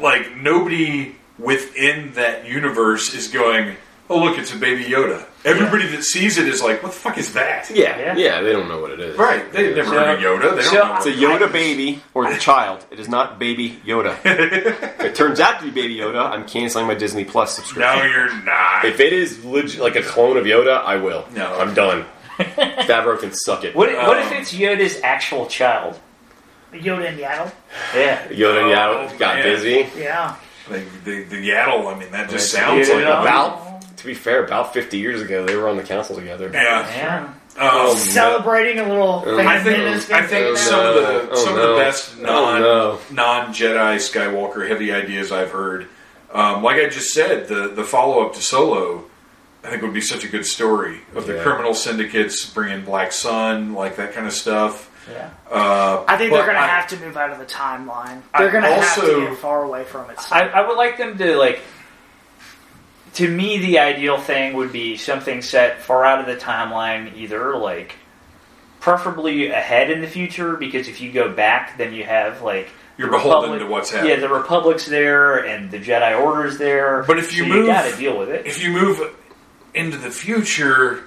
like, 0.00 0.36
nobody 0.36 1.16
within 1.38 2.12
that 2.14 2.46
universe 2.46 3.14
is 3.14 3.28
going, 3.28 3.76
oh, 4.08 4.18
look, 4.18 4.38
it's 4.38 4.52
a 4.52 4.56
baby 4.56 4.84
Yoda. 4.84 5.26
Everybody 5.44 5.86
that 5.88 6.02
sees 6.04 6.38
it 6.38 6.48
is 6.48 6.62
like, 6.62 6.82
what 6.82 6.92
the 6.92 6.98
fuck 6.98 7.18
is 7.18 7.34
that? 7.34 7.70
Yeah, 7.70 7.98
Yeah. 7.98 8.16
yeah, 8.16 8.40
they 8.40 8.52
don't 8.52 8.66
know 8.68 8.80
what 8.80 8.92
it 8.92 9.00
is. 9.00 9.18
Right. 9.18 9.50
They've 9.52 9.76
never 9.76 9.90
So- 9.90 9.94
heard 9.98 10.14
of 10.16 10.20
Yoda. 10.20 10.56
They 10.56 10.62
don't 10.62 10.64
so 10.64 10.84
know 10.88 10.96
It's 10.96 11.06
a 11.06 11.12
Yoda 11.12 11.52
baby 11.52 12.02
or 12.14 12.30
the 12.32 12.38
child. 12.38 12.84
It 12.90 12.98
is 12.98 13.08
not 13.08 13.38
baby 13.38 13.78
Yoda. 13.86 14.16
if 14.24 15.00
it 15.00 15.14
turns 15.14 15.40
out 15.40 15.58
to 15.60 15.64
be 15.66 15.70
baby 15.70 15.96
Yoda, 15.96 16.30
I'm 16.30 16.46
canceling 16.46 16.86
my 16.86 16.94
Disney 16.94 17.24
Plus 17.24 17.54
subscription. 17.56 17.94
No, 17.98 18.02
you're 18.04 18.32
not. 18.42 18.84
If 18.86 19.00
it 19.00 19.12
is 19.12 19.44
legit, 19.44 19.80
like 19.80 19.96
a 19.96 20.02
clone 20.02 20.36
of 20.38 20.44
Yoda, 20.44 20.82
I 20.82 20.96
will. 20.96 21.26
No. 21.34 21.54
I'm 21.58 21.74
done. 21.74 22.06
Favreau 22.38 23.18
can 23.20 23.32
suck 23.32 23.64
it. 23.64 23.74
What, 23.76 23.92
what 23.94 24.18
if 24.18 24.26
Um, 24.28 24.38
it's 24.38 24.52
Yoda's 24.54 25.00
actual 25.02 25.46
child? 25.46 26.00
Yoda 26.72 27.08
and 27.08 27.18
Yaddle. 27.18 27.52
Yeah. 27.94 28.26
Yoda 28.28 28.62
and 28.64 28.72
Oh, 28.72 28.74
Yaddle 29.08 29.18
got 29.18 29.36
man. 29.36 29.44
busy. 29.44 29.86
Yeah. 29.96 30.34
The, 30.68 30.78
the, 31.04 31.22
the 31.24 31.50
Yaddle, 31.50 31.94
I 31.94 31.98
mean, 31.98 32.10
that 32.12 32.30
just 32.30 32.52
Yeah, 32.54 32.60
sounds 32.60 32.88
like 32.88 32.98
yeah. 33.02 33.18
a 33.18 33.22
About, 33.22 33.73
to 34.04 34.08
be 34.10 34.14
fair, 34.14 34.44
about 34.44 34.74
50 34.74 34.98
years 34.98 35.22
ago, 35.22 35.46
they 35.46 35.56
were 35.56 35.66
on 35.66 35.78
the 35.78 35.82
council 35.82 36.14
together. 36.14 36.50
Yeah. 36.52 36.86
Yeah. 37.56 37.68
Um, 37.70 37.96
Celebrating 37.96 38.80
a 38.80 38.86
little. 38.88 39.22
Oh, 39.24 39.36
Phantom 39.38 39.46
I 39.48 39.62
think 39.62 40.10
I 40.10 40.26
think 40.26 40.46
Oh, 40.50 40.54
some 40.56 40.86
of 40.86 40.94
the 40.96 41.00
no. 41.00 41.28
Oh, 41.32 41.44
some 41.44 41.54
of 41.58 41.62
the 41.68 41.74
best 41.76 42.14
Oh, 42.18 42.22
non 42.22 42.60
no. 42.60 42.98
non 43.10 43.54
Jedi 43.54 43.96
Skywalker 43.96 44.68
heavy 44.68 44.92
ideas 44.92 45.32
I've 45.32 45.52
heard. 45.52 45.86
Um, 46.32 46.62
like 46.62 46.76
I 46.82 46.88
just 46.90 47.14
said, 47.14 47.48
the 47.48 47.68
the 47.68 47.84
follow 47.84 48.26
up 48.26 48.34
to 48.34 48.42
Solo, 48.42 49.04
I 49.62 49.70
think 49.70 49.82
would 49.82 49.94
be 49.94 50.00
such 50.02 50.24
a 50.24 50.28
good 50.28 50.44
story 50.44 51.00
of 51.14 51.26
the 51.26 51.40
criminal 51.40 51.72
syndicates 51.74 52.44
bringing 52.44 52.84
Black 52.84 53.12
Sun, 53.12 53.72
like 53.72 53.96
that 53.96 54.12
kind 54.12 54.26
of 54.26 54.32
stuff. 54.34 54.90
Yeah. 55.10 55.30
Uh, 55.50 56.04
I 56.08 56.16
think 56.16 56.32
they're 56.32 56.42
going 56.42 56.54
to 56.54 56.60
have 56.60 56.88
to 56.88 56.96
move 56.98 57.16
out 57.16 57.30
of 57.30 57.38
the 57.38 57.44
timeline. 57.44 58.22
They're 58.36 58.50
going 58.50 58.64
to 58.64 58.70
have 58.70 58.98
also- 58.98 59.20
to 59.20 59.26
get 59.28 59.38
far 59.38 59.62
away 59.62 59.84
from 59.84 60.10
it. 60.10 60.16
I, 60.32 60.48
I 60.48 60.66
would 60.66 60.76
like 60.76 60.98
them 60.98 61.16
to 61.18 61.36
like. 61.36 61.60
To 63.14 63.28
me, 63.28 63.58
the 63.58 63.78
ideal 63.78 64.18
thing 64.18 64.54
would 64.56 64.72
be 64.72 64.96
something 64.96 65.40
set 65.42 65.82
far 65.82 66.04
out 66.04 66.20
of 66.20 66.26
the 66.26 66.36
timeline, 66.36 67.16
either 67.16 67.56
like 67.56 67.94
preferably 68.80 69.48
ahead 69.48 69.90
in 69.90 70.00
the 70.00 70.06
future, 70.08 70.56
because 70.56 70.88
if 70.88 71.00
you 71.00 71.12
go 71.12 71.32
back, 71.32 71.78
then 71.78 71.94
you 71.94 72.04
have 72.04 72.42
like 72.42 72.68
You're 72.98 73.10
beholden 73.10 73.52
Republic- 73.52 73.60
to 73.60 73.66
what's 73.72 73.90
happening. 73.90 74.10
Yeah, 74.14 74.20
the 74.20 74.28
Republic's 74.28 74.86
there 74.86 75.38
and 75.38 75.70
the 75.70 75.78
Jedi 75.78 76.20
Order's 76.20 76.58
there. 76.58 77.04
But 77.06 77.18
if 77.18 77.34
you 77.36 77.44
so 77.44 77.48
move- 77.48 77.66
you 77.66 77.66
got 77.66 77.90
to 77.90 77.96
deal 77.96 78.18
with 78.18 78.30
it. 78.30 78.46
if 78.46 78.62
you 78.62 78.72
move 78.72 79.00
into 79.74 79.96
the 79.96 80.10
future, 80.10 81.04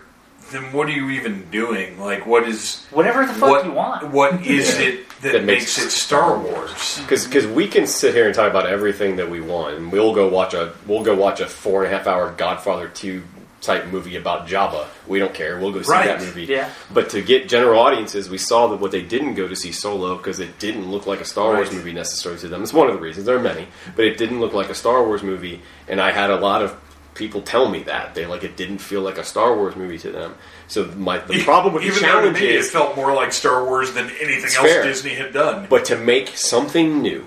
then 0.52 0.72
what 0.74 0.88
are 0.88 0.92
you 0.92 1.10
even 1.12 1.50
doing? 1.52 2.00
Like, 2.00 2.26
what 2.26 2.48
is 2.48 2.86
Whatever 2.92 3.26
the 3.26 3.34
fuck 3.34 3.50
what 3.50 3.66
you 3.66 3.72
want. 3.74 4.08
What 4.12 4.46
is 4.48 4.80
it 4.80 5.07
that, 5.22 5.32
That 5.34 5.44
makes, 5.46 5.78
makes- 5.78 5.86
it 5.88 5.90
Star 5.92 6.38
Wars? 6.38 7.00
Because 7.02 7.48
we 7.48 7.68
can 7.68 7.88
sit 7.88 8.14
here 8.14 8.26
and 8.26 8.36
talk 8.36 8.50
about 8.50 8.68
everything 8.68 9.16
that 9.18 9.30
we 9.30 9.42
want, 9.42 9.76
and 9.76 9.92
we'll 9.92 10.14
go 10.14 10.28
watch 10.28 10.54
a 10.54 10.74
we'll 10.86 11.04
go 11.04 11.16
watch 11.16 11.40
a 11.40 11.48
four 11.48 11.84
and 11.84 11.94
a 11.94 11.98
half 11.98 12.08
hour 12.08 12.32
Godfather 12.32 12.88
two 12.88 13.24
type 13.60 13.88
movie 13.88 14.16
about 14.16 14.48
Jabba. 14.48 14.86
We 15.08 15.18
don't 15.18 15.34
care. 15.34 15.60
We'll 15.60 15.72
go 15.72 15.82
see 15.82 15.92
Right. 15.92 16.06
that 16.08 16.20
movie. 16.22 16.46
Yeah. 16.46 16.70
But 16.94 17.10
to 17.10 17.22
get 17.24 17.50
general 17.50 17.80
audiences, 17.80 18.30
we 18.30 18.38
saw 18.38 18.68
that 18.68 18.78
what 18.80 18.92
they 18.92 19.02
didn't 19.02 19.34
go 19.34 19.48
to 19.48 19.56
see 19.56 19.72
Solo 19.72 20.16
because 20.16 20.40
it 20.40 20.60
didn't 20.60 20.90
look 20.92 21.08
like 21.08 21.22
a 21.22 21.26
Star 21.26 21.56
Wars 21.56 21.72
movie 21.72 21.92
necessarily 21.92 22.40
to 22.42 22.48
them. 22.48 22.62
It's 22.62 22.72
one 22.72 22.88
of 22.88 22.94
the 22.94 23.02
reasons. 23.02 23.26
There 23.26 23.36
are 23.36 23.42
many, 23.42 23.68
but 23.96 24.06
it 24.06 24.18
didn't 24.20 24.40
look 24.42 24.54
like 24.54 24.70
a 24.70 24.76
Star 24.76 25.04
Wars 25.04 25.24
movie, 25.24 25.62
and 25.88 26.00
I 26.00 26.12
had 26.12 26.30
a 26.30 26.38
lot 26.38 26.62
of 26.62 26.78
people 27.18 27.42
tell 27.42 27.68
me 27.70 27.84
that 27.84 28.16
they 28.16 28.26
like 28.26 28.44
it 28.44 28.56
didn't 28.56 28.78
feel 28.78 29.02
like 29.02 29.18
a 29.18 29.24
Star 29.24 29.56
Wars 29.56 29.76
movie 29.76 29.98
to 30.00 30.12
them. 30.12 30.36
So 30.68 30.86
my 30.96 31.18
the 31.18 31.44
problem 31.44 31.74
with 31.74 31.84
even 31.84 31.96
the 31.96 32.02
challenge 32.02 32.40
me, 32.40 32.48
is 32.48 32.68
it 32.68 32.72
felt 32.72 32.96
more 32.96 33.14
like 33.14 33.34
Star 33.34 33.66
Wars 33.66 33.94
than 33.94 34.06
anything 34.22 34.44
else 34.46 34.56
fair. 34.56 34.84
Disney 34.84 35.14
had 35.16 35.34
done. 35.34 35.68
But 35.70 35.86
to 35.86 35.98
make 35.98 36.30
something 36.38 37.02
new, 37.02 37.26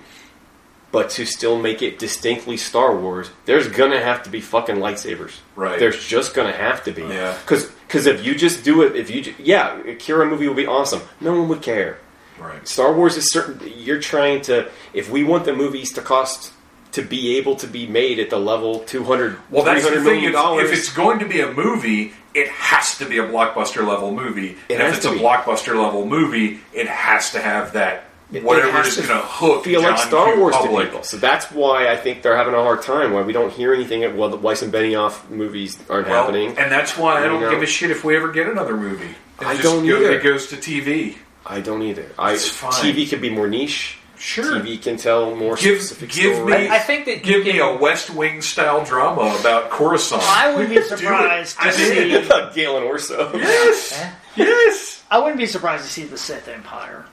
but 0.92 1.10
to 1.10 1.24
still 1.26 1.58
make 1.60 1.82
it 1.82 1.98
distinctly 1.98 2.56
Star 2.56 2.96
Wars, 2.96 3.30
there's 3.44 3.68
gonna 3.68 4.00
have 4.00 4.22
to 4.24 4.30
be 4.30 4.40
fucking 4.40 4.76
lightsabers. 4.76 5.32
Right. 5.56 5.78
There's 5.78 6.04
just 6.04 6.34
gonna 6.34 6.52
have 6.52 6.82
to 6.84 6.92
be. 6.92 7.02
Yeah. 7.02 7.36
Because 7.40 7.66
because 7.86 8.06
if 8.06 8.24
you 8.24 8.34
just 8.34 8.64
do 8.64 8.82
it, 8.82 8.96
if 8.96 9.10
you 9.10 9.22
ju- 9.22 9.34
yeah, 9.38 9.78
a 9.80 9.94
Qi'ra 9.96 10.28
movie 10.28 10.46
would 10.48 10.56
be 10.56 10.66
awesome. 10.66 11.00
No 11.20 11.32
one 11.32 11.48
would 11.48 11.62
care. 11.62 11.98
right. 12.38 12.66
Star 12.66 12.92
Wars 12.92 13.16
is 13.16 13.30
certain. 13.32 13.60
You're 13.76 14.00
trying 14.00 14.42
to. 14.42 14.70
If 14.92 15.10
we 15.10 15.24
want 15.24 15.44
the 15.44 15.52
movies 15.54 15.92
to 15.94 16.00
cost 16.02 16.52
to 16.92 17.02
be 17.02 17.36
able 17.38 17.56
to 17.56 17.66
be 17.66 17.86
made 17.86 18.18
at 18.18 18.30
the 18.30 18.38
level 18.38 18.80
200 18.80 19.38
Well, 19.50 19.64
that's 19.64 19.88
the 19.88 20.00
thing. 20.02 20.24
If, 20.24 20.32
dollars. 20.32 20.70
if 20.70 20.76
it's 20.78 20.92
going 20.92 21.20
to 21.20 21.26
be 21.26 21.40
a 21.40 21.52
movie, 21.52 22.12
it 22.34 22.48
has 22.48 22.98
to 22.98 23.06
be 23.06 23.18
a 23.18 23.24
blockbuster 23.26 23.86
level 23.86 24.12
movie. 24.12 24.56
It 24.68 24.74
and 24.80 24.82
if 24.88 24.96
it's 24.96 25.04
a 25.06 25.10
be. 25.12 25.18
blockbuster 25.18 25.80
level 25.80 26.04
movie, 26.06 26.60
it 26.72 26.86
has 26.88 27.30
to 27.32 27.40
have 27.40 27.72
that 27.74 28.04
It- 28.32 28.42
whatever 28.44 28.80
it 28.80 28.86
is 28.86 28.96
going 28.96 29.08
to 29.08 29.14
hook 29.26 29.64
feel 29.64 29.82
John 29.82 29.92
like 29.92 30.00
Star 30.06 30.32
Q. 30.32 30.40
Wars 30.40 30.54
public. 30.56 30.86
to 30.86 30.90
people. 30.90 31.02
So 31.04 31.16
that's 31.16 31.50
why 31.50 31.88
I 31.88 31.96
think 31.96 32.22
they're 32.22 32.36
having 32.36 32.54
a 32.54 32.62
hard 32.62 32.82
time. 32.82 33.12
Why 33.12 33.22
we 33.22 33.32
don't 33.32 33.52
hear 33.52 33.72
anything. 33.74 34.16
Well, 34.16 34.28
the 34.28 34.36
Weiss 34.36 34.62
and 34.62 34.72
Benioff 34.72 35.28
movies 35.30 35.76
aren't 35.88 36.08
Well, 36.08 36.22
happening. 36.22 36.48
and 36.58 36.70
that's 36.72 36.96
why 36.96 37.18
I 37.22 37.26
don't 37.26 37.40
know. 37.40 37.50
give 37.50 37.62
a 37.62 37.66
shit 37.66 37.90
if 37.90 38.04
we 38.04 38.16
ever 38.16 38.28
get 38.32 38.46
another 38.48 38.76
movie. 38.76 39.06
It 39.40 39.46
I 39.46 39.52
just 39.52 39.62
don't 39.64 39.86
go- 39.86 39.96
either. 39.96 40.12
It 40.12 40.22
goes 40.22 40.48
to 40.48 40.56
TV. 40.56 41.16
I 41.46 41.60
don't 41.60 41.82
either. 41.82 42.06
I 42.18 42.36
fine. 42.36 42.70
TV 42.72 43.08
can 43.08 43.20
be 43.20 43.30
more 43.30 43.48
niche. 43.48 43.96
Sure. 44.20 44.60
TV 44.60 44.80
can 44.82 44.96
tell 44.98 45.34
more 45.34 45.56
Give- 45.56 45.80
specific 45.80 46.10
give 46.10 46.36
stories. 46.36 46.54
me- 46.54 46.68
I, 46.68 46.76
I 46.76 46.78
think 46.78 47.06
that 47.06 47.24
you 47.24 47.42
Give 47.42 47.54
me 47.54 47.58
a 47.60 47.74
West 47.74 48.10
Wing 48.10 48.42
style 48.42 48.84
drama 48.84 49.34
about 49.40 49.70
Coruscant. 49.70 50.22
I 50.22 50.50
wouldn't 50.54 50.68
be 50.68 50.74
Do 50.76 50.80
it. 50.82 50.86
surprised 50.88 51.56
I 51.58 51.70
to 51.70 51.76
did. 51.78 52.22
see. 52.22 52.26
about 52.26 52.54
Galen 52.54 52.82
Erso. 52.84 53.32
Yes. 53.34 54.06
Yes. 54.36 55.02
I 55.10 55.18
wouldn't 55.18 55.38
be 55.38 55.46
surprised 55.46 55.84
to 55.86 55.90
see 55.90 56.04
the 56.04 56.18
Sith 56.18 56.48
Empire. 56.48 57.06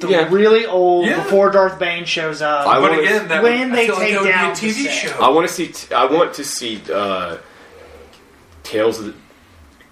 The 0.00 0.08
Yeah. 0.08 0.28
really 0.30 0.66
old 0.66 1.06
Yeah. 1.06 1.22
before 1.24 1.50
Darth 1.50 1.78
Bane 1.78 2.04
shows 2.04 2.42
up. 2.42 2.66
I 2.68 2.78
But 2.78 2.98
again, 2.98 3.28
that 3.28 3.42
when 3.42 3.70
would, 3.70 3.78
they 3.78 3.84
I 3.84 3.86
feel 3.86 3.94
like 3.96 4.08
take 4.08 4.32
down 4.32 4.50
a 4.50 4.52
TV 4.54 4.60
the 4.60 4.72
set. 4.84 4.92
show. 5.10 5.18
I 5.20 5.28
want 5.30 5.48
to 5.48 5.52
see. 5.54 5.94
I 5.94 6.04
want 6.04 6.34
to 6.34 6.44
see 6.44 6.80
uh, 6.92 7.38
Tales 8.62 8.98
of 9.00 9.06
the, 9.06 9.14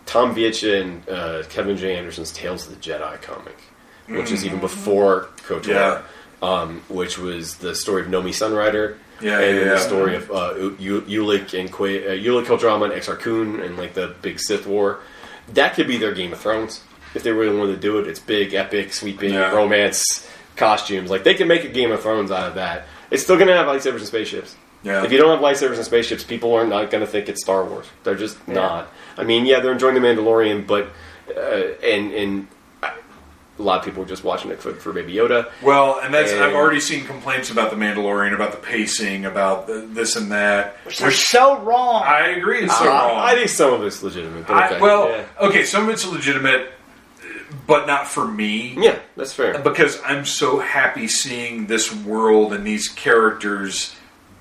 Tom 0.05 0.35
Veitch 0.35 0.63
and 0.81 1.09
uh, 1.09 1.43
Kevin 1.49 1.77
J. 1.77 1.97
Anderson's 1.97 2.31
Tales 2.31 2.67
of 2.69 2.75
the 2.75 2.81
Jedi 2.91 3.21
comic, 3.23 3.57
which 4.07 4.31
is 4.31 4.45
even 4.47 4.61
before 4.61 5.29
KOTOR. 5.49 5.67
Yeah. 5.67 6.03
Um, 6.43 6.83
which 6.89 7.19
was 7.19 7.57
the 7.57 7.75
story 7.75 8.03
of 8.03 8.09
Nomi 8.09 8.29
Sunrider. 8.29 8.97
Yeah, 9.23 9.41
and 9.41 9.57
yeah, 9.57 9.65
the 9.65 9.71
yeah. 9.71 9.79
story 9.79 10.17
of 10.17 10.31
uh, 10.31 10.53
U- 10.79 11.01
Ulic 11.03 11.59
and 11.59 11.73
Qua- 11.73 11.87
uh, 11.87 12.13
Ulic 12.13 12.45
Qel-Droma 12.45 12.85
and 12.85 12.93
Exar 12.93 13.19
Kun 13.19 13.61
and 13.61 13.79
like 13.79 13.95
the 13.95 14.15
big 14.21 14.39
Sith 14.39 14.67
War. 14.67 15.01
That 15.55 15.75
could 15.75 15.87
be 15.89 15.97
their 15.97 16.13
Game 16.13 16.35
of 16.35 16.39
Thrones 16.41 16.83
if 17.15 17.23
they 17.23 17.33
really 17.33 17.57
wanted 17.57 17.73
to 17.77 17.81
do 17.81 17.99
it. 17.99 18.07
It's 18.07 18.19
big, 18.21 18.53
epic, 18.53 18.93
sweeping 18.93 19.33
Yeah. 19.33 19.53
romance 19.53 20.29
costumes. 20.57 21.09
Like 21.11 21.25
they 21.25 21.33
can 21.35 21.49
make 21.49 21.65
a 21.65 21.69
Game 21.69 21.91
of 21.93 22.03
Thrones 22.03 22.31
out 22.31 22.49
of 22.49 22.55
that. 22.57 22.87
It's 23.11 23.23
still 23.23 23.37
going 23.37 23.49
to 23.49 23.55
have 23.55 23.67
lightsabers 23.67 23.99
and 23.99 24.07
spaceships. 24.07 24.55
Yeah. 24.83 25.03
If 25.05 25.11
you 25.13 25.17
don't 25.19 25.31
have 25.31 25.41
lightsabers 25.41 25.77
and 25.77 25.85
spaceships, 25.85 26.23
people 26.23 26.53
are 26.55 26.67
not 26.67 26.91
going 26.91 27.01
to 27.05 27.11
think 27.11 27.31
it's 27.31 27.43
Star 27.43 27.65
Wars. 27.65 27.87
They're 28.05 28.15
just 28.15 28.47
not. 28.47 28.93
I 29.17 29.25
mean, 29.25 29.47
yeah, 29.47 29.61
they're 29.61 29.73
enjoying 29.73 29.95
the 29.95 30.01
Mandalorian, 30.01 30.67
but 30.67 30.89
uh, 31.35 31.41
and 31.83 32.13
and 32.13 32.49
a 33.59 33.63
lot 33.63 33.79
of 33.79 33.85
people 33.85 34.03
are 34.03 34.07
just 34.07 34.23
watching 34.23 34.51
it 34.51 34.61
for, 34.61 34.75
for 34.75 34.93
Baby 34.93 35.15
Yoda. 35.15 35.51
Well, 35.63 35.99
and 36.03 36.13
that's 36.13 36.31
And- 36.33 36.45
I've 36.45 36.55
already 36.55 36.81
seen 36.81 37.05
complaints 37.07 37.51
about 37.51 37.71
the 37.71 37.77
Mandalorian, 37.77 38.35
about 38.35 38.53
the 38.53 38.59
pacing, 38.59 39.25
about 39.25 39.67
the, 39.67 39.81
this 39.81 40.15
and 40.17 40.31
that. 40.31 40.77
which 40.85 41.01
are 41.01 41.11
so 41.11 41.59
wrong. 41.61 42.03
I 42.05 42.29
agree, 42.29 42.61
it's 42.65 42.77
so 42.79 42.85
Uh, 42.85 42.89
wrong. 42.89 43.19
I 43.19 43.35
think 43.35 43.49
some 43.49 43.73
of 43.73 43.83
it's 43.83 44.03
legitimate. 44.03 44.47
But 44.47 44.57
I- 44.57 44.67
okay. 44.73 44.81
well, 44.81 45.09
yeah. 45.09 45.25
okay, 45.41 45.65
some 45.65 45.85
of 45.85 45.89
it's 45.89 46.07
legitimate, 46.07 46.71
but 47.67 47.87
not 47.87 48.07
for 48.07 48.27
me. 48.29 48.75
yeah, 48.79 48.99
that's 49.17 49.33
fair. 49.33 49.59
Because 49.59 49.99
I'm 50.05 50.27
so 50.27 50.59
happy 50.59 51.09
seeing 51.09 51.67
this 51.67 51.91
world 51.95 52.53
and 52.53 52.67
these 52.67 52.89
characters 52.89 53.96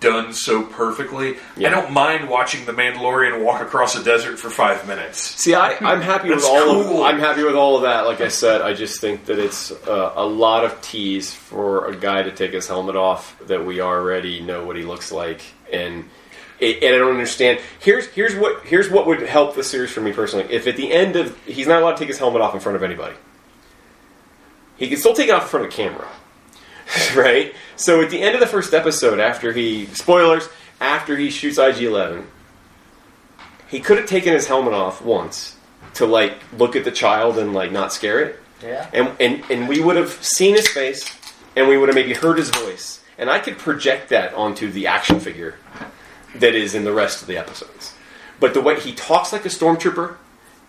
done 0.06 0.32
so 0.32 0.64
perfectly. 0.64 1.38
Yeah. 1.58 1.68
I 1.68 1.72
don't 1.72 1.92
mind 1.92 2.30
watching 2.30 2.66
the 2.66 2.72
Mandalorian 2.72 3.44
walk 3.44 3.62
across 3.62 3.96
a 3.96 4.04
desert 4.04 4.38
for 4.40 4.50
five 4.50 4.88
minutes. 4.88 5.20
See, 5.20 5.54
I, 5.54 5.76
I'm 5.82 6.02
happy 6.02 6.30
with 6.30 6.46
all 6.46 6.84
cool. 6.84 6.98
of 6.98 7.02
I'm 7.04 7.20
happy 7.20 7.44
with 7.44 7.56
all 7.56 7.76
of 7.76 7.82
that. 7.82 8.06
Like 8.06 8.22
I 8.22 8.30
said, 8.30 8.62
I 8.62 8.74
just 8.74 9.02
think 9.02 9.26
that 9.26 9.40
it's 9.40 9.72
uh, 9.72 10.14
a 10.16 10.26
lot 10.26 10.64
of 10.64 10.80
tease 10.82 11.34
for 11.34 11.88
a 11.88 11.96
guy 11.96 12.24
to 12.24 12.32
take 12.32 12.54
his 12.54 12.68
helmet 12.68 12.96
off 12.96 13.38
that 13.48 13.66
we 13.66 13.82
already 13.82 14.42
know 14.42 14.64
what 14.64 14.76
he 14.76 14.84
looks 14.84 15.12
like, 15.12 15.42
and 15.74 16.06
it, 16.60 16.84
and 16.84 16.96
I 16.96 16.98
don't 17.00 17.12
understand. 17.12 17.60
Here's 17.80 18.06
here's 18.08 18.36
what 18.36 18.64
here's 18.64 18.90
what 18.90 19.08
would 19.08 19.22
help 19.24 19.56
the 19.56 19.64
series 19.64 19.92
for 19.92 20.02
me 20.02 20.14
personally. 20.14 20.46
If 20.54 20.68
at 20.68 20.78
the 20.78 20.92
end 20.92 21.16
of 21.16 21.38
he's 21.46 21.68
not 21.68 21.82
allowed 21.82 21.94
to 21.94 22.00
take 22.00 22.10
his 22.10 22.20
helmet 22.20 22.42
off 22.42 22.54
in 22.54 22.60
front 22.60 22.76
of 22.76 22.84
anybody, 22.84 23.16
he 24.78 24.88
can 24.88 24.98
still 24.98 25.14
take 25.14 25.30
it 25.30 25.34
off 25.34 25.44
in 25.44 25.50
front 25.50 25.66
of 25.66 25.74
a 25.74 25.76
camera, 25.76 26.08
right? 27.16 27.54
So 27.76 28.02
at 28.02 28.10
the 28.10 28.22
end 28.22 28.36
of 28.36 28.42
the 28.42 28.48
first 28.48 28.74
episode, 28.74 29.20
after 29.20 29.52
he 29.52 29.86
spoilers, 29.88 30.48
after 30.80 31.16
he 31.18 31.30
shoots 31.30 31.58
IG 31.58 31.84
Eleven 31.84 32.28
he 33.68 33.80
could 33.80 33.98
have 33.98 34.06
taken 34.08 34.32
his 34.34 34.46
helmet 34.48 34.74
off 34.74 35.02
once 35.02 35.56
to 35.96 36.06
like 36.06 36.36
look 36.58 36.76
at 36.76 36.84
the 36.84 36.92
child 36.92 37.38
and 37.38 37.54
like 37.54 37.72
not 37.72 37.92
scare 37.92 38.20
it 38.20 38.40
Yeah. 38.62 38.88
and 38.94 39.12
and, 39.20 39.44
and 39.50 39.68
we 39.68 39.82
would 39.82 39.96
have 39.96 40.12
seen 40.24 40.56
his 40.56 40.68
face 40.68 41.10
and 41.56 41.68
we 41.68 41.78
would 41.78 41.90
have 41.90 41.96
maybe 41.96 42.14
heard 42.14 42.38
his 42.38 42.50
voice 42.50 43.04
and 43.18 43.30
i 43.30 43.40
could 43.40 43.58
project 43.58 44.10
that 44.10 44.34
onto 44.36 44.70
the 44.72 44.86
action 44.88 45.20
figure 45.20 45.56
that 46.36 46.54
is 46.54 46.76
in 46.76 46.84
the 46.84 46.92
rest 46.94 47.22
of 47.22 47.28
the 47.28 47.38
episodes 47.38 47.94
but 48.40 48.54
the 48.54 48.62
way 48.62 48.80
he 48.80 48.92
talks 48.94 49.32
like 49.34 49.46
a 49.46 49.50
stormtrooper, 49.50 50.18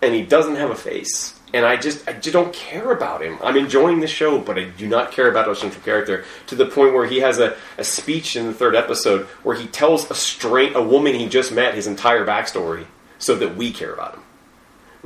and 0.01 0.15
he 0.15 0.21
doesn't 0.23 0.55
have 0.55 0.69
a 0.71 0.75
face. 0.75 1.36
And 1.57 1.65
I 1.65 1.75
just, 1.75 2.07
I 2.07 2.13
just 2.13 2.33
don't 2.33 2.53
care 2.53 2.91
about 2.91 3.23
him. 3.23 3.39
I'm 3.41 3.57
enjoying 3.57 3.99
the 3.99 4.05
show, 4.05 4.37
but 4.37 4.59
I 4.59 4.65
do 4.65 4.87
not 4.87 5.11
care 5.11 5.27
about 5.27 5.47
our 5.47 5.55
central 5.55 5.83
character 5.83 6.23
to 6.45 6.55
the 6.55 6.67
point 6.67 6.93
where 6.93 7.07
he 7.07 7.17
has 7.21 7.39
a, 7.39 7.57
a 7.79 7.83
speech 7.83 8.35
in 8.35 8.45
the 8.45 8.53
third 8.53 8.75
episode 8.75 9.25
where 9.41 9.55
he 9.55 9.65
tells 9.65 10.11
a 10.11 10.13
straight 10.13 10.75
a 10.75 10.83
woman 10.83 11.15
he 11.15 11.27
just 11.27 11.51
met 11.51 11.73
his 11.73 11.87
entire 11.87 12.27
backstory 12.27 12.85
so 13.17 13.33
that 13.37 13.55
we 13.55 13.71
care 13.71 13.91
about 13.91 14.13
him 14.13 14.21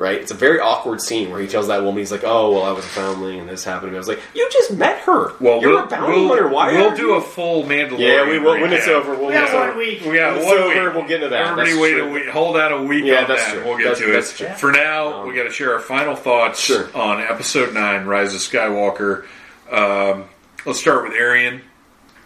right? 0.01 0.19
It's 0.19 0.31
a 0.31 0.35
very 0.35 0.59
awkward 0.59 0.99
scene 0.99 1.29
where 1.31 1.39
he 1.39 1.47
tells 1.47 1.67
that 1.67 1.83
woman, 1.83 1.99
he's 1.99 2.11
like, 2.11 2.23
"Oh, 2.25 2.51
well, 2.51 2.63
I 2.63 2.71
was 2.71 2.83
a 2.83 2.87
foundling, 2.89 3.39
and 3.39 3.47
this 3.47 3.63
happened." 3.63 3.89
to 3.89 3.91
me." 3.91 3.97
I 3.97 3.99
was 3.99 4.07
like, 4.09 4.19
"You 4.33 4.49
just 4.51 4.73
met 4.73 4.97
her. 5.03 5.33
Well, 5.39 5.61
you're 5.61 5.69
we'll, 5.75 5.83
a 5.83 5.87
bounty 5.87 6.13
we'll, 6.17 6.27
hunter. 6.29 6.47
Why 6.49 6.73
we'll 6.73 6.89
are 6.89 6.95
do 6.95 7.01
you-" 7.03 7.13
a 7.13 7.21
full 7.21 7.63
Mandalorian. 7.63 7.99
Yeah, 7.99 8.29
we 8.29 8.39
will 8.39 8.59
when 8.59 8.73
it's 8.73 8.85
recap. 8.87 8.91
over. 8.95 9.15
We'll 9.15 9.27
We 9.27 9.33
got 9.33 9.51
we'll- 9.53 9.67
one 9.69 9.77
week. 9.77 10.01
We 10.05 10.15
got 10.17 10.31
When 10.33 10.37
it's 10.41 10.45
one 10.47 10.57
over, 10.57 10.85
week. 10.85 10.93
we'll 10.95 11.07
get 11.07 11.15
into 11.23 11.29
that. 11.29 11.41
Everybody 11.47 11.69
That's 11.71 11.81
wait 11.81 11.91
true. 11.93 12.09
a 12.09 12.11
week. 12.11 12.27
Hold 12.29 12.57
out 12.57 12.71
a 12.73 12.81
week 12.81 13.05
Yeah, 13.05 13.21
on 13.21 13.27
that's 13.29 13.45
that. 13.45 13.53
true. 13.53 13.63
We'll 13.63 13.77
get 13.77 13.83
That's- 13.83 13.99
to 14.01 14.11
that's 14.11 14.31
it. 14.41 14.45
true. 14.47 14.55
For 14.57 14.71
now, 14.71 15.13
Um, 15.21 15.27
we 15.27 15.35
got 15.35 15.43
to 15.43 15.51
share 15.51 15.73
our 15.73 15.79
final 15.79 16.15
thoughts 16.15 16.59
Sure. 16.59 16.89
on 16.95 17.21
Episode 17.21 17.73
Nine: 17.73 18.05
Rise 18.05 18.33
of 18.33 18.41
Skywalker. 18.41 19.25
Um, 19.71 20.25
let's 20.65 20.79
start 20.79 21.03
with 21.03 21.13
Arian. 21.13 21.61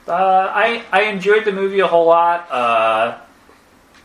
Uh, 0.08 0.14
I 0.14 0.84
I 0.92 1.04
enjoyed 1.04 1.46
the 1.46 1.52
movie 1.52 1.80
a 1.82 1.88
whole 1.88 2.06
lot. 2.06 2.48
Uh, 2.52 3.16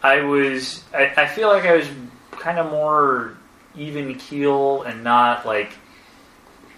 I 0.02 0.22
was 0.22 0.82
I, 0.94 1.12
I 1.16 1.26
feel 1.26 1.48
like 1.48 1.64
I 1.66 1.76
was 1.76 1.86
kind 2.32 2.58
of 2.58 2.70
more 2.70 3.34
even 3.76 4.14
keel 4.16 4.82
and 4.82 5.04
not 5.04 5.46
like 5.46 5.72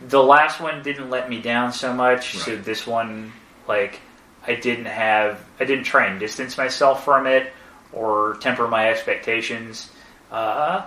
the 0.09 0.23
last 0.23 0.61
one 0.61 0.83
didn't 0.83 1.11
let 1.11 1.29
me 1.29 1.41
down 1.41 1.73
so 1.73 1.93
much. 1.93 2.39
So 2.39 2.57
this 2.57 2.87
one 2.87 3.33
like 3.69 4.01
I 4.47 4.55
didn't 4.55 4.87
have 4.87 5.45
I 5.61 5.65
didn't 5.65 5.85
try 5.85 6.07
and 6.07 6.19
distance 6.19 6.57
myself 6.57 7.05
from 7.05 7.27
it 7.27 7.53
or 7.93 8.37
temper 8.41 8.69
my 8.69 8.91
expectations. 8.91 9.91
Uh, 10.31 10.87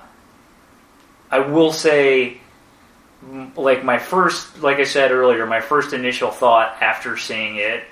I 1.32 1.40
will 1.40 1.72
say 1.72 2.38
like 3.56 3.84
my 3.84 3.98
first 3.98 4.62
like 4.62 4.78
I 4.78 4.84
said 4.84 5.12
earlier, 5.12 5.46
my 5.46 5.62
first 5.62 5.94
initial 5.94 6.32
thought 6.32 6.78
after 6.82 7.18
seeing 7.18 7.56
it 7.58 7.84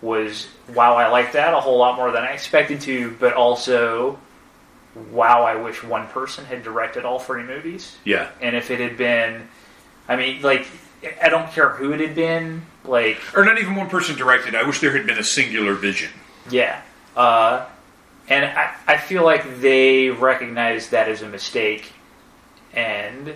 was 0.00 0.48
wow, 0.74 0.96
I 0.96 1.08
like 1.08 1.32
that 1.32 1.54
a 1.54 1.60
whole 1.60 1.78
lot 1.78 1.96
more 1.96 2.10
than 2.10 2.24
I 2.24 2.32
expected 2.32 2.80
to, 2.82 3.12
but 3.20 3.34
also 3.34 4.18
wow, 5.10 5.42
I 5.42 5.56
wish 5.56 5.82
one 5.82 6.06
person 6.08 6.44
had 6.44 6.62
directed 6.62 7.04
all 7.04 7.18
three 7.18 7.42
movies. 7.42 7.96
Yeah, 8.04 8.30
And 8.40 8.54
if 8.56 8.70
it 8.70 8.80
had 8.80 8.96
been, 8.96 9.48
I 10.08 10.16
mean, 10.16 10.42
like, 10.42 10.66
I 11.22 11.28
don't 11.28 11.50
care 11.50 11.70
who 11.70 11.92
it 11.92 12.00
had 12.00 12.14
been, 12.14 12.62
like, 12.84 13.18
or 13.36 13.44
not 13.44 13.58
even 13.58 13.74
one 13.74 13.88
person 13.88 14.16
directed. 14.16 14.54
I 14.54 14.62
wish 14.64 14.80
there 14.80 14.96
had 14.96 15.06
been 15.06 15.18
a 15.18 15.24
singular 15.24 15.74
vision. 15.74 16.10
yeah. 16.50 16.82
Uh, 17.16 17.66
and 18.28 18.44
I, 18.46 18.74
I 18.86 18.96
feel 18.96 19.24
like 19.24 19.60
they 19.60 20.08
recognize 20.08 20.88
that 20.90 21.08
as 21.08 21.20
a 21.22 21.28
mistake, 21.28 21.92
and 22.72 23.34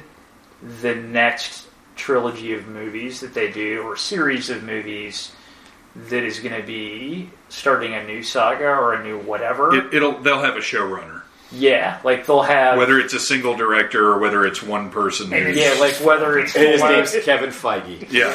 the 0.81 0.95
next 0.95 1.67
trilogy 1.97 2.55
of 2.55 2.67
movies 2.69 3.21
that 3.21 3.35
they 3.35 3.51
do, 3.51 3.83
or 3.83 3.97
series 3.97 4.49
of 4.49 4.63
movies, 4.63 5.33
that 5.95 6.23
is 6.23 6.39
going 6.41 6.59
to 6.59 6.67
be 6.67 7.29
starting 7.49 7.95
a 7.95 8.05
new 8.05 8.23
saga 8.23 8.67
or 8.69 8.95
a 8.95 9.03
new 9.03 9.19
whatever. 9.19 9.75
It, 9.75 9.93
it'll 9.95 10.19
they'll 10.21 10.41
have 10.43 10.57
a 10.57 10.61
showrunner, 10.61 11.16
yeah, 11.53 11.99
like 12.05 12.27
they'll 12.27 12.43
have. 12.43 12.77
whether 12.79 12.99
it's 12.99 13.15
a 13.15 13.21
single 13.21 13.55
director 13.57 14.07
or 14.13 14.19
whether 14.19 14.45
it's 14.47 14.63
one 14.63 14.91
person. 14.91 15.31
who's- 15.31 15.57
yeah, 15.57 15.75
like 15.81 15.95
whether 15.97 16.39
it's 16.39 16.55
And 16.57 16.67
his 16.69 16.83
Filoni- 16.83 16.97
name's 17.13 17.25
Kevin 17.25 17.51
Feige. 17.51 18.07
yeah, 18.11 18.33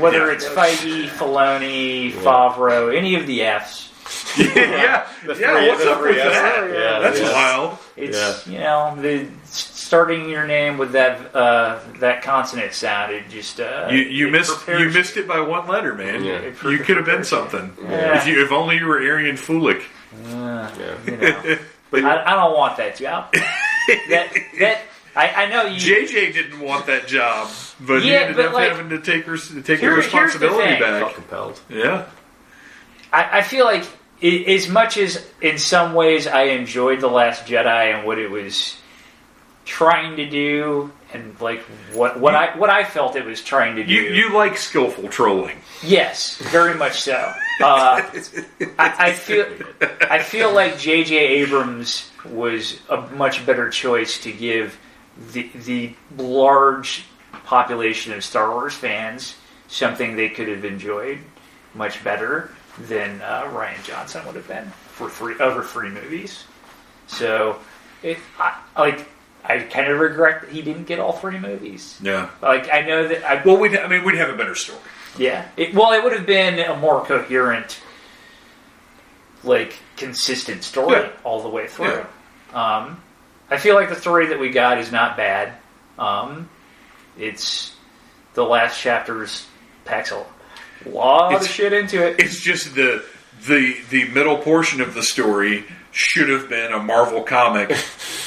whether 0.00 0.26
Yeah. 0.26 0.32
it's 0.32 0.46
Feige, 0.46 1.08
Filoni, 1.08 2.12
Favreau, 2.12 2.96
any 2.96 3.14
of 3.14 3.26
the 3.26 3.42
Fs. 3.42 3.88
yeah, 4.38 5.06
The 5.24 5.34
yeah. 5.34 5.56
three- 5.58 5.68
What's 5.68 5.84
up 5.86 6.02
with 6.02 6.16
Fs. 6.16 6.24
that? 6.24 6.70
Yeah, 6.72 6.98
That's 6.98 7.20
yeah. 7.20 7.32
wild. 7.32 7.78
It's 7.96 8.46
you 8.46 8.58
know 8.58 8.96
the 9.00 9.26
starting 9.44 10.28
your 10.28 10.46
name 10.46 10.78
with 10.78 10.92
that 10.92 11.34
uh, 11.34 11.78
that 12.00 12.22
consonant 12.22 12.72
sound. 12.72 13.12
It 13.12 13.28
just 13.28 13.60
uh, 13.60 13.86
You 13.90 13.98
you 13.98 14.28
it 14.28 14.32
missed 14.32 14.66
you 14.66 14.88
missed 14.90 15.16
it 15.16 15.28
by 15.28 15.40
one 15.40 15.66
letter, 15.68 15.94
man. 15.94 16.24
Yeah. 16.24 16.40
You 16.68 16.78
could 16.78 16.96
have 16.96 17.06
been 17.06 17.22
something. 17.24 17.72
Yeah. 17.82 18.16
If 18.18 18.26
you 18.26 18.42
if 18.42 18.50
only 18.50 18.78
you 18.78 18.86
were 18.86 19.00
Arian 19.00 19.36
Fulick. 19.36 19.82
Uh, 20.26 20.68
Yeah. 20.78 20.94
you 21.06 21.16
know. 21.16 21.58
I, 21.92 22.22
I 22.24 22.34
don't 22.36 22.56
want 22.56 22.76
that 22.78 22.96
job. 22.96 23.32
that 24.08 24.32
that 24.58 24.82
I, 25.16 25.28
I 25.44 25.46
know 25.50 25.64
you. 25.66 25.78
JJ 25.80 26.32
didn't 26.34 26.60
want 26.60 26.86
that 26.86 27.06
job, 27.08 27.50
but 27.80 28.02
he 28.02 28.12
Yeah, 28.12 28.18
ended 28.20 28.36
but, 28.36 28.46
up 28.46 28.52
like, 28.54 28.70
having 28.70 28.90
to 28.90 29.00
take 29.00 29.24
her 29.26 29.36
to 29.36 29.62
take 29.62 29.80
here- 29.80 29.96
the 29.96 30.02
here's 30.02 30.10
the 30.10 30.18
responsibility 30.18 30.68
thing. 30.70 30.78
Felt 30.80 31.06
back. 31.06 31.14
compelled. 31.14 31.60
Yeah, 31.68 32.06
I, 33.12 33.38
I 33.38 33.42
feel 33.42 33.64
like 33.64 33.84
i 34.22 34.26
as 34.48 34.68
much 34.68 34.98
as 34.98 35.24
in 35.40 35.58
some 35.58 35.94
ways 35.94 36.26
I 36.26 36.42
enjoyed 36.44 37.00
the 37.00 37.08
Last 37.08 37.46
Jedi 37.46 37.94
and 37.96 38.06
what 38.06 38.18
it 38.18 38.30
was 38.30 38.76
trying 39.64 40.16
to 40.16 40.28
do, 40.28 40.92
and 41.12 41.38
like 41.40 41.60
what 41.92 42.20
what 42.20 42.34
I 42.34 42.56
what 42.56 42.70
I 42.70 42.84
felt 42.84 43.16
it 43.16 43.24
was 43.24 43.42
trying 43.42 43.76
to 43.76 43.84
do. 43.84 43.92
you 43.92 44.02
you 44.12 44.32
like 44.34 44.56
skillful 44.58 45.08
trolling. 45.08 45.58
Yes, 45.82 46.36
very 46.36 46.74
much 46.74 47.00
so. 47.00 47.32
Uh, 47.60 48.02
I, 48.78 48.94
I 48.98 49.12
feel 49.12 49.46
I 50.02 50.22
feel 50.22 50.54
like 50.54 50.78
J.J. 50.78 51.16
Abrams 51.16 52.10
was 52.24 52.80
a 52.88 53.00
much 53.12 53.44
better 53.46 53.70
choice 53.70 54.18
to 54.20 54.32
give 54.32 54.78
the 55.32 55.50
the 55.64 55.94
large 56.16 57.04
population 57.44 58.12
of 58.12 58.24
Star 58.24 58.50
Wars 58.50 58.74
fans 58.74 59.36
something 59.68 60.16
they 60.16 60.28
could 60.28 60.48
have 60.48 60.64
enjoyed 60.64 61.18
much 61.74 62.02
better 62.02 62.50
than 62.78 63.20
uh, 63.22 63.44
Rian 63.44 63.82
Johnson 63.84 64.24
would 64.26 64.34
have 64.34 64.48
been 64.48 64.66
for 64.88 65.08
three 65.08 65.36
over 65.38 65.62
three 65.62 65.88
movies. 65.88 66.44
So, 67.06 67.58
it, 68.02 68.18
I, 68.38 68.60
like 68.76 69.06
I 69.44 69.58
kind 69.60 69.90
of 69.90 69.98
regret 69.98 70.42
that 70.42 70.50
he 70.50 70.62
didn't 70.62 70.84
get 70.84 70.98
all 70.98 71.12
three 71.12 71.38
movies. 71.38 71.98
Yeah. 72.02 72.30
Like 72.42 72.72
I 72.72 72.82
know 72.82 73.08
that 73.08 73.24
I 73.24 73.42
Well, 73.44 73.58
we 73.58 73.76
I 73.78 73.86
mean 73.88 74.04
we'd 74.04 74.16
have 74.16 74.30
a 74.30 74.36
better 74.36 74.54
story. 74.54 74.80
Yeah. 75.18 75.48
It, 75.56 75.74
well, 75.74 75.92
it 75.92 76.02
would 76.02 76.12
have 76.12 76.26
been 76.26 76.58
a 76.58 76.76
more 76.76 77.04
coherent, 77.04 77.80
like 79.42 79.74
consistent 79.96 80.64
story 80.64 81.00
Yeah. 81.00 81.10
all 81.24 81.42
the 81.42 81.48
way 81.48 81.66
through. 81.66 82.04
Um, 82.52 83.00
I 83.50 83.56
feel 83.58 83.74
like 83.74 83.88
the 83.88 83.96
story 83.96 84.26
that 84.26 84.38
we 84.38 84.50
got 84.50 84.78
is 84.78 84.92
not 84.92 85.16
bad. 85.16 85.52
Um, 85.98 86.48
it's 87.18 87.74
the 88.34 88.44
last 88.44 88.80
chapters 88.80 89.46
packs 89.84 90.12
a 90.12 90.24
lot 90.88 91.32
It's- 91.32 91.46
of 91.46 91.50
shit 91.52 91.72
into 91.72 92.06
it. 92.06 92.20
It's 92.20 92.40
just 92.40 92.74
the 92.74 93.04
the 93.46 93.76
the 93.90 94.04
middle 94.10 94.36
portion 94.38 94.80
of 94.80 94.92
the 94.94 95.02
story 95.02 95.64
should 95.92 96.28
have 96.28 96.48
been 96.48 96.72
a 96.72 96.78
Marvel 96.78 97.22
comic, 97.22 97.70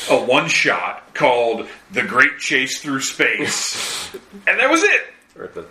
a 0.10 0.18
one 0.26 0.48
shot 0.50 1.14
called 1.14 1.68
"The 1.92 2.02
Great 2.04 2.40
Chase 2.40 2.82
Through 2.82 3.02
Space," 3.02 4.12
and 4.48 4.60
that 4.60 4.70
was 4.70 4.84
it. 4.84 5.02
Or 5.38 5.48
the 5.48 5.66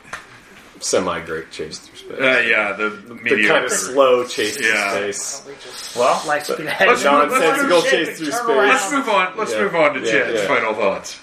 semi-great 0.83 1.51
chase 1.51 1.79
through 1.79 1.97
space. 1.97 2.21
Uh, 2.21 2.43
yeah, 2.47 2.73
the, 2.73 2.91
the 2.91 3.15
mediocre. 3.15 3.49
kind 3.49 3.65
of 3.65 3.71
slow 3.73 4.27
chase 4.27 4.57
through 4.57 4.67
Yeah. 4.67 4.91
space. 4.91 5.43
We 5.47 5.53
just 5.63 5.97
Well, 5.97 6.23
like 6.27 6.45
speed 6.45 6.67
ahead. 6.67 6.89
let's 6.89 7.03
Don't 7.03 7.31
let's 7.31 7.41
nonsensical 7.45 7.83
chase 7.83 8.19
through 8.19 8.27
space. 8.33 8.41
around. 8.41 8.69
Let's 8.69 8.93
move 8.93 9.09
on. 9.09 9.37
Let's 9.39 9.53
Yeah. 9.53 9.61
move 9.63 9.75
on 9.77 9.95
to 9.95 10.01
Yeah, 10.01 10.13
Chad's 10.13 10.41
yeah. 10.41 10.47
final 10.49 10.75
thoughts. 10.75 11.19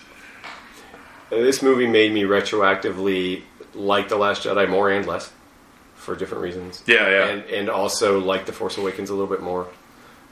Uh, 1.32 1.36
This 1.38 1.62
movie 1.62 1.88
made 1.88 2.12
me 2.14 2.24
retroactively 2.24 3.44
like 3.76 4.10
The 4.10 4.16
Last 4.18 4.44
Jedi 4.44 4.68
more 4.68 4.90
and 4.90 5.06
less 5.06 5.30
for 5.96 6.16
different 6.16 6.44
reasons. 6.44 6.82
Yeah, 6.88 7.10
yeah. 7.10 7.26
And, 7.28 7.44
and 7.46 7.70
also 7.70 8.20
like 8.20 8.46
The 8.46 8.54
Force 8.54 8.78
Awakens 8.78 9.10
a 9.10 9.14
little 9.14 9.28
bit 9.28 9.42
more. 9.42 9.68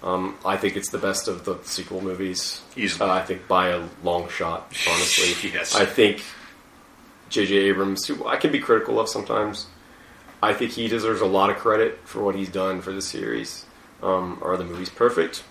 Um, 0.04 0.36
I 0.46 0.58
think 0.58 0.76
it's 0.78 0.90
the 0.92 0.98
best 1.00 1.28
of 1.28 1.44
the 1.44 1.58
sequel 1.64 2.02
movies. 2.02 2.62
Easily. 2.76 3.10
Uh, 3.10 3.14
I 3.14 3.24
think 3.24 3.48
by 3.48 3.70
a 3.70 3.84
long 4.04 4.30
shot, 4.30 4.72
honestly. 4.90 5.50
Yes. 5.54 5.76
I 5.76 5.86
think 5.86 6.24
J.J. 7.30 7.56
Abrams, 7.56 8.06
who 8.06 8.26
I 8.26 8.38
can 8.38 8.52
be 8.52 8.60
critical 8.60 9.00
of 9.00 9.10
sometimes, 9.10 9.68
I 10.42 10.54
think 10.54 10.72
he 10.72 10.88
deserves 10.88 11.22
a 11.22 11.26
lot 11.26 11.50
of 11.50 11.58
credit 11.58 12.00
for 12.04 12.24
what 12.24 12.36
he's 12.36 12.50
done 12.50 12.82
for 12.82 12.92
the 12.92 13.02
series. 13.02 13.66
Um, 14.02 14.40
are 14.42 14.58
the 14.58 14.64
movies 14.64 14.90
perfect? 14.90 15.44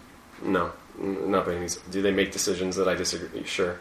No, 0.42 0.72
not 0.98 1.44
by 1.44 1.52
any 1.52 1.60
means. 1.60 1.76
Do 1.76 2.02
they 2.02 2.12
make 2.12 2.32
decisions 2.32 2.76
that 2.76 2.88
I 2.88 2.94
disagree? 2.94 3.44
Sure, 3.44 3.78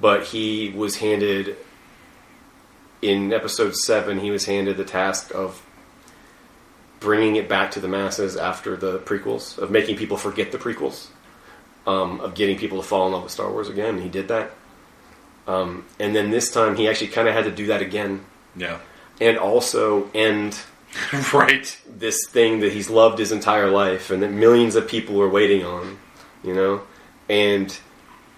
but 0.00 0.24
he 0.24 0.70
was 0.70 0.96
handed 0.96 1.56
in 3.00 3.32
episode 3.32 3.74
seven. 3.74 4.20
He 4.20 4.30
was 4.30 4.44
handed 4.44 4.76
the 4.76 4.84
task 4.84 5.34
of 5.34 5.62
bringing 7.00 7.36
it 7.36 7.48
back 7.48 7.70
to 7.72 7.80
the 7.80 7.88
masses 7.88 8.36
after 8.36 8.76
the 8.76 8.98
prequels, 8.98 9.58
of 9.58 9.70
making 9.70 9.96
people 9.96 10.16
forget 10.16 10.52
the 10.52 10.58
prequels, 10.58 11.08
um, 11.86 12.20
of 12.20 12.34
getting 12.34 12.56
people 12.56 12.80
to 12.80 12.86
fall 12.86 13.06
in 13.06 13.12
love 13.12 13.22
with 13.22 13.32
Star 13.32 13.50
Wars 13.50 13.68
again. 13.68 13.94
And 13.94 14.02
he 14.02 14.08
did 14.08 14.28
that. 14.28 14.52
Um, 15.46 15.84
and 16.00 16.14
then 16.16 16.30
this 16.30 16.50
time, 16.50 16.76
he 16.76 16.88
actually 16.88 17.08
kind 17.08 17.28
of 17.28 17.34
had 17.34 17.44
to 17.44 17.50
do 17.50 17.66
that 17.66 17.82
again, 17.82 18.24
Yeah. 18.56 18.78
and 19.20 19.36
also 19.38 20.10
end 20.14 20.58
right. 21.32 21.76
this 21.86 22.26
thing 22.28 22.60
that 22.60 22.72
he's 22.72 22.88
loved 22.88 23.18
his 23.18 23.32
entire 23.32 23.70
life 23.70 24.10
and 24.10 24.22
that 24.22 24.30
millions 24.30 24.74
of 24.76 24.88
people 24.88 25.20
are 25.20 25.28
waiting 25.28 25.64
on, 25.64 25.98
you 26.42 26.54
know, 26.54 26.82
and 27.28 27.76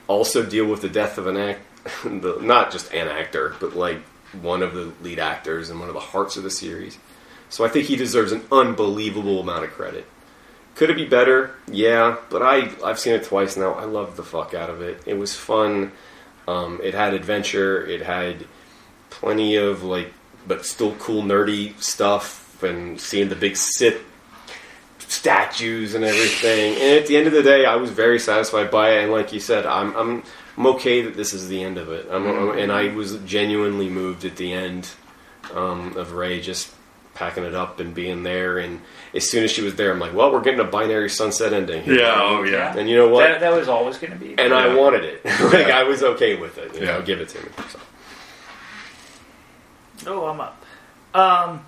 also 0.08 0.44
deal 0.44 0.66
with 0.66 0.80
the 0.80 0.88
death 0.88 1.18
of 1.18 1.26
an 1.26 1.36
act, 1.36 1.60
the, 2.04 2.38
not 2.40 2.72
just 2.72 2.92
an 2.92 3.06
actor, 3.08 3.54
but 3.60 3.76
like 3.76 3.98
one 4.42 4.62
of 4.62 4.74
the 4.74 4.92
lead 5.02 5.18
actors 5.18 5.70
and 5.70 5.78
one 5.78 5.88
of 5.88 5.94
the 5.94 6.00
hearts 6.00 6.36
of 6.36 6.42
the 6.42 6.50
series. 6.50 6.98
So 7.48 7.64
I 7.64 7.68
think 7.68 7.86
he 7.86 7.94
deserves 7.96 8.32
an 8.32 8.42
unbelievable 8.50 9.40
amount 9.40 9.64
of 9.64 9.70
credit. 9.70 10.04
Could 10.74 10.90
it 10.90 10.96
be 10.96 11.06
better? 11.06 11.52
Yeah, 11.70 12.16
but 12.28 12.42
I 12.42 12.70
I've 12.84 12.98
seen 12.98 13.14
it 13.14 13.22
twice 13.24 13.56
now. 13.56 13.72
I 13.74 13.84
loved 13.84 14.16
the 14.16 14.22
fuck 14.24 14.52
out 14.52 14.68
of 14.68 14.82
it. 14.82 15.00
It 15.06 15.14
was 15.16 15.34
fun. 15.34 15.92
Um, 16.48 16.80
it 16.82 16.94
had 16.94 17.14
adventure. 17.14 17.84
It 17.86 18.02
had 18.02 18.46
plenty 19.10 19.56
of 19.56 19.82
like, 19.82 20.12
but 20.46 20.64
still 20.64 20.94
cool 20.96 21.22
nerdy 21.22 21.78
stuff, 21.80 22.62
and 22.62 23.00
seeing 23.00 23.28
the 23.28 23.36
big 23.36 23.56
Sith 23.56 24.02
statues 24.98 25.94
and 25.94 26.04
everything. 26.04 26.74
And 26.74 26.98
at 27.00 27.06
the 27.06 27.16
end 27.16 27.26
of 27.26 27.32
the 27.32 27.42
day, 27.42 27.64
I 27.64 27.76
was 27.76 27.90
very 27.90 28.18
satisfied 28.18 28.70
by 28.70 28.92
it. 28.92 29.02
And 29.04 29.12
like 29.12 29.32
you 29.32 29.40
said, 29.40 29.66
I'm 29.66 29.94
I'm, 29.96 30.22
I'm 30.56 30.66
okay 30.68 31.02
that 31.02 31.16
this 31.16 31.32
is 31.32 31.48
the 31.48 31.62
end 31.62 31.78
of 31.78 31.90
it. 31.90 32.06
I'm, 32.10 32.26
I'm- 32.26 32.58
and 32.58 32.72
I 32.72 32.88
was 32.94 33.16
genuinely 33.18 33.88
moved 33.88 34.24
at 34.24 34.36
the 34.36 34.52
end 34.52 34.88
um, 35.54 35.96
of 35.96 36.12
Rey 36.12 36.40
just 36.40 36.72
packing 37.14 37.44
it 37.44 37.54
up 37.54 37.80
and 37.80 37.94
being 37.94 38.22
there. 38.22 38.58
And 38.58 38.80
as 39.16 39.28
soon 39.30 39.42
as 39.44 39.50
she 39.50 39.62
was 39.62 39.74
there, 39.74 39.90
I'm 39.92 39.98
like, 39.98 40.14
well, 40.14 40.30
we're 40.32 40.40
getting 40.42 40.60
a 40.60 40.64
binary 40.64 41.10
sunset 41.10 41.52
ending. 41.52 41.82
Here. 41.82 41.98
Yeah, 42.00 42.14
oh 42.16 42.42
yeah. 42.44 42.76
And 42.76 42.88
you 42.88 42.96
know 42.96 43.08
what? 43.08 43.24
That, 43.28 43.40
that 43.40 43.52
was 43.52 43.68
always 43.68 43.98
going 43.98 44.12
to 44.12 44.18
be. 44.18 44.34
and 44.38 44.52
I 44.54 44.74
wanted 44.74 45.04
it. 45.04 45.24
like 45.24 45.66
I 45.66 45.82
was 45.84 46.02
okay 46.02 46.36
with 46.36 46.58
it. 46.58 46.74
You 46.74 46.80
Yeah. 46.82 46.98
know, 46.98 47.02
give 47.02 47.20
it 47.20 47.28
to 47.30 47.38
me. 47.42 47.48
So. 47.68 47.78
Oh, 50.06 50.26
I'm 50.26 50.40
up. 50.40 50.62
Um, 51.14 51.64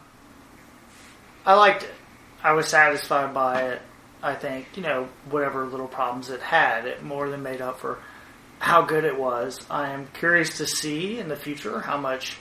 I 1.46 1.54
liked 1.54 1.82
it. 1.84 1.94
I 2.42 2.52
was 2.52 2.68
satisfied 2.68 3.32
by 3.34 3.62
it. 3.72 3.82
I 4.22 4.34
think 4.34 4.66
you 4.76 4.82
know 4.82 5.08
whatever 5.30 5.64
little 5.66 5.86
problems 5.88 6.28
it 6.30 6.40
had, 6.40 6.86
it 6.86 7.02
more 7.02 7.28
than 7.30 7.42
made 7.42 7.60
up 7.60 7.78
for 7.80 7.98
how 8.58 8.82
good 8.82 9.04
it 9.04 9.18
was. 9.18 9.64
I 9.70 9.90
am 9.90 10.08
curious 10.14 10.58
to 10.58 10.66
see 10.66 11.18
in 11.18 11.28
the 11.28 11.36
future 11.36 11.80
how 11.80 11.96
much 11.96 12.36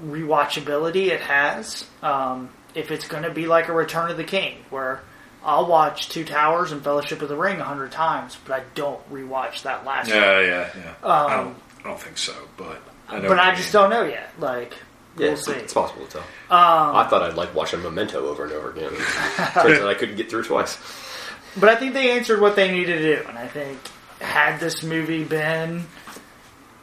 rewatchability 0.00 1.06
it 1.08 1.20
has. 1.20 1.86
Um, 2.02 2.50
if 2.74 2.90
it's 2.90 3.06
going 3.08 3.22
to 3.24 3.30
be 3.30 3.46
like 3.46 3.68
a 3.68 3.72
Return 3.72 4.10
of 4.10 4.16
the 4.16 4.24
King, 4.24 4.58
where 4.70 5.02
I'll 5.44 5.66
watch 5.66 6.08
Two 6.08 6.24
Towers 6.24 6.72
and 6.72 6.82
Fellowship 6.82 7.22
of 7.22 7.28
the 7.28 7.36
Ring 7.36 7.60
a 7.60 7.64
hundred 7.64 7.92
times, 7.92 8.36
but 8.46 8.60
I 8.60 8.64
don't 8.74 9.00
rewatch 9.12 9.62
that 9.62 9.84
last 9.84 10.08
one. 10.08 10.16
Yeah, 10.16 10.40
yeah, 10.40 10.70
yeah. 10.76 10.94
I 11.02 11.34
Um, 11.34 11.44
don't, 11.44 11.56
I 11.84 11.88
don't 11.88 12.00
think 12.00 12.18
so, 12.18 12.34
but 12.56 12.80
I 13.08 13.18
know 13.20 13.28
but 13.28 13.38
I 13.38 13.50
you 13.50 13.56
just 13.56 13.72
mean. 13.74 13.82
don't 13.82 13.90
know 13.90 14.04
yet. 14.04 14.30
Like, 14.38 14.72
Yeah, 15.18 15.28
we'll 15.28 15.36
see. 15.36 15.52
it's 15.52 15.74
possible 15.74 16.06
to 16.06 16.12
tell. 16.12 16.20
Um, 16.50 16.96
I 16.96 17.06
thought 17.08 17.22
I'd 17.22 17.34
like 17.34 17.54
watching 17.54 17.82
Memento 17.82 18.26
over 18.26 18.44
and 18.44 18.52
over 18.52 18.70
again. 18.70 18.90
Turns 18.90 19.78
out 19.80 19.88
I 19.88 19.94
couldn't 19.94 20.16
get 20.16 20.30
through 20.30 20.44
twice. 20.44 20.78
But 21.56 21.68
I 21.68 21.76
think 21.76 21.92
they 21.94 22.10
answered 22.10 22.40
what 22.40 22.56
they 22.56 22.72
needed 22.72 22.96
to 22.98 23.16
do, 23.22 23.28
and 23.28 23.38
I 23.38 23.46
think 23.46 23.78
had 24.20 24.58
this 24.58 24.82
movie 24.82 25.22
been 25.22 25.84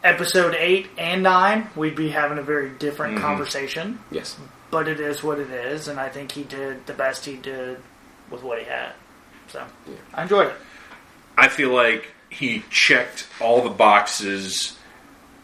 episode 0.01 0.55
eight 0.55 0.87
and 0.97 1.23
nine, 1.23 1.69
we'd 1.75 1.95
be 1.95 2.07
having 2.09 2.37
a 2.37 2.41
very 2.41 2.69
different 2.69 3.15
Mm-hmm. 3.15 3.23
conversation. 3.25 3.99
Yes. 4.11 4.37
But 4.71 4.87
it 4.87 4.99
is 4.99 5.21
what 5.21 5.39
it 5.39 5.49
is, 5.49 5.87
and 5.87 5.99
I 5.99 6.09
think 6.09 6.31
he 6.31 6.43
did 6.43 6.85
the 6.87 6.93
best 6.93 7.25
he 7.25 7.35
did 7.35 7.77
with 8.29 8.41
what 8.41 8.57
he 8.59 8.65
had. 8.65 8.93
So 9.49 9.63
I 10.13 10.23
enjoyed 10.23 10.47
it. 10.47 10.55
I 11.37 11.49
feel 11.49 11.73
like 11.73 12.07
he 12.29 12.63
checked 12.69 13.27
all 13.41 13.61
the 13.61 13.69
boxes 13.69 14.77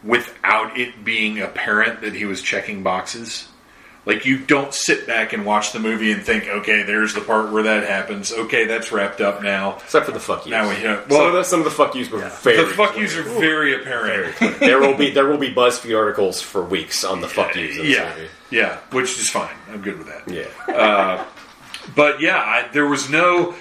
without 0.02 0.78
it 0.78 1.04
being 1.04 1.40
apparent 1.40 2.00
that 2.00 2.14
he 2.14 2.24
was 2.24 2.40
checking 2.42 2.82
boxes. 2.82 3.47
Like 4.08 4.24
you 4.24 4.38
don't 4.38 4.72
sit 4.72 5.06
back 5.06 5.34
and 5.34 5.44
watch 5.44 5.72
the 5.72 5.78
movie 5.78 6.12
and 6.12 6.22
think, 6.22 6.48
okay, 6.48 6.82
there's 6.82 7.12
the 7.12 7.20
part 7.20 7.52
where 7.52 7.64
that 7.64 7.86
happens. 7.86 8.32
Okay, 8.32 8.64
that's 8.64 8.90
wrapped 8.90 9.20
up 9.20 9.42
now. 9.42 9.76
Except 9.76 10.06
for 10.06 10.12
the 10.12 10.18
fuck 10.18 10.46
yous. 10.46 10.50
Now 10.50 10.66
we 10.66 10.76
have 10.76 11.00
some, 11.00 11.04
of 11.04 11.10
well, 11.10 11.32
the, 11.34 11.44
some 11.44 11.60
of 11.60 11.64
the 11.66 11.70
fuck 11.70 11.94
yous 11.94 12.10
were 12.10 12.20
very 12.20 12.64
the 12.64 12.72
fuck 12.72 12.96
yous 12.96 13.14
are 13.18 13.22
very 13.22 13.74
apparent. 13.74 14.34
there 14.60 14.80
will 14.80 14.96
be 14.96 15.10
there 15.10 15.26
will 15.26 15.36
be 15.36 15.52
BuzzFeed 15.52 15.94
articles 15.94 16.40
for 16.40 16.64
weeks 16.64 17.04
on 17.04 17.20
the 17.20 17.28
fuck 17.28 17.54
yous. 17.54 17.76
Yeah, 17.76 18.08
movie. 18.14 18.28
yeah, 18.50 18.78
which 18.92 19.18
is 19.18 19.28
fine. 19.28 19.54
I'm 19.70 19.82
good 19.82 19.98
with 19.98 20.06
that. 20.06 20.26
Yeah. 20.26 20.74
Uh, 20.74 21.26
but 21.94 22.22
yeah, 22.22 22.38
I, 22.38 22.66
there 22.72 22.86
was 22.86 23.10
no 23.10 23.54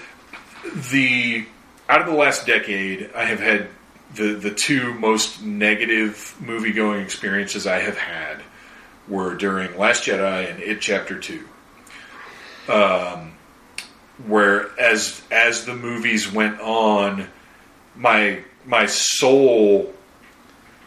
the 0.92 1.46
out 1.90 2.00
of 2.00 2.08
the 2.08 2.14
last 2.14 2.48
decade. 2.48 3.12
I 3.14 3.26
have 3.26 3.42
had 3.42 3.68
the 4.16 4.36
the 4.36 4.52
two 4.52 4.94
most 4.94 5.44
negative 5.44 6.38
movie 6.40 6.72
going 6.72 7.02
experiences 7.02 7.68
I 7.68 7.80
have 7.80 7.98
had 7.98 8.42
were 9.08 9.36
during 9.36 9.78
Last 9.78 10.04
Jedi 10.04 10.50
and 10.50 10.62
It 10.62 10.82
Chapter 10.82 11.20
Two. 11.20 11.48
Um, 12.68 13.34
where 14.26 14.78
as 14.80 15.22
as 15.32 15.66
the 15.66 15.76
movies 15.76 16.32
went 16.32 16.60
on, 16.60 17.28
my 17.96 18.44
my 18.66 18.86
soul 18.86 19.94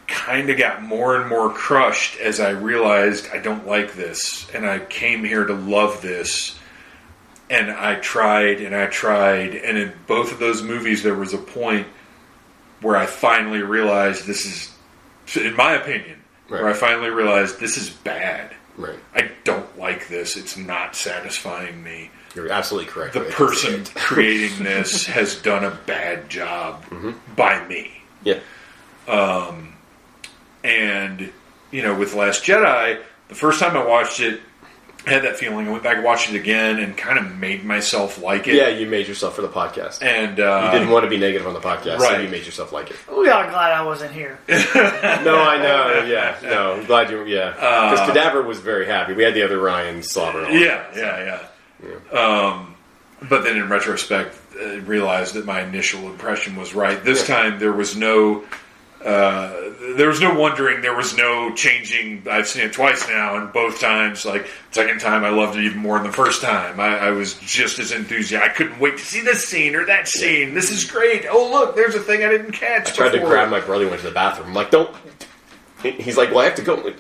kind 0.07 0.51
of 0.51 0.59
got 0.59 0.83
more 0.83 1.17
and 1.17 1.29
more 1.29 1.51
crushed 1.51 2.19
as 2.19 2.41
I 2.41 2.51
realized 2.51 3.29
I 3.33 3.39
don't 3.39 3.67
like 3.67 3.95
this, 3.95 4.51
and 4.53 4.67
I 4.67 4.81
came 4.81 5.25
here 5.25 5.45
to 5.45 5.55
love 5.55 6.03
this 6.03 6.59
and 7.51 7.69
I 7.71 7.97
tried 7.97 8.61
and 8.61 8.75
I 8.75 8.87
tried, 8.87 9.57
and 9.57 9.77
in 9.77 9.93
both 10.07 10.33
of 10.33 10.39
those 10.39 10.63
movies, 10.63 11.03
there 11.03 11.17
was 11.17 11.35
a 11.35 11.39
point 11.39 11.89
where 12.81 12.97
I 12.97 13.07
finally 13.07 13.61
realized 13.61 14.25
this 14.25 14.47
is, 14.47 15.45
in 15.45 15.57
my 15.57 15.75
opinion, 15.75 16.20
where 16.51 16.69
I 16.69 16.73
finally 16.75 17.11
realized 17.11 17.59
this 17.61 17.77
is 17.77 17.89
bad. 17.91 18.55
Right. 18.77 18.99
I 19.15 19.31
don't 19.45 19.79
like 19.79 20.09
this. 20.09 20.37
It's 20.37 20.57
not 20.57 20.95
satisfying 20.97 21.83
me. 21.83 22.11
You're 22.35 22.51
absolutely 22.53 22.91
correct. 22.91 23.15
The 23.15 23.23
Ray. 23.23 23.31
person 23.31 23.85
creating 23.97 24.63
this 24.63 25.07
has 25.07 25.37
done 25.43 25.65
a 25.65 25.71
bad 25.87 26.29
job 26.31 26.85
Mm-hmm. 26.87 27.13
by 27.35 27.67
me. 27.67 28.03
Yeah. 28.23 28.39
Um, 29.09 29.75
and, 30.63 31.33
you 31.71 31.83
know, 31.83 31.95
with 31.99 32.15
Last 32.15 32.45
Jedi, 32.45 33.01
the 33.29 33.35
first 33.35 33.61
time 33.61 33.77
I 33.77 33.85
watched 33.85 34.21
it, 34.21 34.41
I 35.07 35.11
had 35.11 35.25
that 35.25 35.37
feeling. 35.37 35.67
I 35.67 35.71
went 35.71 35.83
back 35.83 35.97
and 35.97 36.05
watched 36.05 36.31
it 36.31 36.37
again 36.37 36.79
and 36.79 36.97
kind 36.97 37.19
of 37.19 37.37
made 37.39 37.65
myself 37.65 38.21
like 38.21 38.47
it. 38.49 38.55
Yeah, 38.55 38.69
you 38.69 38.87
made 38.87 39.09
yourself 39.09 39.35
for 39.35 39.43
the 39.43 39.49
podcast. 39.49 40.03
And 40.03 40.39
uh, 40.39 40.63
you 40.67 40.79
didn't 40.79 40.93
want 40.93 41.05
to 41.05 41.11
be 41.11 41.17
negative 41.17 41.47
on 41.47 41.55
the 41.55 41.61
podcast, 41.61 41.99
so 41.99 42.05
right. 42.05 42.23
you 42.23 42.29
made 42.29 42.45
yourself 42.45 42.73
like 42.73 42.91
it. 42.91 42.97
We 43.09 43.29
are 43.29 43.49
glad 43.51 43.73
I 43.73 43.83
wasn't 43.85 44.13
here. 44.13 44.39
No, 44.51 45.37
I 45.37 45.59
know. 45.59 46.05
Yeah, 46.05 46.37
no, 46.43 46.73
I'm 46.75 46.87
glad 46.87 47.11
you. 47.11 47.25
Yeah, 47.25 47.53
because 47.53 48.07
Cadaver 48.07 48.43
was 48.43 48.61
very 48.61 48.87
happy. 48.87 49.13
We 49.13 49.23
had 49.23 49.35
the 49.35 49.43
other 49.43 49.59
Ryan 49.61 50.03
slobber. 50.03 50.45
on. 50.45 50.53
Yeah, 50.53 50.87
yeah, 50.97 51.47
yeah. 51.83 52.19
Um, 52.19 52.75
but 53.29 53.43
then 53.43 53.57
in 53.57 53.69
retrospect, 53.69 54.37
uh, 54.61 54.81
realized 54.81 55.35
that 55.35 55.45
my 55.45 55.63
initial 55.63 56.07
impression 56.07 56.57
was 56.57 56.75
right. 56.75 57.03
This 57.03 57.27
time 57.27 57.59
there 57.59 57.73
was 57.73 57.97
no, 57.97 58.45
uh, 59.05 59.53
there 59.97 60.09
was 60.09 60.21
no 60.21 60.39
wondering. 60.39 60.83
There 60.83 60.95
was 60.95 61.17
no 61.17 61.55
changing. 61.55 62.27
I've 62.31 62.47
seen 62.47 62.63
it 62.63 62.73
twice 62.73 63.09
now, 63.09 63.37
and 63.37 63.53
both 63.53 63.81
times, 63.81 64.25
like 64.27 64.47
second 64.73 65.01
time, 65.01 65.25
I 65.25 65.31
loved 65.31 65.57
it 65.59 65.65
even 65.65 65.79
more 65.79 65.97
than 65.99 66.07
the 66.07 66.13
first 66.13 66.43
time. 66.43 66.79
I, 66.79 66.99
I 66.99 67.11
was 67.11 67.35
just 67.39 67.79
as 67.79 67.93
enthusiastic. 67.93 68.51
I 68.51 68.55
couldn't 68.55 68.79
wait 68.79 68.99
to 68.99 69.05
see 69.05 69.23
this 69.23 69.47
scene 69.47 69.75
or 69.75 69.87
that 69.87 70.07
scene. 70.07 70.53
This 70.55 70.71
is 70.71 70.85
great. 70.85 71.25
Oh 71.31 71.51
look, 71.51 71.77
there's 71.77 71.95
a 71.95 72.01
thing 72.01 72.25
I 72.25 72.29
didn't 72.29 72.53
catch. 72.53 72.91
I 72.91 72.95
tried 72.95 73.13
to 73.13 73.21
grab 73.21 73.51
my 73.51 73.61
brother. 73.61 73.89
Went 73.89 74.01
to 74.03 74.09
the 74.09 74.15
bathroom. 74.15 74.49
I'm 74.49 74.55
like, 74.55 74.71
don't. 74.71 74.95
He's 75.83 76.19
like, 76.19 76.29
well, 76.31 76.41
I 76.41 76.45
have 76.45 76.57
to 76.57 76.63
go. 76.63 76.93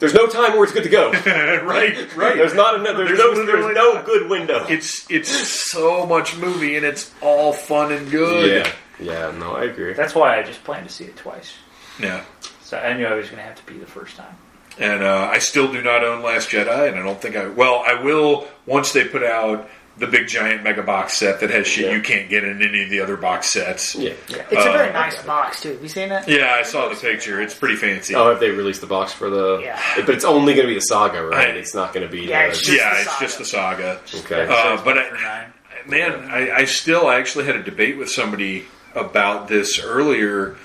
There's 0.00 0.14
no 0.14 0.26
time 0.26 0.52
where 0.54 0.64
it's 0.64 0.72
good 0.72 0.82
to 0.84 0.88
go. 0.88 1.12
right, 1.12 2.16
right. 2.16 2.36
There's 2.36 2.54
not 2.54 2.74
enough. 2.80 2.96
There's, 2.96 3.16
There's 3.16 3.18
no. 3.18 3.46
There's 3.46 3.76
no 3.76 4.02
good 4.02 4.30
window. 4.30 4.66
It's 4.68 5.08
it's 5.10 5.30
so 5.30 6.06
much 6.06 6.36
movie 6.36 6.76
and 6.76 6.84
it's 6.84 7.12
all 7.20 7.52
fun 7.52 7.92
and 7.92 8.10
good. 8.10 8.66
yeah, 8.66 8.72
yeah. 9.00 9.32
No, 9.38 9.52
I 9.56 9.64
agree. 9.64 9.92
That's 9.94 10.14
why 10.14 10.38
I 10.38 10.42
just 10.42 10.62
planned 10.64 10.86
to 10.88 10.92
see 10.92 11.04
it 11.04 11.16
twice. 11.16 11.54
Yeah. 11.98 12.24
So 12.62 12.78
I 12.78 12.94
knew 12.94 13.06
I 13.06 13.14
was 13.14 13.26
going 13.26 13.38
to 13.38 13.42
have 13.42 13.56
to 13.56 13.66
be 13.72 13.78
the 13.78 13.86
first 13.86 14.16
time. 14.16 14.34
And 14.78 15.02
uh, 15.02 15.28
I 15.30 15.38
still 15.38 15.70
do 15.70 15.82
not 15.82 16.04
own 16.04 16.22
Last 16.22 16.48
Jedi, 16.50 16.88
and 16.88 16.98
I 16.98 17.02
don't 17.02 17.20
think 17.20 17.36
I. 17.36 17.46
Well, 17.48 17.82
I 17.86 18.02
will 18.02 18.46
once 18.66 18.92
they 18.92 19.04
put 19.04 19.22
out 19.24 19.68
the 19.98 20.06
big 20.06 20.28
giant 20.28 20.62
mega 20.62 20.82
box 20.82 21.14
set 21.14 21.40
that 21.40 21.50
has 21.50 21.66
shit 21.66 21.86
Yeah. 21.86 21.96
you 21.96 22.00
can't 22.00 22.30
get 22.30 22.42
in 22.44 22.62
any 22.62 22.84
of 22.84 22.88
the 22.90 23.00
other 23.00 23.18
box 23.18 23.48
sets. 23.48 23.94
Yeah. 23.96 24.12
It's 24.28 24.52
a 24.52 24.72
very 24.72 24.92
nice 24.92 25.20
box 25.24 25.60
too. 25.60 25.72
Have 25.72 25.82
you 25.82 25.88
seen 25.88 26.08
that? 26.08 26.26
Yeah, 26.26 26.54
I 26.58 26.62
saw 26.62 26.88
the 26.88 26.94
picture. 26.94 27.42
It's 27.42 27.54
pretty 27.54 27.76
fancy. 27.76 28.14
Oh, 28.14 28.30
have 28.30 28.40
they 28.40 28.48
released 28.50 28.80
the 28.80 28.86
box 28.86 29.12
for 29.12 29.28
the? 29.28 29.60
Yeah. 29.62 29.78
But 29.96 30.10
it's 30.14 30.24
only 30.24 30.54
going 30.54 30.66
to 30.66 30.70
be 30.72 30.76
the 30.76 30.80
saga, 30.86 31.22
right? 31.22 31.48
I- 31.48 31.58
it's 31.58 31.74
not 31.74 31.92
going 31.92 32.06
to 32.06 32.10
be. 32.10 32.22
Yeah, 32.22 32.44
the, 32.44 32.48
it's 32.50 32.60
just- 32.60 32.78
yeah, 32.78 32.94
the 32.94 33.00
it's 33.00 33.10
saga. 33.10 33.24
just 33.26 33.38
the 33.38 33.44
saga. 33.44 34.00
okay. 34.24 34.46
Uh, 34.48 34.82
but 34.82 34.96
I, 34.96 35.48
man, 35.86 36.12
I, 36.30 36.50
I 36.52 36.64
still 36.64 37.06
I 37.08 37.16
actually 37.18 37.44
had 37.44 37.56
a 37.56 37.62
debate 37.62 37.98
with 37.98 38.08
somebody 38.08 38.64
about 38.94 39.48
this 39.48 39.78
earlier. 39.82 40.56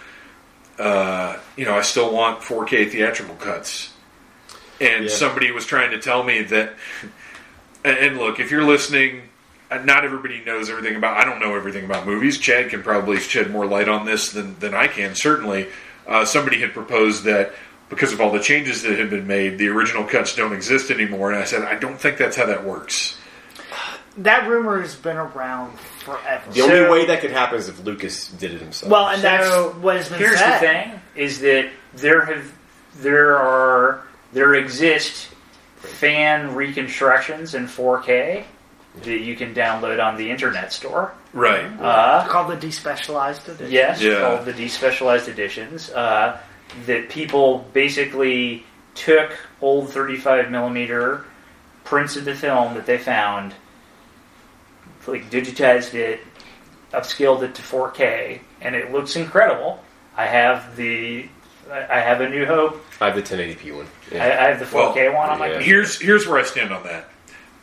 Uh, 0.77 1.37
you 1.55 1.65
know, 1.65 1.75
I 1.75 1.81
still 1.81 2.13
want 2.13 2.41
4K 2.41 2.89
theatrical 2.89 3.35
cuts, 3.35 3.93
and 4.81 5.05
Yeah. 5.05 5.09
somebody 5.09 5.51
was 5.51 5.65
trying 5.65 5.91
to 5.91 5.99
tell 5.99 6.23
me 6.23 6.41
that. 6.43 6.73
And, 7.85 8.17
look, 8.17 8.39
if 8.39 8.49
you're 8.49 8.63
listening, 8.63 9.29
uh, 9.69 9.77
not 9.77 10.05
everybody 10.05 10.41
knows 10.43 10.71
everything 10.71 10.95
about. 10.95 11.17
I 11.17 11.23
don't 11.23 11.39
know 11.39 11.55
everything 11.55 11.85
about 11.85 12.07
movies. 12.07 12.39
Chad 12.39 12.71
can 12.71 12.81
probably 12.81 13.19
shed 13.19 13.51
more 13.51 13.67
light 13.67 13.87
on 13.87 14.07
this 14.07 14.31
than 14.31 14.57
than 14.57 14.73
I 14.73 14.87
can. 14.87 15.13
Certainly, 15.13 15.67
uh, 16.07 16.25
somebody 16.25 16.59
had 16.61 16.73
proposed 16.73 17.25
that. 17.25 17.53
Because 17.87 18.11
of 18.11 18.19
all 18.19 18.31
the 18.31 18.39
changes 18.39 18.81
that 18.81 18.97
have 18.97 19.11
been 19.11 19.27
made, 19.27 19.59
the 19.59 19.67
original 19.67 20.03
cuts 20.03 20.35
don't 20.35 20.51
exist 20.53 20.89
anymore. 20.89 21.31
And 21.31 21.39
I 21.39 21.43
said, 21.45 21.61
I 21.61 21.75
don't 21.75 21.99
think 22.01 22.17
that's 22.17 22.35
how 22.35 22.47
that 22.47 22.63
works. 22.63 23.15
That 24.17 24.47
rumor 24.47 24.79
has 24.81 24.95
been 24.95 25.17
around 25.17 25.77
forever. 25.79 26.43
the 26.51 26.61
only 26.61 26.75
So- 26.85 26.91
way 26.91 27.05
that 27.07 27.19
could 27.21 27.31
happen 27.31 27.57
is 27.59 27.67
if 27.67 27.83
Lucas 27.83 28.27
did 28.29 28.53
it 28.53 28.61
himself. 28.61 28.89
well, 28.91 29.07
and 29.09 29.21
So, 29.21 29.27
that's 29.27 29.75
what 29.77 29.97
has 29.97 30.09
been 30.09 30.19
Here's 30.19 30.39
said. 30.39 30.55
the 30.55 30.59
thing: 30.59 31.01
is 31.15 31.39
that 31.41 31.67
there 31.95 32.21
have 32.25 32.51
there 33.01 33.37
are 33.37 34.01
there 34.31 34.53
exist 34.55 35.27
fan 35.77 36.55
reconstructions 36.55 37.53
in 37.53 37.67
4K 37.67 38.45
that 39.03 39.19
you 39.19 39.35
can 39.35 39.53
download 39.53 40.01
on 40.03 40.15
the 40.17 40.31
internet 40.31 40.71
store. 40.71 41.11
Right. 41.33 41.65
Uh, 41.81 42.25
Called 42.27 42.49
the 42.49 42.67
despecialized 42.67 43.45
edition. 43.49 43.69
Yes, 43.71 44.01
Yeah. 44.01 44.21
called 44.21 44.45
the 44.45 44.53
despecialized 44.53 45.27
editions. 45.27 45.91
Uh, 45.91 46.37
that 46.85 47.09
people 47.09 47.67
basically 47.73 48.65
took 48.95 49.31
old 49.61 49.91
35 49.91 50.49
millimeter 50.49 51.25
prints 51.83 52.15
of 52.15 52.23
the 52.25 52.33
film 52.33 52.73
that 52.75 52.85
they 52.85 52.97
found, 52.97 53.53
like 55.07 55.29
digitized 55.29 55.93
it, 55.93 56.19
upscaled 56.91 57.43
it 57.43 57.55
to 57.55 57.61
4K, 57.61 58.39
and 58.61 58.75
it 58.75 58.91
looks 58.91 59.15
incredible. 59.15 59.83
I 60.17 60.25
have 60.25 60.75
the, 60.75 61.27
I 61.69 61.99
have 61.99 62.21
a 62.21 62.29
New 62.29 62.45
Hope. 62.45 62.83
I 63.01 63.07
have 63.09 63.15
the 63.15 63.21
1080p 63.21 63.75
one. 63.75 63.87
I, 64.11 64.15
Yeah. 64.15 64.23
I 64.23 64.47
have 64.49 64.59
the 64.59 64.65
4K 64.65 65.13
one 65.13 65.29
on 65.29 65.39
my 65.39 65.51
yeah. 65.51 65.59
Here's 65.59 65.99
here's 65.99 66.27
where 66.27 66.39
I 66.39 66.43
stand 66.43 66.71
on 66.73 66.83
that. 66.83 67.09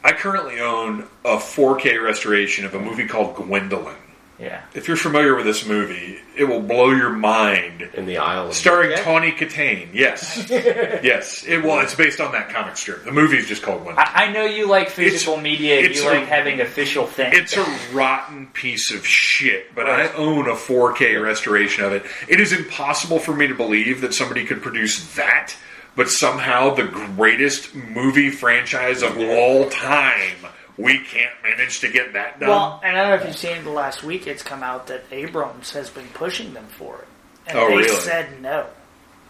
I 0.04 0.12
currently 0.12 0.60
own 0.60 1.06
a 1.24 1.36
4K 1.36 2.02
restoration 2.02 2.64
of 2.64 2.74
a 2.74 2.80
movie 2.80 3.06
called 3.06 3.36
Gwendoline. 3.36 3.94
Yeah. 4.42 4.62
If 4.74 4.88
you're 4.88 4.96
familiar 4.96 5.36
with 5.36 5.44
this 5.44 5.64
movie, 5.64 6.18
it 6.36 6.44
will 6.44 6.60
blow 6.60 6.90
your 6.90 7.10
mind. 7.10 7.88
In 7.94 8.06
the 8.06 8.18
Isle 8.18 8.48
of 8.48 8.54
Starring 8.54 8.90
Yeah. 8.90 9.02
Tawny 9.04 9.30
Kitaen. 9.30 9.90
Yes. 9.94 10.46
yes. 10.50 11.44
It 11.46 11.62
well, 11.62 11.78
it's 11.80 11.94
based 11.94 12.20
on 12.20 12.32
that 12.32 12.48
comic 12.48 12.76
strip. 12.76 13.04
The 13.04 13.12
movie 13.12 13.36
is 13.38 13.46
just 13.46 13.62
called 13.62 13.84
Gwendoline. 13.84 13.98
I, 13.98 14.26
I 14.26 14.32
know 14.32 14.44
you 14.44 14.66
like 14.66 14.90
physical 14.90 15.34
It's- 15.34 15.42
media. 15.44 15.80
it's 15.80 16.02
You 16.02 16.08
a- 16.08 16.14
like 16.14 16.26
having 16.26 16.60
official 16.60 17.06
things. 17.06 17.36
It's 17.38 17.56
a 17.56 17.94
rotten 17.94 18.48
piece 18.48 18.90
of 18.92 19.06
shit, 19.06 19.74
but 19.74 19.86
Right. 19.86 20.10
I 20.10 20.14
own 20.14 20.48
a 20.48 20.54
4K 20.54 21.22
restoration 21.22 21.84
of 21.84 21.92
it. 21.92 22.04
It 22.28 22.40
is 22.40 22.52
impossible 22.52 23.20
for 23.20 23.34
me 23.34 23.46
to 23.46 23.54
believe 23.54 24.00
that 24.00 24.12
somebody 24.12 24.44
could 24.44 24.60
produce 24.62 25.14
that, 25.14 25.54
but 25.94 26.08
somehow 26.08 26.74
the 26.74 26.84
greatest 26.84 27.74
movie 27.74 28.30
franchise 28.30 29.02
of 29.02 29.16
all 29.18 29.68
time, 29.70 30.36
we 30.78 30.98
can't 31.00 31.32
manage 31.42 31.80
to 31.80 31.88
get 31.88 32.12
that 32.14 32.40
done. 32.40 32.48
Well, 32.48 32.80
and 32.84 32.96
I 32.96 33.00
don't 33.02 33.10
know 33.10 33.16
if 33.16 33.26
you've 33.26 33.36
seen 33.36 33.62
the 33.64 33.70
last 33.70 34.02
week, 34.02 34.26
it's 34.26 34.42
come 34.42 34.62
out 34.62 34.86
that 34.88 35.04
Abrams 35.10 35.72
has 35.72 35.90
been 35.90 36.08
pushing 36.14 36.54
them 36.54 36.66
for 36.66 36.98
it. 37.00 37.08
And 37.46 37.58
Oh, 37.58 37.68
they 37.68 37.76
really? 37.76 37.88
said 37.96 38.40
no. 38.40 38.66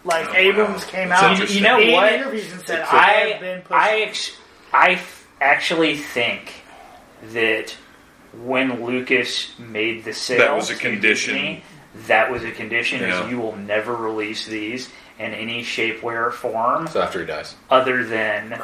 Like, 0.04 0.28
Oh, 0.30 0.34
Abrams 0.34 0.84
wow. 0.84 0.90
came 0.90 1.08
That's 1.08 1.22
out 1.22 1.30
interesting. 1.32 1.62
You 1.62 1.68
know 1.68 1.80
in 1.80 1.92
what? 1.92 2.12
interviews 2.12 2.52
and 2.52 2.60
said, 2.66 2.78
It's- 2.80 2.92
I 2.92 2.96
I 2.98 3.10
have 3.28 3.40
been 3.40 3.60
pushing 3.62 3.76
I 3.76 3.98
ex- 4.00 4.36
I 4.72 4.90
f- 4.92 5.26
actually 5.40 5.96
think 5.96 6.52
that 7.32 7.74
when 8.44 8.84
Lucas 8.84 9.52
made 9.58 10.04
the 10.04 10.12
sale, 10.12 10.38
That 10.38 10.56
was 10.56 10.70
a 10.70 10.74
condition. 10.74 11.34
Disney, 11.34 11.64
that 12.06 12.30
was 12.30 12.42
a 12.44 12.50
condition. 12.50 13.00
Yeah. 13.00 13.24
Is 13.24 13.30
you 13.30 13.38
will 13.38 13.56
never 13.56 13.94
release 13.94 14.46
these 14.46 14.88
in 15.18 15.34
any 15.34 15.62
shape, 15.62 16.02
way, 16.02 16.14
or 16.14 16.30
form 16.30 16.86
So 16.88 17.00
after 17.02 17.20
he 17.20 17.26
dies. 17.26 17.54
other 17.70 18.02
than 18.04 18.60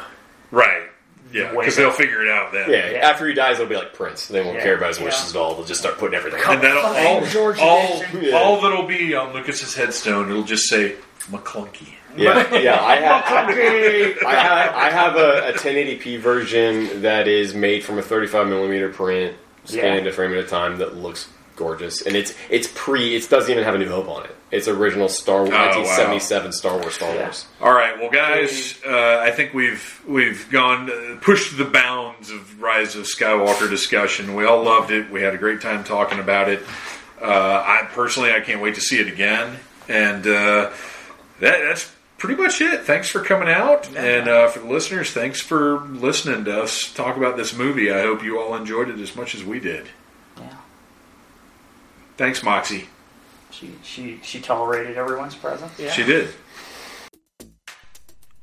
right. 0.51 0.89
Yeah, 1.31 1.51
because 1.55 1.75
they'll 1.75 1.91
figure 1.91 2.23
it 2.23 2.29
out 2.29 2.51
then. 2.51 2.69
Yeah, 2.71 2.89
Yeah. 2.91 3.09
after 3.09 3.27
he 3.27 3.33
dies, 3.33 3.55
it'll 3.59 3.67
be 3.69 3.75
like 3.75 3.93
Prince. 3.93 4.27
They 4.27 4.41
won't 4.41 4.57
Yeah. 4.57 4.63
care 4.63 4.75
about 4.77 4.89
his 4.89 4.99
Yeah. 4.99 5.05
wishes 5.05 5.35
at 5.35 5.39
all. 5.39 5.53
They'll 5.55 5.65
just 5.65 5.79
start 5.79 5.97
putting 5.99 6.17
everything 6.17 6.41
on. 6.43 6.55
And 6.55 6.63
that'll 6.63 6.81
Fucking 6.81 7.05
all, 7.05 7.21
George 7.25 7.59
all, 7.59 7.97
edition. 8.01 8.23
Yeah. 8.23 8.37
all 8.37 8.61
that'll 8.61 8.83
be 8.87 9.13
on 9.15 9.33
Lucas's 9.33 9.75
headstone. 9.75 10.29
It'll 10.31 10.43
just 10.43 10.67
say 10.69 10.95
Maclunkey. 11.31 11.93
Yeah, 12.17 12.55
yeah. 12.57 12.83
I 12.83 12.95
have, 12.95 13.49
Okay. 13.51 14.15
I 14.25 14.33
have, 14.35 14.75
I 14.75 14.89
have 14.89 15.15
a, 15.15 15.49
a 15.49 15.53
1080p 15.53 16.17
version 16.19 17.03
that 17.03 17.27
is 17.27 17.53
made 17.53 17.83
from 17.83 17.99
a 17.99 18.01
35 18.01 18.47
millimeter 18.47 18.89
print, 18.89 19.35
scanned 19.65 20.05
Yeah. 20.05 20.11
a 20.11 20.13
frame 20.13 20.31
at 20.33 20.39
a 20.39 20.47
time 20.47 20.79
that 20.79 20.97
looks 20.97 21.27
gorgeous, 21.59 22.01
and 22.01 22.15
it's 22.15 22.33
it's 22.49 22.67
pre. 22.73 23.15
It 23.15 23.29
doesn't 23.29 23.51
even 23.51 23.63
have 23.63 23.75
a 23.75 23.77
New 23.77 23.89
Hope 23.89 24.07
on 24.09 24.23
it. 24.25 24.35
It's 24.49 24.67
original 24.67 25.09
Star 25.09 25.41
Wars, 25.41 25.49
Oh, 25.51 25.53
wow. 25.53 25.65
1977 25.83 26.51
Star 26.53 26.77
Wars, 26.79 26.95
Star 26.95 27.13
Yeah. 27.13 27.21
Wars. 27.25 27.45
All 27.61 27.71
right, 27.71 27.99
well, 27.99 28.09
guys, 28.09 28.79
uh, 28.83 29.19
I 29.21 29.29
think 29.29 29.53
we've 29.53 30.01
we've 30.07 30.49
gone 30.49 30.89
uh, 30.89 31.17
pushed 31.21 31.55
the 31.57 31.65
bounds 31.65 32.31
of 32.31 32.59
Rise 32.59 32.95
of 32.95 33.03
Skywalker 33.05 33.69
discussion. 33.69 34.33
We 34.33 34.45
all 34.45 34.63
loved 34.63 34.89
it. 34.89 35.11
We 35.11 35.21
had 35.21 35.35
a 35.35 35.37
great 35.37 35.61
time 35.61 35.83
talking 35.83 36.17
about 36.19 36.49
it. 36.49 36.63
Uh, 37.21 37.25
I 37.27 37.87
personally, 37.91 38.31
I 38.31 38.39
can't 38.39 38.61
wait 38.61 38.75
to 38.75 38.81
see 38.81 38.99
it 38.99 39.07
again. 39.07 39.57
And 39.87 40.25
uh, 40.25 40.71
that, 41.41 41.59
that's 41.61 41.91
pretty 42.17 42.41
much 42.41 42.59
it. 42.61 42.81
Thanks 42.85 43.09
for 43.09 43.21
coming 43.23 43.49
out, 43.49 43.87
and 43.95 44.27
uh, 44.27 44.47
for 44.49 44.59
the 44.59 44.67
listeners, 44.67 45.11
thanks 45.11 45.39
for 45.41 45.79
listening 45.87 46.45
to 46.45 46.63
us 46.63 46.91
talk 46.93 47.17
about 47.17 47.37
this 47.37 47.55
movie. 47.55 47.91
I 47.91 48.01
hope 48.01 48.23
you 48.23 48.39
all 48.39 48.55
enjoyed 48.55 48.89
it 48.89 48.99
as 48.99 49.15
much 49.15 49.35
as 49.35 49.43
we 49.43 49.59
did. 49.59 49.87
Yeah. 52.19 52.25
Thanks, 52.25 52.43
Moxie. 52.43 52.87
She 53.51 53.71
she 53.83 54.19
she 54.21 54.41
tolerated 54.41 54.97
everyone's 54.97 55.35
presence. 55.35 55.71
Yeah. 55.79 55.91
She 55.91 56.03
did. 56.03 56.29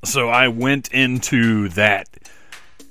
So 0.05 0.29
I 0.29 0.49
went 0.49 0.93
into 0.93 1.69
that 1.71 2.09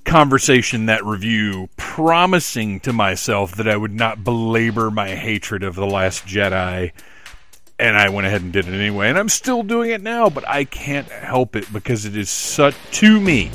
conversation, 0.03 0.85
that 0.85 1.03
review, 1.03 1.69
promising 1.77 2.79
to 2.81 2.93
myself 2.93 3.55
that 3.55 3.67
I 3.67 3.75
would 3.75 3.93
not 3.93 4.23
belabor 4.23 4.91
my 4.91 5.15
hatred 5.15 5.63
of 5.63 5.75
The 5.75 5.85
Last 5.85 6.25
Jedi. 6.25 6.91
And 7.77 7.97
I 7.97 8.09
went 8.09 8.27
ahead 8.27 8.41
and 8.41 8.53
did 8.53 8.67
it 8.67 8.73
anyway. 8.73 9.09
And 9.09 9.17
I'm 9.17 9.29
still 9.29 9.63
doing 9.63 9.91
it 9.91 10.01
now, 10.01 10.29
but 10.29 10.47
I 10.47 10.63
can't 10.63 11.07
help 11.09 11.55
it 11.55 11.71
because 11.73 12.05
it 12.05 12.15
is 12.15 12.29
such, 12.29 12.75
to 12.91 13.19
me, 13.19 13.51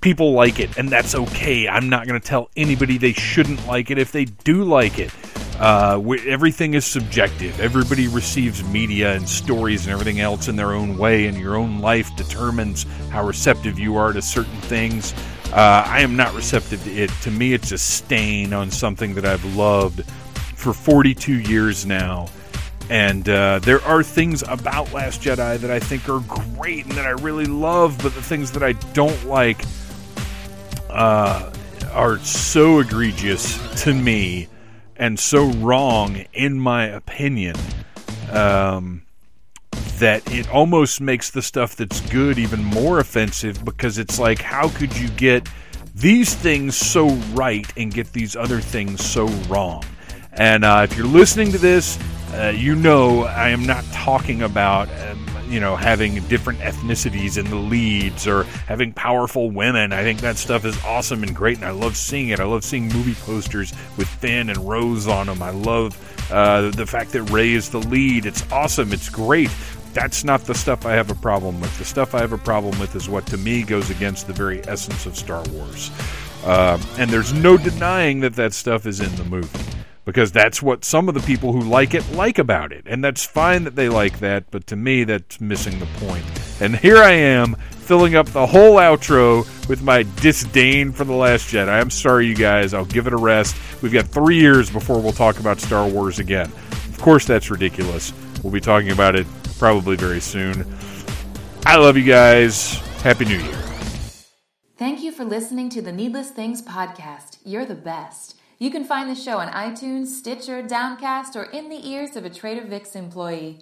people 0.00 0.32
like 0.32 0.60
it, 0.60 0.78
and 0.78 0.88
that's 0.88 1.14
okay. 1.14 1.66
I'm 1.66 1.88
not 1.88 2.06
going 2.06 2.20
to 2.20 2.24
tell 2.24 2.50
anybody 2.56 2.98
they 2.98 3.14
shouldn't 3.14 3.66
like 3.66 3.90
it 3.90 3.98
if 3.98 4.12
they 4.12 4.26
do 4.26 4.62
like 4.62 4.98
it. 5.00 5.12
Uh, 5.58 6.00
everything 6.26 6.74
is 6.74 6.86
subjective. 6.86 7.58
Everybody 7.60 8.06
receives 8.06 8.62
media 8.68 9.14
and 9.14 9.28
stories 9.28 9.86
and 9.86 9.92
everything 9.92 10.20
else 10.20 10.46
in 10.46 10.54
their 10.54 10.72
own 10.72 10.96
way, 10.96 11.26
and 11.26 11.36
your 11.36 11.56
own 11.56 11.80
life 11.80 12.14
determines 12.16 12.84
how 13.10 13.26
receptive 13.26 13.78
you 13.78 13.96
are 13.96 14.12
to 14.12 14.22
certain 14.22 14.60
things. 14.62 15.12
Uh, 15.52 15.82
I 15.84 16.00
am 16.00 16.14
not 16.14 16.34
receptive 16.34 16.84
to 16.84 16.90
it. 16.92 17.10
To 17.22 17.30
me, 17.30 17.54
it's 17.54 17.72
a 17.72 17.78
stain 17.78 18.52
on 18.52 18.70
something 18.70 19.14
that 19.14 19.24
I've 19.24 19.44
loved 19.56 20.04
for 20.54 20.72
42 20.72 21.40
years 21.40 21.84
now. 21.84 22.28
And 22.90 23.28
uh, 23.28 23.58
there 23.58 23.82
are 23.82 24.02
things 24.02 24.42
about 24.42 24.92
Last 24.92 25.22
Jedi 25.22 25.58
that 25.58 25.70
I 25.70 25.80
think 25.80 26.08
are 26.08 26.20
great 26.20 26.84
and 26.84 26.94
that 26.94 27.04
I 27.04 27.10
really 27.10 27.46
love, 27.46 27.98
but 28.02 28.14
the 28.14 28.22
things 28.22 28.52
that 28.52 28.62
I 28.62 28.72
don't 28.92 29.26
like 29.26 29.62
uh, 30.88 31.50
are 31.92 32.18
so 32.20 32.78
egregious 32.78 33.82
to 33.82 33.92
me 33.92 34.48
and 34.98 35.18
so 35.18 35.46
wrong, 35.46 36.24
in 36.32 36.58
my 36.58 36.86
opinion, 36.86 37.56
um, 38.32 39.02
that 39.98 40.30
it 40.32 40.48
almost 40.50 41.00
makes 41.00 41.30
the 41.30 41.42
stuff 41.42 41.76
that's 41.76 42.00
good 42.10 42.38
even 42.38 42.62
more 42.64 42.98
offensive 42.98 43.64
because 43.64 43.98
it's 43.98 44.18
like, 44.18 44.42
how 44.42 44.68
could 44.68 44.96
you 44.96 45.08
get 45.10 45.48
these 45.94 46.34
things 46.34 46.76
so 46.76 47.08
right 47.32 47.66
and 47.76 47.92
get 47.92 48.12
these 48.12 48.36
other 48.36 48.60
things 48.60 49.04
so 49.04 49.26
wrong? 49.48 49.84
And 50.32 50.64
uh, 50.64 50.86
if 50.88 50.96
you're 50.96 51.06
listening 51.06 51.52
to 51.52 51.58
this, 51.58 51.98
uh, 52.34 52.52
you 52.56 52.74
know 52.74 53.22
I 53.22 53.48
am 53.48 53.64
not 53.64 53.84
talking 53.92 54.42
about 54.42 54.88
um, 55.08 55.27
you 55.48 55.60
know 55.60 55.76
having 55.76 56.20
different 56.28 56.60
ethnicities 56.60 57.38
in 57.38 57.48
the 57.50 57.56
leads 57.56 58.26
or 58.26 58.44
having 58.66 58.92
powerful 58.92 59.50
women. 59.50 59.92
I 59.92 60.02
think 60.02 60.20
that 60.20 60.36
stuff 60.36 60.64
is 60.64 60.82
awesome 60.84 61.22
and 61.22 61.34
great, 61.34 61.56
and 61.56 61.66
I 61.66 61.70
love 61.70 61.96
seeing 61.96 62.28
it. 62.28 62.40
I 62.40 62.44
love 62.44 62.64
seeing 62.64 62.88
movie 62.88 63.14
posters 63.14 63.72
with 63.96 64.08
Finn 64.08 64.48
and 64.50 64.68
Rose 64.68 65.06
on 65.06 65.26
them. 65.26 65.42
I 65.42 65.50
love 65.50 65.96
uh, 66.30 66.70
the 66.70 66.86
fact 66.86 67.12
that 67.12 67.22
Rey 67.24 67.52
is 67.52 67.70
the 67.70 67.80
lead. 67.80 68.26
It's 68.26 68.50
awesome. 68.52 68.92
It's 68.92 69.08
great. 69.08 69.50
That's 69.94 70.22
not 70.22 70.42
the 70.42 70.54
stuff 70.54 70.86
I 70.86 70.92
have 70.92 71.10
a 71.10 71.14
problem 71.14 71.60
with. 71.60 71.76
The 71.78 71.84
stuff 71.84 72.14
I 72.14 72.20
have 72.20 72.32
a 72.32 72.38
problem 72.38 72.78
with 72.78 72.94
is 72.94 73.08
what 73.08 73.26
to 73.26 73.36
me 73.36 73.62
goes 73.62 73.90
against 73.90 74.26
the 74.26 74.32
very 74.32 74.60
essence 74.68 75.06
of 75.06 75.16
Star 75.16 75.42
Wars. 75.50 75.90
Uh, 76.44 76.80
and 76.98 77.10
there's 77.10 77.32
no 77.32 77.56
denying 77.56 78.20
that 78.20 78.34
that 78.34 78.52
stuff 78.52 78.86
is 78.86 79.00
in 79.00 79.14
the 79.16 79.24
movie 79.24 79.58
because 80.08 80.32
that's 80.32 80.62
what 80.62 80.86
some 80.86 81.06
of 81.06 81.14
the 81.14 81.20
people 81.20 81.52
who 81.52 81.60
like 81.60 81.92
it 81.92 82.12
like 82.12 82.38
about 82.38 82.72
it. 82.72 82.82
And 82.86 83.04
that's 83.04 83.26
fine 83.26 83.64
that 83.64 83.76
they 83.76 83.90
like 83.90 84.20
that, 84.20 84.50
but 84.50 84.66
to 84.68 84.74
me, 84.74 85.04
that's 85.04 85.38
missing 85.38 85.78
the 85.78 85.84
point. 86.06 86.24
And 86.62 86.74
here 86.74 86.96
I 86.96 87.10
am 87.10 87.56
filling 87.56 88.16
up 88.16 88.24
the 88.28 88.46
whole 88.46 88.76
outro 88.76 89.44
with 89.68 89.82
my 89.82 90.06
disdain 90.22 90.92
for 90.92 91.04
The 91.04 91.12
Last 91.12 91.52
Jedi. 91.52 91.68
I'm 91.68 91.90
sorry, 91.90 92.26
you 92.26 92.34
guys. 92.34 92.72
I'll 92.72 92.86
give 92.86 93.06
it 93.06 93.12
a 93.12 93.18
rest. 93.18 93.54
We've 93.82 93.92
got 93.92 94.06
three 94.06 94.38
years 94.38 94.70
before 94.70 94.98
we'll 94.98 95.12
talk 95.12 95.40
about 95.40 95.60
Star 95.60 95.86
Wars 95.86 96.18
again. 96.20 96.50
Of 96.72 96.98
course, 97.02 97.26
that's 97.26 97.50
ridiculous. 97.50 98.14
We'll 98.42 98.54
be 98.54 98.62
talking 98.62 98.92
about 98.92 99.14
it 99.14 99.26
probably 99.58 99.96
very 99.96 100.20
soon. 100.20 100.66
I 101.66 101.76
love 101.76 101.98
you 101.98 102.04
guys. 102.04 102.76
Happy 103.02 103.26
New 103.26 103.40
Year. 103.40 103.62
Thank 104.78 105.02
you 105.02 105.12
for 105.12 105.26
listening 105.26 105.68
to 105.68 105.82
the 105.82 105.92
Needless 105.92 106.30
Things 106.30 106.62
podcast. 106.62 107.40
You're 107.44 107.66
the 107.66 107.74
best. 107.74 108.37
You 108.60 108.70
can 108.72 108.84
find 108.84 109.08
the 109.08 109.14
show 109.14 109.38
on 109.38 109.52
iTunes, 109.52 110.06
Stitcher, 110.06 110.62
Downcast, 110.62 111.36
or 111.36 111.44
in 111.44 111.68
the 111.68 111.88
ears 111.88 112.16
of 112.16 112.24
a 112.24 112.30
Trader 112.30 112.64
Vic's 112.64 112.96
employee. 112.96 113.60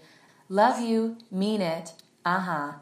Love 0.48 0.80
you, 0.80 1.18
mean 1.30 1.60
it. 1.60 1.92
Uh 2.24 2.40
huh. 2.40 2.72